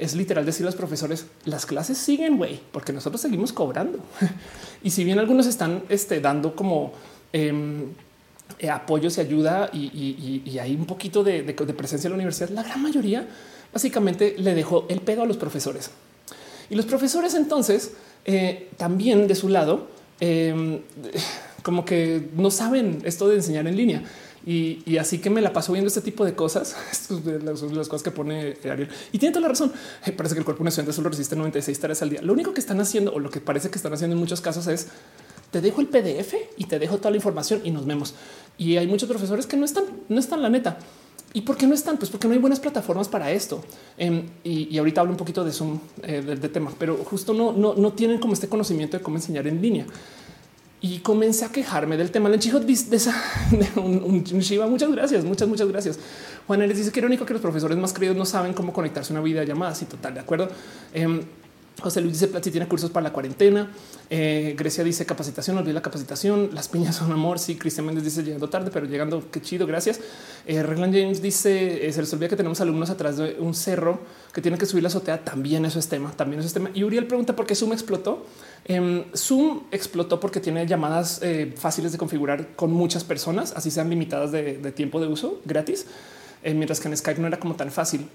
es 0.00 0.16
literal 0.16 0.44
decir 0.44 0.64
a 0.64 0.66
los 0.66 0.74
profesores, 0.74 1.26
las 1.44 1.64
clases 1.64 1.96
siguen, 1.96 2.36
güey, 2.36 2.58
porque 2.72 2.92
nosotros 2.92 3.20
seguimos 3.20 3.52
cobrando. 3.52 4.00
y 4.82 4.90
si 4.90 5.04
bien 5.04 5.20
algunos 5.20 5.46
están 5.46 5.84
este, 5.88 6.20
dando 6.20 6.56
como 6.56 6.92
em, 7.32 7.84
apoyos 8.70 9.18
y 9.18 9.20
ayuda 9.20 9.70
y, 9.72 10.58
hay 10.58 10.74
un 10.74 10.86
poquito 10.86 11.24
de, 11.24 11.42
presencia 11.76 12.08
en 12.08 12.12
la 12.12 12.16
universidad, 12.16 12.50
la 12.50 12.62
gran 12.62 12.82
mayoría 12.82 13.26
básicamente 13.72 14.34
le 14.38 14.54
dejó 14.54 14.86
el 14.88 15.00
pedo 15.00 15.22
a 15.22 15.26
los 15.26 15.36
profesores. 15.36 15.90
Y 16.68 16.74
los 16.74 16.86
profesores 16.86 17.34
entonces 17.34 17.92
eh, 18.24 18.68
también 18.76 19.26
de 19.26 19.34
su 19.34 19.48
lado, 19.48 19.88
eh, 20.20 20.80
como 21.62 21.84
que 21.84 22.28
no 22.36 22.50
saben 22.50 23.02
esto 23.04 23.28
de 23.28 23.36
enseñar 23.36 23.66
en 23.66 23.76
línea. 23.76 24.02
Y, 24.46 24.96
así 24.96 25.18
que 25.18 25.28
me 25.28 25.42
la 25.42 25.52
paso 25.52 25.72
viendo 25.72 25.88
este 25.88 26.00
tipo 26.00 26.24
de 26.24 26.34
cosas, 26.34 26.74
las, 27.44 27.62
las 27.62 27.88
cosas 27.88 28.02
que 28.02 28.10
pone. 28.10 28.56
Y 29.12 29.18
tiene 29.18 29.32
toda 29.32 29.42
la 29.42 29.48
razón. 29.48 29.72
Eh, 30.06 30.12
Parece 30.12 30.34
que 30.34 30.38
el 30.38 30.44
cuerpo 30.44 30.62
de 30.64 30.68
estudiante 30.70 30.92
solo 30.92 31.10
resiste 31.10 31.36
96 31.36 31.78
tareas 31.78 32.02
al 32.02 32.10
día. 32.10 32.22
Lo 32.22 32.32
único 32.32 32.54
que 32.54 32.60
están 32.60 32.80
haciendo 32.80 33.12
o 33.12 33.18
lo 33.18 33.30
que 33.30 33.40
parece 33.40 33.68
que 33.70 33.76
están 33.76 33.92
haciendo 33.92 34.14
en 34.14 34.20
muchos 34.20 34.40
casos 34.40 34.66
es 34.66 34.88
te 35.50 35.60
dejo 35.60 35.80
el 35.80 35.88
PDF 35.88 36.34
y 36.56 36.64
te 36.64 36.78
dejo 36.78 36.98
toda 36.98 37.10
la 37.10 37.16
información 37.16 37.60
y 37.64 37.70
nos 37.70 37.86
vemos. 37.86 38.14
Y 38.58 38.76
hay 38.76 38.86
muchos 38.86 39.08
profesores 39.08 39.46
que 39.46 39.56
no 39.56 39.64
están, 39.64 39.84
no 40.08 40.20
están 40.20 40.42
la 40.42 40.50
neta. 40.50 40.78
¿Y 41.32 41.42
por 41.42 41.56
qué 41.56 41.66
no 41.66 41.74
están? 41.74 41.96
Pues 41.96 42.10
porque 42.10 42.26
no 42.26 42.34
hay 42.34 42.40
buenas 42.40 42.58
plataformas 42.58 43.08
para 43.08 43.30
esto. 43.30 43.62
Em, 43.96 44.26
y, 44.42 44.76
ahorita 44.76 45.00
hablo 45.00 45.12
un 45.12 45.16
poquito 45.16 45.44
de 45.44 45.52
Zoom, 45.52 45.78
eh, 46.02 46.22
de, 46.22 46.48
tema, 46.48 46.72
pero 46.76 46.96
justo 46.96 47.32
no, 47.32 47.52
no, 47.52 47.74
no 47.74 47.92
tienen 47.92 48.18
como 48.18 48.32
este 48.32 48.48
conocimiento 48.48 48.96
de 48.96 49.02
cómo 49.02 49.16
enseñar 49.16 49.46
en 49.46 49.62
línea. 49.62 49.86
Y 50.82 50.98
comencé 51.00 51.44
a 51.44 51.52
quejarme 51.52 51.96
del 51.96 52.10
tema. 52.10 52.28
El 52.30 52.40
chico 52.40 52.58
de 52.58 52.66
de 52.74 53.80
un, 53.80 54.02
un- 54.02 54.24
Shiva. 54.24 54.66
Muchas 54.66 54.90
gracias, 54.90 55.24
muchas, 55.24 55.46
muchas 55.46 55.68
gracias. 55.68 55.98
Juan 56.46 56.60
les 56.60 56.76
dice 56.76 56.90
que 56.90 56.98
irónico 57.00 57.24
que 57.26 57.34
los 57.34 57.42
profesores 57.42 57.76
más 57.78 57.92
creídos 57.92 58.16
no 58.16 58.24
saben 58.24 58.52
cómo 58.52 58.72
conectarse 58.72 59.12
a 59.12 59.16
una 59.16 59.22
videollamada. 59.22 59.74
Sí, 59.74 59.84
total, 59.84 60.14
de 60.14 60.20
acuerdo. 60.20 60.48
Em, 60.92 61.22
José 61.80 62.00
Luis 62.00 62.14
dice 62.14 62.28
Platzi 62.28 62.50
tiene 62.50 62.68
cursos 62.68 62.90
para 62.90 63.04
la 63.04 63.12
cuarentena. 63.12 63.70
Eh, 64.08 64.54
Grecia 64.56 64.84
dice 64.84 65.06
capacitación, 65.06 65.56
olvidé 65.58 65.72
la 65.72 65.82
capacitación. 65.82 66.50
Las 66.52 66.68
piñas 66.68 66.96
son 66.96 67.12
amor. 67.12 67.38
Sí, 67.38 67.56
Cristian 67.56 67.86
Méndez 67.86 68.04
dice 68.04 68.22
llegando 68.22 68.48
tarde, 68.48 68.70
pero 68.72 68.86
llegando. 68.86 69.30
Qué 69.30 69.40
chido. 69.40 69.66
Gracias. 69.66 70.00
Eh, 70.46 70.62
Reglan 70.62 70.92
James 70.92 71.22
dice 71.22 71.86
eh, 71.86 71.92
se 71.92 72.00
les 72.00 72.12
olvida 72.12 72.28
que 72.28 72.36
tenemos 72.36 72.60
alumnos 72.60 72.90
atrás 72.90 73.16
de 73.16 73.36
un 73.38 73.54
cerro 73.54 74.00
que 74.32 74.42
tienen 74.42 74.58
que 74.58 74.66
subir 74.66 74.82
la 74.82 74.88
azotea. 74.88 75.24
También 75.24 75.64
eso 75.64 75.78
es 75.78 75.88
tema. 75.88 76.12
También 76.12 76.40
eso 76.40 76.46
es 76.48 76.54
tema. 76.54 76.70
Y 76.74 76.84
Uriel 76.84 77.06
pregunta 77.06 77.34
por 77.34 77.46
qué 77.46 77.54
Zoom 77.54 77.72
explotó. 77.72 78.26
Em, 78.66 79.04
Zoom 79.16 79.62
explotó 79.70 80.20
porque 80.20 80.40
tiene 80.40 80.66
llamadas 80.66 81.20
eh, 81.22 81.54
fáciles 81.56 81.92
de 81.92 81.98
configurar 81.98 82.54
con 82.56 82.72
muchas 82.72 83.04
personas, 83.04 83.54
así 83.56 83.70
sean 83.70 83.88
limitadas 83.88 84.32
de, 84.32 84.58
de 84.58 84.72
tiempo 84.72 85.00
de 85.00 85.06
uso 85.06 85.40
gratis, 85.46 85.86
mientras 86.44 86.78
que 86.78 86.88
en 86.88 86.96
Skype 86.96 87.20
no 87.20 87.26
era 87.26 87.38
como 87.38 87.56
tan 87.56 87.70
fácil. 87.70 88.06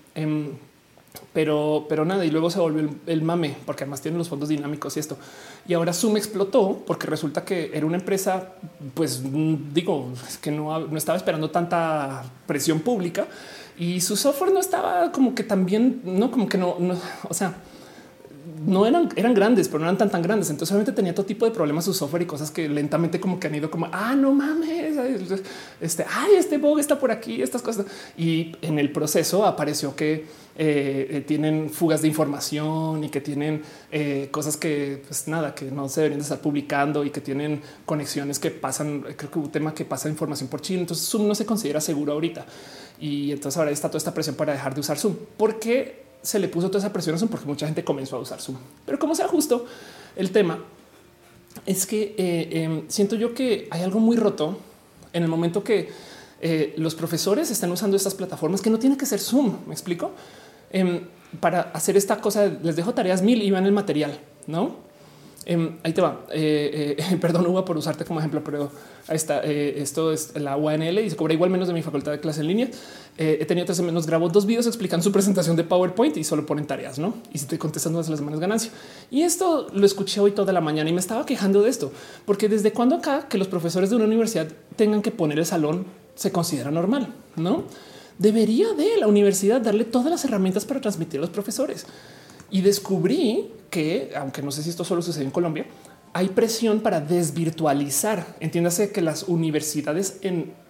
Pero, 1.33 1.85
pero 1.89 2.05
nada, 2.05 2.25
y 2.25 2.31
luego 2.31 2.49
se 2.49 2.59
volvió 2.59 2.89
el, 3.05 3.21
mame, 3.21 3.55
porque 3.65 3.83
además 3.83 4.01
tiene 4.01 4.17
los 4.17 4.29
fondos 4.29 4.49
dinámicos 4.49 4.95
y 4.97 4.99
esto. 4.99 5.17
Y 5.67 5.73
ahora 5.73 5.93
Zoom 5.93 6.17
explotó 6.17 6.83
porque 6.85 7.07
resulta 7.07 7.43
que 7.43 7.71
era 7.73 7.85
una 7.85 7.97
empresa, 7.97 8.53
pues 8.93 9.21
mm, 9.23 9.73
digo, 9.73 10.11
es 10.27 10.37
que 10.37 10.51
no, 10.51 10.79
no 10.79 10.97
estaba 10.97 11.17
esperando 11.17 11.49
tanta 11.49 12.23
presión 12.45 12.79
pública 12.79 13.27
y 13.77 14.01
su 14.01 14.15
software 14.15 14.53
no 14.53 14.59
estaba 14.59 15.11
como 15.11 15.35
que 15.35 15.43
también, 15.43 16.01
no 16.03 16.31
como 16.31 16.47
que 16.47 16.57
no, 16.57 16.77
no 16.79 16.95
o 17.27 17.33
sea, 17.33 17.55
no 18.65 18.85
eran, 18.85 19.09
eran 19.15 19.33
grandes, 19.33 19.67
pero 19.67 19.79
no 19.79 19.85
eran 19.85 19.97
tan 19.97 20.09
tan 20.09 20.21
grandes. 20.21 20.49
Entonces 20.49 20.71
obviamente 20.71 20.91
tenía 20.91 21.13
todo 21.13 21.25
tipo 21.25 21.45
de 21.45 21.51
problemas 21.51 21.85
su 21.85 21.93
software 21.93 22.23
y 22.23 22.25
cosas 22.25 22.51
que 22.51 22.69
lentamente 22.69 23.19
como 23.19 23.39
que 23.39 23.47
han 23.47 23.55
ido 23.55 23.69
como, 23.69 23.87
ah, 23.91 24.15
no 24.15 24.33
mames, 24.33 24.95
este, 25.81 26.05
ay, 26.09 26.35
este 26.37 26.57
bug 26.57 26.79
está 26.79 26.97
por 26.99 27.11
aquí, 27.11 27.41
estas 27.41 27.61
cosas. 27.61 27.85
Y 28.17 28.55
en 28.61 28.79
el 28.79 28.91
proceso 28.91 29.45
apareció 29.45 29.95
que 29.95 30.25
eh, 30.57 31.07
eh, 31.09 31.21
tienen 31.21 31.69
fugas 31.69 32.01
de 32.01 32.07
información 32.07 33.03
y 33.03 33.09
que 33.09 33.19
tienen 33.19 33.61
eh, 33.91 34.29
cosas 34.31 34.55
que, 34.55 35.03
pues 35.05 35.27
nada, 35.27 35.53
que 35.53 35.65
no 35.65 35.89
se 35.89 35.99
deberían 35.99 36.19
de 36.19 36.23
estar 36.23 36.39
publicando 36.39 37.03
y 37.03 37.09
que 37.09 37.19
tienen 37.19 37.61
conexiones 37.85 38.39
que 38.39 38.51
pasan. 38.51 39.01
Creo 39.17 39.29
que 39.29 39.39
un 39.39 39.51
tema 39.51 39.73
que 39.73 39.83
pasa 39.83 40.07
información 40.07 40.47
por 40.47 40.61
Chile. 40.61 40.79
Entonces 40.79 41.09
Zoom 41.09 41.27
no 41.27 41.35
se 41.35 41.45
considera 41.45 41.81
seguro 41.81 42.13
ahorita. 42.13 42.45
Y 43.01 43.33
entonces 43.33 43.57
ahora 43.57 43.71
está 43.71 43.89
toda 43.89 43.97
esta 43.97 44.13
presión 44.13 44.37
para 44.37 44.53
dejar 44.53 44.73
de 44.73 44.79
usar 44.79 44.97
Zoom. 44.97 45.15
¿Por 45.35 45.59
qué 45.59 46.05
se 46.21 46.39
le 46.39 46.47
puso 46.47 46.67
toda 46.69 46.79
esa 46.79 46.93
presión 46.93 47.15
a 47.15 47.19
Zoom? 47.19 47.29
Porque 47.29 47.45
mucha 47.45 47.65
gente 47.65 47.83
comenzó 47.83 48.15
a 48.15 48.19
usar 48.19 48.39
Zoom. 48.39 48.57
Pero 48.85 48.97
como 48.97 49.13
sea 49.13 49.27
justo, 49.27 49.65
el 50.15 50.31
tema 50.31 50.63
es 51.65 51.85
que 51.85 52.15
eh, 52.17 52.83
siento 52.87 53.17
yo 53.17 53.33
que 53.33 53.67
hay 53.71 53.81
algo 53.81 53.99
muy 53.99 54.15
roto 54.15 54.57
en 55.11 55.23
el 55.23 55.29
momento 55.29 55.65
que 55.65 56.15
los 56.77 56.93
profesores 56.93 57.49
están 57.49 57.71
usando 57.71 57.97
estas 57.97 58.13
plataformas 58.13 58.61
que 58.61 58.69
no 58.69 58.77
tiene 58.77 58.95
que 58.95 59.07
ser 59.07 59.19
Zoom. 59.19 59.55
Me 59.65 59.73
explico 59.73 60.11
Em, 60.75 60.99
para 61.39 61.61
hacer 61.73 61.95
esta 61.95 62.19
cosa. 62.19 62.51
Les 62.61 62.75
dejo 62.75 62.93
tareas 62.93 63.21
mil 63.21 63.41
y 63.41 63.49
van 63.49 63.65
el 63.65 63.71
material, 63.71 64.19
no? 64.45 64.83
Em, 65.45 65.77
ahí 65.83 65.93
te 65.93 66.01
va. 66.01 66.25
Eh, 66.33 66.97
eh, 66.97 67.17
perdón, 67.21 67.47
Uva, 67.47 67.63
por 67.63 67.77
usarte 67.77 68.03
como 68.03 68.19
ejemplo, 68.19 68.43
pero 68.43 68.69
ahí 69.07 69.15
está. 69.15 69.41
eh, 69.45 69.75
esto 69.77 70.11
es 70.11 70.35
la 70.35 70.57
UANL 70.57 70.99
y 70.99 71.09
se 71.09 71.15
cobra 71.15 71.33
igual 71.33 71.49
menos 71.49 71.69
de 71.69 71.73
mi 71.73 71.81
facultad 71.81 72.11
de 72.11 72.19
clase 72.19 72.41
en 72.41 72.47
línea. 72.47 72.67
Eh, 73.17 73.37
he 73.39 73.45
tenido 73.45 73.63
tres 73.65 73.77
semanas, 73.77 74.05
grabo 74.05 74.27
dos 74.27 74.45
videos 74.45 74.67
explicando 74.67 75.01
su 75.01 75.13
presentación 75.13 75.55
de 75.55 75.63
PowerPoint 75.63 76.17
y 76.17 76.25
solo 76.25 76.45
ponen 76.45 76.67
tareas, 76.67 76.99
no? 76.99 77.13
Y 77.31 77.37
si 77.37 77.45
te 77.45 77.57
contestan 77.57 77.93
todas 77.93 78.09
las 78.09 78.19
semanas 78.19 78.41
ganancia. 78.41 78.71
Y 79.09 79.21
esto 79.21 79.67
lo 79.71 79.85
escuché 79.85 80.19
hoy 80.19 80.31
toda 80.31 80.51
la 80.51 80.59
mañana 80.59 80.89
y 80.89 80.93
me 80.93 80.99
estaba 80.99 81.25
quejando 81.25 81.61
de 81.61 81.69
esto, 81.69 81.93
porque 82.25 82.49
desde 82.49 82.73
cuando 82.73 82.97
acá 82.97 83.29
que 83.29 83.37
los 83.37 83.47
profesores 83.47 83.89
de 83.91 83.95
una 83.95 84.05
universidad 84.05 84.47
tengan 84.75 85.01
que 85.01 85.11
poner 85.11 85.39
el 85.39 85.45
salón 85.45 85.85
se 86.15 86.33
considera 86.33 86.69
normal, 86.69 87.13
no? 87.37 87.63
Debería 88.17 88.73
de 88.73 88.97
la 88.97 89.07
universidad 89.07 89.61
darle 89.61 89.85
todas 89.85 90.09
las 90.09 90.23
herramientas 90.25 90.65
para 90.65 90.81
transmitir 90.81 91.19
a 91.19 91.21
los 91.21 91.29
profesores. 91.29 91.85
Y 92.49 92.61
descubrí 92.61 93.51
que, 93.69 94.13
aunque 94.15 94.41
no 94.41 94.51
sé 94.51 94.63
si 94.63 94.69
esto 94.69 94.85
solo 94.85 95.01
sucede 95.01 95.25
en 95.25 95.31
Colombia, 95.31 95.65
hay 96.13 96.29
presión 96.29 96.79
para 96.79 97.01
desvirtualizar. 97.01 98.37
Entiéndase 98.39 98.91
que 98.91 99.01
las 99.01 99.23
universidades 99.23 100.19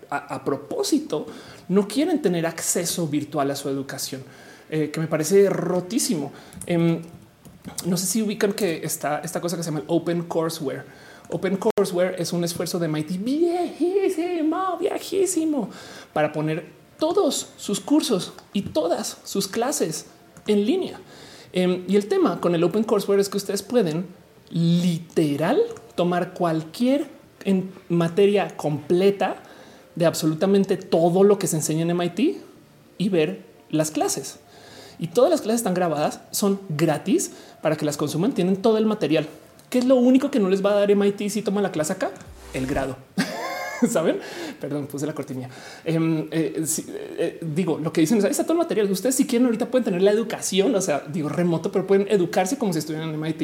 a 0.09 0.43
propósito 0.43 1.27
no 1.67 1.88
quieren 1.88 2.22
tener 2.22 2.45
acceso 2.45 3.07
virtual 3.07 3.51
a 3.51 3.56
su 3.56 3.69
educación, 3.69 4.24
eh, 4.69 4.90
que 4.91 4.99
me 4.99 5.07
parece 5.07 5.49
rotísimo. 5.49 6.32
Em, 6.65 7.01
no 7.85 7.98
sé 7.98 8.06
si 8.06 8.22
ubican 8.22 8.53
que 8.53 8.83
está 8.83 9.19
esta 9.19 9.41
cosa 9.41 9.57
que 9.57 9.64
se 9.64 9.69
llama 9.69 9.80
el 9.80 9.85
Open 9.88 10.24
Courseware. 10.24 10.83
Open 11.30 11.57
Courseware 11.57 12.15
es 12.19 12.33
un 12.33 12.43
esfuerzo 12.43 12.77
de 12.77 12.88
MIT 12.88 13.17
viejísimo, 13.17 14.77
viejísimo 14.77 15.69
para 16.14 16.32
poner 16.32 16.65
todos 16.99 17.48
sus 17.57 17.80
cursos 17.80 18.33
y 18.53 18.61
todas 18.64 19.17
sus 19.24 19.48
clases 19.48 20.07
en 20.48 20.65
línea. 20.65 20.99
Em, 21.53 21.83
y 21.88 21.95
el 21.95 22.07
tema 22.07 22.41
con 22.41 22.56
el 22.56 22.64
Open 22.64 22.83
Courseware 22.83 23.19
es 23.19 23.30
que 23.30 23.38
ustedes 23.38 23.64
pueden 23.64 24.06
literal 24.49 25.59
tomar 25.95 26.33
cualquier 26.33 27.09
materia 27.90 28.56
completa 28.57 29.38
de 29.95 30.06
absolutamente 30.06 30.77
todo 30.77 31.24
lo 31.24 31.40
que 31.40 31.48
se 31.48 31.57
enseña 31.57 31.83
en 31.83 31.95
MIT 31.95 32.38
y 32.98 33.09
ver 33.09 33.45
las 33.69 33.91
clases. 33.91 34.40
Y 34.99 35.07
todas 35.07 35.30
las 35.30 35.41
clases 35.41 35.59
están 35.59 35.74
grabadas, 35.74 36.22
son 36.32 36.59
gratis 36.69 37.32
para 37.61 37.75
que 37.75 37.85
las 37.85 37.98
consuman, 37.98 38.33
tienen 38.33 38.61
todo 38.61 38.77
el 38.77 38.85
material. 38.85 39.27
¿Qué 39.69 39.80
es 39.80 39.85
lo 39.85 39.95
único 39.95 40.32
que 40.32 40.40
no 40.40 40.49
les 40.49 40.65
va 40.65 40.72
a 40.72 40.75
dar 40.75 40.95
MIT 40.95 41.30
si 41.30 41.41
toma 41.41 41.61
la 41.61 41.72
clase 41.72 41.93
acá? 41.93 42.11
El 42.53 42.65
grado. 42.65 42.98
Saben? 43.89 44.19
Perdón, 44.59 44.87
puse 44.87 45.05
la 45.05 45.13
cortinilla. 45.13 45.49
Em, 45.83 46.27
eh, 46.31 46.65
eh, 47.17 47.39
digo 47.41 47.79
lo 47.79 47.91
que 47.91 48.01
dicen 48.01 48.23
está 48.25 48.43
todo 48.43 48.53
el 48.53 48.59
material. 48.59 48.89
Ustedes, 48.91 49.15
si 49.15 49.25
quieren, 49.25 49.45
ahorita 49.45 49.69
pueden 49.69 49.85
tener 49.85 50.01
la 50.01 50.11
educación, 50.11 50.73
o 50.75 50.81
sea, 50.81 51.03
digo 51.07 51.29
remoto, 51.29 51.71
pero 51.71 51.85
pueden 51.85 52.07
educarse 52.09 52.57
como 52.57 52.73
si 52.73 52.79
estuvieran 52.79 53.09
en 53.09 53.19
MIT. 53.19 53.41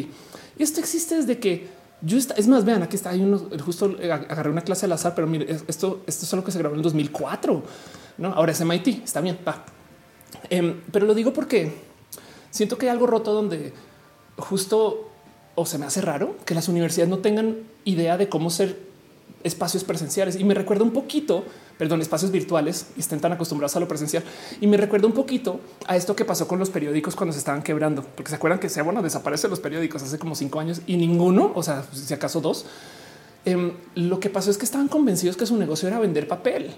Y 0.57 0.63
esto 0.63 0.79
existe 0.79 1.15
desde 1.15 1.39
que 1.39 1.67
yo 2.01 2.17
está, 2.17 2.33
es 2.35 2.47
más, 2.47 2.65
vean, 2.65 2.81
aquí 2.81 2.95
está, 2.95 3.11
hay 3.11 3.21
unos, 3.21 3.43
justo 3.63 3.95
agarré 4.01 4.49
una 4.49 4.61
clase 4.61 4.85
al 4.85 4.91
azar, 4.91 5.13
pero 5.13 5.27
mire, 5.27 5.45
esto, 5.67 6.01
esto 6.07 6.25
es 6.25 6.33
algo 6.33 6.43
que 6.43 6.51
se 6.51 6.59
grabó 6.59 6.75
en 6.75 6.81
2004, 6.81 7.63
¿no? 8.17 8.33
Ahora 8.33 8.51
es 8.51 8.61
MIT, 8.61 9.03
está 9.03 9.21
bien, 9.21 9.37
va. 9.47 9.65
Em, 10.49 10.81
pero 10.91 11.05
lo 11.05 11.13
digo 11.13 11.33
porque 11.33 11.71
siento 12.49 12.77
que 12.77 12.87
hay 12.87 12.91
algo 12.91 13.05
roto 13.05 13.33
donde 13.33 13.73
justo 14.37 15.09
o 15.55 15.65
se 15.65 15.77
me 15.77 15.85
hace 15.85 16.01
raro 16.01 16.35
que 16.45 16.55
las 16.55 16.67
universidades 16.67 17.09
no 17.09 17.19
tengan 17.19 17.57
idea 17.85 18.17
de 18.17 18.29
cómo 18.29 18.49
ser 18.49 18.90
espacios 19.43 19.83
presenciales 19.83 20.35
y 20.35 20.43
me 20.43 20.53
recuerda 20.53 20.83
un 20.83 20.91
poquito, 20.91 21.43
perdón, 21.77 22.01
espacios 22.01 22.31
virtuales 22.31 22.87
y 22.95 22.99
estén 22.99 23.19
tan 23.19 23.31
acostumbrados 23.31 23.75
a 23.75 23.79
lo 23.79 23.87
presencial 23.87 24.23
y 24.59 24.67
me 24.67 24.77
recuerda 24.77 25.07
un 25.07 25.13
poquito 25.13 25.59
a 25.87 25.95
esto 25.95 26.15
que 26.15 26.25
pasó 26.25 26.47
con 26.47 26.59
los 26.59 26.69
periódicos 26.69 27.15
cuando 27.15 27.33
se 27.33 27.39
estaban 27.39 27.63
quebrando, 27.63 28.03
porque 28.03 28.29
se 28.29 28.35
acuerdan 28.35 28.59
que 28.59 28.69
se 28.69 28.81
bueno, 28.81 29.01
desaparecen 29.01 29.49
los 29.49 29.59
periódicos 29.59 30.03
hace 30.03 30.17
como 30.19 30.35
cinco 30.35 30.59
años 30.59 30.81
y 30.87 30.97
ninguno, 30.97 31.51
o 31.55 31.63
sea, 31.63 31.83
si 31.91 32.13
acaso 32.13 32.41
dos. 32.41 32.65
Em, 33.43 33.73
lo 33.95 34.19
que 34.19 34.29
pasó 34.29 34.51
es 34.51 34.57
que 34.57 34.65
estaban 34.65 34.87
convencidos 34.87 35.35
que 35.35 35.45
su 35.45 35.57
negocio 35.57 35.87
era 35.87 35.99
vender 35.99 36.27
papel, 36.27 36.71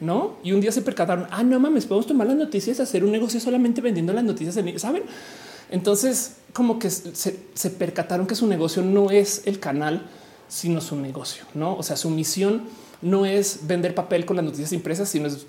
no? 0.00 0.36
Y 0.42 0.52
un 0.52 0.60
día 0.60 0.72
se 0.72 0.82
percataron. 0.82 1.26
Ah, 1.30 1.42
no 1.42 1.60
mames, 1.60 1.86
podemos 1.86 2.06
tomar 2.06 2.26
las 2.26 2.36
noticias, 2.36 2.80
hacer 2.80 3.04
un 3.04 3.12
negocio 3.12 3.38
solamente 3.38 3.80
vendiendo 3.80 4.12
las 4.12 4.24
noticias. 4.24 4.56
En, 4.56 4.78
Saben? 4.78 5.04
Entonces, 5.70 6.36
como 6.52 6.80
que 6.80 6.90
se, 6.90 7.36
se 7.54 7.70
percataron 7.70 8.26
que 8.26 8.34
su 8.34 8.48
negocio 8.48 8.82
no 8.82 9.10
es 9.10 9.42
el 9.46 9.60
canal 9.60 10.08
sino 10.50 10.80
su 10.80 10.96
negocio, 10.96 11.44
no? 11.54 11.76
O 11.76 11.82
sea, 11.82 11.96
su 11.96 12.10
misión 12.10 12.64
no 13.00 13.24
es 13.24 13.60
vender 13.66 13.94
papel 13.94 14.26
con 14.26 14.36
las 14.36 14.44
noticias 14.44 14.72
impresas, 14.72 15.08
sino 15.08 15.28
es 15.28 15.46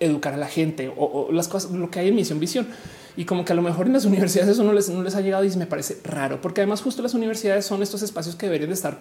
educar 0.00 0.34
a 0.34 0.36
la 0.36 0.48
gente 0.48 0.92
o, 0.96 1.28
las 1.30 1.46
cosas, 1.48 1.70
lo 1.70 1.90
que 1.90 2.00
hay 2.00 2.08
en 2.08 2.16
misión, 2.16 2.40
visión. 2.40 2.66
Y 3.14 3.26
como 3.26 3.44
que 3.44 3.52
a 3.52 3.54
lo 3.54 3.62
mejor 3.62 3.86
en 3.86 3.92
las 3.92 4.04
universidades 4.06 4.50
eso 4.50 4.64
no 4.64 4.72
les, 4.72 4.88
no 4.88 5.02
les 5.02 5.14
ha 5.14 5.20
llegado 5.20 5.44
y 5.44 5.56
me 5.56 5.66
parece 5.66 5.98
raro, 6.02 6.40
porque 6.40 6.62
además 6.62 6.80
justo 6.80 7.02
las 7.02 7.14
universidades 7.14 7.66
son 7.66 7.82
estos 7.82 8.02
espacios 8.02 8.34
que 8.34 8.46
deberían 8.46 8.70
de 8.70 8.74
estar 8.74 8.98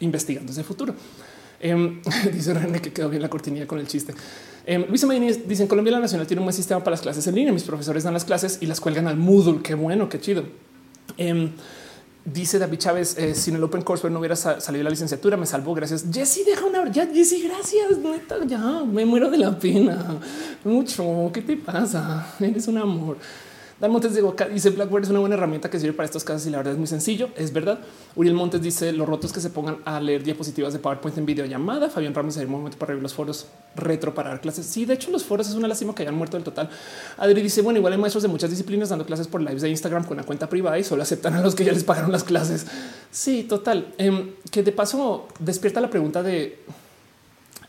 investigando 0.00 0.52
ese 0.52 0.62
futuro. 0.62 0.94
Em, 1.58 2.02
dice 2.32 2.52
René 2.52 2.80
que 2.82 2.92
quedó 2.92 3.08
bien 3.08 3.22
la 3.22 3.30
cortinilla 3.30 3.66
con 3.66 3.78
el 3.78 3.88
chiste. 3.88 4.14
Eh, 4.66 4.84
Luisa 4.88 5.08
dice 5.08 5.62
en 5.62 5.68
Colombia 5.68 5.92
la 5.92 6.00
Nacional 6.00 6.26
tiene 6.26 6.40
un 6.40 6.46
buen 6.46 6.54
sistema 6.54 6.80
para 6.80 6.92
las 6.92 7.00
clases 7.00 7.26
en 7.26 7.34
línea. 7.34 7.52
Mis 7.52 7.62
profesores 7.62 8.04
dan 8.04 8.12
las 8.12 8.26
clases 8.26 8.58
y 8.60 8.66
las 8.66 8.78
cuelgan 8.80 9.08
al 9.08 9.16
Moodle. 9.16 9.62
Qué 9.62 9.74
bueno, 9.74 10.10
qué 10.10 10.20
chido. 10.20 10.44
Em, 11.16 11.52
Dice 12.26 12.58
David 12.58 12.78
Chávez, 12.78 13.16
eh, 13.18 13.36
sin 13.36 13.54
el 13.54 13.62
Open 13.62 13.82
Course 13.82 14.10
no 14.10 14.18
hubiera 14.18 14.34
salido 14.34 14.82
la 14.82 14.90
licenciatura, 14.90 15.36
me 15.36 15.46
salvó. 15.46 15.74
Gracias. 15.74 16.04
Jesse, 16.12 16.44
deja 16.44 16.66
una 16.66 16.90
ya. 16.90 17.06
Jesse, 17.06 17.40
gracias. 17.44 17.98
Neta, 17.98 18.44
ya 18.44 18.82
me 18.84 19.06
muero 19.06 19.30
de 19.30 19.38
la 19.38 19.56
pena. 19.56 20.18
Mucho. 20.64 21.30
¿Qué 21.32 21.42
te 21.42 21.56
pasa? 21.56 22.34
Eres 22.40 22.66
un 22.66 22.78
amor. 22.78 23.16
Dan 23.78 23.90
Montes 23.90 24.18
dice 24.54 24.70
Blackboard 24.70 25.04
es 25.04 25.10
una 25.10 25.20
buena 25.20 25.34
herramienta 25.34 25.68
que 25.68 25.78
sirve 25.78 25.92
para 25.92 26.06
estos 26.06 26.24
casos 26.24 26.46
y 26.46 26.50
la 26.50 26.56
verdad 26.56 26.72
es 26.72 26.78
muy 26.78 26.86
sencillo. 26.86 27.28
Es 27.36 27.52
verdad. 27.52 27.78
Uriel 28.14 28.34
Montes 28.34 28.62
dice 28.62 28.90
los 28.92 29.06
rotos 29.06 29.34
que 29.34 29.40
se 29.40 29.50
pongan 29.50 29.78
a 29.84 30.00
leer 30.00 30.22
diapositivas 30.22 30.72
de 30.72 30.78
PowerPoint 30.78 31.18
en 31.18 31.26
videollamada. 31.26 31.90
Fabián 31.90 32.14
Ramos 32.14 32.38
hay 32.38 32.46
un 32.46 32.52
momento 32.52 32.78
para 32.78 32.88
revivir 32.88 33.02
los 33.02 33.12
foros 33.12 33.48
retro 33.74 34.14
para 34.14 34.30
dar 34.30 34.40
clases. 34.40 34.64
Sí, 34.64 34.86
de 34.86 34.94
hecho, 34.94 35.10
los 35.10 35.24
foros 35.24 35.50
es 35.50 35.54
una 35.56 35.68
lástima 35.68 35.94
que 35.94 36.02
hayan 36.02 36.14
muerto 36.14 36.38
del 36.38 36.44
total. 36.44 36.70
Adri 37.18 37.42
dice 37.42 37.60
bueno, 37.60 37.78
igual 37.78 37.92
hay 37.92 37.98
maestros 37.98 38.22
de 38.22 38.28
muchas 38.28 38.48
disciplinas 38.48 38.88
dando 38.88 39.04
clases 39.04 39.28
por 39.28 39.42
lives 39.42 39.60
de 39.60 39.68
Instagram 39.68 40.04
con 40.04 40.14
una 40.14 40.24
cuenta 40.24 40.48
privada 40.48 40.78
y 40.78 40.84
solo 40.84 41.02
aceptan 41.02 41.34
a 41.34 41.42
los 41.42 41.54
que 41.54 41.64
ya 41.64 41.72
les 41.72 41.84
pagaron 41.84 42.10
las 42.10 42.24
clases. 42.24 42.66
Sí, 43.10 43.42
total. 43.42 43.92
Em, 43.98 44.30
que 44.50 44.62
de 44.62 44.72
paso 44.72 45.28
despierta 45.38 45.82
la 45.82 45.90
pregunta 45.90 46.22
de 46.22 46.60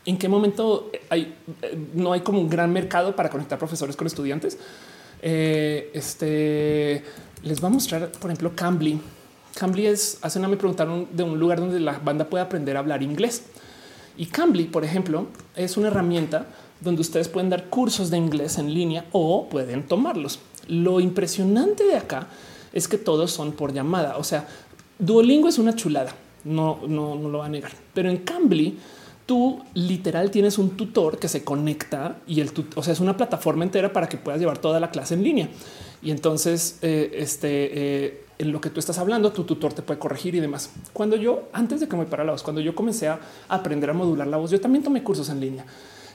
en 0.06 0.16
qué 0.16 0.26
momento 0.26 0.90
hay, 1.10 1.34
eh, 1.60 1.78
no 1.92 2.14
hay 2.14 2.22
como 2.22 2.40
un 2.40 2.48
gran 2.48 2.72
mercado 2.72 3.14
para 3.14 3.28
conectar 3.28 3.58
profesores 3.58 3.94
con 3.94 4.06
estudiantes. 4.06 4.56
Eh, 5.22 5.90
este 5.94 7.04
les 7.42 7.62
va 7.62 7.68
a 7.68 7.70
mostrar, 7.70 8.10
por 8.12 8.30
ejemplo, 8.30 8.52
Cambly. 8.54 9.00
Cambly 9.54 9.86
es 9.86 10.18
hace 10.22 10.38
una 10.38 10.48
me 10.48 10.56
preguntaron 10.56 11.08
de 11.12 11.22
un 11.22 11.38
lugar 11.38 11.60
donde 11.60 11.80
la 11.80 11.98
banda 11.98 12.24
puede 12.28 12.44
aprender 12.44 12.76
a 12.76 12.80
hablar 12.80 13.02
inglés. 13.02 13.44
Y 14.16 14.26
Cambly, 14.26 14.64
por 14.64 14.84
ejemplo, 14.84 15.26
es 15.54 15.76
una 15.76 15.88
herramienta 15.88 16.46
donde 16.80 17.00
ustedes 17.00 17.28
pueden 17.28 17.50
dar 17.50 17.68
cursos 17.68 18.10
de 18.10 18.18
inglés 18.18 18.58
en 18.58 18.72
línea 18.72 19.04
o 19.12 19.48
pueden 19.48 19.86
tomarlos. 19.86 20.40
Lo 20.68 21.00
impresionante 21.00 21.84
de 21.84 21.96
acá 21.96 22.28
es 22.72 22.88
que 22.88 22.98
todos 22.98 23.30
son 23.30 23.52
por 23.52 23.72
llamada. 23.72 24.16
O 24.16 24.24
sea, 24.24 24.46
Duolingo 24.98 25.48
es 25.48 25.58
una 25.58 25.74
chulada, 25.74 26.12
no, 26.44 26.80
no, 26.86 27.14
no 27.14 27.28
lo 27.28 27.38
va 27.38 27.46
a 27.46 27.48
negar, 27.48 27.72
pero 27.94 28.10
en 28.10 28.18
Cambly 28.18 28.78
tú 29.28 29.62
literal 29.74 30.30
tienes 30.30 30.56
un 30.56 30.70
tutor 30.70 31.18
que 31.18 31.28
se 31.28 31.44
conecta 31.44 32.16
y 32.26 32.40
el 32.40 32.50
tutor, 32.52 32.78
o 32.78 32.82
sea, 32.82 32.94
es 32.94 33.00
una 33.00 33.14
plataforma 33.14 33.62
entera 33.62 33.92
para 33.92 34.08
que 34.08 34.16
puedas 34.16 34.40
llevar 34.40 34.56
toda 34.56 34.80
la 34.80 34.90
clase 34.90 35.12
en 35.12 35.22
línea. 35.22 35.50
Y 36.00 36.12
entonces, 36.12 36.78
eh, 36.80 37.10
este, 37.12 38.06
eh, 38.06 38.24
en 38.38 38.52
lo 38.52 38.62
que 38.62 38.70
tú 38.70 38.80
estás 38.80 38.96
hablando, 38.96 39.30
tu 39.30 39.44
tutor 39.44 39.74
te 39.74 39.82
puede 39.82 40.00
corregir 40.00 40.34
y 40.34 40.40
demás. 40.40 40.70
Cuando 40.94 41.14
yo, 41.14 41.50
antes 41.52 41.80
de 41.80 41.88
que 41.88 41.94
me 41.94 42.06
para 42.06 42.24
la 42.24 42.32
voz, 42.32 42.42
cuando 42.42 42.62
yo 42.62 42.74
comencé 42.74 43.08
a 43.08 43.20
aprender 43.48 43.90
a 43.90 43.92
modular 43.92 44.26
la 44.26 44.38
voz, 44.38 44.50
yo 44.50 44.62
también 44.62 44.82
tomé 44.82 45.02
cursos 45.02 45.28
en 45.28 45.40
línea. 45.40 45.66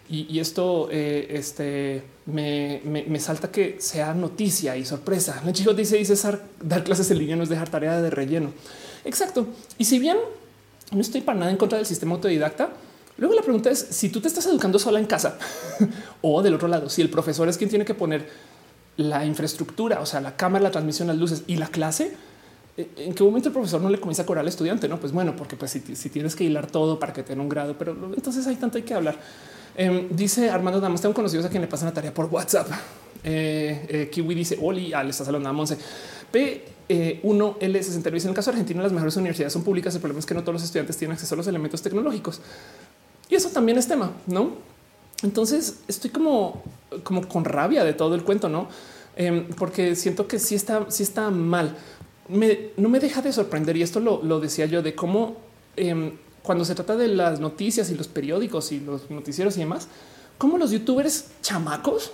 Y, 0.10 0.40
esto 0.40 0.90
eh, 0.92 1.28
este, 1.30 2.04
me, 2.26 2.82
me, 2.84 3.20
salta 3.20 3.52
que 3.52 3.78
sea 3.80 4.14
noticia 4.16 4.76
y 4.76 4.86
sorpresa. 4.86 5.42
El 5.46 5.54
chico 5.54 5.74
dice, 5.74 5.98
dice 5.98 6.16
dar 6.62 6.84
clases 6.84 7.10
en 7.12 7.20
línea 7.20 7.36
no 7.36 7.44
es 7.44 7.50
dejar 7.50 7.70
tarea 7.70 8.02
de 8.02 8.10
relleno. 8.10 8.52
Exacto. 9.06 9.48
Y 9.78 9.86
si 9.86 10.00
bien 10.00 10.18
no 10.92 11.00
estoy 11.00 11.22
para 11.22 11.40
nada 11.40 11.52
en 11.52 11.58
contra 11.58 11.78
del 11.78 11.88
sistema 11.88 12.16
autodidacta, 12.16 12.72
Luego 13.24 13.36
la 13.36 13.42
pregunta 13.42 13.70
es 13.70 13.80
si 13.80 14.10
tú 14.10 14.20
te 14.20 14.28
estás 14.28 14.46
educando 14.48 14.78
sola 14.78 15.00
en 15.00 15.06
casa 15.06 15.38
o 16.22 16.42
del 16.42 16.56
otro 16.56 16.68
lado, 16.68 16.90
si 16.90 17.02
el 17.02 17.10
profesor 17.10 17.48
es 17.48 17.58
quien 17.58 17.70
tiene 17.70 17.86
que 17.86 17.94
poner 17.94 18.28
la 18.98 19.24
infraestructura, 19.24 20.02
o 20.02 20.06
sea, 20.06 20.20
la 20.20 20.36
cámara, 20.36 20.62
la 20.62 20.72
transmisión, 20.72 21.08
las 21.08 21.16
luces 21.16 21.44
y 21.48 21.56
la 21.56 21.68
clase. 21.68 22.18
Eh, 22.76 22.90
¿En 22.98 23.14
qué 23.14 23.24
momento 23.24 23.48
el 23.48 23.54
profesor 23.54 23.82
no 23.82 23.90
le 23.90 23.98
comienza 23.98 24.24
a 24.24 24.26
cobrar 24.26 24.42
al 24.42 24.50
estudiante? 24.50 24.90
No, 24.90 25.00
pues 25.00 25.14
bueno, 25.14 25.38
porque 25.38 25.56
pues 25.56 25.72
si, 25.72 26.10
tienes 26.10 26.36
que 26.36 26.44
hilar 26.44 26.68
todo 26.68 27.00
para 27.00 27.14
que 27.14 27.24
tenga 27.24 27.42
un 27.42 27.48
grado, 27.48 27.78
pero 27.80 27.96
entonces 28.14 28.46
hay 28.46 28.58
tanto 28.58 28.78
hay 28.78 28.84
que 28.84 28.94
hablar. 28.94 29.18
Em, 29.78 30.10
dice 30.10 30.50
Armando 30.50 30.82
Damas, 30.82 31.00
tengo 31.00 31.16
conocidos 31.16 31.46
a 31.46 31.50
quien 31.50 31.62
le 31.62 31.70
pasan 31.70 31.88
la 31.88 31.94
tarea 31.94 32.14
por 32.14 32.26
WhatsApp. 32.26 32.68
Eh, 33.24 33.86
eh, 33.88 34.10
Kiwi 34.12 34.36
dice 34.36 34.58
Oli, 34.62 34.92
ah, 34.92 35.02
le 35.02 35.12
está 35.12 35.24
saludando 35.24 35.48
a 35.48 35.54
Monse. 35.54 35.78
P1L60 36.34 38.12
dice 38.12 38.28
en 38.28 38.32
el 38.32 38.36
caso 38.36 38.50
argentino 38.50 38.82
las 38.82 38.92
mejores 38.92 39.16
universidades 39.16 39.54
son 39.54 39.64
públicas. 39.64 39.96
El 39.96 40.02
problema 40.02 40.20
es 40.20 40.26
que 40.26 40.34
no 40.34 40.42
todos 40.42 40.56
los 40.56 40.64
estudiantes 40.64 40.98
tienen 40.98 41.14
acceso 41.14 41.36
a 41.36 41.38
los 41.38 41.48
elementos 41.48 41.82
tecnológicos. 41.82 42.42
Y 43.34 43.36
eso 43.36 43.50
también 43.50 43.80
es 43.80 43.88
tema, 43.88 44.12
¿no? 44.28 44.52
Entonces 45.24 45.80
estoy 45.88 46.12
como, 46.12 46.62
como 47.04 47.28
con 47.28 47.46
rabia 47.46 47.84
de 47.84 47.94
todo 47.94 48.14
el 48.14 48.24
cuento, 48.24 48.48
¿no? 48.48 48.68
Em, 49.16 49.48
porque 49.58 49.96
siento 49.96 50.28
que 50.28 50.38
sí 50.38 50.54
está, 50.54 50.86
sí 50.92 51.02
está 51.02 51.32
mal. 51.32 51.76
no 52.30 52.90
me 52.90 53.00
deja 53.00 53.24
de 53.24 53.34
sorprender 53.34 53.76
y 53.76 53.82
esto 53.82 54.00
lo, 54.00 54.40
decía 54.40 54.68
yo 54.68 54.84
de 54.84 54.94
cómo 54.94 55.38
em, 55.76 56.12
cuando 56.44 56.64
se 56.64 56.76
trata 56.76 56.96
de 56.96 57.08
las 57.08 57.40
noticias 57.40 57.90
y 57.90 57.96
los 57.96 58.08
periódicos 58.08 58.72
y 58.72 58.80
los 58.80 59.10
noticieros 59.10 59.58
y 59.58 59.62
demás, 59.62 59.88
cómo 60.38 60.60
los 60.60 60.70
youtubers 60.70 61.32
chamacos 61.42 62.12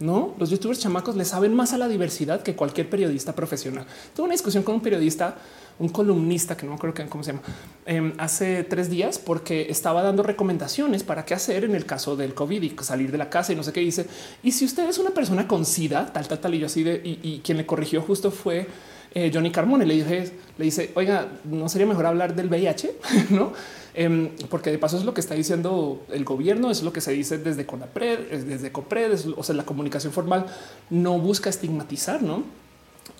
no, 0.00 0.34
los 0.38 0.48
youtubers 0.48 0.80
chamacos 0.80 1.14
le 1.14 1.26
saben 1.26 1.54
más 1.54 1.74
a 1.74 1.78
la 1.78 1.86
diversidad 1.86 2.42
que 2.42 2.56
cualquier 2.56 2.88
periodista 2.88 3.34
profesional. 3.34 3.84
Tuve 4.16 4.24
una 4.24 4.32
discusión 4.32 4.62
con 4.62 4.76
un 4.76 4.80
periodista, 4.80 5.36
un 5.80 5.88
columnista 5.88 6.56
que 6.56 6.64
no 6.64 6.72
me 6.72 6.76
acuerdo 6.76 7.08
cómo 7.08 7.24
se 7.24 7.32
llama, 7.32 7.42
em, 7.86 8.12
hace 8.18 8.62
tres 8.64 8.88
días 8.90 9.18
porque 9.18 9.66
estaba 9.70 10.02
dando 10.02 10.22
recomendaciones 10.22 11.02
para 11.02 11.24
qué 11.24 11.34
hacer 11.34 11.64
en 11.64 11.74
el 11.74 11.86
caso 11.86 12.16
del 12.16 12.34
COVID 12.34 12.62
y 12.62 12.76
salir 12.82 13.10
de 13.10 13.18
la 13.18 13.30
casa 13.30 13.52
y 13.52 13.56
no 13.56 13.62
sé 13.62 13.72
qué 13.72 13.80
dice. 13.80 14.06
Y 14.42 14.52
si 14.52 14.64
usted 14.64 14.88
es 14.88 14.98
una 14.98 15.10
persona 15.10 15.48
con 15.48 15.64
SIDA, 15.64 16.12
tal, 16.12 16.28
tal, 16.28 16.38
tal, 16.38 16.54
y 16.54 16.58
yo 16.58 16.66
así 16.66 16.82
de 16.82 17.00
y, 17.02 17.40
quien 17.42 17.58
le 17.58 17.66
corrigió 17.66 18.02
justo 18.02 18.30
fue 18.30 18.66
eh, 19.14 19.30
Johnny 19.32 19.50
Carmone. 19.50 19.86
Le 19.86 19.94
dije, 19.94 20.30
le 20.58 20.64
dice, 20.64 20.92
oiga, 20.94 21.28
no 21.44 21.68
sería 21.68 21.86
mejor 21.86 22.06
hablar 22.06 22.34
del 22.34 22.48
VIH, 22.48 22.94
no? 23.30 23.52
Em, 23.94 24.28
porque 24.48 24.70
de 24.70 24.78
paso 24.78 24.96
es 24.98 25.04
lo 25.04 25.14
que 25.14 25.20
está 25.20 25.34
diciendo 25.34 26.04
el 26.12 26.24
gobierno, 26.24 26.70
es 26.70 26.82
lo 26.82 26.92
que 26.92 27.00
se 27.00 27.12
dice 27.12 27.38
desde 27.38 27.66
CONAPRED, 27.66 28.44
desde 28.44 28.70
COPRED, 28.70 29.18
o 29.36 29.42
sea, 29.42 29.54
la 29.56 29.64
comunicación 29.64 30.12
formal 30.12 30.46
no 30.90 31.18
busca 31.18 31.50
estigmatizar, 31.50 32.22
¿no? 32.22 32.44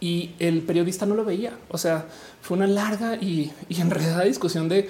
Y 0.00 0.30
el 0.38 0.62
periodista 0.62 1.04
no 1.04 1.14
lo 1.14 1.24
veía, 1.24 1.58
o 1.68 1.76
sea, 1.76 2.06
fue 2.40 2.56
una 2.56 2.66
larga 2.66 3.16
y, 3.16 3.52
enredada 3.68 4.24
discusión 4.24 4.68
de, 4.68 4.88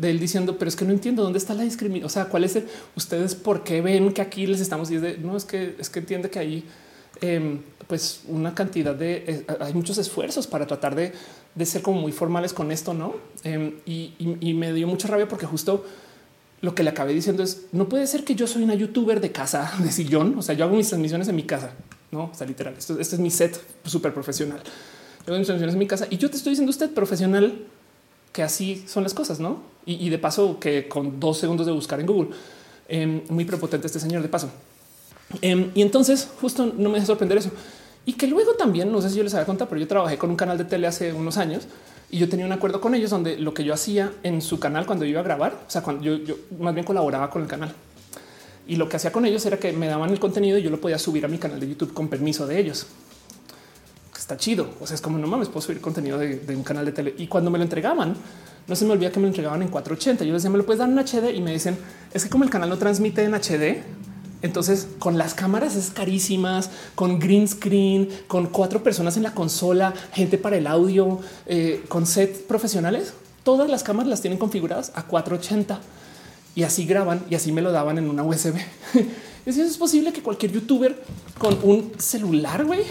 él 0.00 0.20
diciendo, 0.20 0.56
pero 0.58 0.68
es 0.68 0.76
que 0.76 0.84
no 0.84 0.92
entiendo 0.92 1.22
dónde 1.22 1.38
está 1.38 1.54
la 1.54 1.62
discriminación, 1.62 2.06
o 2.06 2.10
sea, 2.10 2.26
cuál 2.26 2.44
es 2.44 2.56
el, 2.56 2.66
ustedes 2.96 3.34
por 3.34 3.64
qué 3.64 3.80
ven 3.80 4.12
que 4.12 4.22
aquí 4.22 4.46
les 4.46 4.60
estamos 4.60 4.90
y 4.90 4.96
es 4.96 5.02
de, 5.02 5.18
no, 5.18 5.36
es 5.36 5.44
que, 5.44 5.76
es 5.78 5.88
que 5.90 6.00
entiende 6.00 6.30
que 6.30 6.38
ahí 6.38 6.64
em, 7.20 7.60
pues 7.86 8.22
una 8.28 8.54
cantidad 8.54 8.94
de, 8.94 9.24
eh, 9.26 9.46
hay 9.60 9.74
muchos 9.74 9.98
esfuerzos 9.98 10.46
para 10.46 10.66
tratar 10.66 10.94
de 10.94 11.12
de 11.54 11.66
ser 11.66 11.82
como 11.82 12.00
muy 12.00 12.12
formales 12.12 12.52
con 12.52 12.70
esto, 12.70 12.94
no? 12.94 13.14
Em, 13.44 13.74
y, 13.86 14.54
me 14.54 14.72
dio 14.72 14.86
mucha 14.86 15.08
rabia 15.08 15.28
porque 15.28 15.46
justo 15.46 15.84
lo 16.60 16.74
que 16.74 16.82
le 16.82 16.90
acabé 16.90 17.14
diciendo 17.14 17.42
es 17.42 17.66
no 17.72 17.88
puede 17.88 18.06
ser 18.06 18.24
que 18.24 18.34
yo 18.34 18.46
soy 18.46 18.62
una 18.62 18.74
youtuber 18.74 19.20
de 19.20 19.32
casa 19.32 19.72
de 19.82 19.90
sillón. 19.90 20.38
O 20.38 20.42
sea, 20.42 20.54
yo 20.54 20.64
hago 20.64 20.76
mis 20.76 20.88
transmisiones 20.88 21.28
en 21.28 21.36
mi 21.36 21.44
casa, 21.44 21.72
no? 22.10 22.30
Sea, 22.34 22.46
literal. 22.46 22.74
Esto, 22.76 22.98
este 22.98 23.16
es 23.16 23.20
mi 23.20 23.30
set 23.30 23.60
súper 23.84 24.12
profesional. 24.12 24.60
Hago 25.26 25.38
mis 25.38 25.48
en 25.48 25.78
mi 25.78 25.86
casa 25.86 26.06
y 26.10 26.16
yo 26.16 26.30
te 26.30 26.36
estoy 26.36 26.50
diciendo 26.50 26.70
usted 26.70 26.90
profesional 26.90 27.66
que 28.32 28.42
así 28.42 28.84
son 28.86 29.02
las 29.02 29.14
cosas, 29.14 29.40
¿no? 29.40 29.62
Y, 29.86 30.08
de 30.08 30.18
paso 30.18 30.58
que 30.60 30.86
con 30.86 31.18
dos 31.18 31.38
segundos 31.38 31.66
de 31.66 31.72
buscar 31.72 31.98
en 31.98 32.06
Google, 32.06 32.30
eh, 32.88 33.24
muy 33.28 33.44
prepotente 33.44 33.86
este 33.86 33.98
señor 33.98 34.22
de 34.22 34.28
paso. 34.28 34.50
Eh, 35.42 35.70
y 35.74 35.82
entonces 35.82 36.28
justo 36.40 36.66
no 36.66 36.90
me 36.90 36.96
deja 36.96 37.06
sorprender 37.06 37.38
eso. 37.38 37.50
Y 38.06 38.12
que 38.12 38.26
luego 38.26 38.54
también, 38.54 38.92
no 38.92 39.02
sé 39.02 39.10
si 39.10 39.16
yo 39.16 39.24
les 39.24 39.34
había 39.34 39.46
contado, 39.46 39.68
pero 39.68 39.80
yo 39.80 39.88
trabajé 39.88 40.16
con 40.16 40.30
un 40.30 40.36
canal 40.36 40.58
de 40.58 40.64
tele 40.64 40.86
hace 40.86 41.12
unos 41.12 41.38
años 41.38 41.64
y 42.10 42.18
yo 42.18 42.28
tenía 42.28 42.46
un 42.46 42.52
acuerdo 42.52 42.80
con 42.80 42.94
ellos 42.94 43.10
donde 43.10 43.36
lo 43.36 43.52
que 43.52 43.64
yo 43.64 43.74
hacía 43.74 44.12
en 44.22 44.42
su 44.42 44.60
canal 44.60 44.86
cuando 44.86 45.04
iba 45.04 45.20
a 45.20 45.24
grabar, 45.24 45.54
o 45.66 45.70
sea, 45.70 45.82
cuando 45.82 46.04
yo, 46.04 46.16
yo 46.16 46.36
más 46.58 46.74
bien 46.74 46.86
colaboraba 46.86 47.30
con 47.30 47.42
el 47.42 47.48
canal 47.48 47.74
y 48.70 48.76
lo 48.76 48.88
que 48.88 48.94
hacía 48.94 49.10
con 49.10 49.26
ellos 49.26 49.44
era 49.46 49.56
que 49.58 49.72
me 49.72 49.88
daban 49.88 50.10
el 50.10 50.20
contenido 50.20 50.56
y 50.56 50.62
yo 50.62 50.70
lo 50.70 50.80
podía 50.80 50.96
subir 50.96 51.24
a 51.24 51.28
mi 51.28 51.38
canal 51.38 51.58
de 51.58 51.68
YouTube 51.68 51.92
con 51.92 52.06
permiso 52.06 52.46
de 52.46 52.60
ellos. 52.60 52.86
Está 54.16 54.36
chido. 54.36 54.70
O 54.80 54.86
sea, 54.86 54.94
es 54.94 55.00
como 55.00 55.18
no 55.18 55.26
mames, 55.26 55.48
puedo 55.48 55.60
subir 55.60 55.80
contenido 55.80 56.16
de, 56.18 56.54
un 56.54 56.62
canal 56.62 56.84
de 56.84 56.92
tele. 56.92 57.14
Y 57.18 57.26
cuando 57.26 57.50
me 57.50 57.58
lo 57.58 57.64
entregaban, 57.64 58.14
no 58.68 58.76
se 58.76 58.84
me 58.84 58.92
olvida 58.92 59.10
que 59.10 59.18
me 59.18 59.26
entregaban 59.26 59.60
en 59.62 59.70
480. 59.70 60.24
Yo 60.24 60.32
les 60.32 60.42
decía, 60.44 60.52
me 60.52 60.58
lo 60.58 60.66
puedes 60.66 60.78
dar 60.78 60.88
en 60.88 60.96
HD 60.96 61.34
y 61.34 61.40
me 61.40 61.52
dicen, 61.52 61.76
es 62.14 62.22
que 62.22 62.30
como 62.30 62.44
el 62.44 62.50
canal 62.50 62.68
no 62.68 62.78
transmite 62.78 63.24
en 63.24 63.34
HD, 63.34 63.82
entonces 64.42 64.86
con 65.00 65.18
las 65.18 65.34
cámaras 65.34 65.74
es 65.74 65.90
carísimas, 65.90 66.70
con 66.94 67.18
green 67.18 67.48
screen, 67.48 68.08
con 68.28 68.46
cuatro 68.46 68.84
personas 68.84 69.16
en 69.16 69.24
la 69.24 69.34
consola, 69.34 69.94
gente 70.12 70.38
para 70.38 70.56
el 70.56 70.68
audio, 70.68 71.18
eh, 71.46 71.82
con 71.88 72.06
sets 72.06 72.38
profesionales, 72.38 73.14
todas 73.42 73.68
las 73.68 73.82
cámaras 73.82 74.08
las 74.08 74.20
tienen 74.20 74.38
configuradas 74.38 74.92
a 74.94 75.08
480 75.08 75.80
y 76.60 76.62
así 76.62 76.84
graban 76.84 77.24
y 77.30 77.34
así 77.34 77.52
me 77.52 77.62
lo 77.62 77.72
daban 77.72 77.96
en 77.96 78.10
una 78.10 78.22
USB. 78.22 78.56
Es 79.46 79.78
posible 79.78 80.12
que 80.12 80.22
cualquier 80.22 80.52
youtuber 80.52 81.02
con 81.38 81.58
un 81.62 81.92
celular, 81.96 82.66
güey, 82.66 82.82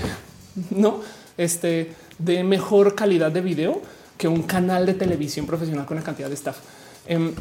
no 0.72 1.02
este 1.38 1.94
de 2.18 2.44
mejor 2.44 2.96
calidad 2.96 3.32
de 3.32 3.42
video 3.42 3.80
que 4.18 4.28
un 4.28 4.42
canal 4.42 4.88
de 4.88 4.96
televisión 4.96 5.46
profesional 5.46 5.86
con 5.86 5.98
la 5.98 6.04
cantidad 6.04 6.28
de 6.28 6.34
staff. 6.34 6.58
Em, 7.06 7.32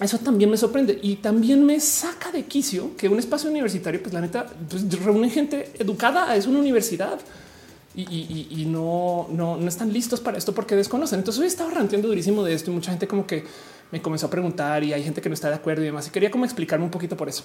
eso 0.00 0.18
también 0.18 0.50
me 0.50 0.56
sorprende 0.56 0.98
y 1.00 1.16
también 1.16 1.64
me 1.64 1.78
saca 1.78 2.32
de 2.32 2.44
quicio 2.46 2.96
que 2.96 3.08
un 3.08 3.20
espacio 3.20 3.48
universitario, 3.48 4.02
pues 4.02 4.12
la 4.12 4.20
neta, 4.20 4.46
pues, 4.68 4.90
reúne 5.04 5.30
gente 5.30 5.70
educada, 5.78 6.34
es 6.34 6.48
una 6.48 6.58
universidad 6.58 7.20
y 7.94 8.66
no, 8.66 9.28
no, 9.30 9.56
no 9.56 9.68
están 9.68 9.92
listos 9.92 10.18
para 10.18 10.36
esto 10.36 10.52
porque 10.52 10.74
desconocen. 10.74 11.20
Entonces 11.20 11.40
hoy 11.40 11.46
estaba 11.46 11.70
ranteando 11.70 12.08
durísimo 12.08 12.42
de 12.42 12.54
esto 12.54 12.72
y 12.72 12.74
mucha 12.74 12.90
gente 12.90 13.06
como 13.06 13.24
que 13.24 13.44
me 13.90 14.02
comenzó 14.02 14.26
a 14.26 14.30
preguntar 14.30 14.82
y 14.82 14.92
hay 14.92 15.02
gente 15.02 15.20
que 15.20 15.28
no 15.28 15.34
está 15.34 15.48
de 15.48 15.54
acuerdo 15.54 15.82
y 15.82 15.86
demás. 15.86 16.06
Y 16.08 16.10
quería 16.10 16.30
como 16.30 16.44
explicarme 16.44 16.84
un 16.84 16.90
poquito 16.90 17.16
por 17.16 17.28
eso. 17.28 17.44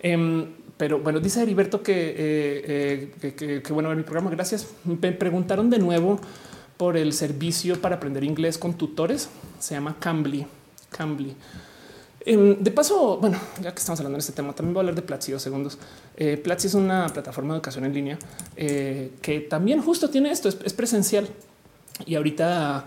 Em, 0.00 0.46
pero 0.76 1.00
bueno, 1.00 1.18
dice 1.18 1.42
Heriberto 1.42 1.82
que, 1.82 2.14
eh, 2.16 3.12
eh, 3.20 3.62
que, 3.64 3.72
bueno 3.72 3.88
ver 3.88 3.98
mi 3.98 4.04
programa. 4.04 4.30
Gracias. 4.30 4.68
Me 4.84 5.12
preguntaron 5.12 5.70
de 5.70 5.78
nuevo 5.78 6.20
por 6.76 6.96
el 6.96 7.12
servicio 7.12 7.80
para 7.80 7.96
aprender 7.96 8.22
inglés 8.22 8.58
con 8.58 8.74
tutores. 8.74 9.28
Se 9.58 9.74
llama 9.74 9.96
Cambly. 9.98 10.46
Cambly. 10.90 11.34
Em, 12.20 12.62
de 12.62 12.70
paso, 12.70 13.18
bueno, 13.18 13.38
ya 13.60 13.72
que 13.72 13.78
estamos 13.78 13.98
hablando 14.00 14.16
de 14.16 14.20
este 14.20 14.32
tema, 14.32 14.52
también 14.52 14.74
voy 14.74 14.80
a 14.80 14.82
hablar 14.82 14.94
de 14.94 15.02
Platzi 15.02 15.32
dos 15.32 15.42
segundos. 15.42 15.78
Eh, 16.16 16.36
Platzi 16.36 16.68
es 16.68 16.74
una 16.74 17.08
plataforma 17.08 17.54
de 17.54 17.58
educación 17.58 17.84
en 17.84 17.94
línea 17.94 18.18
que 18.54 19.46
también 19.48 19.82
justo 19.82 20.10
tiene 20.10 20.30
esto, 20.30 20.48
es, 20.48 20.58
es 20.64 20.72
presencial. 20.72 21.28
Y 22.06 22.14
ahorita 22.14 22.84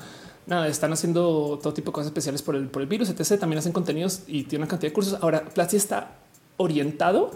nada, 0.48 0.68
están 0.68 0.92
haciendo 0.94 1.60
todo 1.62 1.74
tipo 1.74 1.92
de 1.92 1.94
cosas 1.94 2.08
especiales 2.08 2.42
por 2.42 2.56
el, 2.56 2.68
por 2.68 2.82
el 2.82 2.88
virus, 2.88 3.10
etc. 3.10 3.40
También 3.40 3.60
hacen 3.60 3.72
contenidos 3.74 4.24
y 4.28 4.44
tiene 4.44 4.64
una 4.64 4.70
cantidad 4.70 4.90
de 4.90 4.94
cursos. 4.94 5.18
Ahora, 5.22 5.44
Platzi 5.46 5.78
está 5.78 6.16
orientado 6.58 7.32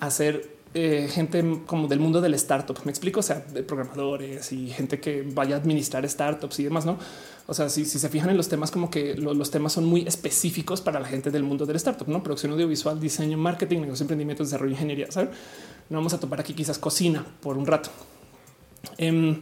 a 0.00 0.10
ser 0.10 0.54
eh, 0.74 1.08
gente 1.10 1.60
como 1.66 1.86
del 1.86 2.00
mundo 2.00 2.20
del 2.20 2.34
startup. 2.34 2.76
Me 2.84 2.90
explico, 2.90 3.20
o 3.20 3.22
sea, 3.22 3.40
de 3.40 3.62
programadores 3.62 4.50
y 4.52 4.68
gente 4.70 4.98
que 5.00 5.22
vaya 5.22 5.54
a 5.56 5.58
administrar 5.58 6.08
startups 6.08 6.58
y 6.60 6.64
demás, 6.64 6.84
no? 6.84 6.98
O 7.46 7.54
sea, 7.54 7.68
si, 7.68 7.84
si 7.84 7.98
se 7.98 8.08
fijan 8.08 8.30
en 8.30 8.36
los 8.38 8.48
temas, 8.48 8.70
como 8.70 8.90
que 8.90 9.14
lo- 9.14 9.34
los 9.34 9.50
temas 9.50 9.72
son 9.74 9.84
muy 9.84 10.00
específicos 10.08 10.80
para 10.80 10.98
la 10.98 11.06
gente 11.06 11.30
del 11.30 11.42
mundo 11.42 11.66
del 11.66 11.76
startup, 11.76 12.08
no 12.08 12.22
producción 12.22 12.52
audiovisual, 12.52 12.98
diseño, 12.98 13.36
marketing, 13.36 13.80
negocio, 13.82 14.02
emprendimiento, 14.04 14.42
desarrollo, 14.42 14.72
ingeniería. 14.72 15.12
¿saben? 15.12 15.30
No 15.90 15.98
vamos 15.98 16.14
a 16.14 16.18
topar 16.18 16.40
aquí 16.40 16.54
quizás 16.54 16.78
cocina 16.78 17.24
por 17.40 17.56
un 17.58 17.66
rato. 17.66 17.90
Em, 18.98 19.40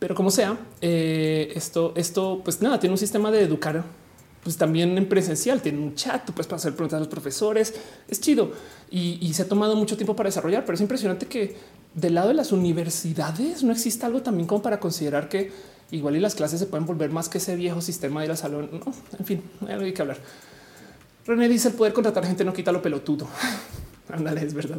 pero 0.00 0.14
como 0.14 0.30
sea, 0.30 0.58
eh, 0.80 1.52
esto, 1.54 1.92
esto, 1.94 2.40
pues 2.42 2.60
nada, 2.62 2.80
tiene 2.80 2.94
un 2.94 2.98
sistema 2.98 3.30
de 3.30 3.42
educar, 3.42 3.84
pues 4.42 4.56
también 4.56 4.96
en 4.96 5.06
presencial, 5.06 5.60
tiene 5.60 5.78
un 5.78 5.94
chat, 5.94 6.24
tú 6.24 6.32
puedes 6.32 6.50
hacer 6.50 6.74
preguntas 6.74 6.96
a 6.96 7.00
los 7.00 7.08
profesores, 7.08 7.74
es 8.08 8.18
chido 8.18 8.50
y, 8.90 9.32
se 9.34 9.42
ha 9.42 9.48
tomado 9.48 9.76
mucho 9.76 9.98
tiempo 9.98 10.16
para 10.16 10.28
desarrollar, 10.28 10.64
pero 10.64 10.74
es 10.74 10.80
impresionante 10.80 11.26
que 11.26 11.54
del 11.94 12.14
lado 12.14 12.28
de 12.28 12.34
las 12.34 12.50
universidades 12.50 13.62
no 13.62 13.72
existe 13.72 14.06
algo 14.06 14.22
también 14.22 14.46
como 14.46 14.62
para 14.62 14.80
considerar 14.80 15.28
que 15.28 15.52
igual 15.90 16.16
y 16.16 16.20
las 16.20 16.34
clases 16.34 16.60
se 16.60 16.66
pueden 16.66 16.86
volver 16.86 17.10
más 17.10 17.28
que 17.28 17.36
ese 17.36 17.54
viejo 17.54 17.82
sistema 17.82 18.22
de 18.22 18.30
al 18.30 18.38
salón. 18.38 18.70
No, 18.72 18.92
en 19.18 19.26
fin, 19.26 19.42
hay 19.66 19.74
algo 19.74 19.92
que 19.92 20.00
hablar. 20.00 20.16
René 21.26 21.46
dice 21.46 21.68
el 21.68 21.74
poder 21.74 21.92
contratar 21.92 22.24
gente 22.24 22.42
no 22.42 22.54
quita 22.54 22.72
lo 22.72 22.80
pelotudo. 22.80 23.28
Ándale, 24.08 24.46
es 24.46 24.54
verdad. 24.54 24.78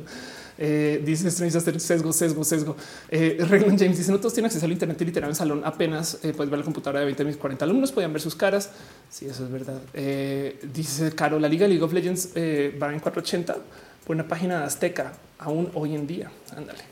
Eh, 0.63 1.01
dice 1.03 1.27
Strange 1.29 1.57
Aster, 1.57 1.79
sesgo, 1.79 2.13
sesgo, 2.13 2.43
sesgo. 2.43 2.75
Eh, 3.09 3.35
James 3.49 3.97
dice: 3.97 4.11
No 4.11 4.19
todos 4.19 4.35
tienen 4.35 4.45
acceso 4.45 4.63
al 4.63 4.71
Internet 4.71 5.01
y 5.01 5.05
literal 5.05 5.29
en 5.29 5.31
el 5.31 5.35
salón. 5.35 5.63
Apenas 5.65 6.19
eh, 6.21 6.33
puedes 6.37 6.51
ver 6.51 6.59
la 6.59 6.65
computadora 6.65 6.99
de 6.99 7.05
20 7.05 7.25
mis 7.25 7.37
40 7.37 7.65
alumnos, 7.65 7.91
podían 7.91 8.13
ver 8.13 8.21
sus 8.21 8.35
caras. 8.35 8.69
Sí, 9.09 9.25
eso 9.25 9.43
es 9.43 9.51
verdad. 9.51 9.81
Eh, 9.95 10.59
dice 10.71 11.13
Caro: 11.15 11.39
La 11.39 11.47
Liga 11.47 11.67
League 11.67 11.81
of 11.81 11.91
Legends 11.91 12.33
eh, 12.35 12.77
va 12.79 12.93
en 12.93 12.99
480 12.99 13.57
por 14.05 14.15
una 14.15 14.27
página 14.27 14.59
de 14.59 14.65
Azteca, 14.65 15.13
aún 15.39 15.71
hoy 15.73 15.95
en 15.95 16.05
día. 16.05 16.31
Ándale. 16.55 16.83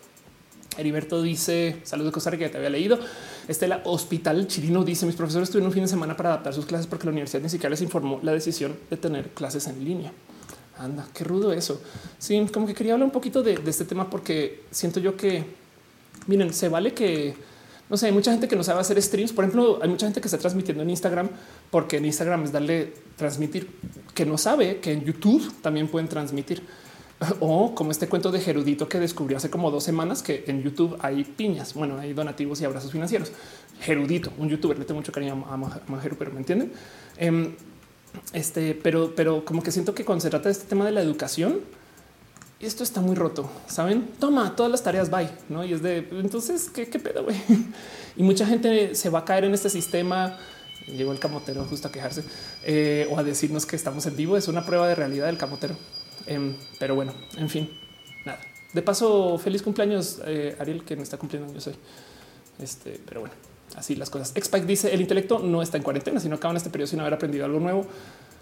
Heriberto 0.75 1.21
dice 1.21 1.77
saludos 1.83 2.11
de 2.11 2.13
Costa 2.13 2.31
Rica, 2.31 2.47
ya 2.47 2.51
te 2.51 2.57
había 2.57 2.71
leído. 2.71 2.97
Estela 3.47 3.81
Hospital 3.85 4.47
Chirino 4.47 4.83
dice 4.83 5.05
mis 5.05 5.15
profesores 5.15 5.49
tuvieron 5.51 5.67
un 5.67 5.73
fin 5.73 5.83
de 5.83 5.89
semana 5.89 6.17
para 6.17 6.29
adaptar 6.29 6.55
sus 6.55 6.65
clases 6.65 6.87
porque 6.87 7.05
la 7.05 7.11
universidad 7.11 7.43
ni 7.43 7.49
siquiera 7.49 7.69
les 7.69 7.81
informó 7.81 8.19
la 8.23 8.31
decisión 8.31 8.75
de 8.89 8.97
tener 8.97 9.29
clases 9.29 9.67
en 9.67 9.85
línea. 9.85 10.11
Anda, 10.79 11.07
qué 11.13 11.23
rudo 11.23 11.51
eso. 11.51 11.81
Sí, 12.17 12.47
como 12.53 12.65
que 12.65 12.73
quería 12.73 12.93
hablar 12.93 13.05
un 13.05 13.11
poquito 13.11 13.43
de, 13.43 13.59
este 13.65 13.85
tema 13.85 14.09
porque 14.09 14.63
siento 14.71 14.99
yo 14.99 15.17
que, 15.17 15.43
miren, 16.27 16.53
se 16.53 16.69
vale 16.69 16.93
que, 16.93 17.35
no 17.89 17.97
sé, 17.97 18.07
hay 18.07 18.11
mucha 18.13 18.31
gente 18.31 18.47
que 18.47 18.55
no 18.55 18.63
sabe 18.63 18.79
hacer 18.79 19.01
streams. 19.01 19.33
Por 19.33 19.43
ejemplo, 19.43 19.79
hay 19.81 19.89
mucha 19.89 20.05
gente 20.05 20.21
que 20.21 20.27
está 20.27 20.37
transmitiendo 20.37 20.81
en 20.81 20.89
Instagram 20.89 21.29
porque 21.69 21.97
en 21.97 22.05
Instagram 22.05 22.45
es 22.45 22.51
darle 22.53 22.93
transmitir, 23.17 23.69
que 24.13 24.25
no 24.25 24.37
sabe 24.37 24.77
que 24.77 24.93
en 24.93 25.03
YouTube 25.03 25.53
también 25.61 25.87
pueden 25.87 26.07
transmitir. 26.07 26.63
O 27.41 27.75
como 27.75 27.91
este 27.91 28.07
cuento 28.07 28.31
de 28.31 28.39
Gerudito 28.39 28.87
que 28.87 28.97
descubrió 28.97 29.35
hace 29.35 29.49
como 29.49 29.71
dos 29.71 29.83
semanas 29.83 30.23
que 30.23 30.45
en 30.47 30.63
YouTube 30.63 30.97
hay 31.01 31.25
piñas, 31.25 31.73
bueno, 31.73 31.97
hay 31.97 32.13
donativos 32.13 32.61
y 32.61 32.65
abrazos 32.65 32.93
financieros. 32.93 33.33
Gerudito, 33.81 34.31
un 34.37 34.47
youtuber, 34.47 34.79
le 34.79 34.85
tengo 34.85 35.01
mucho 35.01 35.11
cariño 35.11 35.45
a, 35.49 35.99
Geru, 35.99 36.15
pero 36.17 36.31
me 36.31 36.39
entienden. 36.39 36.71
Em, 37.17 37.55
este, 38.33 38.73
pero, 38.75 39.13
pero 39.15 39.45
como 39.45 39.63
que 39.63 39.71
siento 39.71 39.95
que 39.95 40.05
cuando 40.05 40.21
se 40.21 40.29
trata 40.29 40.49
de 40.49 40.53
este 40.53 40.65
tema 40.65 40.85
de 40.85 40.91
la 40.91 41.01
educación, 41.01 41.61
esto 42.59 42.83
está 42.83 43.01
muy 43.01 43.15
roto. 43.15 43.49
Saben, 43.67 44.09
toma 44.19 44.55
todas 44.55 44.71
las 44.71 44.83
tareas, 44.83 45.09
bye, 45.09 45.29
no? 45.47 45.63
Y 45.63 45.73
es 45.73 45.81
de 45.81 46.07
entonces, 46.11 46.69
¿qué, 46.69 46.85
pedo? 46.85 47.23
güey? 47.23 47.37
Y 48.17 48.23
mucha 48.23 48.45
gente 48.45 48.95
se 48.95 49.09
va 49.09 49.19
a 49.19 49.25
caer 49.25 49.45
en 49.45 49.53
este 49.53 49.69
sistema. 49.69 50.37
Llegó 50.87 51.13
el 51.13 51.19
camotero 51.19 51.63
justo 51.65 51.87
a 51.87 51.91
quejarse 51.91 52.23
eh, 52.65 53.07
o 53.09 53.17
a 53.17 53.23
decirnos 53.23 53.65
que 53.65 53.77
estamos 53.77 54.05
en 54.07 54.17
vivo. 54.17 54.35
Es 54.35 54.49
una 54.49 54.65
prueba 54.65 54.89
de 54.89 54.95
realidad 54.95 55.27
del 55.27 55.37
camotero. 55.37 55.77
Em, 56.25 56.55
pero 56.79 56.95
bueno, 56.95 57.13
en 57.37 57.49
fin, 57.49 57.69
nada. 58.25 58.41
De 58.73 58.81
paso, 58.81 59.37
feliz 59.37 59.61
cumpleaños, 59.61 60.19
eh, 60.25 60.57
Ariel, 60.59 60.83
que 60.83 60.97
no 60.97 61.03
está 61.03 61.17
cumpliendo 61.17 61.49
años 61.49 61.65
hoy. 61.67 61.75
Este, 62.59 62.99
pero 63.05 63.21
bueno, 63.21 63.35
así 63.79 63.95
las 63.95 64.09
cosas. 64.09 64.33
Xpike 64.39 64.65
dice: 64.65 64.93
el 64.93 65.01
intelecto 65.01 65.39
no 65.39 65.61
está 65.61 65.77
en 65.77 65.83
cuarentena, 65.83 66.19
sino 66.19 66.35
acaban 66.35 66.57
este 66.57 66.69
periodo 66.69 66.87
sin 66.87 66.99
haber 66.99 67.13
aprendido 67.13 67.45
algo 67.45 67.59
nuevo. 67.59 67.85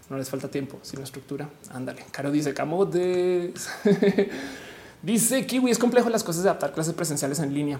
No 0.09 0.17
les 0.17 0.29
falta 0.29 0.49
tiempo, 0.49 0.79
sino 0.81 1.03
estructura. 1.03 1.49
Ándale. 1.71 2.03
Caro 2.11 2.31
dice: 2.31 2.53
Camotes. 2.53 3.69
dice: 5.01 5.45
Kiwi 5.45 5.71
es 5.71 5.79
complejo 5.79 6.09
las 6.09 6.23
cosas 6.23 6.43
de 6.43 6.49
adaptar 6.49 6.73
clases 6.73 6.93
presenciales 6.93 7.39
en 7.39 7.53
línea. 7.53 7.79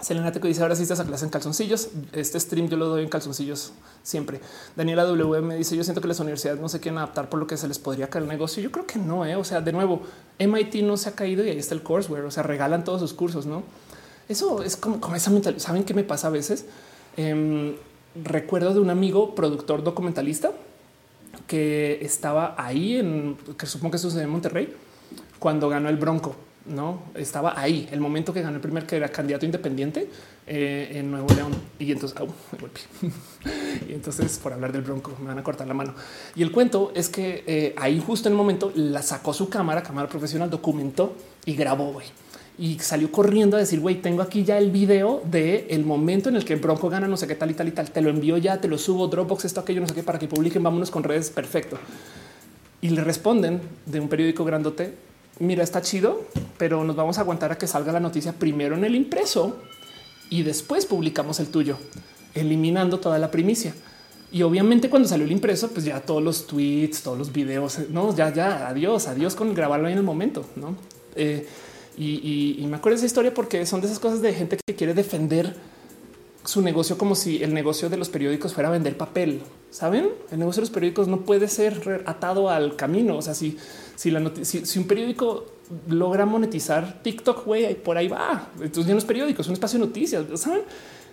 Selena 0.00 0.32
Teco 0.32 0.48
dice 0.48 0.62
ahora 0.62 0.74
sí 0.74 0.82
estás 0.82 0.98
a 1.00 1.04
clase 1.04 1.24
en 1.24 1.30
calzoncillos. 1.30 1.90
Este 2.12 2.40
stream 2.40 2.68
yo 2.68 2.76
lo 2.76 2.88
doy 2.88 3.04
en 3.04 3.08
calzoncillos 3.08 3.72
siempre. 4.02 4.40
Daniela 4.74 5.04
WM 5.04 5.54
dice 5.56 5.76
yo 5.76 5.84
siento 5.84 6.00
que 6.00 6.08
las 6.08 6.18
universidades 6.18 6.60
no 6.60 6.68
se 6.68 6.80
quieren 6.80 6.98
adaptar 6.98 7.28
por 7.28 7.38
lo 7.38 7.46
que 7.46 7.56
se 7.56 7.68
les 7.68 7.78
podría 7.78 8.08
caer 8.08 8.24
el 8.24 8.28
negocio. 8.28 8.62
Yo 8.62 8.72
creo 8.72 8.86
que 8.86 8.98
no, 8.98 9.24
¿eh? 9.24 9.36
o 9.36 9.44
sea, 9.44 9.60
de 9.60 9.70
nuevo, 9.72 10.02
MIT 10.40 10.82
no 10.82 10.96
se 10.96 11.10
ha 11.10 11.12
caído 11.12 11.44
y 11.44 11.50
ahí 11.50 11.58
está 11.58 11.74
el 11.74 11.82
courseware, 11.82 12.24
o 12.24 12.30
sea, 12.30 12.42
regalan 12.42 12.84
todos 12.84 13.00
sus 13.00 13.12
cursos, 13.12 13.46
¿no? 13.46 13.62
Eso 14.28 14.62
es 14.62 14.76
como, 14.76 15.14
esa 15.14 15.30
mentalidad. 15.30 15.60
¿Saben 15.60 15.84
qué 15.84 15.94
me 15.94 16.04
pasa 16.04 16.28
a 16.28 16.30
veces? 16.30 16.66
Em, 17.16 17.74
recuerdo 18.22 18.74
de 18.74 18.80
un 18.80 18.90
amigo 18.90 19.34
productor 19.34 19.82
documentalista 19.82 20.52
que 21.46 21.98
estaba 22.02 22.54
ahí 22.58 22.96
en, 22.96 23.36
que 23.58 23.66
supongo 23.66 23.92
que 23.92 23.98
sucedió 23.98 24.24
en 24.24 24.30
Monterrey, 24.30 24.74
cuando 25.38 25.68
ganó 25.68 25.88
el 25.88 25.96
Bronco 25.96 26.36
no 26.66 27.02
estaba 27.14 27.60
ahí 27.60 27.88
el 27.90 28.00
momento 28.00 28.32
que 28.32 28.42
ganó 28.42 28.56
el 28.56 28.60
primer 28.60 28.86
que 28.86 28.96
era 28.96 29.08
candidato 29.08 29.44
independiente 29.44 30.08
eh, 30.46 30.92
en 30.94 31.10
Nuevo 31.10 31.26
León 31.34 31.52
y 31.78 31.90
entonces 31.90 32.16
au, 32.18 32.28
me 32.52 32.58
golpeé. 32.58 32.82
y 33.88 33.92
entonces 33.92 34.38
por 34.38 34.52
hablar 34.52 34.72
del 34.72 34.82
bronco 34.82 35.12
me 35.20 35.28
van 35.28 35.38
a 35.38 35.42
cortar 35.42 35.66
la 35.66 35.74
mano 35.74 35.94
y 36.34 36.42
el 36.42 36.52
cuento 36.52 36.92
es 36.94 37.08
que 37.08 37.44
eh, 37.46 37.74
ahí 37.76 38.02
justo 38.04 38.28
en 38.28 38.34
el 38.34 38.36
momento 38.36 38.72
la 38.74 39.02
sacó 39.02 39.32
su 39.32 39.48
cámara 39.48 39.82
cámara 39.82 40.08
profesional 40.08 40.50
documentó 40.50 41.14
y 41.44 41.54
grabó 41.54 41.92
güey. 41.92 42.06
Y 42.58 42.78
salió 42.78 43.10
corriendo 43.10 43.56
a 43.56 43.60
decir, 43.60 43.80
güey, 43.80 44.02
tengo 44.02 44.22
aquí 44.22 44.44
ya 44.44 44.58
el 44.58 44.70
video 44.70 45.22
de 45.24 45.66
el 45.70 45.84
momento 45.84 46.28
en 46.28 46.36
el 46.36 46.44
que 46.44 46.56
Bronco 46.56 46.90
gana 46.90 47.08
no 47.08 47.16
sé 47.16 47.26
qué 47.26 47.34
tal 47.34 47.50
y 47.50 47.54
tal 47.54 47.68
y 47.68 47.70
tal. 47.72 47.90
Te 47.90 48.00
lo 48.02 48.10
envío 48.10 48.36
ya, 48.36 48.60
te 48.60 48.68
lo 48.68 48.78
subo, 48.78 49.08
Dropbox, 49.08 49.46
esto, 49.46 49.60
aquello, 49.60 49.80
no 49.80 49.88
sé 49.88 49.94
qué, 49.94 50.02
para 50.02 50.18
que 50.18 50.28
publiquen, 50.28 50.62
vámonos 50.62 50.90
con 50.90 51.02
redes, 51.02 51.30
perfecto. 51.30 51.78
Y 52.80 52.90
le 52.90 53.02
responden 53.02 53.60
de 53.86 54.00
un 54.00 54.08
periódico 54.08 54.44
grandote, 54.44 54.94
mira, 55.38 55.62
está 55.62 55.80
chido, 55.80 56.24
pero 56.58 56.84
nos 56.84 56.94
vamos 56.94 57.18
a 57.18 57.22
aguantar 57.22 57.52
a 57.52 57.58
que 57.58 57.66
salga 57.66 57.92
la 57.92 58.00
noticia 58.00 58.32
primero 58.32 58.76
en 58.76 58.84
el 58.84 58.94
impreso 58.94 59.56
y 60.28 60.42
después 60.42 60.86
publicamos 60.86 61.40
el 61.40 61.48
tuyo, 61.48 61.78
eliminando 62.34 63.00
toda 63.00 63.18
la 63.18 63.30
primicia. 63.30 63.74
Y 64.30 64.42
obviamente 64.42 64.88
cuando 64.88 65.08
salió 65.08 65.26
el 65.26 65.32
impreso, 65.32 65.70
pues 65.70 65.84
ya 65.84 66.00
todos 66.00 66.22
los 66.22 66.46
tweets, 66.46 67.02
todos 67.02 67.18
los 67.18 67.32
videos, 67.32 67.78
no, 67.90 68.14
ya, 68.16 68.32
ya, 68.32 68.66
adiós, 68.68 69.06
adiós 69.06 69.34
con 69.34 69.54
grabarlo 69.54 69.88
en 69.88 69.98
el 69.98 70.02
momento, 70.02 70.44
¿no? 70.56 70.74
Eh, 71.14 71.46
y, 71.96 72.64
me 72.68 72.76
acuerdo 72.76 72.94
de 72.94 72.98
esa 72.98 73.06
historia 73.06 73.34
porque 73.34 73.66
son 73.66 73.80
de 73.80 73.86
esas 73.86 73.98
cosas 73.98 74.22
de 74.22 74.32
gente 74.32 74.58
que 74.66 74.74
quiere 74.74 74.94
defender 74.94 75.54
su 76.44 76.62
negocio 76.62 76.98
como 76.98 77.14
si 77.14 77.42
el 77.42 77.54
negocio 77.54 77.88
de 77.88 77.96
los 77.96 78.08
periódicos 78.08 78.54
fuera 78.54 78.70
vender 78.70 78.96
papel. 78.96 79.42
Saben, 79.70 80.08
el 80.30 80.38
negocio 80.38 80.60
de 80.60 80.66
los 80.66 80.70
periódicos 80.70 81.08
no 81.08 81.20
puede 81.20 81.48
ser 81.48 82.02
atado 82.06 82.50
al 82.50 82.76
camino. 82.76 83.16
O 83.16 83.22
sea, 83.22 83.34
si, 83.34 83.56
si, 83.94 84.10
la 84.10 84.30
si, 84.42 84.78
un 84.78 84.86
periódico 84.86 85.46
logra 85.88 86.26
monetizar 86.26 87.02
TikTok, 87.02 87.46
güey, 87.46 87.74
por 87.74 87.96
ahí 87.96 88.08
va. 88.08 88.50
Entonces 88.56 88.86
ya 88.86 88.92
no 88.92 88.98
es 88.98 89.04
periódico, 89.04 89.42
es 89.42 89.48
un 89.48 89.54
espacio 89.54 89.78
de 89.78 89.86
noticias. 89.86 90.24
Saben, 90.40 90.62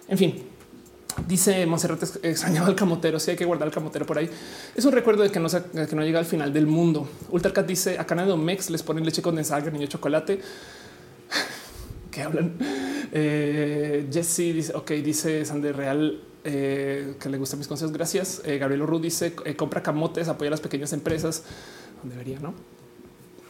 en 0.08 0.17
fin, 0.17 0.43
Dice 1.27 1.65
Monserrat 1.65 2.03
extrañaba 2.23 2.67
al 2.67 2.75
camotero. 2.75 3.19
Si 3.19 3.31
hay 3.31 3.38
que 3.38 3.45
guardar 3.45 3.67
el 3.67 3.73
camotero 3.73 4.06
por 4.06 4.17
ahí. 4.17 4.30
Es 4.75 4.85
un 4.85 4.91
recuerdo 4.91 5.23
de 5.23 5.31
que 5.31 5.39
no, 5.39 5.48
que 5.49 5.95
no 5.95 6.03
llega 6.03 6.19
al 6.19 6.25
final 6.25 6.53
del 6.53 6.67
mundo. 6.67 7.07
Ultracat 7.30 7.65
dice 7.65 7.98
a 7.99 8.06
Canadá 8.06 8.35
Mex 8.35 8.69
les 8.69 8.83
ponen 8.83 9.06
leche 9.06 9.22
condensada, 9.22 9.69
niño 9.69 9.88
chocolate. 9.88 10.39
que 12.11 12.22
hablan? 12.22 12.56
Eh, 13.11 14.07
Jesse 14.11 14.53
dice, 14.53 14.73
ok, 14.75 14.91
dice 14.91 15.45
Sander 15.45 15.75
Real 15.75 16.22
eh, 16.43 17.15
que 17.19 17.30
le 17.30 17.38
gustan 17.38 17.59
mis 17.59 17.67
consejos. 17.67 17.93
Gracias. 17.93 18.41
Eh, 18.45 18.57
Gabriel 18.57 18.85
Ru 18.85 18.99
dice 18.99 19.33
compra 19.56 19.83
camotes, 19.83 20.27
apoya 20.27 20.49
a 20.49 20.51
las 20.51 20.61
pequeñas 20.61 20.93
empresas. 20.93 21.43
Debería, 22.03 22.39
no? 22.39 22.53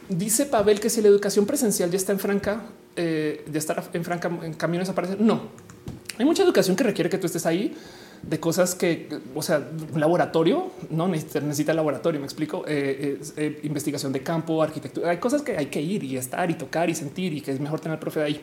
Dice 0.08 0.46
Pavel 0.46 0.80
que 0.80 0.90
si 0.90 1.02
la 1.02 1.08
educación 1.08 1.46
presencial 1.46 1.90
ya 1.90 1.96
está 1.96 2.12
en 2.12 2.18
franca, 2.18 2.62
ya 2.96 3.58
estará 3.58 3.84
en 3.92 4.04
franca 4.04 4.28
en 4.42 4.54
camino 4.54 4.80
a 4.80 4.84
desaparecer. 4.84 5.20
No, 5.20 5.50
hay 6.20 6.26
mucha 6.26 6.42
educación 6.42 6.76
que 6.76 6.84
requiere 6.84 7.08
que 7.08 7.16
tú 7.16 7.26
estés 7.26 7.46
ahí 7.46 7.74
de 8.22 8.38
cosas 8.38 8.74
que, 8.74 9.08
o 9.34 9.40
sea, 9.40 9.66
un 9.94 9.98
laboratorio 9.98 10.70
no 10.90 11.08
necesita, 11.08 11.40
necesita 11.40 11.72
laboratorio. 11.72 12.20
Me 12.20 12.26
explico. 12.26 12.62
Eh, 12.66 13.18
eh, 13.38 13.60
investigación 13.62 14.12
de 14.12 14.22
campo, 14.22 14.62
arquitectura. 14.62 15.10
Hay 15.10 15.16
cosas 15.16 15.40
que 15.40 15.56
hay 15.56 15.66
que 15.66 15.80
ir 15.80 16.04
y 16.04 16.18
estar 16.18 16.50
y 16.50 16.54
tocar 16.54 16.90
y 16.90 16.94
sentir 16.94 17.32
y 17.32 17.40
que 17.40 17.52
es 17.52 17.58
mejor 17.60 17.80
tener 17.80 17.94
al 17.94 18.00
profe 18.00 18.20
de 18.20 18.26
ahí. 18.26 18.40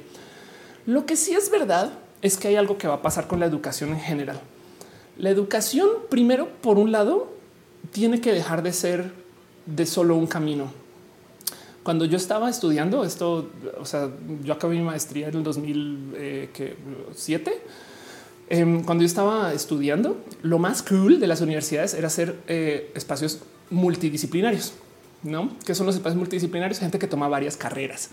Lo 0.88 1.06
que 1.06 1.16
sí 1.16 1.34
es 1.34 1.52
verdad 1.52 1.92
es 2.24 2.38
que 2.38 2.48
hay 2.48 2.56
algo 2.56 2.80
que 2.80 2.88
va 2.88 2.96
a 2.96 3.02
pasar 3.04 3.28
con 3.28 3.40
la 3.40 3.46
educación 3.46 3.92
en 3.92 4.00
general. 4.00 4.42
La 5.16 5.30
educación, 5.30 5.88
primero, 6.10 6.48
por 6.62 6.80
un 6.80 6.92
lado, 6.92 7.32
tiene 7.92 8.22
que 8.22 8.34
dejar 8.34 8.64
de 8.64 8.74
ser 8.74 9.12
de 9.68 9.86
solo 9.86 10.16
un 10.16 10.26
camino. 10.26 10.72
Cuando 11.88 12.04
yo 12.04 12.18
estaba 12.18 12.50
estudiando 12.50 13.06
esto, 13.06 13.50
o 13.80 13.86
sea, 13.86 14.10
yo 14.44 14.52
acabé 14.52 14.76
mi 14.76 14.82
maestría 14.82 15.30
en 15.30 15.36
el 15.36 15.44
2007. 15.44 17.50
Eh, 17.50 17.62
em, 18.50 18.84
cuando 18.84 19.04
yo 19.04 19.06
estaba 19.06 19.54
estudiando, 19.54 20.18
lo 20.42 20.60
más 20.60 20.84
cool 20.84 21.22
de 21.22 21.28
las 21.28 21.40
universidades 21.40 21.94
era 21.94 22.08
hacer 22.08 22.42
eh, 22.50 22.92
espacios 22.94 23.40
multidisciplinarios, 23.70 24.74
¿no? 25.24 25.52
Que 25.66 25.74
son 25.74 25.86
los 25.86 25.96
espacios 25.96 26.18
multidisciplinarios? 26.18 26.80
Gente 26.80 27.00
que 27.00 27.08
toma 27.08 27.30
varias 27.30 27.56
carreras. 27.56 28.10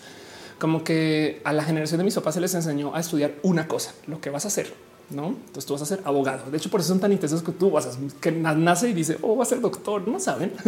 Como 0.60 0.84
que 0.84 1.40
a 1.42 1.52
la 1.52 1.64
generación 1.64 1.98
de 1.98 2.04
mis 2.04 2.14
papás 2.14 2.34
se 2.34 2.40
les 2.40 2.54
enseñó 2.54 2.94
a 2.94 3.00
estudiar 3.00 3.34
una 3.42 3.66
cosa, 3.66 3.92
lo 4.06 4.20
que 4.20 4.30
vas 4.30 4.44
a 4.44 4.48
hacer, 4.48 4.72
no? 5.10 5.30
Entonces 5.30 5.66
tú 5.66 5.72
vas 5.72 5.82
a 5.82 5.86
ser 5.86 6.00
abogado. 6.04 6.48
De 6.48 6.58
hecho, 6.58 6.70
por 6.70 6.78
eso 6.78 6.90
son 6.90 7.00
tan 7.00 7.10
intensos 7.10 7.42
que 7.42 7.50
tú 7.50 7.72
vas 7.72 7.86
a 7.86 7.90
que 8.20 8.30
nace 8.30 8.90
y 8.90 8.92
dice, 8.92 9.18
oh, 9.20 9.34
va 9.34 9.42
a 9.42 9.46
ser 9.46 9.60
doctor. 9.60 10.06
No 10.06 10.20
saben. 10.20 10.52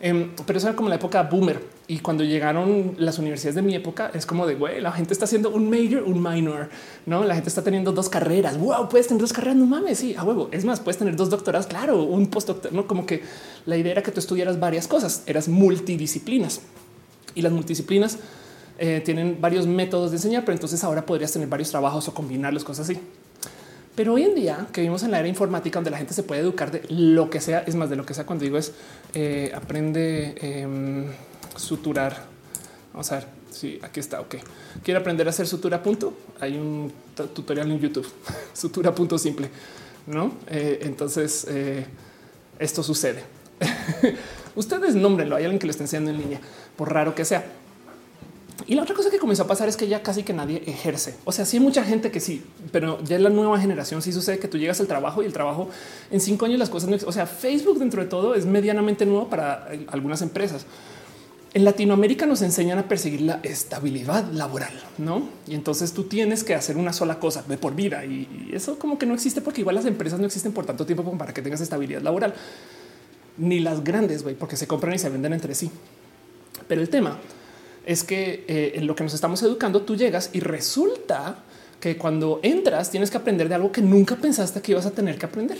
Em, 0.00 0.32
pero 0.46 0.58
eso 0.58 0.68
era 0.68 0.76
como 0.76 0.90
la 0.90 0.96
época 0.96 1.22
boomer. 1.22 1.73
Y 1.86 1.98
cuando 1.98 2.24
llegaron 2.24 2.94
las 2.98 3.18
universidades 3.18 3.56
de 3.56 3.62
mi 3.62 3.74
época, 3.74 4.10
es 4.14 4.24
como 4.24 4.46
de 4.46 4.54
güey, 4.54 4.80
la 4.80 4.90
gente 4.92 5.12
está 5.12 5.26
haciendo 5.26 5.50
un 5.50 5.68
major, 5.68 6.02
un 6.04 6.22
minor, 6.22 6.70
no? 7.04 7.24
La 7.24 7.34
gente 7.34 7.50
está 7.50 7.62
teniendo 7.62 7.92
dos 7.92 8.08
carreras. 8.08 8.58
Wow, 8.58 8.88
puedes 8.88 9.06
tener 9.06 9.20
dos 9.20 9.34
carreras. 9.34 9.56
No 9.56 9.66
mames. 9.66 9.98
Sí, 9.98 10.14
a 10.16 10.24
huevo. 10.24 10.48
Es 10.50 10.64
más, 10.64 10.80
puedes 10.80 10.96
tener 10.96 11.14
dos 11.14 11.28
doctorados. 11.28 11.66
Claro, 11.66 12.02
un 12.02 12.28
postdoctor, 12.28 12.72
no 12.72 12.86
como 12.86 13.04
que 13.04 13.22
la 13.66 13.76
idea 13.76 13.92
era 13.92 14.02
que 14.02 14.12
tú 14.12 14.20
estudiaras 14.20 14.58
varias 14.58 14.88
cosas, 14.88 15.24
eras 15.26 15.48
multidisciplinas 15.48 16.62
y 17.34 17.42
las 17.42 17.52
multidisciplinas 17.52 18.18
eh, 18.78 19.02
tienen 19.04 19.38
varios 19.40 19.66
métodos 19.66 20.10
de 20.10 20.16
enseñar, 20.16 20.44
pero 20.44 20.54
entonces 20.54 20.82
ahora 20.84 21.04
podrías 21.04 21.32
tener 21.32 21.48
varios 21.48 21.70
trabajos 21.70 22.08
o 22.08 22.14
combinar 22.14 22.52
las 22.52 22.64
cosas 22.64 22.88
así. 22.88 22.98
Pero 23.94 24.14
hoy 24.14 24.24
en 24.24 24.34
día 24.34 24.66
que 24.72 24.80
vivimos 24.80 25.04
en 25.04 25.12
la 25.12 25.20
era 25.20 25.28
informática 25.28 25.78
donde 25.78 25.90
la 25.90 25.98
gente 25.98 26.14
se 26.14 26.24
puede 26.24 26.40
educar 26.40 26.72
de 26.72 26.82
lo 26.88 27.30
que 27.30 27.40
sea, 27.40 27.60
es 27.60 27.76
más 27.76 27.90
de 27.90 27.96
lo 27.96 28.04
que 28.04 28.14
sea 28.14 28.26
cuando 28.26 28.44
digo 28.44 28.58
es 28.58 28.72
eh, 29.14 29.52
aprende 29.54 30.34
eh, 30.40 31.06
suturar. 31.56 32.26
Vamos 32.92 33.10
a 33.12 33.16
ver 33.16 33.26
si 33.50 33.78
aquí 33.82 34.00
está. 34.00 34.20
Ok, 34.20 34.36
quiere 34.82 35.00
aprender 35.00 35.26
a 35.26 35.30
hacer 35.30 35.46
sutura 35.46 35.82
punto. 35.82 36.14
Hay 36.40 36.56
un 36.56 36.92
tutorial 37.34 37.70
en 37.70 37.80
YouTube, 37.80 38.06
sutura 38.52 38.94
punto 38.94 39.18
simple, 39.18 39.48
no? 40.06 40.32
Eh, 40.48 40.80
entonces 40.82 41.46
eh, 41.48 41.86
esto 42.58 42.82
sucede. 42.82 43.22
Ustedes 44.56 44.94
nómbrenlo. 44.94 45.36
Hay 45.36 45.44
alguien 45.44 45.58
que 45.58 45.66
lo 45.66 45.70
está 45.70 45.84
enseñando 45.84 46.10
en 46.10 46.18
línea, 46.18 46.40
por 46.76 46.92
raro 46.92 47.14
que 47.14 47.24
sea. 47.24 47.44
Y 48.66 48.76
la 48.76 48.82
otra 48.82 48.94
cosa 48.94 49.10
que 49.10 49.18
comenzó 49.18 49.42
a 49.42 49.46
pasar 49.46 49.68
es 49.68 49.76
que 49.76 49.88
ya 49.88 50.02
casi 50.02 50.22
que 50.22 50.32
nadie 50.32 50.62
ejerce. 50.66 51.16
O 51.24 51.32
sea, 51.32 51.44
sí 51.44 51.56
hay 51.56 51.62
mucha 51.62 51.84
gente 51.84 52.10
que 52.10 52.20
sí, 52.20 52.42
pero 52.72 53.02
ya 53.02 53.16
en 53.16 53.24
la 53.24 53.30
nueva 53.30 53.58
generación 53.60 54.00
sí 54.00 54.12
sucede 54.12 54.38
que 54.38 54.48
tú 54.48 54.58
llegas 54.58 54.80
al 54.80 54.86
trabajo 54.86 55.22
y 55.22 55.26
el 55.26 55.32
trabajo 55.32 55.68
en 56.10 56.20
cinco 56.20 56.46
años 56.46 56.58
las 56.58 56.70
cosas 56.70 56.88
no. 56.88 56.96
O 57.06 57.12
sea, 57.12 57.26
Facebook 57.26 57.78
dentro 57.78 58.02
de 58.02 58.08
todo 58.08 58.34
es 58.34 58.46
medianamente 58.46 59.04
nuevo 59.06 59.28
para 59.28 59.68
eh, 59.72 59.84
algunas 59.90 60.22
empresas. 60.22 60.66
En 61.54 61.64
Latinoamérica 61.64 62.26
nos 62.26 62.42
enseñan 62.42 62.78
a 62.80 62.88
perseguir 62.88 63.20
la 63.20 63.38
estabilidad 63.44 64.24
laboral, 64.32 64.72
no? 64.98 65.28
Y 65.46 65.54
entonces 65.54 65.92
tú 65.92 66.02
tienes 66.02 66.42
que 66.42 66.56
hacer 66.56 66.76
una 66.76 66.92
sola 66.92 67.20
cosa 67.20 67.44
de 67.46 67.56
por 67.56 67.76
vida 67.76 68.04
y, 68.04 68.50
eso 68.52 68.76
como 68.76 68.98
que 68.98 69.06
no 69.06 69.14
existe 69.14 69.40
porque 69.40 69.60
igual 69.60 69.76
las 69.76 69.86
empresas 69.86 70.18
no 70.18 70.26
existen 70.26 70.50
por 70.50 70.66
tanto 70.66 70.84
tiempo 70.84 71.16
para 71.16 71.32
que 71.32 71.42
tengas 71.42 71.60
estabilidad 71.60 72.02
laboral, 72.02 72.34
ni 73.38 73.60
las 73.60 73.84
grandes, 73.84 74.24
güey, 74.24 74.34
porque 74.34 74.56
se 74.56 74.66
compran 74.66 74.94
y 74.94 74.98
se 74.98 75.08
venden 75.08 75.32
entre 75.32 75.54
sí. 75.54 75.70
Pero 76.66 76.80
el 76.80 76.88
tema 76.88 77.18
es 77.86 78.02
que 78.02 78.44
eh, 78.48 78.72
en 78.74 78.88
lo 78.88 78.96
que 78.96 79.04
nos 79.04 79.14
estamos 79.14 79.40
educando, 79.44 79.82
tú 79.82 79.94
llegas 79.94 80.30
y 80.32 80.40
resulta 80.40 81.38
que 81.78 81.96
cuando 81.96 82.40
entras 82.42 82.90
tienes 82.90 83.12
que 83.12 83.18
aprender 83.18 83.48
de 83.48 83.54
algo 83.54 83.70
que 83.70 83.80
nunca 83.80 84.16
pensaste 84.16 84.60
que 84.60 84.72
ibas 84.72 84.86
a 84.86 84.90
tener 84.90 85.18
que 85.18 85.26
aprender. 85.26 85.58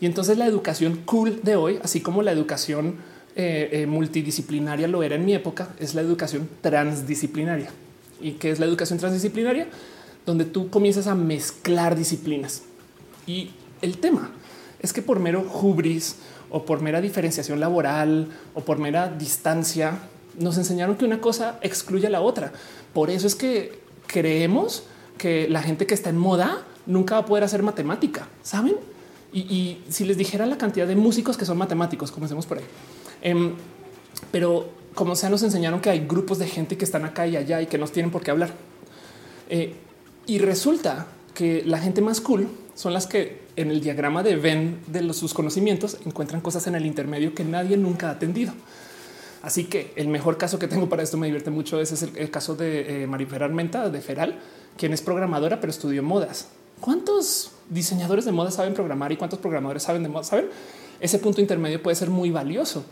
Y 0.00 0.06
entonces 0.06 0.36
la 0.36 0.46
educación 0.46 1.02
cool 1.04 1.42
de 1.44 1.54
hoy, 1.54 1.78
así 1.84 2.00
como 2.00 2.22
la 2.22 2.32
educación 2.32 3.13
eh, 3.36 3.68
eh, 3.72 3.86
multidisciplinaria 3.86 4.88
lo 4.88 5.02
era 5.02 5.16
en 5.16 5.24
mi 5.24 5.34
época, 5.34 5.68
es 5.78 5.94
la 5.94 6.00
educación 6.00 6.48
transdisciplinaria. 6.60 7.70
¿Y 8.20 8.32
qué 8.32 8.50
es 8.50 8.60
la 8.60 8.66
educación 8.66 8.98
transdisciplinaria? 8.98 9.68
Donde 10.24 10.44
tú 10.44 10.70
comienzas 10.70 11.06
a 11.06 11.14
mezclar 11.14 11.96
disciplinas. 11.96 12.62
Y 13.26 13.50
el 13.82 13.98
tema 13.98 14.30
es 14.80 14.92
que 14.92 15.02
por 15.02 15.20
mero 15.20 15.40
hubris 15.42 16.16
o 16.50 16.64
por 16.64 16.80
mera 16.80 17.00
diferenciación 17.00 17.58
laboral 17.58 18.28
o 18.54 18.60
por 18.60 18.78
mera 18.78 19.08
distancia, 19.08 19.98
nos 20.38 20.56
enseñaron 20.58 20.96
que 20.96 21.04
una 21.04 21.20
cosa 21.20 21.58
excluye 21.62 22.06
a 22.06 22.10
la 22.10 22.20
otra. 22.20 22.52
Por 22.92 23.10
eso 23.10 23.26
es 23.26 23.34
que 23.34 23.78
creemos 24.06 24.84
que 25.18 25.48
la 25.48 25.62
gente 25.62 25.86
que 25.86 25.94
está 25.94 26.10
en 26.10 26.18
moda 26.18 26.64
nunca 26.86 27.14
va 27.14 27.22
a 27.22 27.26
poder 27.26 27.44
hacer 27.44 27.62
matemática, 27.62 28.28
¿saben? 28.42 28.76
Y, 29.32 29.78
si 29.88 30.04
les 30.04 30.16
dijera 30.16 30.46
la 30.46 30.58
cantidad 30.58 30.86
de 30.86 30.94
músicos 30.94 31.36
que 31.36 31.44
son 31.44 31.58
matemáticos, 31.58 32.12
comencemos 32.12 32.46
por 32.46 32.58
ahí. 32.58 32.64
Em, 33.24 33.54
pero 34.30 34.68
como 34.94 35.16
sea, 35.16 35.28
nos 35.28 35.42
enseñaron 35.42 35.80
que 35.80 35.90
hay 35.90 36.06
grupos 36.06 36.38
de 36.38 36.46
gente 36.46 36.76
que 36.76 36.84
están 36.84 37.04
acá 37.04 37.26
y 37.26 37.36
allá 37.36 37.60
y 37.60 37.66
que 37.66 37.78
nos 37.78 37.90
tienen 37.90 38.12
por 38.12 38.22
qué 38.22 38.30
hablar. 38.30 38.50
Eh, 39.48 39.74
y 40.26 40.38
resulta 40.38 41.08
que 41.34 41.64
la 41.64 41.78
gente 41.78 42.00
más 42.00 42.20
cool 42.20 42.48
son 42.74 42.92
las 42.92 43.06
que 43.06 43.42
en 43.56 43.70
el 43.70 43.80
diagrama 43.80 44.22
de 44.22 44.36
Venn 44.36 44.80
de 44.86 45.12
sus 45.12 45.34
conocimientos 45.34 45.98
encuentran 46.06 46.40
cosas 46.40 46.66
en 46.66 46.74
el 46.74 46.86
intermedio 46.86 47.34
que 47.34 47.44
nadie 47.44 47.76
nunca 47.76 48.08
ha 48.08 48.12
atendido. 48.12 48.52
Así 49.42 49.64
que 49.64 49.92
el 49.96 50.08
mejor 50.08 50.38
caso 50.38 50.58
que 50.58 50.68
tengo 50.68 50.88
para 50.88 51.02
esto 51.02 51.18
me 51.18 51.26
divierte 51.26 51.50
mucho. 51.50 51.80
Ese 51.80 51.94
es 51.94 52.02
el, 52.02 52.30
caso 52.30 52.54
de 52.54 53.02
eh, 53.02 53.06
Marifera 53.06 53.44
Armenta 53.44 53.90
de 53.90 54.00
Feral, 54.00 54.38
quien 54.76 54.92
es 54.92 55.02
programadora, 55.02 55.60
pero 55.60 55.70
estudió 55.70 56.02
modas. 56.02 56.48
¿Cuántos 56.80 57.52
diseñadores 57.68 58.24
de 58.24 58.32
moda 58.32 58.50
saben 58.50 58.74
programar 58.74 59.12
y 59.12 59.16
cuántos 59.16 59.38
programadores 59.38 59.82
saben 59.82 60.02
de 60.02 60.08
moda? 60.08 60.24
Saben 60.24 60.46
ese 61.00 61.18
punto 61.18 61.40
intermedio 61.40 61.82
puede 61.82 61.96
ser 61.96 62.10
muy 62.10 62.30
valioso. 62.30 62.84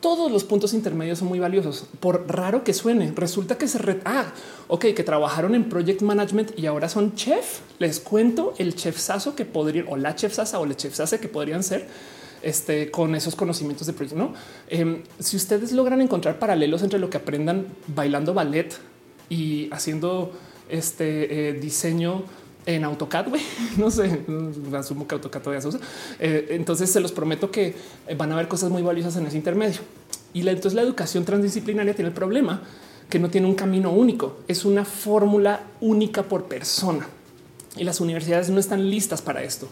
Todos 0.00 0.30
los 0.30 0.44
puntos 0.44 0.74
intermedios 0.74 1.18
son 1.18 1.28
muy 1.28 1.38
valiosos. 1.38 1.86
Por 2.00 2.26
raro 2.28 2.64
que 2.64 2.74
suene, 2.74 3.12
resulta 3.14 3.56
que 3.56 3.66
se 3.66 3.78
re 3.78 4.00
ah, 4.04 4.26
ok, 4.68 4.86
que 4.94 5.02
trabajaron 5.02 5.54
en 5.54 5.68
project 5.68 6.02
management 6.02 6.58
y 6.58 6.66
ahora 6.66 6.88
son 6.88 7.14
chef. 7.14 7.60
Les 7.78 7.98
cuento 7.98 8.54
el 8.58 8.74
chefsazo 8.74 9.34
que 9.34 9.44
podrían 9.44 9.86
o 9.88 9.96
la 9.96 10.14
chefsasa 10.14 10.60
o 10.60 10.66
la 10.66 10.76
chefsase 10.76 11.18
que 11.18 11.28
podrían 11.28 11.62
ser 11.62 11.86
este, 12.42 12.90
con 12.90 13.14
esos 13.14 13.34
conocimientos 13.34 13.86
de 13.86 13.94
proyecto. 13.94 14.18
¿no? 14.18 14.34
Em, 14.68 15.02
si 15.18 15.36
ustedes 15.36 15.72
logran 15.72 16.00
encontrar 16.02 16.38
paralelos 16.38 16.82
entre 16.82 16.98
lo 16.98 17.08
que 17.08 17.16
aprendan 17.16 17.66
bailando 17.86 18.34
ballet 18.34 18.78
y 19.28 19.68
haciendo 19.72 20.32
este 20.68 21.48
eh, 21.48 21.52
diseño 21.54 22.22
en 22.66 22.84
AutoCAD, 22.84 23.28
güey. 23.28 23.42
No 23.76 23.90
sé, 23.90 24.20
asumo 24.76 25.06
que 25.06 25.14
AutoCAD 25.14 25.40
todavía 25.40 25.62
se 25.62 25.68
usa. 25.68 25.80
Eh, 26.18 26.48
entonces 26.50 26.90
se 26.90 27.00
los 27.00 27.12
prometo 27.12 27.50
que 27.50 27.74
van 28.16 28.30
a 28.32 28.34
haber 28.34 28.48
cosas 28.48 28.70
muy 28.70 28.82
valiosas 28.82 29.16
en 29.16 29.26
ese 29.26 29.36
intermedio. 29.36 29.80
Y 30.34 30.46
entonces 30.46 30.74
la 30.74 30.82
educación 30.82 31.24
transdisciplinaria 31.24 31.94
tiene 31.94 32.08
el 32.08 32.14
problema 32.14 32.62
que 33.08 33.18
no 33.18 33.30
tiene 33.30 33.46
un 33.46 33.54
camino 33.54 33.92
único, 33.92 34.40
es 34.48 34.64
una 34.64 34.84
fórmula 34.84 35.60
única 35.80 36.24
por 36.24 36.44
persona. 36.44 37.06
Y 37.76 37.84
las 37.84 38.00
universidades 38.00 38.50
no 38.50 38.58
están 38.58 38.90
listas 38.90 39.22
para 39.22 39.42
esto 39.42 39.68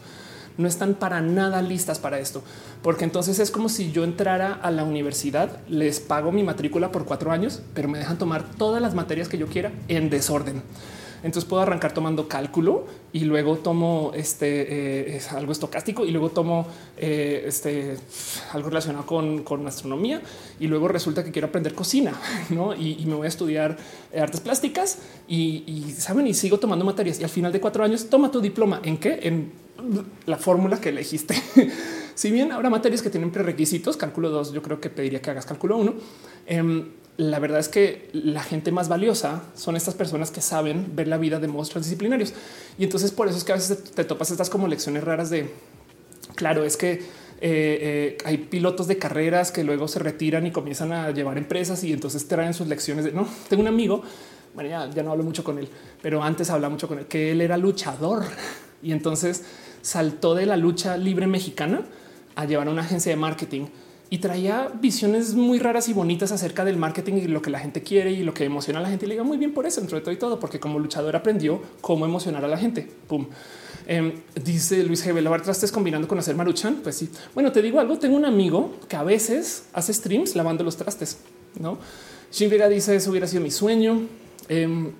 no 0.56 0.68
están 0.68 0.94
para 0.94 1.20
nada 1.20 1.62
listas 1.62 1.98
para 1.98 2.18
esto, 2.18 2.42
porque 2.82 3.04
entonces 3.04 3.38
es 3.38 3.50
como 3.50 3.68
si 3.68 3.90
yo 3.90 4.04
entrara 4.04 4.52
a 4.52 4.70
la 4.70 4.84
universidad, 4.84 5.58
les 5.68 6.00
pago 6.00 6.32
mi 6.32 6.42
matrícula 6.42 6.92
por 6.92 7.04
cuatro 7.04 7.32
años, 7.32 7.62
pero 7.74 7.88
me 7.88 7.98
dejan 7.98 8.18
tomar 8.18 8.44
todas 8.56 8.80
las 8.80 8.94
materias 8.94 9.28
que 9.28 9.38
yo 9.38 9.46
quiera 9.46 9.72
en 9.88 10.10
desorden. 10.10 10.62
Entonces 11.24 11.48
puedo 11.48 11.62
arrancar 11.62 11.92
tomando 11.92 12.28
cálculo 12.28 12.84
y 13.12 13.20
luego 13.20 13.56
tomo 13.56 14.12
este 14.14 15.16
eh, 15.16 15.20
algo 15.30 15.52
estocástico 15.52 16.04
y 16.04 16.10
luego 16.10 16.30
tomo 16.30 16.66
eh, 16.96 17.44
este 17.46 17.96
algo 18.52 18.68
relacionado 18.68 19.06
con, 19.06 19.66
astronomía 19.66 20.20
y 20.60 20.66
luego 20.66 20.86
resulta 20.86 21.24
que 21.24 21.32
quiero 21.32 21.48
aprender 21.48 21.74
cocina 21.74 22.12
¿no? 22.50 22.74
y, 22.74 23.02
me 23.06 23.14
voy 23.14 23.24
a 23.24 23.28
estudiar 23.28 23.78
artes 24.16 24.40
plásticas 24.40 24.98
y, 25.26 25.64
y 25.66 25.92
saben 25.92 26.26
y 26.26 26.34
sigo 26.34 26.58
tomando 26.58 26.84
materias 26.84 27.18
y 27.18 27.24
al 27.24 27.30
final 27.30 27.50
de 27.52 27.60
cuatro 27.60 27.82
años 27.84 28.10
toma 28.10 28.30
tu 28.30 28.40
diploma 28.42 28.80
en 28.84 28.98
qué 28.98 29.20
en 29.22 29.64
la 30.26 30.36
fórmula 30.36 30.80
que 30.80 30.90
elegiste. 30.90 31.34
si 32.14 32.30
bien 32.30 32.52
habrá 32.52 32.70
materias 32.70 33.02
que 33.02 33.10
tienen 33.10 33.30
prerequisitos, 33.30 33.96
cálculo 33.96 34.30
2, 34.30 34.52
yo 34.52 34.62
creo 34.62 34.80
que 34.80 34.90
pediría 34.90 35.20
que 35.20 35.30
hagas 35.30 35.46
cálculo 35.46 35.76
1. 35.78 35.94
La 37.16 37.38
verdad 37.38 37.60
es 37.60 37.68
que 37.68 38.10
la 38.12 38.42
gente 38.42 38.72
más 38.72 38.88
valiosa 38.88 39.42
son 39.54 39.76
estas 39.76 39.94
personas 39.94 40.32
que 40.32 40.40
saben 40.40 40.96
ver 40.96 41.06
la 41.06 41.16
vida 41.16 41.38
de 41.38 41.46
modos 41.46 41.70
transdisciplinarios. 41.70 42.32
Y 42.76 42.84
entonces 42.84 43.12
por 43.12 43.28
eso 43.28 43.38
es 43.38 43.44
que 43.44 43.52
a 43.52 43.56
veces 43.56 43.84
te 43.84 44.04
topas 44.04 44.32
estas 44.32 44.50
como 44.50 44.66
lecciones 44.66 45.04
raras 45.04 45.30
de, 45.30 45.48
claro, 46.34 46.64
es 46.64 46.76
que 46.76 46.92
eh, 46.92 47.00
eh, 47.40 48.18
hay 48.24 48.38
pilotos 48.38 48.88
de 48.88 48.98
carreras 48.98 49.52
que 49.52 49.62
luego 49.62 49.86
se 49.86 50.00
retiran 50.00 50.46
y 50.46 50.50
comienzan 50.50 50.92
a 50.92 51.10
llevar 51.12 51.38
empresas 51.38 51.84
y 51.84 51.92
entonces 51.92 52.26
traen 52.26 52.52
sus 52.52 52.66
lecciones 52.66 53.04
de 53.04 53.12
no. 53.12 53.28
Tengo 53.48 53.62
un 53.62 53.68
amigo, 53.68 54.02
bueno, 54.54 54.70
ya, 54.70 54.90
ya 54.90 55.04
no 55.04 55.12
hablo 55.12 55.22
mucho 55.22 55.44
con 55.44 55.58
él, 55.58 55.68
pero 56.02 56.22
antes 56.22 56.50
hablaba 56.50 56.72
mucho 56.72 56.88
con 56.88 56.98
él, 56.98 57.06
que 57.06 57.30
él 57.30 57.40
era 57.40 57.56
luchador 57.56 58.24
y 58.82 58.90
entonces 58.92 59.44
saltó 59.82 60.34
de 60.34 60.46
la 60.46 60.56
lucha 60.56 60.96
libre 60.96 61.26
mexicana 61.26 61.82
a 62.34 62.44
llevar 62.44 62.66
a 62.66 62.70
una 62.70 62.82
agencia 62.82 63.10
de 63.10 63.16
marketing 63.16 63.66
y 64.14 64.18
traía 64.18 64.70
visiones 64.80 65.34
muy 65.34 65.58
raras 65.58 65.88
y 65.88 65.92
bonitas 65.92 66.30
acerca 66.30 66.64
del 66.64 66.76
marketing 66.76 67.14
y 67.14 67.26
lo 67.26 67.42
que 67.42 67.50
la 67.50 67.58
gente 67.58 67.82
quiere 67.82 68.12
y 68.12 68.22
lo 68.22 68.32
que 68.32 68.44
emociona 68.44 68.78
a 68.78 68.82
la 68.82 68.88
gente. 68.88 69.06
Y 69.06 69.08
le 69.08 69.14
diga 69.14 69.24
muy 69.24 69.38
bien 69.38 69.52
por 69.52 69.66
eso, 69.66 69.80
entre 69.80 70.00
todo 70.00 70.12
y 70.12 70.16
todo, 70.16 70.38
porque 70.38 70.60
como 70.60 70.78
luchador 70.78 71.16
aprendió 71.16 71.60
cómo 71.80 72.06
emocionar 72.06 72.44
a 72.44 72.46
la 72.46 72.56
gente. 72.56 72.88
Pum. 73.08 73.26
Em, 73.88 74.12
dice 74.40 74.84
Luis 74.84 75.04
G. 75.04 75.20
lavar 75.20 75.42
trastes 75.42 75.72
combinando 75.72 76.06
con 76.06 76.16
hacer 76.16 76.36
maruchan. 76.36 76.76
Pues 76.76 76.94
sí. 76.94 77.10
Bueno, 77.34 77.50
te 77.50 77.60
digo 77.60 77.80
algo. 77.80 77.98
Tengo 77.98 78.14
un 78.14 78.24
amigo 78.24 78.76
que 78.88 78.94
a 78.94 79.02
veces 79.02 79.64
hace 79.72 79.92
streams 79.92 80.36
lavando 80.36 80.62
los 80.62 80.76
trastes. 80.76 81.18
No, 81.58 81.78
Shin 82.30 82.48
Vega 82.48 82.68
dice 82.68 82.94
eso 82.94 83.10
hubiera 83.10 83.26
sido 83.26 83.42
mi 83.42 83.50
sueño. 83.50 84.02
Eh, 84.48 84.92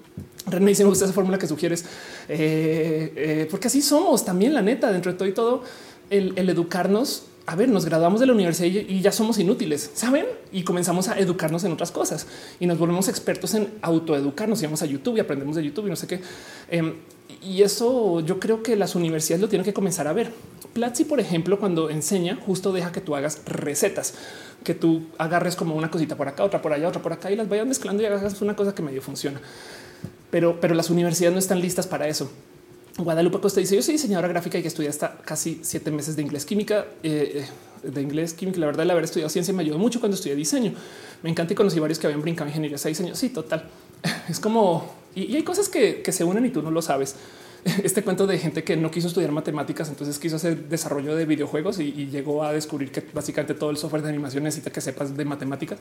René 0.47 0.71
dice 0.71 0.83
me 0.83 0.91
gusta 0.91 1.05
esa 1.05 1.15
fórmula 1.15 1.39
que 1.39 1.47
sugieres, 1.47 1.85
eh, 2.29 3.13
eh, 3.15 3.49
porque 3.49 3.69
así 3.69 3.81
somos 3.81 4.25
también, 4.25 4.55
la 4.55 4.61
neta, 4.61 4.91
dentro 4.91 5.13
de 5.13 5.19
todo 5.19 5.29
y 5.29 5.33
todo, 5.33 5.63
el, 6.11 6.37
educarnos. 6.51 7.27
A 7.47 7.57
ver, 7.57 7.69
nos 7.69 7.85
graduamos 7.85 8.21
de 8.21 8.27
la 8.27 8.33
universidad 8.33 8.69
y, 8.69 9.01
ya 9.03 9.13
somos 9.13 9.39
inútiles, 9.39 9.91
saben? 9.95 10.25
Y 10.51 10.63
comenzamos 10.63 11.09
a 11.09 11.19
educarnos 11.19 11.63
en 11.65 11.73
otras 11.73 11.91
cosas 11.91 12.27
y 12.59 12.67
nos 12.67 12.79
volvemos 12.79 13.09
expertos 13.09 13.55
en 13.55 13.69
autoeducarnos. 13.83 14.63
Y 14.63 14.65
vamos 14.65 14.83
a 14.83 14.87
YouTube 14.87 15.17
y 15.19 15.21
aprendemos 15.21 15.57
de 15.57 15.65
YouTube 15.65 15.87
y 15.87 15.91
no 15.91 15.97
sé 15.97 16.07
qué. 16.07 16.21
Em, 16.71 16.95
y 17.43 17.63
eso 17.63 18.21
yo 18.21 18.41
creo 18.41 18.63
que 18.63 18.77
las 18.77 18.95
universidades 18.95 19.43
lo 19.43 19.49
tienen 19.49 19.65
que 19.65 19.75
comenzar 19.75 20.09
a 20.09 20.15
ver. 20.15 20.33
Platzi, 20.73 21.05
por 21.05 21.21
ejemplo, 21.21 21.61
cuando 21.61 21.91
enseña, 21.91 22.39
justo 22.47 22.73
deja 22.73 22.93
que 22.93 23.01
tú 23.01 23.15
hagas 23.15 23.43
recetas, 23.45 24.15
que 24.65 24.75
tú 24.75 25.03
agarres 25.19 25.55
como 25.55 25.75
una 25.75 25.91
cosita 25.91 26.17
por 26.17 26.29
acá, 26.29 26.45
otra 26.45 26.63
por 26.63 26.73
allá, 26.73 26.89
otra 26.89 27.03
por 27.03 27.13
acá 27.13 27.31
y 27.31 27.37
las 27.37 27.49
vayas 27.49 27.67
mezclando 27.67 28.03
y 28.03 28.07
hagas 28.07 28.41
una 28.41 28.57
cosa 28.57 28.75
que 28.75 28.83
medio 28.83 29.03
funciona 29.03 29.41
pero, 30.35 30.59
pero 30.61 30.75
las 30.75 30.91
universidades 30.91 31.33
no 31.33 31.39
están 31.39 31.61
listas 31.61 31.87
para 31.87 32.09
eso. 32.09 32.29
Guadalupe 32.99 33.41
Costa 33.41 33.61
dice: 33.61 33.77
Yo 33.77 33.83
soy 33.83 33.93
diseñadora 33.95 34.29
gráfica 34.29 34.59
y 34.59 34.63
que 34.63 34.69
estudié 34.69 34.89
hasta 34.89 35.17
casi 35.19 35.61
siete 35.63 35.91
meses 35.91 36.17
de 36.17 36.23
inglés 36.23 36.45
química. 36.45 36.87
Eh, 37.03 37.45
de 37.83 38.01
inglés 38.01 38.33
química, 38.33 38.59
la 38.61 38.67
verdad, 38.67 38.85
el 38.85 38.91
haber 38.93 39.05
estudiado 39.05 39.29
ciencia 39.29 39.53
me 39.53 39.63
ayudó 39.63 39.79
mucho 39.79 40.01
cuando 40.01 40.15
estudié 40.15 40.35
diseño. 40.35 40.73
Me 41.23 41.31
encanta 41.31 41.53
y 41.53 41.57
conocí 41.57 41.79
varios 41.79 41.99
que 41.99 42.07
habían 42.07 42.23
brincado 42.23 42.49
ingeniería 42.49 42.79
de 42.79 42.89
diseño. 42.89 43.15
Sí, 43.15 43.31
total. 43.31 43.69
Es 44.29 44.41
como 44.41 44.95
y, 45.15 45.35
hay 45.37 45.43
cosas 45.43 45.69
que, 45.69 46.03
que 46.03 46.13
se 46.13 46.25
unen 46.25 46.45
y 46.47 46.51
tú 46.51 46.63
no 46.63 46.71
lo 46.71 46.83
sabes. 46.83 47.17
este 47.83 48.03
cuento 48.03 48.27
de 48.27 48.39
gente 48.39 48.63
que 48.63 48.77
no 48.77 48.91
quiso 48.91 49.09
estudiar 49.09 49.33
matemáticas, 49.33 49.89
entonces 49.89 50.19
quiso 50.19 50.37
hacer 50.37 50.69
desarrollo 50.69 51.17
de 51.17 51.25
videojuegos 51.25 51.79
y, 51.79 51.93
llegó 52.15 52.45
a 52.45 52.53
descubrir 52.53 52.91
que 52.91 53.03
básicamente 53.13 53.55
todo 53.55 53.71
el 53.71 53.77
software 53.77 54.03
de 54.03 54.11
animación 54.11 54.45
necesita 54.45 54.71
que 54.71 54.81
sepas 54.81 55.17
de 55.17 55.25
matemáticas. 55.25 55.79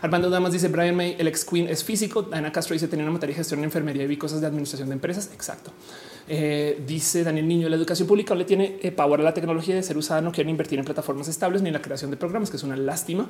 Armando 0.00 0.30
Damas 0.30 0.52
dice 0.52 0.68
Brian 0.68 0.96
May, 0.96 1.16
el 1.18 1.28
ex 1.28 1.44
Queen 1.44 1.68
es 1.68 1.84
físico. 1.84 2.28
Ana 2.32 2.50
Castro 2.52 2.72
dice 2.72 2.88
tenía 2.88 3.04
una 3.04 3.12
materia 3.12 3.34
de 3.34 3.38
gestión 3.38 3.60
en 3.60 3.64
enfermería 3.64 4.04
y 4.04 4.06
vi 4.06 4.16
cosas 4.16 4.40
de 4.40 4.46
administración 4.46 4.88
de 4.88 4.94
empresas. 4.94 5.30
Exacto. 5.34 5.72
Eh, 6.32 6.80
dice 6.86 7.24
Daniel 7.24 7.48
Niño, 7.48 7.68
la 7.68 7.74
educación 7.74 8.06
pública 8.06 8.36
le 8.36 8.44
tiene 8.44 8.78
eh, 8.80 8.92
power 8.92 9.20
a 9.20 9.24
la 9.24 9.34
tecnología 9.34 9.74
de 9.74 9.82
ser 9.82 9.98
usada, 9.98 10.20
no 10.20 10.30
quieren 10.30 10.50
invertir 10.50 10.78
en 10.78 10.84
plataformas 10.84 11.26
estables 11.26 11.60
ni 11.60 11.70
en 11.70 11.74
la 11.74 11.82
creación 11.82 12.10
de 12.10 12.16
programas, 12.16 12.50
que 12.50 12.56
es 12.56 12.62
una 12.62 12.76
lástima. 12.76 13.28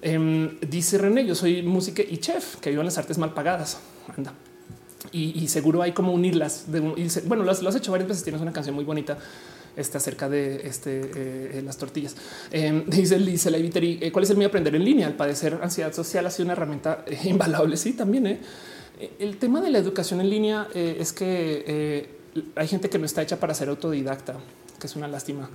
Em, 0.00 0.60
dice 0.60 0.96
René, 0.96 1.26
yo 1.26 1.34
soy 1.34 1.62
música 1.62 2.02
y 2.08 2.18
chef, 2.18 2.56
que 2.56 2.70
vivo 2.70 2.82
en 2.82 2.86
las 2.86 2.98
artes 2.98 3.18
mal 3.18 3.34
pagadas. 3.34 3.80
Anda 4.16 4.32
y, 5.12 5.48
seguro 5.48 5.82
hay 5.82 5.92
como 5.92 6.12
unirlas. 6.12 6.70
De, 6.70 6.80
bueno, 7.26 7.44
lo 7.44 7.50
has, 7.50 7.76
hecho 7.76 7.92
varias 7.92 8.08
veces. 8.08 8.24
Tienes 8.24 8.42
una 8.42 8.52
canción 8.52 8.74
muy 8.74 8.84
bonita 8.84 9.18
está 9.76 9.98
acerca 9.98 10.26
de 10.30 10.66
este, 10.66 11.58
eh, 11.58 11.62
las 11.62 11.76
tortillas. 11.76 12.16
Eh, 12.50 12.84
dice 12.86 13.18
dice 13.18 13.50
la 13.50 13.58
eh, 13.58 14.10
¿cuál 14.10 14.24
es 14.24 14.30
el 14.30 14.38
mío 14.38 14.48
aprender 14.48 14.74
en 14.74 14.84
línea? 14.84 15.06
Al 15.06 15.14
padecer 15.14 15.58
ansiedad 15.62 15.92
social 15.92 16.24
ha 16.26 16.30
sido 16.30 16.46
una 16.46 16.54
herramienta 16.54 17.04
invaluable. 17.24 17.76
Sí, 17.76 17.92
también. 17.92 18.40
El 19.18 19.36
tema 19.36 19.60
de 19.60 19.70
la 19.70 19.78
educación 19.78 20.22
en 20.22 20.30
línea 20.30 20.68
es 20.74 21.12
que 21.12 22.15
hay 22.54 22.68
gente 22.68 22.88
que 22.88 22.98
no 22.98 23.06
está 23.06 23.22
hecha 23.22 23.38
para 23.38 23.54
ser 23.54 23.68
autodidacta, 23.68 24.34
que 24.80 24.86
es 24.86 24.96
una 24.96 25.08
lástima. 25.08 25.48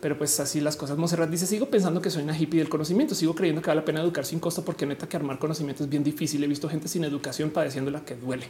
Pero 0.00 0.18
pues 0.18 0.38
así 0.38 0.60
las 0.60 0.76
cosas. 0.76 0.98
Monserrat 0.98 1.30
dice: 1.30 1.46
Sigo 1.46 1.70
pensando 1.70 2.02
que 2.02 2.10
soy 2.10 2.22
una 2.22 2.36
hippie 2.36 2.60
del 2.60 2.68
conocimiento. 2.68 3.14
Sigo 3.14 3.34
creyendo 3.34 3.62
que 3.62 3.68
vale 3.68 3.80
la 3.80 3.84
pena 3.84 4.00
educar 4.00 4.26
sin 4.26 4.38
costo, 4.38 4.64
porque 4.64 4.84
neta 4.84 5.08
que 5.08 5.16
armar 5.16 5.38
conocimiento 5.38 5.82
es 5.82 5.88
bien 5.88 6.04
difícil. 6.04 6.44
He 6.44 6.46
visto 6.46 6.68
gente 6.68 6.88
sin 6.88 7.04
educación 7.04 7.50
padeciendo 7.50 7.90
la 7.90 8.04
que 8.04 8.14
duele. 8.14 8.46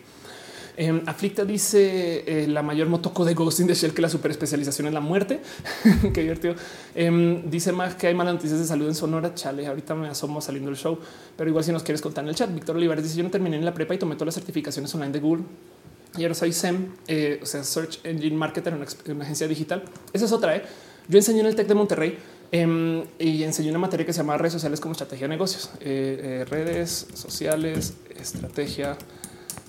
Eh, 0.76 1.02
Aflicta 1.06 1.44
dice 1.44 2.24
eh, 2.26 2.48
la 2.48 2.62
mayor 2.62 2.88
motoco 2.88 3.24
de 3.24 3.34
Ghost 3.34 3.60
in 3.60 3.68
Shell 3.68 3.94
que 3.94 4.02
la 4.02 4.08
super 4.08 4.30
especialización 4.30 4.88
en 4.88 4.94
la 4.94 5.00
muerte. 5.00 5.40
Qué 6.12 6.22
divertido. 6.22 6.56
Em, 6.94 7.48
dice 7.48 7.70
más 7.70 7.94
que 7.94 8.08
hay 8.08 8.14
malas 8.14 8.34
noticias 8.34 8.58
de 8.58 8.66
salud 8.66 8.88
en 8.88 8.94
Sonora. 8.94 9.34
Chale, 9.34 9.66
ahorita 9.66 9.94
me 9.94 10.08
asomo 10.08 10.40
saliendo 10.40 10.70
del 10.70 10.78
show, 10.78 10.98
pero 11.36 11.48
igual 11.48 11.64
si 11.64 11.70
nos 11.70 11.84
quieres 11.84 12.02
contar 12.02 12.24
en 12.24 12.30
el 12.30 12.34
chat. 12.34 12.52
Víctor 12.52 12.76
Olivares 12.76 13.04
dice 13.04 13.16
yo 13.16 13.22
no 13.22 13.30
terminé 13.30 13.56
en 13.56 13.64
la 13.64 13.72
prepa 13.72 13.94
y 13.94 13.98
tomé 13.98 14.16
todas 14.16 14.26
las 14.26 14.34
certificaciones 14.34 14.92
online 14.94 15.12
de 15.12 15.20
Google. 15.20 15.44
Y 16.16 16.22
ahora 16.22 16.34
soy 16.34 16.52
SEM, 16.52 16.88
eh, 17.08 17.40
o 17.42 17.46
sea, 17.46 17.64
Search 17.64 18.00
Engine 18.04 18.36
Marketer 18.36 18.72
en 18.72 19.14
una, 19.16 19.24
agencia 19.24 19.48
digital. 19.48 19.84
Esa 20.12 20.24
es 20.26 20.32
otra. 20.32 20.56
¿eh? 20.56 20.62
Yo 21.08 21.18
enseñé 21.18 21.40
en 21.40 21.46
el 21.46 21.56
Tec 21.56 21.66
de 21.66 21.74
Monterrey 21.74 22.18
em, 22.52 23.04
y 23.18 23.42
enseñé 23.42 23.70
una 23.70 23.80
materia 23.80 24.06
que 24.06 24.12
se 24.12 24.18
llama 24.18 24.38
redes 24.38 24.52
sociales 24.52 24.80
como 24.80 24.92
estrategia 24.92 25.26
de 25.26 25.34
negocios, 25.34 25.70
redes 25.80 27.08
sociales, 27.14 27.94
estrategia 28.16 28.96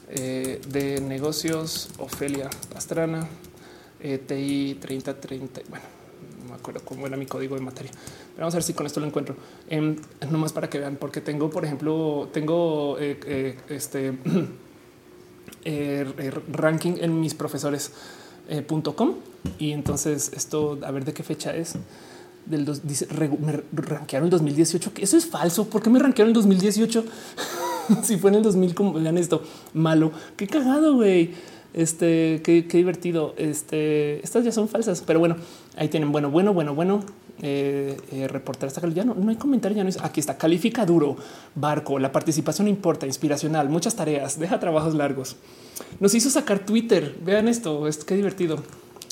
eh, 0.09 0.61
de 0.67 1.01
negocios, 1.01 1.89
Ofelia 1.97 2.47
Pastrana, 2.71 3.27
eh, 3.99 4.19
TI 4.19 4.77
3030. 4.79 5.61
Bueno, 5.67 5.85
no 6.43 6.49
me 6.49 6.55
acuerdo 6.55 6.81
cómo 6.85 7.07
era 7.07 7.17
mi 7.17 7.25
código 7.25 7.55
de 7.55 7.61
materia. 7.61 7.91
Pero 7.91 8.41
vamos 8.41 8.53
a 8.53 8.57
ver 8.57 8.63
si 8.63 8.73
con 8.73 8.85
esto 8.85 8.99
lo 8.99 9.07
encuentro. 9.07 9.35
Eh, 9.67 9.95
nomás 10.29 10.53
para 10.53 10.69
que 10.69 10.77
vean, 10.77 10.97
porque 10.97 11.21
tengo, 11.21 11.49
por 11.49 11.65
ejemplo, 11.65 12.29
tengo 12.31 12.97
eh, 15.65 16.05
este 16.17 16.31
ranking 16.51 16.93
en 17.01 17.19
mis 17.19 17.33
profesores.com 17.33 19.15
y 19.59 19.71
entonces 19.71 20.31
esto, 20.33 20.79
a 20.83 20.91
ver 20.91 21.05
de 21.05 21.13
qué 21.13 21.23
fecha 21.23 21.55
es 21.55 21.75
del 22.45 22.65
dos, 22.65 22.87
dice, 22.87 23.07
rankearon 23.73 24.25
el 24.27 24.29
2018. 24.29 24.93
que 24.93 25.03
Eso 25.03 25.17
es 25.17 25.25
falso. 25.25 25.67
¿Por 25.67 25.81
qué 25.81 25.89
me 25.89 25.99
rankearon 25.99 26.29
el 26.29 26.33
2018? 26.33 27.03
si 28.03 28.17
fue 28.17 28.29
en 28.29 28.35
el 28.37 28.43
2000, 28.43 28.75
como 28.75 28.93
vean 28.93 29.17
esto 29.17 29.43
malo, 29.73 30.11
qué 30.37 30.47
cagado, 30.47 30.95
güey. 30.95 31.33
Este, 31.73 32.41
qué, 32.43 32.63
divertido. 32.63 33.33
Este, 33.37 34.23
estas 34.23 34.45
ya 34.45 34.51
son 34.51 34.69
falsas, 34.69 35.03
pero 35.05 35.19
bueno, 35.19 35.35
ahí 35.75 35.89
tienen. 35.89 36.11
Bueno, 36.11 36.29
bueno, 36.29 36.53
bueno, 36.53 36.73
bueno. 36.73 37.03
Eh, 37.41 37.97
eh, 38.11 38.27
reportar 38.27 38.67
esta 38.67 38.81
calidad. 38.81 39.05
No, 39.05 39.13
no 39.13 39.29
hay 39.29 39.35
comentario. 39.35 39.77
Ya 39.77 39.83
no 39.83 39.89
es 39.89 40.01
aquí 40.01 40.19
está. 40.19 40.37
Califica 40.37 40.85
duro. 40.85 41.17
Barco. 41.53 41.99
La 41.99 42.11
participación 42.11 42.67
importa. 42.67 43.05
Inspiracional. 43.05 43.69
Muchas 43.69 43.95
tareas. 43.95 44.39
Deja 44.39 44.59
trabajos 44.59 44.93
largos. 44.95 45.35
Nos 45.99 46.13
hizo 46.15 46.29
sacar 46.29 46.59
Twitter. 46.59 47.15
Vean 47.23 47.47
esto. 47.47 47.87
Es 47.87 48.03
qué 48.03 48.15
divertido. 48.15 48.63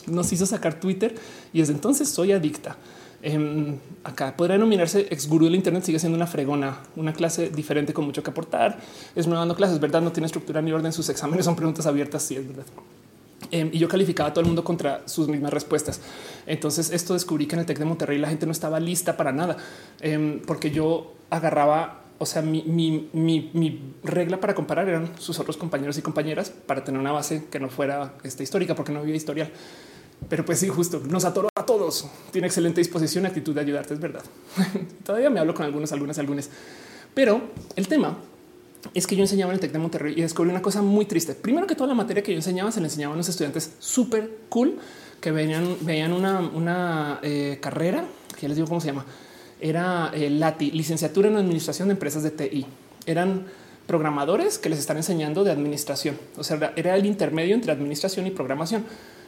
Nos 0.07 0.31
hizo 0.33 0.45
sacar 0.45 0.79
Twitter 0.79 1.15
y 1.53 1.59
desde 1.59 1.73
entonces 1.73 2.09
soy 2.09 2.33
adicta. 2.33 2.77
Em, 3.25 3.77
acá 4.03 4.35
podría 4.35 4.55
denominarse 4.55 5.07
ex 5.09 5.29
gurú 5.29 5.45
del 5.45 5.55
Internet, 5.55 5.85
sigue 5.85 5.97
siendo 5.97 6.17
una 6.17 6.27
fregona, 6.27 6.79
una 6.97 7.13
clase 7.13 7.49
diferente 7.49 7.93
con 7.93 8.03
mucho 8.03 8.21
que 8.21 8.31
aportar. 8.31 8.79
Es 9.15 9.27
nueva 9.27 9.39
dando 9.39 9.55
clases, 9.55 9.79
verdad, 9.79 10.01
no 10.01 10.11
tiene 10.11 10.25
estructura 10.25 10.61
ni 10.61 10.73
orden. 10.73 10.91
Sus 10.91 11.07
exámenes 11.07 11.45
son 11.45 11.55
preguntas 11.55 11.85
abiertas. 11.85 12.21
Sí, 12.21 12.35
es 12.35 12.45
verdad. 12.45 12.65
Em, 13.51 13.69
y 13.71 13.77
yo 13.77 13.87
calificaba 13.87 14.29
a 14.29 14.33
todo 14.33 14.41
el 14.41 14.47
mundo 14.47 14.63
contra 14.63 15.07
sus 15.07 15.27
mismas 15.27 15.53
respuestas. 15.53 16.01
Entonces, 16.45 16.91
esto 16.91 17.13
descubrí 17.13 17.45
que 17.45 17.55
en 17.55 17.61
el 17.61 17.65
Tec 17.65 17.79
de 17.79 17.85
Monterrey 17.85 18.17
la 18.17 18.29
gente 18.29 18.45
no 18.45 18.51
estaba 18.51 18.79
lista 18.79 19.17
para 19.17 19.31
nada, 19.31 19.57
em, 20.01 20.39
porque 20.41 20.71
yo 20.71 21.13
agarraba 21.29 21.99
o 22.19 22.25
sea, 22.25 22.41
mi, 22.41 22.61
mi, 22.63 23.09
mi, 23.11 23.51
mi, 23.53 23.95
regla 24.03 24.39
para 24.39 24.53
comparar 24.53 24.87
eran 24.87 25.11
sus 25.19 25.39
otros 25.39 25.57
compañeros 25.57 25.97
y 25.97 26.01
compañeras 26.01 26.51
para 26.51 26.81
tener 26.83 27.01
una 27.01 27.11
base 27.11 27.45
que 27.51 27.59
no 27.59 27.69
fuera 27.69 28.13
esta 28.23 28.43
histórica, 28.43 28.75
porque 28.75 28.93
no 28.93 28.99
había 28.99 29.15
historial. 29.15 29.51
Pero 30.29 30.45
pues 30.45 30.59
sí, 30.59 30.69
justo 30.69 31.01
nos 31.09 31.25
atoró 31.25 31.49
a 31.53 31.65
todos. 31.65 32.07
Tiene 32.31 32.47
excelente 32.47 32.79
disposición 32.79 33.25
y 33.25 33.27
actitud 33.27 33.53
de 33.53 33.61
ayudarte, 33.61 33.93
es 33.93 33.99
verdad. 33.99 34.23
Todavía 35.03 35.29
me 35.29 35.39
hablo 35.39 35.53
con 35.53 35.65
algunos, 35.65 35.91
algunas, 35.91 36.17
algunas. 36.17 36.49
Pero 37.13 37.41
el 37.75 37.87
tema 37.87 38.17
es 38.93 39.07
que 39.07 39.15
yo 39.15 39.23
enseñaba 39.23 39.51
en 39.51 39.55
el 39.55 39.59
Tec 39.59 39.71
de 39.71 39.79
Monterrey 39.79 40.13
y 40.17 40.21
descubrí 40.21 40.49
una 40.51 40.61
cosa 40.61 40.81
muy 40.81 41.05
triste. 41.05 41.33
Primero 41.33 41.67
que 41.67 41.75
toda 41.75 41.87
la 41.87 41.93
materia 41.93 42.21
que 42.21 42.31
yo 42.31 42.37
enseñaba 42.37 42.71
se 42.71 42.79
le 42.79 42.87
enseñaban 42.87 43.15
a 43.15 43.17
los 43.17 43.29
estudiantes 43.29 43.73
súper 43.79 44.29
cool 44.49 44.77
que 45.21 45.31
veían, 45.31 45.77
veían 45.81 46.13
una, 46.13 46.39
una 46.39 47.19
eh, 47.23 47.57
carrera 47.61 48.05
que 48.39 48.47
les 48.47 48.57
digo 48.57 48.67
cómo 48.67 48.81
se 48.81 48.87
llama. 48.87 49.05
Era 49.61 50.11
eh, 50.13 50.29
LATI, 50.29 50.71
licenciatura 50.71 51.29
en 51.29 51.37
administración 51.37 51.87
de 51.87 51.93
empresas 51.93 52.23
de 52.23 52.31
TI. 52.31 52.65
Eran 53.05 53.45
programadores 53.87 54.57
que 54.57 54.69
les 54.69 54.79
están 54.79 54.97
enseñando 54.97 55.43
de 55.43 55.51
administración. 55.51 56.17
O 56.37 56.43
sea, 56.43 56.73
era 56.75 56.95
el 56.95 57.05
intermedio 57.05 57.55
entre 57.55 57.71
administración 57.71 58.27
y 58.27 58.31
programación 58.31 58.85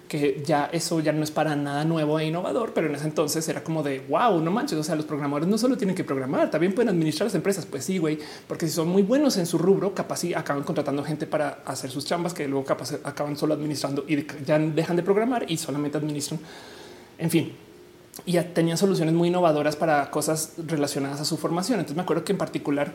que 0.07 0.43
ya 0.45 0.69
eso 0.71 0.99
ya 0.99 1.11
no 1.11 1.23
es 1.23 1.31
para 1.31 1.55
nada 1.55 1.83
nuevo 1.83 2.19
e 2.19 2.25
innovador, 2.25 2.73
pero 2.73 2.87
en 2.87 2.95
ese 2.95 3.05
entonces 3.05 3.47
era 3.49 3.63
como 3.63 3.81
de 3.83 4.05
wow, 4.07 4.39
no 4.39 4.51
manches. 4.51 4.77
O 4.77 4.83
sea, 4.83 4.95
los 4.95 5.05
programadores 5.05 5.47
no 5.47 5.57
solo 5.57 5.77
tienen 5.77 5.95
que 5.95 6.03
programar, 6.03 6.51
también 6.51 6.73
pueden 6.73 6.89
administrar 6.89 7.27
las 7.27 7.35
empresas. 7.35 7.65
Pues 7.65 7.85
sí, 7.85 7.97
güey, 7.97 8.19
porque 8.47 8.67
si 8.67 8.73
son 8.73 8.87
muy 8.87 9.01
buenos 9.01 9.37
en 9.37 9.45
su 9.45 9.57
rubro, 9.57 9.93
capaz 9.93 10.17
sí 10.17 10.33
acaban 10.33 10.63
contratando 10.63 11.03
gente 11.03 11.25
para 11.25 11.59
hacer 11.65 11.89
sus 11.89 12.05
chambas 12.05 12.33
que 12.33 12.47
luego 12.47 12.65
capaz 12.65 12.93
acaban 13.03 13.35
solo 13.35 13.53
administrando 13.53 14.05
y 14.07 14.25
ya 14.45 14.59
dejan 14.59 14.95
de 14.95 15.03
programar 15.03 15.45
y 15.49 15.57
solamente 15.57 15.97
administran. 15.97 16.39
En 17.17 17.29
fin, 17.29 17.53
y 18.25 18.33
ya 18.33 18.53
tenían 18.53 18.77
soluciones 18.77 19.13
muy 19.13 19.29
innovadoras 19.29 19.75
para 19.75 20.09
cosas 20.11 20.53
relacionadas 20.57 21.19
a 21.21 21.25
su 21.25 21.37
formación. 21.37 21.79
Entonces 21.79 21.95
me 21.95 22.03
acuerdo 22.03 22.23
que 22.23 22.31
en 22.31 22.37
particular 22.37 22.93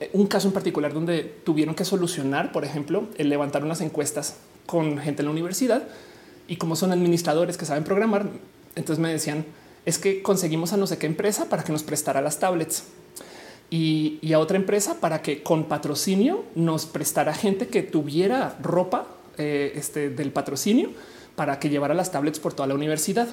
eh, 0.00 0.10
un 0.12 0.26
caso 0.26 0.48
en 0.48 0.54
particular 0.54 0.92
donde 0.92 1.22
tuvieron 1.44 1.74
que 1.74 1.84
solucionar, 1.84 2.52
por 2.52 2.64
ejemplo, 2.64 3.08
el 3.16 3.28
levantar 3.28 3.64
unas 3.64 3.80
encuestas 3.80 4.36
con 4.66 4.98
gente 4.98 5.22
en 5.22 5.26
la 5.26 5.32
universidad 5.32 5.84
y 6.48 6.56
como 6.56 6.76
son 6.76 6.92
administradores 6.92 7.56
que 7.56 7.64
saben 7.64 7.84
programar, 7.84 8.28
entonces 8.74 9.00
me 9.02 9.10
decían 9.10 9.44
es 9.84 9.98
que 9.98 10.20
conseguimos 10.20 10.72
a 10.72 10.76
no 10.76 10.86
sé 10.86 10.98
qué 10.98 11.06
empresa 11.06 11.48
para 11.48 11.62
que 11.62 11.72
nos 11.72 11.84
prestara 11.84 12.20
las 12.20 12.38
tablets 12.38 12.84
y, 13.70 14.32
a 14.32 14.38
otra 14.38 14.56
empresa 14.56 14.96
para 15.00 15.22
que 15.22 15.42
con 15.42 15.64
patrocinio 15.64 16.44
nos 16.54 16.86
prestara 16.86 17.34
gente 17.34 17.68
que 17.68 17.82
tuviera 17.82 18.56
ropa 18.62 19.06
eh, 19.38 19.72
este, 19.74 20.10
del 20.10 20.30
patrocinio 20.30 20.90
para 21.34 21.58
que 21.58 21.68
llevara 21.68 21.94
las 21.94 22.12
tablets 22.12 22.38
por 22.38 22.54
toda 22.54 22.68
la 22.68 22.74
universidad. 22.74 23.28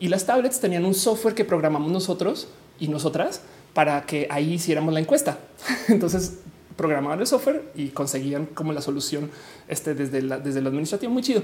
Y 0.00 0.08
las 0.08 0.26
tablets 0.26 0.60
tenían 0.60 0.84
un 0.84 0.94
software 0.94 1.34
que 1.34 1.44
programamos 1.44 1.90
nosotros 1.92 2.48
y 2.78 2.88
nosotras 2.88 3.42
para 3.72 4.02
que 4.02 4.26
ahí 4.30 4.54
hiciéramos 4.54 4.92
la 4.92 5.00
encuesta. 5.00 5.38
Entonces 5.88 6.38
programaban 6.76 7.20
el 7.20 7.26
software 7.26 7.62
y 7.74 7.88
conseguían 7.88 8.46
como 8.46 8.72
la 8.72 8.82
solución 8.82 9.30
este, 9.68 9.94
desde, 9.94 10.22
la, 10.22 10.38
desde 10.38 10.60
el 10.60 10.66
administrativo. 10.66 11.12
Muy 11.12 11.22
chido. 11.22 11.42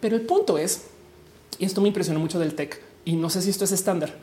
Pero 0.00 0.16
el 0.16 0.22
punto 0.22 0.58
es, 0.58 0.84
y 1.58 1.64
esto 1.64 1.80
me 1.80 1.88
impresionó 1.88 2.20
mucho 2.20 2.38
del 2.38 2.54
tech, 2.54 2.80
y 3.04 3.16
no 3.16 3.30
sé 3.30 3.42
si 3.42 3.50
esto 3.50 3.64
es 3.64 3.72
estándar, 3.72 4.14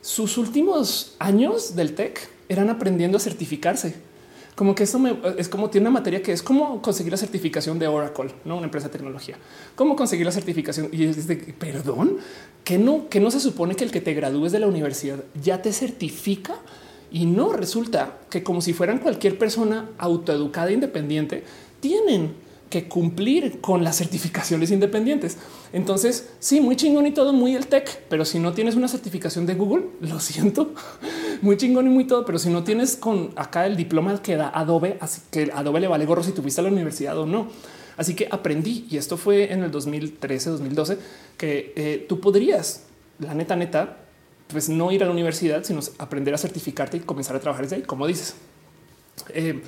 sus 0.00 0.36
últimos 0.36 1.14
años 1.18 1.76
del 1.76 1.94
tech 1.94 2.28
eran 2.48 2.68
aprendiendo 2.68 3.16
a 3.16 3.20
certificarse. 3.20 3.94
Como 4.54 4.74
que 4.74 4.84
eso 4.84 5.00
es 5.36 5.48
como 5.48 5.68
tiene 5.68 5.88
una 5.88 5.94
materia 5.94 6.22
que 6.22 6.30
es 6.30 6.42
cómo 6.42 6.80
conseguir 6.80 7.10
la 7.10 7.16
certificación 7.16 7.78
de 7.78 7.88
Oracle, 7.88 8.32
no 8.44 8.56
una 8.56 8.66
empresa 8.66 8.86
de 8.86 8.92
tecnología. 8.92 9.36
Cómo 9.74 9.96
conseguir 9.96 10.26
la 10.26 10.32
certificación 10.32 10.90
y 10.92 11.04
es 11.04 11.26
de 11.26 11.36
perdón, 11.36 12.18
que 12.62 12.78
no, 12.78 13.08
que 13.08 13.18
no 13.18 13.32
se 13.32 13.40
supone 13.40 13.74
que 13.74 13.82
el 13.82 13.90
que 13.90 14.00
te 14.00 14.14
gradúes 14.14 14.52
de 14.52 14.60
la 14.60 14.68
universidad 14.68 15.24
ya 15.42 15.60
te 15.60 15.72
certifica 15.72 16.56
y 17.10 17.26
no 17.26 17.52
resulta 17.52 18.18
que 18.30 18.44
como 18.44 18.60
si 18.60 18.72
fueran 18.72 18.98
cualquier 18.98 19.38
persona 19.38 19.90
autoeducada 19.98 20.70
e 20.70 20.74
independiente, 20.74 21.44
tienen 21.80 22.34
que 22.74 22.88
cumplir 22.88 23.60
con 23.60 23.84
las 23.84 23.98
certificaciones 23.98 24.72
independientes. 24.72 25.36
Entonces, 25.72 26.30
sí, 26.40 26.60
muy 26.60 26.74
chingón 26.74 27.06
y 27.06 27.12
todo, 27.12 27.32
muy 27.32 27.54
el 27.54 27.68
tech, 27.68 28.02
pero 28.08 28.24
si 28.24 28.40
no 28.40 28.52
tienes 28.52 28.74
una 28.74 28.88
certificación 28.88 29.46
de 29.46 29.54
Google, 29.54 29.84
lo 30.00 30.18
siento, 30.18 30.74
muy 31.40 31.56
chingón 31.56 31.86
y 31.86 31.90
muy 31.90 32.04
todo, 32.04 32.24
pero 32.24 32.36
si 32.40 32.50
no 32.50 32.64
tienes 32.64 32.96
con 32.96 33.30
acá 33.36 33.64
el 33.66 33.76
diploma 33.76 34.20
que 34.20 34.34
da 34.34 34.50
Adobe, 34.52 34.98
así 35.00 35.20
que 35.30 35.52
Adobe 35.54 35.78
le 35.78 35.86
vale 35.86 36.04
gorro 36.04 36.24
si 36.24 36.32
tuviste 36.32 36.62
a 36.62 36.64
la 36.64 36.70
universidad 36.70 37.16
o 37.16 37.26
no. 37.26 37.46
Así 37.96 38.16
que 38.16 38.26
aprendí, 38.28 38.88
y 38.90 38.96
esto 38.96 39.16
fue 39.16 39.52
en 39.52 39.62
el 39.62 39.70
2013, 39.70 40.50
2012, 40.50 40.98
que 41.36 41.72
eh, 41.76 42.06
tú 42.08 42.18
podrías, 42.18 42.86
la 43.20 43.34
neta, 43.34 43.54
neta, 43.54 43.98
pues 44.48 44.68
no 44.68 44.90
ir 44.90 45.04
a 45.04 45.06
la 45.06 45.12
universidad, 45.12 45.62
sino 45.62 45.78
aprender 45.98 46.34
a 46.34 46.38
certificarte 46.38 46.96
y 46.96 47.00
comenzar 47.00 47.36
a 47.36 47.38
trabajar 47.38 47.66
desde 47.66 47.76
ahí, 47.76 47.82
como 47.82 48.08
dices. 48.08 48.34
Eh, 49.28 49.62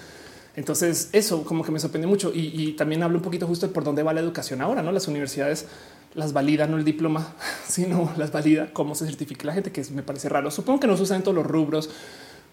entonces 0.57 1.11
eso 1.13 1.45
como 1.45 1.63
que 1.63 1.71
me 1.71 1.79
sorprende 1.79 2.07
mucho 2.07 2.33
y, 2.35 2.73
también 2.73 3.03
hablo 3.03 3.19
un 3.19 3.23
poquito 3.23 3.47
justo 3.47 3.69
de 3.69 3.73
por 3.73 3.85
dónde 3.85 4.03
va 4.03 4.13
la 4.13 4.21
educación 4.21 4.63
ahora, 4.63 4.83
no 4.83 4.91
las 4.91 5.07
universidades 5.07 5.67
las 6.15 6.33
validan 6.33 6.71
no 6.71 6.79
el 6.79 6.85
diploma, 6.85 7.35
sino 7.69 8.11
las 8.17 8.33
valida 8.33 8.73
cómo 8.73 8.95
se 8.95 9.05
certifica 9.05 9.47
la 9.47 9.53
gente, 9.53 9.71
que 9.71 9.85
me 9.93 10.03
parece 10.03 10.31
raro. 10.31 10.51
Supongo 10.51 10.81
que 10.81 10.87
no 10.87 10.97
se 10.97 11.03
usa 11.03 11.15
en 11.15 11.23
todos 11.23 11.35
los 11.35 11.47
rubros, 11.47 11.91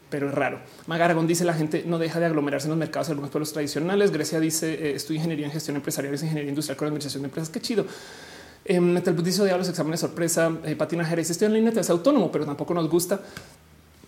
pero 0.10 0.28
es 0.28 0.36
raro. 0.36 0.60
Magaragón 0.86 1.28
dice 1.28 1.46
la 1.46 1.54
gente 1.54 1.84
no 1.88 1.98
deja 1.98 2.20
de 2.20 2.26
aglomerarse 2.26 2.68
en 2.68 2.72
los 2.72 2.78
mercados 2.78 3.08
de 3.08 3.12
algunos 3.14 3.32
pueblos 3.32 3.54
tradicionales. 3.54 4.12
Grecia 4.12 4.42
dice 4.42 4.74
eh, 4.74 4.96
estudio 4.96 5.20
ingeniería 5.20 5.46
en 5.46 5.54
gestión 5.54 5.78
empresarial, 5.78 6.14
es 6.14 6.24
ingeniería 6.24 6.50
industrial 6.50 6.76
con 6.76 6.88
administración 6.88 7.24
de 7.24 7.28
empresas. 7.28 7.50
Qué 7.50 7.62
chido. 7.62 7.86
Eh, 8.66 8.80
Metal 8.80 9.24
dice 9.24 9.44
de 9.44 9.58
los 9.58 9.70
exámenes 9.70 10.02
sorpresa. 10.02 10.52
Eh, 10.66 10.76
Patina 10.76 11.06
Jerez 11.06 11.30
estoy 11.30 11.48
en 11.48 11.54
línea, 11.54 11.72
te 11.72 11.80
autónomo, 11.92 12.32
pero 12.32 12.46
tampoco 12.46 12.74
nos 12.74 12.90
gusta. 12.90 13.22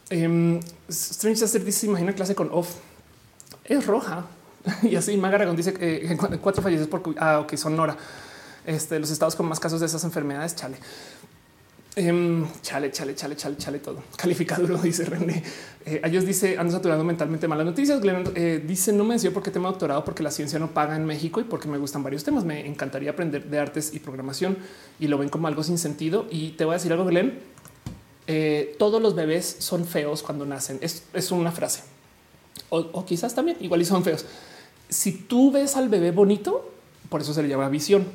Eh, 0.10 0.60
Strange 0.90 1.60
dice 1.60 1.88
imagina 1.88 2.14
clase 2.14 2.36
con 2.36 2.50
off 2.52 2.76
es 3.66 3.86
roja. 3.86 4.26
Y 4.82 4.96
así 4.96 5.16
Magaragón 5.18 5.56
dice 5.56 5.74
que 5.74 6.18
cuatro 6.42 6.64
fallecidos 6.64 6.90
por 6.90 7.04
ah, 7.20 7.40
ok, 7.42 7.56
Sonora. 7.56 7.96
Este, 8.66 9.00
los 9.00 9.12
estados 9.12 9.36
con 9.36 9.48
más 9.48 9.60
casos 9.60 9.80
de 9.80 9.86
esas 9.86 10.04
enfermedades. 10.04 10.56
Chale. 10.56 10.78
Em, 11.98 12.46
chale, 12.62 12.92
chale, 12.92 13.16
chale, 13.16 13.36
chale, 13.36 13.58
chale 13.58 13.80
todo. 13.80 14.04
Calificaduro, 14.18 14.78
dice 14.78 15.06
René. 15.06 15.44
Eh, 15.86 16.02
ellos 16.04 16.26
dice 16.26 16.58
ando 16.58 16.74
saturando 16.74 17.04
mentalmente 17.04 17.48
malas 17.48 17.66
noticias. 17.66 18.02
Eh, 18.36 18.64
dice 18.66 18.92
no 18.92 19.04
me 19.04 19.14
decía 19.14 19.32
por 19.32 19.44
qué 19.44 19.52
tema 19.52 19.70
doctorado, 19.70 20.04
porque 20.04 20.24
la 20.24 20.32
ciencia 20.32 20.58
no 20.60 20.72
paga 20.72 20.96
en 20.96 21.06
México 21.06 21.40
y 21.40 21.44
porque 21.44 21.68
me 21.68 21.78
gustan 21.78 22.04
varios 22.04 22.24
temas. 22.24 22.44
Me 22.44 22.66
encantaría 22.66 23.12
aprender 23.12 23.46
de 23.46 23.60
artes 23.60 23.94
y 23.94 24.00
programación 24.00 24.58
y 25.00 25.08
lo 25.08 25.18
ven 25.18 25.30
como 25.30 25.48
algo 25.48 25.64
sin 25.64 25.78
sentido. 25.78 26.26
Y 26.32 26.52
te 26.52 26.66
voy 26.66 26.74
a 26.74 26.78
decir 26.78 26.92
algo, 26.92 27.06
Glenn. 27.06 27.40
Eh, 28.28 28.76
todos 28.80 29.00
los 29.00 29.14
bebés 29.14 29.58
son 29.60 29.86
feos 29.86 30.24
cuando 30.24 30.46
nacen. 30.46 30.80
es 30.82 31.32
una 31.32 31.52
frase 31.52 31.95
o, 32.70 33.06
quizás 33.06 33.36
también 33.36 33.58
igual 33.62 33.82
y 33.82 33.86
son 33.86 34.04
feos. 34.04 34.26
Si 34.90 35.12
tú 35.12 35.52
ves 35.52 35.76
al 35.76 35.90
bebé 35.90 36.12
bonito, 36.12 36.72
por 37.10 37.22
eso 37.22 37.34
se 37.34 37.42
le 37.42 37.50
llama 37.50 37.70
visión. 37.70 38.06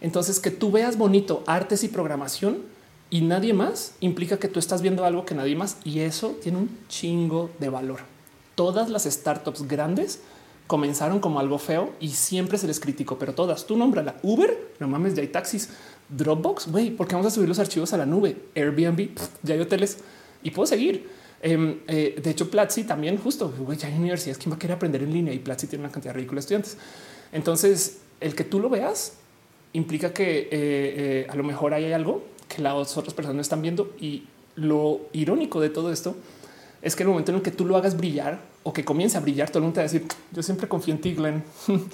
Entonces, 0.00 0.40
que 0.40 0.50
tú 0.50 0.70
veas 0.70 0.98
bonito 0.98 1.42
artes 1.46 1.84
y 1.84 1.88
programación 1.88 2.62
y 3.08 3.20
nadie 3.22 3.54
más 3.54 3.94
implica 4.00 4.38
que 4.38 4.48
tú 4.48 4.58
estás 4.58 4.82
viendo 4.82 5.04
algo 5.04 5.24
que 5.24 5.34
nadie 5.34 5.56
más 5.56 5.78
y 5.84 6.00
eso 6.00 6.36
tiene 6.42 6.58
un 6.58 6.78
chingo 6.88 7.50
de 7.58 7.68
valor. 7.68 8.00
Todas 8.54 8.90
las 8.90 9.04
startups 9.04 9.68
grandes 9.68 10.20
comenzaron 10.66 11.20
como 11.20 11.38
algo 11.38 11.58
feo 11.58 11.92
y 12.00 12.08
siempre 12.08 12.58
se 12.58 12.66
les 12.66 12.80
criticó, 12.80 13.18
pero 13.18 13.34
todas 13.34 13.66
tú 13.66 13.76
la 13.76 14.16
Uber, 14.22 14.72
no 14.80 14.88
mames, 14.88 15.14
ya 15.14 15.22
hay 15.22 15.28
taxis, 15.28 15.70
Dropbox, 16.08 16.70
güey, 16.70 16.90
porque 16.90 17.14
vamos 17.14 17.32
a 17.32 17.34
subir 17.34 17.48
los 17.48 17.58
archivos 17.58 17.92
a 17.92 17.96
la 17.96 18.06
nube, 18.06 18.36
Airbnb, 18.54 19.10
ya 19.42 19.54
hay 19.54 19.60
hoteles 19.60 19.98
y 20.42 20.50
puedo 20.50 20.66
seguir. 20.66 21.08
Em, 21.42 21.80
eh, 21.86 22.18
de 22.22 22.30
hecho, 22.30 22.50
Platzi 22.50 22.84
también 22.84 23.18
justo 23.18 23.52
ya 23.76 23.88
hay 23.88 23.94
universidades 23.94 24.38
que 24.38 24.48
va 24.48 24.56
a 24.56 24.58
querer 24.58 24.76
aprender 24.76 25.02
en 25.02 25.12
línea 25.12 25.34
y 25.34 25.38
Platzi 25.38 25.66
tiene 25.66 25.84
una 25.84 25.92
cantidad 25.92 26.14
ridícula 26.14 26.36
de 26.36 26.40
estudiantes. 26.40 26.76
Entonces, 27.32 27.98
el 28.20 28.34
que 28.34 28.44
tú 28.44 28.60
lo 28.60 28.68
veas 28.68 29.14
implica 29.72 30.12
que 30.12 30.40
eh, 30.40 30.48
eh, 30.50 31.26
a 31.28 31.36
lo 31.36 31.44
mejor 31.44 31.74
hay 31.74 31.92
algo 31.92 32.24
que 32.48 32.62
las 32.62 32.96
otras 32.96 33.14
personas 33.14 33.36
no 33.36 33.42
están 33.42 33.62
viendo. 33.62 33.92
Y 34.00 34.24
lo 34.56 35.00
irónico 35.12 35.60
de 35.60 35.68
todo 35.68 35.92
esto 35.92 36.16
es 36.80 36.96
que 36.96 37.02
el 37.02 37.08
momento 37.10 37.32
en 37.32 37.36
el 37.38 37.42
que 37.42 37.50
tú 37.50 37.66
lo 37.66 37.76
hagas 37.76 37.96
brillar 37.96 38.40
o 38.62 38.72
que 38.72 38.84
comience 38.84 39.18
a 39.18 39.20
brillar, 39.20 39.48
todo 39.50 39.58
el 39.58 39.64
mundo 39.64 39.74
te 39.74 39.80
va 39.80 39.88
a 39.88 39.92
decir 39.92 40.06
yo 40.32 40.42
siempre 40.42 40.68
confío 40.68 40.94
en 40.94 41.00
ti, 41.00 41.14
Glenn. 41.14 41.44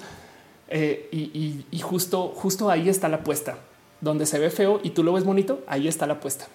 y, 1.11 1.79
justo 1.81 2.69
ahí 2.69 2.89
está 2.89 3.09
la 3.09 3.17
apuesta 3.17 3.57
donde 4.03 4.25
se 4.25 4.37
ve 4.37 4.49
feo 4.49 4.79
y 4.83 4.91
tú 4.91 5.03
lo 5.03 5.13
ves 5.13 5.23
bonito. 5.23 5.63
Ahí 5.67 5.87
está 5.87 6.05
la 6.05 6.13
apuesta. 6.13 6.47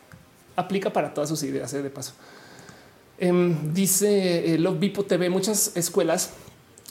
Aplica 0.54 0.92
para 0.92 1.14
todas 1.14 1.30
sus 1.30 1.42
ideas 1.42 1.72
de 1.72 1.90
paso. 1.90 2.12
Em, 3.18 3.74
dice 3.74 4.54
eh, 4.54 4.58
Love 4.58 5.06
TV, 5.06 5.28
muchas 5.28 5.76
escuelas 5.76 6.30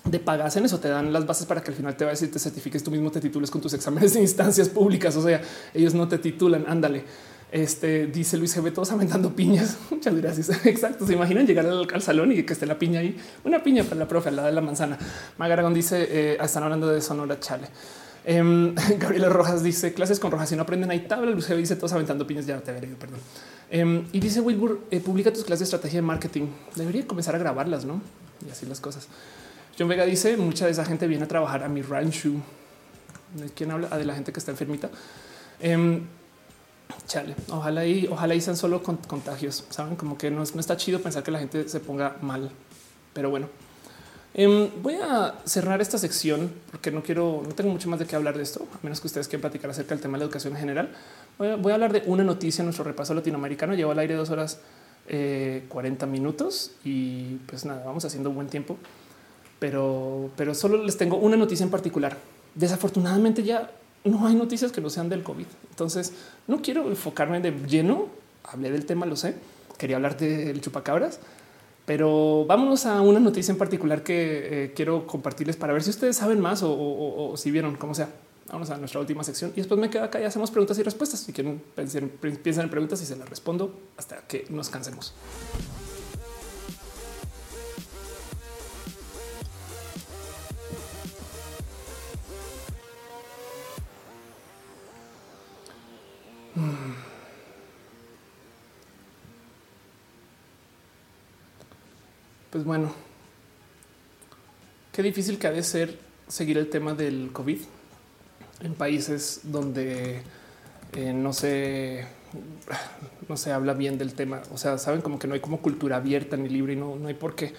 de 0.03 0.19
pagas 0.19 0.55
en 0.55 0.65
eso, 0.65 0.79
te 0.79 0.89
dan 0.89 1.11
las 1.11 1.25
bases 1.25 1.45
para 1.45 1.61
que 1.61 1.71
al 1.71 1.75
final 1.75 1.95
te 1.95 2.05
va 2.05 2.11
a 2.11 2.13
decir, 2.13 2.31
te 2.31 2.39
certifiques 2.39 2.83
tú 2.83 2.91
mismo, 2.91 3.11
te 3.11 3.19
titules 3.19 3.51
con 3.51 3.61
tus 3.61 3.73
exámenes 3.73 4.13
de 4.13 4.21
instancias 4.21 4.69
públicas. 4.69 5.15
O 5.15 5.23
sea, 5.23 5.41
ellos 5.73 5.93
no 5.93 6.07
te 6.07 6.17
titulan. 6.17 6.65
Ándale. 6.67 7.03
Este 7.49 8.07
dice 8.07 8.35
Luis 8.35 8.53
GB, 8.53 8.73
todos 8.73 8.91
aventando 8.91 9.33
piñas. 9.33 9.77
Muchas 9.89 10.15
gracias. 10.15 10.49
Exacto. 10.65 11.07
Se 11.07 11.13
imaginan 11.13 11.47
llegar 11.47 11.65
al, 11.65 11.87
al 11.91 12.01
salón 12.01 12.31
y 12.31 12.43
que 12.43 12.53
esté 12.53 12.65
la 12.65 12.77
piña 12.77 12.99
ahí. 12.99 13.17
Una 13.45 13.63
piña 13.63 13.83
para 13.83 13.95
la 13.95 14.07
profe 14.07 14.29
al 14.29 14.35
lado 14.35 14.47
de 14.47 14.53
la 14.53 14.61
manzana. 14.61 14.97
Magaragón 15.37 15.73
dice: 15.73 16.07
eh, 16.09 16.37
Están 16.41 16.63
hablando 16.63 16.87
de 16.87 17.01
Sonora 17.01 17.39
Chale. 17.39 17.67
Em, 18.25 18.75
Gabriela 18.99 19.29
Rojas 19.29 19.63
dice 19.63 19.93
clases 19.93 20.19
con 20.19 20.31
Rojas. 20.31 20.49
Si 20.49 20.57
no 20.57 20.63
aprenden, 20.63 20.91
hay 20.91 21.07
tabla. 21.07 21.31
Luis 21.31 21.47
dice 21.47 21.77
todos 21.77 21.93
aventando 21.93 22.27
piñas. 22.27 22.45
Ya 22.45 22.59
te 22.59 22.73
veré, 22.73 22.87
perdón. 22.99 23.19
Em, 23.69 24.05
y 24.11 24.19
dice 24.19 24.39
Wilbur: 24.41 24.81
eh, 24.91 24.99
publica 24.99 25.31
tus 25.31 25.43
clases 25.43 25.59
de 25.59 25.63
estrategia 25.65 25.97
de 25.99 26.03
marketing. 26.07 26.47
Debería 26.75 27.05
comenzar 27.05 27.35
a 27.35 27.37
grabarlas, 27.37 27.85
no? 27.85 28.01
Y 28.47 28.49
así 28.51 28.65
las 28.65 28.79
cosas. 28.79 29.07
John 29.77 29.87
Vega 29.89 30.05
dice: 30.05 30.37
Mucha 30.37 30.65
de 30.65 30.71
esa 30.71 30.85
gente 30.85 31.07
viene 31.07 31.25
a 31.25 31.27
trabajar 31.27 31.63
a 31.63 31.69
mi 31.69 31.81
rancho. 31.81 32.31
¿De 33.35 33.49
quién 33.49 33.71
habla? 33.71 33.89
Ah, 33.91 33.97
de 33.97 34.05
la 34.05 34.15
gente 34.15 34.31
que 34.31 34.39
está 34.39 34.51
enfermita. 34.51 34.89
Em, 35.59 36.01
Chale, 37.05 37.35
ojalá 37.49 37.85
y 37.85 38.07
ojalá 38.07 38.33
y 38.35 38.41
sean 38.41 38.55
solo 38.55 38.81
con- 38.81 38.97
contagios. 38.97 39.65
Saben 39.69 39.95
como 39.97 40.17
que 40.17 40.31
no, 40.31 40.43
no 40.53 40.59
está 40.59 40.77
chido 40.77 41.01
pensar 41.01 41.21
que 41.23 41.31
la 41.31 41.39
gente 41.39 41.67
se 41.67 41.79
ponga 41.81 42.15
mal, 42.21 42.49
pero 43.13 43.29
bueno. 43.29 43.49
Em, 44.33 44.69
voy 44.81 44.95
a 44.95 45.35
cerrar 45.45 45.81
esta 45.81 45.97
sección 45.97 46.51
porque 46.71 46.91
no 46.91 47.01
quiero, 47.03 47.41
no 47.45 47.53
tengo 47.55 47.71
mucho 47.71 47.89
más 47.89 47.99
de 47.99 48.05
qué 48.05 48.15
hablar 48.15 48.37
de 48.37 48.43
esto, 48.43 48.65
a 48.73 48.77
menos 48.83 49.01
que 49.01 49.07
ustedes 49.07 49.27
quieran 49.27 49.41
platicar 49.41 49.69
acerca 49.69 49.95
del 49.95 50.01
tema 50.01 50.13
de 50.17 50.19
la 50.19 50.25
educación 50.25 50.53
en 50.53 50.59
general. 50.59 50.95
Voy 51.37 51.71
a, 51.71 51.75
hablar 51.75 51.93
de 51.93 52.01
una 52.07 52.23
noticia 52.23 52.61
en 52.61 52.67
nuestro 52.67 52.83
repaso 52.83 53.13
latinoamericano. 53.13 53.75
Llevo 53.75 53.91
al 53.91 53.99
aire 53.99 54.15
dos 54.15 54.31
horas 54.31 54.59
eh, 55.07 55.65
40 55.69 56.05
minutos 56.07 56.71
y 56.83 57.35
pues 57.45 57.63
nada, 57.63 57.83
vamos 57.85 58.03
haciendo 58.05 58.31
buen 58.31 58.47
tiempo, 58.47 58.77
pero, 59.59 60.31
pero 60.35 60.55
solo 60.55 60.83
les 60.83 60.97
tengo 60.97 61.17
una 61.17 61.37
noticia 61.37 61.63
en 61.63 61.69
particular. 61.69 62.17
Desafortunadamente 62.55 63.43
ya 63.43 63.71
no 64.03 64.25
hay 64.25 64.35
noticias 64.35 64.71
que 64.71 64.81
no 64.81 64.89
sean 64.89 65.09
del 65.09 65.23
COVID. 65.23 65.45
Entonces 65.69 66.13
no 66.47 66.61
quiero 66.61 66.87
enfocarme 66.87 67.39
de 67.39 67.51
lleno. 67.67 68.07
Hablé 68.43 68.71
del 68.71 68.85
tema, 68.85 69.05
lo 69.05 69.15
sé. 69.15 69.35
Quería 69.77 69.97
hablar 69.97 70.17
del 70.17 70.59
chupacabras, 70.59 71.19
pero 71.85 72.45
vámonos 72.47 72.87
a 72.87 73.01
una 73.01 73.19
noticia 73.19 73.51
en 73.51 73.59
particular 73.59 74.01
que 74.01 74.65
eh, 74.65 74.73
quiero 74.75 75.05
compartirles 75.05 75.55
para 75.55 75.73
ver 75.73 75.83
si 75.83 75.91
ustedes 75.91 76.17
saben 76.17 76.39
más 76.39 76.61
o, 76.63 77.33
si 77.37 77.51
vieron, 77.51 77.75
como 77.75 77.93
sea. 77.93 78.09
Vamos 78.51 78.69
a 78.69 78.77
nuestra 78.77 79.01
última 79.01 79.23
sección 79.23 79.51
y 79.55 79.57
después 79.57 79.79
me 79.79 79.89
quedo 79.89 80.03
acá 80.03 80.21
y 80.21 80.23
hacemos 80.23 80.51
preguntas 80.51 80.77
y 80.79 80.83
respuestas. 80.83 81.19
Si 81.19 81.33
quieren 81.33 81.61
piensen, 81.75 82.63
en 82.63 82.69
preguntas 82.69 83.01
y 83.01 83.05
se 83.05 83.15
las 83.17 83.29
respondo 83.29 83.77
hasta 83.97 84.21
que 84.21 84.45
nos 84.49 84.69
cansemos. 84.69 85.13
Pues 102.49 102.63
bueno, 102.63 102.91
qué 104.91 105.03
difícil 105.03 105.37
que 105.37 105.47
ha 105.47 105.51
de 105.51 105.61
ser 105.61 105.99
seguir 106.27 106.57
el 106.57 106.69
tema 106.69 106.95
del 106.95 107.29
COVID 107.31 107.59
en 108.61 108.73
países 108.73 109.41
donde 109.43 110.21
eh, 110.93 111.13
no 111.13 111.33
se 111.33 112.05
no 113.29 113.37
se 113.37 113.51
habla 113.51 113.73
bien 113.73 113.97
del 113.97 114.13
tema. 114.13 114.41
O 114.53 114.57
sea, 114.57 114.77
saben 114.77 115.01
como 115.01 115.19
que 115.19 115.27
no 115.27 115.33
hay 115.33 115.39
como 115.39 115.61
cultura 115.61 115.97
abierta 115.97 116.37
ni 116.37 116.49
libre 116.49 116.73
y 116.73 116.75
no, 116.75 116.95
no 116.95 117.07
hay 117.07 117.13
por 117.13 117.35
qué. 117.35 117.53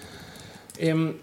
Em, 0.78 1.14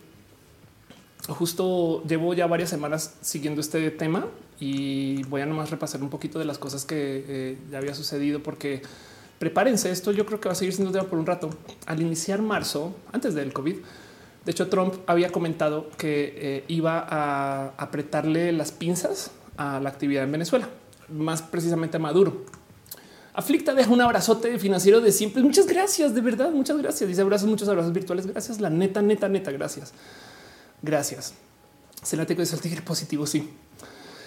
justo 1.27 2.03
llevo 2.03 2.33
ya 2.33 2.47
varias 2.47 2.69
semanas 2.69 3.15
siguiendo 3.21 3.61
este 3.61 3.89
tema 3.91 4.27
y 4.59 5.23
voy 5.23 5.41
a 5.41 5.45
nomás 5.45 5.71
repasar 5.71 6.01
un 6.03 6.09
poquito 6.09 6.39
de 6.39 6.45
las 6.45 6.57
cosas 6.57 6.85
que 6.85 7.25
eh, 7.27 7.57
ya 7.71 7.79
había 7.79 7.95
sucedido 7.95 8.43
porque 8.43 8.81
prepárense, 9.39 9.91
esto 9.91 10.11
yo 10.11 10.25
creo 10.25 10.39
que 10.39 10.49
va 10.49 10.53
a 10.53 10.55
seguir 10.55 10.73
siendo 10.73 10.91
tema 10.91 11.09
por 11.09 11.19
un 11.19 11.25
rato. 11.25 11.49
Al 11.85 12.01
iniciar 12.01 12.41
marzo, 12.41 12.95
antes 13.11 13.33
del 13.33 13.53
COVID, 13.53 13.75
de 14.45 14.51
hecho 14.51 14.69
Trump 14.69 14.93
había 15.07 15.31
comentado 15.31 15.89
que 15.97 16.33
eh, 16.37 16.63
iba 16.67 16.99
a 16.99 17.69
apretarle 17.77 18.51
las 18.51 18.71
pinzas 18.71 19.31
a 19.57 19.79
la 19.79 19.89
actividad 19.89 20.23
en 20.23 20.31
Venezuela, 20.31 20.69
más 21.09 21.41
precisamente 21.41 21.97
a 21.97 21.99
Maduro. 21.99 22.45
Aflicta 23.33 23.73
deja 23.73 23.91
un 23.91 23.99
abrazote 24.01 24.57
financiero 24.59 25.01
de 25.01 25.11
siempre. 25.11 25.43
Muchas 25.43 25.67
gracias, 25.67 26.15
de 26.15 26.21
verdad, 26.21 26.51
muchas 26.51 26.77
gracias. 26.77 27.07
Dice 27.07 27.21
abrazos, 27.21 27.49
muchos 27.49 27.67
abrazos 27.67 27.91
virtuales. 27.91 28.25
Gracias, 28.25 28.61
la 28.61 28.69
neta, 28.69 29.01
neta, 29.01 29.27
neta, 29.27 29.51
gracias. 29.51 29.93
Gracias. 30.81 31.33
Celático 32.03 32.41
es 32.41 32.53
el 32.53 32.61
tigre 32.61 32.81
positivo, 32.81 33.25
sí. 33.27 33.49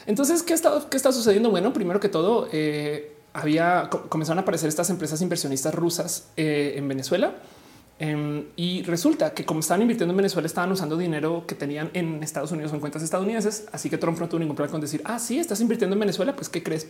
Entonces, 0.07 0.43
¿qué 0.43 0.53
está, 0.53 0.87
qué 0.91 0.97
está 0.97 1.13
sucediendo? 1.13 1.51
Bueno, 1.51 1.73
primero 1.73 2.01
que 2.01 2.09
todo, 2.09 2.49
eh, 2.53 3.15
había 3.33 3.89
co- 3.91 4.09
comenzaron 4.09 4.39
a 4.39 4.43
aparecer 4.43 4.69
estas 4.69 4.91
empresas 4.91 5.23
inversionistas 5.23 5.75
rusas 5.75 6.29
eh, 6.37 6.75
en 6.77 6.87
Venezuela. 6.89 7.35
Em, 8.01 8.45
y 8.55 8.83
resulta 8.83 9.35
que 9.35 9.45
como 9.45 9.59
estaban 9.61 9.83
invirtiendo 9.83 10.13
en 10.13 10.17
Venezuela, 10.19 10.47
estaban 10.47 10.71
usando 10.71 10.97
dinero 10.97 11.45
que 11.49 11.57
tenían 11.57 11.91
en 11.95 12.23
Estados 12.23 12.53
Unidos 12.53 12.71
o 12.71 12.77
en 12.77 12.81
cuentas 12.81 13.03
estadounidenses. 13.03 13.67
Así 13.73 13.91
que 13.91 13.99
Trump 13.99 14.19
no 14.21 14.29
tuvo 14.29 14.39
ningún 14.39 14.55
problema 14.55 14.73
con 14.73 14.81
decir, 14.81 15.03
ah, 15.05 15.19
sí, 15.19 15.39
estás 15.39 15.61
invirtiendo 15.61 15.95
en 15.95 16.01
Venezuela, 16.01 16.37
pues 16.37 16.49
¿qué 16.49 16.63
crees? 16.63 16.87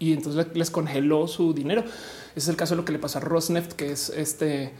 Y 0.00 0.12
entonces 0.12 0.46
le- 0.48 0.54
les 0.58 0.70
congeló 0.70 1.28
su 1.28 1.52
dinero. 1.54 1.82
Ese 1.82 1.90
es 2.34 2.48
el 2.48 2.56
caso 2.56 2.74
de 2.74 2.78
lo 2.78 2.84
que 2.84 2.92
le 2.92 2.98
pasó 2.98 3.18
a 3.18 3.20
Rosneft, 3.20 3.74
que 3.74 3.92
es 3.92 4.10
este, 4.10 4.72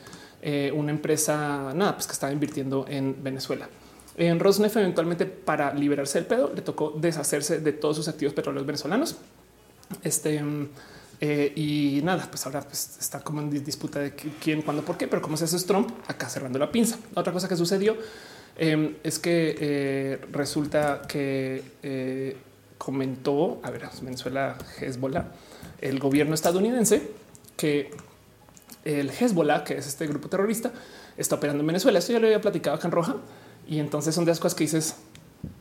eh, 0.43 0.73
una 0.75 0.91
empresa, 0.91 1.73
nada, 1.75 1.95
pues 1.95 2.07
que 2.09 2.15
estaba 2.15 2.33
invirtiendo 2.33 2.87
en 2.89 3.23
Venezuela. 3.23 3.69
En 4.17 4.41
Rosneft 4.41 4.77
eventualmente 4.77 5.25
para 5.25 5.73
liberarse 5.73 6.19
del 6.19 6.27
pedo 6.27 6.53
le 6.55 6.63
tocó 6.63 6.91
deshacerse 6.99 7.61
de 7.61 7.73
todos 7.73 7.95
sus 7.97 8.09
activos 8.09 8.35
petroleros 8.35 8.67
venezolanos. 8.67 9.17
Este 10.03 10.43
mm, 10.43 10.69
eh, 11.21 11.53
y 11.55 12.01
nada, 12.03 12.27
pues 12.31 12.47
ahora 12.47 12.63
pues, 12.63 12.97
está 12.99 13.21
como 13.21 13.41
en 13.43 13.51
dis- 13.53 13.63
disputa 13.63 13.99
de 14.01 14.17
qui- 14.17 14.33
quién, 14.43 14.63
cuándo, 14.63 14.83
por 14.85 14.97
qué, 14.97 15.07
pero 15.07 15.21
como 15.21 15.37
se 15.37 15.45
hace 15.45 15.57
es 15.57 15.67
Trump 15.67 15.91
acá 16.09 16.29
cerrando 16.29 16.59
la 16.59 16.73
pinza. 16.73 16.99
Otra 17.15 17.33
cosa 17.33 17.47
que 17.49 17.57
sucedió 17.57 17.97
eh, 18.57 18.97
es 19.03 19.19
que 19.19 19.57
eh, 19.61 20.21
resulta 20.33 21.03
que 21.07 21.63
eh, 21.83 22.37
comentó, 22.79 23.61
a 23.63 23.71
ver, 23.71 23.87
Venezuela, 24.03 24.57
Hezbollah, 24.81 25.27
el 25.81 25.99
gobierno 25.99 26.35
estadounidense 26.35 27.11
que 27.57 27.91
el 28.85 29.11
Hezbollah, 29.11 29.65
que 29.65 29.77
es 29.77 29.87
este 29.87 30.07
grupo 30.07 30.29
terrorista, 30.29 30.73
está 31.19 31.37
operando 31.37 31.61
en 31.61 31.67
Venezuela. 31.67 31.99
Esto 31.99 32.13
ya 32.13 32.19
lo 32.21 32.27
había 32.27 32.41
platicado 32.41 32.77
acá 32.77 32.89
en 32.89 32.93
Roja. 32.93 33.17
Y 33.69 33.79
entonces 33.79 34.15
son 34.15 34.25
de 34.25 34.31
las 34.31 34.41
cosas 34.41 34.57
que 34.57 34.65
dices 34.65 34.97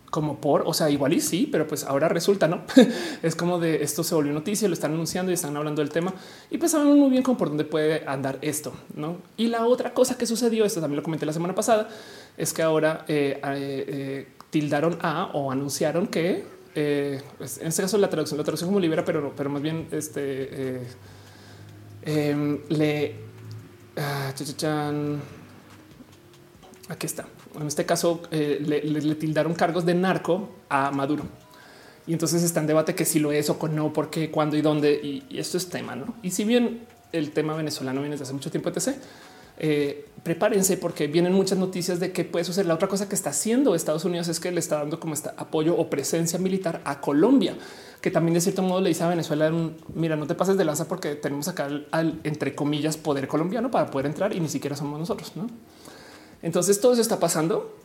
como 0.10 0.42
por, 0.42 0.64
o 0.66 0.74
sea, 0.74 0.90
igual 0.90 1.14
y 1.14 1.22
sí, 1.22 1.48
pero 1.52 1.68
pues 1.68 1.84
ahora 1.84 2.10
resulta, 2.10 2.48
¿no? 2.48 2.64
es 3.24 3.36
como 3.36 3.60
de 3.60 3.84
esto 3.84 4.04
se 4.04 4.16
volvió 4.16 4.34
noticia, 4.34 4.68
lo 4.68 4.74
están 4.74 4.94
anunciando 4.94 5.32
y 5.32 5.36
están 5.36 5.56
hablando 5.56 5.82
del 5.82 5.92
tema 5.92 6.14
y 6.50 6.58
pues 6.58 6.72
sabemos 6.72 6.98
muy 6.98 7.10
bien 7.10 7.24
cómo 7.24 7.38
por 7.38 7.50
dónde 7.50 7.64
puede 7.64 8.08
andar 8.08 8.40
esto, 8.42 8.74
¿no? 8.96 9.18
Y 9.38 9.48
la 9.48 9.66
otra 9.66 9.94
cosa 9.94 10.18
que 10.18 10.26
sucedió, 10.26 10.66
esto 10.66 10.82
también 10.82 10.98
lo 10.98 11.04
comenté 11.04 11.26
la 11.26 11.34
semana 11.34 11.54
pasada, 11.54 11.90
es 12.38 12.54
que 12.54 12.62
ahora 12.62 13.06
eh, 13.08 13.40
eh, 13.44 13.86
eh, 13.88 14.28
tildaron 14.50 14.98
a 15.02 15.32
o 15.34 15.52
anunciaron 15.52 16.08
que 16.08 16.44
pues, 17.38 17.58
en 17.58 17.68
este 17.68 17.82
caso 17.82 17.98
la 17.98 18.10
traducción, 18.10 18.38
la 18.38 18.44
traducción 18.44 18.70
como 18.70 18.80
libera, 18.80 19.04
pero, 19.04 19.34
pero 19.36 19.50
más 19.50 19.62
bien 19.62 19.88
este 19.92 20.88
em, 22.04 22.60
le 22.70 23.16
ah, 23.98 24.32
aquí 26.90 27.06
está. 27.06 27.26
En 27.60 27.68
este 27.68 27.86
caso 27.86 28.22
eh, 28.32 28.62
le, 28.66 29.16
tildaron 29.16 29.54
cargos 29.54 29.86
de 29.86 29.94
narco 29.94 30.50
a 30.70 30.92
Maduro. 30.92 31.24
Y 32.08 32.14
entonces 32.14 32.42
está 32.44 32.60
en 32.60 32.68
debate 32.68 32.96
que 32.96 33.06
si 33.06 33.20
lo 33.20 33.32
es 33.32 33.50
o 33.50 33.60
con 33.60 33.76
no, 33.76 33.94
por 33.94 34.10
qué, 34.10 34.32
cuándo 34.32 34.58
y 34.58 34.62
dónde. 34.62 34.94
Y, 34.94 35.38
esto 35.38 35.58
es 35.58 35.70
tema, 35.70 35.96
¿no? 35.96 36.16
Y 36.24 36.32
si 36.32 36.44
bien 36.44 36.82
el 37.12 37.32
tema 37.32 37.56
venezolano 37.56 38.02
viene 38.02 38.14
desde 38.14 38.24
hace 38.24 38.34
mucho 38.34 38.50
tiempo, 38.50 38.70
etc., 38.70 38.96
eh, 39.62 40.06
prepárense 40.24 40.78
porque 40.78 41.08
vienen 41.08 41.34
muchas 41.34 41.58
noticias 41.58 42.00
de 42.00 42.14
que 42.14 42.24
puede 42.24 42.46
suceder. 42.46 42.66
La 42.66 42.76
otra 42.76 42.88
cosa 42.88 43.10
que 43.10 43.16
está 43.16 43.32
haciendo 43.32 43.76
Estados 43.76 44.06
Unidos 44.06 44.30
es 44.30 44.40
que 44.40 44.52
le 44.52 44.60
está 44.60 44.78
dando 44.78 45.00
como 45.00 45.14
este 45.14 45.30
apoyo 45.36 45.76
o 45.76 45.90
presencia 45.90 46.40
militar 46.40 46.82
a 46.86 47.02
Colombia, 47.02 47.56
que 48.00 48.10
también 48.10 48.36
de 48.36 48.42
cierto 48.42 48.62
modo 48.62 48.80
le 48.80 48.90
dice 48.90 49.04
a 49.04 49.10
Venezuela, 49.10 49.52
"Mm, 49.52 49.76
mira, 49.96 50.16
no 50.16 50.28
te 50.28 50.36
pases 50.36 50.58
de 50.58 50.64
lanza 50.64 50.88
porque 50.88 51.16
tenemos 51.16 51.50
acá 51.50 51.66
al, 51.66 51.88
al, 51.92 52.22
entre 52.24 52.56
comillas 52.56 52.96
poder 52.96 53.28
colombiano 53.28 53.70
para 53.70 53.92
poder 53.92 54.06
entrar 54.06 54.34
y 54.34 54.40
ni 54.40 54.48
siquiera 54.48 54.78
somos 54.78 54.98
nosotros, 54.98 55.34
¿no? 55.36 55.48
Entonces 56.42 56.80
todo 56.80 56.94
eso 56.94 57.02
está 57.02 57.20
pasando 57.20 57.76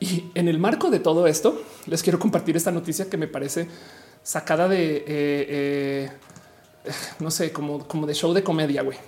y 0.00 0.24
en 0.34 0.48
el 0.48 0.58
marco 0.58 0.90
de 0.90 1.00
todo 1.00 1.26
esto 1.26 1.60
les 1.86 2.02
quiero 2.02 2.18
compartir 2.18 2.56
esta 2.56 2.70
noticia 2.70 3.08
que 3.08 3.16
me 3.16 3.28
parece 3.28 3.68
sacada 4.22 4.68
de, 4.68 4.96
eh, 4.96 5.04
eh, 5.08 6.10
no 7.20 7.30
sé, 7.30 7.52
como, 7.52 7.86
como 7.86 8.06
de 8.06 8.14
show 8.14 8.32
de 8.32 8.42
comedia, 8.42 8.82
güey. 8.82 8.98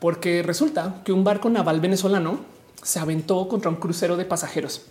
Porque 0.00 0.42
resulta 0.42 1.02
que 1.04 1.12
un 1.12 1.24
barco 1.24 1.50
naval 1.50 1.80
venezolano 1.80 2.40
se 2.82 2.98
aventó 2.98 3.46
contra 3.48 3.70
un 3.70 3.76
crucero 3.76 4.16
de 4.16 4.24
pasajeros. 4.24 4.82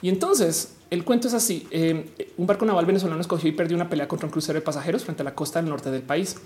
Y 0.00 0.08
entonces 0.08 0.74
el 0.90 1.04
cuento 1.04 1.28
es 1.28 1.34
así. 1.34 1.68
eh, 1.70 2.32
un 2.36 2.46
barco 2.46 2.64
naval 2.64 2.86
venezolano 2.86 3.20
escogió 3.20 3.48
y 3.48 3.52
perdió 3.52 3.76
una 3.76 3.88
pelea 3.88 4.08
contra 4.08 4.26
un 4.26 4.32
crucero 4.32 4.58
de 4.58 4.64
pasajeros 4.64 5.04
frente 5.04 5.22
a 5.22 5.24
la 5.24 5.34
costa 5.34 5.60
del 5.60 5.70
norte 5.70 5.90
del 5.90 6.02
país. 6.02 6.36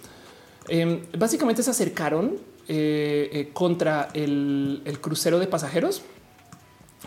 Básicamente 1.17 1.63
se 1.63 1.71
acercaron 1.71 2.37
eh, 2.69 3.31
eh, 3.33 3.51
contra 3.53 4.11
el, 4.13 4.83
crucero 5.01 5.39
de 5.39 5.47
pasajeros, 5.47 6.03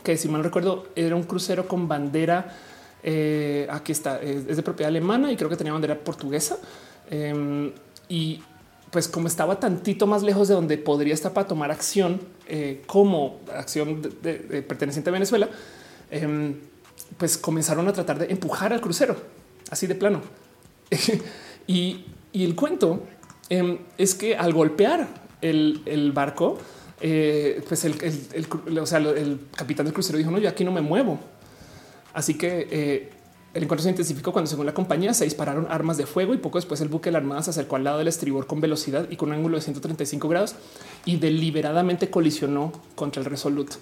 que 0.04 0.18
si 0.18 0.28
mal 0.28 0.44
recuerdo 0.44 0.88
era 0.96 1.16
un 1.16 1.24
crucero 1.24 1.68
con 1.68 1.88
bandera. 1.88 2.58
eh, 3.04 3.68
aquí 3.70 3.92
está, 3.92 4.20
es, 4.22 4.48
de 4.48 4.64
propiedad 4.64 4.90
alemana 4.90 5.32
y 5.32 5.38
creo 5.38 5.50
que 5.50 5.58
tenía 5.58 5.74
bandera 5.74 6.00
portuguesa. 6.00 6.58
Eh, 7.10 7.72
y 8.10 8.42
pues 8.90 9.08
como 9.08 9.28
estaba 9.28 9.60
tantito 9.60 10.08
más 10.08 10.24
lejos 10.24 10.48
de 10.48 10.56
donde 10.56 10.78
podría 10.78 11.14
estar 11.14 11.32
para 11.32 11.48
tomar 11.48 11.72
acción 11.72 12.20
como 12.86 13.40
acción 13.56 14.02
perteneciente 14.02 15.10
a 15.10 15.14
Venezuela, 15.14 15.48
em, 16.10 16.56
pues 17.18 17.38
comenzaron 17.38 17.88
a 17.88 17.94
tratar 17.94 18.20
de 18.20 18.26
empujar 18.26 18.74
al 18.74 18.82
crucero 18.82 19.16
así 19.70 19.88
de 19.88 19.96
plano. 19.96 20.22
y, 21.68 22.06
y, 22.34 22.44
el 22.44 22.56
cuento 22.56 23.04
em, 23.48 23.78
es 23.98 24.14
que 24.14 24.36
al 24.36 24.52
golpear 24.52 25.21
el, 25.42 26.12
barco, 26.14 26.58
eh, 27.00 27.64
pues 27.68 27.84
el 27.86 29.40
capitán 29.56 29.86
del 29.86 29.94
crucero 29.94 30.18
dijo 30.18 30.32
no, 30.32 30.40
yo 30.40 30.50
aquí 30.50 30.64
no 30.64 30.72
me 30.72 30.82
muevo. 30.82 31.20
Así 32.14 32.38
que 32.38 32.68
eh, 32.72 33.10
el 33.54 33.64
encuentro 33.64 33.84
se 33.84 33.90
intensificó 33.90 34.32
cuando, 34.32 34.50
según 34.50 34.66
la 34.66 34.74
compañía, 34.74 35.14
se 35.14 35.26
dispararon 35.26 35.68
armas 35.70 35.98
de 35.98 36.06
fuego 36.06 36.34
y 36.34 36.38
poco 36.38 36.58
después 36.58 36.80
el 36.82 36.88
buque 36.88 37.10
de 37.10 37.14
la 37.14 37.18
Armada 37.20 37.42
se 37.44 37.50
acercó 37.50 37.76
al 37.76 37.84
lado 37.84 37.98
del 37.98 38.08
estribor 38.08 38.48
con 38.48 38.62
velocidad 38.62 39.08
y 39.10 39.18
con 39.18 39.30
un 39.30 39.36
ángulo 39.36 39.58
de 39.58 39.62
135 39.62 40.28
grados 40.30 40.56
y 41.06 41.18
deliberadamente 41.18 42.10
colisionó 42.10 42.72
contra 42.96 43.22
el 43.22 43.30
Resolute. 43.30 43.76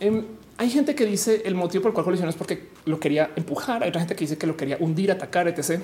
Em, 0.00 0.24
hay 0.56 0.70
gente 0.70 0.94
que 0.94 1.06
dice 1.06 1.42
el 1.44 1.54
motivo 1.54 1.82
por 1.82 1.90
el 1.90 1.94
cual 1.94 2.04
colisionó 2.04 2.30
es 2.30 2.36
porque 2.36 2.68
lo 2.84 3.00
quería 3.00 3.30
empujar. 3.36 3.82
Hay 3.82 3.90
otra 3.90 4.00
gente 4.00 4.14
que 4.14 4.24
dice 4.24 4.38
que 4.38 4.46
lo 4.46 4.56
quería 4.56 4.76
hundir, 4.80 5.10
atacar, 5.10 5.48
etc. 5.48 5.80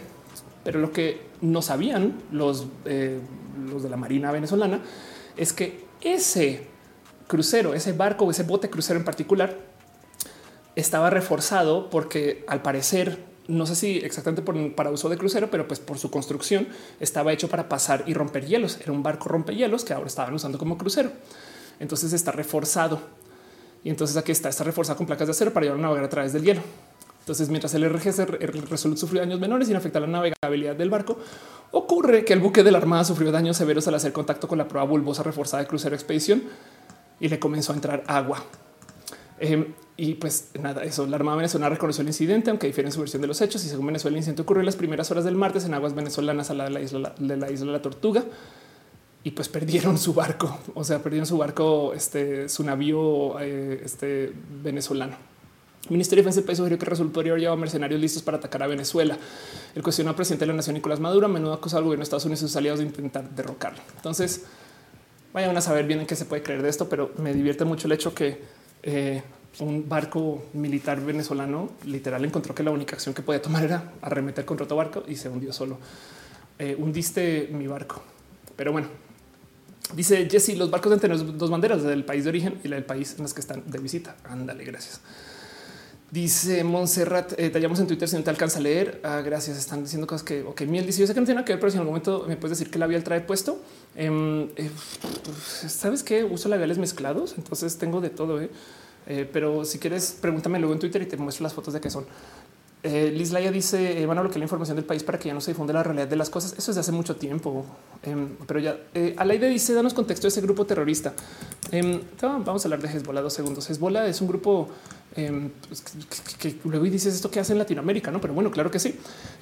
Pero 0.66 0.80
lo 0.80 0.90
que 0.90 1.20
no 1.42 1.62
sabían 1.62 2.20
los, 2.32 2.66
eh, 2.86 3.20
los 3.70 3.84
de 3.84 3.88
la 3.88 3.96
Marina 3.96 4.32
venezolana 4.32 4.80
es 5.36 5.52
que 5.52 5.84
ese 6.00 6.66
crucero, 7.28 7.72
ese 7.72 7.92
barco, 7.92 8.28
ese 8.28 8.42
bote 8.42 8.68
crucero 8.68 8.98
en 8.98 9.04
particular, 9.04 9.56
estaba 10.74 11.08
reforzado 11.08 11.88
porque 11.88 12.44
al 12.48 12.62
parecer, 12.62 13.22
no 13.46 13.64
sé 13.64 13.76
si 13.76 13.98
exactamente 13.98 14.42
por, 14.42 14.74
para 14.74 14.90
uso 14.90 15.08
de 15.08 15.16
crucero, 15.16 15.52
pero 15.52 15.68
pues 15.68 15.78
por 15.78 15.98
su 15.98 16.10
construcción 16.10 16.66
estaba 16.98 17.32
hecho 17.32 17.48
para 17.48 17.68
pasar 17.68 18.02
y 18.08 18.14
romper 18.14 18.44
hielos. 18.44 18.80
Era 18.80 18.90
un 18.90 19.04
barco 19.04 19.28
rompehielos 19.28 19.84
que 19.84 19.92
ahora 19.92 20.08
estaban 20.08 20.34
usando 20.34 20.58
como 20.58 20.76
crucero. 20.76 21.12
Entonces 21.78 22.12
está 22.12 22.32
reforzado. 22.32 22.98
Y 23.84 23.90
entonces 23.90 24.16
aquí 24.16 24.32
está, 24.32 24.48
está 24.48 24.64
reforzado 24.64 24.96
con 24.96 25.06
placas 25.06 25.28
de 25.28 25.30
acero 25.30 25.52
para 25.52 25.66
llevar 25.66 25.78
a 25.78 25.82
navegar 25.82 26.04
a 26.06 26.08
través 26.08 26.32
del 26.32 26.42
hielo. 26.42 26.62
Entonces, 27.26 27.48
mientras 27.48 27.74
el 27.74 27.92
RGS 27.92 28.18
Resolute 28.70 29.00
sufrió 29.00 29.20
daños 29.20 29.40
menores 29.40 29.66
sin 29.66 29.76
afectar 29.76 30.00
la 30.00 30.06
navegabilidad 30.06 30.76
del 30.76 30.90
barco, 30.90 31.18
ocurre 31.72 32.24
que 32.24 32.32
el 32.32 32.38
buque 32.38 32.62
de 32.62 32.70
la 32.70 32.78
Armada 32.78 33.02
sufrió 33.02 33.32
daños 33.32 33.56
severos 33.56 33.88
al 33.88 33.96
hacer 33.96 34.12
contacto 34.12 34.46
con 34.46 34.58
la 34.58 34.68
prueba 34.68 34.86
bulbosa 34.86 35.24
reforzada 35.24 35.64
de 35.64 35.68
crucero 35.68 35.96
expedición 35.96 36.44
y 37.18 37.28
le 37.28 37.40
comenzó 37.40 37.72
a 37.72 37.74
entrar 37.74 38.04
agua. 38.06 38.44
Em, 39.40 39.74
y 39.96 40.14
pues 40.14 40.50
nada, 40.62 40.84
eso. 40.84 41.04
La 41.08 41.16
Armada 41.16 41.38
venezolana 41.38 41.68
reconoció 41.68 42.02
el 42.02 42.06
incidente, 42.06 42.50
aunque 42.50 42.68
difiere 42.68 42.86
en 42.86 42.92
su 42.92 43.00
versión 43.00 43.20
de 43.22 43.26
los 43.26 43.40
hechos. 43.40 43.64
Y 43.64 43.68
según 43.70 43.86
Venezuela, 43.86 44.14
el 44.14 44.18
incidente 44.18 44.42
ocurrió 44.42 44.60
en 44.60 44.66
las 44.66 44.76
primeras 44.76 45.10
horas 45.10 45.24
del 45.24 45.34
martes 45.34 45.64
en 45.64 45.74
aguas 45.74 45.96
venezolanas 45.96 46.50
a 46.50 46.54
la 46.54 46.64
de 46.66 46.70
la 46.70 46.80
isla 46.80 47.12
de 47.18 47.36
la 47.36 47.50
isla 47.50 47.72
la 47.72 47.82
Tortuga. 47.82 48.22
Y 49.24 49.32
pues 49.32 49.48
perdieron 49.48 49.98
su 49.98 50.14
barco, 50.14 50.60
o 50.74 50.84
sea, 50.84 51.02
perdieron 51.02 51.26
su 51.26 51.38
barco, 51.38 51.92
este, 51.92 52.48
su 52.48 52.62
navío 52.62 53.40
eh, 53.40 53.80
este, 53.84 54.32
venezolano. 54.62 55.16
El 55.86 55.92
Ministerio 55.92 56.24
de 56.24 56.30
Defensa 56.30 56.56
sugirió 56.56 56.78
que 56.78 56.84
resultó 56.84 57.22
llevaba 57.22 57.54
mercenarios 57.54 58.00
listos 58.00 58.20
para 58.22 58.38
atacar 58.38 58.60
a 58.64 58.66
Venezuela. 58.66 59.16
El 59.72 59.82
cuestionado 59.84 60.16
presidente 60.16 60.44
de 60.44 60.48
la 60.48 60.56
nación, 60.56 60.74
Nicolás 60.74 60.98
Maduro, 60.98 61.26
a 61.26 61.28
menudo 61.28 61.52
acusó 61.52 61.76
al 61.76 61.84
gobierno 61.84 62.00
de 62.00 62.04
Estados 62.04 62.24
Unidos 62.24 62.40
y 62.40 62.46
sus 62.46 62.56
aliados 62.56 62.80
de 62.80 62.86
intentar 62.86 63.30
derrocarlo. 63.30 63.80
Entonces, 63.94 64.46
vayan 65.32 65.56
a 65.56 65.60
saber 65.60 65.86
bien 65.86 66.00
en 66.00 66.06
qué 66.06 66.16
se 66.16 66.24
puede 66.24 66.42
creer 66.42 66.62
de 66.62 66.70
esto, 66.70 66.88
pero 66.88 67.12
me 67.18 67.32
divierte 67.32 67.64
mucho 67.64 67.86
el 67.86 67.92
hecho 67.92 68.12
que 68.12 68.40
eh, 68.82 69.22
un 69.60 69.88
barco 69.88 70.46
militar 70.54 71.00
venezolano 71.00 71.70
literal 71.84 72.24
encontró 72.24 72.52
que 72.52 72.64
la 72.64 72.72
única 72.72 72.96
acción 72.96 73.14
que 73.14 73.22
podía 73.22 73.40
tomar 73.40 73.62
era 73.62 73.92
arremeter 74.02 74.44
contra 74.44 74.64
otro 74.64 74.76
barco 74.76 75.04
y 75.06 75.14
se 75.14 75.28
hundió 75.28 75.52
solo. 75.52 75.78
Eh, 76.58 76.74
hundiste 76.76 77.48
mi 77.52 77.68
barco. 77.68 78.02
Pero 78.56 78.72
bueno, 78.72 78.88
dice 79.94 80.28
Jesse, 80.28 80.56
los 80.56 80.68
barcos 80.68 80.90
deben 80.90 81.00
tener 81.00 81.38
dos 81.38 81.50
banderas, 81.50 81.82
la 81.82 81.90
del 81.90 82.04
país 82.04 82.24
de 82.24 82.30
origen 82.30 82.58
y 82.64 82.68
la 82.68 82.76
del 82.76 82.84
país 82.84 83.14
en 83.16 83.22
las 83.22 83.34
que 83.34 83.40
están 83.40 83.62
de 83.66 83.78
visita. 83.78 84.16
Ándale, 84.24 84.64
gracias. 84.64 85.00
Dice 86.10 86.62
Montserrat, 86.62 87.32
eh, 87.36 87.50
tallamos 87.50 87.80
en 87.80 87.88
Twitter 87.88 88.08
si 88.08 88.14
no 88.14 88.22
te 88.22 88.30
alcanza 88.30 88.60
a 88.60 88.62
leer. 88.62 89.00
Ah, 89.02 89.22
gracias. 89.24 89.58
Están 89.58 89.82
diciendo 89.82 90.06
cosas 90.06 90.22
que, 90.22 90.42
ok, 90.42 90.60
miel 90.62 90.86
dice, 90.86 91.00
yo 91.00 91.06
sé 91.06 91.14
que 91.14 91.20
no 91.20 91.26
tiene 91.26 91.40
nada 91.40 91.44
que 91.44 91.52
ver, 91.52 91.60
pero 91.60 91.70
si 91.70 91.76
en 91.76 91.80
algún 91.80 91.94
momento 91.94 92.24
me 92.28 92.36
puedes 92.36 92.56
decir 92.56 92.70
que 92.70 92.78
labial 92.78 93.02
trae 93.02 93.22
puesto. 93.22 93.60
Em, 93.96 94.48
eh, 94.54 94.70
Sabes 95.68 96.04
que 96.04 96.22
uso 96.22 96.48
labiales 96.48 96.78
mezclados, 96.78 97.34
entonces 97.36 97.76
tengo 97.76 98.00
de 98.00 98.10
todo. 98.10 98.40
Eh. 98.40 98.50
eh, 99.08 99.28
pero 99.32 99.64
si 99.64 99.80
quieres, 99.80 100.16
pregúntame 100.20 100.60
luego 100.60 100.74
en 100.74 100.78
Twitter 100.78 101.02
y 101.02 101.06
te 101.06 101.16
muestro 101.16 101.42
las 101.42 101.54
fotos 101.54 101.74
de 101.74 101.80
qué 101.80 101.90
son. 101.90 102.06
Liz 102.84 103.32
Laia 103.32 103.50
dice, 103.50 104.06
van 104.06 104.16
a 104.16 104.20
bloquear 104.20 104.38
la 104.38 104.44
información 104.44 104.76
del 104.76 104.84
país 104.84 105.02
para 105.02 105.18
que 105.18 105.26
ya 105.26 105.34
no 105.34 105.40
se 105.40 105.50
difunde 105.50 105.72
la 105.72 105.82
realidad 105.82 106.06
de 106.06 106.14
las 106.14 106.30
cosas. 106.30 106.54
Eso 106.56 106.70
es 106.70 106.76
de 106.76 106.82
hace 106.82 106.92
mucho 106.92 107.16
tiempo. 107.16 107.66
Em, 108.04 108.28
pero 108.46 108.60
ya, 108.60 108.78
Alaide 109.16 109.48
dice, 109.48 109.74
danos 109.74 109.92
contexto 109.92 110.26
de 110.26 110.28
ese 110.28 110.40
grupo 110.40 110.66
terrorista. 110.66 111.12
Em, 111.72 112.00
vamos 112.22 112.64
a 112.64 112.68
hablar 112.68 112.80
de 112.80 112.86
Hezbollah 112.86 113.22
dos 113.22 113.32
segundos. 113.32 113.68
Hezbollah 113.68 114.06
es 114.06 114.20
un 114.20 114.28
grupo 114.28 114.68
Em, 115.16 115.50
pues, 115.66 115.82
que, 116.38 116.56
luego 116.64 116.84
dices 116.84 117.14
esto 117.14 117.30
que 117.30 117.40
hace 117.40 117.52
en 117.52 117.58
Latinoamérica, 117.58 118.10
no? 118.10 118.20
Pero 118.20 118.34
bueno, 118.34 118.50
claro 118.50 118.70
que 118.70 118.78
sí. 118.78 118.94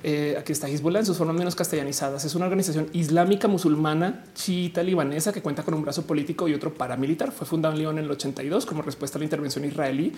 Eh, 0.03 0.37
aquí 0.39 0.53
está 0.53 0.69
Hezbollah 0.69 1.01
en 1.01 1.07
sus 1.07 1.19
formas 1.19 1.37
menos 1.37 1.57
castellanizadas. 1.57 2.25
Es 2.25 2.35
una 2.37 2.45
organización 2.45 2.89
islámica 2.93 3.49
musulmana 3.49 4.25
chiita 4.35 4.83
libanesa 4.83 5.33
que 5.33 5.43
cuenta 5.43 5.65
con 5.65 5.75
un 5.75 5.83
brazo 5.83 6.07
político 6.07 6.47
y 6.47 6.55
otro 6.55 6.73
paramilitar. 6.73 7.33
Fue 7.33 7.47
fundado 7.47 7.75
en 7.75 7.81
León 7.81 7.99
en 7.99 8.05
el 8.05 8.11
82 8.13 8.67
como 8.67 8.83
respuesta 8.83 9.19
a 9.19 9.21
la 9.21 9.25
intervención 9.25 9.65
israelí. 9.65 10.13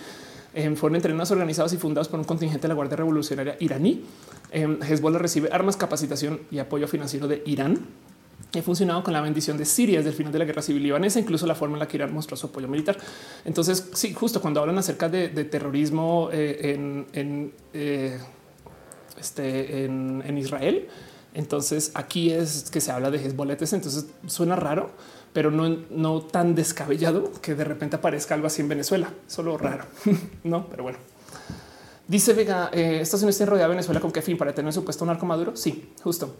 Em, 0.53 0.75
fueron 0.75 0.95
entrenados, 0.95 1.31
organizados 1.31 1.73
y 1.73 1.77
fundados 1.77 2.07
por 2.07 2.19
un 2.19 2.25
contingente 2.25 2.63
de 2.63 2.67
la 2.69 2.75
Guardia 2.75 2.97
Revolucionaria 2.97 3.57
iraní. 3.59 4.03
Em, 4.51 4.79
Hezbollah 4.81 5.19
recibe 5.19 5.49
armas, 5.51 5.75
capacitación 5.75 6.41
y 6.51 6.59
apoyo 6.59 6.87
financiero 6.87 7.27
de 7.27 7.41
Irán 7.45 7.79
he 8.53 8.61
funcionado 8.61 9.03
con 9.03 9.13
la 9.13 9.21
bendición 9.21 9.57
de 9.57 9.65
Siria 9.65 9.97
desde 9.97 10.11
el 10.11 10.15
final 10.15 10.31
de 10.31 10.39
la 10.39 10.45
guerra 10.45 10.61
civil 10.61 10.83
libanesa, 10.83 11.19
incluso 11.19 11.45
la 11.45 11.55
forma 11.55 11.75
en 11.75 11.79
la 11.79 11.87
que 11.87 11.97
Irán 11.97 12.13
mostró 12.13 12.37
su 12.37 12.47
apoyo 12.47 12.67
militar. 12.67 12.97
Entonces, 13.45 13.89
sí, 13.93 14.13
justo 14.13 14.41
cuando 14.41 14.61
hablan 14.61 14.77
acerca 14.77 15.09
de, 15.09 15.29
terrorismo 15.45 16.29
eh, 16.31 16.73
en, 17.13 17.53
eh, 17.73 18.17
este, 19.19 19.85
en, 19.85 20.37
Israel, 20.37 20.87
entonces 21.33 21.91
aquí 21.93 22.31
es 22.31 22.69
que 22.71 22.79
se 22.79 22.91
habla 22.91 23.11
de 23.11 23.17
Hezbollah. 23.17 23.57
Entonces 23.59 24.07
suena 24.27 24.55
raro, 24.55 24.91
pero 25.33 25.51
no, 25.51 25.67
no 25.89 26.21
tan 26.21 26.55
descabellado 26.55 27.31
que 27.41 27.53
de 27.53 27.63
repente 27.63 27.97
aparezca 27.97 28.33
algo 28.33 28.47
así 28.47 28.61
en 28.61 28.69
Venezuela. 28.69 29.11
Solo 29.27 29.57
raro, 29.57 29.85
no? 30.43 30.67
Pero 30.69 30.83
bueno. 30.83 30.99
Dice 32.07 32.31
Vega, 32.31 32.69
eh, 32.71 32.99
Estados 33.01 33.23
Unidos 33.23 33.35
tiene 33.35 33.49
rodeada 33.49 33.67
Venezuela 33.67 33.99
con 33.99 34.13
qué 34.13 34.21
fin 34.21 34.37
para 34.37 34.55
tener 34.55 34.71
supuesto 34.71 35.05
narco 35.05 35.25
maduro. 35.25 35.57
Sí, 35.57 35.91
justo. 36.01 36.37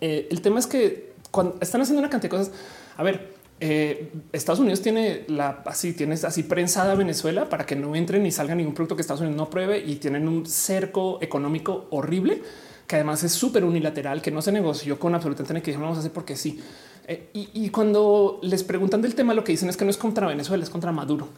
el 0.00 0.40
tema 0.40 0.60
es 0.60 0.68
que 0.68 1.13
cuando 1.34 1.56
están 1.60 1.80
haciendo 1.80 1.98
una 1.98 2.08
cantidad 2.08 2.30
de 2.30 2.38
cosas. 2.38 2.54
A 2.96 3.02
ver, 3.02 3.34
eh, 3.58 4.12
Estados 4.32 4.60
Unidos 4.60 4.80
tiene 4.82 5.24
la 5.26 5.62
así, 5.66 5.92
tienes 5.92 6.24
así 6.24 6.44
prensada 6.44 6.94
Venezuela 6.94 7.48
para 7.48 7.66
que 7.66 7.74
no 7.74 7.96
entre 7.96 8.20
ni 8.20 8.30
salga 8.30 8.54
ningún 8.54 8.72
producto 8.72 8.94
que 8.94 9.02
Estados 9.02 9.20
Unidos 9.20 9.36
no 9.36 9.50
pruebe 9.50 9.78
y 9.78 9.96
tienen 9.96 10.28
un 10.28 10.46
cerco 10.46 11.18
económico 11.20 11.88
horrible 11.90 12.42
que 12.86 12.96
además 12.96 13.24
es 13.24 13.32
súper 13.32 13.64
unilateral, 13.64 14.22
que 14.22 14.30
no 14.30 14.42
se 14.42 14.52
negoció 14.52 14.98
con 14.98 15.14
absolutamente 15.14 15.62
que 15.62 15.76
vamos 15.76 15.96
a 15.96 16.00
hacer 16.00 16.12
porque 16.12 16.36
sí. 16.36 16.60
Eh, 17.06 17.30
y, 17.32 17.68
cuando 17.70 18.38
les 18.42 18.62
preguntan 18.62 19.02
del 19.02 19.14
tema, 19.14 19.34
lo 19.34 19.44
que 19.44 19.52
dicen 19.52 19.68
es 19.68 19.76
que 19.76 19.84
no 19.84 19.90
es 19.90 19.96
contra 19.96 20.26
Venezuela, 20.26 20.62
es 20.62 20.70
contra 20.70 20.92
Maduro. 20.92 21.28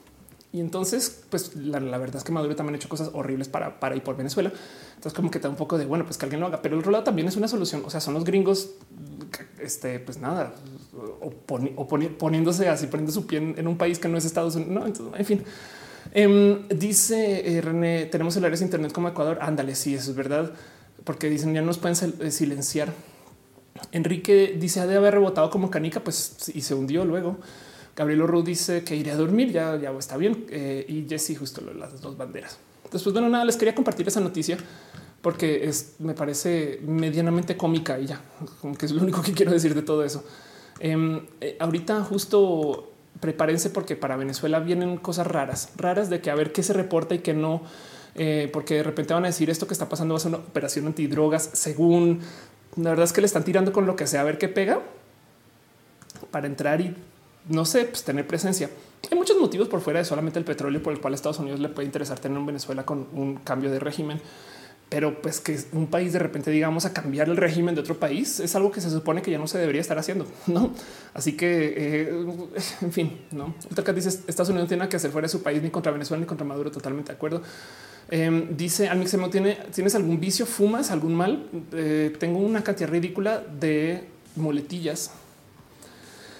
Y 0.52 0.60
entonces, 0.60 1.22
pues 1.28 1.54
la, 1.56 1.80
verdad 1.98 2.16
es 2.16 2.24
que 2.24 2.32
Maduro 2.32 2.56
también 2.56 2.74
ha 2.74 2.76
hecho 2.78 2.88
cosas 2.88 3.10
horribles 3.12 3.48
para, 3.48 3.78
para 3.78 3.96
y 3.96 4.00
por 4.00 4.16
Venezuela. 4.16 4.52
Entonces, 4.94 5.12
como 5.12 5.30
que 5.30 5.38
está 5.38 5.48
un 5.48 5.56
poco 5.56 5.76
de 5.76 5.84
bueno, 5.84 6.04
pues 6.04 6.16
que 6.16 6.24
alguien 6.24 6.40
lo 6.40 6.46
haga. 6.46 6.62
Pero 6.62 6.76
el 6.76 6.80
otro 6.80 6.92
lado 6.92 7.04
también 7.04 7.28
es 7.28 7.36
una 7.36 7.48
solución. 7.48 7.82
O 7.84 7.90
sea, 7.90 8.00
son 8.00 8.14
los 8.14 8.24
gringos 8.24 8.70
este, 9.60 9.98
pues 9.98 10.18
nada, 10.18 10.54
o, 11.20 11.30
poniéndose 12.18 12.68
así, 12.68 12.86
poniendo 12.86 13.12
su 13.12 13.26
pie 13.26 13.38
en, 13.38 13.66
un 13.66 13.76
país 13.76 13.98
que 13.98 14.08
no 14.08 14.16
es 14.16 14.24
Estados 14.24 14.56
Unidos. 14.56 14.72
No, 14.72 14.86
entonces, 14.86 15.18
en 15.18 15.26
fin. 15.26 15.44
Em, 16.12 16.68
dice 16.68 17.56
eh, 17.56 17.60
René, 17.60 18.06
tenemos 18.06 18.34
celulares 18.34 18.62
Internet 18.62 18.92
como 18.92 19.08
Ecuador. 19.08 19.38
Ándale, 19.40 19.74
sí, 19.74 19.94
eso 19.94 20.10
es 20.10 20.16
verdad, 20.16 20.52
porque 21.04 21.28
dicen 21.28 21.52
ya 21.52 21.62
nos 21.62 21.78
pueden 21.78 21.96
eh, 22.20 22.30
silenciar. 22.30 22.92
Enrique 23.92 24.56
dice 24.58 24.86
de 24.86 24.96
haber 24.96 25.14
rebotado 25.14 25.50
como 25.50 25.70
canica, 25.70 26.00
pues 26.00 26.50
y 26.54 26.62
se 26.62 26.74
hundió 26.74 27.04
luego. 27.04 27.38
Gabriel 27.96 28.28
Ru 28.28 28.42
dice 28.42 28.84
que 28.84 28.94
iré 28.94 29.10
a 29.10 29.16
dormir, 29.16 29.50
ya, 29.50 29.76
ya 29.76 29.90
está 29.92 30.18
bien. 30.18 30.46
Eh, 30.50 30.84
y 30.86 31.06
Jesse, 31.08 31.36
justo 31.38 31.62
las 31.74 32.00
dos 32.00 32.16
banderas. 32.16 32.58
Después, 32.92 33.12
bueno, 33.12 33.28
nada, 33.28 33.44
les 33.44 33.56
quería 33.56 33.74
compartir 33.74 34.06
esa 34.06 34.20
noticia 34.20 34.58
porque 35.22 35.66
es, 35.66 35.94
me 35.98 36.14
parece 36.14 36.78
medianamente 36.86 37.56
cómica 37.56 37.98
y 37.98 38.06
ya, 38.06 38.20
como 38.60 38.76
que 38.76 38.86
es 38.86 38.92
lo 38.92 39.02
único 39.02 39.22
que 39.22 39.32
quiero 39.32 39.50
decir 39.50 39.74
de 39.74 39.82
todo 39.82 40.04
eso. 40.04 40.24
Em, 40.78 41.20
eh, 41.40 41.56
ahorita 41.58 42.04
justo 42.04 42.92
prepárense 43.18 43.70
porque 43.70 43.96
para 43.96 44.16
Venezuela 44.16 44.60
vienen 44.60 44.98
cosas 44.98 45.26
raras, 45.26 45.70
raras 45.76 46.10
de 46.10 46.20
que 46.20 46.30
a 46.30 46.34
ver 46.34 46.52
qué 46.52 46.62
se 46.62 46.74
reporta 46.74 47.14
y 47.14 47.20
qué 47.20 47.34
no, 47.34 47.62
eh, 48.14 48.48
porque 48.52 48.74
de 48.74 48.82
repente 48.82 49.14
van 49.14 49.24
a 49.24 49.28
decir 49.28 49.50
esto 49.50 49.66
que 49.66 49.72
está 49.72 49.88
pasando 49.88 50.14
va 50.14 50.18
a 50.18 50.20
ser 50.20 50.28
una 50.28 50.38
operación 50.38 50.86
antidrogas, 50.86 51.50
según 51.54 52.20
la 52.76 52.90
verdad 52.90 53.04
es 53.04 53.12
que 53.12 53.22
le 53.22 53.26
están 53.26 53.42
tirando 53.42 53.72
con 53.72 53.86
lo 53.86 53.96
que 53.96 54.06
sea 54.06 54.20
a 54.20 54.24
ver 54.24 54.38
qué 54.38 54.48
pega 54.48 54.80
para 56.30 56.46
entrar 56.46 56.80
y 56.80 56.94
no 57.48 57.64
sé, 57.64 57.84
pues 57.84 58.02
tener 58.04 58.26
presencia. 58.26 58.70
Hay 59.10 59.16
muchos 59.16 59.38
motivos 59.38 59.68
por 59.68 59.80
fuera 59.80 60.00
de 60.00 60.04
solamente 60.04 60.38
el 60.38 60.44
petróleo 60.44 60.82
por 60.82 60.92
el 60.92 61.00
cual 61.00 61.14
Estados 61.14 61.38
Unidos 61.38 61.60
le 61.60 61.68
puede 61.68 61.86
interesar 61.86 62.18
tener 62.18 62.36
un 62.38 62.46
Venezuela 62.46 62.84
con 62.84 63.06
un 63.12 63.36
cambio 63.36 63.70
de 63.70 63.78
régimen. 63.78 64.20
pero 64.88 65.20
pues 65.20 65.40
que 65.40 65.58
un 65.72 65.88
país 65.88 66.12
de 66.12 66.20
repente 66.20 66.50
digamos 66.52 66.84
a 66.84 66.92
cambiar 66.92 67.28
el 67.28 67.36
régimen 67.36 67.74
de 67.74 67.80
otro 67.80 67.98
país 67.98 68.38
es 68.38 68.54
algo 68.54 68.70
que 68.70 68.80
se 68.80 68.88
supone 68.88 69.20
que 69.20 69.32
ya 69.32 69.38
no 69.38 69.48
se 69.48 69.58
debería 69.58 69.80
estar 69.80 69.98
haciendo, 69.98 70.26
no? 70.46 70.72
Así 71.12 71.32
que, 71.36 71.74
eh, 71.76 72.26
en 72.82 72.92
fin, 72.92 73.20
no. 73.32 73.54
Ultracat 73.68 73.94
dice 73.96 74.08
Estados 74.28 74.48
Unidos 74.48 74.66
no 74.66 74.68
tiene 74.68 74.88
que 74.88 74.96
hacer 74.96 75.10
fuera 75.10 75.26
de 75.26 75.30
su 75.30 75.42
país 75.42 75.60
ni 75.62 75.70
contra 75.70 75.90
Venezuela 75.92 76.20
ni 76.20 76.26
contra 76.26 76.46
Maduro. 76.46 76.70
Totalmente 76.70 77.12
de 77.12 77.16
acuerdo. 77.16 77.42
Eh, 78.08 78.48
dice 78.50 78.88
Almixemo, 78.88 79.30
¿tiene, 79.30 79.58
¿tienes 79.74 79.94
algún 79.96 80.20
vicio? 80.20 80.46
¿Fumas 80.46 80.90
algún 80.92 81.14
mal? 81.14 81.48
Eh, 81.72 82.14
tengo 82.18 82.38
una 82.38 82.62
cantidad 82.62 82.88
ridícula 82.88 83.40
de 83.40 84.04
muletillas. 84.36 85.10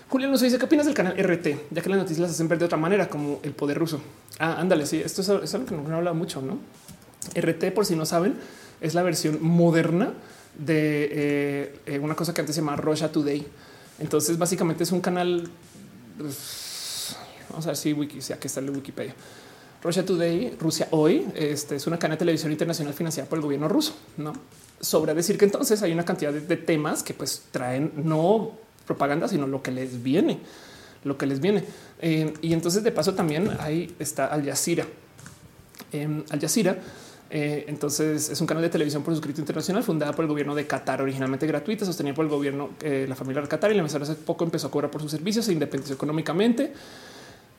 Julián 0.08 0.30
nos 0.30 0.40
dice 0.40 0.58
qué 0.58 0.64
opinas 0.64 0.86
del 0.86 0.94
canal 0.94 1.16
RT, 1.18 1.46
ya 1.70 1.82
que 1.82 1.88
las 1.88 1.98
noticias 1.98 2.20
las 2.20 2.30
hacen 2.30 2.46
ver 2.46 2.58
de 2.58 2.66
otra 2.66 2.78
manera, 2.78 3.08
como 3.08 3.40
el 3.42 3.52
poder 3.52 3.76
ruso. 3.76 4.00
Ah, 4.38 4.56
ándale, 4.60 4.86
sí, 4.86 5.02
esto 5.04 5.20
es, 5.20 5.54
algo 5.54 5.66
que 5.66 5.74
no 5.74 5.90
he 5.90 5.94
hablado 5.94 6.14
mucho, 6.14 6.40
¿no? 6.40 6.58
RT, 7.34 7.72
por 7.74 7.84
si 7.84 7.96
no 7.96 8.06
saben, 8.06 8.36
es 8.80 8.94
la 8.94 9.02
versión 9.02 9.38
moderna 9.42 10.12
de 10.56 11.08
eh, 11.10 11.80
eh, 11.86 11.98
una 11.98 12.14
cosa 12.14 12.32
que 12.32 12.40
antes 12.40 12.54
se 12.54 12.60
llamaba 12.60 12.76
Russia 12.76 13.10
Today. 13.10 13.44
Entonces, 13.98 14.38
básicamente 14.38 14.84
es 14.84 14.92
un 14.92 15.00
canal. 15.00 15.48
pues, 16.18 17.16
vamos 17.48 17.66
a 17.66 17.70
ver 17.70 17.76
si 17.76 17.92
Wiki, 17.92 18.20
si 18.20 18.32
aquí 18.32 18.46
está 18.46 18.60
el 18.60 18.70
Wikipedia. 18.70 19.14
Russia 19.82 20.04
Today, 20.04 20.56
Rusia 20.58 20.86
hoy, 20.92 21.26
este 21.34 21.76
es 21.76 21.86
una 21.86 21.98
cadena 21.98 22.14
de 22.14 22.20
televisión 22.20 22.52
internacional 22.52 22.94
financiada 22.94 23.28
por 23.28 23.38
el 23.38 23.42
gobierno 23.42 23.68
ruso. 23.68 23.96
No 24.16 24.34
sobra 24.80 25.14
decir 25.14 25.38
que 25.38 25.46
entonces 25.46 25.82
hay 25.82 25.92
una 25.92 26.04
cantidad 26.04 26.32
de, 26.32 26.40
de 26.40 26.56
temas 26.56 27.02
que 27.02 27.14
pues 27.14 27.44
traen 27.50 27.92
no 27.96 28.52
propaganda, 28.86 29.28
sino 29.28 29.46
lo 29.46 29.62
que 29.62 29.70
les 29.70 30.02
viene, 30.02 30.38
lo 31.04 31.18
que 31.18 31.26
les 31.26 31.40
viene. 31.40 31.64
Eh, 32.00 32.32
y 32.40 32.52
entonces, 32.52 32.82
de 32.82 32.92
paso, 32.92 33.14
también 33.14 33.50
ahí 33.60 33.94
está 33.98 34.26
Al 34.26 34.44
Jazeera. 34.44 34.86
Eh, 35.92 36.24
Al 36.30 36.40
Jazeera 36.40 36.78
eh, 37.28 37.64
entonces 37.66 38.30
es 38.30 38.40
un 38.40 38.46
canal 38.46 38.62
de 38.62 38.68
televisión 38.68 39.02
por 39.02 39.12
suscrito 39.12 39.40
internacional 39.40 39.82
fundada 39.82 40.12
por 40.12 40.24
el 40.24 40.28
gobierno 40.28 40.54
de 40.54 40.66
Qatar, 40.66 41.02
originalmente 41.02 41.46
gratuita, 41.46 41.84
sostenida 41.84 42.14
por 42.14 42.24
el 42.24 42.30
gobierno, 42.30 42.70
eh, 42.80 43.06
la 43.08 43.16
familia 43.16 43.42
de 43.42 43.48
Qatar 43.48 43.72
y 43.72 43.74
la 43.74 43.80
emisora 43.80 44.04
hace 44.04 44.14
poco 44.14 44.44
empezó 44.44 44.68
a 44.68 44.70
cobrar 44.70 44.90
por 44.90 45.02
sus 45.02 45.10
servicios 45.10 45.48
e 45.48 45.52
independió 45.52 45.92
económicamente. 45.92 46.72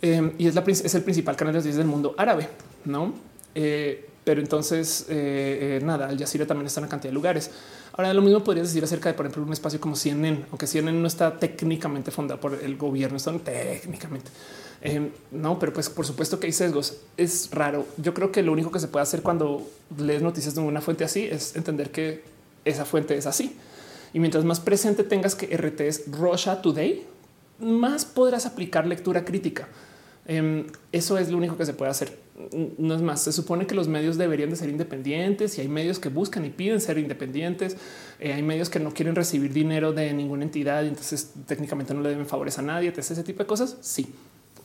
Eh, 0.01 0.33
y 0.38 0.47
es, 0.47 0.56
es 0.56 0.95
el 0.95 1.03
principal 1.03 1.35
canal 1.35 1.53
de 1.53 1.59
noticias 1.59 1.77
del 1.77 1.88
mundo 1.88 2.15
árabe, 2.17 2.47
no? 2.85 3.14
Eh, 3.56 4.09
pero 4.23 4.39
entonces 4.41 5.06
eh, 5.09 5.80
nada, 5.83 6.07
Al 6.07 6.17
Jazeera 6.17 6.45
también 6.45 6.67
está 6.67 6.80
en 6.80 6.85
una 6.85 6.91
cantidad 6.91 7.09
de 7.09 7.15
lugares. 7.15 7.51
Ahora 7.98 8.14
lo 8.14 8.22
mismo 8.22 8.43
podrías 8.43 8.67
decir 8.67 8.84
acerca 8.84 9.09
de, 9.09 9.16
por 9.16 9.26
ejemplo, 9.26 9.43
un 9.43 9.51
espacio 9.51 9.82
como 9.82 9.95
CNN, 9.95 10.45
aunque 10.51 10.67
CNN 10.67 11.00
no 11.00 11.08
está 11.08 11.40
técnicamente 11.40 12.11
fundado 12.11 12.40
por 12.40 12.53
el 12.53 12.77
gobierno, 12.77 13.17
están 13.17 13.40
técnicamente. 13.40 14.30
Eh, 14.82 15.09
no, 15.32 15.58
pero 15.58 15.74
pues 15.74 15.90
por 15.90 16.06
supuesto 16.06 16.40
que 16.40 16.45
hay 16.45 16.53
sesgos. 16.53 17.00
Es 17.17 17.50
raro. 17.51 17.88
Yo 17.98 18.14
creo 18.14 18.32
que 18.32 18.43
lo 18.43 18.51
único 18.51 18.69
que 18.69 18.80
se 18.80 18.88
puede 18.88 19.01
hacer 19.01 19.24
cuando 19.24 19.67
lees 19.98 20.22
noticias 20.22 20.53
de 20.53 20.61
una 20.61 20.80
fuente 20.80 21.03
así 21.06 21.26
es 21.26 21.56
entender 21.56 21.90
que 21.90 22.24
esa 22.66 22.85
fuente 22.85 23.17
es 23.17 23.26
así. 23.26 23.56
Y 24.14 24.19
mientras 24.19 24.45
más 24.45 24.59
presente 24.59 25.03
tengas 25.03 25.34
que 25.34 25.58
RT 25.58 25.82
es 25.82 26.03
Russia 26.11 26.61
Today, 26.61 27.03
más 27.59 28.06
podrás 28.06 28.45
aplicar 28.45 28.85
lectura 28.85 29.26
crítica. 29.26 29.67
Eh, 30.27 30.67
eso 30.92 31.17
es 31.17 31.30
lo 31.30 31.38
único 31.38 31.58
que 31.58 31.66
se 31.66 31.74
puede 31.74 31.90
hacer. 31.90 32.16
No 32.77 32.95
es 32.95 33.01
más. 33.01 33.24
Se 33.24 33.32
supone 33.32 33.66
que 33.66 33.75
los 33.75 33.88
medios 33.88 34.17
deberían 34.17 34.49
de 34.49 34.56
ser 34.56 34.69
independientes 34.69 35.57
y 35.57 35.61
hay 35.61 35.67
medios 35.67 35.99
que 35.99 36.09
buscan 36.09 36.45
y 36.45 36.49
piden 36.49 36.80
ser 36.80 36.98
independientes. 36.98 37.77
Eh, 38.19 38.33
hay 38.33 38.43
medios 38.43 38.69
que 38.69 38.80
no 38.80 38.93
quieren 38.93 39.16
recibir 39.16 39.53
dinero 39.53 39.91
de 39.93 40.14
ninguna 40.14 40.43
entidad 40.43 40.83
y 40.83 40.88
entonces 40.88 41.32
técnicamente 41.48 41.93
no 41.93 42.01
le 42.01 42.09
deben 42.09 42.27
favores 42.27 42.59
a 42.59 42.61
nadie. 42.61 42.90
Entonces, 42.90 43.11
ese 43.17 43.24
tipo 43.24 43.40
de 43.43 43.48
cosas. 43.48 43.77
Sí, 43.82 44.14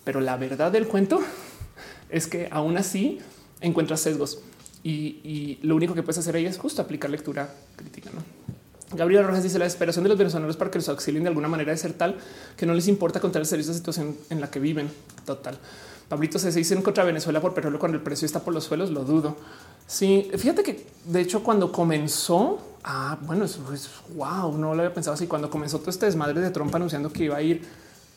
pero 0.04 0.20
la 0.20 0.36
verdad 0.36 0.70
del 0.70 0.86
cuento 0.86 1.20
es 2.10 2.26
que 2.26 2.48
aún 2.50 2.76
así 2.76 3.20
encuentras 3.60 4.00
sesgos 4.00 4.42
y, 4.84 5.58
lo 5.62 5.76
único 5.76 5.94
que 5.94 6.02
puedes 6.02 6.18
hacer 6.18 6.36
ahí 6.36 6.46
es 6.46 6.58
justo 6.58 6.82
aplicar 6.82 7.10
lectura 7.10 7.54
crítica. 7.76 8.10
¿no? 8.12 8.22
Gabriela 8.96 9.26
Rojas 9.26 9.42
dice 9.42 9.58
la 9.58 9.64
desesperación 9.64 10.02
de 10.02 10.08
los 10.10 10.18
venezolanos 10.18 10.56
para 10.56 10.70
que 10.70 10.78
los 10.78 10.88
auxilien 10.88 11.22
de 11.22 11.28
alguna 11.28 11.48
manera 11.48 11.70
de 11.72 11.78
ser 11.78 11.92
tal 11.92 12.16
que 12.56 12.66
no 12.66 12.74
les 12.74 12.88
importa 12.88 13.20
contar 13.20 13.40
el 13.40 13.46
servicio 13.46 13.72
de 13.72 13.78
situación 13.78 14.16
en 14.30 14.40
la 14.40 14.50
que 14.50 14.58
viven. 14.60 14.90
Total. 15.24 15.58
Pablito 16.12 16.38
se 16.38 16.52
dice 16.52 16.82
contra 16.82 17.04
Venezuela 17.04 17.40
por 17.40 17.54
petróleo 17.54 17.78
cuando 17.78 17.96
el 17.96 18.04
precio 18.04 18.26
está 18.26 18.40
por 18.40 18.52
los 18.52 18.64
suelos. 18.64 18.90
Lo 18.90 19.02
dudo. 19.02 19.34
Sí, 19.86 20.30
fíjate 20.36 20.62
que 20.62 20.86
de 21.06 21.22
hecho 21.22 21.42
cuando 21.42 21.72
comenzó, 21.72 22.60
ah, 22.84 23.16
bueno, 23.22 23.46
eso 23.46 23.72
es 23.72 23.88
wow, 24.14 24.58
no 24.58 24.74
lo 24.74 24.82
había 24.82 24.92
pensado 24.92 25.14
así. 25.14 25.26
Cuando 25.26 25.48
comenzó 25.48 25.78
todo 25.78 25.88
este 25.88 26.04
desmadre 26.04 26.42
de 26.42 26.50
Trump 26.50 26.74
anunciando 26.74 27.10
que 27.10 27.24
iba 27.24 27.38
a 27.38 27.40
ir 27.40 27.62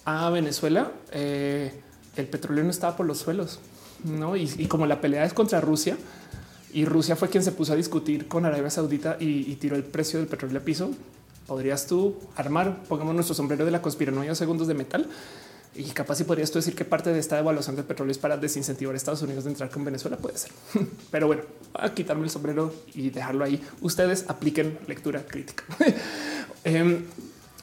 a 0.04 0.30
Venezuela, 0.30 0.92
eh, 1.14 1.72
el 2.18 2.28
petróleo 2.28 2.66
no 2.66 2.70
estaba 2.70 2.98
por 2.98 3.06
los 3.06 3.20
suelos, 3.20 3.62
no? 4.04 4.36
Y, 4.36 4.68
como 4.68 4.86
la 4.88 5.00
pelea 5.00 5.24
es 5.24 5.34
contra 5.34 5.62
Rusia, 5.62 5.98
y 6.74 6.84
Rusia 6.84 7.16
fue 7.16 7.30
quien 7.30 7.46
se 7.46 7.54
puso 7.54 7.72
a 7.72 7.78
discutir 7.78 8.28
con 8.28 8.44
Arabia 8.44 8.70
Saudita 8.72 9.16
y, 9.22 9.50
y 9.50 9.56
tiró 9.56 9.78
el 9.78 9.86
precio 9.86 10.20
del 10.20 10.28
petróleo 10.28 10.60
a 10.60 10.66
piso. 10.66 10.92
Podrías 11.48 11.88
tú 11.88 12.18
armar, 12.36 12.84
pongamos 12.90 13.16
nuestro 13.16 13.36
sombrero 13.36 13.64
de 13.64 13.72
la 13.72 13.82
conspiranoia 13.82 14.36
segundos 14.36 14.68
de 14.68 14.74
metal 14.74 15.08
y 15.76 15.84
capaz 15.92 16.16
si 16.16 16.24
podrías 16.24 16.52
tú 16.52 16.60
decir 16.60 16.76
que 16.76 16.86
parte 16.86 17.12
de 17.12 17.20
esta 17.20 17.36
devaluación 17.36 17.76
del 17.76 17.86
petróleo 17.86 18.12
es 18.12 18.18
para 18.18 18.38
desincentivar 18.38 18.94
a 18.94 18.98
Estados 18.98 19.22
Unidos 19.22 19.44
de 19.44 19.52
entrar 19.52 19.70
con 19.70 19.84
Venezuela. 19.84 20.18
Puede 20.18 20.38
ser, 20.38 20.52
pero 21.12 21.28
bueno, 21.28 21.44
a 21.74 21.94
quitarme 21.94 22.24
el 22.24 22.30
sombrero 22.30 22.74
y 22.94 23.10
dejarlo 23.10 23.44
ahí. 23.44 23.62
Ustedes 23.82 24.26
apliquen 24.28 24.78
lectura 24.88 25.26
crítica. 25.26 25.64
Em, 26.64 27.04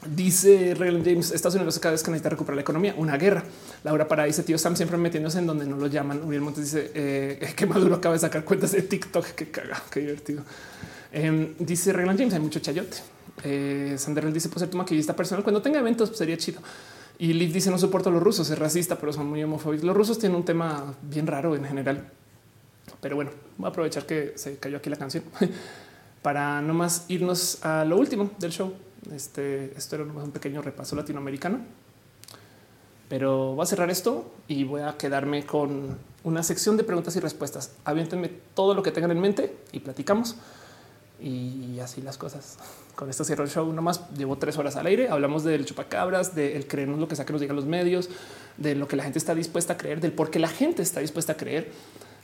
Dice 0.05 0.75
Real 0.77 1.01
James, 1.03 1.31
Estados 1.31 1.55
Unidos 1.55 1.79
cada 1.79 1.93
vez 1.93 2.03
que 2.03 2.11
necesita 2.11 2.29
recuperar 2.29 2.55
la 2.55 2.61
economía, 2.61 2.93
una 2.97 3.17
guerra. 3.17 3.43
Laura 3.83 4.07
Para 4.07 4.25
dice, 4.25 4.43
tío 4.43 4.57
Sam 4.57 4.75
siempre 4.75 4.97
metiéndose 4.97 5.39
en 5.39 5.47
donde 5.47 5.65
no 5.65 5.77
lo 5.77 5.87
llaman. 5.87 6.21
Uriel 6.23 6.41
Montes 6.41 6.65
dice 6.65 6.91
eh, 6.93 7.53
que 7.55 7.65
Maduro 7.65 7.95
acaba 7.95 8.13
de 8.13 8.19
sacar 8.19 8.43
cuentas 8.43 8.71
de 8.73 8.81
TikTok. 8.81 9.27
Qué 9.27 9.49
caga, 9.49 9.81
qué 9.91 10.01
divertido. 10.01 10.43
Eh, 11.11 11.53
dice 11.59 11.93
Real 11.93 12.17
James, 12.17 12.33
hay 12.33 12.39
mucho 12.39 12.59
chayote. 12.59 12.97
Eh, 13.43 13.95
Sander 13.97 14.31
dice, 14.31 14.49
pues 14.49 14.59
ser 14.59 14.69
tu 14.69 14.77
maquillista 14.77 15.15
personal 15.15 15.43
cuando 15.43 15.61
tenga 15.61 15.79
eventos 15.79 16.09
pues 16.09 16.19
sería 16.19 16.37
chido. 16.37 16.61
Y 17.19 17.33
Liv 17.33 17.53
dice, 17.53 17.69
no 17.69 17.77
soporto 17.77 18.09
a 18.09 18.11
los 18.11 18.23
rusos, 18.23 18.49
es 18.49 18.57
racista, 18.57 18.97
pero 18.97 19.13
son 19.13 19.27
muy 19.27 19.43
homofóbicos. 19.43 19.85
Los 19.85 19.95
rusos 19.95 20.19
tienen 20.19 20.35
un 20.35 20.45
tema 20.45 20.95
bien 21.01 21.27
raro 21.27 21.55
en 21.55 21.65
general. 21.65 22.09
Pero 23.01 23.15
bueno, 23.15 23.31
voy 23.57 23.67
a 23.67 23.69
aprovechar 23.69 24.05
que 24.05 24.33
se 24.35 24.57
cayó 24.57 24.77
aquí 24.77 24.89
la 24.89 24.95
canción 24.95 25.23
para 26.21 26.61
no 26.61 26.73
más 26.73 27.05
irnos 27.09 27.63
a 27.63 27.85
lo 27.85 27.97
último 27.97 28.31
del 28.39 28.51
show. 28.51 28.73
Este, 29.13 29.73
esto 29.77 29.95
era 29.95 30.05
un 30.05 30.31
pequeño 30.31 30.61
repaso 30.61 30.95
latinoamericano, 30.95 31.59
pero 33.09 33.53
voy 33.53 33.63
a 33.63 33.65
cerrar 33.65 33.89
esto 33.89 34.31
y 34.47 34.63
voy 34.63 34.81
a 34.81 34.97
quedarme 34.97 35.45
con 35.45 35.97
una 36.23 36.41
sección 36.41 36.77
de 36.77 36.83
preguntas 36.83 37.15
y 37.15 37.19
respuestas. 37.19 37.73
Aviéntenme 37.83 38.29
todo 38.53 38.73
lo 38.73 38.81
que 38.81 38.91
tengan 38.91 39.11
en 39.11 39.19
mente 39.19 39.55
y 39.71 39.79
platicamos. 39.79 40.37
Y 41.21 41.79
así 41.79 42.01
las 42.01 42.17
cosas. 42.17 42.57
Con 42.95 43.09
esto 43.09 43.23
cierro 43.23 43.43
el 43.43 43.49
show. 43.49 43.71
Nomás 43.71 44.01
llevo 44.17 44.37
tres 44.37 44.57
horas 44.57 44.75
al 44.75 44.85
aire. 44.87 45.07
Hablamos 45.09 45.43
del 45.43 45.65
chupacabras, 45.65 46.35
del 46.35 46.67
creernos 46.67 46.99
lo 46.99 47.07
que 47.07 47.15
sea 47.15 47.25
que 47.25 47.31
nos 47.33 47.41
digan 47.41 47.55
los 47.55 47.65
medios, 47.65 48.09
de 48.57 48.75
lo 48.75 48.87
que 48.87 48.95
la 48.95 49.03
gente 49.03 49.19
está 49.19 49.33
dispuesta 49.33 49.73
a 49.73 49.77
creer, 49.77 50.01
del 50.01 50.11
por 50.11 50.29
qué 50.31 50.39
la 50.39 50.49
gente 50.49 50.81
está 50.81 50.99
dispuesta 50.99 51.33
a 51.33 51.37
creer. 51.37 51.71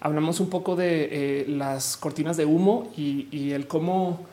Hablamos 0.01 0.39
un 0.39 0.49
poco 0.49 0.75
de 0.75 1.09
eh, 1.11 1.45
las 1.47 1.97
cortinas 1.97 2.37
de 2.37 2.45
humo 2.45 2.91
y, 2.95 3.27
y 3.31 3.51
el 3.51 3.67
cómo 3.67 4.25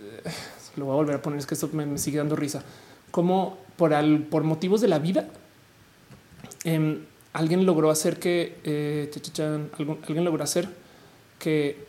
eh, 0.00 0.30
lo 0.76 0.86
voy 0.86 0.92
a 0.94 0.96
volver 0.96 1.16
a 1.16 1.22
poner, 1.22 1.38
es 1.38 1.46
que 1.46 1.54
esto 1.54 1.68
me, 1.72 1.84
me 1.84 1.98
sigue 1.98 2.18
dando 2.18 2.34
risa, 2.36 2.62
como 3.10 3.58
por, 3.76 3.92
al, 3.92 4.20
por 4.20 4.42
motivos 4.44 4.80
de 4.80 4.88
la 4.88 4.98
vida, 4.98 5.28
eh, 6.64 6.98
alguien 7.32 7.66
logró 7.66 7.90
hacer 7.90 8.18
que, 8.18 8.56
eh, 8.64 9.10
algún- 9.78 9.98
alguien 10.06 10.24
logró 10.24 10.42
hacer 10.42 10.68
que 11.38 11.84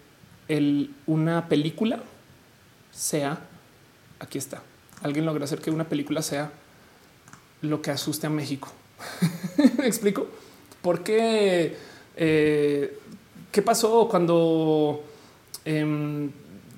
el, 0.48 0.94
una 1.06 1.48
película 1.48 2.00
sea, 2.92 3.40
aquí 4.20 4.38
está, 4.38 4.62
alguien 5.02 5.26
logró 5.26 5.44
hacer 5.44 5.60
que 5.60 5.72
una 5.72 5.88
película 5.90 6.22
sea 6.22 6.52
lo 7.62 7.82
que 7.82 7.92
asuste 7.92 8.28
a 8.28 8.30
México. 8.30 8.72
¿Me 9.78 9.88
explico? 9.88 10.28
¿Por 10.82 11.04
qué? 11.04 11.76
eh, 12.16 13.00
¿Qué 13.52 13.62
pasó 13.62 14.08
cuando... 14.08 15.04
em, 15.66 16.32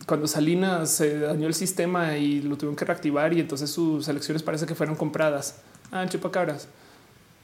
cuando 0.05 0.27
Salinas 0.27 0.89
se 0.89 1.19
dañó 1.19 1.45
el 1.47 1.53
sistema 1.53 2.17
y 2.17 2.41
lo 2.41 2.55
tuvieron 2.55 2.75
que 2.75 2.83
reactivar 2.83 3.31
y 3.33 3.39
entonces 3.39 3.69
sus 3.69 4.07
elecciones 4.07 4.41
parece 4.41 4.65
que 4.65 4.73
fueron 4.73 4.95
compradas. 4.95 5.57
Ah, 5.91 6.03
chupacabras. 6.09 6.67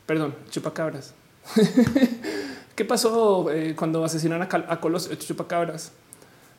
Perdón, 0.07 0.33
chupacabras. 0.49 1.13
¿Qué 2.75 2.83
pasó 2.83 3.51
eh, 3.51 3.75
cuando 3.75 4.03
asesinaron 4.03 4.47
a, 4.51 4.73
a 4.73 4.79
Colos 4.79 5.09
chupacabras? 5.19 5.91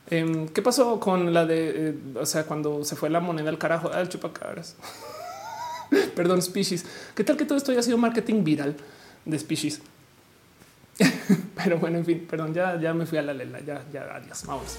Em, 0.09 0.49
¿Qué 0.49 0.63
pasó 0.63 1.01
con 1.01 1.35
la 1.35 1.45
de, 1.47 1.89
eh, 1.91 1.95
o 2.15 2.27
sea, 2.27 2.45
cuando 2.45 2.85
se 2.85 2.97
fue 2.97 3.11
la 3.11 3.21
moneda 3.21 3.51
al 3.51 3.59
carajo? 3.59 3.91
Ah, 3.93 4.01
el 4.01 4.09
chupacabras. 4.09 4.77
Perdón, 6.15 6.43
species. 6.43 6.85
¿Qué 7.15 7.25
tal 7.25 7.37
que 7.37 7.45
todo 7.45 7.59
esto 7.59 7.73
haya 7.73 7.83
sido 7.83 7.99
marketing 7.99 8.45
viral 8.45 8.77
de 9.25 9.39
species? 9.39 9.81
Pero 11.57 11.79
bueno, 11.79 11.99
en 11.99 12.05
fin, 12.05 12.27
perdón, 12.29 12.55
ya, 12.55 12.81
ya 12.81 12.95
me 12.95 13.07
fui 13.07 13.19
a 13.19 13.23
la 13.23 13.35
lela, 13.35 13.61
ya, 13.61 13.85
ya, 13.93 14.03
adiós, 14.15 14.45
vamos. 14.47 14.79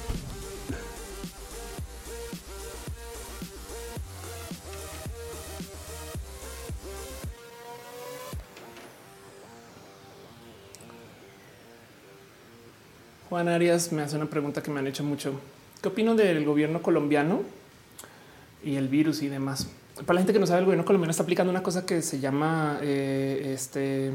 Juan 13.30 13.50
Arias 13.50 13.92
me 13.92 14.04
hace 14.04 14.16
una 14.16 14.30
pregunta 14.30 14.64
que 14.64 14.72
me 14.72 14.80
han 14.80 14.88
hecho 14.88 15.04
mucho. 15.04 15.34
¿Qué 15.82 15.90
opino 15.90 16.16
del 16.16 16.46
gobierno 16.46 16.82
colombiano 16.82 17.42
y 18.64 18.76
el 18.76 18.88
virus 18.88 19.22
y 19.22 19.28
demás? 19.28 19.68
Para 20.06 20.14
la 20.14 20.20
gente 20.22 20.32
que 20.32 20.40
no 20.40 20.48
sabe, 20.48 20.60
el 20.60 20.66
gobierno 20.66 20.86
colombiano 20.86 21.12
está 21.12 21.24
aplicando 21.24 21.52
una 21.52 21.62
cosa 21.62 21.86
que 21.86 22.02
se 22.02 22.22
llama 22.22 22.80
eh, 22.82 23.52
este, 23.54 24.12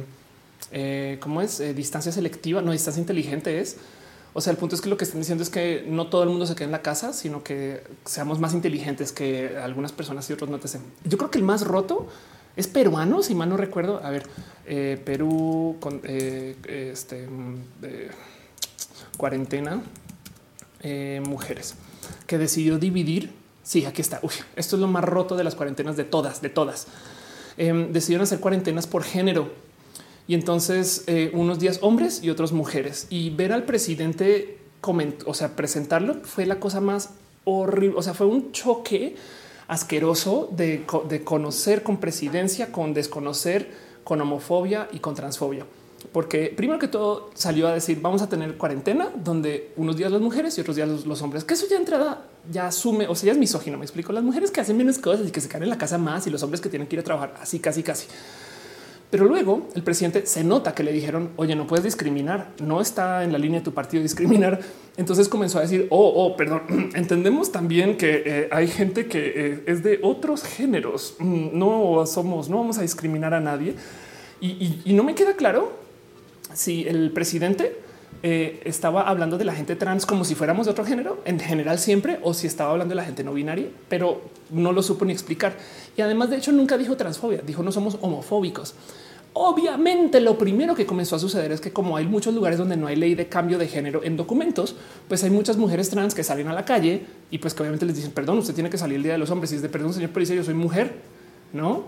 eh, 0.71 1.19
¿cómo 1.21 1.43
es? 1.43 1.61
Eh, 1.61 1.75
distancia 1.75 2.11
selectiva, 2.11 2.63
no 2.63 2.73
distancia 2.73 3.01
inteligente 3.01 3.61
es. 3.61 3.77
O 4.33 4.41
sea, 4.41 4.51
el 4.51 4.57
punto 4.57 4.77
es 4.77 4.81
que 4.81 4.89
lo 4.89 4.97
que 4.97 5.05
están 5.05 5.21
diciendo 5.21 5.45
es 5.45 5.51
que 5.51 5.85
no 5.87 6.07
todo 6.07 6.23
el 6.23 6.31
mundo 6.31 6.47
se 6.47 6.55
quede 6.55 6.65
en 6.65 6.73
la 6.73 6.81
casa, 6.81 7.13
sino 7.13 7.45
que 7.45 7.85
seamos 8.07 8.39
más 8.39 8.55
inteligentes 8.55 9.13
que 9.13 9.59
algunas 9.63 9.93
personas 9.93 10.29
y 10.31 10.33
otros 10.33 10.49
no 10.49 10.59
te 10.59 10.69
Yo 11.05 11.19
creo 11.19 11.31
que 11.31 11.37
el 11.37 11.45
más 11.45 11.67
roto 11.67 12.09
es 12.57 12.67
peruano, 12.67 13.23
si 13.23 13.35
mal 13.35 13.51
no 13.51 13.59
recuerdo. 13.59 14.01
A 14.03 14.09
ver, 14.09 14.27
Perú 15.05 15.77
con 15.81 16.01
este 16.07 17.27
mm, 17.27 17.57
cuarentena 19.17 19.83
eh, 20.83 21.23
mujeres 21.27 21.75
que 22.27 22.39
decidió 22.39 22.79
dividir. 22.79 23.33
Sí, 23.63 23.85
aquí 23.85 24.03
está. 24.03 24.21
esto 24.57 24.77
es 24.77 24.81
lo 24.81 24.89
más 24.89 25.05
roto 25.05 25.37
de 25.37 25.45
las 25.45 25.55
cuarentenas 25.55 25.97
de 25.97 26.05
todas, 26.05 26.43
de 26.43 26.49
todas. 26.51 26.87
Em, 27.57 27.93
decidieron 27.93 28.25
hacer 28.25 28.41
cuarentenas 28.41 28.87
por 28.87 29.05
género 29.05 29.53
y 30.27 30.35
entonces 30.35 31.05
unos 31.33 31.59
días 31.59 31.81
hombres 31.83 32.23
y 32.23 32.31
otros 32.31 32.53
mujeres 32.53 33.07
y 33.11 33.31
ver 33.31 33.53
al 33.53 33.65
presidente 33.65 34.63
o 35.27 35.35
sea, 35.35 35.55
presentarlo 35.55 36.17
fue 36.25 36.47
la 36.47 36.59
cosa 36.59 36.81
más 36.81 37.11
horrible. 37.45 37.97
O 37.97 38.03
sea, 38.03 38.15
fue 38.15 38.27
un 38.27 38.53
choque 38.53 39.17
asqueroso 39.69 40.49
de, 40.51 40.85
conocer 41.25 41.83
con 41.83 41.99
presidencia, 41.99 42.73
con 42.73 42.93
desconocer, 42.93 43.71
con 44.05 44.21
homofobia 44.21 44.89
y 44.93 44.99
con 44.99 45.15
transfobia. 45.15 45.65
Porque 46.11 46.53
primero 46.57 46.79
que 46.79 46.89
todo 46.89 47.31
salió 47.35 47.69
a 47.69 47.75
decir 47.75 48.01
vamos 48.01 48.23
a 48.23 48.29
tener 48.29 48.57
cuarentena 48.57 49.11
donde 49.15 49.73
unos 49.77 49.97
días 49.97 50.11
las 50.11 50.21
mujeres 50.21 50.57
y 50.59 50.61
otros 50.61 50.77
días 50.77 50.89
los, 51.07 51.23
hombres, 51.23 51.45
que 51.45 51.55
eso 51.55 51.67
ya 51.71 51.77
entrada 51.77 52.27
ya 52.51 52.67
asume, 52.67 53.07
o 53.07 53.15
sea, 53.15 53.29
ya 53.29 53.33
es 53.33 53.39
misógino. 53.39 53.79
Me 53.79 53.85
explico. 53.85 54.13
Las 54.13 54.25
mujeres 54.25 54.51
que 54.51 54.61
hacen 54.61 54.77
menos 54.77 54.99
cosas 54.99 55.29
y 55.29 55.31
que 55.31 55.41
se 55.41 55.49
quedan 55.49 55.65
en 55.65 55.71
la 55.71 55.79
casa 55.79 55.99
más 55.99 56.27
y 56.27 56.31
los 56.31 56.43
hombres 56.43 56.61
que 56.61 56.69
tienen 56.69 56.89
que 56.89 56.97
ir 56.97 57.01
a 57.01 57.05
trabajar 57.05 57.35
así, 57.41 57.61
casi, 57.61 57.83
casi. 57.83 58.07
Pero 59.13 59.27
luego 59.27 59.69
el 59.75 59.83
presidente 59.83 60.25
se 60.25 60.43
nota 60.43 60.75
que 60.75 60.83
le 60.83 60.91
dijeron, 60.91 61.33
oye, 61.37 61.55
no 61.55 61.67
puedes 61.67 61.85
discriminar, 61.85 62.49
no 62.61 62.81
está 62.81 63.25
en 63.25 63.31
la 63.31 63.39
línea 63.39 63.61
de 63.61 63.65
tu 63.65 63.75
partido 63.75 64.03
discriminar. 64.03 64.59
Entonces 64.97 65.29
comenzó 65.29 65.59
a 65.59 65.61
decir, 65.61 65.87
oh, 65.91 66.13
oh, 66.17 66.35
perdón, 66.35 66.63
entendemos 66.95 67.53
también 67.53 67.99
que 67.99 68.23
eh, 68.25 68.49
hay 68.51 68.69
gente 68.69 69.09
que 69.09 69.33
eh, 69.37 69.65
es 69.67 69.83
de 69.83 70.01
otros 70.03 70.45
géneros, 70.45 71.17
mm, 71.19 71.49
no 71.53 72.07
somos, 72.07 72.49
no 72.49 72.57
vamos 72.57 72.79
a 72.79 72.83
discriminar 72.83 73.35
a 73.35 73.41
nadie. 73.41 73.75
Y, 74.41 74.93
no 74.95 75.05
me 75.05 75.15
queda 75.15 75.35
claro 75.35 75.73
si 76.55 76.87
el 76.87 77.11
presidente 77.11 77.77
eh, 78.25 78.61
estaba 78.65 79.03
hablando 79.03 79.37
de 79.37 79.45
la 79.45 79.53
gente 79.53 79.75
trans 79.75 80.07
como 80.07 80.25
si 80.25 80.37
fuéramos 80.37 80.67
de 80.67 80.73
otro 80.73 80.85
género 80.85 81.21
en 81.25 81.41
general 81.41 81.81
siempre 81.81 82.21
o 82.23 82.35
si 82.35 82.47
estaba 82.47 82.71
hablando 82.71 82.93
de 82.93 82.97
la 82.97 83.05
gente 83.05 83.25
no 83.25 83.35
binaria, 83.35 83.67
pero 83.89 84.23
no 84.51 84.73
lo 84.73 84.83
supo 84.83 85.05
ni 85.05 85.13
explicar. 85.13 85.57
Y 85.97 86.03
además, 86.03 86.31
de 86.31 86.37
hecho, 86.37 86.53
nunca 86.53 86.79
dijo 86.79 86.97
transfobia, 86.97 87.43
dijo 87.45 87.63
no 87.63 87.73
somos 87.73 87.99
homofóbicos. 88.01 88.75
Obviamente 89.35 90.21
lo 90.21 90.37
primero 90.37 90.75
que 90.75 90.85
comenzó 90.85 91.17
a 91.17 91.19
suceder 91.19 91.53
es 91.53 91.61
que 91.61 91.73
como 91.73 91.97
hay 91.97 92.07
muchos 92.07 92.35
lugares 92.35 92.59
donde 92.59 92.77
no 92.77 92.87
hay 92.87 92.97
ley 92.97 93.15
de 93.15 93.29
cambio 93.29 93.59
de 93.59 93.67
género 93.67 94.05
en 94.05 94.17
documentos, 94.17 94.77
pues 95.09 95.25
hay 95.25 95.31
muchas 95.31 95.57
mujeres 95.57 95.89
trans 95.89 96.15
que 96.15 96.23
salen 96.23 96.49
a 96.49 96.53
la 96.53 96.67
calle 96.67 97.07
y 97.31 97.39
pues 97.39 97.55
que 97.55 97.63
obviamente 97.63 97.87
les 97.87 97.97
dicen, 97.97 98.13
perdón, 98.13 98.39
usted 98.39 98.55
tiene 98.55 98.69
que 98.69 98.77
salir 98.77 98.97
el 98.97 99.03
Día 99.03 99.13
de 99.13 99.19
los 99.19 99.31
Hombres 99.31 99.51
y 99.53 99.57
es 99.57 99.63
de, 99.63 99.71
perdón, 99.71 99.95
señor 99.95 100.11
policía, 100.11 100.37
yo 100.37 100.45
soy 100.45 100.55
mujer, 100.55 100.97
¿no? 101.55 101.85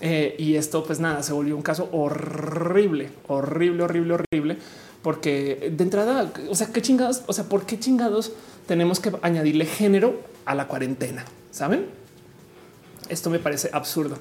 Eh, 0.00 0.36
y 0.38 0.56
esto 0.56 0.84
pues 0.84 1.00
nada, 1.00 1.22
se 1.22 1.32
volvió 1.32 1.56
un 1.56 1.62
caso 1.62 1.88
horrible, 1.92 3.10
horrible, 3.28 3.82
horrible, 3.82 4.14
horrible, 4.14 4.58
porque 5.02 5.72
de 5.74 5.84
entrada, 5.84 6.32
o 6.50 6.54
sea, 6.54 6.68
qué 6.68 6.82
chingados, 6.82 7.22
o 7.26 7.32
sea, 7.32 7.44
¿por 7.44 7.64
qué 7.64 7.78
chingados 7.78 8.32
tenemos 8.66 9.00
que 9.00 9.12
añadirle 9.22 9.64
género 9.64 10.20
a 10.44 10.54
la 10.54 10.66
cuarentena? 10.68 11.24
¿Saben? 11.50 11.86
Esto 13.08 13.30
me 13.30 13.38
parece 13.38 13.70
absurdo. 13.72 14.18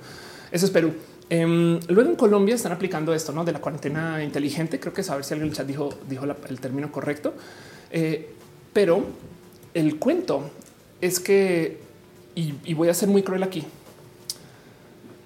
Eso 0.52 0.66
es 0.66 0.72
Perú. 0.72 0.94
Em, 1.30 1.80
luego 1.88 2.12
en 2.12 2.16
Colombia 2.16 2.54
están 2.54 2.72
aplicando 2.72 3.14
esto 3.14 3.32
¿no? 3.32 3.44
de 3.44 3.52
la 3.52 3.60
cuarentena 3.60 4.24
inteligente. 4.24 4.80
Creo 4.80 4.94
que 4.94 5.02
es 5.02 5.10
a 5.10 5.16
ver 5.16 5.26
si 5.26 5.34
alguien 5.34 5.48
en 5.48 5.52
el 5.52 5.58
chat 5.58 5.68
dijo, 5.68 5.90
dijo 6.08 6.26
el 6.26 6.60
término 6.60 6.92
correcto. 6.92 7.34
Eh, 7.92 8.30
pero 8.74 9.04
el 9.74 9.98
cuento 9.98 10.50
es 11.02 11.20
que, 11.20 11.80
y, 12.36 12.74
voy 12.74 12.90
a 12.90 12.94
ser 12.94 13.10
muy 13.10 13.24
cruel 13.24 13.44
aquí, 13.44 13.64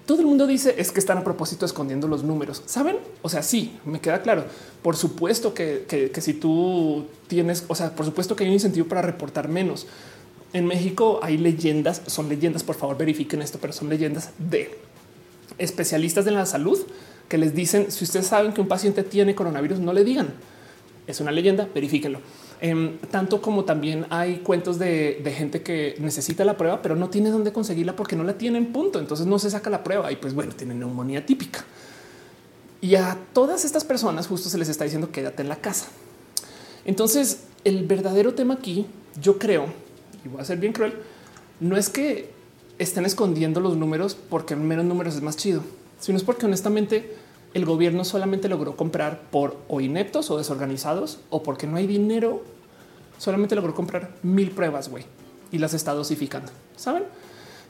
todo 0.10 0.22
el 0.22 0.26
mundo 0.26 0.48
dice 0.48 0.74
es 0.80 0.92
que 0.92 1.00
están 1.00 1.20
a 1.20 1.24
propósito 1.24 1.68
escondiendo 1.68 2.08
los 2.08 2.24
números. 2.24 2.64
Saben? 2.66 2.98
O 3.22 3.30
sea, 3.30 3.44
sí, 3.44 3.78
me 3.86 4.02
queda 4.02 4.24
claro. 4.24 4.44
Por 4.82 4.96
supuesto 4.96 5.54
que, 5.54 5.86
que, 5.88 6.20
si 6.20 6.34
tú 6.34 7.06
tienes, 7.28 7.64
o 7.68 7.76
sea, 7.76 7.96
por 7.96 8.08
supuesto 8.08 8.36
que 8.36 8.44
hay 8.44 8.50
un 8.50 8.56
incentivo 8.56 8.88
para 8.88 9.04
reportar 9.04 9.50
menos. 9.50 9.86
En 10.52 10.66
México 10.66 11.20
hay 11.22 11.38
leyendas, 11.38 12.02
son 12.08 12.28
leyendas, 12.28 12.64
por 12.64 12.74
favor 12.74 12.98
verifiquen 12.98 13.44
esto, 13.44 13.60
pero 13.62 13.72
son 13.72 13.88
leyendas 13.88 14.32
de 14.40 14.80
especialistas 15.60 16.26
de 16.26 16.32
la 16.32 16.48
salud 16.48 16.80
que 17.28 17.38
les 17.38 17.54
dicen 17.54 17.92
si 17.92 18.04
ustedes 18.04 18.26
saben 18.26 18.52
que 18.52 18.62
un 18.62 18.68
paciente 18.68 19.04
tiene 19.04 19.36
coronavirus, 19.36 19.78
no 19.78 19.94
le 19.94 20.04
digan. 20.04 20.30
Es 21.06 21.20
una 21.20 21.32
leyenda, 21.32 21.70
verifíquenlo. 21.72 22.20
Em, 22.62 22.98
tanto 23.10 23.42
como 23.42 23.64
también 23.64 24.06
hay 24.10 24.40
cuentos 24.40 24.78
de, 24.78 25.22
gente 25.38 25.62
que 25.62 25.96
necesita 26.00 26.44
la 26.44 26.58
prueba, 26.58 26.82
pero 26.82 26.96
no 26.96 27.10
tiene 27.10 27.30
dónde 27.30 27.54
conseguirla 27.54 27.96
porque 27.96 28.16
no 28.16 28.24
la 28.24 28.38
tienen. 28.38 28.74
Punto. 28.74 29.00
Entonces 29.00 29.26
no 29.26 29.40
se 29.40 29.50
saca 29.50 29.70
la 29.70 29.84
prueba 29.84 30.12
y 30.12 30.18
pues 30.18 30.34
bueno, 30.34 30.54
tienen 30.54 30.80
neumonía 30.80 31.26
típica. 31.26 31.64
Y 32.82 32.96
a 32.96 33.18
todas 33.34 33.66
estas 33.66 33.84
personas 33.84 34.28
justo 34.28 34.50
se 34.50 34.58
les 34.58 34.70
está 34.70 34.84
diciendo 34.84 35.12
quédate 35.12 35.42
en 35.42 35.50
la 35.50 35.58
casa. 35.58 35.88
Entonces 36.86 37.44
el 37.64 37.86
verdadero 37.86 38.34
tema 38.34 38.56
aquí, 38.56 38.86
yo 39.22 39.38
creo, 39.38 39.68
y 40.26 40.30
voy 40.30 40.42
a 40.42 40.46
ser 40.46 40.58
bien 40.58 40.74
cruel, 40.74 40.94
no 41.60 41.76
es 41.78 41.90
que 41.90 42.32
estén 42.78 43.06
escondiendo 43.06 43.60
los 43.60 43.76
números 43.76 44.16
porque 44.30 44.56
menos 44.56 44.86
números 44.86 45.16
es 45.16 45.22
más 45.22 45.36
chido, 45.36 45.62
sino 46.00 46.18
es 46.18 46.24
porque 46.24 46.46
honestamente 46.46 47.16
el 47.54 47.66
gobierno 47.66 48.06
solamente 48.06 48.48
logró 48.48 48.76
comprar 48.76 49.22
por 49.32 49.58
o 49.68 49.82
ineptos 49.82 50.30
o 50.30 50.38
desorganizados 50.38 51.20
o 51.30 51.44
porque 51.44 51.68
no 51.68 51.78
hay 51.78 51.88
dinero. 51.88 52.44
Solamente 53.18 53.56
logró 53.56 53.74
comprar 53.74 54.16
mil 54.22 54.52
pruebas 54.52 54.90
güey, 54.90 55.06
y 55.52 55.58
las 55.58 55.74
está 55.74 55.94
dosificando. 55.94 56.52
Saben? 56.76 57.04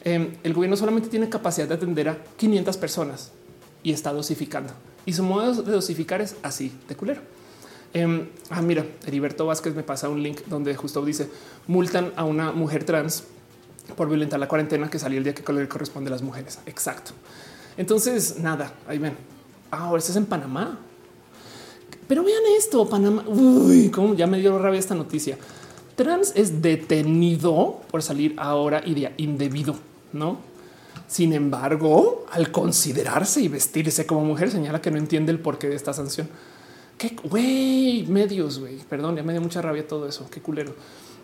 Em, 0.04 0.34
el 0.44 0.54
gobierno 0.54 0.78
solamente 0.78 1.10
tiene 1.10 1.30
capacidad 1.30 1.68
de 1.68 1.76
atender 1.76 2.10
a 2.10 2.18
500 2.38 2.78
personas 2.78 3.32
y 3.84 3.92
está 3.92 4.14
dosificando. 4.14 4.74
Y 5.06 5.14
su 5.14 5.24
modo 5.24 5.64
de 5.64 5.72
dosificar 5.72 6.22
es 6.22 6.36
así 6.44 6.72
de 6.88 6.96
culero. 6.96 7.22
Em, 7.94 8.28
ah, 8.50 8.62
mira, 8.62 8.86
Heriberto 9.06 9.46
Vázquez 9.46 9.74
me 9.74 9.84
pasa 9.84 10.10
un 10.10 10.22
link 10.22 10.42
donde 10.46 10.76
justo 10.76 11.04
dice 11.04 11.28
multan 11.66 12.14
a 12.16 12.24
una 12.24 12.52
mujer 12.52 12.84
trans 12.84 13.24
por 13.96 14.08
violentar 14.08 14.40
la 14.40 14.48
cuarentena 14.48 14.90
que 14.90 15.00
salió 15.00 15.18
el 15.18 15.24
día 15.24 15.34
que 15.34 15.54
le 15.54 15.68
corresponde 15.68 16.10
a 16.10 16.12
las 16.12 16.22
mujeres. 16.22 16.60
Exacto. 16.68 17.12
Entonces, 17.78 18.38
nada, 18.38 18.74
ahí 18.88 19.00
ven. 19.00 19.39
Ahora 19.72 20.00
estás 20.00 20.16
en 20.16 20.26
Panamá. 20.26 20.80
Pero 22.08 22.24
vean 22.24 22.42
esto, 22.58 22.88
Panamá. 22.90 23.24
Uy, 23.28 23.90
cómo 23.90 24.16
ya 24.16 24.28
me 24.28 24.40
dio 24.40 24.58
rabia 24.58 24.80
esta 24.80 24.96
noticia. 24.96 25.38
Trans 25.96 26.32
es 26.36 26.62
detenido 26.62 27.82
por 27.92 28.02
salir 28.02 28.34
ahora 28.38 28.82
y 28.86 28.94
de 28.94 29.14
indebido, 29.18 29.76
¿no? 30.14 30.38
Sin 31.08 31.34
embargo, 31.34 32.26
al 32.32 32.52
considerarse 32.52 33.42
y 33.42 33.48
vestirse 33.48 34.06
como 34.06 34.24
mujer, 34.24 34.50
señala 34.52 34.82
que 34.82 34.92
no 34.92 34.98
entiende 34.98 35.32
el 35.32 35.40
porqué 35.40 35.68
de 35.68 35.76
esta 35.76 35.92
sanción. 35.94 36.30
Qué 36.98 37.16
güey, 37.24 38.06
medios, 38.08 38.60
güey. 38.60 38.78
Perdón, 38.90 39.16
ya 39.16 39.24
me 39.24 39.34
dio 39.34 39.42
mucha 39.42 39.62
rabia 39.62 39.88
todo 39.88 40.08
eso. 40.08 40.28
Qué 40.30 40.42
culero. 40.42 40.76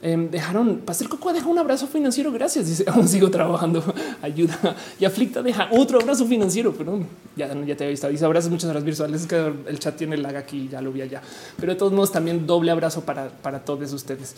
Em, 0.05 0.29
dejaron 0.29 0.81
Pastel 0.85 1.09
Coco 1.09 1.33
deja 1.33 1.47
un 1.47 1.57
abrazo 1.57 1.87
financiero. 1.87 2.31
Gracias. 2.31 2.67
Dice 2.67 2.85
aún 2.93 3.07
sigo 3.07 3.31
trabajando. 3.31 3.83
Ayuda 4.21 4.75
y 4.99 5.05
aflicta 5.05 5.41
deja 5.41 5.67
otro 5.71 5.99
abrazo 5.99 6.27
financiero. 6.27 6.73
Pero 6.77 6.99
ya, 7.35 7.47
ya 7.47 7.75
te 7.75 7.85
había 7.85 7.89
visto. 7.89 8.07
Dice 8.07 8.23
abrazos, 8.23 8.51
muchas 8.51 8.69
horas 8.69 8.83
virtuales. 8.83 9.21
Es 9.21 9.27
que 9.27 9.35
el 9.67 9.79
chat 9.79 9.95
tiene 9.97 10.15
lag 10.17 10.35
aquí. 10.35 10.69
Ya 10.71 10.79
lo 10.79 10.91
vi 10.91 11.01
allá, 11.01 11.23
pero 11.59 11.73
de 11.73 11.79
todos 11.79 11.91
modos, 11.91 12.11
también 12.11 12.45
doble 12.45 12.69
abrazo 12.69 13.01
para, 13.01 13.29
para 13.29 13.65
todos 13.65 13.91
ustedes. 13.93 14.35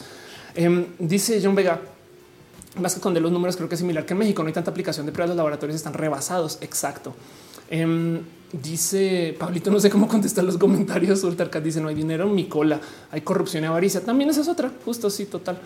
Em, 0.55 0.85
dice 0.99 1.41
John 1.43 1.53
Vega. 1.55 1.81
Más 2.79 2.93
que 2.93 3.01
con 3.01 3.13
de 3.13 3.19
los 3.19 3.31
números, 3.31 3.57
creo 3.57 3.67
que 3.67 3.75
es 3.75 3.79
similar 3.79 4.05
que 4.05 4.13
en 4.13 4.19
México 4.19 4.43
no 4.43 4.47
hay 4.47 4.53
tanta 4.53 4.71
aplicación 4.71 5.05
de 5.05 5.11
pruebas. 5.11 5.31
Los 5.31 5.37
laboratorios 5.37 5.75
están 5.75 5.95
rebasados. 5.95 6.59
Exacto. 6.61 7.13
Em, 7.69 8.21
dice 8.51 9.35
Pablito, 9.37 9.69
no 9.71 9.79
sé 9.79 9.89
cómo 9.89 10.07
contestar 10.07 10.43
los 10.43 10.57
comentarios. 10.57 11.23
Ultarcat 11.23 11.63
dice 11.63 11.81
no 11.81 11.87
hay 11.87 11.95
dinero 11.95 12.27
mi 12.27 12.45
cola, 12.45 12.79
hay 13.11 13.21
corrupción 13.21 13.63
y 13.63 13.67
avaricia. 13.67 14.01
También 14.01 14.29
esa 14.29 14.41
es 14.41 14.47
otra, 14.47 14.71
justo 14.85 15.09
sí, 15.09 15.25
total. 15.25 15.59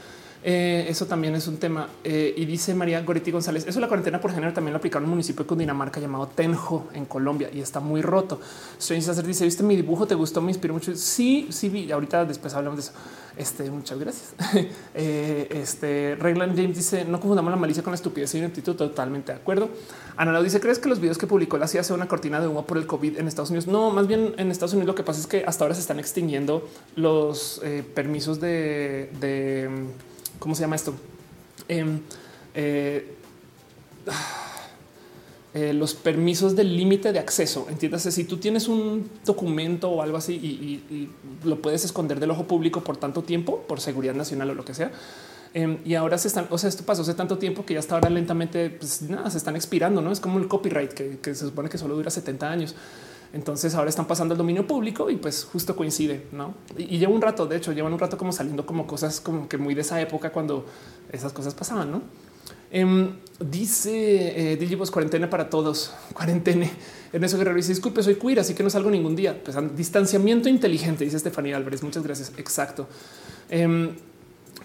Eh, 0.44 0.88
eso 0.90 1.06
también 1.06 1.36
es 1.36 1.48
un 1.48 1.58
tema. 1.58 1.88
Eh, 2.04 2.34
y 2.36 2.46
dice 2.46 2.74
María 2.74 3.02
Goretti 3.02 3.32
González, 3.32 3.66
eso 3.68 3.80
la 3.80 3.88
cuarentena 3.88 4.20
por 4.20 4.32
género 4.32 4.54
también 4.54 4.74
lo 4.74 4.80
aplicaron 4.80 5.06
un 5.06 5.12
municipio 5.12 5.44
de 5.44 5.48
Cundinamarca 5.48 6.00
llamado 6.00 6.28
Tenjo 6.28 6.90
en 6.94 7.06
Colombia 7.06 7.50
y 7.54 7.60
está 7.60 7.80
muy 7.80 8.02
roto. 8.02 8.40
Strange 8.80 9.06
Sacer 9.06 9.26
dice, 9.26 9.46
¿viste 9.46 9.64
mi 9.64 9.76
dibujo? 9.76 10.08
¿Te 10.08 10.16
gustó? 10.16 10.42
Me 10.42 10.52
inspiró 10.52 10.74
mucho. 10.74 10.96
Sí, 10.96 11.48
sí 11.52 11.70
vi. 11.70 11.92
Ahorita 11.92 12.26
después 12.26 12.54
hablamos 12.54 12.78
de 12.78 12.84
eso. 12.84 12.94
Este, 13.38 13.70
muchas 13.72 14.00
gracias. 14.00 14.34
Eh, 14.94 15.48
este, 15.52 16.16
Reglan 16.20 16.56
James 16.56 16.76
dice, 16.76 17.06
no 17.06 17.20
confundamos 17.20 17.50
la 17.50 17.58
malicia 17.58 17.82
con 17.82 17.92
la 17.92 17.96
estupidez 17.96 18.36
y 18.36 18.40
ineptitud. 18.40 18.76
Totalmente 18.76 19.32
de 19.32 19.38
acuerdo. 19.38 19.70
Ana 20.18 20.34
Lau 20.34 20.44
dice, 20.44 20.60
¿crees 20.60 20.80
que 20.80 20.90
los 20.90 21.00
videos 21.00 21.18
que 21.18 21.28
publicó 21.28 21.58
la 21.58 21.68
CIA 21.68 21.84
sea 21.84 21.96
una 21.96 22.08
cortina 22.08 22.42
de 22.42 22.48
humo 22.48 22.66
por 22.66 22.78
el 22.78 22.86
COVID 22.86 23.18
en 23.18 23.28
Estados 23.28 23.50
Unidos? 23.50 23.68
No, 23.68 23.90
más 23.90 24.08
bien 24.08 24.36
en 24.38 24.52
Estados 24.52 24.74
Unidos 24.74 24.88
lo 24.88 24.96
que 24.96 25.04
pasa 25.04 25.22
es 25.22 25.28
que 25.28 25.44
hasta 25.46 25.64
ahora 25.64 25.76
se 25.76 25.82
están 25.82 26.00
extinguiendo 26.00 26.68
los 26.96 27.62
permisos 27.94 28.42
de, 28.42 29.10
de 29.20 29.70
¿cómo 30.40 30.54
se 30.56 30.62
llama 30.62 30.76
esto? 30.76 30.94
Em, 31.68 32.02
eh, 32.54 33.16
eh, 35.54 35.74
los 35.74 35.96
permisos 35.96 36.56
del 36.56 36.78
límite 36.78 37.12
de 37.12 37.20
acceso. 37.20 37.68
Entiéndase, 37.70 38.10
si 38.12 38.24
tú 38.24 38.38
tienes 38.38 38.70
un 38.70 39.10
documento 39.26 39.90
o 39.90 40.02
algo 40.02 40.16
así 40.16 40.34
y, 40.34 41.10
lo 41.44 41.62
puedes 41.62 41.84
esconder 41.84 42.22
del 42.22 42.32
ojo 42.32 42.46
público 42.46 42.82
por 42.82 42.96
tanto 42.96 43.22
tiempo, 43.24 43.62
por 43.68 43.82
seguridad 43.82 44.14
nacional 44.14 44.52
o 44.52 44.56
lo 44.56 44.64
que 44.64 44.74
sea. 44.74 44.92
Em, 45.54 45.80
y 45.84 45.96
ahora 45.96 46.18
se 46.18 46.30
están, 46.30 46.48
o 46.50 46.58
sea, 46.58 46.70
esto 46.70 46.84
pasó 46.86 47.02
hace 47.02 47.16
tanto 47.16 47.38
tiempo 47.38 47.66
que 47.66 47.74
ya 47.74 47.82
hasta 47.82 47.96
ahora 47.96 48.10
lentamente 48.10 48.70
pues, 48.70 49.02
nada, 49.02 49.30
se 49.30 49.38
están 49.38 49.58
expirando. 49.58 50.02
No 50.02 50.14
es 50.14 50.22
como 50.22 50.40
el 50.40 50.48
copyright 50.48 50.94
que, 50.94 51.36
se 51.36 51.46
supone 51.46 51.68
que 51.68 51.78
solo 51.78 51.96
dura 51.96 52.10
70 52.10 52.50
años. 52.50 52.74
Entonces 53.34 53.76
ahora 53.76 53.90
están 53.90 54.08
pasando 54.08 54.34
al 54.34 54.38
dominio 54.38 54.66
público 54.66 55.10
y 55.10 55.18
pues 55.18 55.44
justo 55.44 55.76
coincide, 55.76 56.28
¿no? 56.32 56.54
Y, 56.78 56.98
lleva 56.98 57.12
un 57.12 57.22
rato, 57.22 57.46
de 57.46 57.58
hecho, 57.58 57.74
llevan 57.74 57.92
un 57.92 58.00
rato 58.00 58.18
como 58.18 58.32
saliendo 58.32 58.66
como 58.66 58.88
cosas 58.88 59.20
como 59.20 59.50
que 59.50 59.58
muy 59.58 59.74
de 59.76 59.82
esa 59.82 60.00
época 60.00 60.32
cuando 60.32 60.66
esas 61.12 61.34
cosas 61.34 61.54
pasaban, 61.54 61.92
¿no? 61.92 62.02
Em, 62.72 63.16
dice 63.50 64.54
eh, 64.54 64.78
cuarentena 64.92 65.30
para 65.30 65.50
todos, 65.50 65.94
cuarentena. 66.14 66.68
En 67.14 67.24
eso 67.24 67.38
Guerrero 67.38 67.58
dice 67.58 67.70
disculpe, 67.70 68.04
soy 68.04 68.16
queer, 68.16 68.40
así 68.40 68.54
que 68.54 68.64
no 68.64 68.70
salgo 68.70 68.90
ningún 68.90 69.16
día. 69.16 69.42
Pues 69.44 69.56
distanciamiento 69.76 70.50
inteligente, 70.50 71.04
dice 71.04 71.18
Estefanía 71.18 71.58
Álvarez. 71.58 71.84
Muchas 71.84 72.04
gracias. 72.04 72.32
Exacto. 72.38 72.88
Eh, 73.50 73.94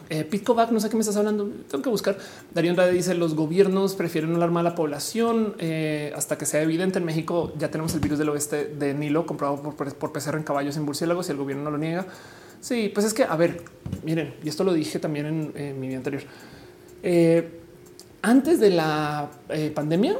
eh, 0.08 0.42
no 0.70 0.80
sé 0.80 0.88
qué 0.88 0.94
me 0.94 1.00
estás 1.00 1.16
hablando. 1.16 1.50
Tengo 1.68 1.82
que 1.82 1.90
buscar. 1.90 2.16
Darío 2.54 2.70
Andrade 2.70 2.92
dice 2.92 3.14
los 3.14 3.34
gobiernos 3.34 3.94
prefieren 3.94 4.34
alarmar 4.34 4.60
a 4.60 4.70
la 4.70 4.74
población 4.74 5.54
eh, 5.58 6.12
hasta 6.14 6.38
que 6.38 6.46
sea 6.46 6.62
evidente. 6.62 6.98
En 6.98 7.04
México 7.04 7.52
ya 7.58 7.70
tenemos 7.70 7.92
el 7.94 8.00
virus 8.00 8.18
del 8.18 8.28
oeste 8.28 8.66
de 8.66 8.94
Nilo 8.94 9.26
comprobado 9.26 9.62
por, 9.62 9.94
por 9.94 10.12
PCR 10.12 10.36
en 10.36 10.44
caballos 10.44 10.76
en 10.76 10.84
murciélagos 10.84 11.28
y 11.28 11.32
el 11.32 11.38
gobierno 11.38 11.64
no 11.64 11.70
lo 11.72 11.78
niega. 11.78 12.06
Sí, 12.60 12.90
pues 12.92 13.06
es 13.06 13.14
que 13.14 13.24
a 13.24 13.36
ver, 13.36 13.62
miren, 14.04 14.34
y 14.42 14.48
esto 14.48 14.64
lo 14.64 14.72
dije 14.72 14.98
también 14.98 15.52
en, 15.54 15.80
mi 15.80 15.88
vida 15.88 15.98
anterior. 15.98 16.22
Eh, 17.02 17.60
antes 18.26 18.58
de 18.58 18.70
la 18.70 19.30
eh, 19.48 19.70
pandemia 19.72 20.18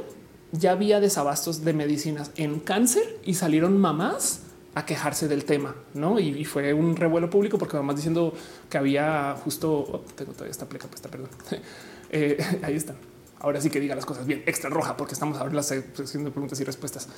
ya 0.53 0.71
había 0.71 1.01
desabastos 1.01 1.65
de 1.65 1.73
medicinas 1.73 2.31
en 2.37 2.61
cáncer 2.61 3.03
y 3.25 3.35
salieron 3.35 3.79
mamás 3.79 4.43
a 4.77 4.87
quejarse 4.87 5.27
del 5.27 5.45
tema, 5.45 5.75
¿no? 5.93 6.21
Y, 6.21 6.45
fue 6.45 6.73
un 6.73 6.95
revuelo 6.95 7.29
público 7.29 7.59
porque 7.59 7.77
además 7.77 7.97
diciendo 7.97 8.33
que 8.71 8.79
había 8.79 9.35
justo, 9.43 9.73
oh, 9.73 10.05
tengo 10.15 10.33
todavía 10.33 10.53
esta 10.53 10.67
pleca, 10.67 10.87
pues, 10.87 11.01
perdón, 11.03 11.29
eh, 12.11 12.39
ahí 12.63 12.77
está. 12.77 12.95
Ahora 13.41 13.61
sí 13.61 13.71
que 13.71 13.81
diga 13.81 13.97
las 13.97 14.07
cosas 14.07 14.25
bien, 14.25 14.45
extra 14.47 14.71
roja, 14.71 14.97
porque 14.97 15.15
estamos 15.15 15.37
ahora 15.39 15.59
haciendo 15.59 16.31
preguntas 16.31 16.61
y 16.61 16.65
respuestas. 16.65 17.09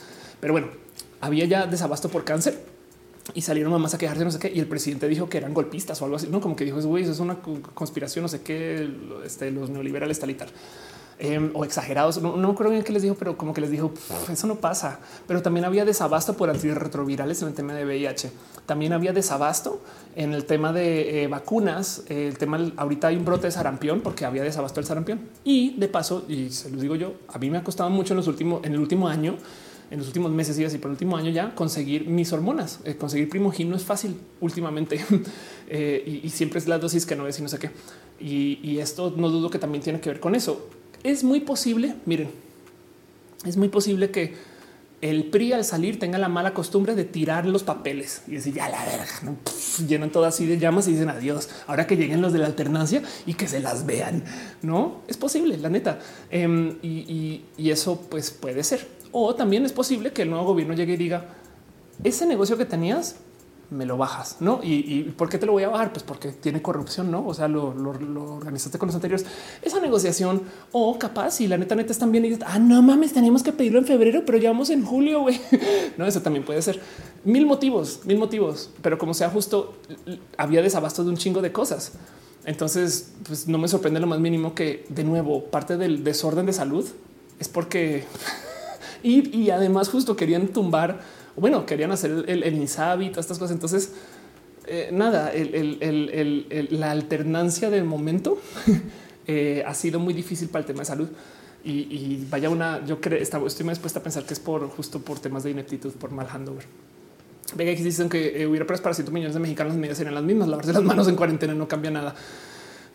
Pero 0.40 0.54
bueno, 0.54 0.68
había 1.20 1.44
ya 1.44 1.66
desabasto 1.66 2.08
por 2.08 2.24
cáncer 2.24 2.64
y 3.34 3.42
salieron 3.42 3.72
mamás 3.72 3.94
a 3.94 3.98
quejarse, 3.98 4.24
no 4.24 4.30
sé 4.30 4.38
qué. 4.38 4.52
Y 4.54 4.60
el 4.60 4.66
presidente 4.66 5.08
dijo 5.08 5.28
que 5.28 5.38
eran 5.38 5.54
golpistas 5.54 6.00
o 6.00 6.04
algo 6.04 6.16
así, 6.16 6.28
no 6.28 6.40
como 6.40 6.56
que 6.56 6.64
dijo, 6.64 6.80
güey, 6.80 7.04
eso 7.04 7.12
es 7.12 7.20
una 7.20 7.38
conspiración, 7.74 8.22
no 8.22 8.28
sé 8.28 8.42
qué, 8.42 8.90
este, 9.24 9.50
los 9.50 9.70
neoliberales 9.70 10.18
tal 10.18 10.30
y 10.30 10.34
tal. 10.34 10.48
Em, 11.20 11.50
o 11.52 11.64
exagerados. 11.64 12.22
No, 12.22 12.36
no 12.36 12.54
creo 12.54 12.70
bien 12.70 12.84
qué 12.84 12.92
les 12.92 13.02
dijo, 13.02 13.16
pero 13.16 13.36
como 13.36 13.52
que 13.52 13.60
les 13.60 13.70
dijo 13.70 13.92
eso 14.30 14.46
no 14.46 14.56
pasa. 14.56 15.00
Pero 15.26 15.42
también 15.42 15.64
había 15.64 15.84
desabasto 15.84 16.34
por 16.34 16.48
antirretrovirales 16.48 17.42
en 17.42 17.48
el 17.48 17.54
tema 17.54 17.74
de 17.74 17.84
VIH. 17.84 18.30
También 18.66 18.92
había 18.92 19.12
desabasto 19.12 19.80
en 20.14 20.32
el 20.32 20.44
tema 20.44 20.72
de 20.72 21.24
eh, 21.24 21.26
vacunas. 21.26 22.04
el 22.08 22.38
tema 22.38 22.72
ahorita 22.76 23.08
hay 23.08 23.16
un 23.16 23.24
brote 23.24 23.48
de 23.48 23.50
sarampión 23.50 24.00
porque 24.00 24.26
había 24.26 24.44
desabasto 24.44 24.80
del 24.80 24.86
sarampión. 24.86 25.20
Y 25.42 25.76
de 25.76 25.88
paso, 25.88 26.24
y 26.28 26.50
se 26.50 26.70
los 26.70 26.80
digo 26.80 26.94
yo, 26.94 27.14
a 27.28 27.38
mí 27.38 27.50
me 27.50 27.58
ha 27.58 27.64
costado 27.64 27.90
mucho 27.90 28.12
en 28.12 28.18
los 28.18 28.28
últimos, 28.28 28.64
en 28.64 28.74
el 28.74 28.78
último 28.78 29.08
año, 29.08 29.38
en 29.90 29.98
los 29.98 30.06
últimos 30.06 30.30
meses 30.32 30.58
y 30.58 30.64
así 30.64 30.78
por 30.78 30.90
el 30.90 30.92
último 30.92 31.16
año 31.16 31.30
ya 31.30 31.54
conseguir 31.54 32.06
mis 32.06 32.32
hormonas. 32.32 32.80
Eh, 32.84 32.96
conseguir 32.96 33.28
primogin 33.28 33.70
no 33.70 33.76
es 33.76 33.84
fácil 33.84 34.16
últimamente 34.40 35.00
eh, 35.68 36.20
y, 36.22 36.28
siempre 36.30 36.58
es 36.58 36.68
la 36.68 36.78
dosis 36.78 37.06
que 37.06 37.16
no 37.16 37.26
es 37.26 37.38
y 37.38 37.42
no 37.42 37.48
sé 37.48 37.58
qué. 37.58 37.70
y 38.20 38.78
esto 38.78 39.14
no 39.16 39.28
dudo 39.28 39.50
que 39.50 39.58
también 39.58 39.82
tiene 39.82 40.00
que 40.00 40.10
ver 40.10 40.20
con 40.20 40.34
eso 40.34 40.68
es 41.02 41.24
muy 41.24 41.40
posible, 41.40 41.94
miren, 42.06 42.30
es 43.44 43.56
muy 43.56 43.68
posible 43.68 44.10
que 44.10 44.34
el 45.00 45.26
PRI 45.26 45.52
al 45.52 45.64
salir 45.64 46.00
tenga 46.00 46.18
la 46.18 46.28
mala 46.28 46.54
costumbre 46.54 46.96
de 46.96 47.04
tirar 47.04 47.46
los 47.46 47.62
papeles 47.62 48.22
y 48.26 48.32
decir 48.32 48.54
ya 48.54 48.68
la 48.68 48.84
verga, 48.84 49.36
llenan 49.86 50.10
todo 50.10 50.24
así 50.24 50.44
de 50.44 50.58
llamas 50.58 50.88
y 50.88 50.92
dicen 50.92 51.08
adiós. 51.08 51.48
Ahora 51.68 51.86
que 51.86 51.96
lleguen 51.96 52.20
los 52.20 52.32
de 52.32 52.40
la 52.40 52.46
alternancia 52.46 53.02
y 53.24 53.34
que 53.34 53.46
se 53.46 53.60
las 53.60 53.86
vean, 53.86 54.24
no 54.62 55.02
es 55.06 55.16
posible, 55.16 55.56
la 55.56 55.68
neta. 55.68 56.00
Em, 56.30 56.78
y, 56.82 57.44
y, 57.56 57.70
eso 57.70 58.00
pues 58.10 58.32
puede 58.32 58.64
ser. 58.64 58.88
O 59.12 59.34
también 59.34 59.64
es 59.64 59.72
posible 59.72 60.12
que 60.12 60.22
el 60.22 60.30
nuevo 60.30 60.46
gobierno 60.46 60.74
llegue 60.74 60.94
y 60.94 60.96
diga 60.96 61.26
ese 62.04 62.26
negocio 62.26 62.56
que 62.56 62.64
tenías 62.64 63.16
me 63.70 63.84
lo 63.84 63.98
bajas, 63.98 64.36
¿no? 64.40 64.60
¿Y, 64.62 65.02
por 65.16 65.28
qué 65.28 65.36
te 65.36 65.44
lo 65.44 65.52
voy 65.52 65.62
a 65.62 65.68
bajar? 65.68 65.92
Pues 65.92 66.02
porque 66.02 66.32
tiene 66.32 66.62
corrupción, 66.62 67.10
¿no? 67.10 67.26
O 67.26 67.34
sea, 67.34 67.48
lo, 67.48 67.68
organizaste 67.68 68.78
con 68.78 68.86
los 68.86 68.94
anteriores. 68.94 69.26
Esa 69.60 69.78
negociación 69.80 70.42
o 70.72 70.98
capaz 70.98 71.32
si 71.32 71.46
la 71.46 71.58
neta 71.58 71.74
neta 71.74 71.92
están 71.92 72.10
bien 72.10 72.24
y 72.24 72.38
ah, 72.46 72.58
no 72.58 72.80
mames, 72.80 73.12
tenemos 73.12 73.42
que 73.42 73.52
pedirlo 73.52 73.78
en 73.78 73.84
febrero, 73.84 74.22
pero 74.24 74.38
ya 74.38 74.50
vamos 74.50 74.70
en 74.70 74.84
julio, 74.84 75.20
güey. 75.20 75.38
No, 75.98 76.06
eso 76.06 76.22
también 76.22 76.44
puede 76.44 76.62
ser. 76.62 76.80
Mil 77.24 77.44
motivos, 77.44 78.00
mil 78.04 78.18
motivos. 78.18 78.70
Pero 78.82 78.98
como 78.98 79.12
sea 79.14 79.28
justo, 79.28 79.74
había 80.36 80.62
desabasto 80.62 81.04
de 81.04 81.10
un 81.10 81.16
chingo 81.16 81.42
de 81.42 81.52
cosas. 81.52 81.92
Entonces, 82.44 83.12
pues 83.26 83.48
no 83.48 83.58
me 83.58 83.68
sorprende 83.68 84.00
lo 84.00 84.06
más 84.06 84.20
mínimo 84.20 84.54
que, 84.54 84.86
de 84.88 85.04
nuevo, 85.04 85.44
parte 85.44 85.76
del 85.76 86.04
desorden 86.04 86.46
de 86.46 86.52
salud 86.52 86.88
es 87.38 87.48
porque... 87.48 88.04
y, 89.02 89.50
además 89.50 89.88
justo 89.88 90.16
querían 90.16 90.48
tumbar 90.48 91.00
bueno, 91.36 91.66
querían 91.66 91.92
hacer 91.92 92.24
el, 92.26 92.42
el, 92.42 92.54
INSABI, 92.54 93.10
todas 93.10 93.26
estas 93.26 93.38
cosas. 93.38 93.54
Entonces, 93.54 93.92
eh, 94.66 94.90
nada, 94.92 95.32
la 96.70 96.90
alternancia 96.90 97.70
del 97.70 97.84
momento 97.84 98.38
eh, 99.26 99.62
ha 99.66 99.74
sido 99.74 99.98
muy 99.98 100.12
difícil 100.12 100.48
para 100.48 100.60
el 100.60 100.66
tema 100.66 100.80
de 100.80 100.84
salud. 100.84 101.08
Y, 101.64 102.26
vaya 102.30 102.48
una, 102.48 102.84
yo 102.86 103.00
creo, 103.00 103.20
estoy 103.20 103.66
más 103.66 103.76
dispuesta 103.76 103.98
a 103.98 104.02
pensar 104.02 104.24
que 104.24 104.32
es 104.32 104.40
por 104.40 104.68
justo 104.70 105.00
por 105.00 105.18
temas 105.18 105.42
de 105.42 105.50
ineptitud, 105.50 105.92
por 105.92 106.10
mal 106.10 106.26
handover. 106.26 106.64
Venga, 107.54 107.72
aquí 107.72 107.82
dicen 107.82 108.08
que 108.08 108.42
eh, 108.42 108.46
hubiera 108.46 108.66
para 108.66 108.94
100 108.94 109.12
millones 109.12 109.34
de 109.34 109.40
mexicanos, 109.40 109.72
las 109.72 109.80
medidas 109.80 109.98
serían 109.98 110.14
las 110.14 110.24
mismas. 110.24 110.48
Lavarse 110.48 110.72
las 110.72 110.82
manos 110.82 111.08
en 111.08 111.16
cuarentena 111.16 111.54
no 111.54 111.68
cambia 111.68 111.90
nada. 111.90 112.14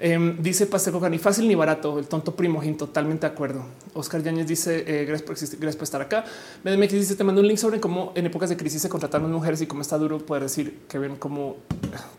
Em, 0.06 0.35
dice 0.41 0.65
Pasteco 0.65 0.99
ni 1.07 1.17
fácil 1.17 1.48
ni 1.48 1.56
barato. 1.56 1.98
El 1.98 2.07
tonto 2.07 2.35
primogin, 2.35 2.75
totalmente 2.75 3.25
de 3.25 3.32
acuerdo. 3.32 3.64
Oscar 3.93 4.22
Yáñez 4.22 4.45
dice 4.45 4.83
eh, 4.85 5.06
gracias, 5.06 5.77
por 5.77 5.83
estar 5.83 6.01
acá. 6.01 6.25
BDMX 6.61 6.91
dice 6.91 7.15
te 7.15 7.23
mando 7.23 7.40
un 7.40 7.48
link 7.48 7.57
sobre 7.57 7.80
cómo 7.80 8.11
en 8.14 8.25
épocas 8.25 8.49
de 8.49 8.57
crisis 8.57 8.82
se 8.82 8.90
contrataron 8.90 9.32
mujeres 9.32 9.61
y 9.61 9.65
cómo 9.65 9.82
está 9.82 9.98
duro 9.98 10.17
poder 10.17 10.43
decir 10.43 10.82
que 10.90 10.99
ven 10.99 11.15
cómo 11.15 11.56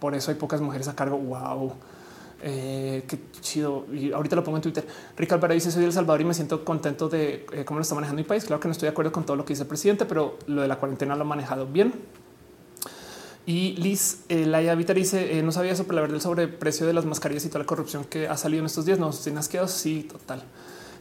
por 0.01 0.15
eso 0.15 0.31
hay 0.31 0.39
pocas 0.39 0.63
mujeres 0.63 0.89
a 0.89 0.97
cargo. 0.97 1.19
Wow. 1.19 1.75
Eh, 2.43 3.05
qué 3.07 3.19
chido. 3.43 3.85
Y 3.93 4.13
ahorita 4.13 4.35
lo 4.35 4.45
pongo 4.45 4.57
en 4.57 4.63
Twitter. 4.63 4.87
Ricardo 5.15 5.45
Álvarez 5.45 5.63
dice: 5.63 5.71
Soy 5.71 5.83
de 5.83 5.89
El 5.89 5.93
Salvador 5.93 6.23
y 6.23 6.25
me 6.25 6.33
siento 6.33 6.65
contento 6.65 7.11
de 7.11 7.45
eh, 7.53 7.67
cómo 7.67 7.81
lo 7.81 7.83
está 7.83 7.95
manejando 7.95 8.23
mi 8.23 8.27
país. 8.27 8.47
Claro 8.47 8.61
que 8.61 8.69
no 8.69 8.73
estoy 8.73 8.87
de 8.87 8.93
acuerdo 8.93 9.13
con 9.13 9.27
todo 9.27 9.37
lo 9.37 9.45
que 9.45 9.53
dice 9.53 9.65
el 9.65 9.69
presidente, 9.69 10.07
pero 10.07 10.39
lo 10.47 10.63
de 10.63 10.69
la 10.69 10.77
cuarentena 10.77 11.17
lo 11.17 11.21
ha 11.21 11.27
manejado 11.27 11.67
bien. 11.67 11.93
Y 13.47 13.77
Liz 13.77 14.21
eh, 14.29 14.47
Laia 14.47 14.75
Vitar 14.75 14.97
dice: 14.97 15.39
eh, 15.39 15.43
No 15.43 15.53
sabía 15.53 15.77
sobre 15.77 15.97
la 15.97 16.03
verdad 16.03 16.39
el 16.39 16.55
precio 16.55 16.87
de 16.87 16.93
las 16.93 17.05
mascarillas 17.05 17.45
y 17.45 17.49
toda 17.49 17.61
la 17.61 17.67
corrupción 17.67 18.05
que 18.05 18.29
ha 18.29 18.37
salido 18.37 18.61
en 18.61 18.67
estos 18.67 18.87
días. 18.87 18.99
No, 18.99 19.13
sin 19.13 19.37
asqueados. 19.37 19.71
Sí, 19.73 20.09
total. 20.11 20.43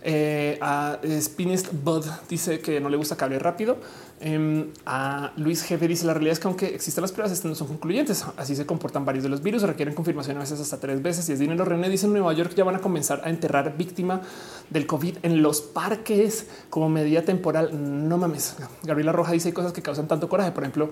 Eh, 0.05 0.57
a 0.59 0.99
Spinist 1.22 1.69
Bud 1.72 2.05
dice 2.27 2.59
que 2.59 2.81
no 2.81 2.89
le 2.89 2.97
gusta 2.97 3.15
cable 3.15 3.39
rápido. 3.39 3.77
Em, 4.19 4.67
a 4.85 5.31
Luis 5.38 5.63
Jefe 5.63 5.88
dice 5.88 6.05
la 6.05 6.13
realidad 6.13 6.33
es 6.33 6.39
que 6.39 6.47
aunque 6.47 6.75
existen 6.75 7.01
las 7.01 7.13
pruebas, 7.13 7.31
estas 7.31 7.49
no 7.49 7.55
son 7.55 7.67
concluyentes. 7.67 8.25
Así 8.35 8.53
se 8.57 8.65
comportan 8.65 9.05
varios 9.05 9.23
de 9.23 9.30
los 9.30 9.41
virus, 9.41 9.61
requieren 9.61 9.95
confirmación 9.95 10.35
a 10.35 10.41
veces 10.41 10.59
hasta 10.59 10.77
tres 10.77 11.01
veces. 11.01 11.30
Y 11.30 11.33
es 11.33 11.39
dinero. 11.39 11.63
René 11.63 11.88
dice 11.88 12.07
en 12.07 12.13
Nueva 12.13 12.33
York 12.33 12.53
ya 12.55 12.65
van 12.65 12.75
a 12.75 12.80
comenzar 12.80 13.22
a 13.23 13.30
enterrar 13.30 13.77
víctima 13.77 14.22
del 14.69 14.85
COVID 14.85 15.19
en 15.23 15.41
los 15.41 15.61
parques 15.61 16.47
como 16.69 16.89
medida 16.89 17.22
temporal. 17.22 17.69
No 18.09 18.17
mames. 18.17 18.57
Gabriela 18.83 19.13
Roja 19.13 19.31
dice 19.31 19.49
hay 19.49 19.53
cosas 19.53 19.72
que 19.72 19.81
causan 19.81 20.09
tanto 20.09 20.27
coraje. 20.27 20.51
Por 20.51 20.63
ejemplo, 20.63 20.91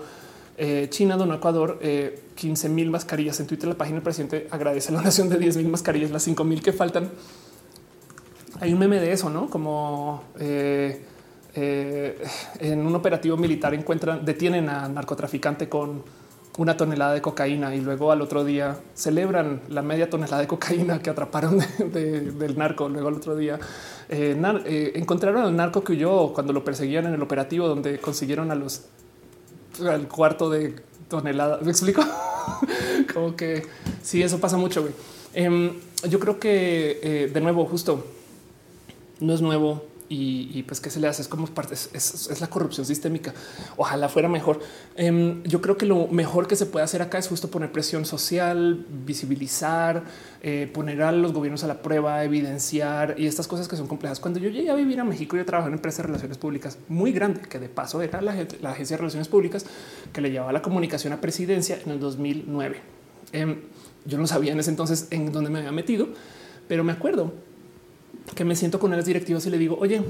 eh, 0.64 0.90
China 0.92 1.18
donó 1.18 1.34
a 1.34 1.38
Ecuador 1.38 1.80
15 2.36 2.68
eh, 2.68 2.70
mil 2.70 2.92
mascarillas. 2.92 3.40
En 3.40 3.48
Twitter, 3.48 3.68
la 3.68 3.74
página 3.74 3.96
del 3.96 4.04
presidente 4.04 4.48
agradece 4.52 4.92
la 4.92 5.00
donación 5.00 5.28
de 5.28 5.40
10 5.40 5.58
mil 5.58 5.70
mascarillas, 5.70 6.12
las 6.12 6.22
5 6.22 6.44
mil 6.44 6.62
que 6.62 6.72
faltan. 6.72 7.10
Hay 8.60 8.72
un 8.72 8.78
meme 8.78 9.00
de 9.00 9.12
eso, 9.12 9.32
no 9.32 9.50
como 9.50 10.22
eh, 10.40 11.04
en 11.56 12.86
un 12.86 12.94
operativo 12.94 13.38
militar 13.38 13.74
encuentran, 13.74 14.24
detienen 14.24 14.70
a 14.70 14.88
narcotraficante 14.88 15.68
con 15.68 16.04
una 16.60 16.78
tonelada 16.78 17.16
de 17.16 17.24
cocaína 17.24 17.74
y 17.74 17.82
luego 17.82 18.12
al 18.12 18.22
otro 18.22 18.46
día 18.46 18.78
celebran 18.94 19.62
la 19.68 19.82
media 19.82 20.12
tonelada 20.12 20.42
de 20.42 20.48
cocaína 20.48 21.02
que 21.02 21.10
atraparon 21.10 21.58
del 21.92 22.56
narco. 22.56 22.88
Luego 22.88 23.08
al 23.08 23.16
otro 23.16 23.36
día 23.36 23.58
encontraron 24.10 25.42
al 25.42 25.56
narco 25.56 25.84
que 25.84 25.94
huyó 25.94 26.34
cuando 26.34 26.54
lo 26.54 26.64
perseguían 26.64 27.08
en 27.08 27.16
el 27.16 27.22
operativo 27.24 27.68
donde 27.68 27.98
consiguieron 27.98 28.52
a 28.52 28.56
los 28.56 28.86
al 29.80 30.08
cuarto 30.08 30.50
de 30.50 30.76
tonelada. 31.08 31.60
¿Me 31.62 31.72
explico? 31.72 32.04
Como 33.14 33.36
que 33.36 33.66
sí, 34.02 34.22
eso 34.24 34.40
pasa 34.40 34.58
mucho. 34.58 34.88
Em, 35.34 35.74
yo 36.10 36.20
creo 36.20 36.40
que 36.40 37.00
eh, 37.04 37.32
de 37.34 37.42
nuevo, 37.42 37.66
justo 37.66 38.06
no 39.20 39.34
es 39.34 39.42
nuevo 39.42 39.86
y, 40.14 40.64
pues 40.64 40.82
qué 40.82 40.90
se 40.90 41.00
le 41.00 41.08
hace 41.08 41.22
es 41.22 41.30
como 41.30 41.48
parte, 41.48 41.74
es, 41.74 42.42
la 42.42 42.48
corrupción 42.48 42.86
sistémica. 42.86 43.34
Ojalá 43.78 44.10
fuera 44.10 44.28
mejor. 44.28 44.60
Em, 44.98 45.42
yo 45.44 45.62
creo 45.62 45.78
que 45.78 45.86
lo 45.86 46.08
mejor 46.08 46.50
que 46.50 46.58
se 46.58 46.66
puede 46.66 46.84
hacer 46.84 47.02
acá 47.02 47.18
es 47.18 47.30
justo 47.30 47.50
poner 47.50 47.72
presión 47.72 48.04
social, 48.04 48.86
visibilizar, 49.06 50.04
eh, 50.44 50.70
poner 50.74 51.04
a 51.04 51.12
los 51.12 51.34
gobiernos 51.34 51.64
a 51.64 51.68
la 51.68 51.84
prueba, 51.84 52.24
evidenciar 52.24 53.16
y 53.18 53.28
estas 53.28 53.48
cosas 53.48 53.68
que 53.68 53.76
son 53.76 53.88
complejas. 53.88 54.20
Cuando 54.20 54.40
yo 54.40 54.50
llegué 54.50 54.72
a 54.72 54.76
vivir 54.76 55.00
a 55.00 55.04
México, 55.04 55.38
yo 55.38 55.46
trabajaba 55.46 55.70
en 55.70 55.76
empresa 55.76 56.02
de 56.02 56.08
relaciones 56.08 56.38
públicas 56.40 56.80
muy 56.88 57.12
grande, 57.12 57.42
que 57.42 57.60
de 57.60 57.70
paso 57.70 58.02
era 58.02 58.22
la, 58.22 58.32
agencia 58.32 58.96
de 58.96 58.98
relaciones 58.98 59.28
públicas 59.28 59.66
que 60.12 60.20
le 60.20 60.32
llevaba 60.32 60.52
la 60.52 60.62
comunicación 60.62 61.14
a 61.14 61.22
presidencia 61.22 61.80
en 61.86 61.92
el 61.92 62.00
2009. 62.00 62.78
Em, 63.34 63.58
yo 64.06 64.18
no 64.18 64.26
sabía 64.26 64.52
en 64.52 64.60
ese 64.60 64.72
entonces 64.72 65.08
en 65.12 65.32
dónde 65.32 65.52
me 65.52 65.60
había 65.60 65.72
metido, 65.72 66.08
pero 66.68 66.84
me 66.84 66.92
acuerdo 66.92 67.34
que 68.36 68.44
me 68.44 68.56
siento 68.56 68.80
con 68.80 68.92
las 68.92 69.06
directivas 69.06 69.46
y 69.46 69.52
le 69.52 69.60
digo, 69.60 69.78
oye, 69.80 70.02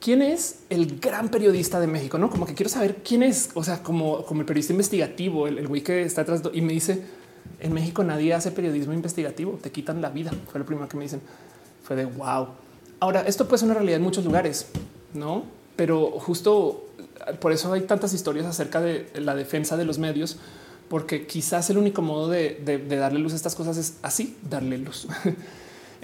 ¿quién 0.00 0.20
es 0.20 0.60
el 0.68 0.98
gran 1.00 1.30
periodista 1.30 1.80
de 1.80 1.86
México? 1.86 2.18
No, 2.18 2.28
como 2.28 2.44
que 2.44 2.52
quiero 2.52 2.68
saber 2.68 2.96
quién 2.96 3.22
es, 3.22 3.48
o 3.54 3.64
sea, 3.64 3.82
como, 3.82 4.24
como 4.26 4.40
el 4.40 4.46
periodista 4.46 4.74
investigativo, 4.74 5.48
el, 5.48 5.66
güey 5.66 5.82
que 5.82 6.02
está 6.02 6.20
atrás 6.22 6.42
y 6.52 6.60
me 6.60 6.74
dice, 6.74 7.02
en 7.60 7.72
México 7.72 8.04
nadie 8.04 8.34
hace 8.34 8.50
periodismo 8.50 8.92
investigativo, 8.92 9.58
te 9.62 9.70
quitan 9.70 10.02
la 10.02 10.10
vida. 10.10 10.32
Fue 10.50 10.58
lo 10.58 10.66
primero 10.66 10.88
que 10.88 10.96
me 10.96 11.04
dicen. 11.04 11.20
Fue 11.82 11.96
de 11.96 12.04
wow. 12.04 12.48
Ahora, 13.00 13.22
esto 13.22 13.46
puede 13.46 13.58
ser 13.58 13.66
una 13.66 13.74
realidad 13.74 13.96
en 13.96 14.02
muchos 14.02 14.24
lugares, 14.24 14.68
no? 15.12 15.44
Pero 15.76 16.12
justo 16.12 16.88
por 17.40 17.52
eso 17.52 17.72
hay 17.72 17.82
tantas 17.82 18.12
historias 18.12 18.46
acerca 18.46 18.80
de 18.80 19.08
la 19.16 19.34
defensa 19.34 19.76
de 19.76 19.84
los 19.84 19.98
medios, 19.98 20.36
porque 20.88 21.26
quizás 21.26 21.70
el 21.70 21.78
único 21.78 22.02
modo 22.02 22.28
de, 22.28 22.60
de 22.64 22.96
darle 22.96 23.18
luz 23.18 23.32
a 23.32 23.36
estas 23.36 23.54
cosas 23.54 23.76
es 23.76 23.96
así, 24.02 24.36
darle 24.48 24.78
luz. 24.78 25.08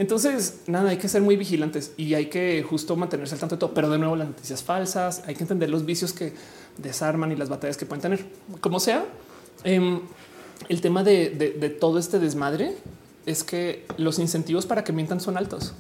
Entonces, 0.01 0.61
nada, 0.67 0.89
hay 0.89 0.97
que 0.97 1.09
ser 1.11 1.21
muy 1.21 1.37
vigilantes 1.37 1.93
y 1.99 2.15
hay 2.15 2.31
que 2.31 2.63
justo 2.63 2.97
mantenerse 2.97 3.35
al 3.35 3.41
tanto 3.41 3.57
de 3.57 3.61
todo. 3.61 3.75
Pero 3.75 3.91
de 3.91 3.99
nuevo, 3.99 4.17
las 4.17 4.29
noticias 4.29 4.63
falsas, 4.63 5.23
hay 5.27 5.35
que 5.35 5.45
entender 5.45 5.69
los 5.69 5.85
vicios 5.85 6.15
que 6.15 6.33
desarman 6.79 7.33
y 7.33 7.37
las 7.37 7.51
batallas 7.51 7.77
que 7.77 7.85
pueden 7.85 8.01
tener. 8.01 8.25
Como 8.63 8.81
sea, 8.81 9.05
em, 9.63 10.01
el 10.69 10.81
tema 10.81 11.03
de, 11.03 11.77
todo 11.81 11.99
este 11.99 12.19
desmadre 12.19 12.75
es 13.27 13.45
que 13.45 13.87
los 13.97 14.19
incentivos 14.19 14.67
para 14.67 14.85
que 14.85 14.93
mientan 14.93 15.21
son 15.21 15.37
altos 15.37 15.75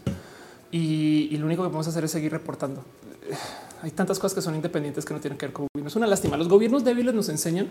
y, 0.70 1.36
lo 1.36 1.47
único 1.47 1.62
que 1.62 1.68
podemos 1.68 1.89
hacer 1.89 2.05
es 2.05 2.10
seguir 2.10 2.33
reportando. 2.33 2.84
Hay 3.83 3.92
tantas 3.92 4.18
cosas 4.18 4.34
que 4.34 4.42
son 4.42 4.55
independientes 4.55 5.05
que 5.05 5.15
no 5.15 5.20
tienen 5.20 5.39
que 5.39 5.47
ver 5.47 5.52
con 5.55 5.67
gobiernos. 5.73 5.92
Es 5.92 5.97
una 5.97 6.07
lástima. 6.07 6.36
Los 6.36 6.49
gobiernos 6.49 6.84
débiles 6.84 7.15
nos 7.15 7.31
enseñan 7.31 7.68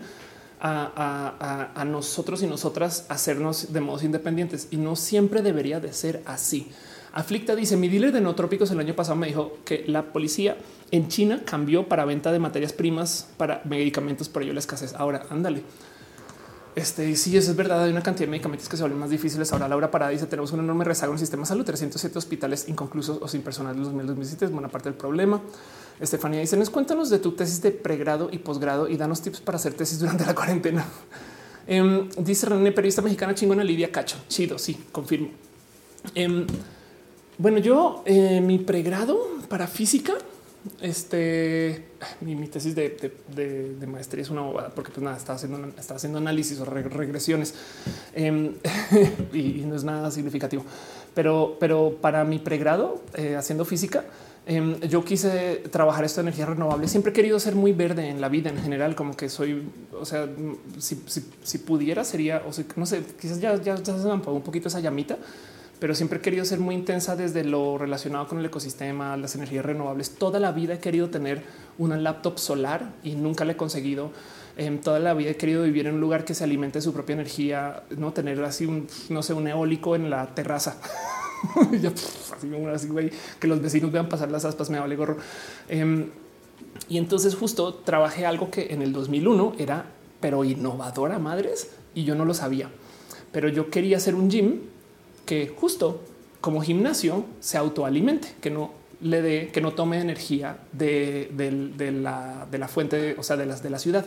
a, 0.60 1.84
nosotros 1.86 2.42
y 2.42 2.46
nosotras 2.46 3.06
hacernos 3.08 3.72
de 3.72 3.80
modos 3.80 4.02
independientes 4.02 4.68
y 4.70 4.76
no 4.76 4.96
siempre 4.96 5.40
debería 5.40 5.80
de 5.80 5.92
ser 5.92 6.22
así. 6.26 6.70
Aflicta 7.12 7.56
dice 7.56 7.76
mi 7.76 7.88
dealer 7.88 8.12
de 8.12 8.20
no 8.20 8.34
trópicos 8.34 8.70
el 8.70 8.78
año 8.78 8.94
pasado 8.94 9.16
me 9.16 9.26
dijo 9.26 9.58
que 9.64 9.84
la 9.86 10.12
policía 10.12 10.56
en 10.90 11.08
China 11.08 11.42
cambió 11.44 11.88
para 11.88 12.04
venta 12.04 12.30
de 12.30 12.38
materias 12.38 12.72
primas 12.72 13.28
para 13.36 13.62
medicamentos 13.64 14.28
por 14.28 14.42
ello 14.42 14.52
la 14.52 14.60
escasez. 14.60 14.94
Ahora 14.94 15.26
ándale. 15.30 15.62
Este 16.80 17.14
sí, 17.14 17.36
es 17.36 17.54
verdad. 17.54 17.84
Hay 17.84 17.90
una 17.90 18.02
cantidad 18.02 18.26
de 18.26 18.30
medicamentos 18.30 18.66
que 18.68 18.76
se 18.76 18.82
vuelven 18.82 18.98
más 18.98 19.10
difíciles. 19.10 19.52
Ahora 19.52 19.68
Laura 19.68 19.90
Parada 19.90 20.12
dice 20.12 20.26
tenemos 20.26 20.50
un 20.52 20.60
enorme 20.60 20.84
rezago 20.84 21.12
en 21.12 21.16
el 21.16 21.20
sistema 21.20 21.42
de 21.42 21.48
salud, 21.48 21.64
307 21.64 22.18
hospitales 22.18 22.68
inconclusos 22.68 23.18
o 23.20 23.28
sin 23.28 23.42
personal 23.42 23.76
en 23.76 23.82
2017 23.82 24.46
es 24.46 24.50
buena 24.50 24.68
parte 24.68 24.88
del 24.88 24.96
problema. 24.96 25.42
Estefanía 26.00 26.40
dice, 26.40 26.56
nos 26.56 26.70
cuéntanos 26.70 27.10
de 27.10 27.18
tu 27.18 27.32
tesis 27.32 27.60
de 27.60 27.70
pregrado 27.72 28.30
y 28.32 28.38
posgrado 28.38 28.88
y 28.88 28.96
danos 28.96 29.20
tips 29.20 29.42
para 29.42 29.56
hacer 29.56 29.74
tesis 29.74 29.98
durante 29.98 30.24
la 30.24 30.34
cuarentena. 30.34 30.84
Em, 31.66 32.08
dice 32.18 32.46
René, 32.46 32.72
periodista 32.72 33.00
mexicana 33.02 33.34
chingona 33.34 33.62
Lidia 33.62 33.92
Cacho. 33.92 34.16
Chido, 34.28 34.58
sí, 34.58 34.86
confirmo. 34.90 35.28
Em, 36.14 36.44
bueno, 37.38 37.58
yo 37.58 38.02
eh, 38.06 38.40
mi 38.40 38.58
pregrado 38.58 39.16
para 39.48 39.68
física, 39.68 40.14
este, 40.80 41.86
mi, 42.20 42.34
tesis 42.48 42.74
de, 42.74 43.86
maestría 43.86 44.22
es 44.22 44.30
una 44.30 44.42
bobada 44.42 44.70
porque 44.70 44.92
pues 44.92 45.02
nada, 45.02 45.16
estaba 45.16 45.36
haciendo, 45.36 45.64
estaba 45.78 45.96
haciendo 45.96 46.18
análisis 46.18 46.60
o 46.60 46.64
regresiones 46.64 47.54
em, 48.14 48.54
y, 49.32 49.64
no 49.66 49.76
es 49.76 49.84
nada 49.84 50.10
significativo. 50.10 50.64
Pero, 51.14 51.56
pero 51.58 51.96
para 52.00 52.24
mi 52.24 52.38
pregrado 52.38 53.02
eh, 53.14 53.36
haciendo 53.36 53.64
física, 53.64 54.04
Em, 54.46 54.80
yo 54.80 55.04
quise 55.04 55.62
trabajar 55.70 56.04
esto 56.04 56.20
de 56.20 56.28
energía 56.28 56.46
renovable. 56.46 56.88
Siempre 56.88 57.10
he 57.10 57.12
querido 57.12 57.38
ser 57.38 57.54
muy 57.54 57.72
verde 57.72 58.08
en 58.08 58.20
la 58.20 58.28
vida 58.28 58.50
en 58.50 58.58
general, 58.58 58.96
como 58.96 59.16
que 59.16 59.28
soy, 59.28 59.68
o 59.92 60.04
sea, 60.04 60.28
si, 60.78 61.58
pudiera 61.58 62.04
sería, 62.04 62.42
o 62.46 62.52
sea, 62.52 62.64
no 62.76 62.86
sé, 62.86 63.02
quizás 63.20 63.40
ya, 63.40 63.54
ya, 63.62 63.76
se 63.76 63.92
me 63.92 64.12
un 64.12 64.42
poquito 64.42 64.68
esa 64.68 64.80
llamita, 64.80 65.18
pero 65.80 65.94
siempre 65.94 66.18
he 66.18 66.22
querido 66.22 66.44
ser 66.44 66.60
muy 66.60 66.74
intensa 66.74 67.16
desde 67.16 67.42
lo 67.42 67.78
relacionado 67.78 68.28
con 68.28 68.38
el 68.38 68.44
ecosistema, 68.44 69.16
las 69.16 69.34
energías 69.34 69.64
renovables. 69.64 70.10
Toda 70.10 70.38
la 70.38 70.52
vida 70.52 70.74
he 70.74 70.78
querido 70.78 71.08
tener 71.08 71.42
una 71.78 71.96
laptop 71.96 72.38
solar 72.38 72.92
y 73.02 73.12
nunca 73.12 73.46
la 73.46 73.52
he 73.52 73.56
conseguido. 73.56 74.12
Em, 74.58 74.78
toda 74.78 74.98
la 74.98 75.14
vida 75.14 75.30
he 75.30 75.36
querido 75.36 75.62
vivir 75.62 75.86
en 75.86 75.94
un 75.94 76.00
lugar 76.00 76.26
que 76.26 76.34
se 76.34 76.44
alimente 76.44 76.82
su 76.82 76.92
propia 76.92 77.14
energía, 77.14 77.82
no 77.96 78.12
tener 78.12 78.44
así 78.44 78.66
un, 78.66 78.86
no 79.08 79.22
sé, 79.22 79.32
un 79.32 79.48
eólico 79.48 79.96
en 79.96 80.10
la 80.10 80.26
terraza. 80.34 80.76
así, 82.74 82.88
güey, 82.88 83.10
que 83.38 83.48
los 83.48 83.62
vecinos 83.62 83.90
vean 83.90 84.06
pasar 84.06 84.30
las 84.30 84.44
aspas, 84.44 84.68
me 84.68 84.78
vale 84.78 84.96
gorro. 84.96 85.16
Em, 85.66 86.10
y 86.90 86.98
entonces 86.98 87.34
justo 87.34 87.72
trabajé 87.72 88.26
algo 88.26 88.50
que 88.50 88.74
en 88.74 88.82
el 88.82 88.92
2001 88.92 89.54
era, 89.58 89.86
pero 90.20 90.44
innovadora 90.44 91.18
madres, 91.18 91.70
y 91.94 92.04
yo 92.04 92.14
no 92.14 92.26
lo 92.26 92.34
sabía. 92.34 92.68
Pero 93.32 93.48
yo 93.48 93.70
quería 93.70 93.96
hacer 93.96 94.14
un 94.14 94.28
gym 94.28 94.60
que 95.24 95.52
justo 95.56 96.00
como 96.40 96.62
gimnasio 96.62 97.24
se 97.40 97.58
autoalimente, 97.58 98.34
que 98.40 98.50
no 98.50 98.72
le 99.00 99.22
dé, 99.22 99.50
que 99.52 99.60
no 99.60 99.72
tome 99.72 100.00
energía 100.00 100.58
de, 100.72 101.30
la, 102.02 102.46
de 102.50 102.58
la 102.58 102.68
fuente, 102.68 103.16
o 103.18 103.22
sea, 103.22 103.36
de 103.36 103.46
las 103.46 103.62
de 103.62 103.70
la 103.70 103.78
ciudad. 103.78 104.06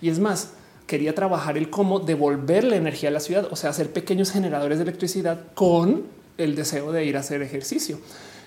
Y 0.00 0.10
es 0.10 0.18
más, 0.18 0.52
quería 0.86 1.14
trabajar 1.14 1.58
el 1.58 1.70
cómo 1.70 2.00
devolverle 2.00 2.76
energía 2.76 3.10
a 3.10 3.12
la 3.12 3.20
ciudad, 3.20 3.48
o 3.50 3.56
sea, 3.56 3.70
hacer 3.70 3.92
pequeños 3.92 4.30
generadores 4.30 4.78
de 4.78 4.84
electricidad 4.84 5.44
con 5.54 6.04
el 6.38 6.54
deseo 6.54 6.92
de 6.92 7.04
ir 7.04 7.16
a 7.16 7.20
hacer 7.20 7.42
ejercicio. 7.42 7.98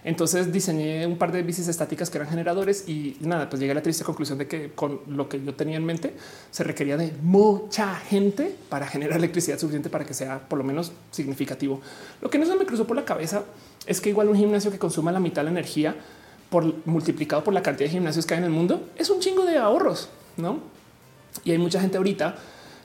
Entonces 0.03 0.51
diseñé 0.51 1.05
un 1.05 1.17
par 1.17 1.31
de 1.31 1.43
bicis 1.43 1.67
estáticas 1.67 2.09
que 2.09 2.17
eran 2.17 2.29
generadores 2.29 2.87
y 2.87 3.17
nada, 3.19 3.49
pues 3.49 3.59
llegué 3.59 3.71
a 3.71 3.75
la 3.75 3.83
triste 3.83 4.03
conclusión 4.03 4.39
de 4.39 4.47
que 4.47 4.71
con 4.71 5.01
lo 5.07 5.29
que 5.29 5.43
yo 5.43 5.53
tenía 5.53 5.77
en 5.77 5.85
mente 5.85 6.13
se 6.49 6.63
requería 6.63 6.97
de 6.97 7.13
mucha 7.21 7.95
gente 7.95 8.55
para 8.69 8.87
generar 8.87 9.17
electricidad 9.17 9.59
suficiente 9.59 9.89
para 9.89 10.05
que 10.05 10.13
sea 10.13 10.39
por 10.39 10.57
lo 10.57 10.63
menos 10.63 10.91
significativo. 11.11 11.81
Lo 12.21 12.29
que 12.29 12.39
no 12.39 12.45
se 12.45 12.55
me 12.55 12.65
cruzó 12.65 12.87
por 12.87 12.95
la 12.95 13.05
cabeza 13.05 13.43
es 13.85 14.01
que 14.01 14.09
igual 14.09 14.29
un 14.29 14.35
gimnasio 14.35 14.71
que 14.71 14.79
consuma 14.79 15.11
la 15.11 15.19
mitad 15.19 15.41
de 15.41 15.45
la 15.45 15.51
energía 15.51 15.95
por 16.49 16.85
multiplicado 16.85 17.43
por 17.43 17.53
la 17.53 17.61
cantidad 17.61 17.87
de 17.87 17.93
gimnasios 17.93 18.25
que 18.25 18.33
hay 18.33 18.39
en 18.39 18.45
el 18.45 18.51
mundo 18.51 18.89
es 18.97 19.09
un 19.09 19.19
chingo 19.19 19.45
de 19.45 19.57
ahorros, 19.57 20.09
no? 20.35 20.59
Y 21.43 21.51
hay 21.51 21.57
mucha 21.57 21.79
gente 21.79 21.97
ahorita 21.97 22.35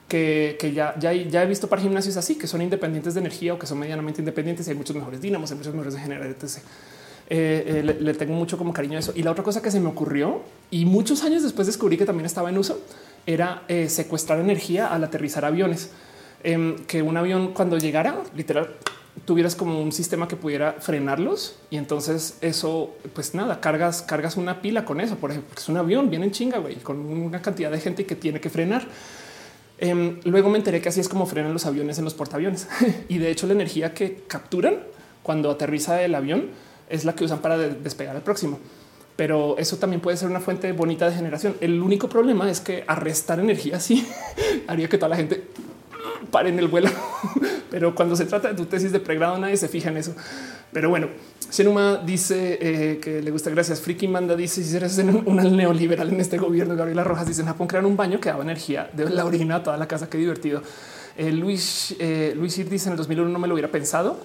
que, 0.07 0.71
ya, 0.73 0.97
ya, 0.97 1.11
ya, 1.11 1.43
he 1.43 1.45
visto 1.45 1.67
para 1.67 1.81
gimnasios 1.81 2.15
así, 2.15 2.35
que 2.35 2.47
son 2.47 2.61
independientes 2.61 3.13
de 3.13 3.19
energía 3.19 3.53
o 3.53 3.59
que 3.59 3.67
son 3.67 3.77
medianamente 3.79 4.21
independientes 4.21 4.67
y 4.67 4.71
hay 4.71 4.77
muchos 4.77 4.95
mejores 4.95 5.19
dinamos, 5.19 5.51
hay 5.51 5.57
muchos 5.57 5.73
mejores 5.73 5.97
generar, 5.97 6.27
etc. 6.27 6.59
Eh, 7.29 7.83
eh, 7.85 7.97
le, 7.99 8.13
tengo 8.13 8.33
mucho 8.33 8.57
como 8.57 8.73
cariño 8.73 8.97
a 8.97 8.99
eso. 8.99 9.11
Y 9.15 9.23
la 9.23 9.31
otra 9.31 9.43
cosa 9.43 9.61
que 9.61 9.69
se 9.69 9.79
me 9.79 9.89
ocurrió 9.89 10.41
y 10.71 10.85
muchos 10.85 11.23
años 11.23 11.43
después 11.43 11.67
descubrí 11.67 11.97
que 11.97 12.05
también 12.05 12.25
estaba 12.25 12.49
en 12.49 12.57
uso 12.57 12.79
era 13.25 13.63
eh, 13.67 13.89
secuestrar 13.89 14.39
energía 14.39 14.87
al 14.87 15.03
aterrizar 15.03 15.43
aviones. 15.43 15.91
Em, 16.43 16.77
que 16.85 17.01
un 17.01 17.17
avión 17.17 17.53
cuando 17.53 17.77
llegara, 17.77 18.23
literal, 18.35 18.75
tuvieras 19.25 19.55
como 19.55 19.81
un 19.81 19.91
sistema 19.91 20.27
que 20.27 20.35
pudiera 20.35 20.73
frenarlos 20.79 21.55
y 21.69 21.77
entonces 21.77 22.37
eso, 22.41 22.95
pues 23.13 23.33
nada, 23.33 23.59
cargas, 23.59 24.03
cargas 24.03 24.37
una 24.37 24.61
pila 24.61 24.85
con 24.85 25.01
eso. 25.01 25.17
Por 25.17 25.31
ejemplo, 25.31 25.53
es 25.57 25.67
un 25.67 25.77
avión, 25.77 26.09
viene 26.09 26.27
en 26.27 26.31
chinga, 26.31 26.59
güey, 26.59 26.75
con 26.75 26.97
una 26.99 27.41
cantidad 27.41 27.71
de 27.71 27.81
gente 27.81 28.05
que 28.05 28.15
tiene 28.15 28.39
que 28.39 28.49
frenar. 28.49 28.87
Em, 29.79 30.19
luego 30.23 30.49
me 30.49 30.57
enteré 30.57 30.79
que 30.79 30.89
así 30.89 31.01
es 31.01 31.09
como 31.09 31.25
frenan 31.25 31.51
los 31.51 31.65
aviones 31.65 31.97
en 31.97 32.05
los 32.05 32.13
portaaviones 32.13 32.67
y 33.09 33.19
de 33.19 33.29
hecho 33.29 33.45
la 33.45 33.53
energía 33.53 33.93
que 33.93 34.23
capturan 34.27 34.77
cuando 35.21 35.51
aterriza 35.51 36.01
el 36.01 36.15
avión 36.15 36.49
es 36.89 37.05
la 37.05 37.15
que 37.15 37.23
usan 37.23 37.39
para 37.39 37.57
despegar 37.57 38.15
al 38.15 38.21
próximo. 38.21 38.59
Pero 39.15 39.57
eso 39.57 39.77
también 39.77 39.99
puede 39.99 40.15
ser 40.15 40.29
una 40.29 40.39
fuente 40.39 40.71
bonita 40.71 41.09
de 41.09 41.15
generación. 41.15 41.55
El 41.59 41.81
único 41.81 42.07
problema 42.07 42.49
es 42.49 42.61
que 42.61 42.83
arrestar 42.87 43.39
energía 43.39 43.77
así 43.77 44.07
haría 44.67 44.87
que 44.87 44.97
toda 44.97 45.09
la 45.09 45.15
gente 45.15 45.43
pare 46.29 46.49
en 46.49 46.59
el 46.59 46.67
vuelo. 46.67 46.89
Pero 47.71 47.95
cuando 47.95 48.15
se 48.15 48.25
trata 48.25 48.49
de 48.49 48.53
tu 48.53 48.65
tesis 48.65 48.91
de 48.91 48.99
pregrado, 48.99 49.37
nadie 49.37 49.57
se 49.57 49.67
fija 49.67 49.89
en 49.89 49.97
eso. 49.97 50.15
Pero 50.71 50.89
bueno, 50.89 51.07
Senuma 51.49 51.97
dice 51.97 52.59
eh, 52.61 52.99
que 52.99 53.21
le 53.21 53.31
gusta. 53.31 53.49
Gracias. 53.49 53.81
Friki 53.81 54.07
Manda 54.07 54.35
dice 54.35 54.63
si 54.63 54.75
eres 54.75 54.97
un, 54.99 55.23
un 55.25 55.57
neoliberal 55.57 56.09
en 56.09 56.21
este 56.21 56.37
gobierno. 56.37 56.75
Gabriela 56.75 57.03
Rojas 57.03 57.27
dice 57.27 57.41
en 57.41 57.47
Japón 57.47 57.67
crear 57.67 57.85
un 57.85 57.97
baño 57.97 58.19
que 58.19 58.29
daba 58.29 58.43
energía 58.43 58.89
de 58.93 59.09
la 59.09 59.25
orina 59.25 59.55
a 59.55 59.63
toda 59.63 59.77
la 59.77 59.87
casa. 59.87 60.09
Qué 60.09 60.17
divertido. 60.17 60.61
Eh, 61.17 61.31
Luis 61.31 61.95
eh, 61.97 62.33
Luis 62.35 62.55
dice 62.69 62.89
en 62.89 62.91
el 62.91 62.97
2001 62.97 63.29
no 63.29 63.39
me 63.39 63.47
lo 63.47 63.55
hubiera 63.55 63.69
pensado. 63.69 64.19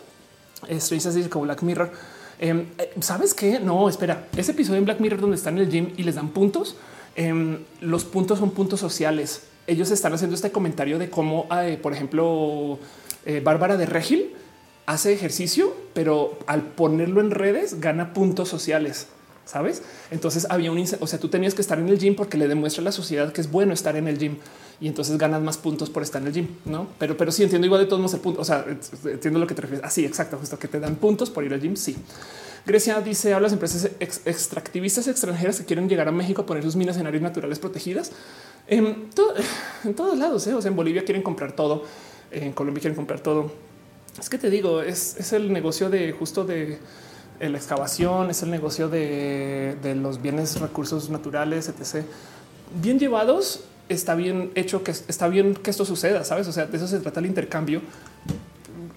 Estoy 0.68 0.98
dice 0.98 1.30
como 1.30 1.44
Black 1.44 1.62
Mirror. 1.62 1.90
Em, 2.42 2.66
eh, 2.76 2.90
Sabes 2.98 3.34
qué? 3.34 3.60
No, 3.60 3.88
espera. 3.88 4.26
Ese 4.36 4.50
episodio 4.50 4.78
en 4.78 4.84
Black 4.84 4.98
Mirror 4.98 5.20
donde 5.20 5.36
están 5.36 5.58
en 5.58 5.64
el 5.64 5.70
gym 5.70 5.92
y 5.96 6.02
les 6.02 6.16
dan 6.16 6.30
puntos. 6.30 6.76
em, 7.14 7.58
los 7.82 8.04
puntos 8.04 8.38
son 8.38 8.50
puntos 8.50 8.80
sociales. 8.80 9.42
Ellos 9.66 9.90
están 9.90 10.14
haciendo 10.14 10.34
este 10.34 10.50
comentario 10.50 10.98
de 10.98 11.10
cómo, 11.10 11.46
eh, 11.54 11.78
por 11.80 11.92
ejemplo, 11.92 12.78
eh, 13.26 13.40
Bárbara 13.44 13.76
de 13.76 13.84
Regil 13.84 14.32
hace 14.86 15.12
ejercicio, 15.12 15.76
pero 15.92 16.38
al 16.46 16.62
ponerlo 16.62 17.20
en 17.20 17.30
redes 17.30 17.80
gana 17.80 18.14
puntos 18.14 18.48
sociales. 18.48 19.08
Sabes? 19.44 19.82
Entonces 20.10 20.46
había 20.50 20.70
un, 20.70 20.84
o 21.00 21.06
sea, 21.06 21.18
tú 21.18 21.28
tenías 21.28 21.54
que 21.54 21.62
estar 21.62 21.78
en 21.78 21.88
el 21.88 21.98
gym 21.98 22.14
porque 22.14 22.38
le 22.38 22.46
demuestra 22.48 22.80
a 22.80 22.84
la 22.84 22.92
sociedad 22.92 23.32
que 23.32 23.40
es 23.40 23.50
bueno 23.50 23.74
estar 23.74 23.96
en 23.96 24.06
el 24.06 24.16
gym 24.18 24.36
y 24.80 24.86
entonces 24.88 25.18
ganas 25.18 25.42
más 25.42 25.58
puntos 25.58 25.90
por 25.90 26.02
estar 26.02 26.22
en 26.22 26.28
el 26.28 26.32
gym, 26.34 26.48
no? 26.64 26.86
Pero, 26.98 27.16
pero 27.16 27.32
sí 27.32 27.42
entiendo 27.42 27.66
igual 27.66 27.80
de 27.82 27.86
todos 27.86 28.00
modos 28.00 28.14
el 28.14 28.20
punto. 28.20 28.40
O 28.40 28.44
sea, 28.44 28.64
entiendo 29.04 29.38
lo 29.40 29.46
que 29.46 29.54
te 29.54 29.62
refieres. 29.62 29.84
Así, 29.84 30.04
exacto, 30.04 30.38
justo 30.38 30.58
que 30.58 30.68
te 30.68 30.78
dan 30.80 30.94
puntos 30.96 31.28
por 31.30 31.44
ir 31.44 31.52
al 31.52 31.60
gym. 31.60 31.76
Sí. 31.76 31.96
Grecia 32.64 33.00
dice 33.00 33.34
a 33.34 33.40
las 33.40 33.52
empresas 33.52 33.90
ex- 33.98 34.20
extractivistas 34.24 35.08
extranjeras 35.08 35.58
que 35.58 35.64
quieren 35.64 35.88
llegar 35.88 36.06
a 36.06 36.12
México 36.12 36.42
a 36.42 36.46
poner 36.46 36.62
sus 36.62 36.76
minas 36.76 36.96
en 36.96 37.06
áreas 37.08 37.22
naturales 37.22 37.58
protegidas. 37.58 38.12
En, 38.68 39.10
to- 39.10 39.34
en 39.84 39.94
todos 39.94 40.16
lados, 40.16 40.46
¿eh? 40.46 40.54
o 40.54 40.62
sea, 40.62 40.70
en 40.70 40.76
Bolivia 40.76 41.04
quieren 41.04 41.22
comprar 41.24 41.52
todo, 41.56 41.84
en 42.30 42.52
Colombia 42.52 42.80
quieren 42.80 42.96
comprar 42.96 43.18
todo. 43.20 43.52
Es 44.20 44.30
que 44.30 44.38
te 44.38 44.50
digo, 44.50 44.82
es, 44.82 45.16
es 45.18 45.32
el 45.32 45.52
negocio 45.52 45.90
de 45.90 46.12
justo 46.12 46.44
de 46.44 46.78
la 47.50 47.58
excavación, 47.58 48.30
es 48.30 48.42
el 48.42 48.50
negocio 48.50 48.88
de, 48.88 49.76
los 50.00 50.22
bienes, 50.22 50.60
recursos 50.60 51.10
naturales, 51.10 51.68
etc. 51.68 52.04
Bien 52.80 52.98
llevados, 52.98 53.64
está 53.88 54.14
bien 54.14 54.50
hecho, 54.54 54.84
que 54.84 54.92
está 54.92 55.28
bien 55.28 55.54
que 55.54 55.70
esto 55.70 55.84
suceda, 55.84 56.24
sabes? 56.24 56.46
O 56.48 56.52
sea, 56.52 56.66
de 56.66 56.76
eso 56.76 56.86
se 56.86 57.00
trata 57.00 57.20
el 57.20 57.26
intercambio 57.26 57.82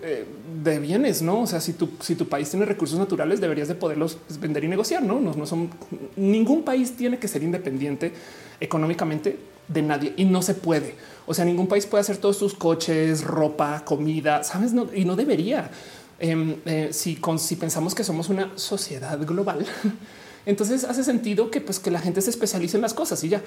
eh, 0.02 0.26
de 0.64 0.80
bienes, 0.80 1.22
no? 1.22 1.42
O 1.42 1.48
sea, 1.48 1.60
si 1.60 1.74
tu, 1.74 1.90
si 2.02 2.16
tu 2.16 2.30
país 2.30 2.50
tiene 2.50 2.66
recursos 2.66 3.00
naturales, 3.00 3.42
deberías 3.42 3.68
de 3.68 3.76
poderlos 3.76 4.20
vender 4.40 4.64
y 4.64 4.68
negociar, 4.68 5.02
no? 5.02 5.20
No, 5.20 5.34
no 5.34 5.46
son 5.46 5.70
ningún 6.16 6.64
país 6.64 6.96
tiene 6.96 7.18
que 7.18 7.28
ser 7.28 7.42
independiente 7.42 8.14
económicamente 8.60 9.40
de 9.68 9.82
nadie 9.82 10.14
y 10.18 10.26
no 10.26 10.42
se 10.42 10.54
puede. 10.54 10.96
O 11.26 11.34
sea, 11.34 11.46
ningún 11.46 11.68
país 11.68 11.86
puede 11.86 12.02
hacer 12.02 12.18
todos 12.18 12.38
sus 12.38 12.54
coches, 12.54 13.24
ropa, 13.24 13.84
comida, 13.84 14.44
sabes? 14.44 14.74
No, 14.74 14.88
y 14.94 15.06
no 15.06 15.16
debería. 15.16 15.72
Em, 16.20 16.56
eh, 16.66 16.90
si, 16.92 17.18
con, 17.18 17.40
si 17.40 17.56
pensamos 17.58 17.94
que 17.94 18.04
somos 18.04 18.30
una 18.30 18.58
sociedad 18.58 19.20
global, 19.26 19.66
entonces 20.46 20.86
hace 20.86 21.04
sentido 21.04 21.52
que, 21.52 21.62
pues, 21.62 21.80
que 21.80 21.92
la 21.92 22.00
gente 22.00 22.22
se 22.22 22.30
especialice 22.30 22.78
en 22.78 22.82
las 22.82 22.94
cosas 22.94 23.24
y 23.24 23.30
ya. 23.30 23.42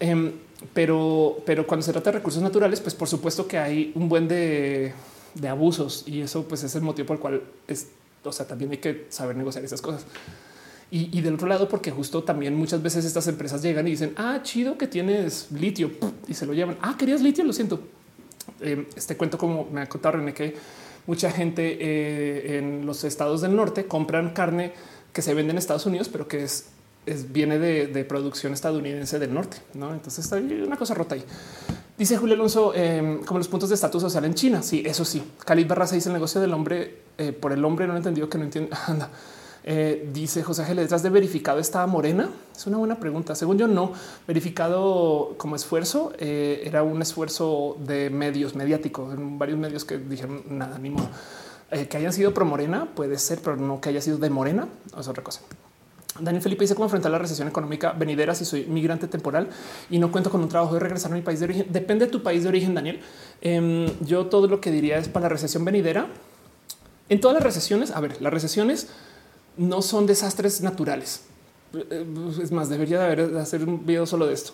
Em, 0.00 0.32
pero, 0.72 1.42
cuando 1.66 1.82
se 1.84 1.92
trata 1.92 2.10
de 2.10 2.18
recursos 2.18 2.42
naturales, 2.42 2.80
pues 2.80 2.94
por 2.94 3.08
supuesto 3.08 3.46
que 3.46 3.58
hay 3.58 3.92
un 3.94 4.08
buen 4.08 4.28
de, 4.28 4.92
de 5.34 5.48
abusos 5.48 6.04
y 6.06 6.20
eso 6.20 6.44
pues 6.44 6.64
es 6.64 6.74
el 6.74 6.82
motivo 6.82 7.06
por 7.06 7.16
el 7.16 7.20
cual 7.20 7.42
es, 7.68 7.88
también 8.48 8.70
hay 8.70 8.78
que 8.78 9.06
saber 9.10 9.36
negociar 9.36 9.64
esas 9.64 9.80
cosas. 9.80 10.04
Y, 10.90 11.16
y 11.16 11.22
del 11.22 11.34
otro 11.34 11.48
lado, 11.48 11.68
porque 11.68 11.90
justo 11.90 12.22
también 12.22 12.54
muchas 12.54 12.82
veces 12.82 13.04
estas 13.04 13.26
empresas 13.28 13.62
llegan 13.62 13.86
y 13.86 13.92
dicen, 13.92 14.12
ah, 14.16 14.40
chido 14.42 14.78
que 14.78 14.86
tienes 14.86 15.48
litio 15.50 15.90
y 16.28 16.34
se 16.34 16.46
lo 16.46 16.52
llevan. 16.52 16.76
Ah, 16.82 16.96
querías 16.98 17.20
litio, 17.20 17.44
lo 17.44 17.52
siento. 17.52 17.80
Eh, 18.60 18.86
este 18.94 19.16
cuento, 19.16 19.38
como 19.38 19.68
me 19.70 19.82
ha 19.82 19.88
contado 19.88 20.18
René, 20.18 20.34
que 20.34 20.54
mucha 21.06 21.30
gente 21.30 21.78
eh, 21.80 22.58
en 22.58 22.86
los 22.86 23.04
estados 23.04 23.40
del 23.40 23.54
norte 23.54 23.86
compran 23.86 24.30
carne 24.30 24.72
que 25.12 25.22
se 25.22 25.34
vende 25.34 25.52
en 25.52 25.58
Estados 25.58 25.86
Unidos, 25.86 26.08
pero 26.10 26.26
que 26.26 26.44
es, 26.44 26.66
viene 27.30 27.58
de, 27.58 28.04
producción 28.04 28.52
estadounidense 28.52 29.18
del 29.18 29.32
norte. 29.32 29.58
¿no? 29.74 29.92
Entonces 29.92 30.32
hay 30.32 30.62
una 30.66 30.76
cosa 30.76 30.94
rota 30.94 31.14
ahí. 31.14 31.24
Dice 31.96 32.16
Julio 32.16 32.34
Alonso, 32.34 32.72
eh, 32.74 33.20
como 33.24 33.38
los 33.38 33.46
puntos 33.46 33.68
de 33.68 33.76
estatus 33.76 34.02
social 34.02 34.24
en 34.24 34.34
China. 34.34 34.62
Sí, 34.62 34.82
eso 34.84 35.04
sí. 35.04 35.22
Khalid 35.44 35.68
Barraza 35.68 35.94
dice 35.94 36.08
el 36.08 36.14
negocio 36.14 36.40
del 36.40 36.52
hombre 36.52 37.02
eh, 37.18 37.32
por 37.32 37.52
el 37.52 37.64
hombre. 37.64 37.86
No 37.86 37.94
he 37.94 37.98
entendido 37.98 38.28
que 38.28 38.38
no 38.38 38.44
entiende. 38.44 38.76
Anda. 38.86 39.10
Eh, 39.66 40.10
dice 40.12 40.42
José 40.42 40.62
Ángel, 40.62 40.76
detrás 40.76 41.02
de 41.02 41.08
verificado 41.08 41.58
estaba 41.58 41.86
Morena. 41.86 42.28
Es 42.54 42.66
una 42.66 42.76
buena 42.76 43.00
pregunta. 43.00 43.34
Según 43.34 43.58
yo, 43.58 43.66
no 43.66 43.92
verificado 44.26 45.34
como 45.38 45.56
esfuerzo. 45.56 46.12
eh, 46.18 46.62
era 46.64 46.82
un 46.82 47.00
esfuerzo 47.00 47.76
de 47.80 48.10
medios 48.10 48.54
mediáticos 48.54 49.14
en 49.14 49.38
varios 49.38 49.58
medios 49.58 49.84
que 49.84 49.98
dijeron 49.98 50.42
nada, 50.50 50.78
ni 50.78 50.90
modo. 50.90 51.08
Eh, 51.70 51.88
que 51.88 51.96
hayan 51.96 52.12
sido 52.12 52.34
pro 52.34 52.44
Morena 52.44 52.88
puede 52.94 53.18
ser, 53.18 53.40
pero 53.42 53.56
no 53.56 53.80
que 53.80 53.88
haya 53.88 54.00
sido 54.00 54.18
de 54.18 54.28
Morena 54.28 54.68
es 54.98 55.08
otra 55.08 55.24
cosa. 55.24 55.40
Daniel 56.20 56.42
Felipe 56.42 56.62
dice 56.62 56.74
cómo 56.74 56.84
enfrentar 56.84 57.10
la 57.10 57.18
recesión 57.18 57.48
económica 57.48 57.90
venidera 57.92 58.34
si 58.36 58.44
soy 58.44 58.66
migrante 58.66 59.08
temporal 59.08 59.48
y 59.90 59.98
no 59.98 60.12
cuento 60.12 60.30
con 60.30 60.40
un 60.42 60.48
trabajo 60.48 60.74
de 60.74 60.80
regresar 60.80 61.10
a 61.10 61.16
mi 61.16 61.22
país 61.22 61.40
de 61.40 61.46
origen. 61.46 61.66
Depende 61.70 62.04
de 62.04 62.12
tu 62.12 62.22
país 62.22 62.44
de 62.44 62.50
origen, 62.50 62.74
Daniel. 62.74 63.00
Em, 63.40 63.86
yo 64.04 64.26
todo 64.26 64.46
lo 64.46 64.60
que 64.60 64.70
diría 64.70 64.98
es 64.98 65.08
para 65.08 65.24
la 65.24 65.30
recesión 65.30 65.64
venidera. 65.64 66.06
En 67.08 67.20
todas 67.20 67.34
las 67.34 67.42
recesiones, 67.42 67.90
a 67.90 68.00
ver, 68.00 68.22
las 68.22 68.32
recesiones 68.32 68.88
no 69.56 69.82
son 69.82 70.06
desastres 70.06 70.60
naturales. 70.60 71.22
Eh, 71.74 72.06
Es 72.42 72.52
más, 72.52 72.68
debería 72.68 72.98
de 72.98 73.04
haber 73.04 73.30
de 73.32 73.40
hacer 73.40 73.64
un 73.64 73.84
video 73.84 74.06
solo 74.06 74.26
de 74.26 74.34
esto. 74.34 74.52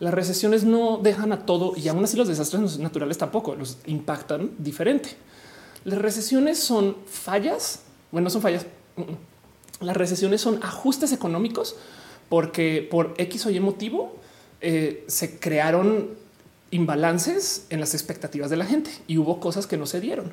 Las 0.00 0.14
recesiones 0.14 0.64
no 0.64 0.98
dejan 0.98 1.32
a 1.32 1.44
todo 1.44 1.72
y 1.76 1.88
aún 1.88 2.04
así 2.04 2.16
los 2.16 2.28
desastres 2.28 2.78
naturales 2.78 3.18
tampoco 3.18 3.56
los 3.56 3.78
impactan 3.86 4.52
diferente. 4.58 5.16
Las 5.84 5.98
recesiones 5.98 6.58
son 6.58 6.96
fallas. 7.06 7.80
Bueno, 8.12 8.24
no 8.24 8.30
son 8.30 8.42
fallas. 8.42 8.66
Mm, 8.96 9.02
mm. 9.02 9.16
Las 9.80 9.96
recesiones 9.96 10.40
son 10.40 10.60
ajustes 10.62 11.12
económicos 11.12 11.76
porque 12.28 12.86
por 12.88 13.14
X 13.16 13.46
o 13.46 13.50
Y 13.50 13.60
motivo 13.60 14.16
eh, 14.60 15.04
se 15.08 15.38
crearon 15.38 16.10
imbalances 16.70 17.66
en 17.70 17.80
las 17.80 17.94
expectativas 17.94 18.50
de 18.50 18.56
la 18.56 18.66
gente 18.66 18.90
y 19.06 19.18
hubo 19.18 19.40
cosas 19.40 19.66
que 19.66 19.76
no 19.76 19.86
se 19.86 20.00
dieron. 20.00 20.32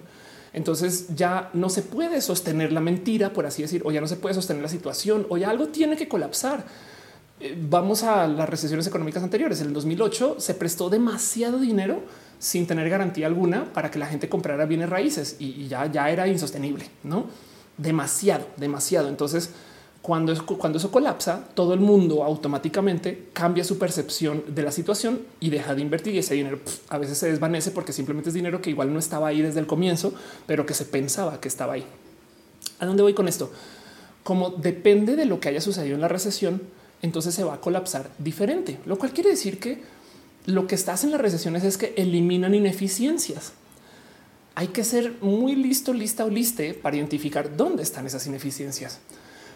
Entonces 0.55 1.07
ya 1.15 1.49
no 1.53 1.69
se 1.69 1.81
puede 1.81 2.21
sostener 2.21 2.71
la 2.71 2.79
mentira, 2.79 3.33
por 3.33 3.45
así 3.45 3.61
decir, 3.61 3.81
o 3.85 3.91
ya 3.91 4.01
no 4.01 4.07
se 4.07 4.15
puede 4.15 4.33
sostener 4.33 4.63
la 4.63 4.69
situación, 4.69 5.27
o 5.29 5.37
ya 5.37 5.49
algo 5.49 5.67
tiene 5.67 5.97
que 5.97 6.07
colapsar. 6.07 6.63
Eh, 7.39 7.57
Vamos 7.69 8.03
a 8.03 8.25
las 8.25 8.49
recesiones 8.49 8.87
económicas 8.87 9.21
anteriores. 9.21 9.59
En 9.61 9.67
el 9.67 9.73
2008 9.73 10.37
se 10.39 10.53
prestó 10.53 10.89
demasiado 10.89 11.59
dinero 11.59 12.01
sin 12.39 12.65
tener 12.65 12.89
garantía 12.89 13.27
alguna 13.27 13.73
para 13.73 13.91
que 13.91 13.99
la 13.99 14.07
gente 14.07 14.29
comprara 14.29 14.65
bienes 14.65 14.89
raíces 14.89 15.35
y, 15.39 15.61
y 15.61 15.67
ya, 15.67 15.91
ya 15.91 16.09
era 16.09 16.27
insostenible, 16.27 16.89
no 17.03 17.25
demasiado, 17.77 18.47
demasiado. 18.57 19.09
Entonces, 19.09 19.51
cuando, 20.05 20.31
es- 20.31 20.41
cuando 20.43 20.77
eso 20.77 20.91
colapsa, 20.91 21.47
todo 21.55 21.73
el 21.73 21.79
mundo 21.79 22.23
automáticamente 22.23 23.29
cambia 23.33 23.63
su 23.63 23.79
percepción 23.79 24.43
de 24.47 24.61
la 24.61 24.71
situación 24.71 25.21
y 25.39 25.49
deja 25.49 25.73
de 25.73 25.81
invertir 25.81 26.13
y 26.13 26.19
ese 26.19 26.35
dinero 26.35 26.59
a 26.89 26.99
veces 26.99 27.17
se 27.17 27.27
desvanece 27.31 27.71
porque 27.71 27.91
simplemente 27.91 28.29
es 28.29 28.35
dinero 28.35 28.61
que 28.61 28.69
igual 28.69 28.93
no 28.93 28.99
estaba 28.99 29.29
ahí 29.29 29.41
desde 29.41 29.59
el 29.61 29.65
comienzo, 29.65 30.13
pero 30.45 30.63
que 30.67 30.75
se 30.75 30.85
pensaba 30.85 31.41
que 31.41 31.47
estaba 31.47 31.73
ahí. 31.73 31.85
¿A 32.77 32.85
dónde 32.85 33.01
voy 33.01 33.15
con 33.15 33.27
esto? 33.27 33.51
Como 34.23 34.51
depende 34.51 35.15
de 35.15 35.25
lo 35.25 35.39
que 35.39 35.49
haya 35.49 35.59
sucedido 35.61 35.95
en 35.95 36.01
la 36.01 36.07
recesión, 36.07 36.61
entonces 37.01 37.33
se 37.33 37.43
va 37.43 37.55
a 37.55 37.61
colapsar 37.61 38.11
diferente, 38.19 38.77
lo 38.85 38.99
cual 38.99 39.11
quiere 39.11 39.31
decir 39.31 39.59
que 39.59 39.81
lo 40.45 40.67
que 40.67 40.75
estás 40.75 41.03
en 41.03 41.09
las 41.09 41.21
recesiones 41.21 41.63
es 41.63 41.77
que 41.79 41.95
eliminan 41.97 42.53
ineficiencias. 42.53 43.53
Hay 44.53 44.67
que 44.67 44.83
ser 44.83 45.15
muy 45.21 45.55
listo, 45.55 45.93
lista 45.93 46.25
o 46.25 46.29
liste 46.29 46.75
para 46.75 46.95
identificar 46.95 47.57
dónde 47.57 47.81
están 47.81 48.05
esas 48.05 48.27
ineficiencias. 48.27 48.99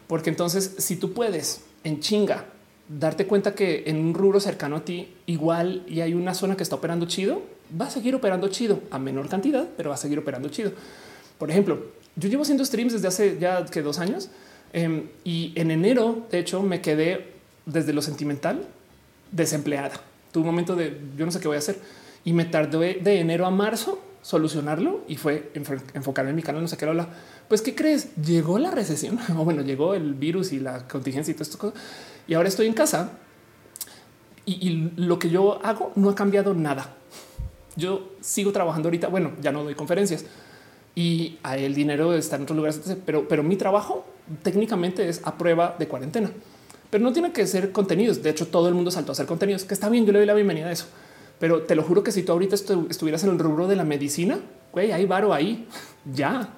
Porque 0.10 0.32
entonces, 0.32 0.74
si 0.80 0.96
tú 0.96 1.14
puedes 1.14 1.62
en 1.84 2.00
chinga 2.00 2.46
darte 2.88 3.28
cuenta 3.28 3.54
que 3.54 3.84
en 3.86 3.98
un 3.98 4.16
rubro 4.16 4.40
cercano 4.40 4.78
a 4.78 4.84
ti 4.84 5.14
igual 5.28 5.84
y 5.88 6.02
hay 6.02 6.16
una 6.16 6.34
zona 6.34 6.58
que 6.58 6.64
está 6.64 6.78
operando 6.78 7.06
chido, 7.06 7.44
va 7.80 7.86
a 7.86 7.90
seguir 7.92 8.16
operando 8.16 8.48
chido 8.48 8.82
a 8.90 8.98
menor 8.98 9.30
cantidad, 9.30 9.68
pero 9.78 9.90
va 9.90 9.96
a 9.96 10.00
seguir 10.00 10.18
operando 10.18 10.50
chido. 10.50 10.72
Por 11.38 11.52
ejemplo, 11.52 11.86
yo 12.16 12.28
llevo 12.28 12.42
haciendo 12.42 12.66
streams 12.66 12.94
desde 12.94 13.08
hace 13.08 13.38
ya 13.40 13.64
que 13.66 13.84
dos 13.84 14.00
años 14.00 14.32
em, 14.74 15.10
y 15.24 15.54
en 15.54 15.70
enero, 15.70 16.26
de 16.32 16.40
hecho, 16.40 16.64
me 16.64 16.82
quedé 16.82 17.28
desde 17.68 17.94
lo 17.94 18.02
sentimental 18.02 18.66
desempleada. 19.32 20.02
Tuve 20.32 20.42
un 20.42 20.48
momento 20.48 20.76
de 20.76 21.00
yo 21.20 21.26
no 21.28 21.32
sé 21.32 21.40
qué 21.40 21.48
voy 21.48 21.58
a 21.58 21.60
hacer 21.60 21.78
y 22.26 22.34
me 22.34 22.46
tardé 22.46 22.96
de 22.96 23.20
enero 23.20 23.46
a 23.46 23.52
marzo 23.52 24.02
solucionarlo 24.22 25.02
y 25.08 25.16
fue 25.16 25.52
enfo- 25.56 25.82
enfocarme 25.94 26.32
en 26.32 26.36
mi 26.36 26.44
canal, 26.44 26.62
no 26.62 26.68
sé 26.68 26.78
qué 26.78 26.86
habla. 26.86 27.08
Pues, 27.48 27.62
¿qué 27.62 27.74
crees? 27.76 28.16
Llegó 28.16 28.60
la 28.60 28.72
recesión 28.72 29.20
o 29.38 29.44
bueno, 29.44 29.62
llegó 29.62 29.94
el 29.94 30.14
virus 30.14 30.52
y 30.52 30.60
la 30.60 30.88
contingencia 30.88 31.32
y 31.32 31.36
todo 31.36 31.44
esto. 31.44 31.74
Y 32.28 32.34
ahora 32.34 32.50
estoy 32.50 32.68
en 32.68 32.74
casa 32.74 33.12
y, 34.46 34.92
lo 34.96 35.20
que 35.20 35.30
yo 35.30 35.64
hago 35.64 35.92
no 35.96 36.10
ha 36.10 36.16
cambiado 36.16 36.54
nada. 36.54 36.96
Yo 37.76 38.10
sigo 38.22 38.52
trabajando 38.52 38.88
ahorita. 38.88 39.08
Bueno, 39.08 39.32
ya 39.42 39.52
no 39.52 39.64
doy 39.64 39.76
conferencias 39.76 40.26
y 40.96 41.38
el 41.44 41.76
dinero 41.76 42.14
está 42.14 42.36
en 42.36 42.44
otros 42.44 42.58
lugares, 42.58 42.82
pero, 43.06 43.28
pero 43.28 43.44
mi 43.44 43.56
trabajo 43.56 44.06
técnicamente 44.44 45.08
es 45.08 45.22
a 45.24 45.38
prueba 45.38 45.76
de 45.78 45.88
cuarentena, 45.88 46.32
pero 46.90 47.04
no 47.04 47.14
tiene 47.14 47.32
que 47.32 47.46
ser 47.48 47.72
contenidos. 47.72 48.22
De 48.24 48.32
hecho, 48.32 48.48
todo 48.48 48.68
el 48.68 48.74
mundo 48.74 48.92
saltó 48.92 49.12
a 49.12 49.14
hacer 49.14 49.28
contenidos, 49.28 49.64
que 49.64 49.74
está 49.76 49.88
bien. 49.88 50.06
Yo 50.06 50.12
le 50.12 50.20
doy 50.20 50.26
la 50.26 50.34
bienvenida 50.34 50.68
a 50.68 50.72
eso, 50.72 50.88
pero 51.40 51.64
te 51.64 51.76
lo 51.76 51.84
juro 51.84 52.04
que 52.04 52.12
si 52.12 52.24
tú 52.24 52.32
ahorita 52.34 52.56
estu- 52.56 52.88
estuvieras 52.90 53.24
en 53.24 53.32
el 53.32 53.40
rubro 53.40 53.68
de 53.68 53.76
la 53.76 53.84
medicina, 53.84 54.40
güey, 54.72 54.92
hay 54.92 55.06
varo 55.06 55.34
ahí 55.34 55.68
ya. 56.14 56.54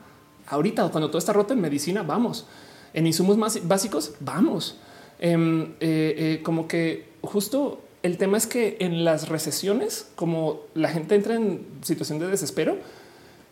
ahorita 0.48 0.90
cuando 0.90 1.08
todo 1.10 1.18
está 1.20 1.34
roto 1.34 1.54
en 1.54 1.62
medicina, 1.62 2.04
vamos. 2.04 2.46
En 2.94 3.08
insumos 3.08 3.38
más 3.38 3.68
básicos, 3.68 4.14
vamos. 4.20 4.78
Em, 5.20 5.74
eh, 5.80 6.16
eh, 6.18 6.40
como 6.44 6.68
que 6.68 7.10
justo 7.22 7.82
el 8.04 8.18
tema 8.18 8.38
es 8.38 8.48
que 8.48 8.78
en 8.80 9.04
las 9.06 9.30
recesiones, 9.30 10.08
como 10.16 10.62
la 10.74 10.90
gente 10.90 11.14
entra 11.16 11.36
en 11.36 11.66
situación 11.84 12.18
de 12.20 12.28
desespero, 12.28 12.78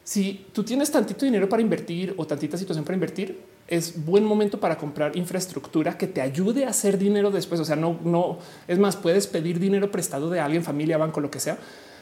si 0.04 0.46
tú 0.54 0.64
tienes 0.64 0.90
tantito 0.92 1.24
dinero 1.26 1.48
para 1.48 1.62
invertir 1.62 2.16
o 2.18 2.26
tantita 2.26 2.58
situación 2.58 2.84
para 2.84 2.96
invertir, 2.96 3.40
es 3.70 4.04
buen 4.04 4.26
momento 4.26 4.60
para 4.60 4.78
comprar 4.78 5.16
infraestructura 5.16 5.98
que 5.98 6.08
te 6.08 6.22
ayude 6.22 6.66
a 6.66 6.70
hacer 6.70 6.98
dinero 6.98 7.30
después. 7.30 7.62
O 7.62 7.66
sea, 7.66 7.76
no, 7.76 8.00
no 8.04 8.40
es 8.68 8.80
más, 8.80 8.96
puedes 8.96 9.28
pedir 9.28 9.60
dinero 9.60 9.92
prestado 9.92 10.30
de 10.32 10.40
alguien, 10.40 10.64
familia, 10.64 10.98
banco, 10.98 11.22
lo 11.22 11.30
que 11.30 11.40
sea, 11.40 11.60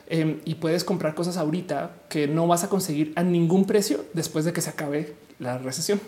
em, 0.08 0.40
y 0.46 0.56
puedes 0.56 0.86
comprar 0.86 1.14
cosas 1.14 1.36
ahorita 1.36 1.92
que 2.10 2.28
no 2.28 2.48
vas 2.48 2.64
a 2.64 2.70
conseguir 2.70 3.12
a 3.16 3.24
ningún 3.24 3.66
precio 3.66 4.06
después 4.14 4.46
de 4.46 4.54
que 4.54 4.62
se 4.62 4.70
acabe 4.70 5.16
la 5.40 5.58
recesión. 5.58 6.00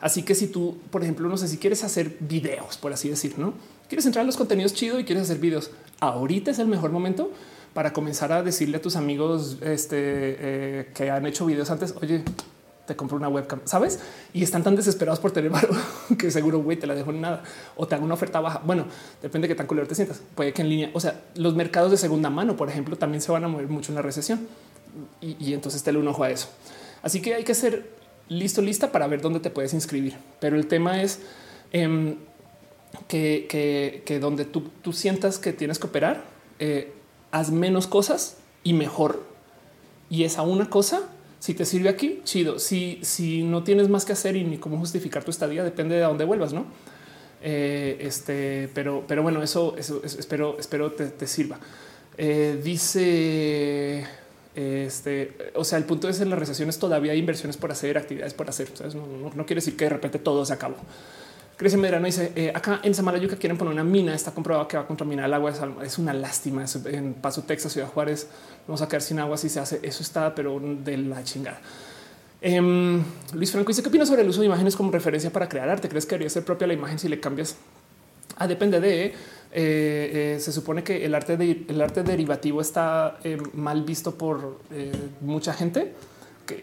Así 0.00 0.22
que 0.22 0.36
si 0.36 0.46
tú, 0.46 0.78
por 0.92 1.02
ejemplo, 1.02 1.28
no 1.28 1.36
sé 1.36 1.48
si 1.48 1.58
quieres 1.58 1.82
hacer 1.82 2.16
videos, 2.20 2.78
por 2.78 2.92
así 2.92 3.08
decir, 3.08 3.36
no 3.36 3.54
quieres 3.88 4.06
entrar 4.06 4.22
a 4.22 4.26
los 4.26 4.36
contenidos 4.36 4.72
chido 4.72 5.00
y 5.00 5.04
quieres 5.04 5.24
hacer 5.24 5.38
videos, 5.38 5.72
ahorita 5.98 6.52
es 6.52 6.60
el 6.60 6.68
mejor 6.68 6.92
momento 6.92 7.32
para 7.74 7.92
comenzar 7.92 8.30
a 8.30 8.44
decirle 8.44 8.76
a 8.76 8.82
tus 8.82 8.94
amigos 8.94 9.58
este, 9.60 9.96
eh, 9.98 10.90
que 10.94 11.10
han 11.10 11.26
hecho 11.26 11.46
videos 11.46 11.70
antes, 11.70 11.94
oye, 12.00 12.22
te 12.88 12.96
compro 12.96 13.18
una 13.18 13.28
webcam, 13.28 13.60
sabes? 13.64 14.00
Y 14.32 14.42
están 14.42 14.64
tan 14.64 14.74
desesperados 14.74 15.20
por 15.20 15.30
tener 15.30 15.50
valor 15.52 15.76
que 16.18 16.30
seguro 16.30 16.58
güey 16.58 16.78
te 16.78 16.86
la 16.86 16.94
dejo 16.94 17.10
en 17.10 17.20
nada 17.20 17.44
o 17.76 17.86
te 17.86 17.94
hago 17.94 18.04
una 18.04 18.14
oferta 18.14 18.40
baja. 18.40 18.62
Bueno, 18.64 18.86
depende 19.22 19.46
de 19.46 19.54
qué 19.54 19.56
tan 19.56 19.66
culero 19.66 19.86
te 19.86 19.94
sientas. 19.94 20.20
Puede 20.34 20.52
que 20.52 20.62
en 20.62 20.70
línea, 20.70 20.90
o 20.94 21.00
sea, 21.00 21.20
los 21.36 21.54
mercados 21.54 21.90
de 21.90 21.98
segunda 21.98 22.30
mano, 22.30 22.56
por 22.56 22.68
ejemplo, 22.68 22.96
también 22.96 23.20
se 23.20 23.30
van 23.30 23.44
a 23.44 23.48
mover 23.48 23.68
mucho 23.68 23.92
en 23.92 23.96
la 23.96 24.02
recesión 24.02 24.48
y, 25.20 25.52
entonces 25.52 25.82
te 25.82 25.96
un 25.96 26.08
ojo 26.08 26.24
a 26.24 26.30
eso. 26.30 26.48
Así 27.02 27.20
que 27.20 27.34
hay 27.34 27.44
que 27.44 27.54
ser 27.54 27.90
listo, 28.28 28.62
lista 28.62 28.90
para 28.90 29.06
ver 29.06 29.20
dónde 29.20 29.38
te 29.38 29.50
puedes 29.50 29.74
inscribir. 29.74 30.16
Pero 30.40 30.56
el 30.56 30.66
tema 30.66 31.02
es 31.02 31.20
em, 31.72 32.16
que, 33.06 34.18
donde 34.20 34.46
tú, 34.46 34.92
sientas 34.92 35.38
que 35.38 35.52
tienes 35.52 35.78
que 35.78 35.86
operar, 35.86 36.24
eh, 36.58 36.92
haz 37.30 37.50
menos 37.50 37.86
cosas 37.86 38.38
y 38.64 38.72
mejor. 38.72 39.22
Y 40.08 40.24
esa 40.24 40.42
una 40.42 40.70
cosa, 40.70 41.02
si 41.38 41.54
te 41.54 41.64
sirve 41.64 41.88
aquí, 41.88 42.20
chido. 42.24 42.58
Si, 42.58 42.98
si 43.02 43.42
no 43.42 43.62
tienes 43.62 43.88
más 43.88 44.04
que 44.04 44.12
hacer 44.12 44.36
y 44.36 44.44
ni 44.44 44.58
cómo 44.58 44.78
justificar 44.78 45.24
tu 45.24 45.30
estadía, 45.30 45.64
depende 45.64 45.96
de 45.96 46.02
dónde 46.02 46.24
vuelvas, 46.24 46.52
no? 46.52 46.66
Eh, 47.42 47.98
este, 48.00 48.68
pero, 48.74 49.04
pero 49.06 49.22
bueno, 49.22 49.42
eso, 49.42 49.74
eso, 49.78 50.02
espero, 50.04 50.56
espero 50.58 50.92
te, 50.92 51.26
sirva. 51.26 51.58
Eh, 52.16 52.60
dice 52.62 54.04
este, 54.58 55.52
o 55.54 55.62
sea, 55.62 55.78
el 55.78 55.84
punto 55.84 56.08
es 56.08 56.20
en 56.20 56.30
las 56.30 56.38
recesiones 56.38 56.80
todavía 56.80 57.12
hay 57.12 57.20
inversiones 57.20 57.56
por 57.56 57.70
hacer, 57.70 57.96
actividades 57.96 58.34
por 58.34 58.48
hacer. 58.48 58.68
No, 58.92 59.46
quiere 59.46 59.60
decir 59.60 59.76
que 59.76 59.84
de 59.84 59.90
repente 59.90 60.18
todo 60.18 60.44
se 60.44 60.52
acabó. 60.52 60.74
Crece 61.58 61.76
Medrano 61.76 62.06
dice 62.06 62.30
eh, 62.36 62.52
acá 62.54 62.78
en 62.84 62.94
Samalayuca 62.94 63.34
quieren 63.34 63.58
poner 63.58 63.74
una 63.74 63.82
mina. 63.82 64.14
Está 64.14 64.30
comprobado 64.30 64.68
que 64.68 64.76
va 64.76 64.84
a 64.84 64.86
contaminar 64.86 65.26
el 65.26 65.34
agua. 65.34 65.52
Es 65.82 65.98
una 65.98 66.14
lástima. 66.14 66.64
en 66.84 67.14
Paso, 67.14 67.42
Texas, 67.42 67.72
Ciudad 67.72 67.88
Juárez, 67.88 68.28
vamos 68.68 68.80
a 68.80 68.86
quedar 68.86 69.02
sin 69.02 69.18
agua 69.18 69.36
si 69.36 69.48
se 69.48 69.58
hace. 69.58 69.80
Eso 69.82 70.04
está, 70.04 70.36
pero 70.36 70.60
de 70.60 70.96
la 70.98 71.24
chingada. 71.24 71.60
Em, 72.40 73.02
Luis 73.32 73.50
Franco 73.50 73.70
dice 73.70 73.82
qué 73.82 73.88
opinas 73.88 74.06
sobre 74.06 74.22
el 74.22 74.28
uso 74.28 74.38
de 74.38 74.46
imágenes 74.46 74.76
como 74.76 74.92
referencia 74.92 75.32
para 75.32 75.48
crear 75.48 75.68
arte. 75.68 75.88
¿Crees 75.88 76.06
que 76.06 76.10
debería 76.10 76.30
ser 76.30 76.44
propia 76.44 76.68
la 76.68 76.74
imagen 76.74 76.96
si 76.96 77.08
le 77.08 77.18
cambias? 77.18 77.56
Ah, 78.36 78.46
depende 78.46 78.78
de 78.78 79.06
eh, 79.06 79.14
eh, 79.50 80.36
se 80.38 80.52
supone 80.52 80.84
que 80.84 81.04
el 81.04 81.12
arte, 81.12 81.32
el 81.34 81.80
arte 81.80 82.04
derivativo 82.04 82.60
está 82.60 83.18
mal 83.54 83.82
visto 83.82 84.14
por 84.14 84.58
mucha 85.22 85.52
gente, 85.54 85.92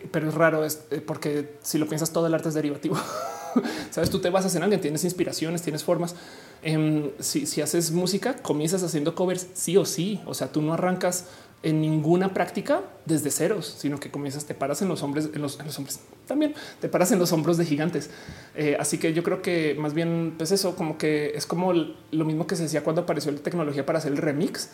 pero 0.09 0.29
es 0.29 0.35
raro 0.35 0.63
es, 0.63 0.85
porque 1.05 1.55
si 1.63 1.79
lo 1.79 1.85
piensas 1.85 2.13
todo 2.13 2.27
el 2.27 2.33
arte 2.33 2.47
es 2.47 2.55
derivativo. 2.55 2.95
Sabes, 3.91 4.09
tú 4.09 4.19
te 4.19 4.29
basas 4.29 4.55
en 4.55 4.63
alguien, 4.63 4.81
tienes 4.81 5.03
inspiraciones, 5.03 5.61
tienes 5.61 5.83
formas. 5.83 6.15
Em, 6.61 7.11
si, 7.19 7.45
si 7.45 7.61
haces 7.61 7.91
música, 7.91 8.35
comienzas 8.41 8.83
haciendo 8.83 9.15
covers 9.15 9.47
sí 9.53 9.77
o 9.77 9.85
sí. 9.85 10.21
O 10.25 10.33
sea, 10.33 10.51
tú 10.51 10.61
no 10.61 10.73
arrancas 10.73 11.25
en 11.65 11.81
ninguna 11.81 12.31
práctica 12.31 12.83
desde 13.05 13.31
ceros, 13.31 13.75
sino 13.79 13.99
que 13.99 14.11
comienzas, 14.11 14.45
te 14.45 14.53
paras 14.53 14.83
en 14.83 14.87
los 14.87 15.01
hombres, 15.01 15.29
en 15.33 15.41
los, 15.41 15.57
hombres 15.59 15.99
también, 16.27 16.53
te 16.79 16.89
paras 16.89 17.11
en 17.11 17.17
los 17.17 17.31
hombros 17.31 17.57
de 17.57 17.65
gigantes. 17.65 18.11
Eh, 18.55 18.77
así 18.79 18.99
que 18.99 19.13
yo 19.13 19.23
creo 19.23 19.41
que 19.41 19.75
más 19.79 19.95
bien, 19.95 20.35
pues 20.37 20.51
eso, 20.51 20.75
como 20.75 20.99
que 20.99 21.31
es 21.35 21.47
como 21.47 21.73
lo 21.73 22.25
mismo 22.25 22.45
que 22.45 22.55
se 22.55 22.63
decía 22.63 22.83
cuando 22.83 23.01
apareció 23.01 23.31
la 23.31 23.39
tecnología 23.39 23.83
para 23.83 23.97
hacer 23.97 24.11
el 24.11 24.19
remix, 24.19 24.69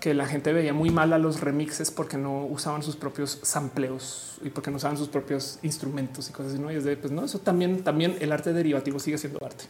que 0.00 0.14
la 0.14 0.26
gente 0.26 0.52
veía 0.52 0.72
muy 0.72 0.90
mal 0.90 1.12
a 1.12 1.18
los 1.18 1.40
remixes 1.40 1.90
porque 1.90 2.16
no 2.16 2.44
usaban 2.46 2.82
sus 2.82 2.96
propios 2.96 3.38
sampleos 3.42 4.38
y 4.44 4.50
porque 4.50 4.70
no 4.70 4.76
usaban 4.76 4.96
sus 4.96 5.08
propios 5.08 5.58
instrumentos 5.62 6.28
y 6.30 6.32
cosas 6.32 6.52
así. 6.52 6.62
No, 6.62 6.70
y 6.70 6.76
es 6.76 6.84
de 6.84 6.96
pues 6.96 7.12
no, 7.12 7.24
eso 7.24 7.38
también, 7.40 7.82
también 7.82 8.16
el 8.20 8.32
arte 8.32 8.52
derivativo 8.52 8.98
sigue 8.98 9.18
siendo 9.18 9.44
arte 9.44 9.64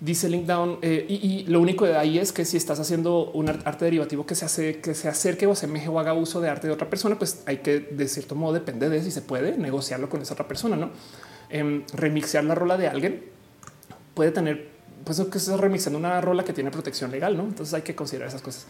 dice 0.00 0.28
Linkdown. 0.28 0.78
Eh, 0.82 1.04
y, 1.08 1.44
lo 1.44 1.60
único 1.60 1.84
de 1.84 1.96
ahí 1.96 2.18
es 2.18 2.32
que 2.32 2.44
si 2.44 2.56
estás 2.56 2.80
haciendo 2.80 3.30
un 3.32 3.48
arte 3.48 3.84
derivativo 3.84 4.26
que 4.26 4.34
se 4.34 4.46
hace, 4.46 4.80
que 4.80 4.94
se 4.94 5.08
acerque 5.08 5.46
o 5.46 5.52
asemeje 5.52 5.88
o 5.88 6.00
haga 6.00 6.14
uso 6.14 6.40
de 6.40 6.48
arte 6.48 6.66
de 6.66 6.72
otra 6.72 6.88
persona, 6.88 7.18
pues 7.18 7.42
hay 7.46 7.58
que 7.58 7.80
de 7.80 8.08
cierto 8.08 8.34
modo 8.34 8.54
depende 8.54 8.88
de 8.88 9.02
si 9.02 9.10
se 9.10 9.20
puede 9.20 9.56
negociarlo 9.56 10.08
con 10.08 10.22
esa 10.22 10.32
otra 10.34 10.48
persona, 10.48 10.76
no 10.76 10.90
eh, 11.50 11.84
remixear 11.92 12.44
la 12.44 12.54
rola 12.54 12.76
de 12.76 12.88
alguien 12.88 13.24
puede 14.14 14.30
tener, 14.32 14.68
pues 15.04 15.20
que 15.20 15.38
estás 15.38 15.58
remixando 15.58 15.98
una 15.98 16.20
rola 16.20 16.44
que 16.44 16.52
tiene 16.52 16.70
protección 16.70 17.10
legal, 17.10 17.36
no? 17.36 17.44
Entonces 17.44 17.72
hay 17.74 17.82
que 17.82 17.94
considerar 17.94 18.28
esas 18.28 18.42
cosas. 18.42 18.66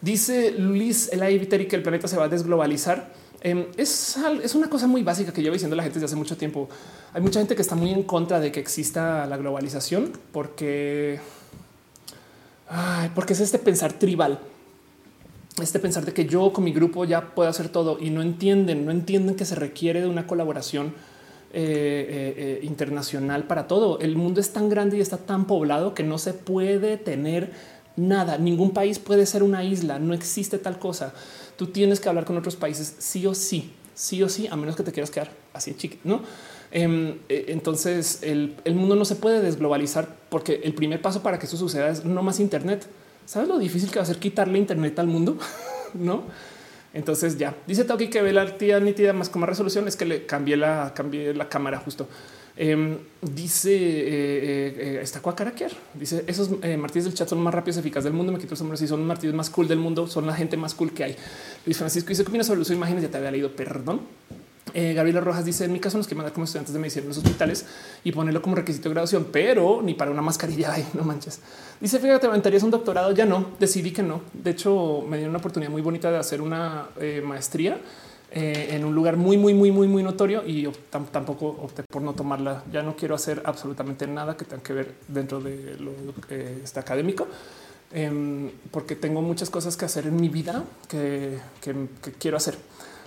Dice 0.00 0.52
Luis 0.52 1.10
el 1.12 1.48
que 1.66 1.76
el 1.76 1.82
planeta 1.82 2.08
se 2.08 2.16
va 2.16 2.24
a 2.24 2.28
desglobalizar. 2.28 3.12
Em, 3.40 3.66
es, 3.76 4.16
es, 4.42 4.54
una 4.54 4.68
cosa 4.68 4.88
muy 4.88 5.02
básica 5.02 5.32
que 5.32 5.42
llevo 5.42 5.52
diciendo 5.52 5.76
la 5.76 5.82
gente 5.82 5.98
desde 5.98 6.06
hace 6.06 6.16
mucho 6.16 6.36
tiempo. 6.36 6.68
Hay 7.12 7.22
mucha 7.22 7.40
gente 7.40 7.54
que 7.54 7.62
está 7.62 7.74
muy 7.74 7.90
en 7.90 8.02
contra 8.02 8.40
de 8.40 8.50
que 8.50 8.60
exista 8.60 9.26
la 9.26 9.36
globalización 9.36 10.12
porque, 10.32 11.20
porque 13.14 13.32
es 13.32 13.40
este 13.40 13.58
pensar 13.58 13.92
tribal, 13.92 14.40
este 15.62 15.78
pensar 15.78 16.04
de 16.04 16.12
que 16.12 16.26
yo 16.26 16.52
con 16.52 16.64
mi 16.64 16.72
grupo 16.72 17.04
ya 17.04 17.34
puedo 17.34 17.48
hacer 17.48 17.68
todo 17.68 17.98
y 18.00 18.10
no 18.10 18.22
entienden, 18.22 18.84
no 18.84 18.90
entienden 18.90 19.36
que 19.36 19.44
se 19.44 19.54
requiere 19.54 20.00
de 20.00 20.08
una 20.08 20.26
colaboración 20.26 20.94
eh, 21.50 21.60
eh, 21.60 22.34
eh, 22.36 22.66
internacional 22.66 23.44
para 23.44 23.66
todo. 23.66 24.00
El 24.00 24.16
mundo 24.16 24.38
es 24.38 24.52
tan 24.52 24.68
grande 24.68 24.98
y 24.98 25.00
está 25.00 25.16
tan 25.16 25.46
poblado 25.46 25.94
que 25.94 26.02
no 26.02 26.18
se 26.18 26.34
puede 26.34 26.98
tener 26.98 27.52
nada. 27.98 28.38
Ningún 28.38 28.70
país 28.72 28.98
puede 28.98 29.26
ser 29.26 29.42
una 29.42 29.64
isla. 29.64 29.98
No 29.98 30.14
existe 30.14 30.58
tal 30.58 30.78
cosa 30.78 31.12
tú 31.58 31.66
tienes 31.66 32.00
que 32.00 32.08
hablar 32.08 32.24
con 32.24 32.38
otros 32.38 32.56
países 32.56 32.94
sí 32.98 33.26
o 33.26 33.34
sí, 33.34 33.72
sí 33.92 34.22
o 34.22 34.28
sí, 34.28 34.46
a 34.46 34.56
menos 34.56 34.76
que 34.76 34.84
te 34.84 34.92
quieras 34.92 35.10
quedar 35.10 35.30
así 35.52 35.74
chiquito, 35.74 36.00
no? 36.04 36.22
Em, 36.70 37.18
e, 37.28 37.46
entonces 37.48 38.20
el, 38.22 38.54
mundo 38.74 38.94
no 38.94 39.04
se 39.04 39.16
puede 39.16 39.40
desglobalizar 39.40 40.16
porque 40.28 40.60
el 40.62 40.72
primer 40.72 41.02
paso 41.02 41.22
para 41.22 41.38
que 41.38 41.46
eso 41.46 41.56
suceda 41.56 41.90
es 41.90 42.04
no 42.04 42.22
más 42.22 42.38
Internet. 42.38 42.86
¿Sabes 43.26 43.48
lo 43.48 43.58
difícil 43.58 43.90
que 43.90 43.98
va 43.98 44.04
a 44.04 44.06
ser 44.06 44.18
quitarle 44.18 44.58
Internet 44.58 44.98
al 45.00 45.08
mundo? 45.08 45.36
no? 45.94 46.22
Entonces 46.94 47.36
ya 47.36 47.54
dice 47.66 47.84
Toki 47.84 48.08
que 48.08 48.22
ve 48.22 48.32
la 48.32 48.56
tía 48.56 48.78
nítida 48.78 49.12
más 49.12 49.28
con 49.28 49.40
más 49.40 49.50
resolución 49.50 49.88
es 49.88 49.96
que 49.96 50.04
le 50.04 50.26
cambié 50.26 50.56
la, 50.56 50.92
cambié 50.94 51.34
la 51.34 51.48
cámara 51.48 51.78
justo. 51.78 52.08
Em, 52.60 52.98
dice 53.22 53.72
eh, 53.72 54.08
eh, 54.08 54.96
eh 54.96 55.00
está. 55.00 55.22
Dice 55.94 56.24
esos 56.26 56.50
eh, 56.62 56.76
martillos 56.76 57.04
del 57.04 57.14
chat 57.14 57.28
son 57.28 57.40
más 57.40 57.54
rápidos 57.54 57.76
y 57.76 57.80
eficaces 57.80 58.04
del 58.04 58.14
mundo. 58.14 58.32
Me 58.32 58.40
quito 58.40 58.54
el 58.54 58.58
sombrero. 58.58 58.76
Si 58.76 58.88
son 58.88 59.06
martillos 59.06 59.36
más 59.36 59.48
cool 59.48 59.68
del 59.68 59.78
mundo, 59.78 60.08
son 60.08 60.26
la 60.26 60.34
gente 60.34 60.56
más 60.56 60.74
cool 60.74 60.92
que 60.92 61.04
hay. 61.04 61.16
Luis 61.64 61.78
Francisco 61.78 62.08
dice 62.08 62.24
que 62.24 62.30
viene 62.32 62.42
sobre 62.42 62.56
el 62.56 62.62
uso 62.62 62.70
de 62.70 62.76
imágenes. 62.76 63.04
Ya 63.04 63.10
te 63.10 63.16
había 63.16 63.30
leído, 63.30 63.54
perdón. 63.54 64.00
Gabriela 64.74 65.20
Rojas 65.20 65.44
dice 65.44 65.64
en 65.64 65.72
mi 65.72 65.80
caso 65.80 65.96
nos 65.96 66.06
que 66.06 66.14
mandar 66.14 66.32
como 66.32 66.44
estudiantes 66.44 66.72
de 66.74 66.78
medicina 66.78 67.02
en 67.02 67.08
los 67.08 67.18
hospitales 67.18 67.64
y 68.04 68.12
ponerlo 68.12 68.42
como 68.42 68.54
requisito 68.54 68.88
de 68.88 68.94
graduación, 68.94 69.26
pero 69.32 69.80
ni 69.82 69.94
para 69.94 70.10
una 70.10 70.20
mascarilla. 70.20 70.72
Ay, 70.74 70.86
no 70.94 71.04
manches. 71.04 71.40
Dice 71.80 71.98
fíjate, 72.00 72.26
aventarías 72.26 72.64
un 72.64 72.72
doctorado. 72.72 73.12
Ya 73.12 73.24
no 73.24 73.52
decidí 73.60 73.92
que 73.92 74.02
no. 74.02 74.20
De 74.32 74.50
hecho, 74.50 75.04
me 75.08 75.16
dieron 75.16 75.30
una 75.30 75.38
oportunidad 75.38 75.70
muy 75.70 75.82
bonita 75.82 76.10
de 76.10 76.18
hacer 76.18 76.42
una 76.42 76.88
maestría 77.24 77.78
eh, 78.30 78.68
en 78.72 78.84
un 78.84 78.94
lugar 78.94 79.16
muy, 79.16 79.38
muy, 79.38 79.54
muy, 79.54 79.70
muy, 79.70 79.88
muy 79.88 80.02
notorio 80.02 80.42
y 80.46 80.68
tampoco 80.90 81.46
opté 81.46 81.82
por 81.82 82.02
no 82.02 82.12
tomarla. 82.12 82.62
Ya 82.70 82.82
no 82.82 82.94
quiero 82.94 83.14
hacer 83.14 83.40
absolutamente 83.44 84.06
nada 84.06 84.36
que 84.36 84.44
tenga 84.44 84.62
que 84.62 84.74
ver 84.74 84.94
dentro 85.08 85.40
de 85.40 85.76
lo 85.78 85.92
que 86.28 86.60
está 86.62 86.80
académico, 86.80 87.26
em, 87.90 88.50
porque 88.70 88.96
tengo 88.96 89.22
muchas 89.22 89.48
cosas 89.48 89.78
que 89.78 89.86
hacer 89.86 90.06
en 90.06 90.16
mi 90.20 90.28
vida 90.28 90.62
que, 90.88 91.38
quiero 92.18 92.36
hacer. 92.36 92.56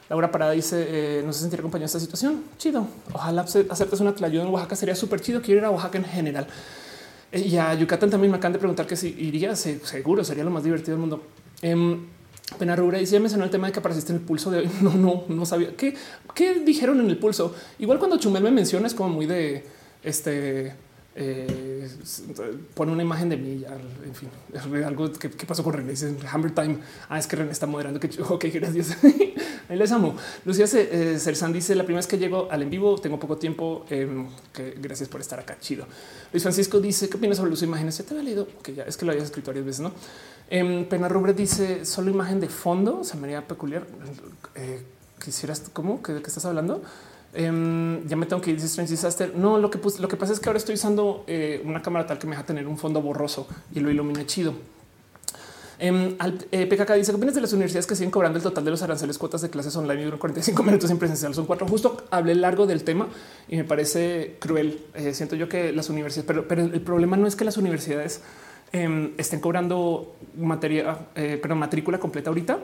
Laura 0.10 0.32
Parada 0.32 0.54
dice: 0.54 0.88
eh, 0.90 1.24
No 1.24 1.32
se 1.34 1.42
sentir 1.42 1.60
acompañado 1.60 1.84
en 1.84 1.88
esta 1.88 2.00
situación. 2.00 2.44
Chido. 2.58 2.88
Ojalá 3.14 3.44
aceptes 3.44 4.00
una 4.00 4.16
ayuda 4.24 4.44
en 4.44 4.50
Oaxaca. 4.50 4.76
Sería 4.76 4.96
súper 4.96 5.22
chido. 5.22 5.42
Quiero 5.42 5.60
ir 5.60 5.66
a 5.66 5.70
Oaxaca 5.70 6.00
en 6.00 6.06
general. 6.06 6.48
Eh, 7.32 7.42
y 7.42 7.58
a 7.58 7.74
Yucatán 7.76 8.10
también 8.10 8.32
me 8.32 8.38
acaban 8.38 8.54
de 8.54 8.60
preguntar 8.60 8.88
que 8.88 8.96
si 8.96 9.10
iría. 9.20 9.56
Seguro 9.56 10.24
sería 10.24 10.44
lo 10.44 10.50
más 10.50 10.64
divertido 10.64 10.94
del 10.94 11.00
mundo. 11.00 11.24
Pena 12.58 12.76
Rubra 12.76 13.02
y 13.02 13.08
mencionó 13.20 13.44
el 13.44 13.50
tema 13.50 13.68
de 13.68 13.74
que 13.74 13.80
apareciste 13.80 14.12
en 14.12 14.20
el 14.20 14.26
pulso 14.26 14.52
de 14.52 14.60
hoy. 14.60 14.70
No, 14.82 14.96
no, 14.96 15.24
no 15.28 15.46
sabía 15.46 15.76
qué, 15.76 15.96
qué 16.34 16.60
dijeron 16.60 17.00
en 17.00 17.10
el 17.10 17.18
pulso. 17.18 17.56
Igual 17.80 18.00
cuando 18.00 18.18
Chumel 18.18 18.44
me 18.44 18.52
menciona 18.52 18.88
es 18.88 18.94
como 18.94 19.10
muy 19.10 19.26
de 19.26 19.66
este 20.04 20.76
eh, 21.14 21.90
pone 22.74 22.92
una 22.92 23.04
imagen 23.04 23.30
de 23.30 23.38
mí. 23.38 23.60
ya, 23.60 23.78
En 24.06 24.16
fin, 24.16 24.30
algo 24.84 25.12
que, 25.12 25.30
que 25.30 25.46
pasó 25.46 25.64
con 25.64 25.74
René. 25.74 25.92
Dice 25.92 26.16
Hammer 26.32 26.54
Time. 26.54 26.78
Ah, 27.10 27.20
es 27.20 27.28
que 27.28 27.36
René 27.36 27.52
está 27.52 27.68
moderando. 27.68 28.00
Que 28.00 28.10
ok, 28.30 28.46
gracias. 28.54 28.98
Ahí 29.70 29.78
les 29.78 29.92
amo. 29.92 30.16
Lucía 30.46 30.66
eh, 30.74 31.18
dice 31.54 31.76
la 31.76 31.84
primera 31.84 32.00
vez 32.00 32.08
que 32.08 32.18
llego 32.18 32.50
al 32.52 32.62
en 32.62 32.70
vivo, 32.70 33.00
tengo 33.00 33.20
poco 33.20 33.38
tiempo. 33.38 33.86
em, 33.90 34.28
que 34.54 34.76
gracias 34.82 35.10
por 35.10 35.22
estar 35.22 35.40
acá. 35.40 35.58
Chido. 35.60 35.86
Luis 36.32 36.44
Francisco 36.44 36.80
dice 36.80 37.10
qué 37.10 37.18
opinas 37.18 37.38
sobre 37.38 37.50
el 37.50 37.54
uso 37.54 37.62
de 37.62 37.68
imágenes. 37.68 37.98
Ya 37.98 38.04
te 38.04 38.12
había 38.14 38.24
leído 38.24 38.48
que 38.62 38.74
ya 38.74 38.84
es 38.84 38.98
que 38.98 39.06
lo 39.06 39.12
habías 39.12 39.26
escrito 39.26 39.52
varias 39.52 39.66
veces, 39.66 39.82
no? 39.82 39.92
Em, 40.50 40.86
Pena 40.86 41.08
Rubre 41.08 41.34
dice 41.34 41.86
solo 41.86 42.10
imagen 42.12 42.40
de 42.40 42.50
fondo. 42.50 43.04
Se 43.04 43.18
me 43.18 43.28
haría 43.28 43.48
peculiar. 43.48 43.86
Eh, 44.56 44.84
quisieras 45.24 45.64
cómo 45.72 46.02
de 46.06 46.22
qué 46.22 46.28
estás 46.28 46.46
hablando? 46.46 46.82
Em, 47.34 48.06
ya 48.08 48.16
me 48.18 48.26
tengo 48.26 48.42
que 48.42 48.52
ir. 48.52 48.58
Strange 48.58 48.92
Disaster. 48.92 49.34
No, 49.36 49.58
lo 49.58 49.70
que, 49.72 49.80
lo 50.00 50.08
que 50.08 50.18
pasa 50.18 50.34
es 50.34 50.40
que 50.40 50.50
ahora 50.50 50.58
estoy 50.58 50.76
usando 50.76 51.24
eh, 51.28 51.62
una 51.66 51.82
cámara 51.82 52.06
tal 52.06 52.20
que 52.20 52.28
me 52.28 52.32
deja 52.32 52.46
tener 52.46 52.68
un 52.68 52.78
fondo 52.78 53.02
borroso 53.02 53.48
y 53.74 53.80
lo 53.80 53.90
ilumina 53.90 54.26
chido. 54.26 54.54
Em, 55.80 56.16
al- 56.20 56.46
eh, 56.52 56.68
PKK 56.68 56.94
dice 56.94 57.12
que 57.12 57.16
opinas 57.18 57.34
de 57.34 57.42
las 57.42 57.54
universidades 57.54 57.88
que 57.88 57.96
siguen 57.96 58.12
cobrando 58.12 58.38
el 58.38 58.44
total 58.44 58.64
de 58.64 58.70
los 58.72 58.84
aranceles 58.84 59.18
cuotas 59.18 59.42
de 59.42 59.50
clases 59.50 59.76
online 59.76 60.02
y 60.02 60.06
duran 60.06 60.20
45 60.20 60.62
minutos 60.64 60.92
en 60.92 61.00
presencial. 61.00 61.34
Son 61.34 61.46
cuatro. 61.46 61.68
Justo 61.68 62.06
hablé 62.12 62.36
largo 62.36 62.68
del 62.68 62.84
tema 62.84 63.08
y 63.48 63.56
me 63.58 63.64
parece 63.64 64.36
cruel. 64.40 64.82
Eh, 64.94 65.14
siento 65.16 65.36
yo 65.36 65.50
que 65.50 65.72
las 65.72 65.90
universidades, 65.90 66.30
pero, 66.48 66.62
el 66.64 66.82
problema 66.82 67.18
no 67.18 67.26
es 67.28 67.36
que 67.36 67.46
las 67.46 67.58
universidades 67.58 68.22
em, 68.74 69.12
estén 69.18 69.40
cobrando 69.40 70.16
materia, 70.38 70.98
pero 71.16 71.56
matrícula 71.56 71.98
completa 72.00 72.30
ahorita 72.30 72.60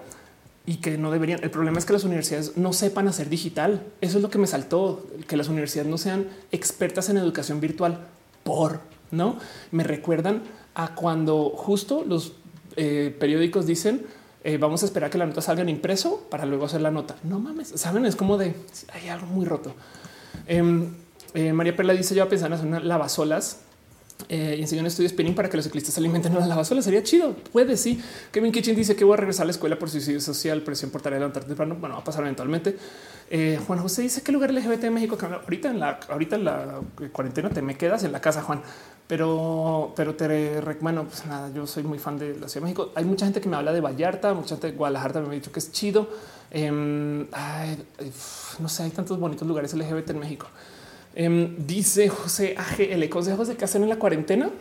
y 0.68 0.76
que 0.76 1.00
no 1.00 1.10
deberían. 1.10 1.44
El 1.44 1.50
problema 1.50 1.80
es 1.80 1.86
que 1.86 1.94
las 1.94 2.04
universidades 2.04 2.58
no 2.58 2.74
sepan 2.74 3.08
hacer 3.08 3.30
digital. 3.30 3.82
Eso 4.02 4.18
es 4.18 4.22
lo 4.22 4.30
que 4.30 4.38
me 4.38 4.46
saltó, 4.46 5.08
que 5.28 5.38
las 5.38 5.48
universidades 5.48 5.90
no 5.90 5.98
sean 5.98 6.28
expertas 6.52 7.10
en 7.10 7.18
educación 7.18 7.60
virtual 7.60 8.06
por 8.44 8.82
no 9.12 9.38
me 9.72 9.84
recuerdan 9.84 10.44
a 10.76 10.94
cuando 10.94 11.50
justo 11.56 12.04
los 12.06 12.34
eh, 12.76 13.16
periódicos 13.18 13.66
dicen 13.66 14.06
eh, 14.44 14.58
vamos 14.58 14.84
a 14.84 14.86
esperar 14.86 15.10
que 15.10 15.18
la 15.18 15.26
nota 15.26 15.42
salga 15.42 15.62
en 15.62 15.70
impreso 15.70 16.28
para 16.30 16.46
luego 16.46 16.66
hacer 16.66 16.82
la 16.82 16.92
nota. 16.92 17.16
No 17.24 17.40
mames, 17.40 17.70
saben, 17.76 18.06
es 18.06 18.16
como 18.16 18.38
de 18.38 18.56
hay 18.94 19.10
algo 19.10 19.26
muy 19.28 19.46
roto. 19.46 19.74
Em, 20.46 20.94
eh, 21.34 21.52
María 21.54 21.76
Perla 21.76 21.94
dice: 21.94 22.16
Yo 22.16 22.24
a 22.24 22.30
pensar 22.30 22.48
en 22.48 22.54
hacer 22.54 22.68
una 22.68 22.80
lavasolas 22.80 23.62
eh, 24.30 24.56
y 24.58 24.62
enseñó 24.62 24.82
un 24.82 24.88
estudio 24.88 25.10
spinning 25.10 25.36
para 25.36 25.50
que 25.50 25.58
los 25.58 25.66
ciclistas 25.66 25.94
se 25.94 26.00
alimenten 26.00 26.34
en 26.34 26.40
la 26.40 26.48
lavasolas. 26.48 26.84
Sería 26.84 27.04
chido. 27.04 27.34
Puede. 27.34 27.78
Sí. 27.78 28.02
Kevin 28.32 28.52
Kitchen 28.52 28.76
dice 28.76 28.96
que 28.96 29.04
voy 29.04 29.14
a 29.14 29.18
regresar 29.18 29.44
a 29.44 29.46
la 29.46 29.52
escuela 29.52 29.80
por 29.80 29.90
suicidio 29.90 30.20
social, 30.20 30.62
presión 30.64 30.92
por 30.92 31.02
tarea 31.02 31.18
de 31.18 31.22
levantar 31.22 31.44
temprano. 31.46 31.76
Bueno, 31.80 31.96
va 31.96 32.02
a 32.02 32.04
pasar 32.04 32.24
eventualmente. 32.24 32.78
Eh, 33.30 33.60
Juan 33.66 33.80
José 33.80 34.02
dice 34.02 34.22
que 34.22 34.32
lugar 34.32 34.54
LGBT 34.54 34.86
en 34.86 34.94
México. 34.94 35.18
ahorita 35.22 35.70
en 35.70 35.80
la, 35.80 36.00
ahorita 36.10 36.36
en 36.36 36.46
la 36.46 36.82
cuarentena 37.12 37.50
te 37.50 37.62
me 37.62 37.78
quedas 37.78 38.04
en 38.04 38.12
la 38.12 38.20
casa, 38.20 38.42
Juan. 38.42 38.62
Pero, 39.08 39.94
pero 39.96 40.16
te 40.16 40.60
bueno, 40.82 41.06
pues 41.06 41.26
nada, 41.26 41.50
yo 41.54 41.66
soy 41.66 41.84
muy 41.84 41.98
fan 41.98 42.20
de 42.20 42.38
la 42.38 42.50
Ciudad 42.50 42.66
de 42.66 42.74
México. 42.74 42.92
Hay 42.96 43.06
mucha 43.06 43.26
gente 43.26 43.40
que 43.40 43.48
me 43.48 43.56
habla 43.56 43.72
de 43.72 43.80
Vallarta, 43.80 44.34
mucha 44.34 44.56
gente 44.56 44.72
de 44.72 44.74
Guadalajara 44.74 45.22
me 45.22 45.30
ha 45.30 45.32
dicho 45.32 45.52
que 45.52 45.60
es 45.60 45.72
chido. 45.72 46.10
Em, 46.52 47.26
no 48.60 48.68
sé, 48.68 48.84
hay 48.84 48.90
tantos 48.90 49.18
bonitos 49.18 49.48
lugares 49.48 49.74
LGBT 49.74 50.10
en 50.10 50.20
México. 50.20 50.48
Em, 51.20 51.56
dice 51.66 52.10
José 52.10 52.54
AGL, 52.56 53.10
consejos 53.10 53.48
de 53.48 53.56
qué 53.56 53.66
hacer 53.66 53.82
en 53.82 53.90
la 53.90 53.98
cuarentena. 53.98 54.52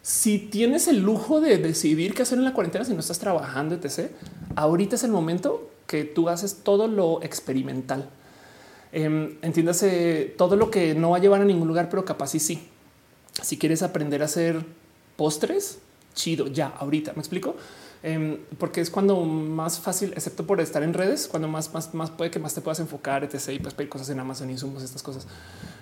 Si 0.00 0.38
tienes 0.38 0.86
el 0.86 1.00
lujo 1.00 1.40
de 1.40 1.58
decidir 1.58 2.14
qué 2.14 2.22
hacer 2.22 2.38
en 2.38 2.44
la 2.44 2.52
cuarentena, 2.52 2.84
si 2.84 2.94
no 2.94 3.00
estás 3.00 3.18
trabajando, 3.18 3.74
etc., 3.74 4.12
ahorita 4.54 4.94
es 4.94 5.02
el 5.02 5.10
momento 5.10 5.68
que 5.88 6.04
tú 6.04 6.28
haces 6.28 6.58
todo 6.62 6.86
lo 6.86 7.20
experimental. 7.24 8.08
Em, 8.92 9.38
entiéndase 9.42 10.32
todo 10.38 10.54
lo 10.54 10.70
que 10.70 10.94
no 10.94 11.10
va 11.10 11.16
a 11.16 11.20
llevar 11.20 11.40
a 11.40 11.44
ningún 11.44 11.66
lugar, 11.66 11.88
pero 11.90 12.04
capaz 12.04 12.28
sí. 12.28 12.68
Si 13.42 13.58
quieres 13.58 13.82
aprender 13.82 14.22
a 14.22 14.26
hacer 14.26 14.64
postres, 15.16 15.80
chido, 16.14 16.46
ya, 16.46 16.68
ahorita, 16.68 17.14
¿me 17.14 17.18
explico? 17.18 17.56
Em, 18.02 18.38
porque 18.58 18.80
es 18.80 18.88
cuando 18.90 19.20
más 19.24 19.78
fácil, 19.78 20.12
excepto 20.14 20.46
por 20.46 20.60
estar 20.60 20.82
en 20.82 20.94
redes, 20.94 21.28
cuando 21.28 21.48
más, 21.48 21.68
puede 21.68 22.30
que 22.30 22.38
más 22.38 22.54
te 22.54 22.62
puedas 22.62 22.80
enfocar, 22.80 23.24
etc. 23.24 23.50
Y 23.50 23.58
pues 23.58 23.74
pedir 23.74 23.90
cosas 23.90 24.08
en 24.10 24.20
Amazon, 24.20 24.48
insumos, 24.50 24.82
estas 24.82 25.02
cosas. 25.02 25.26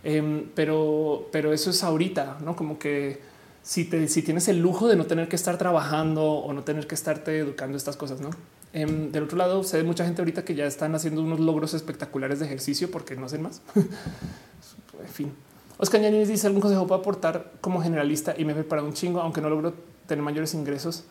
Em, 0.02 0.48
pero, 0.54 1.28
pero 1.30 1.52
eso 1.52 1.70
es 1.70 1.84
ahorita, 1.84 2.38
¿no? 2.44 2.56
Como 2.56 2.78
que 2.78 3.20
si, 3.62 3.84
te, 3.84 4.08
si 4.08 4.22
tienes 4.22 4.48
el 4.48 4.58
lujo 4.60 4.88
de 4.88 4.96
no 4.96 5.06
tener 5.06 5.28
que 5.28 5.36
estar 5.36 5.58
trabajando 5.58 6.24
o 6.24 6.52
no 6.52 6.64
tener 6.64 6.86
que 6.86 6.94
estarte 6.94 7.38
educando 7.38 7.76
estas 7.76 7.96
cosas, 7.96 8.20
¿no? 8.20 8.30
Em, 8.72 9.12
del 9.12 9.24
otro 9.24 9.38
lado, 9.38 9.62
sé 9.62 9.76
de 9.76 9.84
mucha 9.84 10.04
gente 10.04 10.20
ahorita 10.20 10.44
que 10.44 10.54
ya 10.54 10.66
están 10.66 10.94
haciendo 10.94 11.22
unos 11.22 11.40
logros 11.40 11.72
espectaculares 11.72 12.40
de 12.40 12.46
ejercicio 12.46 12.90
porque 12.90 13.14
no 13.16 13.26
hacen 13.26 13.42
más. 13.42 13.62
en 13.74 15.08
fin. 15.12 15.32
Oscar 15.78 16.00
Yanis 16.00 16.28
dice 16.28 16.48
algún 16.48 16.60
consejo 16.60 16.86
para 16.88 17.00
aportar 17.00 17.52
como 17.60 17.80
generalista 17.80 18.34
y 18.36 18.44
me 18.44 18.52
he 18.52 18.80
un 18.80 18.92
chingo, 18.92 19.20
aunque 19.20 19.40
no 19.40 19.48
logro 19.48 19.74
tener 20.06 20.24
mayores 20.24 20.52
ingresos. 20.54 21.04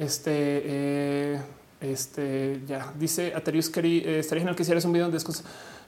Este, 0.00 0.32
eh, 0.34 1.40
este, 1.82 2.62
ya 2.66 2.90
dice 2.98 3.34
Aterius 3.34 3.68
Kerry, 3.68 3.98
eh, 3.98 4.18
estaría 4.20 4.40
genial 4.40 4.56
que 4.56 4.62
hicieras 4.62 4.84
un 4.86 4.92
video 4.92 5.06
donde 5.06 5.18
descos- 5.18 5.42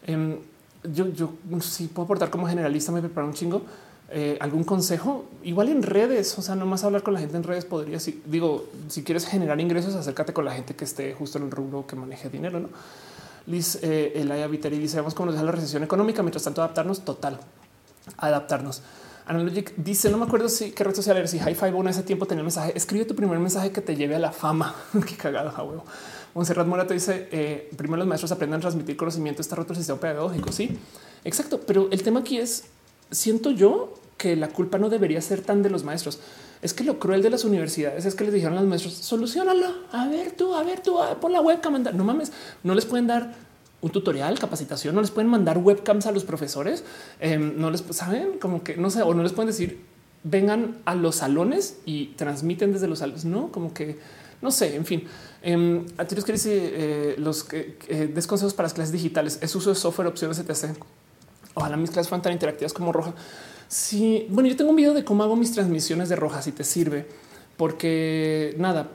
Em, 0.06 0.36
yo, 0.92 1.08
yo 1.12 1.32
sí 1.60 1.86
puedo 1.86 2.04
aportar 2.04 2.28
como 2.28 2.46
generalista, 2.46 2.92
me 2.92 3.00
preparo 3.00 3.26
un 3.26 3.32
chingo. 3.32 3.62
Eh, 4.10 4.36
algún 4.40 4.64
consejo 4.64 5.24
igual 5.42 5.70
en 5.70 5.82
redes, 5.82 6.36
o 6.38 6.42
sea, 6.42 6.54
nomás 6.54 6.84
hablar 6.84 7.02
con 7.02 7.14
la 7.14 7.20
gente 7.20 7.36
en 7.38 7.42
redes 7.44 7.64
podría 7.64 7.98
si 7.98 8.20
digo, 8.26 8.68
si 8.88 9.02
quieres 9.02 9.24
generar 9.26 9.58
ingresos, 9.58 9.94
acércate 9.94 10.34
con 10.34 10.44
la 10.44 10.52
gente 10.52 10.74
que 10.74 10.84
esté 10.84 11.14
justo 11.14 11.38
en 11.38 11.44
el 11.44 11.50
rubro 11.50 11.86
que 11.86 11.96
maneje 11.96 12.28
dinero, 12.28 12.60
no? 12.60 12.68
Liz 13.46 13.78
eh, 13.82 14.12
Elaya 14.16 14.46
Viteri 14.48 14.78
dice: 14.78 14.98
Vamos 14.98 15.14
cómo 15.14 15.32
nos 15.32 15.42
la 15.42 15.50
recesión 15.52 15.82
económica. 15.82 16.22
Mientras 16.22 16.44
tanto, 16.44 16.60
adaptarnos 16.62 17.04
total, 17.04 17.40
adaptarnos. 18.18 18.82
Analogic 19.26 19.74
dice: 19.76 20.10
No 20.10 20.18
me 20.18 20.24
acuerdo 20.24 20.48
si 20.48 20.72
qué 20.72 20.84
red 20.84 20.94
social 20.94 21.16
era, 21.16 21.26
si 21.26 21.38
High 21.38 21.54
Five 21.54 21.78
en 21.78 21.88
ese 21.88 22.02
tiempo 22.02 22.26
tenía 22.26 22.42
un 22.42 22.46
mensaje. 22.46 22.72
Escribe 22.74 23.04
tu 23.04 23.14
primer 23.14 23.38
mensaje 23.38 23.70
que 23.70 23.80
te 23.80 23.96
lleve 23.96 24.16
a 24.16 24.18
la 24.18 24.32
fama. 24.32 24.74
qué 25.06 25.16
cagado, 25.16 25.52
a 25.56 25.62
huevo. 25.62 25.84
Monserrat 26.34 26.66
Morato 26.66 26.92
dice: 26.94 27.28
eh, 27.30 27.70
Primero 27.76 27.98
los 27.98 28.06
maestros 28.06 28.32
aprendan 28.32 28.58
a 28.58 28.62
transmitir 28.62 28.96
conocimiento. 28.96 29.40
Está 29.42 29.56
roto 29.56 29.72
el 29.72 29.76
sistema 29.78 30.00
pedagógico. 30.00 30.50
Sí, 30.52 30.76
exacto. 31.24 31.60
Pero 31.60 31.88
el 31.90 32.02
tema 32.02 32.20
aquí 32.20 32.38
es: 32.38 32.64
siento 33.10 33.50
yo 33.50 33.94
que 34.16 34.36
la 34.36 34.48
culpa 34.48 34.78
no 34.78 34.88
debería 34.88 35.20
ser 35.20 35.40
tan 35.42 35.62
de 35.62 35.70
los 35.70 35.84
maestros. 35.84 36.18
Es 36.60 36.74
que 36.74 36.84
lo 36.84 36.98
cruel 37.00 37.22
de 37.22 37.30
las 37.30 37.44
universidades 37.44 38.04
es 38.06 38.14
que 38.14 38.22
les 38.24 38.32
dijeron 38.32 38.56
a 38.56 38.60
los 38.60 38.68
maestros, 38.68 38.94
solucionalo. 38.94 39.66
A 39.90 40.06
ver 40.06 40.30
tú, 40.32 40.54
a 40.54 40.62
ver 40.62 40.80
tú, 40.80 41.00
a- 41.02 41.18
pon 41.18 41.32
la 41.32 41.40
webcam. 41.40 41.74
anda". 41.74 41.90
No 41.92 42.04
mames, 42.04 42.32
no 42.62 42.74
les 42.74 42.84
pueden 42.86 43.06
dar 43.08 43.34
un 43.82 43.90
tutorial, 43.90 44.38
capacitación, 44.38 44.94
no 44.94 45.00
les 45.00 45.10
pueden 45.10 45.30
mandar 45.30 45.58
webcams 45.58 46.06
a 46.06 46.12
los 46.12 46.24
profesores. 46.24 46.84
Em, 47.20 47.58
no 47.58 47.70
les 47.70 47.82
saben 47.90 48.38
como 48.38 48.62
que 48.62 48.76
no 48.76 48.88
sé, 48.90 49.02
o 49.02 49.12
no 49.12 49.22
les 49.22 49.32
pueden 49.32 49.48
decir 49.48 49.92
vengan 50.24 50.78
a 50.84 50.94
los 50.94 51.16
salones 51.16 51.78
y 51.84 52.06
transmiten 52.16 52.72
desde 52.72 52.86
los 52.88 53.00
salones. 53.00 53.24
No, 53.24 53.50
como 53.50 53.74
que 53.74 53.98
no 54.40 54.50
sé, 54.50 54.74
en 54.74 54.84
fin. 54.84 55.04
Eh, 55.42 55.86
a 55.96 56.04
ti 56.04 56.16
que 56.16 56.32
dice 56.32 56.50
eh, 56.52 57.14
los 57.18 57.44
que 57.44 57.78
eh, 57.88 58.12
consejos 58.26 58.54
para 58.54 58.66
las 58.66 58.74
clases 58.74 58.92
digitales, 58.92 59.38
es 59.40 59.54
uso 59.54 59.70
de 59.70 59.76
software, 59.76 60.08
opciones, 60.08 60.38
etc. 60.38 60.76
Ojalá 61.54 61.76
mis 61.76 61.90
clases 61.90 62.08
fueran 62.08 62.22
tan 62.22 62.32
interactivas 62.32 62.72
como 62.72 62.92
Roja. 62.92 63.14
Sí, 63.68 64.26
bueno, 64.28 64.48
yo 64.48 64.56
tengo 64.56 64.70
un 64.70 64.76
video 64.76 64.94
de 64.94 65.04
cómo 65.04 65.22
hago 65.22 65.36
mis 65.36 65.52
transmisiones 65.52 66.08
de 66.08 66.16
Roja, 66.16 66.42
si 66.42 66.52
te 66.52 66.64
sirve, 66.64 67.06
porque 67.56 68.54
nada, 68.58 68.90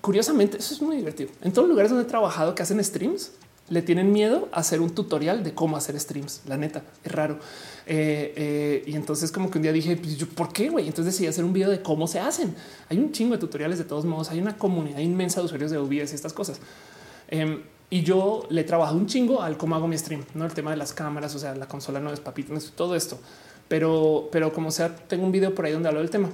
curiosamente, 0.00 0.58
eso 0.58 0.74
es 0.74 0.82
muy 0.82 0.96
divertido. 0.96 1.30
En 1.42 1.52
todos 1.52 1.66
los 1.66 1.70
lugares 1.70 1.90
donde 1.90 2.04
he 2.04 2.08
trabajado 2.08 2.54
que 2.54 2.62
hacen 2.62 2.82
streams, 2.84 3.30
le 3.70 3.82
tienen 3.82 4.12
miedo 4.12 4.48
a 4.52 4.60
hacer 4.60 4.80
un 4.80 4.90
tutorial 4.90 5.42
de 5.42 5.54
cómo 5.54 5.76
hacer 5.76 5.98
streams. 5.98 6.42
La 6.46 6.56
neta 6.56 6.82
es 7.04 7.12
raro. 7.12 7.38
Eh, 7.86 8.34
eh, 8.36 8.84
y 8.86 8.96
entonces, 8.96 9.30
como 9.32 9.50
que 9.50 9.58
un 9.58 9.62
día 9.62 9.72
dije, 9.72 9.96
pues 9.96 10.16
¿por 10.34 10.52
qué? 10.52 10.68
güey? 10.68 10.88
Entonces 10.88 11.14
decidí 11.14 11.28
hacer 11.28 11.44
un 11.44 11.52
video 11.52 11.70
de 11.70 11.80
cómo 11.80 12.06
se 12.06 12.20
hacen. 12.20 12.54
Hay 12.88 12.98
un 12.98 13.12
chingo 13.12 13.34
de 13.34 13.38
tutoriales 13.38 13.78
de 13.78 13.84
todos 13.84 14.04
modos. 14.04 14.30
Hay 14.30 14.40
una 14.40 14.58
comunidad 14.58 14.98
inmensa 14.98 15.40
de 15.40 15.46
usuarios 15.46 15.70
de 15.70 15.78
OBS 15.78 16.12
y 16.12 16.14
estas 16.14 16.32
cosas. 16.32 16.60
Em, 17.28 17.62
y 17.90 18.02
yo 18.02 18.44
le 18.50 18.64
trabajo 18.64 18.94
un 18.96 19.06
chingo 19.06 19.40
al 19.40 19.56
cómo 19.56 19.76
hago 19.76 19.86
mi 19.88 19.96
stream, 19.96 20.24
no 20.34 20.44
el 20.44 20.52
tema 20.52 20.72
de 20.72 20.76
las 20.76 20.92
cámaras, 20.92 21.34
o 21.34 21.38
sea, 21.38 21.54
la 21.54 21.66
consola 21.66 21.98
no 22.00 22.12
es 22.12 22.20
papito, 22.20 22.52
no 22.52 22.58
es 22.58 22.72
todo 22.72 22.94
esto. 22.96 23.18
Pero, 23.68 24.28
pero 24.32 24.52
como 24.52 24.72
sea, 24.72 24.94
tengo 24.94 25.24
un 25.24 25.32
video 25.32 25.54
por 25.54 25.64
ahí 25.64 25.72
donde 25.72 25.88
hablo 25.88 26.00
del 26.00 26.10
tema. 26.10 26.28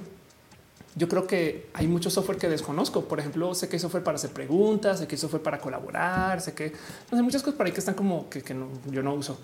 Yo 0.97 1.07
creo 1.07 1.27
que 1.27 1.69
hay 1.73 1.87
mucho 1.87 2.09
software 2.09 2.37
que 2.37 2.49
desconozco. 2.49 3.05
Por 3.05 3.19
ejemplo, 3.19 3.53
sé 3.53 3.69
que 3.69 3.75
hay 3.75 3.79
software 3.79 4.03
para 4.03 4.15
hacer 4.15 4.31
preguntas, 4.31 4.99
sé 4.99 5.07
que 5.07 5.15
hay 5.15 5.19
software 5.19 5.43
para 5.43 5.59
colaborar, 5.59 6.41
sé 6.41 6.53
que 6.53 6.73
no 7.11 7.17
sé 7.17 7.23
muchas 7.23 7.43
cosas 7.43 7.55
por 7.55 7.67
ahí 7.67 7.71
que 7.71 7.79
están 7.79 7.93
como 7.95 8.27
que, 8.29 8.41
que 8.41 8.53
no, 8.53 8.67
yo 8.89 9.03
no 9.03 9.13
uso. 9.13 9.39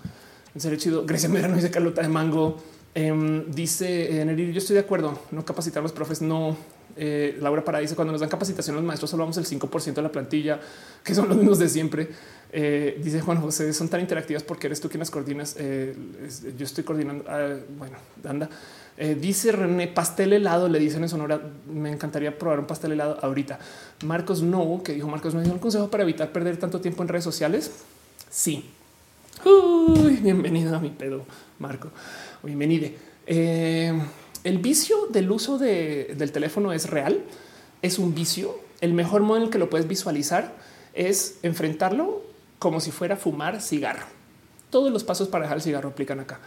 En 0.54 0.60
serio, 0.60 0.78
chido. 0.78 1.06
Grecia 1.06 1.28
Medrano 1.28 1.54
dice 1.54 1.70
Carlota 1.70 2.02
de 2.02 2.08
Mango. 2.08 2.56
Em, 2.94 3.50
dice 3.50 4.20
eh, 4.20 4.24
Neri, 4.24 4.52
yo 4.52 4.58
estoy 4.58 4.74
de 4.74 4.80
acuerdo. 4.80 5.18
No 5.30 5.44
capacitar 5.44 5.80
a 5.80 5.82
los 5.82 5.92
profes, 5.92 6.22
no. 6.22 6.56
Eh, 6.96 7.36
Laura 7.40 7.64
Pará 7.64 7.80
dice 7.80 7.96
cuando 7.96 8.12
nos 8.12 8.20
dan 8.20 8.30
capacitación 8.30 8.76
los 8.76 8.84
maestros 8.84 9.10
solo 9.10 9.24
vamos 9.24 9.36
el 9.36 9.46
5% 9.46 9.94
de 9.94 10.02
la 10.02 10.12
plantilla, 10.12 10.60
que 11.02 11.14
son 11.14 11.28
los 11.28 11.36
mismos 11.36 11.58
de 11.58 11.68
siempre. 11.68 12.08
Eh, 12.56 13.00
dice 13.02 13.20
Juan 13.20 13.40
José, 13.40 13.72
son 13.72 13.88
tan 13.88 14.00
interactivas 14.00 14.44
porque 14.44 14.68
eres 14.68 14.80
tú 14.80 14.88
quien 14.88 15.00
las 15.00 15.10
coordinas. 15.10 15.56
Eh, 15.58 15.92
yo 16.56 16.64
estoy 16.64 16.84
coordinando. 16.84 17.24
ah, 17.28 17.56
bueno, 17.76 17.96
anda. 18.24 18.48
Eh, 18.96 19.16
dice 19.20 19.50
René, 19.50 19.88
pastel 19.88 20.32
helado, 20.34 20.68
le 20.68 20.78
dicen 20.78 21.02
en 21.02 21.08
Sonora. 21.08 21.40
Me 21.68 21.90
encantaría 21.90 22.38
probar 22.38 22.60
un 22.60 22.66
pastel 22.66 22.92
helado 22.92 23.18
ahorita. 23.22 23.58
Marcos 24.04 24.40
No, 24.42 24.82
que 24.84 24.92
dijo 24.92 25.08
Marcos, 25.08 25.34
¿me 25.34 25.42
dio 25.42 25.52
un 25.52 25.58
consejo 25.58 25.90
para 25.90 26.04
evitar 26.04 26.30
perder 26.30 26.56
tanto 26.56 26.80
tiempo 26.80 27.02
en 27.02 27.08
redes 27.08 27.24
sociales? 27.24 27.72
Sí. 28.30 28.70
Bienvenido 30.22 30.76
a 30.76 30.78
mi 30.80 30.90
pedo, 30.90 31.24
Marco. 31.58 31.90
Bienvenide. 32.44 32.94
El 33.26 34.58
vicio 34.58 35.06
del 35.10 35.28
uso 35.30 35.58
de- 35.58 36.14
del 36.16 36.30
teléfono 36.30 36.72
es 36.72 36.88
real, 36.88 37.20
es 37.82 37.98
un 37.98 38.14
vicio. 38.14 38.60
El 38.80 38.92
mejor 38.94 39.22
modo 39.22 39.38
en 39.38 39.42
el 39.44 39.50
que 39.50 39.58
lo 39.58 39.68
puedes 39.68 39.88
visualizar 39.88 40.54
es 40.94 41.38
enfrentarlo 41.42 42.22
como 42.64 42.80
si 42.80 42.90
fuera 42.90 43.14
fumar 43.18 43.60
cigarro. 43.60 44.06
Todos 44.70 44.90
los 44.90 45.04
pasos 45.04 45.28
para 45.28 45.44
dejar 45.44 45.58
el 45.58 45.62
cigarro 45.62 45.90
aplican 45.90 46.18
acá. 46.18 46.40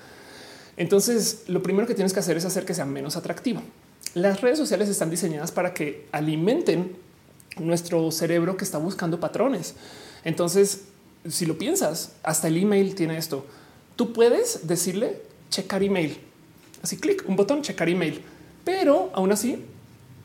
Entonces, 0.75 1.43
lo 1.45 1.61
primero 1.61 1.85
que 1.85 1.93
tienes 1.93 2.11
que 2.11 2.19
hacer 2.19 2.35
es 2.37 2.43
hacer 2.43 2.65
que 2.65 2.73
sea 2.73 2.85
menos 2.85 3.15
atractivo. 3.15 3.61
Las 4.15 4.41
redes 4.41 4.57
sociales 4.57 4.89
están 4.89 5.11
diseñadas 5.11 5.51
para 5.51 5.75
que 5.75 6.07
alimenten 6.11 6.95
nuestro 7.59 8.09
cerebro 8.09 8.57
que 8.57 8.63
está 8.63 8.79
buscando 8.79 9.19
patrones. 9.19 9.75
Entonces, 10.23 10.85
si 11.29 11.45
lo 11.45 11.59
piensas, 11.59 12.13
hasta 12.23 12.47
el 12.47 12.57
email 12.57 12.95
tiene 12.95 13.19
esto. 13.19 13.45
Tú 13.95 14.11
puedes 14.11 14.65
decirle 14.65 15.21
checar 15.51 15.83
email. 15.83 16.17
Así 16.81 16.97
clic, 16.97 17.25
un 17.27 17.35
botón, 17.35 17.61
checar 17.61 17.89
email. 17.89 18.23
Pero 18.65 19.11
aún 19.13 19.31
así, 19.31 19.63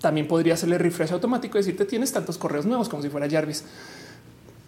también 0.01 0.27
podría 0.27 0.55
hacerle 0.55 0.79
refresh 0.79 1.13
automático 1.13 1.59
y 1.59 1.61
decirte 1.61 1.85
tienes 1.85 2.13
tantos 2.13 2.39
correos 2.39 2.65
nuevos 2.65 2.89
como 2.89 3.03
si 3.03 3.11
fuera 3.11 3.29
Jarvis. 3.29 3.65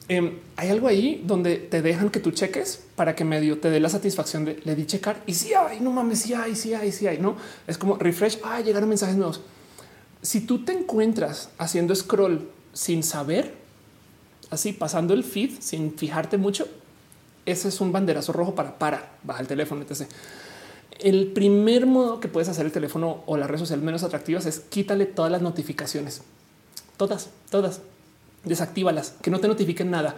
Em, 0.06 0.38
hay 0.56 0.68
algo 0.68 0.86
ahí 0.86 1.22
donde 1.24 1.56
te 1.56 1.80
dejan 1.80 2.10
que 2.10 2.20
tú 2.20 2.30
cheques 2.30 2.82
para 2.94 3.14
que 3.14 3.24
medio 3.24 3.58
te 3.58 3.70
dé 3.70 3.80
la 3.80 3.88
satisfacción 3.88 4.44
de 4.44 4.60
le 4.62 4.74
di 4.74 4.84
checar 4.84 5.22
y 5.26 5.32
si 5.32 5.54
hay, 5.54 5.80
no 5.80 5.90
mames, 5.90 6.20
si 6.20 6.34
hay, 6.34 6.54
si 6.56 6.74
hay, 6.74 6.92
si 6.92 7.06
hay, 7.06 7.18
no 7.18 7.36
es 7.66 7.78
como 7.78 7.96
refresh. 7.96 8.38
Ah, 8.44 8.60
llegaron 8.60 8.88
mensajes 8.88 9.16
nuevos. 9.16 9.40
Si 10.20 10.42
tú 10.42 10.62
te 10.62 10.72
encuentras 10.72 11.48
haciendo 11.56 11.94
scroll 11.94 12.50
sin 12.74 13.02
saber, 13.02 13.54
así 14.50 14.74
pasando 14.74 15.14
el 15.14 15.24
feed 15.24 15.52
sin 15.60 15.96
fijarte 15.96 16.36
mucho, 16.36 16.68
ese 17.46 17.68
es 17.68 17.80
un 17.80 17.90
banderazo 17.90 18.32
rojo 18.32 18.54
para 18.54 18.78
para 18.78 19.16
baja 19.22 19.40
el 19.40 19.46
teléfono. 19.46 19.86
Etc. 19.88 20.06
El 21.00 21.28
primer 21.28 21.86
modo 21.86 22.20
que 22.20 22.28
puedes 22.28 22.50
hacer 22.50 22.66
el 22.66 22.72
teléfono 22.72 23.22
o 23.24 23.38
las 23.38 23.48
redes 23.48 23.60
sociales 23.60 23.82
menos 23.82 24.02
atractivas 24.02 24.44
es 24.44 24.60
quítale 24.60 25.06
todas 25.06 25.32
las 25.32 25.40
notificaciones, 25.40 26.20
todas, 26.98 27.30
todas 27.50 27.80
desactívalas, 28.44 29.14
que 29.22 29.30
no 29.30 29.40
te 29.40 29.48
notifiquen 29.48 29.90
nada, 29.90 30.16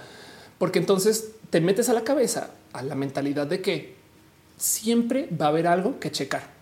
porque 0.59 0.79
entonces 0.79 1.33
te 1.51 1.61
metes 1.61 1.89
a 1.89 1.93
la 1.93 2.05
cabeza 2.05 2.51
a 2.73 2.83
la 2.83 2.95
mentalidad 2.95 3.47
de 3.47 3.61
que 3.61 3.97
siempre 4.59 5.29
va 5.41 5.47
a 5.47 5.49
haber 5.51 5.67
algo 5.67 5.99
que 6.01 6.11
checar. 6.11 6.57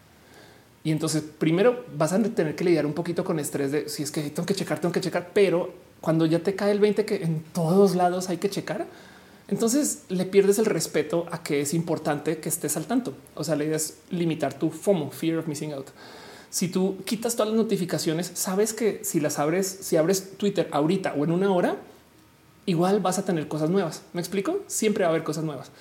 Y 0.83 0.91
entonces 0.91 1.23
primero 1.23 1.84
vas 1.97 2.12
a 2.12 2.23
tener 2.23 2.55
que 2.55 2.65
lidiar 2.65 2.84
un 2.84 2.93
poquito 2.93 3.25
con 3.25 3.39
estrés 3.39 3.73
de 3.73 3.89
si 3.89 4.02
es 4.02 4.10
que 4.10 4.23
tengo 4.23 4.47
que 4.47 4.55
checar, 4.55 4.81
tengo 4.81 4.93
que 4.93 5.01
checar, 5.01 5.31
pero 5.33 5.73
cuando 6.01 6.26
ya 6.26 6.41
te 6.41 6.55
cae 6.55 6.73
el 6.73 6.81
20 6.81 7.07
que 7.07 7.23
en 7.23 7.43
todos 7.55 7.94
lados 7.94 8.28
hay 8.28 8.36
que 8.36 8.51
checar, 8.51 8.86
entonces 9.49 10.02
le 10.09 10.26
pierdes 10.26 10.59
el 10.59 10.67
respeto 10.67 11.26
a 11.31 11.43
que 11.43 11.62
es 11.62 11.73
importante 11.73 12.39
que 12.39 12.51
estés 12.51 12.76
al 12.76 12.84
tanto. 12.84 13.15
O 13.34 13.44
sea, 13.44 13.57
la 13.57 13.65
idea 13.65 13.76
es 13.76 13.99
limitar 14.10 14.55
tu 14.55 14.70
FOMO, 14.70 15.10
fear 15.10 15.39
of 15.39 15.47
missing 15.47 15.73
out. 15.73 15.86
Si 16.55 16.68
tú 16.68 16.99
quitas 17.05 17.34
todas 17.34 17.49
las 17.49 17.57
notificaciones, 17.60 18.31
sabes 18.34 18.73
que 18.73 19.00
si 19.02 19.18
las 19.18 19.41
abres, 19.41 19.66
si 19.66 19.97
abres 19.97 20.36
Twitter 20.36 20.68
ahorita 20.70 21.12
o 21.18 21.24
en 21.24 21.33
una 21.33 21.50
hora, 21.50 21.78
igual 22.65 23.00
vas 23.00 23.18
a 23.18 23.24
tener 23.24 23.49
cosas 23.49 23.70
nuevas. 23.70 24.02
¿Me 24.12 24.20
explico? 24.20 24.60
Siempre 24.68 25.02
va 25.02 25.08
a 25.08 25.10
haber 25.10 25.24
cosas 25.24 25.42
nuevas. 25.42 25.73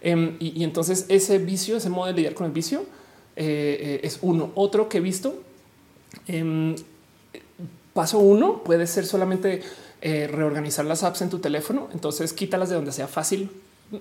Em, 0.00 0.36
y, 0.40 0.64
entonces 0.64 1.04
ese 1.10 1.36
vicio, 1.36 1.76
ese 1.76 1.90
modo 1.90 2.06
de 2.06 2.14
lidiar 2.14 2.32
con 2.32 2.46
el 2.46 2.52
vicio 2.52 2.86
eh, 3.36 3.76
eh, 3.78 4.00
es 4.02 4.18
uno. 4.22 4.50
Otro 4.54 4.88
que 4.88 4.96
he 4.96 5.00
visto, 5.02 5.42
em, 6.26 6.74
paso 7.92 8.18
uno 8.18 8.64
puede 8.64 8.86
ser 8.86 9.04
solamente 9.04 9.60
eh, 10.00 10.26
reorganizar 10.26 10.86
las 10.86 11.02
apps 11.02 11.20
en 11.20 11.28
tu 11.28 11.40
teléfono. 11.40 11.90
Entonces 11.92 12.32
quítalas 12.32 12.70
de 12.70 12.76
donde 12.76 12.92
sea 12.92 13.08
fácil. 13.08 13.50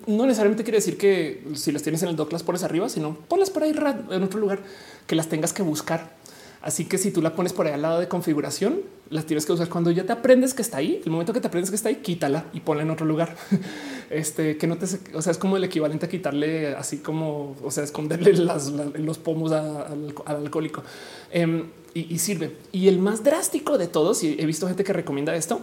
No 0.08 0.26
necesariamente 0.26 0.64
quiere 0.64 0.78
decir 0.78 0.98
que 0.98 1.44
si 1.56 1.72
las 1.72 1.84
tienes 1.84 2.02
en 2.03 2.10
el 2.10 2.16
dock 2.16 2.32
las 2.32 2.42
pones 2.44 2.64
arriba, 2.64 2.90
sino 2.90 3.16
ponlas 3.28 3.50
por 3.50 3.64
ahí 3.64 3.76
en 4.12 4.24
otro 4.24 4.40
lugar 4.40 4.60
que 5.08 5.16
las 5.16 5.28
tengas 5.28 5.53
que 5.53 5.62
buscar. 5.62 6.16
Así 6.62 6.86
que 6.86 6.98
si 6.98 7.12
tú 7.12 7.22
la 7.22 7.36
pones 7.36 7.52
por 7.52 7.68
ahí 7.68 7.74
al 7.74 7.82
lado 7.82 8.00
de 8.00 8.08
configuración, 8.08 8.80
las 9.10 9.26
tienes 9.26 9.45
que 9.45 9.52
usar 9.52 9.68
cuando 9.68 9.92
ya 9.92 10.06
te 10.06 10.14
aprendes 10.14 10.53
que 10.53 10.62
está 10.62 10.78
ahí. 10.78 11.02
El 11.03 11.12
momento 11.12 11.34
que 11.34 11.42
te 11.42 11.48
aprendes 11.48 11.70
que 11.70 11.76
está 11.76 11.90
ahí, 11.90 11.98
quítala 11.98 12.45
y 12.53 12.62
ponla 12.62 12.84
en 12.84 12.90
otro 12.90 13.06
lugar. 13.06 13.36
Este 14.10 14.58
que 14.58 14.68
no 14.68 14.78
te, 14.78 14.86
o 15.16 15.22
sea, 15.22 15.32
es 15.32 15.38
como 15.38 15.58
el 15.58 15.64
equivalente 15.64 16.06
a 16.06 16.10
quitarle 16.10 16.76
así 16.76 16.98
como, 17.00 17.56
o 17.64 17.72
sea, 17.72 17.84
esconderle 17.84 18.34
las- 18.38 18.70
la- 18.72 18.86
los 18.86 19.18
pomos 19.18 19.52
al, 19.52 20.14
al 20.26 20.36
alcohólico 20.38 20.84
Em, 21.32 21.66
y, 21.95 22.14
y 22.14 22.20
sirve. 22.20 22.56
Y 22.72 22.88
el 22.90 23.00
más 23.00 23.24
drástico 23.24 23.78
de 23.78 23.88
todos, 23.88 24.24
y 24.24 24.36
he 24.40 24.45
visto 24.45 24.68
gente 24.68 24.84
que 24.84 24.94
recomienda 24.94 25.36
esto, 25.36 25.62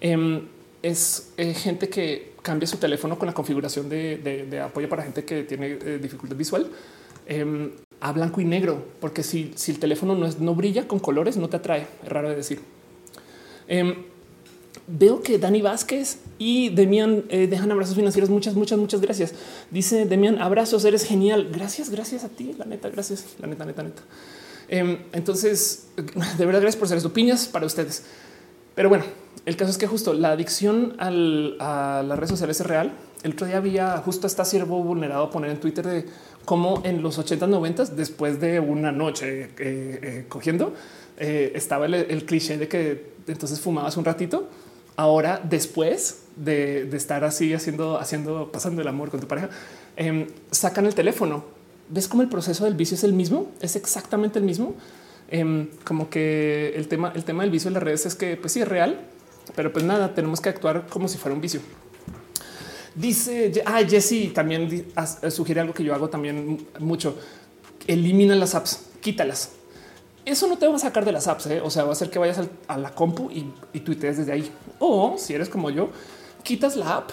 em, 0.00 0.42
es 0.82 1.32
eh, 1.36 1.54
gente 1.54 1.88
que 1.88 2.32
cambia 2.42 2.66
su 2.66 2.78
teléfono 2.78 3.18
con 3.18 3.26
la 3.26 3.34
configuración 3.34 3.88
de, 3.88 4.62
apoyo 4.64 4.88
para 4.88 5.02
gente 5.02 5.24
que 5.24 5.42
tiene 5.44 5.78
eh, 5.84 5.98
dificultad 6.00 6.36
visual 6.36 6.70
em, 7.26 7.70
a 8.00 8.12
blanco 8.12 8.40
y 8.40 8.44
negro, 8.44 8.82
porque 9.00 9.22
si, 9.22 9.52
si 9.56 9.72
el 9.72 9.78
teléfono 9.78 10.14
no, 10.14 10.26
es, 10.26 10.40
no 10.40 10.54
brilla 10.54 10.88
con 10.88 10.98
colores, 10.98 11.36
no 11.36 11.48
te 11.48 11.58
atrae. 11.58 11.86
Es 12.02 12.08
raro 12.08 12.30
de 12.30 12.36
decir. 12.36 12.60
Em, 13.68 13.94
veo 14.86 15.22
que 15.22 15.38
Dani 15.38 15.60
Vázquez 15.60 16.18
y 16.38 16.70
Demian 16.70 17.24
eh, 17.28 17.46
dejan 17.46 17.70
abrazos 17.70 17.94
financieros. 17.94 18.30
Muchas, 18.30 18.54
muchas, 18.54 18.78
muchas 18.78 19.00
gracias. 19.00 19.34
Dice 19.70 20.06
Demian, 20.06 20.40
abrazos, 20.40 20.84
eres 20.84 21.04
genial. 21.04 21.50
Gracias, 21.52 21.90
gracias 21.90 22.24
a 22.24 22.30
ti. 22.30 22.54
La 22.58 22.64
neta, 22.64 22.88
gracias. 22.88 23.26
La 23.38 23.46
neta, 23.46 23.66
neta, 23.66 23.82
neta. 23.82 24.02
Em, 24.68 24.98
entonces, 25.12 25.88
de 25.96 26.46
verdad, 26.46 26.62
gracias 26.62 26.76
por 26.76 26.88
ser 26.88 26.96
esto. 26.96 27.12
Piñas 27.12 27.46
para 27.46 27.66
ustedes. 27.66 28.04
Pero 28.74 28.88
bueno, 28.88 29.04
el 29.46 29.56
caso 29.56 29.70
es 29.70 29.78
que 29.78 29.86
justo 29.86 30.12
la 30.12 30.32
adicción 30.32 30.94
a 30.98 31.10
las 31.10 32.18
redes 32.18 32.30
sociales 32.30 32.60
es 32.60 32.66
real. 32.66 32.92
El 33.22 33.32
otro 33.32 33.46
día 33.46 33.56
había 33.56 33.96
justo 33.98 34.26
esta 34.26 34.44
siervo 34.44 34.82
vulnerado 34.82 35.24
a 35.24 35.30
poner 35.30 35.50
en 35.50 35.60
Twitter 35.60 35.86
de 35.86 36.06
cómo 36.44 36.82
en 36.84 37.02
los 37.02 37.18
80 37.18 37.46
90 37.46 37.84
después 37.86 38.40
de 38.40 38.60
una 38.60 38.92
noche 38.92 39.42
eh, 39.44 39.50
eh, 39.58 40.24
cogiendo, 40.28 40.74
eh, 41.18 41.52
estaba 41.54 41.86
el, 41.86 42.24
cliché 42.24 42.58
de 42.58 42.68
que 42.68 43.12
entonces 43.26 43.60
fumabas 43.60 43.96
un 43.96 44.04
ratito. 44.04 44.48
Ahora, 44.96 45.40
después 45.42 46.24
de, 46.36 46.84
de 46.84 46.96
estar 46.96 47.24
así 47.24 47.54
haciendo, 47.54 47.98
haciendo, 47.98 48.50
pasando 48.52 48.82
el 48.82 48.88
amor 48.88 49.10
con 49.10 49.20
tu 49.20 49.26
pareja, 49.26 49.48
em, 49.96 50.26
sacan 50.50 50.86
el 50.86 50.94
teléfono. 50.94 51.44
¿Ves 51.88 52.08
cómo 52.08 52.22
el 52.22 52.28
proceso 52.28 52.64
del 52.64 52.74
vicio 52.74 52.94
es 52.94 53.04
el 53.04 53.14
mismo? 53.14 53.50
Es 53.60 53.76
exactamente 53.76 54.38
el 54.38 54.44
mismo. 54.44 54.74
Em, 55.28 55.68
como 55.84 56.10
que 56.10 56.72
el 56.74 56.88
tema, 56.88 57.12
el 57.14 57.24
tema 57.24 57.42
del 57.42 57.50
vicio 57.50 57.68
en 57.68 57.74
las 57.74 57.82
redes 57.82 58.04
es 58.06 58.14
que 58.14 58.36
pues 58.36 58.52
sí 58.52 58.60
es 58.60 58.68
real, 58.68 59.00
pero 59.54 59.72
pues 59.72 59.84
nada, 59.84 60.14
tenemos 60.14 60.40
que 60.40 60.48
actuar 60.48 60.86
como 60.88 61.08
si 61.08 61.18
fuera 61.18 61.34
un 61.34 61.40
vicio. 61.40 61.60
Dice, 62.94 63.62
ah, 63.66 63.80
Jesse 63.88 64.32
también 64.32 64.86
sugiere 65.30 65.60
algo 65.60 65.72
que 65.72 65.84
yo 65.84 65.94
hago 65.94 66.10
también 66.10 66.66
mucho. 66.78 67.16
Elimina 67.86 68.34
las 68.34 68.54
apps, 68.54 68.86
quítalas. 69.00 69.52
Eso 70.24 70.46
no 70.48 70.58
te 70.58 70.66
va 70.66 70.76
a 70.76 70.78
sacar 70.78 71.04
de 71.04 71.12
las 71.12 71.28
apps, 71.28 71.46
¿eh? 71.46 71.60
o 71.62 71.70
sea, 71.70 71.84
va 71.84 71.90
a 71.90 71.92
hacer 71.92 72.10
que 72.10 72.18
vayas 72.18 72.40
a 72.68 72.76
la 72.76 72.94
compu 72.94 73.30
y, 73.30 73.52
y 73.72 73.80
tuitees 73.80 74.18
desde 74.18 74.32
ahí. 74.32 74.50
O 74.78 75.16
si 75.16 75.34
eres 75.34 75.48
como 75.48 75.70
yo, 75.70 75.90
quitas 76.42 76.76
la 76.76 76.96
app 76.96 77.10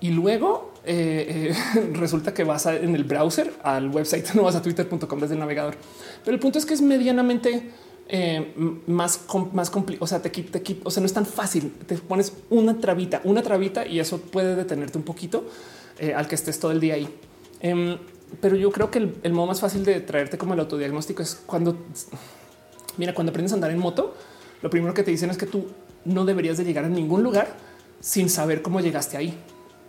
y 0.00 0.10
luego 0.10 0.74
eh, 0.84 1.54
eh, 1.74 1.90
resulta 1.94 2.34
que 2.34 2.44
vas 2.44 2.66
en 2.66 2.94
el 2.94 3.04
browser 3.04 3.52
al 3.62 3.88
website, 3.88 4.30
no 4.34 4.42
vas 4.42 4.54
a 4.54 4.62
twitter.com 4.62 5.20
desde 5.20 5.34
el 5.34 5.40
navegador. 5.40 5.76
Pero 6.24 6.34
el 6.34 6.40
punto 6.40 6.58
es 6.58 6.66
que 6.66 6.74
es 6.74 6.82
medianamente 6.82 7.70
eh, 8.08 8.82
más, 8.86 9.20
más 9.52 9.70
complicado. 9.70 10.04
O 10.04 10.06
sea, 10.06 10.20
te, 10.20 10.30
te 10.30 10.76
o 10.84 10.90
sea, 10.90 11.00
no 11.00 11.06
es 11.06 11.12
tan 11.12 11.26
fácil. 11.26 11.72
Te 11.86 11.96
pones 11.96 12.32
una 12.50 12.78
trabita, 12.78 13.20
una 13.24 13.42
trabita 13.42 13.86
y 13.86 14.00
eso 14.00 14.18
puede 14.18 14.56
detenerte 14.56 14.98
un 14.98 15.04
poquito 15.04 15.44
eh, 15.98 16.14
al 16.14 16.28
que 16.28 16.34
estés 16.34 16.58
todo 16.58 16.72
el 16.72 16.80
día 16.80 16.94
ahí. 16.94 17.08
Em, 17.60 17.96
pero 18.40 18.56
yo 18.56 18.70
creo 18.70 18.90
que 18.90 18.98
el, 18.98 19.16
el 19.22 19.32
modo 19.32 19.46
más 19.46 19.60
fácil 19.60 19.84
de 19.84 20.00
traerte 20.00 20.36
como 20.38 20.54
el 20.54 20.60
autodiagnóstico 20.60 21.22
es 21.22 21.40
cuando, 21.46 21.76
mira, 22.96 23.14
cuando 23.14 23.30
aprendes 23.30 23.52
a 23.52 23.54
andar 23.54 23.70
en 23.70 23.78
moto, 23.78 24.14
lo 24.60 24.70
primero 24.70 24.92
que 24.94 25.02
te 25.02 25.10
dicen 25.10 25.30
es 25.30 25.38
que 25.38 25.46
tú 25.46 25.68
no 26.04 26.24
deberías 26.24 26.58
de 26.58 26.64
llegar 26.64 26.84
a 26.84 26.88
ningún 26.88 27.22
lugar 27.22 27.54
sin 28.00 28.28
saber 28.28 28.60
cómo 28.60 28.80
llegaste 28.80 29.16
ahí. 29.16 29.38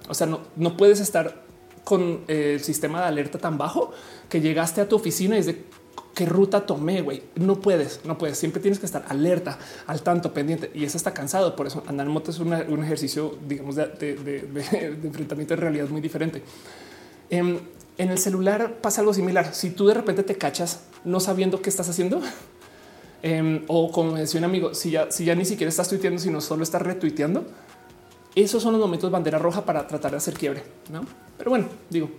O 0.08 0.14
sea, 0.14 0.28
no, 0.28 0.42
no 0.56 0.78
puedes 0.78 1.00
estar 1.00 1.44
con 1.84 2.22
eh, 2.28 2.54
el 2.56 2.62
sistema 2.62 3.02
de 3.02 3.08
alerta 3.08 3.38
tan 3.38 3.58
bajo 3.58 3.92
que 4.30 4.42
llegaste 4.42 4.82
a 4.82 4.88
tu 4.88 4.96
oficina 4.96 5.36
y 5.36 5.40
es 5.40 5.46
de 5.46 5.64
qué 6.16 6.26
ruta 6.26 6.66
tomé, 6.66 7.02
güey. 7.02 7.22
No 7.36 7.60
puedes, 7.60 8.00
no 8.06 8.18
puedes. 8.18 8.40
Siempre 8.40 8.62
tienes 8.62 8.80
que 8.80 8.88
estar 8.88 9.06
alerta, 9.10 9.60
al 9.86 10.02
tanto, 10.02 10.34
pendiente. 10.34 10.72
Y 10.74 10.86
eso 10.86 10.98
está 10.98 11.14
cansado. 11.14 11.56
Por 11.56 11.68
eso 11.68 11.84
andar 11.86 12.08
en 12.08 12.14
moto 12.14 12.32
es 12.32 12.40
un 12.40 12.54
ejercicio, 12.84 13.38
digamos, 13.48 13.76
de, 13.76 15.00
enfrentamiento 15.04 15.56
de 15.56 15.62
realidad 15.62 15.90
muy 15.90 16.02
diferente. 16.02 16.42
Em, 17.30 17.60
en 17.98 18.10
el 18.10 18.18
celular 18.18 18.78
pasa 18.82 19.02
algo 19.02 19.14
similar. 19.14 19.54
Si 19.54 19.70
tú 19.72 19.88
de 19.88 19.94
repente 19.94 20.24
te 20.24 20.38
cachas 20.38 20.86
no 21.04 21.20
sabiendo 21.20 21.62
qué 21.62 21.70
estás 21.70 21.90
haciendo, 21.90 22.22
em, 23.22 23.64
o 23.68 23.92
como 23.92 24.16
decía 24.16 24.40
un 24.40 24.46
amigo, 24.46 24.74
si 24.74 24.92
ya, 24.92 25.12
si 25.12 25.26
ya 25.26 25.36
ni 25.36 25.46
siquiera 25.46 25.70
estás 25.70 25.90
tuiteando, 25.90 26.20
sino 26.20 26.40
solo 26.40 26.64
estás 26.64 26.82
retuiteando, 26.82 27.46
esos 28.36 28.64
son 28.64 28.74
los 28.74 28.82
momentos 28.82 29.12
bandera 29.12 29.38
roja 29.38 29.66
para 29.66 29.86
tratar 29.86 30.12
de 30.12 30.18
hacer 30.18 30.34
quiebre. 30.34 30.64
¿no? 30.92 31.06
Pero 31.38 31.50
bueno, 31.50 31.68
digo, 31.90 32.10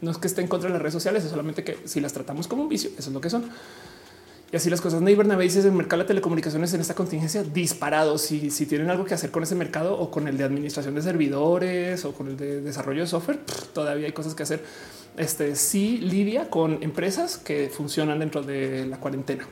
no 0.00 0.10
es 0.10 0.18
que 0.18 0.26
esté 0.26 0.40
en 0.42 0.48
contra 0.48 0.68
de 0.68 0.74
las 0.74 0.82
redes 0.82 0.94
sociales, 0.94 1.24
es 1.24 1.30
solamente 1.30 1.64
que 1.64 1.78
si 1.84 2.00
las 2.00 2.12
tratamos 2.12 2.48
como 2.48 2.62
un 2.62 2.68
vicio, 2.68 2.90
eso 2.98 3.10
es 3.10 3.14
lo 3.14 3.20
que 3.20 3.30
son. 3.30 3.44
Y 4.54 4.56
así 4.56 4.70
las 4.70 4.80
cosas. 4.80 5.02
Ney 5.02 5.16
Bernabé 5.16 5.42
dice 5.42 5.60
el 5.60 5.72
mercado 5.72 6.02
de 6.02 6.06
telecomunicaciones 6.06 6.72
en 6.74 6.80
esta 6.80 6.94
contingencia 6.94 7.42
disparado. 7.42 8.18
Si, 8.18 8.50
si 8.50 8.66
tienen 8.66 8.88
algo 8.88 9.04
que 9.04 9.12
hacer 9.12 9.32
con 9.32 9.42
ese 9.42 9.56
mercado 9.56 9.98
o 9.98 10.12
con 10.12 10.28
el 10.28 10.38
de 10.38 10.44
administración 10.44 10.94
de 10.94 11.02
servidores 11.02 12.04
o 12.04 12.12
con 12.12 12.28
el 12.28 12.36
de 12.36 12.60
desarrollo 12.60 13.00
de 13.00 13.08
software, 13.08 13.40
todavía 13.72 14.06
hay 14.06 14.12
cosas 14.12 14.36
que 14.36 14.44
hacer. 14.44 14.64
este 15.16 15.56
sí 15.56 15.98
lidia 15.98 16.50
con 16.50 16.80
empresas 16.84 17.36
que 17.36 17.68
funcionan 17.68 18.20
dentro 18.20 18.42
de 18.42 18.86
la 18.86 19.00
cuarentena. 19.00 19.44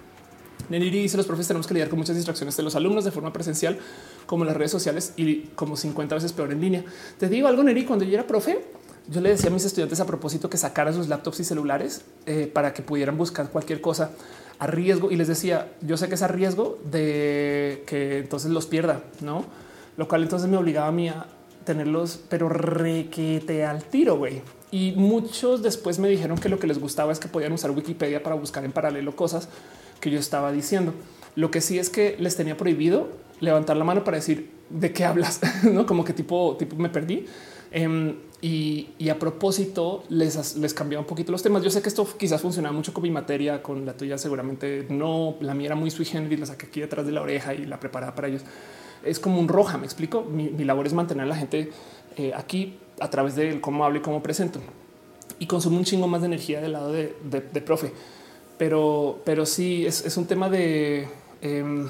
Neniri 0.69 1.03
dice 1.03 1.17
los 1.17 1.27
profes 1.27 1.49
tenemos 1.49 1.67
que 1.67 1.75
lidiar 1.75 1.89
con 1.89 1.99
muchas 1.99 2.15
distracciones 2.15 2.57
de 2.57 2.63
los 2.63 2.77
alumnos 2.77 3.05
de 3.05 3.11
forma 3.11 3.33
presencial 3.33 3.79
como 4.27 4.45
las 4.45 4.57
redes 4.57 4.71
sociales 4.71 5.15
y 5.17 5.49
como 5.57 5.77
50 5.77 6.15
veces 6.15 6.33
peor 6.33 6.53
en 6.53 6.61
línea. 6.61 6.85
Te 7.19 7.29
digo 7.29 7.49
algo, 7.49 7.63
Neri, 7.63 7.85
cuando 7.85 8.05
yo 8.05 8.15
era 8.15 8.27
profe, 8.27 8.61
yo 9.09 9.21
le 9.21 9.31
decía 9.31 9.51
a 9.51 9.53
mis 9.53 9.65
estudiantes 9.65 10.01
a 10.01 10.07
propósito 10.07 10.49
que 10.49 10.57
sacaran 10.57 10.95
sus 10.95 11.09
laptops 11.09 11.41
y 11.41 11.45
celulares 11.45 12.03
eh, 12.27 12.51
para 12.53 12.73
que 12.73 12.83
pudieran 12.83 13.17
buscar 13.17 13.51
cualquier 13.51 13.81
cosa 13.81 14.11
a 14.59 14.67
riesgo 14.67 15.11
y 15.11 15.17
les 15.17 15.29
decía, 15.29 15.73
yo 15.81 15.97
sé 15.97 16.09
que 16.09 16.15
es 16.15 16.23
a 16.23 16.29
riesgo 16.29 16.79
de 16.91 17.83
que 17.87 18.19
entonces 18.19 18.51
los 18.51 18.67
pierda, 18.67 19.03
¿no? 19.21 19.45
Lo 19.97 20.09
cual 20.09 20.23
entonces 20.23 20.49
me 20.49 20.57
obligaba 20.57 20.89
a 20.89 20.93
mí 20.93 21.09
a 21.09 21.27
tenerlos, 21.65 22.21
pero 22.29 22.49
requete 22.49 23.65
al 23.65 23.85
tiro, 23.85 24.17
güey. 24.17 24.43
Y 24.71 24.93
muchos 24.93 25.63
después 25.63 25.99
me 25.99 26.09
dijeron 26.09 26.39
que 26.39 26.49
lo 26.49 26.59
que 26.59 26.67
les 26.67 26.79
gustaba 26.79 27.13
es 27.13 27.19
que 27.19 27.29
podían 27.29 27.53
usar 27.53 27.73
Wikipedia 27.73 28.23
para 28.23 28.37
buscar 28.37 28.65
en 28.65 28.73
paralelo 28.73 29.15
cosas 29.15 29.49
que 30.01 30.11
yo 30.11 30.19
estaba 30.19 30.53
diciendo. 30.53 30.95
Lo 31.35 31.51
que 31.51 31.61
sí 31.61 31.79
es 31.79 31.91
que 31.91 32.17
les 32.19 32.37
tenía 32.37 32.57
prohibido 32.57 33.09
levantar 33.41 33.77
la 33.77 33.85
mano 33.85 34.05
para 34.05 34.17
decir 34.17 34.51
de 34.71 34.93
qué 34.93 35.05
hablas, 35.05 35.41
no 35.65 35.87
como 35.87 36.05
que 36.05 36.13
tipo, 36.13 36.57
tipo 36.59 36.77
me 36.77 36.89
perdí. 36.89 37.27
Em, 37.73 38.17
y, 38.43 39.09
a 39.09 39.19
propósito 39.19 40.05
les, 40.09 40.57
les 40.57 40.75
cambiaba 40.75 41.01
un 41.01 41.07
poquito 41.07 41.33
los 41.33 41.43
temas. 41.43 41.63
Yo 41.63 41.71
sé 41.71 41.81
que 41.81 41.89
esto 41.89 42.07
quizás 42.19 42.41
funcionaba 42.41 42.75
mucho 42.75 42.93
con 42.93 43.03
mi 43.03 43.11
materia, 43.11 43.63
con 43.63 43.87
la 43.87 43.97
tuya 43.97 44.19
seguramente 44.19 44.87
no. 44.91 45.37
La 45.41 45.55
mía 45.55 45.67
era 45.67 45.77
muy 45.77 45.91
sui 45.91 46.05
generis, 46.05 46.41
la 46.41 46.47
saqué 46.47 46.67
aquí 46.67 46.81
detrás 46.81 47.07
de 47.07 47.13
la 47.13 47.23
oreja 47.23 47.55
y 47.55 47.65
la 47.65 47.81
preparaba 47.81 48.15
para 48.15 48.29
ellos. 48.29 48.43
Es 49.05 49.19
como 49.19 49.41
un 49.41 49.49
roja, 49.49 49.79
me 49.79 49.87
explico. 49.87 50.23
Mi, 50.23 50.51
mi 50.51 50.65
labor 50.65 50.87
es 50.87 50.93
mantener 50.93 51.25
a 51.25 51.29
la 51.29 51.37
gente 51.37 51.71
eh, 52.17 52.33
aquí 52.35 52.79
a 53.01 53.09
través 53.11 53.37
de 53.37 53.61
cómo 53.61 53.85
hablo 53.85 53.99
y 53.99 54.03
cómo 54.03 54.23
presento. 54.23 54.61
Y 55.39 55.47
consumo 55.47 55.79
un 55.79 55.85
chingo 55.85 56.07
más 56.09 56.21
de 56.21 56.27
energía 56.27 56.61
del 56.61 56.73
lado 56.73 56.93
de, 56.93 57.15
de, 57.23 57.61
profe. 57.61 57.93
Pero, 58.59 59.21
pero 59.25 59.47
sí, 59.47 59.87
es, 59.87 60.05
es 60.05 60.17
un 60.17 60.27
tema 60.27 60.51
de... 60.51 61.09
Eh, 61.41 61.87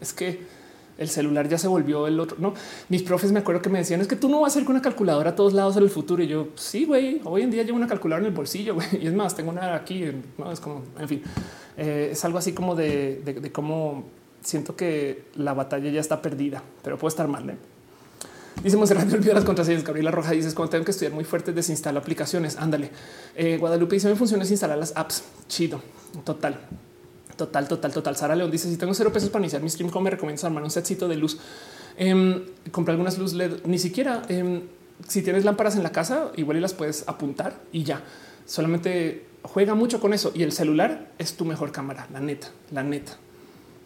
es 0.00 0.12
que 0.12 0.40
el 0.98 1.08
celular 1.08 1.48
ya 1.48 1.58
se 1.58 1.68
volvió 1.68 2.06
el 2.06 2.20
otro. 2.20 2.36
No, 2.38 2.54
mis 2.88 3.02
profes 3.02 3.32
me 3.32 3.40
acuerdo 3.40 3.62
que 3.62 3.70
me 3.70 3.78
decían 3.78 4.00
es 4.00 4.08
que 4.08 4.16
tú 4.16 4.28
no 4.28 4.40
vas 4.40 4.54
a 4.56 4.60
ir 4.60 4.64
con 4.64 4.74
una 4.74 4.82
calculadora 4.82 5.30
a 5.30 5.34
todos 5.34 5.52
lados 5.52 5.76
en 5.76 5.82
el 5.82 5.90
futuro. 5.90 6.22
Y 6.22 6.28
yo, 6.28 6.48
sí, 6.54 6.84
güey, 6.84 7.20
hoy 7.24 7.42
en 7.42 7.50
día 7.50 7.62
llevo 7.62 7.76
una 7.76 7.86
calculadora 7.86 8.26
en 8.26 8.32
el 8.32 8.36
bolsillo. 8.36 8.76
Y 9.00 9.06
es 9.06 9.14
más, 9.14 9.34
tengo 9.34 9.50
una 9.50 9.74
aquí. 9.74 10.04
No 10.38 10.52
es 10.52 10.60
como, 10.60 10.82
en 10.98 11.08
fin, 11.08 11.22
eh, 11.76 12.10
es 12.12 12.24
algo 12.24 12.38
así 12.38 12.52
como 12.52 12.74
de, 12.74 13.22
de, 13.24 13.52
cómo 13.52 14.04
siento 14.42 14.76
que 14.76 15.24
la 15.34 15.54
batalla 15.54 15.90
ya 15.90 16.00
está 16.00 16.22
perdida, 16.22 16.62
pero 16.82 16.96
puede 16.98 17.10
estar 17.10 17.28
mal. 17.28 17.50
¿eh? 17.50 17.56
Dice 18.62 18.76
Monserrat, 18.76 19.12
olvidó 19.12 19.34
las 19.34 19.44
contraseñas. 19.44 19.84
Gabriela 19.84 20.10
Roja 20.10 20.32
dices 20.32 20.54
cuando 20.54 20.70
tengo 20.70 20.84
que 20.84 20.92
estudiar 20.92 21.12
muy 21.12 21.24
fuerte, 21.24 21.52
desinstalo 21.52 21.98
aplicaciones. 21.98 22.56
Ándale. 22.56 22.90
Eh, 23.34 23.58
Guadalupe 23.58 23.96
dice 23.96 24.08
me 24.08 24.16
funciona 24.16 24.44
instalar 24.44 24.78
las 24.78 24.96
apps. 24.96 25.24
Chido. 25.48 25.80
Total. 26.24 26.58
Total, 27.36 27.66
total, 27.66 27.92
total. 27.92 28.16
Sara 28.16 28.36
León 28.36 28.50
dice: 28.50 28.68
Si 28.68 28.76
tengo 28.76 28.94
cero 28.94 29.12
pesos 29.12 29.30
para 29.30 29.42
iniciar 29.42 29.62
mi 29.62 29.70
stream, 29.70 29.90
¿cómo 29.90 30.04
me 30.04 30.10
recomiendas 30.10 30.44
armar 30.44 30.62
un 30.62 30.70
setcito 30.70 31.08
de 31.08 31.16
luz? 31.16 31.38
Eh, 31.96 32.46
compré 32.70 32.92
algunas 32.92 33.18
luz 33.18 33.34
LED, 33.34 33.64
ni 33.64 33.78
siquiera 33.78 34.22
eh, 34.28 34.62
si 35.08 35.22
tienes 35.22 35.44
lámparas 35.44 35.76
en 35.76 35.82
la 35.82 35.92
casa, 35.92 36.30
igual 36.36 36.56
y 36.56 36.60
las 36.60 36.74
puedes 36.74 37.08
apuntar 37.08 37.60
y 37.72 37.84
ya. 37.84 38.02
Solamente 38.46 39.26
juega 39.42 39.74
mucho 39.74 40.00
con 40.00 40.12
eso. 40.14 40.32
Y 40.34 40.42
el 40.42 40.52
celular 40.52 41.10
es 41.18 41.36
tu 41.36 41.44
mejor 41.44 41.72
cámara, 41.72 42.06
la 42.12 42.20
neta, 42.20 42.48
la 42.70 42.82
neta. 42.82 43.16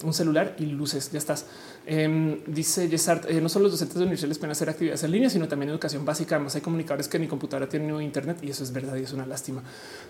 Un 0.04 0.14
celular 0.14 0.54
y 0.58 0.66
luces, 0.66 1.10
ya 1.10 1.18
estás. 1.18 1.46
Eh, 1.90 2.42
dice 2.46 2.86
Yesart, 2.86 3.30
eh, 3.30 3.40
no 3.40 3.48
solo 3.48 3.62
los 3.62 3.72
docentes 3.72 3.96
de 3.96 4.02
universidades 4.02 4.36
pueden 4.36 4.52
hacer 4.52 4.68
actividades 4.68 5.02
en 5.04 5.10
línea, 5.10 5.30
sino 5.30 5.48
también 5.48 5.70
educación 5.70 6.04
básica. 6.04 6.34
Además, 6.34 6.54
hay 6.54 6.60
comunicadores 6.60 7.08
que 7.08 7.18
mi 7.18 7.26
computadora 7.26 7.66
tiene 7.66 8.04
internet 8.04 8.40
y 8.42 8.50
eso 8.50 8.62
es 8.62 8.74
verdad 8.74 8.94
y 8.96 9.04
es 9.04 9.12
una 9.14 9.24
lástima. 9.24 9.62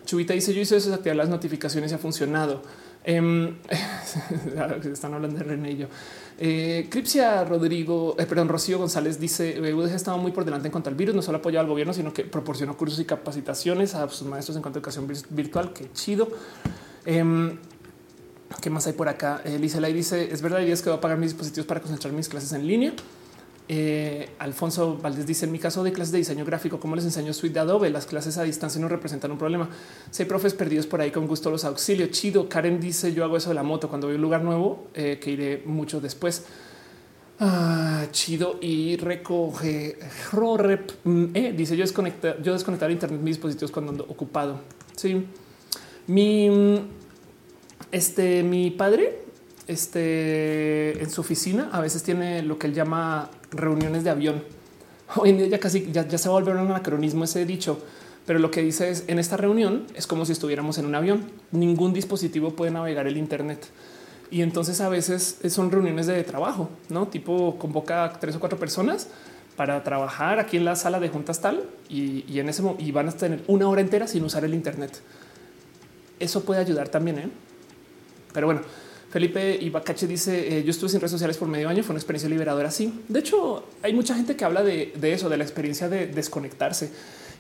Chubita 0.05 0.35
dice: 0.35 0.53
Yo 0.53 0.61
hice 0.61 0.77
eso, 0.77 0.93
activar 0.93 1.15
las 1.17 1.29
notificaciones 1.29 1.93
y 1.93 1.95
ha 1.95 1.99
funcionado. 1.99 2.63
Eh, 3.09 4.81
están 4.93 5.15
hablando 5.15 5.39
de 5.39 5.45
René 5.45 5.73
y 5.73 5.77
yo. 5.77 5.87
Eh, 6.39 6.89
Cripsia 6.91 7.45
Rodrigo, 7.45 8.17
eh, 8.19 8.27
perdón, 8.27 8.49
Rocío 8.49 8.79
González 8.79 9.21
dice: 9.21 9.61
UDG 9.73 9.95
estaba 9.95 10.17
muy 10.17 10.33
por 10.33 10.45
delante 10.45 10.69
en 10.69 10.73
cuanto 10.73 10.91
al 10.91 10.97
virus, 10.97 11.15
no 11.15 11.23
solo 11.23 11.39
apoyaba 11.39 11.63
al 11.63 11.69
gobierno, 11.69 11.95
sino 11.95 12.13
que 12.13 12.25
proporcionó 12.25 12.77
cursos 12.77 12.99
y 13.01 13.05
capacitaciones 13.05 13.95
a 13.95 14.09
sus 14.09 14.27
maestros 14.27 14.57
en 14.57 14.63
cuanto 14.63 14.79
a 14.79 14.81
educación 14.81 15.07
virtual. 15.31 15.73
Qué 15.73 15.91
chido. 15.93 16.29
Eh, 18.51 18.55
¿Qué 18.61 18.71
más 18.71 18.87
hay 18.87 18.93
por 18.93 19.09
acá? 19.09 19.43
Eh, 19.45 19.59
Lisa 19.59 19.81
Lai 19.81 19.93
dice: 19.93 20.33
Es 20.33 20.43
verdad, 20.43 20.63
es 20.63 20.83
que 20.83 20.91
voy 20.91 20.99
a 20.99 21.01
pagar 21.01 21.19
mis 21.19 21.31
dispositivos 21.33 21.67
para 21.67 21.81
concentrar 21.81 22.13
mis 22.13 22.29
clases 22.29 22.53
en 22.53 22.67
línea. 22.67 22.93
Eh, 23.71 24.31
Alfonso 24.39 24.97
Valdés 24.97 25.27
dice 25.27 25.45
en 25.45 25.53
mi 25.53 25.59
caso 25.59 25.85
de 25.85 25.93
clases 25.93 26.11
de 26.11 26.19
diseño 26.19 26.47
gráfico, 26.47 26.81
como 26.81 26.97
les 26.97 27.05
enseño 27.05 27.35
suite 27.35 27.53
de 27.53 27.61
Adobe, 27.61 27.91
las 27.91 28.07
clases 28.07 28.39
a 28.39 28.43
distancia 28.43 28.81
no 28.81 28.89
representan 28.89 29.31
un 29.31 29.37
problema. 29.37 29.69
Si 30.11 30.23
hay 30.23 30.29
profes 30.29 30.55
perdidos 30.55 30.87
por 30.87 31.03
ahí, 31.03 31.11
con 31.11 31.27
gusto 31.27 31.51
los 31.51 31.65
auxilio. 31.65 32.07
Chido. 32.07 32.49
Karen 32.49 32.81
dice 32.81 33.13
yo 33.13 33.25
hago 33.25 33.37
eso 33.37 33.51
de 33.51 33.55
la 33.55 33.63
moto 33.63 33.89
cuando 33.89 34.09
a 34.09 34.11
un 34.11 34.21
lugar 34.21 34.43
nuevo 34.43 34.89
eh, 34.95 35.19
que 35.21 35.31
iré 35.31 35.63
mucho 35.67 36.01
después. 36.01 36.45
Ah, 37.41 38.07
chido 38.11 38.59
y 38.61 38.97
recoge 38.97 39.97
rep, 40.57 40.91
eh, 41.35 41.55
dice 41.57 41.77
yo 41.77 41.85
desconectar, 41.85 42.43
yo 42.43 42.53
desconectar 42.53 42.91
internet 42.91 43.21
mis 43.21 43.37
dispositivos 43.37 43.71
cuando 43.71 43.93
ando 43.93 44.05
ocupado. 44.09 44.61
Sí, 44.97 45.25
mi 46.09 46.89
este 47.93 48.43
mi 48.43 48.71
padre 48.71 49.29
este 49.69 51.01
en 51.03 51.11
su 51.11 51.21
oficina 51.21 51.69
a 51.73 51.81
veces 51.81 52.03
tiene 52.03 52.43
lo 52.43 52.59
que 52.59 52.67
él 52.67 52.75
llama 52.75 53.31
reuniones 53.51 54.03
de 54.03 54.11
avión. 54.11 54.43
Hoy 55.17 55.31
en 55.31 55.39
día 55.39 55.47
ya 55.47 55.61
casi 55.61 55.91
ya, 55.93 56.05
se 56.07 56.29
va 56.29 56.37
a 56.37 56.41
volver 56.41 56.57
un 56.57 56.67
anacronismo 56.69 57.25
ese 57.25 57.45
dicho, 57.45 57.79
pero 58.27 58.39
lo 58.39 58.51
que 58.51 58.63
dice 58.63 58.91
es 58.91 59.05
en 59.07 59.19
esta 59.19 59.37
reunión 59.37 59.87
es 59.95 60.07
como 60.07 60.25
si 60.25 60.33
estuviéramos 60.33 60.79
en 60.79 60.87
un 60.87 60.95
avión. 60.95 61.31
Ningún 61.53 61.93
dispositivo 61.93 62.55
puede 62.55 62.71
navegar 62.71 63.07
el 63.07 63.17
Internet. 63.17 63.69
Y 64.31 64.43
entonces 64.43 64.81
a 64.81 64.89
veces 64.89 65.39
son 65.49 65.71
reuniones 65.71 66.07
de 66.07 66.23
trabajo, 66.25 66.69
no 66.91 67.09
tipo 67.09 67.59
convoca 67.59 68.05
a 68.05 68.13
tres 68.19 68.37
o 68.37 68.41
cuatro 68.41 68.59
personas 68.59 69.09
para 69.57 69.83
trabajar 69.83 70.39
aquí 70.39 70.59
en 70.59 70.67
la 70.67 70.77
sala 70.77 71.01
de 71.01 71.09
juntas 71.09 71.41
tal 71.41 71.65
y, 71.89 72.25
y 72.29 72.39
en 72.39 72.49
ese 72.49 72.63
y 72.79 72.93
van 72.93 73.09
a 73.09 73.13
tener 73.13 73.43
una 73.49 73.69
hora 73.69 73.81
entera 73.81 74.07
sin 74.07 74.25
usar 74.25 74.45
el 74.45 74.55
Internet. 74.55 75.01
Eso 76.21 76.45
puede 76.45 76.61
ayudar 76.61 76.89
también. 76.89 77.19
¿eh? 77.19 77.29
Pero 78.33 78.47
bueno, 78.47 78.63
Felipe 79.11 79.59
Ibacache 79.61 80.07
dice: 80.07 80.59
eh, 80.59 80.65
Yo 80.65 80.71
estuve 80.71 80.91
sin 80.91 81.01
redes 81.01 81.13
sociales 81.13 81.37
por 81.37 81.49
medio 81.49 81.69
año, 81.69 81.83
fue 81.83 81.93
una 81.93 81.99
experiencia 81.99 82.29
liberadora. 82.29 82.71
Sí, 82.71 83.03
de 83.09 83.21
hecho, 83.21 83.65
hay 83.83 83.93
mucha 83.93 84.15
gente 84.15 84.37
que 84.37 84.45
habla 84.45 84.63
de, 84.63 84.93
eso, 85.03 85.29
de 85.29 85.37
la 85.37 85.45
experiencia 85.45 85.89
de 85.89 86.07
desconectarse. 86.07 86.91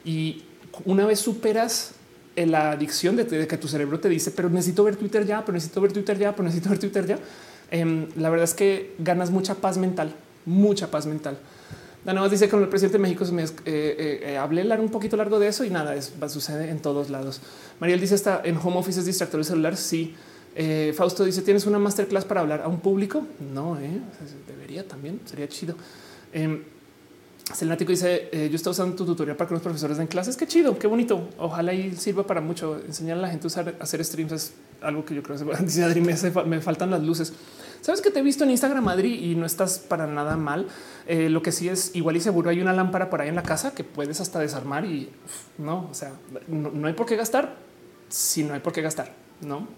Y 0.04 0.44
una 0.84 1.06
vez 1.06 1.20
superas 1.20 1.92
la 2.36 2.70
adicción 2.70 3.16
de, 3.16 3.26
que 3.26 3.58
tu 3.58 3.66
cerebro 3.66 3.98
te 3.98 4.08
dice, 4.08 4.30
pero 4.30 4.48
necesito 4.48 4.84
ver 4.84 4.94
Twitter 4.94 5.26
ya, 5.26 5.44
pero 5.44 5.54
necesito 5.54 5.80
ver 5.80 5.92
Twitter 5.92 6.16
ya, 6.16 6.32
pero 6.32 6.44
necesito 6.44 6.70
ver 6.70 6.78
Twitter 6.78 7.06
ya. 7.06 7.18
Eh, 7.70 8.08
la 8.16 8.30
verdad 8.30 8.44
es 8.44 8.54
que 8.54 8.94
ganas 8.98 9.30
mucha 9.30 9.56
paz 9.56 9.76
mental, 9.76 10.14
mucha 10.46 10.90
paz 10.90 11.06
mental. 11.06 11.38
Dana 12.04 12.26
dice 12.26 12.48
con 12.48 12.62
el 12.62 12.68
presidente 12.68 12.96
de 12.96 13.02
México 13.02 13.24
me, 13.32 13.42
eh, 13.42 13.48
eh, 13.66 14.38
eh, 14.38 14.78
un 14.80 14.88
poquito 14.88 15.16
largo 15.16 15.38
de 15.38 15.48
eso 15.48 15.64
y 15.64 15.70
nada, 15.70 15.94
es, 15.94 16.12
sucede 16.28 16.70
en 16.70 16.80
todos 16.80 17.10
lados. 17.10 17.40
Mariel 17.80 18.00
dice 18.00 18.14
está 18.14 18.40
en 18.44 18.56
home 18.56 18.78
office 18.78 19.00
es 19.00 19.06
distractor 19.06 19.44
celular. 19.44 19.76
Sí. 19.76 20.14
Eh, 20.60 20.92
Fausto 20.92 21.24
dice 21.24 21.42
tienes 21.42 21.66
una 21.66 21.78
masterclass 21.78 22.24
para 22.24 22.40
hablar 22.40 22.62
a 22.62 22.68
un 22.68 22.80
público. 22.80 23.24
No, 23.54 23.78
eh? 23.78 24.00
debería 24.48 24.86
también 24.86 25.20
sería 25.24 25.48
chido. 25.48 25.76
Eh, 26.32 26.64
Selnático 27.54 27.92
dice 27.92 28.28
eh, 28.32 28.48
yo 28.50 28.56
estoy 28.56 28.72
usando 28.72 28.96
tu 28.96 29.06
tutorial 29.06 29.36
para 29.36 29.46
que 29.46 29.54
los 29.54 29.62
profesores 29.62 29.98
den 29.98 30.08
clases. 30.08 30.36
Qué 30.36 30.48
chido, 30.48 30.76
qué 30.76 30.88
bonito. 30.88 31.28
Ojalá 31.38 31.72
y 31.72 31.94
sirva 31.94 32.26
para 32.26 32.40
mucho. 32.40 32.76
Enseñar 32.84 33.18
a 33.18 33.20
la 33.20 33.28
gente 33.28 33.46
a 33.46 33.48
usar, 33.48 33.76
hacer 33.78 34.04
streams 34.04 34.32
es 34.32 34.52
algo 34.82 35.04
que 35.04 35.14
yo 35.14 35.22
creo 35.22 35.38
que 35.38 35.62
dice 35.62 36.00
me, 36.00 36.44
me 36.44 36.60
faltan 36.60 36.90
las 36.90 37.04
luces. 37.04 37.32
Sabes 37.80 38.02
que 38.02 38.10
te 38.10 38.18
he 38.18 38.22
visto 38.22 38.42
en 38.42 38.50
Instagram 38.50 38.82
Madrid 38.82 39.16
y 39.22 39.36
no 39.36 39.46
estás 39.46 39.78
para 39.78 40.08
nada 40.08 40.36
mal. 40.36 40.66
Lo 41.08 41.40
que 41.40 41.52
sí 41.52 41.68
es 41.68 41.94
igual 41.94 42.16
y 42.16 42.20
seguro 42.20 42.50
hay 42.50 42.60
una 42.60 42.72
lámpara 42.72 43.08
por 43.08 43.20
ahí 43.20 43.28
en 43.28 43.36
la 43.36 43.44
casa 43.44 43.72
que 43.72 43.84
puedes 43.84 44.20
hasta 44.20 44.40
desarmar 44.40 44.84
y 44.84 45.08
no, 45.56 45.88
o 45.88 45.94
sea, 45.94 46.12
no, 46.48 46.70
no 46.72 46.88
hay 46.88 46.94
por 46.94 47.06
qué 47.06 47.14
gastar 47.14 47.54
si 48.08 48.42
no 48.42 48.54
hay 48.54 48.60
por 48.60 48.72
qué 48.72 48.82
gastar, 48.82 49.14
no? 49.40 49.68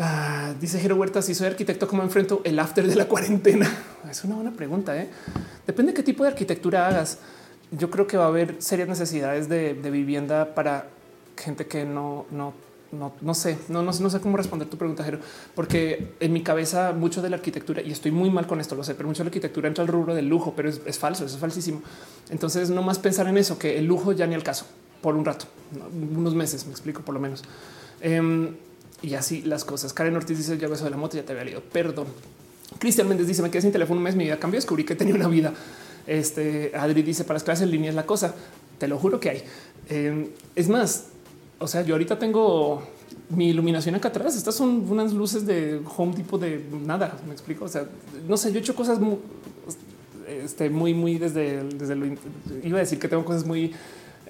Ah, 0.00 0.54
dice 0.60 0.78
Jero 0.78 0.94
Huerta, 0.94 1.22
si 1.22 1.34
soy 1.34 1.48
arquitecto, 1.48 1.88
¿cómo 1.88 2.04
enfrento 2.04 2.40
el 2.44 2.56
after 2.60 2.86
de 2.86 2.94
la 2.94 3.06
cuarentena? 3.06 3.68
Es 4.08 4.22
una 4.22 4.36
buena 4.36 4.52
pregunta. 4.52 4.96
¿eh? 4.96 5.08
Depende 5.66 5.90
de 5.90 5.96
qué 5.96 6.04
tipo 6.04 6.22
de 6.22 6.30
arquitectura 6.30 6.86
hagas. 6.86 7.18
Yo 7.72 7.90
creo 7.90 8.06
que 8.06 8.16
va 8.16 8.24
a 8.24 8.28
haber 8.28 8.62
serias 8.62 8.88
necesidades 8.88 9.48
de, 9.48 9.74
vivienda 9.74 10.54
para 10.54 10.86
gente 11.36 11.66
que 11.66 11.84
no, 11.84 12.26
no, 12.30 12.54
no, 12.92 13.12
no 13.20 13.34
sé, 13.34 13.58
no, 13.68 13.82
no, 13.82 13.92
sé 13.92 14.20
cómo 14.20 14.36
responder 14.36 14.68
tu 14.68 14.78
pregunta, 14.78 15.02
Jero, 15.02 15.18
porque 15.54 16.14
en 16.20 16.32
mi 16.32 16.42
cabeza 16.42 16.92
mucho 16.92 17.20
de 17.20 17.30
la 17.30 17.36
arquitectura, 17.36 17.82
y 17.82 17.90
estoy 17.90 18.10
muy 18.10 18.30
mal 18.30 18.46
con 18.46 18.60
esto, 18.60 18.74
lo 18.74 18.84
sé, 18.84 18.94
pero 18.94 19.08
mucho 19.08 19.18
de 19.18 19.24
la 19.24 19.28
arquitectura 19.28 19.68
entra 19.68 19.82
al 19.82 19.88
rubro 19.88 20.14
del 20.14 20.28
lujo, 20.28 20.54
pero 20.56 20.68
es, 20.68 20.98
falso, 20.98 21.26
es 21.26 21.36
falsísimo. 21.36 21.82
Entonces, 22.30 22.70
no 22.70 22.82
más 22.82 22.98
pensar 22.98 23.28
en 23.28 23.36
eso, 23.36 23.58
que 23.58 23.78
el 23.78 23.84
lujo 23.84 24.12
ya 24.12 24.26
ni 24.26 24.34
al 24.34 24.42
caso, 24.42 24.64
por 25.02 25.16
un 25.16 25.24
rato, 25.24 25.46
¿no? 25.76 25.86
unos 26.18 26.34
meses, 26.34 26.64
me 26.64 26.72
explico 26.72 27.02
por 27.02 27.14
lo 27.14 27.20
menos. 27.20 27.44
Eh, 28.00 28.52
y 29.02 29.14
así 29.14 29.42
las 29.42 29.64
cosas. 29.64 29.92
Karen 29.92 30.16
Ortiz 30.16 30.38
dice: 30.38 30.58
Ya 30.58 30.68
eso 30.68 30.84
de 30.84 30.90
la 30.90 30.96
moto, 30.96 31.16
ya 31.16 31.24
te 31.24 31.32
había 31.32 31.44
leído. 31.44 31.60
Perdón. 31.60 32.06
Cristian 32.78 33.08
Méndez 33.08 33.26
dice: 33.26 33.42
Me 33.42 33.50
quedé 33.50 33.62
sin 33.62 33.72
teléfono 33.72 33.98
un 33.98 34.04
mes, 34.04 34.16
mi 34.16 34.24
vida 34.24 34.38
cambió, 34.38 34.58
descubrí 34.58 34.84
que 34.84 34.94
tenía 34.94 35.14
una 35.14 35.28
vida. 35.28 35.52
Este 36.06 36.72
Adri 36.74 37.02
dice: 37.02 37.24
Para 37.24 37.34
las 37.34 37.44
clases 37.44 37.64
en 37.64 37.70
línea 37.70 37.90
es 37.90 37.96
la 37.96 38.06
cosa. 38.06 38.34
Te 38.78 38.88
lo 38.88 38.98
juro 38.98 39.20
que 39.20 39.30
hay. 39.30 39.42
Eh, 39.88 40.30
es 40.54 40.68
más, 40.68 41.06
o 41.58 41.66
sea, 41.66 41.82
yo 41.82 41.94
ahorita 41.94 42.18
tengo 42.18 42.82
mi 43.30 43.50
iluminación 43.50 43.94
acá 43.94 44.08
atrás. 44.08 44.36
Estas 44.36 44.54
son 44.54 44.86
unas 44.88 45.12
luces 45.12 45.46
de 45.46 45.80
home 45.96 46.14
tipo 46.14 46.38
de 46.38 46.64
nada. 46.84 47.18
Me 47.26 47.32
explico. 47.32 47.64
O 47.64 47.68
sea, 47.68 47.88
no 48.28 48.36
sé, 48.36 48.52
yo 48.52 48.58
he 48.58 48.60
hecho 48.60 48.74
cosas 48.74 49.00
muy, 49.00 49.18
este, 50.28 50.70
muy, 50.70 50.94
muy 50.94 51.18
desde, 51.18 51.64
desde 51.64 51.94
lo 51.94 52.06
iba 52.62 52.78
a 52.78 52.80
decir 52.80 52.98
que 52.98 53.08
tengo 53.08 53.24
cosas 53.24 53.44
muy 53.44 53.72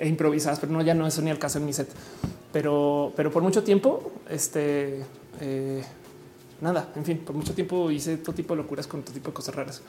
improvisadas, 0.02 0.60
pero 0.60 0.72
no, 0.72 0.82
ya 0.82 0.94
no 0.94 1.06
eso 1.06 1.22
ni 1.22 1.30
el 1.30 1.38
caso 1.38 1.58
en 1.58 1.66
mi 1.66 1.72
set. 1.72 1.88
Pero, 2.52 3.12
pero 3.16 3.30
por 3.30 3.42
mucho 3.42 3.62
tiempo, 3.62 4.12
este, 4.28 5.02
eh, 5.40 5.82
nada, 6.60 6.92
en 6.96 7.04
fin, 7.04 7.18
por 7.18 7.34
mucho 7.34 7.54
tiempo 7.54 7.90
hice 7.90 8.18
todo 8.18 8.34
tipo 8.34 8.54
de 8.54 8.62
locuras 8.62 8.86
con 8.86 9.02
todo 9.02 9.12
tipo 9.12 9.30
de 9.30 9.34
cosas 9.34 9.54
raras. 9.54 9.82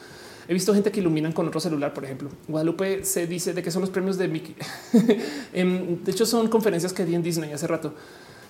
He 0.47 0.53
visto 0.53 0.73
gente 0.73 0.91
que 0.91 0.99
iluminan 0.99 1.31
con 1.31 1.47
otro 1.47 1.59
celular, 1.59 1.93
por 1.93 2.05
ejemplo. 2.05 2.29
Guadalupe 2.47 3.05
se 3.05 3.27
dice 3.27 3.53
de 3.53 3.61
que 3.61 3.69
son 3.69 3.81
los 3.81 3.91
premios 3.91 4.17
de 4.17 4.27
Mickey. 4.27 4.55
Em, 5.53 6.03
de 6.03 6.11
hecho, 6.11 6.25
son 6.25 6.47
conferencias 6.47 6.91
que 6.91 7.05
di 7.05 7.13
en 7.13 7.21
Disney 7.21 7.51
hace 7.51 7.67
rato. 7.67 7.93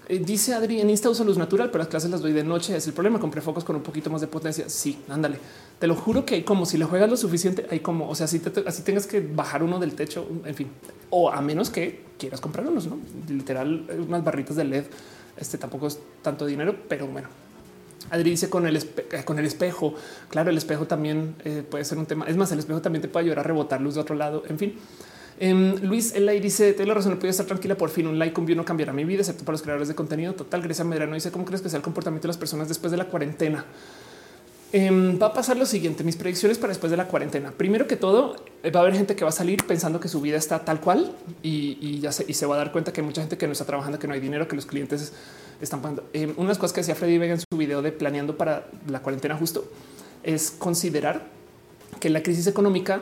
Eh, 0.09 0.17
dice 0.17 0.55
Adri, 0.55 0.81
en 0.81 0.89
Insta 0.89 1.07
uso 1.07 1.23
luz 1.23 1.37
natural, 1.37 1.69
pero 1.69 1.83
las 1.83 1.87
clases 1.87 2.09
las 2.09 2.21
doy 2.21 2.33
de 2.33 2.43
noche. 2.43 2.75
Es 2.75 2.87
el 2.87 2.93
problema. 2.93 3.19
Compré 3.19 3.41
focos 3.41 3.63
con 3.63 3.75
un 3.75 3.83
poquito 3.83 4.09
más 4.09 4.21
de 4.21 4.27
potencia. 4.27 4.67
Sí, 4.67 4.97
ándale. 5.07 5.37
Te 5.77 5.85
lo 5.85 5.95
juro 5.95 6.25
que 6.25 6.35
hay 6.35 6.43
como 6.43 6.65
si 6.65 6.79
le 6.79 6.85
juegas 6.85 7.09
lo 7.09 7.15
suficiente, 7.15 7.67
hay 7.69 7.79
como, 7.79 8.09
o 8.09 8.15
sea, 8.15 8.27
si 8.27 8.39
te, 8.39 8.67
así 8.67 8.81
tengas 8.81 9.05
que 9.05 9.21
bajar 9.21 9.63
uno 9.63 9.79
del 9.79 9.93
techo, 9.93 10.27
en 10.43 10.55
fin, 10.55 10.67
o 11.09 11.31
a 11.31 11.39
menos 11.41 11.69
que 11.69 12.01
quieras 12.17 12.41
comprar 12.41 12.67
unos, 12.67 12.87
no 12.87 12.97
literal, 13.29 13.85
eh, 13.87 14.03
unas 14.05 14.23
barritas 14.23 14.55
de 14.55 14.65
LED. 14.65 14.85
Este 15.37 15.57
tampoco 15.57 15.87
es 15.87 15.99
tanto 16.21 16.45
dinero, 16.47 16.75
pero 16.89 17.07
bueno. 17.07 17.29
Adri 18.09 18.31
dice 18.31 18.49
con 18.49 18.65
el, 18.65 18.77
eh, 18.77 19.23
con 19.23 19.37
el 19.37 19.45
espejo. 19.45 19.93
Claro, 20.29 20.49
el 20.49 20.57
espejo 20.57 20.87
también 20.87 21.35
puede 21.69 21.85
ser 21.85 21.99
un 21.99 22.07
tema. 22.07 22.25
Es 22.25 22.35
más, 22.35 22.51
el 22.51 22.57
espejo 22.57 22.81
también 22.81 23.03
te 23.03 23.07
puede 23.07 23.25
ayudar 23.25 23.39
a 23.39 23.43
rebotar 23.43 23.79
luz 23.79 23.93
de 23.93 24.01
otro 24.01 24.15
lado. 24.15 24.43
En 24.49 24.57
fin, 24.57 24.73
Um, 25.41 25.75
Luis 25.81 26.13
Elay 26.13 26.39
dice: 26.39 26.73
Te 26.73 26.85
la 26.85 26.93
razón, 26.93 27.13
no 27.13 27.19
podía 27.19 27.31
estar 27.31 27.45
tranquila. 27.45 27.75
Por 27.75 27.89
fin, 27.89 28.07
un 28.07 28.19
like 28.19 28.33
con 28.33 28.45
no 28.45 28.65
cambiará 28.65 28.91
mi 28.91 29.05
vida, 29.05 29.21
excepto 29.21 29.45
para 29.45 29.53
los 29.53 29.61
creadores 29.61 29.87
de 29.87 29.95
contenido. 29.95 30.33
Total. 30.33 30.61
Grecia 30.61 30.83
Medrano 30.83 31.13
dice: 31.13 31.31
¿Cómo 31.31 31.45
crees 31.45 31.61
que 31.61 31.69
sea 31.69 31.77
el 31.77 31.83
comportamiento 31.83 32.27
de 32.27 32.29
las 32.29 32.37
personas 32.37 32.67
después 32.67 32.91
de 32.91 32.97
la 32.97 33.05
cuarentena? 33.05 33.65
Um, 34.71 35.19
va 35.19 35.27
a 35.27 35.33
pasar 35.33 35.55
lo 35.55 35.65
siguiente: 35.65 36.03
mis 36.03 36.17
predicciones 36.17 36.57
para 36.57 36.71
después 36.71 36.91
de 36.91 36.97
la 36.97 37.07
cuarentena. 37.07 37.51
Primero 37.51 37.87
que 37.87 37.95
todo, 37.95 38.35
eh, 38.63 38.71
va 38.71 38.81
a 38.81 38.83
haber 38.83 38.95
gente 38.95 39.15
que 39.15 39.23
va 39.23 39.29
a 39.29 39.33
salir 39.33 39.65
pensando 39.65 40.01
que 40.01 40.09
su 40.09 40.19
vida 40.19 40.37
está 40.37 40.65
tal 40.65 40.81
cual 40.81 41.15
y, 41.41 41.99
ya 42.01 42.11
se, 42.11 42.45
va 42.45 42.55
a 42.55 42.57
dar 42.57 42.71
cuenta 42.73 42.91
que 42.91 42.99
hay 42.99 43.07
mucha 43.07 43.21
gente 43.21 43.37
que 43.37 43.47
no 43.47 43.53
está 43.53 43.65
trabajando, 43.65 43.97
que 43.97 44.07
no 44.07 44.13
hay 44.13 44.19
dinero, 44.19 44.47
que 44.47 44.57
los 44.57 44.65
clientes 44.65 45.13
están 45.61 45.81
pagando. 45.81 46.03
Um, 46.13 46.33
unas 46.37 46.57
cosas 46.57 46.73
que 46.73 46.81
decía 46.81 46.95
Freddy 46.95 47.17
Vega 47.17 47.33
en 47.33 47.39
su 47.39 47.57
video 47.57 47.81
de 47.81 47.93
planeando 47.93 48.35
para 48.35 48.67
la 48.87 49.01
cuarentena 49.01 49.37
justo 49.37 49.71
es 50.21 50.51
considerar 50.51 51.25
que 51.99 52.09
la 52.09 52.21
crisis 52.21 52.47
económica 52.47 53.01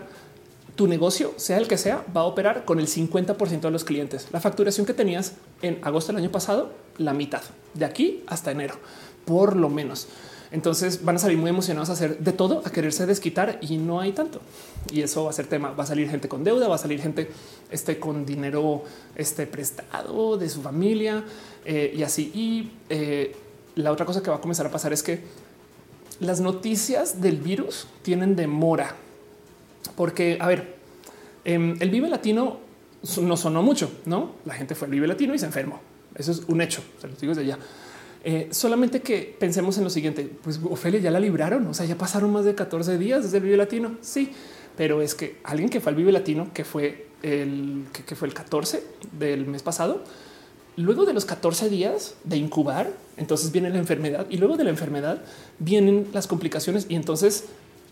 tu 0.78 0.88
negocio, 0.88 1.34
sea 1.38 1.58
el 1.58 1.68
que 1.68 1.78
sea, 1.78 2.06
va 2.16 2.22
a 2.22 2.26
operar 2.26 2.64
con 2.64 2.80
el 2.80 2.88
50% 2.88 3.62
de 3.62 3.72
los 3.72 3.84
clientes. 3.84 4.28
La 4.32 4.40
facturación 4.40 4.86
que 4.86 4.94
tenías 4.94 5.34
en 5.64 5.80
agosto 5.82 6.14
del 6.14 6.22
año 6.22 6.32
pasado, 6.32 6.72
la 6.98 7.14
mitad 7.14 7.42
de 7.74 7.84
aquí 7.84 8.24
hasta 8.28 8.52
enero, 8.52 8.76
por 9.26 9.56
lo 9.56 9.70
menos. 9.70 10.08
Entonces 10.52 11.04
van 11.04 11.16
a 11.16 11.20
salir 11.20 11.38
muy 11.40 11.50
emocionados 11.50 11.90
a 11.90 11.94
hacer 11.94 12.20
de 12.20 12.32
todo, 12.32 12.62
a 12.64 12.70
quererse 12.70 13.08
desquitar 13.08 13.58
y 13.60 13.78
no 13.78 14.00
hay 14.00 14.12
tanto. 14.12 14.40
Y 14.92 15.02
eso 15.02 15.24
va 15.24 15.32
a 15.32 15.34
ser 15.34 15.48
tema. 15.48 15.72
Va 15.72 15.84
a 15.84 15.88
salir 15.88 16.10
gente 16.10 16.30
con 16.30 16.44
deuda, 16.44 16.68
va 16.68 16.76
a 16.76 16.78
salir 16.78 17.02
gente 17.02 17.30
este, 17.72 18.00
con 18.00 18.24
dinero 18.24 18.84
este, 19.16 19.48
prestado 19.48 20.38
de 20.38 20.48
su 20.48 20.62
familia 20.62 21.26
eh, 21.66 21.92
y 21.98 22.04
así. 22.04 22.32
Y 22.34 22.72
eh, 22.90 23.36
la 23.76 23.92
otra 23.92 24.06
cosa 24.06 24.22
que 24.22 24.30
va 24.30 24.38
a 24.38 24.42
comenzar 24.42 24.68
a 24.68 24.72
pasar 24.72 24.94
es 24.94 25.02
que 25.02 25.22
las 26.20 26.40
noticias 26.40 27.20
del 27.20 27.38
virus 27.38 27.88
tienen 28.04 28.36
demora 28.36 28.96
porque, 29.96 30.38
a 30.40 30.48
ver, 30.48 30.76
em, 31.46 31.76
el 31.80 31.90
Vive 31.90 32.10
Latino 32.10 32.60
no 33.22 33.38
sonó 33.38 33.64
mucho, 33.64 33.92
¿no? 34.06 34.36
La 34.46 34.54
gente 34.54 34.76
fue 34.76 34.88
al 34.88 34.92
Vive 34.92 35.08
Latino 35.08 35.34
y 35.34 35.40
se 35.40 35.46
enfermó. 35.46 35.80
Eso 36.16 36.32
es 36.32 36.44
un 36.48 36.62
hecho, 36.62 36.82
se 37.00 37.08
los 37.08 37.20
digo 37.20 37.34
desde 37.34 37.48
ya. 37.48 37.60
Eh, 38.24 38.50
solamente 38.52 39.02
que 39.02 39.36
pensemos 39.40 39.78
en 39.78 39.84
lo 39.84 39.90
siguiente, 39.90 40.30
pues 40.44 40.60
Ofelia 40.70 41.00
ya 41.00 41.12
la 41.12 41.20
libraron, 41.20 41.66
o 41.68 41.74
sea, 41.74 41.86
ya 41.86 41.98
pasaron 41.98 42.32
más 42.32 42.44
de 42.44 42.56
14 42.56 42.98
días 42.98 43.24
desde 43.24 43.38
el 43.38 43.44
Vive 43.44 43.58
Latino, 43.58 43.96
sí, 44.02 44.32
pero 44.76 45.02
es 45.02 45.16
que 45.16 45.38
alguien 45.44 45.70
que 45.70 45.80
fue 45.80 45.92
al 45.92 45.96
Vive 45.96 46.12
Latino, 46.12 46.50
que 46.54 46.66
fue 46.66 47.08
el, 47.24 47.86
que, 48.06 48.16
fue 48.16 48.28
el 48.28 48.34
14 48.34 48.84
del 49.18 49.46
mes 49.46 49.64
pasado, 49.64 50.04
luego 50.76 51.06
de 51.06 51.14
los 51.14 51.26
14 51.26 51.70
días 51.70 52.16
de 52.24 52.38
incubar, 52.38 52.92
entonces 53.18 53.52
viene 53.52 53.70
la 53.70 53.78
enfermedad 53.78 54.28
y 54.30 54.38
luego 54.38 54.58
de 54.58 54.64
la 54.64 54.72
enfermedad 54.72 55.22
vienen 55.60 56.08
las 56.12 56.28
complicaciones 56.28 56.86
y 56.90 56.96
entonces 56.96 57.46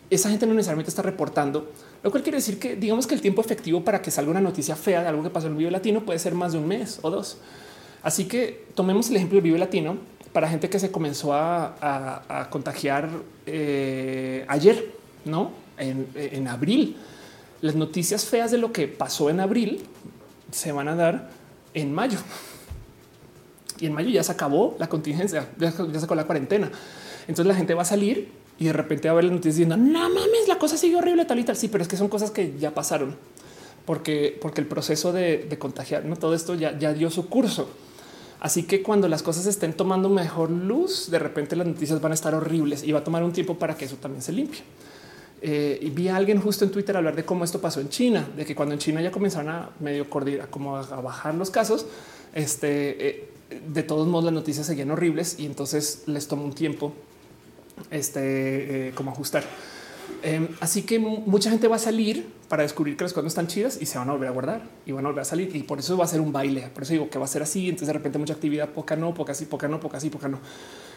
esa 0.09 0.30
gente 0.30 0.45
no 0.45 0.53
necesariamente 0.53 0.90
está 0.90 1.01
reportando, 1.01 1.72
lo 2.03 2.11
cual 2.11 2.24
quiere 2.24 2.38
decir 2.38 2.59
que 2.59 2.75
digamos 2.75 3.08
que 3.08 3.16
el 3.16 3.22
tiempo 3.22 3.42
efectivo 3.42 3.84
para 3.84 4.01
que 4.01 4.11
salga 4.11 4.32
una 4.32 4.42
noticia 4.42 4.75
fea 4.75 5.01
de 5.01 5.08
algo 5.08 5.24
que 5.24 5.30
pasó 5.30 5.48
en 5.48 5.53
el 5.53 5.58
Vive 5.58 5.72
Latino 5.72 6.06
puede 6.06 6.19
ser 6.19 6.35
más 6.35 6.53
de 6.53 6.59
un 6.59 6.67
mes 6.67 7.00
o 7.01 7.09
dos. 7.09 7.38
Así 8.03 8.25
que 8.25 8.66
tomemos 8.75 9.09
el 9.09 9.16
ejemplo 9.16 9.38
del 9.38 9.43
Vive 9.43 9.58
Latino 9.58 9.98
para 10.32 10.48
gente 10.50 10.69
que 10.69 10.80
se 10.80 10.92
comenzó 10.92 11.34
a, 11.34 12.48
contagiar 12.51 13.09
eh, 13.45 14.45
ayer, 14.48 14.92
no 15.24 15.51
en, 15.77 16.08
en 16.16 16.48
abril. 16.48 16.98
Las 17.61 17.74
noticias 17.74 18.25
feas 18.25 18.51
de 18.51 18.58
lo 18.58 18.72
que 18.72 18.88
pasó 18.88 19.30
en 19.30 19.40
abril 19.40 19.84
se 20.51 20.72
van 20.72 20.88
a 20.88 20.95
dar 20.95 21.30
en 21.74 21.93
mayo. 21.93 22.19
Y 23.80 23.88
en 23.88 23.93
mayo 23.93 24.09
ya 24.09 24.24
se 24.24 24.32
acabó 24.32 24.75
la 24.80 24.88
contingencia, 24.88 25.50
ya, 25.58 25.74
ya 25.92 26.00
sacó 26.00 26.16
la 26.16 26.25
cuarentena. 26.25 26.72
Entonces 27.27 27.45
la 27.45 27.56
gente 27.56 27.74
va 27.74 27.82
a 27.82 27.85
salir 27.85 28.30
y 28.58 28.66
de 28.66 28.74
repente 28.74 29.09
a 29.09 29.14
ver 29.14 29.25
las 29.25 29.34
noticias 29.34 29.56
diciendo 29.56 29.77
no 29.77 30.09
mames, 30.09 30.48
la 30.48 30.58
cosa 30.58 30.77
sigue 30.77 30.95
horrible 30.95 31.25
tal 31.25 31.40
y 31.40 31.43
tal. 31.43 31.56
Sí, 31.56 31.67
pero 31.67 31.82
es 31.82 31.88
que 31.88 31.98
son 31.98 32.08
cosas 32.08 32.32
que 32.32 32.58
ya 32.58 32.74
pasaron 32.74 33.16
porque, 33.85 34.38
porque 34.42 34.61
el 34.61 34.67
proceso 34.67 35.14
de, 35.14 35.56
contagiar, 35.59 36.06
no 36.06 36.16
todo 36.16 36.34
esto 36.34 36.56
ya, 36.56 36.77
ya 36.77 36.93
dio 36.93 37.09
su 37.09 37.27
curso. 37.27 37.69
Así 38.40 38.64
que 38.64 38.84
cuando 38.84 39.08
las 39.08 39.24
cosas 39.24 39.45
estén 39.45 39.74
tomando 39.74 40.09
mejor 40.09 40.51
luz, 40.51 41.09
de 41.09 41.19
repente 41.19 41.56
las 41.56 41.67
noticias 41.67 42.01
van 42.01 42.11
a 42.11 42.16
estar 42.16 42.35
horribles 42.35 42.84
y 42.84 42.92
va 42.92 43.00
a 43.00 43.03
tomar 43.03 43.24
un 43.24 43.32
tiempo 43.32 43.58
para 43.58 43.75
que 43.75 43.85
eso 43.85 43.95
también 43.95 44.22
se 44.22 44.34
limpie. 44.34 44.61
Eh, 45.42 45.80
y 45.82 45.90
vi 45.90 46.08
a 46.08 46.16
alguien 46.16 46.40
justo 46.40 46.66
en 46.66 46.72
Twitter 46.72 46.95
hablar 46.98 47.16
de 47.16 47.24
cómo 47.24 47.43
esto 47.43 47.61
pasó 47.61 47.80
en 47.80 47.90
China, 47.90 48.27
de 48.35 48.45
que 48.45 48.56
cuando 48.56 48.74
en 48.74 48.80
China 48.80 49.01
ya 49.01 49.11
comenzaron 49.11 49.50
a 49.50 49.69
medio 49.80 50.09
coordinar, 50.09 50.50
como 50.50 50.77
a, 50.77 51.01
bajar 51.01 51.35
los 51.35 51.50
casos, 51.50 51.85
este, 52.34 53.08
eh, 53.08 53.30
de 53.67 53.84
todos 53.84 54.08
modos 54.08 54.25
las 54.25 54.34
noticias 54.34 54.66
seguían 54.66 54.92
horribles 54.92 55.40
y 55.40 55.45
entonces 55.45 56.03
les 56.08 56.27
tomó 56.27 56.45
un 56.45 56.53
tiempo 56.53 56.93
este, 57.92 58.88
eh, 58.88 58.92
como 58.94 59.12
ajustar. 59.12 59.44
Em, 60.22 60.48
así 60.60 60.84
que 60.84 61.00
mucha 61.00 61.50
gente 61.50 61.68
va 61.68 61.76
a 61.76 61.80
salir 61.80 62.28
para 62.48 62.64
descubrir 62.64 62.95
que 62.98 63.04
las 63.04 63.14
cosas 63.14 63.28
están 63.28 63.48
chidas 63.48 63.80
y 63.82 63.86
se 63.86 63.98
van 63.98 64.10
a 64.10 64.14
volver 64.14 64.30
a 64.30 64.32
guardar 64.32 64.62
y 64.86 64.92
van 64.92 65.06
a 65.06 65.10
volver 65.10 65.22
a 65.22 65.26
salir. 65.26 65.56
Y 65.56 65.64
por 65.64 65.80
eso 65.80 65.98
va 65.98 66.06
a 66.06 66.08
ser 66.08 66.22
un 66.22 66.32
baile. 66.32 66.70
Por 66.74 66.84
eso 66.84 66.94
digo 66.94 67.10
que 67.10 67.20
va 67.20 67.26
a 67.26 67.28
ser 67.28 67.44
así. 67.44 67.70
Entonces 67.70 67.88
de 67.88 67.94
repente 67.94 68.18
mucha 68.18 68.34
actividad, 68.34 68.70
poca 68.70 68.95
no, 68.95 69.14
poca 69.14 69.34
sí, 69.34 69.45
poca 69.45 69.68
no, 69.68 69.80
poca 69.80 70.00
sí, 70.00 70.10
poca 70.10 70.28
no. 70.28 70.40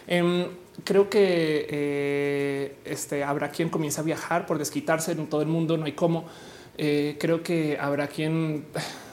Em, 0.06 0.46
creo 0.84 1.10
que 1.10 1.66
eh, 1.68 2.76
este, 2.84 3.24
habrá 3.24 3.50
quien 3.50 3.68
comience 3.68 4.00
a 4.00 4.04
viajar 4.04 4.46
por 4.46 4.58
desquitarse 4.58 5.12
en 5.12 5.26
todo 5.26 5.42
el 5.42 5.48
mundo. 5.48 5.76
No 5.76 5.84
hay 5.84 5.92
cómo. 5.92 6.26
Eh, 6.78 7.16
creo 7.18 7.42
que 7.42 7.76
habrá 7.78 8.06
quien, 8.08 8.64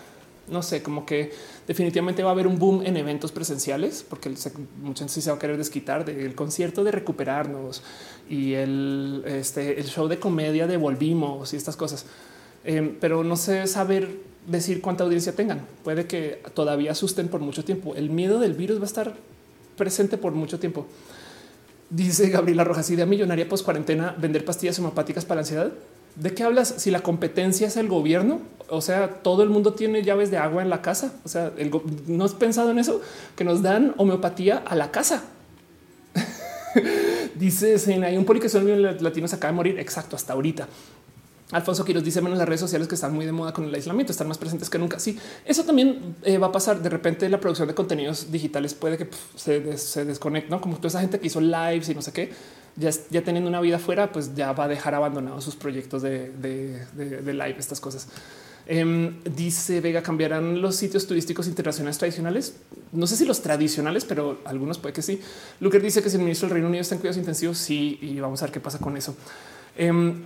no 0.48 0.62
sé, 0.62 0.84
como 0.84 1.06
que 1.06 1.34
definitivamente 1.68 2.24
va 2.24 2.30
a 2.30 2.34
haber 2.34 2.48
un 2.48 2.60
boom 2.60 2.84
en 2.86 2.98
eventos 2.98 3.32
presenciales 3.32 4.06
porque 4.08 4.30
mucha 4.82 5.06
gente 5.06 5.22
se 5.22 5.30
va 5.30 5.38
a 5.38 5.40
querer 5.40 5.58
desquitar 5.58 6.06
del 6.06 6.36
concierto 6.36 6.84
de 6.84 6.92
recuperarnos 6.92 7.82
y 8.30 8.54
el, 8.54 9.24
este, 9.26 9.80
el 9.80 9.86
show 9.86 10.08
de 10.08 10.20
comedia 10.20 10.68
de 10.68 10.78
volvimos 10.78 11.54
y 11.54 11.58
estas 11.58 11.76
cosas. 11.76 12.06
Em, 12.64 12.96
pero 13.00 13.24
no 13.24 13.36
sé 13.36 13.68
saber 13.68 14.10
decir 14.48 14.82
cuánta 14.82 15.04
audiencia 15.04 15.36
tengan. 15.36 15.66
Puede 15.84 16.06
que 16.06 16.42
todavía 16.54 16.92
asusten 16.92 17.28
por 17.28 17.42
mucho 17.42 17.64
tiempo. 17.64 17.96
El 17.96 18.10
miedo 18.10 18.40
del 18.40 18.54
virus 18.54 18.80
va 18.80 18.84
a 18.84 18.88
estar 18.88 19.16
presente 19.78 20.18
por 20.18 20.34
mucho 20.34 20.60
tiempo. 20.60 20.86
Dice 21.90 22.30
Gabriela 22.30 22.64
Rojas, 22.64 22.90
idea 22.90 23.06
millonaria 23.06 23.48
post 23.48 23.64
cuarentena, 23.64 24.16
vender 24.18 24.44
pastillas 24.44 24.80
homopáticas 24.80 25.26
para 25.26 25.42
ansiedad. 25.42 25.72
¿De 26.16 26.34
qué 26.34 26.44
hablas? 26.44 26.76
Si 26.78 26.92
la 26.92 27.02
competencia 27.02 27.68
es 27.68 27.76
el 27.78 27.88
gobierno, 27.88 28.40
o 28.70 28.82
sea, 28.82 29.10
todo 29.22 29.44
el 29.44 29.50
mundo 29.50 29.74
tiene 29.74 30.02
llaves 30.02 30.32
de 30.32 30.38
agua 30.38 30.62
en 30.62 30.70
la 30.70 30.82
casa. 30.82 31.14
O 31.24 31.30
sea, 31.30 31.52
no 32.08 32.24
has 32.24 32.34
pensado 32.34 32.72
en 32.72 32.80
eso, 32.80 33.02
que 33.36 33.44
nos 33.44 33.62
dan 33.62 33.94
homeopatía 33.98 34.58
a 34.58 34.76
la 34.76 34.92
casa. 34.92 35.24
dice 37.36 37.76
hay 38.04 38.18
un 38.18 38.26
poli 38.26 38.40
que 38.40 38.50
son 38.50 38.82
latinos 38.82 39.34
acaba 39.34 39.52
de 39.52 39.56
morir. 39.56 39.80
Exacto, 39.80 40.16
hasta 40.16 40.34
ahorita. 40.34 40.68
Alfonso 41.52 41.86
Quiroz 41.86 42.04
dice 42.04 42.22
menos 42.22 42.40
las 42.40 42.48
redes 42.48 42.62
sociales 42.62 42.88
que 42.88 42.96
están 42.96 43.14
muy 43.14 43.24
de 43.24 43.32
moda 43.32 43.54
con 43.54 43.66
el 43.66 43.76
aislamiento, 43.76 44.12
están 44.12 44.28
más 44.28 44.40
presentes 44.40 44.68
que 44.68 44.80
nunca. 44.80 45.00
Sí, 45.00 45.20
eso 45.46 45.64
también 45.64 46.16
eh, 46.24 46.40
va 46.40 46.48
a 46.48 46.52
pasar. 46.52 46.82
De 46.82 46.90
repente 46.90 47.30
la 47.30 47.40
producción 47.40 47.68
de 47.68 47.76
contenidos 47.76 48.32
digitales 48.32 48.74
puede 48.74 48.98
que 48.98 49.10
se, 49.36 49.78
se 49.78 50.06
desconecte, 50.06 50.50
¿no? 50.50 50.60
Como 50.60 50.78
toda 50.78 50.88
esa 50.88 51.02
gente 51.02 51.20
que 51.20 51.28
hizo 51.28 51.40
lives 51.40 51.90
y 51.90 51.94
no 51.94 52.02
sé 52.02 52.12
qué 52.12 52.32
ya, 52.78 52.92
teniendo 53.24 53.50
una 53.50 53.62
vida 53.62 53.80
fuera, 53.80 54.12
pues 54.12 54.36
ya 54.36 54.52
va 54.54 54.66
a 54.66 54.68
dejar 54.68 54.96
abandonados 54.96 55.44
sus 55.44 55.56
proyectos 55.56 56.02
de, 56.02 56.32
live, 57.26 57.56
estas 57.58 57.80
cosas. 57.80 58.08
Em, 58.68 59.24
dice 59.24 59.80
Vega, 59.80 60.02
cambiarán 60.02 60.62
los 60.62 60.76
sitios 60.76 61.06
turísticos 61.06 61.48
internacionales 61.48 61.98
tradicionales. 61.98 62.56
No 62.92 63.06
sé 63.06 63.16
si 63.16 63.26
los 63.26 63.42
tradicionales, 63.42 64.06
pero 64.06 64.40
algunos 64.46 64.80
puede 64.80 64.94
que 64.94 65.02
sí. 65.02 65.22
Luker 65.60 65.82
dice 65.82 66.02
que 66.02 66.10
si 66.10 66.18
el 66.18 66.24
ministro 66.24 66.48
del 66.48 66.56
Reino 66.56 66.68
Unido 66.68 66.82
está 66.82 66.96
en 66.96 67.02
cuidados 67.02 67.18
intensivos, 67.18 67.58
sí, 67.58 68.00
y 68.02 68.20
vamos 68.20 68.42
a 68.42 68.46
ver 68.46 68.54
qué 68.54 68.60
pasa 68.60 68.80
con 68.80 68.98
eso. 68.98 69.16
Em, 69.78 70.24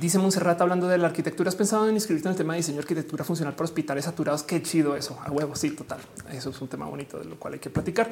Dice 0.00 0.18
Monserrat 0.18 0.60
hablando 0.60 0.88
de 0.88 0.96
la 0.96 1.08
arquitectura. 1.08 1.48
¿Has 1.48 1.56
pensado 1.56 1.86
en 1.88 1.94
inscribirte 1.94 2.28
en 2.28 2.32
el 2.32 2.38
tema 2.38 2.54
de 2.54 2.58
diseño 2.58 2.78
arquitectura 2.78 3.22
funcional 3.22 3.54
para 3.54 3.64
hospitales 3.64 4.06
saturados? 4.06 4.42
Qué 4.42 4.62
chido 4.62 4.96
eso. 4.96 5.18
A 5.22 5.30
huevo. 5.30 5.54
Sí, 5.54 5.70
total. 5.72 6.00
Eso 6.32 6.50
es 6.50 6.60
un 6.60 6.68
tema 6.68 6.86
bonito 6.86 7.18
de 7.18 7.26
lo 7.26 7.36
cual 7.36 7.54
hay 7.54 7.60
que 7.60 7.68
platicar. 7.70 8.10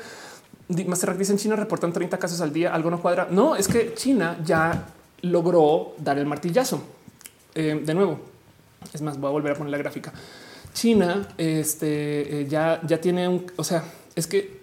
Monserrat 0.69 1.17
dice 1.17 1.33
en 1.33 1.39
China 1.39 1.57
reportan 1.57 1.93
30 1.93 2.19
casos 2.19 2.41
al 2.43 2.53
día. 2.53 2.75
Algo 2.75 2.91
no 2.91 3.01
cuadra. 3.01 3.27
No, 3.31 3.57
es 3.57 3.69
que 3.69 3.95
China 3.95 4.39
ya 4.45 4.87
logró 5.23 5.95
dar 5.99 6.19
el 6.19 6.27
martillazo. 6.27 6.83
Eh, 7.55 7.81
de 7.85 7.95
nuevo, 7.95 8.21
es 8.93 9.01
más, 9.01 9.19
voy 9.19 9.29
a 9.29 9.33
volver 9.33 9.53
a 9.53 9.55
poner 9.57 9.71
la 9.71 9.79
gráfica. 9.79 10.13
China 10.75 11.27
este, 11.39 12.41
eh, 12.41 12.47
ya, 12.49 12.81
ya 12.87 13.01
tiene 13.01 13.29
un, 13.29 13.47
o 13.57 13.65
sea, 13.65 13.85
es 14.15 14.27
que 14.27 14.61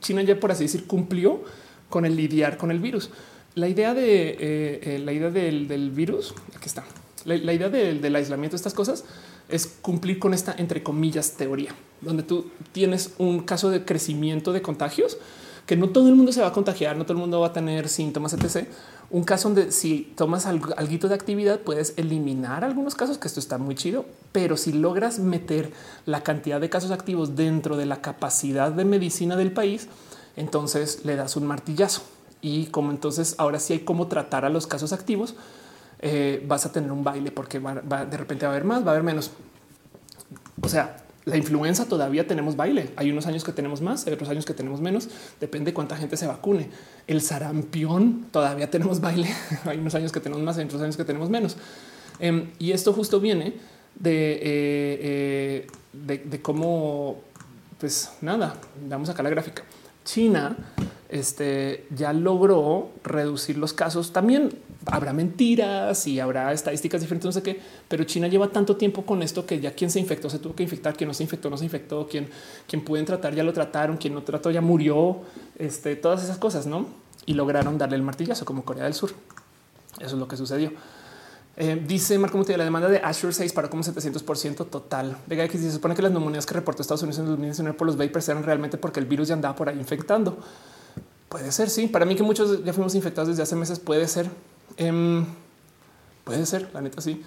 China 0.00 0.22
ya 0.22 0.38
por 0.38 0.50
así 0.50 0.64
decir 0.64 0.86
cumplió 0.86 1.42
con 1.88 2.04
el 2.04 2.16
lidiar 2.16 2.56
con 2.56 2.70
el 2.70 2.78
virus. 2.78 3.10
La 3.54 3.68
idea 3.68 3.92
de 3.92 4.30
eh, 4.30 4.36
eh, 4.40 4.98
la 5.04 5.12
idea 5.12 5.30
del, 5.30 5.90
virus, 5.90 6.34
aquí 6.56 6.66
está. 6.66 6.84
La, 7.24 7.52
idea 7.52 7.68
del, 7.68 8.16
aislamiento 8.16 8.54
de 8.54 8.56
estas 8.56 8.74
cosas 8.74 9.04
es 9.48 9.66
cumplir 9.82 10.18
con 10.18 10.32
esta 10.32 10.54
entre 10.56 10.82
comillas 10.82 11.32
teoría, 11.32 11.74
donde 12.00 12.22
tú 12.22 12.50
tienes 12.72 13.12
un 13.18 13.40
caso 13.40 13.70
de 13.70 13.84
crecimiento 13.84 14.52
de 14.52 14.62
contagios 14.62 15.18
que 15.66 15.76
no 15.76 15.90
todo 15.90 16.08
el 16.08 16.16
mundo 16.16 16.32
se 16.32 16.40
va 16.40 16.48
a 16.48 16.52
contagiar, 16.52 16.96
no 16.96 17.04
todo 17.04 17.12
el 17.12 17.20
mundo 17.20 17.40
va 17.40 17.48
a 17.48 17.52
tener 17.52 17.88
síntomas, 17.88 18.32
etc. 18.32 18.66
Un 19.10 19.22
caso 19.22 19.48
donde 19.48 19.70
si 19.70 20.12
tomas 20.16 20.46
algo, 20.46 20.74
de 20.74 21.14
actividad 21.14 21.60
puedes 21.60 21.94
eliminar 21.96 22.64
algunos 22.64 22.94
casos, 22.94 23.18
que 23.18 23.28
esto 23.28 23.38
está 23.38 23.58
muy 23.58 23.74
chido, 23.74 24.04
pero 24.32 24.56
si 24.56 24.72
logras 24.72 25.18
meter 25.18 25.70
la 26.04 26.22
cantidad 26.22 26.60
de 26.60 26.68
casos 26.68 26.90
activos 26.90 27.36
dentro 27.36 27.76
de 27.76 27.86
la 27.86 28.00
capacidad 28.00 28.72
de 28.72 28.84
medicina 28.84 29.36
del 29.36 29.52
país, 29.52 29.88
entonces 30.36 31.04
le 31.04 31.16
das 31.16 31.36
un 31.36 31.46
martillazo. 31.46 32.02
Y 32.42 32.66
como 32.66 32.90
entonces 32.90 33.36
ahora 33.38 33.58
sí 33.58 33.72
hay 33.72 33.78
cómo 33.80 34.08
tratar 34.08 34.44
a 34.44 34.50
los 34.50 34.66
casos 34.66 34.92
activos, 34.92 35.36
eh, 36.00 36.44
vas 36.46 36.66
a 36.66 36.72
tener 36.72 36.90
un 36.90 37.04
baile 37.04 37.30
porque 37.30 37.60
de 37.60 38.16
repente 38.16 38.44
va 38.44 38.52
a 38.52 38.54
haber 38.54 38.64
más, 38.64 38.84
va 38.84 38.88
a 38.88 38.90
haber 38.90 39.04
menos. 39.04 39.30
O 40.60 40.68
sea, 40.68 40.96
la 41.24 41.36
influenza 41.36 41.86
todavía 41.86 42.26
tenemos 42.26 42.56
baile. 42.56 42.90
Hay 42.96 43.12
unos 43.12 43.26
años 43.26 43.44
que 43.44 43.52
tenemos 43.52 43.80
más, 43.80 44.06
hay 44.06 44.12
otros 44.12 44.28
años 44.28 44.44
que 44.44 44.54
tenemos 44.54 44.80
menos. 44.80 45.08
Depende 45.40 45.72
cuánta 45.72 45.96
gente 45.96 46.16
se 46.16 46.26
vacune. 46.26 46.68
El 47.06 47.20
sarampión 47.20 48.26
todavía 48.32 48.68
tenemos 48.70 49.00
baile. 49.00 49.28
hay 49.64 49.78
unos 49.78 49.94
años 49.94 50.10
que 50.10 50.18
tenemos 50.18 50.42
más, 50.42 50.58
hay 50.58 50.64
otros 50.64 50.82
años 50.82 50.96
que 50.96 51.04
tenemos 51.04 51.30
menos. 51.30 51.56
Em, 52.18 52.50
y 52.58 52.72
esto 52.72 52.92
justo 52.92 53.20
viene 53.20 53.54
de, 53.94 54.32
eh, 54.32 55.66
eh, 56.02 56.20
de, 56.24 56.42
cómo, 56.42 57.20
pues 57.78 58.10
nada, 58.20 58.56
vamos 58.88 59.08
acá 59.08 59.22
la 59.22 59.30
gráfica. 59.30 59.62
China 60.04 60.56
este, 61.12 61.84
ya 61.94 62.14
logró 62.14 62.88
reducir 63.04 63.58
los 63.58 63.74
casos. 63.74 64.14
También 64.14 64.48
habrá 64.86 65.12
mentiras 65.12 66.06
y 66.06 66.18
habrá 66.18 66.52
estadísticas 66.54 67.02
diferentes, 67.02 67.26
no 67.26 67.32
sé 67.32 67.42
qué, 67.42 67.60
pero 67.86 68.04
China 68.04 68.28
lleva 68.28 68.48
tanto 68.48 68.76
tiempo 68.76 69.04
con 69.04 69.22
esto 69.22 69.44
que 69.44 69.60
ya 69.60 69.74
quien 69.74 69.90
se 69.90 70.00
infectó 70.00 70.30
se 70.30 70.38
tuvo 70.38 70.54
que 70.54 70.62
infectar, 70.62 70.96
quien 70.96 71.08
no 71.08 71.14
se 71.14 71.22
infectó 71.22 71.50
no 71.50 71.58
se 71.58 71.64
infectó, 71.64 72.08
quien, 72.08 72.30
quien 72.66 72.82
pueden 72.82 73.04
tratar 73.04 73.34
ya 73.34 73.44
lo 73.44 73.52
trataron, 73.52 73.98
quien 73.98 74.14
no 74.14 74.22
trató 74.22 74.50
ya 74.50 74.62
murió, 74.62 75.18
este, 75.58 75.96
todas 75.96 76.24
esas 76.24 76.38
cosas, 76.38 76.66
¿no? 76.66 76.86
Y 77.26 77.34
lograron 77.34 77.76
darle 77.76 77.96
el 77.96 78.02
martillazo 78.02 78.46
como 78.46 78.64
Corea 78.64 78.84
del 78.84 78.94
Sur. 78.94 79.10
Eso 79.98 80.06
es 80.06 80.12
lo 80.14 80.26
que 80.26 80.38
sucedió. 80.38 80.72
Eh, 81.58 81.84
dice 81.86 82.18
Marco 82.18 82.38
Muti, 82.38 82.56
la 82.56 82.64
demanda 82.64 82.88
de 82.88 82.98
Azure 82.98 83.34
6 83.34 83.52
para 83.52 83.68
como 83.68 83.82
700% 83.82 84.66
total. 84.70 85.18
Vega 85.26 85.44
X 85.44 85.60
se 85.60 85.70
supone 85.70 85.94
que 85.94 86.00
las 86.00 86.10
neumonías 86.10 86.46
que 86.46 86.54
reportó 86.54 86.80
Estados 86.80 87.02
Unidos 87.02 87.18
en 87.18 87.26
2019 87.26 87.76
por 87.76 87.86
los 87.86 87.98
vapers 87.98 88.30
eran 88.30 88.42
realmente 88.42 88.78
porque 88.78 88.98
el 88.98 89.06
virus 89.06 89.28
ya 89.28 89.34
andaba 89.34 89.54
por 89.54 89.68
ahí 89.68 89.78
infectando. 89.78 90.38
Puede 91.32 91.50
ser, 91.50 91.70
sí. 91.70 91.86
Para 91.86 92.04
mí 92.04 92.14
que 92.14 92.22
muchos 92.22 92.62
ya 92.62 92.74
fuimos 92.74 92.94
infectados 92.94 93.30
desde 93.30 93.42
hace 93.42 93.56
meses, 93.56 93.78
puede 93.78 94.06
ser. 94.06 94.28
Em, 94.76 95.24
puede 96.24 96.44
ser, 96.44 96.68
la 96.74 96.82
neta 96.82 97.00
sí. 97.00 97.22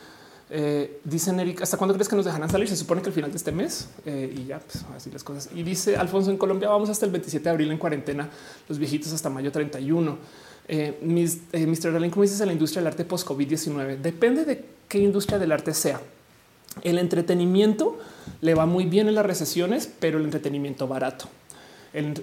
Eh, 0.52 1.00
dicen 1.04 1.40
¿hasta 1.60 1.76
cuándo 1.76 1.96
crees 1.96 2.08
que 2.08 2.16
nos 2.16 2.24
dejarán 2.24 2.48
salir? 2.48 2.70
Se 2.70 2.76
supone 2.76 3.02
que 3.02 3.08
al 3.08 3.14
final 3.14 3.32
de 3.32 3.38
este 3.38 3.52
mes 3.52 3.90
eh, 4.06 4.32
y 4.38 4.46
ya, 4.46 4.60
pues 4.60 4.86
así 4.96 5.10
las 5.10 5.24
cosas. 5.24 5.50
Y 5.56 5.64
dice 5.64 5.98
Alfonso 5.98 6.30
en 6.30 6.38
Colombia, 6.38 6.70
vamos 6.70 6.88
hasta 6.92 7.08
el 7.08 7.12
27 7.14 7.46
de 7.46 7.50
abril 7.50 7.72
en 7.72 7.80
cuarentena, 7.80 8.30
los 8.70 8.78
viejitos 8.78 9.12
hasta 9.12 9.32
mayo 9.32 9.52
31. 9.52 10.20
Eh, 10.68 11.00
mis, 11.02 11.40
eh, 11.52 11.66
Mr. 11.66 11.92
Darling, 11.92 12.12
¿cómo 12.12 12.22
dices 12.22 12.40
la 12.46 12.54
industria 12.54 12.84
del 12.84 12.88
arte 12.90 13.06
post 13.06 13.28
COVID-19? 13.28 13.98
Depende 13.98 14.46
de 14.46 14.66
qué 14.88 15.00
industria 15.00 15.40
del 15.40 15.52
arte 15.52 15.74
sea. 15.74 16.00
El 16.84 17.00
entretenimiento 17.00 17.98
le 18.42 18.54
va 18.54 18.68
muy 18.68 18.86
bien 18.86 19.08
en 19.08 19.16
las 19.16 19.26
recesiones, 19.26 19.90
pero 20.00 20.20
el 20.20 20.26
entretenimiento 20.26 20.88
barato 20.88 21.28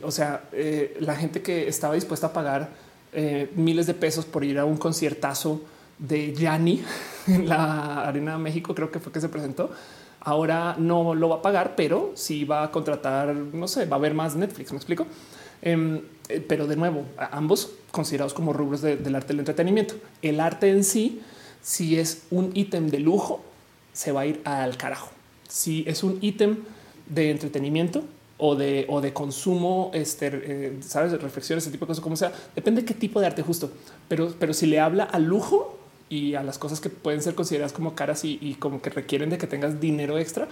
o 0.03 0.11
sea, 0.11 0.45
eh, 0.53 0.97
la 1.01 1.17
gente 1.17 1.43
que 1.43 1.69
estaba 1.69 1.95
dispuesta 1.95 2.29
a 2.29 2.33
pagar 2.33 2.71
eh, 3.13 3.51
miles 3.57 3.87
de 3.87 3.95
pesos 3.95 4.25
por 4.25 4.45
ir 4.45 4.59
a 4.59 4.65
un 4.65 4.77
conciertazo 4.77 5.63
de 5.99 6.35
Yanni 6.35 6.83
en 7.27 7.49
la 7.49 8.07
Arena 8.07 8.33
de 8.33 8.39
México, 8.39 8.75
creo 8.75 8.91
que 8.91 9.01
fue 9.01 9.13
que 9.13 9.21
se 9.21 9.29
presentó. 9.29 9.71
Ahora 10.21 10.77
no 10.79 11.15
lo 11.15 11.29
va 11.29 11.37
a 11.37 11.43
pagar, 11.43 11.75
pero 11.75 12.13
sí 12.15 12.45
va 12.45 12.63
a 12.65 12.71
contratar, 12.71 13.35
no 13.35 13.67
sé, 13.67 13.87
va 13.87 13.97
a 13.97 13.99
haber 13.99 14.15
más 14.15 14.37
Netflix. 14.37 14.71
Me 14.73 14.77
explico. 14.77 15.07
Em, 15.63 16.01
eh, 16.29 16.41
pero 16.41 16.67
de 16.67 16.77
nuevo, 16.77 17.05
ambos 17.31 17.73
considerados 17.91 18.35
como 18.35 18.53
rubros 18.53 18.83
del 18.83 19.15
arte 19.15 19.29
del 19.29 19.41
entretenimiento. 19.41 19.95
El 20.23 20.41
arte 20.41 20.71
en 20.71 20.85
sí, 20.85 21.23
si 21.61 21.99
es 21.99 22.23
un 22.31 22.51
ítem 22.55 22.89
de 22.89 23.01
lujo, 23.01 23.43
se 23.93 24.13
va 24.13 24.23
a 24.23 24.27
ir 24.27 24.41
al 24.45 24.77
carajo. 24.77 25.11
Si 25.49 25.85
es 25.87 26.03
un 26.03 26.19
ítem 26.21 26.59
de 27.09 27.31
entretenimiento, 27.31 28.05
o 28.45 28.57
de, 28.57 28.87
o 28.89 29.01
de 29.01 29.13
consumo, 29.13 29.93
este, 29.95 30.31
eh, 30.33 30.79
sabes, 30.81 31.13
reflexiones, 31.23 31.63
ese 31.63 31.71
tipo 31.71 31.85
de 31.85 31.91
cosas, 31.91 32.03
como 32.03 32.17
sea, 32.17 32.33
depende 32.57 32.81
de 32.81 32.87
qué 32.89 32.93
tipo 32.93 33.21
de 33.21 33.27
arte 33.27 33.41
justo, 33.41 33.71
pero, 34.09 34.35
pero 34.37 34.53
si 34.53 34.67
le 34.67 34.81
habla 34.81 35.05
al 35.05 35.23
lujo 35.23 35.79
y 36.09 36.35
a 36.35 36.43
las 36.43 36.59
cosas 36.59 36.81
que 36.81 36.89
pueden 36.89 37.23
ser 37.23 37.37
consideradas 37.37 37.73
como 37.73 37.95
caras 37.95 38.25
y, 38.25 38.57
como 38.59 38.83
que 38.83 38.91
requieren 38.91 39.31
de 39.31 39.39
que 39.39 39.47
tengas 39.47 39.81
dinero 39.81 40.19
extra, 40.19 40.49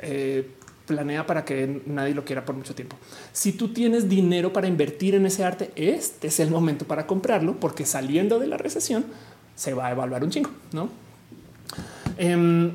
eh, 0.00 0.50
planea 0.88 1.28
para 1.28 1.44
que 1.44 1.80
nadie 1.86 2.12
lo 2.12 2.24
quiera 2.24 2.44
por 2.44 2.56
mucho 2.56 2.74
tiempo. 2.74 2.96
Si 3.32 3.52
tú 3.52 3.68
tienes 3.68 4.08
dinero 4.08 4.52
para 4.52 4.66
invertir 4.66 5.14
en 5.14 5.24
ese 5.24 5.44
arte, 5.44 5.70
este 5.76 6.26
es 6.26 6.40
el 6.40 6.50
momento 6.50 6.86
para 6.86 7.06
comprarlo, 7.06 7.54
porque 7.60 7.86
saliendo 7.86 8.40
de 8.40 8.48
la 8.48 8.56
recesión 8.56 9.04
se 9.54 9.74
va 9.74 9.86
a 9.86 9.90
evaluar 9.92 10.24
un 10.24 10.30
chingo, 10.30 10.50
no? 10.72 10.88
Em, 12.16 12.74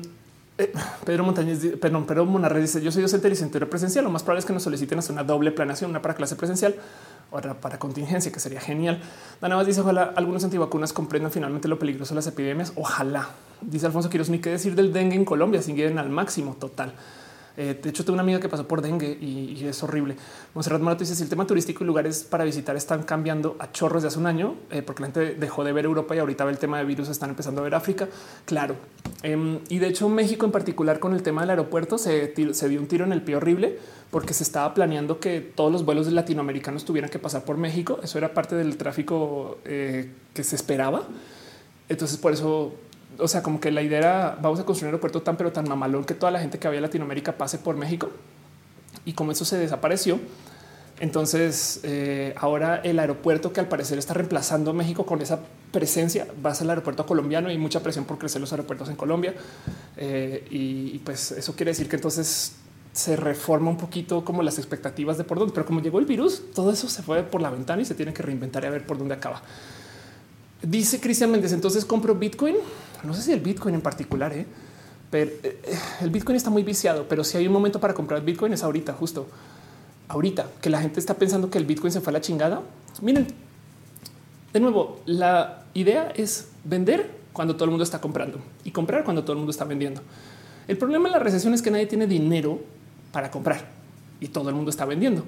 eh, 0.56 0.72
Pedro 1.04 1.24
Montañez, 1.24 1.60
perdón, 1.80 2.06
Pedro 2.06 2.26
Monarre 2.26 2.60
dice: 2.60 2.80
Yo 2.80 2.92
soy 2.92 3.02
docente 3.02 3.24
de 3.24 3.30
licenciatura 3.30 3.68
presencial. 3.68 4.04
Lo 4.04 4.10
más 4.10 4.22
probable 4.22 4.40
es 4.40 4.46
que 4.46 4.52
nos 4.52 4.62
soliciten 4.62 4.98
hacer 4.98 5.12
una 5.12 5.24
doble 5.24 5.50
planeación, 5.50 5.90
una 5.90 6.00
para 6.00 6.14
clase 6.14 6.36
presencial, 6.36 6.76
otra 7.30 7.54
para 7.54 7.78
contingencia, 7.78 8.30
que 8.30 8.38
sería 8.38 8.60
genial. 8.60 9.00
Dana 9.40 9.56
más 9.56 9.66
dice: 9.66 9.80
Ojalá 9.80 10.12
algunos 10.14 10.44
antivacunas 10.44 10.92
comprendan 10.92 11.32
finalmente 11.32 11.66
lo 11.66 11.78
peligroso 11.78 12.14
de 12.14 12.16
las 12.16 12.26
epidemias. 12.28 12.72
Ojalá. 12.76 13.30
Dice 13.60 13.86
Alfonso 13.86 14.10
Quiroz: 14.10 14.30
Ni 14.30 14.38
qué 14.38 14.50
decir 14.50 14.76
del 14.76 14.92
dengue 14.92 15.16
en 15.16 15.24
Colombia, 15.24 15.60
siguen 15.60 15.98
al 15.98 16.10
máximo 16.10 16.54
total. 16.54 16.94
Eh, 17.56 17.78
de 17.80 17.90
hecho, 17.90 18.04
tengo 18.04 18.14
una 18.14 18.22
amiga 18.22 18.40
que 18.40 18.48
pasó 18.48 18.66
por 18.66 18.82
dengue 18.82 19.16
y, 19.20 19.64
es 19.64 19.82
horrible. 19.82 20.16
Monserrat 20.54 20.80
Morato 20.80 21.00
dice: 21.00 21.14
Si 21.14 21.22
el 21.22 21.28
tema 21.28 21.46
turístico 21.46 21.84
y 21.84 21.86
lugares 21.86 22.24
para 22.24 22.44
visitar 22.44 22.76
están 22.76 23.02
cambiando 23.04 23.56
a 23.58 23.70
chorros 23.70 24.02
de 24.02 24.08
hace 24.08 24.18
un 24.18 24.26
año, 24.26 24.56
eh, 24.70 24.82
porque 24.82 25.02
la 25.02 25.06
gente 25.06 25.34
dejó 25.34 25.64
de 25.64 25.72
ver 25.72 25.84
Europa 25.84 26.16
y 26.16 26.18
ahorita 26.18 26.44
ve 26.44 26.52
el 26.52 26.58
tema 26.58 26.78
de 26.78 26.84
virus, 26.84 27.08
están 27.08 27.30
empezando 27.30 27.60
a 27.60 27.64
ver 27.64 27.74
África. 27.74 28.08
Claro. 28.44 28.76
Em, 29.22 29.60
y 29.68 29.78
de 29.78 29.88
hecho, 29.88 30.08
México 30.08 30.46
en 30.46 30.52
particular, 30.52 30.98
con 30.98 31.14
el 31.14 31.22
tema 31.22 31.42
del 31.42 31.50
aeropuerto, 31.50 31.96
se, 31.98 32.34
se 32.54 32.68
dio 32.68 32.80
un 32.80 32.88
tiro 32.88 33.04
en 33.04 33.12
el 33.12 33.22
pie 33.22 33.36
horrible 33.36 33.78
porque 34.10 34.32
se 34.32 34.44
estaba 34.44 34.74
planeando 34.74 35.18
que 35.18 35.40
todos 35.40 35.72
los 35.72 35.84
vuelos 35.84 36.06
latinoamericanos 36.06 36.84
tuvieran 36.84 37.10
que 37.10 37.18
pasar 37.18 37.44
por 37.44 37.56
México. 37.56 37.98
Eso 38.00 38.16
era 38.16 38.32
parte 38.32 38.54
del 38.54 38.76
tráfico 38.76 39.58
eh, 39.64 40.08
que 40.32 40.44
se 40.44 40.54
esperaba. 40.54 41.02
Entonces, 41.88 42.16
por 42.16 42.32
eso 42.32 42.74
o 43.18 43.28
sea, 43.28 43.42
como 43.42 43.60
que 43.60 43.70
la 43.70 43.82
idea 43.82 43.98
era 43.98 44.38
vamos 44.40 44.60
a 44.60 44.64
construir 44.64 44.88
un 44.88 44.94
aeropuerto 44.94 45.22
tan 45.22 45.36
pero 45.36 45.52
tan 45.52 45.68
mamalón 45.68 46.04
que 46.04 46.14
toda 46.14 46.30
la 46.30 46.40
gente 46.40 46.58
que 46.58 46.66
había 46.66 46.78
en 46.78 46.82
Latinoamérica 46.82 47.32
pase 47.32 47.58
por 47.58 47.76
México. 47.76 48.10
Y 49.04 49.12
como 49.12 49.32
eso 49.32 49.44
se 49.44 49.58
desapareció, 49.58 50.18
entonces 51.00 51.80
eh, 51.82 52.34
ahora 52.36 52.76
el 52.76 52.98
aeropuerto 52.98 53.52
que 53.52 53.60
al 53.60 53.68
parecer 53.68 53.98
está 53.98 54.14
reemplazando 54.14 54.70
a 54.70 54.74
México 54.74 55.04
con 55.04 55.20
esa 55.20 55.40
presencia 55.72 56.26
va 56.44 56.50
a 56.50 56.54
ser 56.54 56.66
el 56.66 56.70
aeropuerto 56.70 57.04
colombiano 57.04 57.50
y 57.50 57.58
mucha 57.58 57.82
presión 57.82 58.04
por 58.04 58.16
crecer 58.18 58.40
los 58.40 58.52
aeropuertos 58.52 58.88
en 58.88 58.96
Colombia. 58.96 59.34
Eh, 59.96 60.46
y, 60.50 60.98
pues 61.00 61.32
eso 61.32 61.54
quiere 61.56 61.72
decir 61.72 61.88
que 61.88 61.96
entonces 61.96 62.52
se 62.92 63.16
reforma 63.16 63.70
un 63.70 63.76
poquito 63.76 64.24
como 64.24 64.42
las 64.44 64.58
expectativas 64.58 65.18
de 65.18 65.24
por 65.24 65.40
dónde, 65.40 65.52
pero 65.52 65.66
como 65.66 65.80
llegó 65.80 65.98
el 65.98 66.06
virus, 66.06 66.44
todo 66.54 66.70
eso 66.70 66.88
se 66.88 67.02
fue 67.02 67.24
por 67.24 67.42
la 67.42 67.50
ventana 67.50 67.82
y 67.82 67.84
se 67.84 67.96
tiene 67.96 68.12
que 68.12 68.22
reinventar 68.22 68.62
y 68.62 68.68
a 68.68 68.70
ver 68.70 68.86
por 68.86 68.96
dónde 68.96 69.14
acaba. 69.14 69.42
Dice 70.62 71.00
Cristian 71.00 71.30
Méndez, 71.30 71.52
entonces 71.52 71.84
compro 71.84 72.14
Bitcoin. 72.14 72.56
No 73.04 73.14
sé 73.14 73.22
si 73.22 73.32
el 73.32 73.40
Bitcoin 73.40 73.74
en 73.74 73.80
particular, 73.80 74.32
¿eh? 74.32 74.46
pero 75.10 75.30
eh, 75.42 75.60
el 76.00 76.10
Bitcoin 76.10 76.36
está 76.36 76.50
muy 76.50 76.62
viciado, 76.62 77.06
pero 77.08 77.22
si 77.22 77.36
hay 77.36 77.46
un 77.46 77.52
momento 77.52 77.78
para 77.80 77.94
comprar 77.94 78.24
Bitcoin 78.24 78.52
es 78.52 78.62
ahorita, 78.62 78.92
justo 78.94 79.26
ahorita 80.08 80.48
que 80.60 80.70
la 80.70 80.80
gente 80.80 81.00
está 81.00 81.14
pensando 81.14 81.50
que 81.50 81.58
el 81.58 81.64
Bitcoin 81.64 81.92
se 81.92 82.00
fue 82.00 82.10
a 82.10 82.14
la 82.14 82.20
chingada. 82.20 82.62
Miren, 83.00 83.28
de 84.52 84.60
nuevo, 84.60 85.00
la 85.06 85.64
idea 85.74 86.12
es 86.14 86.48
vender 86.64 87.10
cuando 87.32 87.54
todo 87.54 87.64
el 87.64 87.70
mundo 87.70 87.84
está 87.84 88.00
comprando 88.00 88.38
y 88.64 88.70
comprar 88.70 89.04
cuando 89.04 89.22
todo 89.22 89.32
el 89.32 89.38
mundo 89.38 89.50
está 89.50 89.64
vendiendo. 89.64 90.00
El 90.68 90.78
problema 90.78 91.08
en 91.08 91.12
la 91.12 91.18
recesión 91.18 91.52
es 91.54 91.62
que 91.62 91.70
nadie 91.70 91.86
tiene 91.86 92.06
dinero 92.06 92.60
para 93.12 93.30
comprar 93.30 93.68
y 94.20 94.28
todo 94.28 94.48
el 94.48 94.54
mundo 94.54 94.70
está 94.70 94.84
vendiendo. 94.84 95.24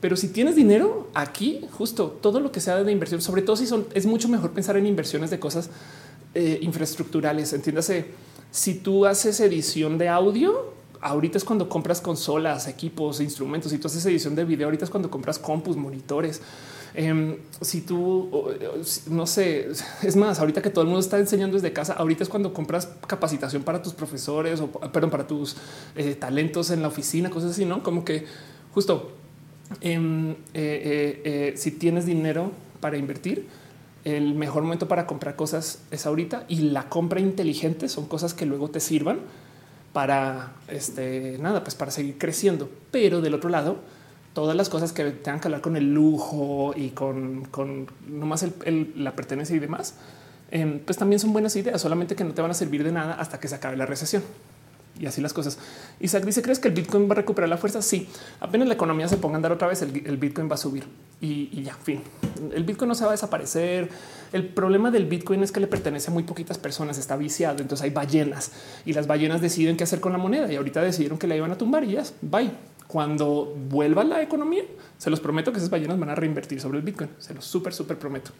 Pero 0.00 0.16
si 0.16 0.28
tienes 0.28 0.56
dinero 0.56 1.08
aquí, 1.14 1.64
justo 1.78 2.18
todo 2.20 2.40
lo 2.40 2.50
que 2.50 2.60
sea 2.60 2.82
de 2.82 2.90
inversión, 2.90 3.22
sobre 3.22 3.42
todo 3.42 3.56
si 3.56 3.66
son, 3.66 3.86
es 3.94 4.04
mucho 4.04 4.28
mejor 4.28 4.50
pensar 4.50 4.76
en 4.76 4.86
inversiones 4.86 5.30
de 5.30 5.38
cosas 5.38 5.70
eh, 6.34 6.58
infraestructurales. 6.62 7.52
Entiéndase, 7.52 8.06
si 8.50 8.74
tú 8.74 9.06
haces 9.06 9.40
edición 9.40 9.98
de 9.98 10.08
audio, 10.08 10.72
ahorita 11.00 11.36
es 11.36 11.44
cuando 11.44 11.68
compras 11.68 12.00
consolas, 12.00 12.68
equipos, 12.68 13.20
instrumentos. 13.20 13.70
Si 13.70 13.78
tú 13.78 13.88
haces 13.88 14.06
edición 14.06 14.34
de 14.34 14.44
video, 14.44 14.66
ahorita 14.66 14.84
es 14.84 14.90
cuando 14.90 15.10
compras 15.10 15.38
compus, 15.38 15.76
monitores. 15.76 16.40
Em, 16.94 17.36
si 17.60 17.80
tú 17.80 18.48
no 19.08 19.26
sé, 19.26 19.68
es 20.02 20.16
más, 20.16 20.38
ahorita 20.38 20.62
que 20.62 20.70
todo 20.70 20.82
el 20.82 20.88
mundo 20.88 21.00
está 21.00 21.18
enseñando 21.18 21.56
desde 21.56 21.72
casa, 21.72 21.94
ahorita 21.94 22.22
es 22.22 22.28
cuando 22.28 22.52
compras 22.52 22.88
capacitación 23.06 23.62
para 23.62 23.82
tus 23.82 23.94
profesores 23.94 24.60
o 24.60 24.68
perdón, 24.70 25.10
para 25.10 25.26
tus 25.26 25.56
eh, 25.96 26.14
talentos 26.14 26.70
en 26.70 26.82
la 26.82 26.88
oficina, 26.88 27.30
cosas 27.30 27.52
así, 27.52 27.64
no 27.64 27.82
como 27.82 28.04
que 28.04 28.26
justo 28.74 29.12
em, 29.80 30.34
eh, 30.52 31.54
si 31.56 31.70
tienes 31.72 32.04
dinero 32.04 32.52
para 32.80 32.98
invertir, 32.98 33.48
el 34.04 34.34
mejor 34.34 34.62
momento 34.62 34.88
para 34.88 35.06
comprar 35.06 35.36
cosas 35.36 35.80
es 35.90 36.06
ahorita 36.06 36.44
y 36.48 36.56
la 36.70 36.88
compra 36.88 37.20
inteligente 37.20 37.88
son 37.88 38.06
cosas 38.06 38.34
que 38.34 38.46
luego 38.46 38.68
te 38.68 38.80
sirvan 38.80 39.20
para 39.92 40.52
este 40.68 41.36
nada, 41.38 41.62
pues 41.62 41.74
para 41.74 41.90
seguir 41.90 42.18
creciendo. 42.18 42.68
Pero 42.90 43.20
del 43.20 43.34
otro 43.34 43.50
lado, 43.50 43.76
todas 44.34 44.56
las 44.56 44.68
cosas 44.68 44.92
que 44.92 45.04
tengan 45.10 45.40
que 45.40 45.48
hablar 45.48 45.60
con 45.60 45.76
el 45.76 45.92
lujo 45.92 46.72
y 46.74 46.90
con, 46.90 47.44
con 47.46 47.86
nomás 48.08 48.42
el, 48.42 48.92
la 48.96 49.14
pertenencia 49.14 49.54
y 49.54 49.58
demás, 49.58 49.94
em, 50.50 50.80
pues 50.80 50.98
también 50.98 51.20
son 51.20 51.32
buenas 51.32 51.54
ideas, 51.56 51.80
solamente 51.80 52.16
que 52.16 52.24
no 52.24 52.32
te 52.32 52.42
van 52.42 52.50
a 52.50 52.54
servir 52.54 52.82
de 52.82 52.92
nada 52.92 53.14
hasta 53.14 53.38
que 53.38 53.48
se 53.48 53.54
acabe 53.54 53.76
la 53.76 53.86
recesión. 53.86 54.22
Y 55.00 55.06
así 55.06 55.20
las 55.20 55.32
cosas. 55.32 55.58
Isaac 56.00 56.24
dice, 56.24 56.42
¿crees 56.42 56.58
que 56.58 56.68
el 56.68 56.74
Bitcoin 56.74 57.08
va 57.08 57.12
a 57.12 57.16
recuperar 57.16 57.48
la 57.48 57.56
fuerza? 57.56 57.80
Sí, 57.80 58.08
apenas 58.40 58.68
la 58.68 58.74
economía 58.74 59.08
se 59.08 59.16
ponga 59.16 59.34
a 59.34 59.36
andar 59.36 59.52
otra 59.52 59.66
vez, 59.68 59.82
el, 59.82 60.16
Bitcoin 60.18 60.50
va 60.50 60.54
a 60.54 60.58
subir 60.58 60.84
y, 61.20 61.62
ya, 61.62 61.74
fin. 61.74 62.02
El 62.54 62.64
Bitcoin 62.64 62.88
no 62.88 62.94
se 62.94 63.04
va 63.04 63.10
a 63.10 63.12
desaparecer. 63.12 63.88
El 64.32 64.48
problema 64.48 64.90
del 64.90 65.06
Bitcoin 65.06 65.42
es 65.42 65.50
que 65.50 65.60
le 65.60 65.66
pertenece 65.66 66.10
a 66.10 66.14
muy 66.14 66.24
poquitas 66.24 66.58
personas, 66.58 66.98
está 66.98 67.16
viciado, 67.16 67.62
entonces 67.62 67.84
hay 67.84 67.90
ballenas 67.90 68.52
y 68.84 68.92
las 68.92 69.06
ballenas 69.06 69.40
deciden 69.40 69.76
qué 69.76 69.84
hacer 69.84 70.00
con 70.00 70.12
la 70.12 70.18
moneda 70.18 70.52
y 70.52 70.56
ahorita 70.56 70.82
decidieron 70.82 71.18
que 71.18 71.26
la 71.26 71.36
iban 71.36 71.50
a 71.50 71.56
tumbar 71.56 71.84
y 71.84 71.92
ya, 71.92 72.04
bye 72.20 72.50
cuando 72.92 73.56
vuelva 73.70 74.04
la 74.04 74.20
economía, 74.20 74.64
se 74.98 75.08
los 75.08 75.18
prometo 75.18 75.50
que 75.50 75.56
esas 75.56 75.70
ballenas 75.70 75.98
van 75.98 76.10
a 76.10 76.14
reinvertir 76.14 76.60
sobre 76.60 76.78
el 76.78 76.84
Bitcoin. 76.84 77.08
Se 77.18 77.32
los 77.32 77.46
súper, 77.46 77.72
súper 77.72 77.98
prometo. 77.98 78.32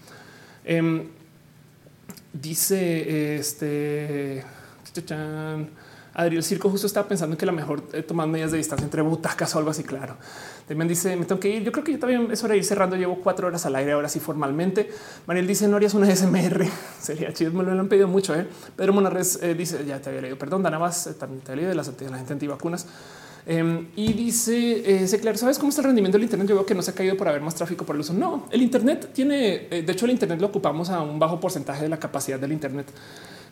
Eh, 0.62 1.08
dice 2.34 3.36
este 3.36 4.44
Adriel 6.14 6.42
Circo 6.42 6.68
justo 6.68 6.86
estaba 6.86 7.08
pensando 7.08 7.36
que 7.38 7.46
la 7.46 7.52
mejor 7.52 7.82
eh, 7.92 8.02
tomar 8.02 8.28
medidas 8.28 8.50
de 8.50 8.58
distancia 8.58 8.84
entre 8.84 9.02
butacas 9.02 9.54
o 9.54 9.58
algo 9.58 9.70
así. 9.70 9.82
Claro. 9.82 10.16
También 10.68 10.88
dice 10.88 11.16
me 11.16 11.24
tengo 11.24 11.40
que 11.40 11.48
ir. 11.48 11.64
Yo 11.64 11.72
creo 11.72 11.84
que 11.84 11.92
yo 11.92 11.98
también 11.98 12.30
es 12.30 12.42
hora 12.44 12.52
de 12.52 12.58
ir 12.58 12.64
cerrando. 12.64 12.96
Llevo 12.96 13.20
cuatro 13.22 13.46
horas 13.46 13.64
al 13.66 13.76
aire 13.76 13.92
ahora 13.92 14.08
sí 14.08 14.20
formalmente. 14.20 14.90
Mariel 15.26 15.46
dice 15.46 15.68
no 15.68 15.76
harías 15.76 15.94
una 15.94 16.14
SMR. 16.14 16.66
Sería 17.00 17.32
chido. 17.32 17.52
Me 17.52 17.62
lo 17.62 17.72
han 17.72 17.88
pedido 17.88 18.08
mucho. 18.08 18.34
¿eh? 18.34 18.46
Pedro 18.76 18.92
Monarres 18.92 19.38
eh, 19.42 19.54
dice 19.54 19.84
ya 19.86 20.00
te 20.00 20.10
había 20.10 20.22
leído. 20.22 20.38
Perdón, 20.38 20.62
Dana 20.62 20.78
Vaz, 20.78 21.06
eh, 21.06 21.14
también 21.14 21.40
te 21.42 21.52
había 21.52 21.62
leído 21.62 21.70
de, 21.70 21.76
las, 21.76 21.96
de 21.96 22.10
la 22.10 22.16
gente 22.18 22.32
antivacunas. 22.34 22.86
Um, 23.44 23.86
y 23.96 24.12
dice 24.12 25.02
ese 25.02 25.18
claro, 25.18 25.36
¿sabes 25.36 25.58
cómo 25.58 25.70
está 25.70 25.80
el 25.80 25.86
rendimiento 25.86 26.16
del 26.16 26.24
Internet? 26.24 26.48
Yo 26.48 26.54
veo 26.54 26.66
que 26.66 26.76
no 26.76 26.82
se 26.82 26.92
ha 26.92 26.94
caído 26.94 27.16
por 27.16 27.26
haber 27.26 27.40
más 27.40 27.54
tráfico 27.54 27.84
por 27.84 27.96
el 27.96 28.00
uso. 28.00 28.12
No, 28.12 28.46
el 28.52 28.62
Internet 28.62 29.10
tiene, 29.12 29.66
eh, 29.70 29.82
de 29.82 29.92
hecho, 29.92 30.04
el 30.04 30.12
Internet 30.12 30.40
lo 30.40 30.46
ocupamos 30.46 30.90
a 30.90 31.00
un 31.00 31.18
bajo 31.18 31.40
porcentaje 31.40 31.82
de 31.82 31.88
la 31.88 31.98
capacidad 31.98 32.38
del 32.38 32.52
Internet. 32.52 32.86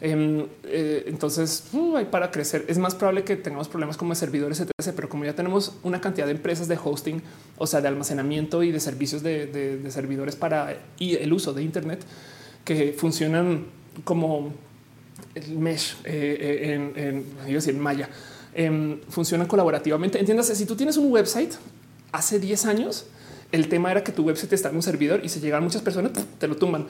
Um, 0.03 0.47
eh, 0.65 1.05
entonces 1.09 1.65
uh, 1.73 1.97
hay 1.97 2.05
para 2.05 2.31
crecer. 2.31 2.65
Es 2.69 2.79
más 2.79 2.95
probable 2.95 3.25
que 3.25 3.37
tengamos 3.37 3.69
problemas 3.69 3.97
como 3.97 4.13
de 4.13 4.17
servidores, 4.17 4.61
etc. 4.61 4.93
Pero 4.95 5.09
como 5.09 5.25
ya 5.25 5.35
tenemos 5.35 5.75
una 5.83 6.01
cantidad 6.01 6.27
de 6.27 6.33
empresas 6.33 6.69
de 6.69 6.79
hosting, 6.83 7.21
o 7.59 7.67
sea, 7.67 7.81
de 7.81 7.89
almacenamiento 7.89 8.63
y 8.63 8.71
de 8.71 8.79
servicios 8.79 9.23
de, 9.23 9.83
servidores 9.91 10.37
para 10.37 10.77
el 11.01 11.33
uso 11.33 11.53
de 11.53 11.63
Internet 11.63 12.05
que 12.65 12.95
funcionan 12.97 13.67
como 14.05 14.53
el 15.35 15.59
mesh 15.59 15.97
eh, 16.05 16.61
en, 16.75 16.93
en, 16.97 17.25
en, 17.47 17.69
en 17.69 17.81
Maya 17.81 18.09
eh, 18.55 19.01
funcionan 19.09 19.47
colaborativamente. 19.47 20.19
Entiéndase, 20.19 20.55
si 20.55 20.67
tú 20.67 20.77
tienes 20.77 20.97
un 20.97 21.13
website 21.13 21.53
hace 22.13 22.39
10 22.39 22.67
años, 22.67 23.07
el 23.53 23.69
tema 23.69 23.91
era 23.91 24.05
que 24.05 24.13
tu 24.13 24.23
website 24.23 24.53
está 24.53 24.69
en 24.69 24.77
un 24.77 24.83
servidor 24.83 25.21
y 25.25 25.29
se 25.29 25.41
llegan 25.41 25.63
muchas 25.63 25.83
personas, 25.83 26.13
te 26.39 26.49
lo 26.49 26.57
tumban. 26.57 26.87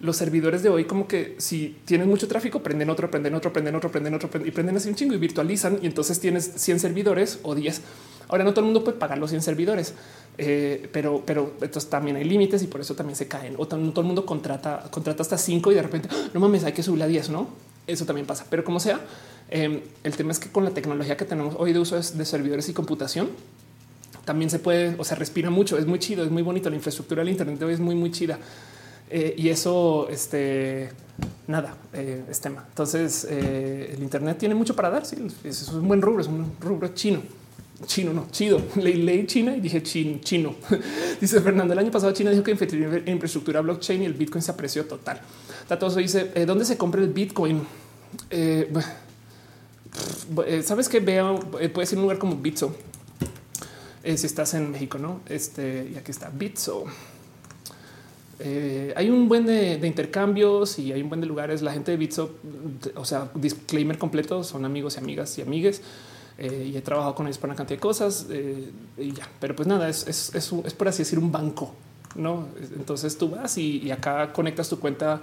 Los 0.00 0.16
servidores 0.16 0.62
de 0.62 0.68
hoy, 0.68 0.84
como 0.84 1.06
que 1.06 1.34
si 1.38 1.78
tienes 1.84 2.06
mucho 2.06 2.28
tráfico, 2.28 2.62
prenden 2.62 2.90
otro, 2.90 3.10
prenden 3.10 3.34
otro, 3.34 3.52
prenden 3.52 3.74
otro, 3.74 3.90
prenden 3.90 4.14
otro 4.14 4.28
y 4.44 4.50
prenden 4.50 4.76
así 4.76 4.88
un 4.88 4.96
chingo 4.96 5.14
y 5.14 5.18
virtualizan. 5.18 5.78
Y 5.82 5.86
entonces 5.86 6.20
tienes 6.20 6.52
100 6.56 6.80
servidores 6.80 7.38
o 7.42 7.54
10. 7.54 7.80
Ahora 8.28 8.44
no 8.44 8.50
todo 8.50 8.60
el 8.60 8.66
mundo 8.66 8.84
puede 8.84 8.98
pagar 8.98 9.18
los 9.18 9.30
100 9.30 9.42
servidores, 9.42 9.94
eh, 10.38 10.88
pero, 10.92 11.22
pero 11.24 11.54
entonces 11.60 11.88
también 11.88 12.16
hay 12.16 12.24
límites 12.24 12.62
y 12.62 12.66
por 12.66 12.80
eso 12.80 12.94
también 12.94 13.16
se 13.16 13.28
caen. 13.28 13.54
O 13.56 13.66
no 13.76 13.90
todo 13.92 14.00
el 14.00 14.06
mundo 14.06 14.26
contrata, 14.26 14.84
contrata 14.90 15.22
hasta 15.22 15.38
5 15.38 15.72
y 15.72 15.74
de 15.74 15.82
repente 15.82 16.08
¡Ah! 16.10 16.28
no 16.32 16.40
mames, 16.40 16.64
hay 16.64 16.72
que 16.72 16.82
subir 16.82 17.02
a 17.02 17.06
10, 17.06 17.30
no? 17.30 17.48
Eso 17.86 18.04
también 18.04 18.26
pasa, 18.26 18.46
pero 18.48 18.64
como 18.64 18.80
sea, 18.80 19.00
eh, 19.50 19.84
el 20.02 20.16
tema 20.16 20.32
es 20.32 20.38
que 20.38 20.50
con 20.50 20.64
la 20.64 20.70
tecnología 20.70 21.16
que 21.16 21.24
tenemos 21.24 21.54
hoy 21.58 21.72
de 21.72 21.78
uso 21.78 21.96
de 21.96 22.24
servidores 22.24 22.68
y 22.68 22.72
computación, 22.72 23.30
también 24.24 24.50
se 24.50 24.58
puede, 24.58 24.94
o 24.98 25.04
sea, 25.04 25.16
respira 25.16 25.50
mucho, 25.50 25.76
es 25.78 25.86
muy 25.86 25.98
chido, 25.98 26.24
es 26.24 26.30
muy 26.30 26.42
bonito. 26.42 26.70
La 26.70 26.76
infraestructura 26.76 27.22
del 27.22 27.30
Internet 27.30 27.62
hoy 27.62 27.74
es 27.74 27.80
muy, 27.80 27.94
muy 27.94 28.10
chida. 28.10 28.38
Eh, 29.10 29.34
y 29.36 29.50
eso, 29.50 30.08
este, 30.08 30.90
nada, 31.46 31.76
eh, 31.92 32.24
es 32.30 32.40
tema. 32.40 32.64
Entonces, 32.68 33.26
eh, 33.30 33.92
el 33.94 34.02
Internet 34.02 34.38
tiene 34.38 34.54
mucho 34.54 34.74
para 34.74 34.90
dar. 34.90 35.04
Sí, 35.04 35.16
es 35.44 35.68
un 35.68 35.86
buen 35.86 36.00
rubro, 36.00 36.22
es 36.22 36.28
un 36.28 36.52
rubro 36.60 36.88
chino. 36.94 37.22
Chino, 37.86 38.14
no, 38.14 38.28
chido. 38.30 38.62
Leí, 38.76 39.02
leí 39.02 39.26
China 39.26 39.54
y 39.54 39.60
dije 39.60 39.82
chino. 39.82 40.18
chino. 40.20 40.54
dice 41.20 41.40
Fernando, 41.40 41.74
el 41.74 41.78
año 41.78 41.90
pasado 41.90 42.12
China 42.12 42.30
dijo 42.30 42.42
que 42.42 42.52
en 42.52 43.08
infraestructura 43.08 43.60
blockchain 43.60 44.02
y 44.02 44.06
el 44.06 44.14
Bitcoin 44.14 44.42
se 44.42 44.52
apreció 44.52 44.86
total. 44.86 45.20
Tatoso 45.68 45.98
dice, 45.98 46.30
¿dónde 46.46 46.64
se 46.64 46.78
compra 46.78 47.02
el 47.02 47.08
Bitcoin? 47.08 47.62
Eh, 48.30 48.70
eh, 48.70 48.82
sabes 50.62 50.88
que 50.88 51.00
veo, 51.00 51.40
eh, 51.60 51.68
puede 51.68 51.86
ser 51.86 51.98
un 51.98 52.02
lugar 52.02 52.18
como 52.18 52.36
Bitso. 52.36 52.74
Eh, 54.02 54.18
si 54.18 54.26
estás 54.26 54.54
en 54.54 54.70
México, 54.70 54.98
no? 54.98 55.20
Este 55.28 55.90
y 55.92 55.96
aquí 55.96 56.10
está 56.10 56.30
Bitso. 56.30 56.84
Eh, 58.40 58.92
hay 58.96 59.10
un 59.10 59.28
buen 59.28 59.46
de, 59.46 59.80
intercambios 59.86 60.78
y 60.78 60.92
hay 60.92 61.02
un 61.02 61.08
buen 61.08 61.20
de 61.20 61.26
lugares. 61.26 61.62
La 61.62 61.72
gente 61.72 61.92
de 61.92 61.96
Bitso, 61.96 62.36
o 62.96 63.04
sea, 63.04 63.30
disclaimer 63.34 63.98
completo, 63.98 64.42
son 64.44 64.64
amigos 64.64 64.96
y 64.96 64.98
amigas 64.98 65.38
y 65.38 65.42
amigues. 65.42 65.82
Eh, 66.36 66.70
y 66.72 66.76
he 66.76 66.82
trabajado 66.82 67.14
con 67.14 67.26
ellos 67.26 67.38
para 67.38 67.52
una 67.52 67.56
cantidad 67.56 67.76
de 67.76 67.80
cosas 67.80 68.26
eh, 68.28 68.68
y 68.98 69.12
ya, 69.12 69.28
pero 69.38 69.54
pues 69.54 69.68
nada, 69.68 69.88
es, 69.88 70.04
es, 70.08 70.34
es, 70.34 70.52
es 70.52 70.74
por 70.74 70.88
así 70.88 70.98
decir 70.98 71.16
un 71.16 71.30
banco 71.30 71.72
no? 72.14 72.48
Entonces 72.76 73.16
tú 73.18 73.28
vas 73.30 73.58
y, 73.58 73.90
acá 73.90 74.32
conectas 74.32 74.68
tu 74.68 74.78
cuenta 74.78 75.20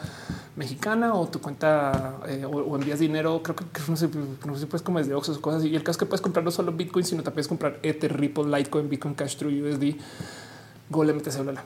mexicana 0.55 1.13
o 1.13 1.27
tu 1.27 1.39
cuenta 1.39 2.19
eh, 2.27 2.45
o, 2.45 2.75
envías 2.75 2.99
dinero. 2.99 3.41
Creo 3.43 3.55
que, 3.55 3.65
no, 3.87 3.95
sé, 3.97 4.09
no 4.45 4.57
sé, 4.57 4.67
pues 4.67 4.81
como 4.81 4.99
es 4.99 5.07
de 5.07 5.13
o 5.13 5.21
cosas. 5.21 5.63
Y 5.63 5.75
el 5.75 5.83
caso 5.83 5.91
es 5.91 5.97
que 5.97 6.05
puedes 6.05 6.21
comprar 6.21 6.43
no 6.43 6.51
solo 6.51 6.71
Bitcoin, 6.71 7.05
sino 7.05 7.23
puedes 7.23 7.47
comprar 7.47 7.79
Ether, 7.83 8.17
Ripple, 8.17 8.45
Litecoin, 8.45 8.89
Bitcoin 8.89 9.13
Cash, 9.13 9.35
True 9.37 9.71
USD, 9.71 9.95
Golem, 10.89 11.17
etc. 11.17 11.59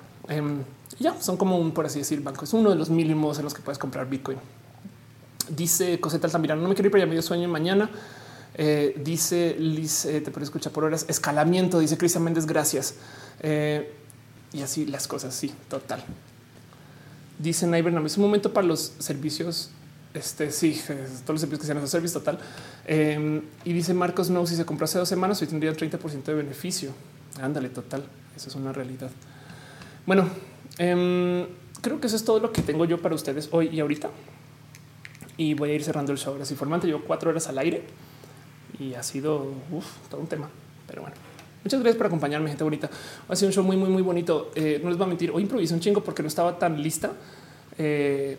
Ya 0.99 1.19
son 1.21 1.37
como 1.37 1.57
un, 1.57 1.71
por 1.71 1.85
así 1.85 1.99
decir, 1.99 2.21
banco. 2.21 2.45
Es 2.45 2.53
uno 2.53 2.69
de 2.69 2.75
los 2.75 2.89
mínimos 2.89 3.37
en 3.37 3.43
los 3.43 3.53
que 3.53 3.61
puedes 3.61 3.77
comprar 3.77 4.09
Bitcoin. 4.09 4.37
Dice 5.49 5.99
Coseta 5.99 6.27
Altamirano, 6.27 6.61
no 6.61 6.69
me 6.69 6.75
quiero 6.75 6.87
ir 6.87 6.91
para 6.91 7.05
medio 7.05 7.21
sueño 7.21 7.47
mañana. 7.49 7.89
Eh, 8.57 8.99
dice 9.03 9.55
Liz, 9.59 10.05
eh, 10.05 10.21
te 10.21 10.31
puedo 10.31 10.43
escuchar 10.43 10.71
por 10.71 10.85
horas. 10.85 11.05
Escalamiento, 11.09 11.79
dice 11.79 11.97
Cristian 11.97 12.23
Méndez, 12.23 12.45
gracias. 12.45 12.95
Y 14.55 14.61
así 14.61 14.85
las 14.85 15.07
cosas. 15.07 15.35
Sí, 15.35 15.53
total. 15.69 16.03
Dicen 17.37 17.75
Ibernam, 17.75 18.05
es 18.05 18.17
un 18.17 18.23
momento 18.23 18.53
para 18.53 18.65
los 18.65 18.93
servicios. 18.99 19.69
Este 20.13 20.49
sí, 20.51 20.81
todos 20.87 21.29
los 21.29 21.41
servicios 21.41 21.59
que 21.59 21.65
sean 21.67 21.77
esos 21.77 21.89
servicios 21.89 22.23
total. 22.23 22.39
Eh, 22.85 23.41
y 23.65 23.73
dice 23.73 23.93
Marcos, 23.93 24.29
no, 24.29 24.47
si 24.47 24.55
se 24.55 24.65
compró 24.65 24.85
hace 24.85 24.97
dos 24.97 25.09
semanas, 25.09 25.41
hoy 25.41 25.47
tendría 25.47 25.69
el 25.69 25.77
30% 25.77 26.23
de 26.23 26.33
beneficio. 26.33 26.91
Ándale, 27.41 27.67
total. 27.69 28.05
Eso 28.35 28.47
es 28.49 28.55
una 28.55 28.71
realidad. 28.71 29.11
Bueno, 30.05 30.29
eh, 30.77 31.47
creo 31.81 31.99
que 31.99 32.07
eso 32.07 32.15
es 32.15 32.23
todo 32.23 32.39
lo 32.39 32.53
que 32.53 32.61
tengo 32.61 32.85
yo 32.85 33.01
para 33.01 33.13
ustedes 33.13 33.49
hoy 33.51 33.67
y 33.73 33.81
ahorita. 33.81 34.09
Y 35.35 35.53
voy 35.53 35.71
a 35.71 35.73
ir 35.73 35.83
cerrando 35.83 36.13
el 36.13 36.17
show. 36.17 36.33
Ahora 36.33 36.45
formante, 36.45 36.87
llevo 36.87 37.01
cuatro 37.05 37.29
horas 37.29 37.47
al 37.47 37.57
aire 37.57 37.83
y 38.79 38.93
ha 38.93 39.03
sido 39.03 39.51
todo 40.09 40.21
un 40.21 40.27
tema. 40.27 40.49
Pero 40.87 41.01
bueno. 41.01 41.24
Muchas 41.65 41.79
gracias 41.81 41.97
por 41.97 42.05
acompañarme, 42.05 42.47
gente 42.47 42.63
bonita. 42.63 42.89
Ha 43.27 43.35
sido 43.35 43.49
un 43.49 43.53
show 43.53 43.63
muy, 43.63 43.75
muy, 43.75 43.89
muy 43.89 44.03
bonito. 44.03 44.51
Eh, 44.55 44.79
no 44.83 44.89
les 44.89 44.97
voy 44.97 45.05
a 45.05 45.09
mentir, 45.09 45.31
hoy 45.31 45.41
improvisé 45.41 45.73
un 45.73 45.79
chingo 45.79 46.03
porque 46.03 46.21
no 46.21 46.27
estaba 46.27 46.57
tan 46.57 46.81
lista 46.81 47.11
eh, 47.79 48.37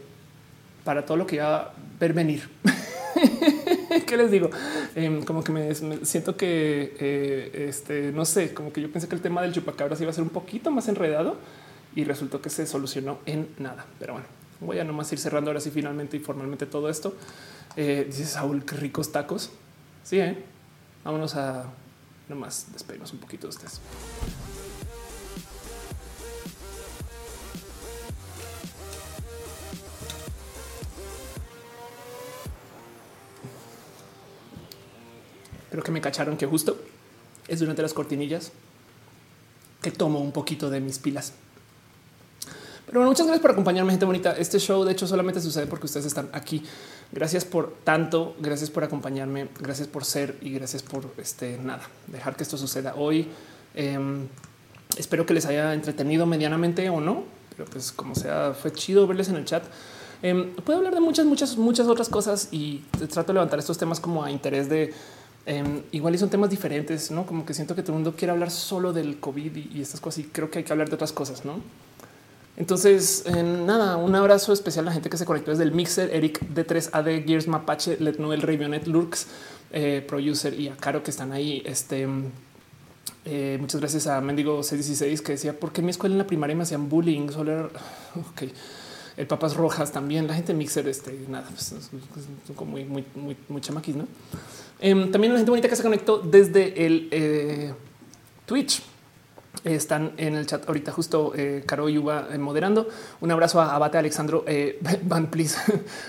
para 0.84 1.05
todo 1.05 1.16
lo 1.16 1.26
que 1.26 1.36
iba 1.36 1.56
a 1.56 1.72
ver 1.98 2.12
venir. 2.12 2.48
¿Qué 4.06 4.16
les 4.16 4.30
digo? 4.30 4.48
Eh, 4.94 5.22
como 5.26 5.42
que 5.42 5.50
me, 5.50 5.66
me 5.66 6.05
siento 6.05 6.36
que, 6.36 6.96
eh, 7.00 7.66
este, 7.68 8.12
no 8.12 8.24
sé, 8.24 8.55
como 8.55 8.72
que 8.72 8.80
yo 8.80 8.92
pensé 8.92 9.08
que 9.08 9.16
el 9.16 9.20
tema 9.20 9.42
del 9.42 9.52
chupacabras 9.52 10.00
iba 10.00 10.10
a 10.10 10.14
ser 10.14 10.22
un 10.22 10.30
poquito 10.30 10.70
más 10.70 10.86
enredado 10.86 11.36
y 11.96 12.05
resultó 12.05 12.40
que 12.40 12.48
se 12.48 12.64
solucionó 12.64 13.18
en 13.26 13.48
nada. 13.58 13.86
Pero 13.98 14.12
bueno, 14.12 14.28
voy 14.60 14.78
a 14.78 14.84
nomás 14.84 15.12
ir 15.12 15.18
cerrando 15.18 15.50
ahora 15.50 15.60
sí 15.60 15.72
finalmente 15.72 16.16
y 16.16 16.20
formalmente 16.20 16.66
todo 16.66 16.88
esto. 16.88 17.16
Eh, 17.76 18.05
dice 18.06 18.24
Saúl, 18.24 18.64
qué 18.64 18.76
ricos 18.76 19.10
tacos. 19.10 19.50
Sí, 20.05 20.20
¿eh? 20.20 20.36
vámonos 21.05 21.34
a 21.34 21.64
nomás 22.28 22.66
despedimos 22.72 23.12
un 23.12 23.18
poquito 23.18 23.46
de 23.46 23.50
ustedes. 23.50 23.80
Creo 35.70 35.84
que 35.84 35.92
me 35.92 36.00
cacharon 36.00 36.36
que 36.36 36.46
justo 36.46 36.80
es 37.48 37.60
durante 37.60 37.82
las 37.82 37.92
cortinillas 37.92 38.50
que 39.82 39.90
tomo 39.90 40.20
un 40.20 40.32
poquito 40.32 40.70
de 40.70 40.80
mis 40.80 40.98
pilas. 40.98 41.34
Pero 42.86 43.00
bueno, 43.00 43.10
muchas 43.10 43.26
gracias 43.26 43.42
por 43.42 43.50
acompañarme, 43.50 43.92
gente 43.92 44.06
bonita. 44.06 44.32
Este 44.38 44.58
show, 44.58 44.84
de 44.84 44.92
hecho, 44.92 45.06
solamente 45.06 45.40
sucede 45.40 45.66
porque 45.66 45.86
ustedes 45.86 46.06
están 46.06 46.30
aquí. 46.32 46.62
Gracias 47.12 47.44
por 47.44 47.73
tanto, 47.85 48.35
gracias 48.41 48.70
por 48.70 48.83
acompañarme, 48.85 49.49
gracias 49.60 49.86
por 49.86 50.05
ser 50.05 50.36
y 50.41 50.51
gracias 50.51 50.83
por 50.83 51.09
este 51.18 51.57
nada, 51.59 51.89
dejar 52.09 52.36
que 52.36 52.43
esto 52.43 52.59
suceda 52.59 52.94
hoy. 52.97 53.28
Em, 53.75 54.26
espero 54.99 55.25
que 55.25 55.33
les 55.33 55.47
haya 55.47 55.73
entretenido 55.73 56.26
medianamente 56.26 56.89
o 56.91 57.01
no, 57.01 57.23
pero 57.57 57.70
pues 57.70 57.93
como 57.93 58.15
sea, 58.15 58.55
fue 58.60 58.73
chido 58.73 59.07
verles 59.07 59.28
en 59.28 59.36
el 59.36 59.44
chat. 59.44 59.62
Eh, 60.23 60.55
puedo 60.65 60.78
hablar 60.78 60.94
de 60.94 61.01
muchas, 61.01 61.26
muchas, 61.26 61.57
muchas 61.57 61.86
otras 61.86 62.09
cosas 62.09 62.49
y 62.51 62.78
trato 63.10 63.28
de 63.28 63.35
levantar 63.35 63.59
estos 63.59 63.78
temas 63.78 64.01
como 64.01 64.25
a 64.25 64.31
interés 64.31 64.68
de 64.68 64.93
em, 65.44 65.83
igual 65.93 66.15
y 66.15 66.18
son 66.18 66.28
temas 66.28 66.51
diferentes, 66.51 67.10
no 67.12 67.25
como 67.25 67.47
que 67.47 67.55
siento 67.55 67.76
que 67.76 67.83
todo 67.83 67.93
el 67.93 68.02
mundo 68.02 68.17
quiere 68.17 68.33
hablar 68.33 68.51
solo 68.51 68.93
del 68.93 69.20
COVID 69.20 69.57
y 69.75 69.81
estas 69.81 70.01
cosas. 70.01 70.20
Y 70.20 70.25
creo 70.25 70.51
que 70.51 70.59
hay 70.59 70.65
que 70.65 70.73
hablar 70.73 70.89
de 70.89 70.97
otras 70.97 71.12
cosas, 71.12 71.44
no? 71.44 71.60
Entonces, 72.57 73.25
nada, 73.26 73.97
un 73.99 74.15
abrazo 74.15 74.52
especial 74.52 74.86
a 74.86 74.91
la 74.91 74.93
gente 74.93 75.10
que 75.10 75.18
se 75.18 75.26
conectó 75.26 75.51
desde 75.51 75.65
el 75.65 75.73
mixer, 75.73 76.10
Eric 76.15 76.41
D3AD, 76.41 77.26
Gears 77.26 77.49
Mapache, 77.49 77.99
Let 78.01 78.18
Noel, 78.18 78.41
Ravionet, 78.41 78.86
Lurks, 78.86 79.26
eh, 79.73 80.05
Producer 80.07 80.59
y 80.59 80.68
a 80.68 80.76
Caro 80.76 81.02
que 81.02 81.10
están 81.10 81.33
ahí. 81.33 81.62
Este, 81.67 82.09
eh, 83.26 83.59
muchas 83.60 83.81
gracias 83.81 84.07
a 84.07 84.20
Mendigo 84.20 84.62
616 84.62 85.20
que 85.20 85.33
decía, 85.33 85.59
¿por 85.59 85.73
qué 85.73 85.81
en 85.81 85.86
mi 85.86 85.91
escuela 85.91 86.15
en 86.15 86.18
la 86.18 86.26
primaria 86.26 86.57
me 86.57 86.62
hacían 86.62 86.89
bullying? 86.89 87.28
Solo. 87.31 87.70
El 89.17 89.26
Papas 89.26 89.57
Rojas 89.57 89.93
también, 89.93 90.26
la 90.26 90.35
gente 90.35 90.52
mixer, 90.52 90.86
este, 90.89 91.18
nada, 91.28 91.49
pues, 91.49 91.75
como 92.55 92.73
muy, 92.73 92.85
muy, 92.85 93.02
muy, 93.15 93.35
muy 93.49 93.62
chamaquis, 93.62 93.97
¿no? 93.97 94.07
Eh, 94.78 95.09
también 95.10 95.33
la 95.33 95.39
gente 95.39 95.51
bonita 95.51 95.70
que 95.70 95.76
se 95.76 95.83
conectó 95.83 96.18
desde 96.18 96.85
el 96.85 97.09
eh, 97.10 97.73
Twitch 98.44 98.83
están 99.65 100.12
en 100.17 100.35
el 100.35 100.47
chat 100.47 100.67
ahorita 100.68 100.93
justo 100.93 101.33
eh, 101.36 101.62
Caro 101.67 101.89
Yuba 101.89 102.28
eh, 102.33 102.39
moderando. 102.39 102.89
Un 103.20 103.31
abrazo 103.31 103.60
a 103.60 103.75
Abate 103.75 103.99
Alexandro 103.99 104.44
eh, 104.47 104.78
Van 105.02 105.26
Please, 105.28 105.59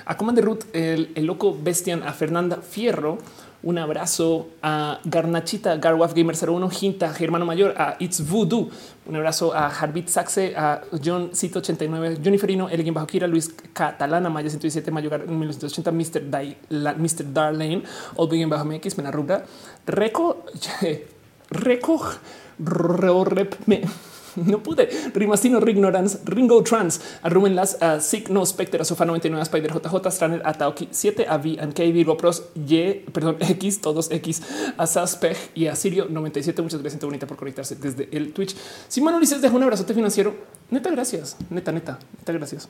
a 0.06 0.18
Command 0.18 0.38
de 0.38 0.42
Ruth, 0.42 0.64
el, 0.74 1.12
el, 1.16 1.26
loco 1.26 1.58
Bestian, 1.60 2.04
a 2.04 2.14
Fernanda 2.14 2.58
Fierro. 2.58 3.18
Un 3.64 3.80
abrazo 3.80 4.50
a 4.62 5.00
Garnachita, 5.04 5.78
Garwaf 5.78 6.14
Gamer 6.14 6.36
01, 6.36 6.70
Jinta, 6.70 7.12
Germano 7.12 7.44
Mayor, 7.44 7.74
a 7.76 7.98
It's 8.00 8.22
Voodoo. 8.22 8.70
Un 9.08 9.16
abrazo 9.16 9.52
a 9.54 9.68
Harbit 9.68 10.08
Saxe, 10.10 10.54
a 10.56 10.84
John 11.04 11.32
Cito 11.34 11.60
89, 11.60 12.20
Johnny 12.24 12.38
Ferino, 12.38 12.70
Elgin 12.70 12.94
Bajoquira, 12.94 13.28
Luis 13.28 13.50
Catalana, 13.74 14.30
Maya 14.30 14.48
117, 14.50 14.92
Mayogar 14.92 15.28
1980, 15.28 15.92
Mr. 15.92 16.30
Dai, 16.30 16.56
la, 16.70 16.94
Mr. 16.94 17.34
Darlane, 17.34 17.82
Old 18.16 18.32
Bajo 18.48 18.64
MX, 18.64 18.98
Mena 18.98 19.12
Rubra, 19.12 19.44
Reco, 19.88 20.46
Reco 21.50 22.00
rep 22.60 23.56
me 23.66 23.82
no 24.36 24.62
pude. 24.62 24.90
Rimastino, 25.14 25.60
Rignorance, 25.60 26.20
Ringo 26.26 26.62
Trans, 26.64 27.02
a 27.22 27.30
Ruben 27.30 27.56
Las, 27.56 27.82
a 27.82 28.00
Signo, 28.00 28.46
Specter, 28.46 28.82
a 28.82 28.86
Sofa 28.86 29.06
99, 29.06 29.44
Spider 29.44 29.74
JJ, 29.74 30.12
Straner, 30.12 30.42
a 30.46 30.54
Taoki 30.54 30.88
7, 30.92 31.26
a 31.28 31.38
V, 31.38 31.58
and 31.60 31.74
K, 31.74 31.84
Virgo 31.92 32.18
Pros, 32.18 32.50
Y, 32.56 33.06
perdón, 33.12 33.38
X, 33.40 33.82
todos 33.82 34.12
X, 34.12 34.42
a 34.78 34.86
Saspeg 34.86 35.36
y 35.56 35.68
a 35.68 35.76
Sirio 35.76 36.08
97. 36.10 36.62
Muchas 36.62 36.82
gracias, 36.82 37.04
bonita, 37.04 37.26
por 37.26 37.38
conectarse 37.38 37.76
desde 37.76 38.10
el 38.12 38.34
Twitch. 38.34 38.56
Simón 38.88 39.16
Ulises 39.16 39.42
deja 39.42 39.56
un 39.56 39.64
abrazote 39.64 39.94
financiero. 39.94 40.36
Neta, 40.70 40.92
gracias. 40.92 41.38
Neta, 41.50 41.72
neta, 41.72 42.00
neta, 42.20 42.34
gracias. 42.34 42.70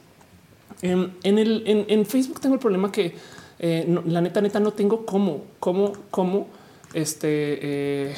En, 0.82 1.16
en 1.24 2.06
Facebook 2.06 2.40
tengo 2.40 2.56
el 2.56 2.62
problema 2.62 2.92
que 2.92 3.16
eh, 3.60 4.02
la 4.06 4.22
neta, 4.22 4.42
neta, 4.42 4.60
no 4.60 4.74
tengo 4.74 5.06
cómo, 5.06 5.46
cómo, 5.60 5.94
cómo 6.12 6.48
este. 6.94 8.10
Eh, 8.10 8.16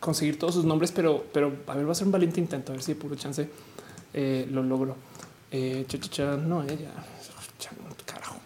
conseguir 0.00 0.38
todos 0.38 0.54
sus 0.54 0.64
nombres, 0.64 0.90
pero, 0.92 1.24
pero 1.32 1.52
a 1.66 1.74
ver, 1.74 1.86
va 1.86 1.92
a 1.92 1.94
ser 1.94 2.06
un 2.06 2.12
valiente 2.12 2.40
intento, 2.40 2.72
a 2.72 2.74
ver 2.74 2.82
si 2.82 2.94
de 2.94 3.00
puro 3.00 3.14
chance 3.14 3.48
eh, 4.12 4.48
lo 4.50 4.62
logro. 4.62 4.96
Eh, 5.52 5.86
no, 6.46 6.62
ella, 6.62 6.90
carajo. 8.06 8.36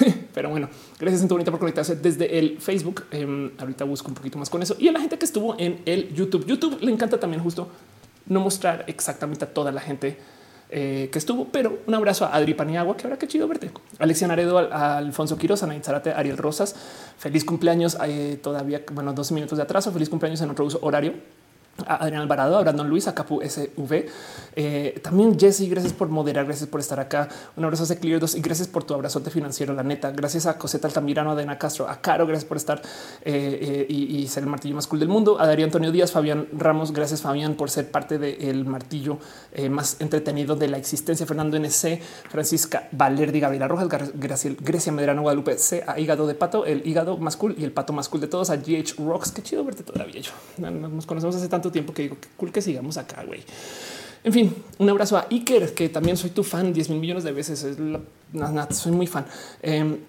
pero 0.34 0.48
bueno, 0.48 0.68
gracias 0.98 1.26
tu 1.28 1.34
bonita 1.34 1.50
por 1.50 1.60
conectarse 1.60 1.96
desde 1.96 2.38
el 2.38 2.60
Facebook. 2.60 3.04
Eh, 3.10 3.52
ahorita 3.58 3.84
busco 3.84 4.08
un 4.08 4.14
poquito 4.14 4.38
más 4.38 4.48
con 4.48 4.62
eso 4.62 4.76
y 4.78 4.88
a 4.88 4.92
la 4.92 5.00
gente 5.00 5.18
que 5.18 5.24
estuvo 5.24 5.54
en 5.58 5.82
el 5.84 6.14
YouTube. 6.14 6.46
YouTube 6.46 6.78
le 6.80 6.90
encanta 6.90 7.20
también 7.20 7.42
justo 7.42 7.68
no 8.26 8.40
mostrar 8.40 8.84
exactamente 8.88 9.44
a 9.44 9.52
toda 9.52 9.70
la 9.70 9.80
gente 9.80 10.18
eh, 10.70 11.08
que 11.12 11.18
estuvo, 11.18 11.46
pero 11.46 11.78
un 11.86 11.94
abrazo 11.94 12.24
a 12.24 12.34
Adri 12.34 12.54
Paniagua, 12.54 12.96
que 12.96 13.04
ahora 13.06 13.18
qué 13.18 13.26
chido 13.28 13.46
verte. 13.46 13.70
Alexia 13.98 14.26
Naredo, 14.26 14.58
a, 14.58 14.98
Alfonso 14.98 15.38
Quiroz, 15.38 15.62
a 15.62 15.82
Zarate, 15.82 16.12
Ariel 16.12 16.36
Rosas. 16.36 16.74
Feliz 17.18 17.44
cumpleaños. 17.44 17.96
Eh, 18.04 18.38
todavía, 18.42 18.82
bueno, 18.92 19.12
12 19.12 19.34
minutos 19.34 19.58
de 19.58 19.64
atraso. 19.64 19.92
Feliz 19.92 20.08
cumpleaños 20.08 20.40
en 20.40 20.50
otro 20.50 20.64
uso 20.64 20.78
horario 20.82 21.14
Adrián 21.86 22.22
Alvarado, 22.22 22.56
a 22.56 22.62
Brandon 22.62 22.88
Luis, 22.88 23.06
a 23.08 23.14
Capu 23.14 23.40
SV. 23.42 24.06
Eh, 24.58 24.98
también 25.02 25.38
Jesse, 25.38 25.68
gracias 25.68 25.92
por 25.92 26.08
moderar, 26.08 26.46
gracias 26.46 26.68
por 26.68 26.80
estar 26.80 26.98
acá. 26.98 27.28
Un 27.56 27.64
abrazo 27.64 27.92
a 27.92 27.96
Clear 27.96 28.18
2 28.18 28.36
y 28.36 28.40
gracias 28.40 28.66
por 28.66 28.84
tu 28.84 28.94
abrazote 28.94 29.30
financiero, 29.30 29.74
la 29.74 29.82
neta. 29.82 30.10
Gracias 30.12 30.46
a 30.46 30.56
Coseta 30.56 30.88
Altamirano, 30.88 31.32
a 31.32 31.34
Dena 31.34 31.58
Castro, 31.58 31.86
a 31.86 32.00
Caro, 32.00 32.26
gracias 32.26 32.46
por 32.46 32.56
estar 32.56 32.80
eh, 33.22 33.84
eh, 33.86 33.92
y, 33.92 34.26
ser 34.28 34.44
el 34.44 34.48
martillo 34.48 34.74
más 34.74 34.86
cool 34.86 34.98
del 34.98 35.10
mundo. 35.10 35.38
A 35.38 35.46
Darío 35.46 35.66
Antonio 35.66 35.92
Díaz, 35.92 36.10
Fabián 36.10 36.48
Ramos, 36.52 36.92
gracias 36.92 37.20
Fabián 37.20 37.54
por 37.54 37.68
ser 37.70 37.90
parte 37.90 38.18
del 38.18 38.64
martillo 38.64 39.18
más 39.70 40.00
entretenido 40.00 40.56
de 40.56 40.68
la 40.68 40.78
existencia. 40.78 41.26
Fernando 41.26 41.58
NC, 41.58 42.00
Francisca 42.30 42.88
Valerdi, 42.92 43.40
Gabriela 43.40 43.68
Rojas, 43.68 43.88
Graciel, 44.14 44.56
Grecia 44.60 44.90
Medrano, 44.90 45.20
Guadalupe 45.20 45.58
C, 45.58 45.84
a 45.86 46.00
Hígado 46.00 46.26
de 46.26 46.34
Pato, 46.34 46.64
el 46.64 46.86
hígado 46.86 47.18
más 47.18 47.36
cool 47.36 47.54
y 47.58 47.64
el 47.64 47.72
pato 47.72 47.92
más 47.92 48.08
cool 48.08 48.22
de 48.22 48.28
todos, 48.28 48.48
a 48.48 48.56
GH 48.56 48.94
Rocks. 48.98 49.32
Qué 49.32 49.42
chido 49.42 49.64
verte 49.64 49.82
todavía. 49.82 50.20
Yo 50.20 50.32
nos 50.58 51.04
conocemos 51.04 51.36
hace 51.36 51.48
tanto 51.48 51.70
tiempo 51.70 51.92
que 51.92 52.02
digo 52.02 52.16
que 52.18 52.28
cool 52.36 52.52
que 52.52 52.62
sigamos 52.62 52.96
acá, 52.96 53.22
güey. 53.24 53.44
En 54.26 54.32
fin, 54.32 54.52
un 54.78 54.90
abrazo 54.90 55.16
a 55.16 55.28
Iker, 55.30 55.72
que 55.72 55.88
también 55.88 56.16
soy 56.16 56.30
tu 56.30 56.42
fan 56.42 56.72
10 56.72 56.90
mil 56.90 56.98
millones 56.98 57.22
de 57.22 57.30
veces. 57.30 57.62
Es 57.62 57.78
la, 57.78 58.00
nada, 58.32 58.68
soy 58.72 58.90
muy 58.90 59.06
fan. 59.06 59.24
Eh, 59.62 60.00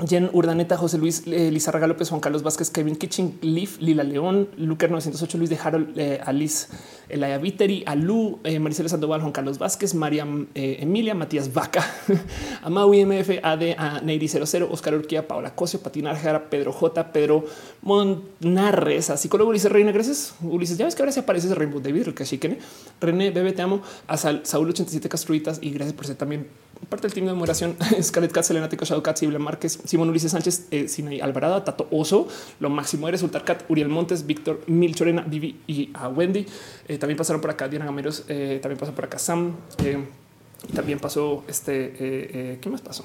Jen 0.00 0.28
Urdaneta, 0.32 0.76
José 0.76 0.98
Luis 0.98 1.22
eh, 1.26 1.52
Lizarraga 1.52 1.86
López, 1.86 2.10
Juan 2.10 2.20
Carlos 2.20 2.42
Vázquez, 2.42 2.68
Kevin 2.70 2.96
Kitchen, 2.96 3.38
Leaf, 3.42 3.78
Lila 3.80 4.02
León, 4.02 4.48
Luker 4.56 4.90
908, 4.90 5.38
Luis 5.38 5.50
de 5.50 5.56
Harold, 5.62 5.96
eh, 5.96 6.20
Alice, 6.24 6.66
Elaya 7.08 7.38
Viteri, 7.38 7.84
Alú, 7.86 8.40
eh, 8.42 8.58
Maricela 8.58 8.88
Sandoval, 8.88 9.20
Juan 9.20 9.30
Carlos 9.30 9.58
Vázquez, 9.58 9.94
María 9.94 10.26
eh, 10.56 10.78
Emilia, 10.80 11.14
Matías 11.14 11.52
Vaca, 11.52 11.88
Amaui 12.62 13.04
MF, 13.04 13.38
AD, 13.40 13.62
a 13.78 14.00
Neiri 14.00 14.26
00, 14.26 14.68
Oscar 14.68 14.94
Urquía, 14.94 15.28
Paola 15.28 15.54
Cosio, 15.54 15.78
Patinar 15.80 16.16
Jara, 16.16 16.50
Pedro 16.50 16.72
J, 16.72 17.12
Pedro 17.12 17.44
Monarres, 17.82 19.10
a 19.10 19.16
psicólogo 19.16 19.50
Ulises 19.50 19.70
Reina, 19.70 19.92
gracias 19.92 20.34
Ulises. 20.42 20.76
Ya 20.76 20.86
ves 20.86 20.96
que 20.96 21.02
ahora 21.02 21.12
se 21.12 21.20
aparece 21.20 21.46
ese 21.46 21.54
Rainbow 21.54 21.80
David, 21.80 22.14
Cachiquene, 22.14 22.58
René, 23.00 23.30
Bebe, 23.30 23.52
te 23.52 23.62
amo, 23.62 23.80
a 24.08 24.16
Saúl 24.16 24.70
87 24.70 25.08
Castruitas 25.08 25.60
y 25.62 25.70
gracias 25.70 25.94
por 25.94 26.06
ser 26.06 26.16
también 26.16 26.48
parte 26.88 27.06
del 27.06 27.14
team 27.14 27.26
de 27.26 27.32
moderación. 27.32 27.76
Scarlett 28.02 28.32
Katz, 28.32 28.50
Elena 28.50 28.68
Tico, 28.68 28.84
Shadow 28.84 29.02
Cat, 29.02 29.16
Sibla 29.16 29.38
Márquez, 29.38 29.78
Simón 29.84 30.08
Ulises 30.08 30.32
Sánchez, 30.32 30.68
eh, 30.70 30.88
Sinay 30.88 31.20
Alvarado, 31.20 31.62
Tato 31.62 31.88
Oso, 31.90 32.28
lo 32.60 32.70
máximo 32.70 33.08
eres 33.08 33.22
Ultar 33.22 33.44
Cat, 33.44 33.64
Uriel 33.68 33.88
Montes, 33.88 34.26
Víctor 34.26 34.60
Milchorena, 34.66 35.22
Vivi 35.22 35.60
y 35.66 35.90
a 35.94 36.08
Wendy. 36.08 36.46
Eh, 36.88 36.98
también 36.98 37.16
pasaron 37.16 37.40
por 37.40 37.50
acá 37.50 37.68
Diana 37.68 37.84
Gameros, 37.84 38.24
eh, 38.28 38.58
también 38.62 38.78
pasó 38.78 38.92
por 38.92 39.04
acá 39.04 39.18
Sam. 39.18 39.56
y 40.68 40.72
también 40.72 40.98
pasó 40.98 41.44
este, 41.46 42.58
¿qué 42.60 42.70
más 42.70 42.80
pasó? 42.80 43.04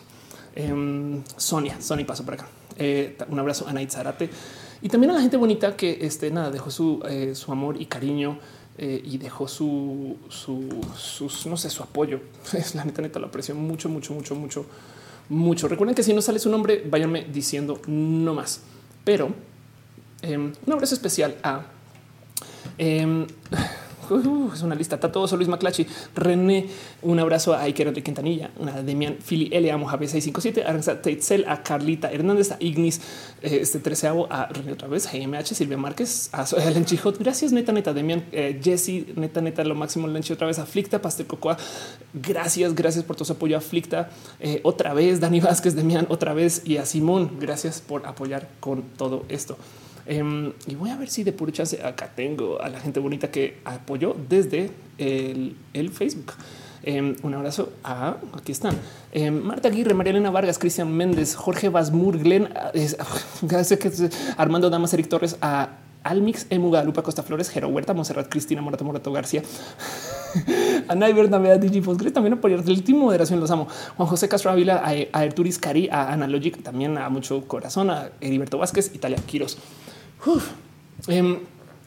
Em, 0.55 1.21
Sonia, 1.35 1.81
Sonia 1.81 2.05
pasó 2.05 2.23
por 2.23 2.35
acá. 2.35 2.47
un 3.29 3.39
abrazo 3.39 3.67
a 3.67 3.73
Nait 3.73 3.89
Zarate 3.91 4.29
y 4.81 4.87
también 4.87 5.11
a 5.11 5.15
la 5.15 5.21
gente 5.21 5.35
bonita 5.35 5.75
que 5.75 5.97
este, 6.01 6.31
nada, 6.31 6.51
dejó 6.51 6.71
su, 6.71 7.03
su 7.33 7.51
amor 7.51 7.81
y 7.81 7.85
cariño. 7.85 8.39
Eh, 8.81 9.01
y 9.03 9.17
dejó 9.17 9.45
su, 9.45 10.15
su, 10.29 10.69
sus, 10.95 11.45
no 11.47 11.57
sé, 11.57 11.69
su 11.69 11.83
apoyo. 11.83 12.21
La 12.75 12.85
neta, 12.85 13.01
neta, 13.01 13.19
lo 13.19 13.27
aprecio 13.27 13.53
mucho, 13.53 13.89
mucho, 13.89 14.13
mucho, 14.13 14.35
mucho, 14.35 14.65
mucho. 15.27 15.67
Recuerden 15.67 15.93
que 15.93 16.01
si 16.01 16.13
no 16.13 16.21
sale 16.21 16.39
su 16.39 16.49
nombre, 16.49 16.85
váyanme 16.89 17.25
diciendo 17.25 17.81
no 17.87 18.33
más. 18.33 18.61
Pero 19.03 19.33
eh, 20.21 20.37
un 20.37 20.71
abrazo 20.71 20.95
especial 20.95 21.35
a 21.43 21.65
eh, 22.77 23.27
Es 24.53 24.63
una 24.63 24.75
lista. 24.75 24.99
Tato 24.99 25.25
Luis 25.35 25.47
Maclachi, 25.47 25.85
René, 26.15 26.67
un 27.03 27.19
abrazo 27.19 27.53
a 27.53 27.61
Iker 27.63 27.93
de 27.93 28.01
Quintanilla, 28.01 28.49
una 28.57 28.81
Demian, 28.81 29.17
Fili 29.19 29.49
L, 29.51 29.71
Amo 29.71 29.85
Javier 29.85 30.09
657, 30.09 30.67
Aranza 30.67 31.01
Teitzel, 31.01 31.45
a 31.47 31.61
Carlita 31.61 32.11
Hernández, 32.11 32.51
a 32.51 32.57
Ignis, 32.59 33.01
eh, 33.41 33.59
este 33.61 33.79
treceavo, 33.79 34.27
a 34.31 34.47
René 34.47 34.71
otra 34.71 34.87
vez, 34.87 35.07
GMH, 35.11 35.53
Silvia 35.53 35.77
Márquez, 35.77 36.29
a 36.33 36.45
Helen 36.57 36.85
Chijot. 36.85 37.19
Gracias, 37.19 37.51
neta, 37.51 37.71
neta, 37.71 37.93
Demian, 37.93 38.25
eh, 38.31 38.59
Jesse, 38.63 39.05
neta, 39.15 39.41
neta, 39.41 39.63
lo 39.63 39.75
máximo, 39.75 40.07
Lenchi 40.07 40.33
otra 40.33 40.47
vez, 40.47 40.57
a 40.57 40.65
Flicta, 40.65 41.01
Pastel 41.01 41.27
Cocoa. 41.27 41.57
Gracias, 42.13 42.73
gracias 42.73 43.03
por 43.03 43.15
todo 43.15 43.25
su 43.25 43.33
apoyo 43.33 43.57
a 43.57 43.61
Flicta. 43.61 44.09
Eh, 44.39 44.59
otra 44.63 44.93
vez, 44.93 45.19
Dani 45.19 45.39
Vázquez, 45.39 45.75
Demian, 45.75 46.07
otra 46.09 46.33
vez, 46.33 46.63
y 46.65 46.77
a 46.77 46.85
Simón. 46.85 47.37
Gracias 47.39 47.81
por 47.81 48.07
apoyar 48.07 48.49
con 48.59 48.83
todo 48.97 49.25
esto. 49.29 49.57
Um, 50.09 50.53
y 50.65 50.73
voy 50.73 50.89
a 50.89 50.97
ver 50.97 51.07
si 51.09 51.23
de 51.23 51.31
puro 51.33 51.51
chance 51.51 51.83
acá 51.83 52.09
tengo 52.15 52.59
a 52.61 52.67
la 52.69 52.79
gente 52.79 52.99
bonita 52.99 53.29
que 53.29 53.57
apoyó 53.63 54.15
desde 54.27 54.71
el, 54.97 55.55
el 55.73 55.89
Facebook. 55.91 56.33
Em, 56.81 57.15
un 57.23 57.33
abrazo 57.35 57.73
a 57.83 58.15
aquí 58.33 58.53
están 58.53 58.73
em, 59.11 59.37
Marta 59.39 59.67
Aguirre, 59.67 59.93
María 59.93 60.11
Elena 60.11 60.31
Vargas, 60.31 60.57
Cristian 60.57 60.91
Méndez, 60.91 61.35
Jorge 61.35 61.69
Basmur, 61.69 62.17
Glenn, 62.17 62.49
es- 62.73 62.97
Armando 64.37 64.69
Damas, 64.69 64.93
Eric 64.93 65.09
Torres, 65.09 65.37
a 65.41 65.69
Almix, 66.01 66.47
Emu, 66.49 66.71
Lupa 66.85 67.03
Costa 67.03 67.21
Flores, 67.21 67.49
Jero 67.49 67.67
Huerta, 67.67 67.93
Monserrat, 67.93 68.29
Cristina 68.29 68.61
Morato, 68.61 68.85
Morato 68.85 69.11
García, 69.11 69.43
Ana 70.87 71.09
Iber, 71.09 71.29
Navidad, 71.29 71.59
Digi 71.59 71.81
Postgre, 71.81 72.11
también 72.11 72.33
apoyar 72.33 72.63
del 72.63 72.81
Team 72.83 72.99
Moderación, 72.99 73.39
los 73.39 73.51
amo. 73.51 73.67
Juan 73.97 74.07
José 74.09 74.27
Castro 74.29 74.49
Ávila, 74.51 74.77
a, 74.77 74.89
a 75.19 75.25
Erturis 75.25 75.59
Cari, 75.59 75.89
a 75.91 76.11
Analogic, 76.13 76.63
también 76.63 76.97
a 76.97 77.09
mucho 77.09 77.45
corazón, 77.47 77.89
a 77.89 78.09
Heriberto 78.21 78.57
Vázquez, 78.57 78.91
Italia 78.95 79.17
Quiros. 79.25 79.57
Uf. 80.25 80.51
Em, 81.07 81.39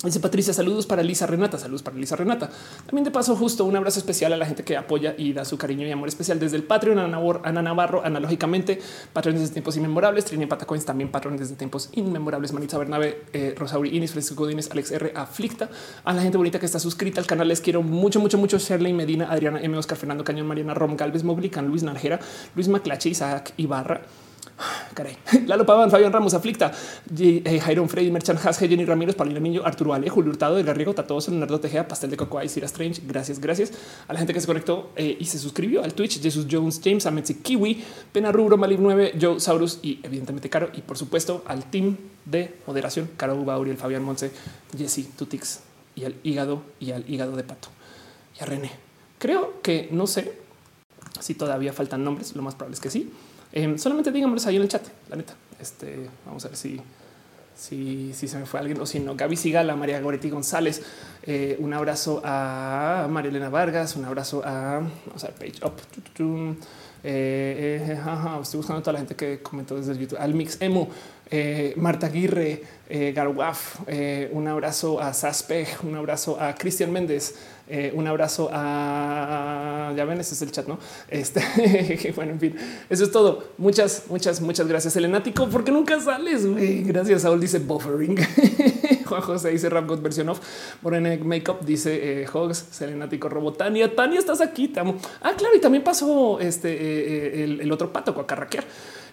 Dice 0.04 0.18
Patricia, 0.18 0.52
saludos 0.52 0.84
para 0.84 1.00
Lisa 1.04 1.28
Renata, 1.28 1.58
saludos 1.58 1.84
para 1.84 1.96
Lisa 1.96 2.16
Renata. 2.16 2.50
También 2.86 3.04
de 3.04 3.12
paso, 3.12 3.36
justo 3.36 3.64
un 3.64 3.76
abrazo 3.76 4.00
especial 4.00 4.32
a 4.32 4.36
la 4.36 4.46
gente 4.46 4.64
que 4.64 4.76
apoya 4.76 5.14
y 5.16 5.32
da 5.32 5.44
su 5.44 5.56
cariño 5.56 5.86
y 5.86 5.92
amor 5.92 6.08
especial 6.08 6.40
desde 6.40 6.56
el 6.56 6.64
Patreon, 6.64 6.98
Ana, 6.98 7.62
Navarro, 7.62 8.04
analógicamente, 8.04 8.80
patrones 9.12 9.42
desde 9.42 9.52
tiempos 9.52 9.76
inmemorables, 9.76 10.24
Trini 10.24 10.46
Patacoins, 10.46 10.84
también 10.84 11.08
patrones 11.08 11.38
desde 11.38 11.54
tiempos 11.54 11.88
inmemorables, 11.92 12.52
Manitza 12.52 12.78
Bernabe, 12.78 13.26
eh, 13.32 13.54
Rosauri 13.56 13.96
Inis, 13.96 14.10
Francisco 14.10 14.42
Godínez, 14.42 14.68
Alex 14.72 14.90
R, 14.90 15.12
Aflicta, 15.14 15.70
a 16.02 16.12
la 16.12 16.22
gente 16.22 16.36
bonita 16.36 16.58
que 16.58 16.66
está 16.66 16.80
suscrita 16.80 17.20
al 17.20 17.26
canal, 17.28 17.46
les 17.46 17.60
quiero 17.60 17.82
mucho, 17.82 18.18
mucho, 18.18 18.38
mucho, 18.38 18.58
Shirley 18.58 18.92
Medina, 18.92 19.30
Adriana 19.30 19.60
M, 19.62 19.78
Oscar 19.78 19.96
Fernando 19.96 20.24
Cañón, 20.24 20.48
Mariana 20.48 20.74
Rom, 20.74 20.96
Galvez 20.96 21.22
Moglican, 21.22 21.68
Luis 21.68 21.84
Narjera, 21.84 22.18
Luis 22.56 22.66
Maclache, 22.66 23.08
Isaac 23.08 23.54
Ibarra, 23.56 24.02
Caray. 24.94 25.16
Lalo 25.46 25.66
Pavan, 25.66 25.90
Fabián 25.90 26.12
Ramos, 26.12 26.34
Aflicta, 26.34 26.72
eh, 27.18 27.60
Jairon 27.60 27.88
Freddy, 27.88 28.10
Merchan 28.10 28.36
Hasge, 28.36 28.68
Jenny 28.68 28.84
Ramírez, 28.84 29.14
Paulina 29.14 29.40
Miño, 29.40 29.62
Arturo 29.64 29.94
Ale, 29.94 30.08
Julio 30.08 30.30
Hurtado, 30.30 30.58
Edgar 30.58 30.76
Riego, 30.76 30.94
Tatoso, 30.94 31.30
Leonardo 31.30 31.60
Tejeda, 31.60 31.88
Pastel 31.88 32.10
de 32.10 32.16
Cocoa 32.16 32.44
y 32.44 32.48
Cira 32.48 32.66
Strange. 32.66 33.02
Gracias, 33.06 33.40
gracias 33.40 33.72
a 34.08 34.12
la 34.12 34.18
gente 34.18 34.34
que 34.34 34.40
se 34.40 34.46
conectó 34.46 34.90
eh, 34.96 35.16
y 35.18 35.24
se 35.24 35.38
suscribió 35.38 35.82
al 35.82 35.94
Twitch. 35.94 36.20
Jesus 36.22 36.46
Jones, 36.50 36.80
James, 36.82 37.06
Ametsi 37.06 37.36
Kiwi, 37.36 37.82
Pena 38.12 38.32
Rubro, 38.32 38.56
Malib 38.56 38.80
9, 38.80 39.14
Joe 39.20 39.40
Saurus 39.40 39.78
y 39.82 40.00
evidentemente 40.02 40.48
Caro. 40.48 40.70
Y 40.74 40.82
por 40.82 40.98
supuesto 40.98 41.42
al 41.46 41.70
team 41.70 41.96
de 42.24 42.54
moderación, 42.66 43.10
Caro 43.16 43.36
Uba, 43.36 43.58
Uriel, 43.58 43.76
Fabián 43.76 44.02
Monse, 44.04 44.30
Jesse, 44.76 45.08
Tutix 45.16 45.60
y 45.94 46.04
al 46.04 46.14
hígado 46.22 46.62
y 46.80 46.92
al 46.92 47.08
hígado 47.08 47.36
de 47.36 47.44
pato 47.44 47.68
y 48.38 48.42
a 48.42 48.46
René. 48.46 48.70
Creo 49.18 49.60
que 49.62 49.88
no 49.90 50.06
sé 50.06 50.32
si 51.20 51.34
todavía 51.34 51.72
faltan 51.72 52.04
nombres, 52.04 52.34
lo 52.34 52.42
más 52.42 52.54
probable 52.54 52.74
es 52.74 52.80
que 52.80 52.90
sí. 52.90 53.12
Em, 53.52 53.78
solamente 53.78 54.10
díganmelos 54.10 54.46
ahí 54.46 54.56
en 54.56 54.62
el 54.62 54.68
chat, 54.68 54.82
la 55.08 55.16
neta. 55.16 55.34
Este, 55.60 56.08
vamos 56.26 56.44
a 56.44 56.48
ver 56.48 56.56
si, 56.56 56.80
si, 57.54 58.12
se 58.12 58.38
me 58.38 58.46
fue 58.46 58.60
alguien 58.60 58.80
o 58.80 58.86
si 58.86 58.98
no. 58.98 59.14
Gaby 59.14 59.36
Sigala, 59.36 59.76
María 59.76 60.00
Goretti 60.00 60.30
González, 60.30 60.82
eh, 61.22 61.56
un 61.60 61.72
abrazo 61.72 62.20
a 62.24 63.06
María 63.10 63.30
Elena 63.30 63.48
Vargas, 63.48 63.94
un 63.96 64.04
abrazo 64.04 64.42
a, 64.44 64.80
vamos 65.06 65.24
a 65.24 65.28
ver, 65.28 65.52
Page 65.52 65.64
Up. 65.64 65.74
Eh, 67.04 67.84
eh, 67.88 68.40
estoy 68.40 68.58
buscando 68.58 68.78
a 68.78 68.82
toda 68.82 68.92
la 68.92 68.98
gente 69.00 69.16
que 69.16 69.42
comentó 69.42 69.76
desde 69.76 69.98
YouTube. 69.98 70.18
Al 70.18 70.34
Mix 70.34 70.56
Emu, 70.60 70.88
eh, 71.32 71.72
Marta 71.76 72.06
Aguirre, 72.06 72.62
eh, 72.94 73.12
Garwaf, 73.12 73.80
eh, 73.86 74.28
un 74.32 74.46
abrazo 74.48 75.00
a 75.00 75.14
Saspeg, 75.14 75.66
un 75.82 75.96
abrazo 75.96 76.38
a 76.38 76.54
Cristian 76.54 76.92
Méndez, 76.92 77.36
eh, 77.66 77.90
un 77.94 78.06
abrazo 78.06 78.50
a 78.52 79.94
ya 79.96 80.04
ven, 80.04 80.20
ese 80.20 80.34
es 80.34 80.42
el 80.42 80.52
chat, 80.52 80.66
no? 80.66 80.78
Este 81.08 81.40
bueno, 82.14 82.32
en 82.32 82.40
fin, 82.40 82.54
eso 82.90 83.04
es 83.04 83.10
todo. 83.10 83.44
Muchas, 83.56 84.04
muchas, 84.10 84.42
muchas 84.42 84.68
gracias, 84.68 84.94
Elenático, 84.94 85.48
porque 85.48 85.72
nunca 85.72 85.98
sales. 86.00 86.44
güey. 86.46 86.82
Gracias. 86.82 87.22
Saúl 87.22 87.40
dice 87.40 87.60
buffering. 87.60 88.18
Juan 89.06 89.22
José 89.22 89.48
dice 89.48 89.70
Rap 89.70 89.86
God 89.86 90.00
version 90.00 90.28
of 90.28 90.40
Morena 90.82 91.16
Makeup 91.24 91.64
dice 91.64 92.26
Hogs, 92.30 92.66
Selenático 92.72 93.30
Robotania. 93.30 93.94
Tania, 93.94 94.18
estás 94.18 94.42
aquí. 94.42 94.68
Te 94.68 94.80
amo. 94.80 94.96
Ah, 95.22 95.32
claro. 95.36 95.56
Y 95.56 95.60
también 95.60 95.82
pasó 95.82 96.40
este 96.40 97.42
el, 97.42 97.62
el 97.62 97.72
otro 97.72 97.90
pato 97.90 98.10
a 98.20 98.26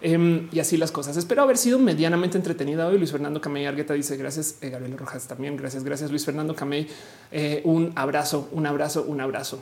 Em, 0.01 0.47
y 0.51 0.59
así 0.59 0.77
las 0.77 0.91
cosas. 0.91 1.17
Espero 1.17 1.41
haber 1.41 1.57
sido 1.57 1.77
medianamente 1.77 2.37
entretenida 2.37 2.87
hoy. 2.87 2.97
Luis 2.97 3.11
Fernando 3.11 3.41
Camey 3.41 3.65
Argueta 3.65 3.93
dice 3.93 4.15
gracias. 4.15 4.57
Eh, 4.61 4.69
Gabriel 4.69 4.97
Rojas 4.97 5.27
también. 5.27 5.57
Gracias, 5.57 5.83
gracias. 5.83 6.09
Luis 6.09 6.25
Fernando 6.25 6.55
Camey. 6.55 6.87
Eh, 7.31 7.61
un 7.65 7.91
abrazo, 7.95 8.47
un 8.51 8.65
abrazo, 8.65 9.03
un 9.03 9.19
abrazo. 9.19 9.61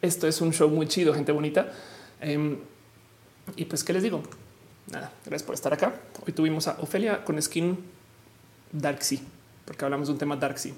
Esto 0.00 0.26
es 0.26 0.40
un 0.40 0.52
show 0.52 0.70
muy 0.70 0.86
chido, 0.86 1.12
gente 1.12 1.32
bonita. 1.32 1.72
Em, 2.20 2.56
y 3.56 3.64
pues, 3.66 3.84
¿qué 3.84 3.92
les 3.92 4.02
digo? 4.02 4.22
Nada, 4.90 5.12
gracias 5.24 5.42
por 5.42 5.54
estar 5.54 5.72
acá. 5.72 5.94
Hoy 6.26 6.32
tuvimos 6.32 6.66
a 6.66 6.78
Ofelia 6.80 7.24
con 7.24 7.40
skin 7.40 7.76
Darksea, 8.72 9.18
porque 9.64 9.84
hablamos 9.84 10.08
de 10.08 10.12
un 10.12 10.18
tema 10.18 10.36
Darksea. 10.36 10.72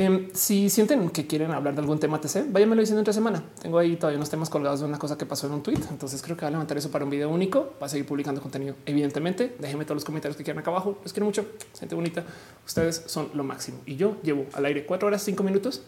Em, 0.00 0.30
si 0.32 0.70
sienten 0.70 1.10
que 1.10 1.26
quieren 1.26 1.50
hablar 1.50 1.74
de 1.74 1.82
algún 1.82 2.00
tema 2.00 2.18
TC, 2.18 2.46
váyanmelo 2.48 2.80
diciendo 2.80 3.00
entre 3.00 3.12
semana. 3.12 3.44
Tengo 3.60 3.76
ahí 3.76 3.96
todavía 3.96 4.16
unos 4.16 4.30
temas 4.30 4.48
colgados 4.48 4.80
de 4.80 4.86
una 4.86 4.98
cosa 4.98 5.18
que 5.18 5.26
pasó 5.26 5.46
en 5.46 5.52
un 5.52 5.62
tweet. 5.62 5.78
Entonces 5.90 6.22
creo 6.22 6.38
que 6.38 6.40
va 6.40 6.48
a 6.48 6.50
levantar 6.52 6.78
eso 6.78 6.90
para 6.90 7.04
un 7.04 7.10
video 7.10 7.28
único. 7.28 7.74
Va 7.82 7.84
a 7.84 7.88
seguir 7.90 8.06
publicando 8.06 8.40
contenido. 8.40 8.76
Evidentemente, 8.86 9.56
déjenme 9.58 9.84
todos 9.84 9.96
los 9.96 10.04
comentarios 10.06 10.38
que 10.38 10.42
quieran 10.42 10.62
acá 10.62 10.70
abajo. 10.70 10.98
Les 11.02 11.12
quiero 11.12 11.26
mucho. 11.26 11.44
Gente 11.78 11.94
bonita. 11.94 12.24
Ustedes 12.66 13.02
son 13.08 13.28
lo 13.34 13.44
máximo. 13.44 13.82
Y 13.84 13.96
yo 13.96 14.16
llevo 14.22 14.46
al 14.54 14.64
aire 14.64 14.86
cuatro 14.86 15.06
horas, 15.06 15.22
cinco 15.22 15.42
minutos 15.42 15.82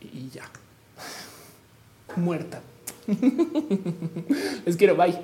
y 0.00 0.30
ya. 0.30 0.50
Muerta. 2.16 2.60
Les 4.66 4.76
quiero. 4.76 4.96
Bye. 4.96 5.22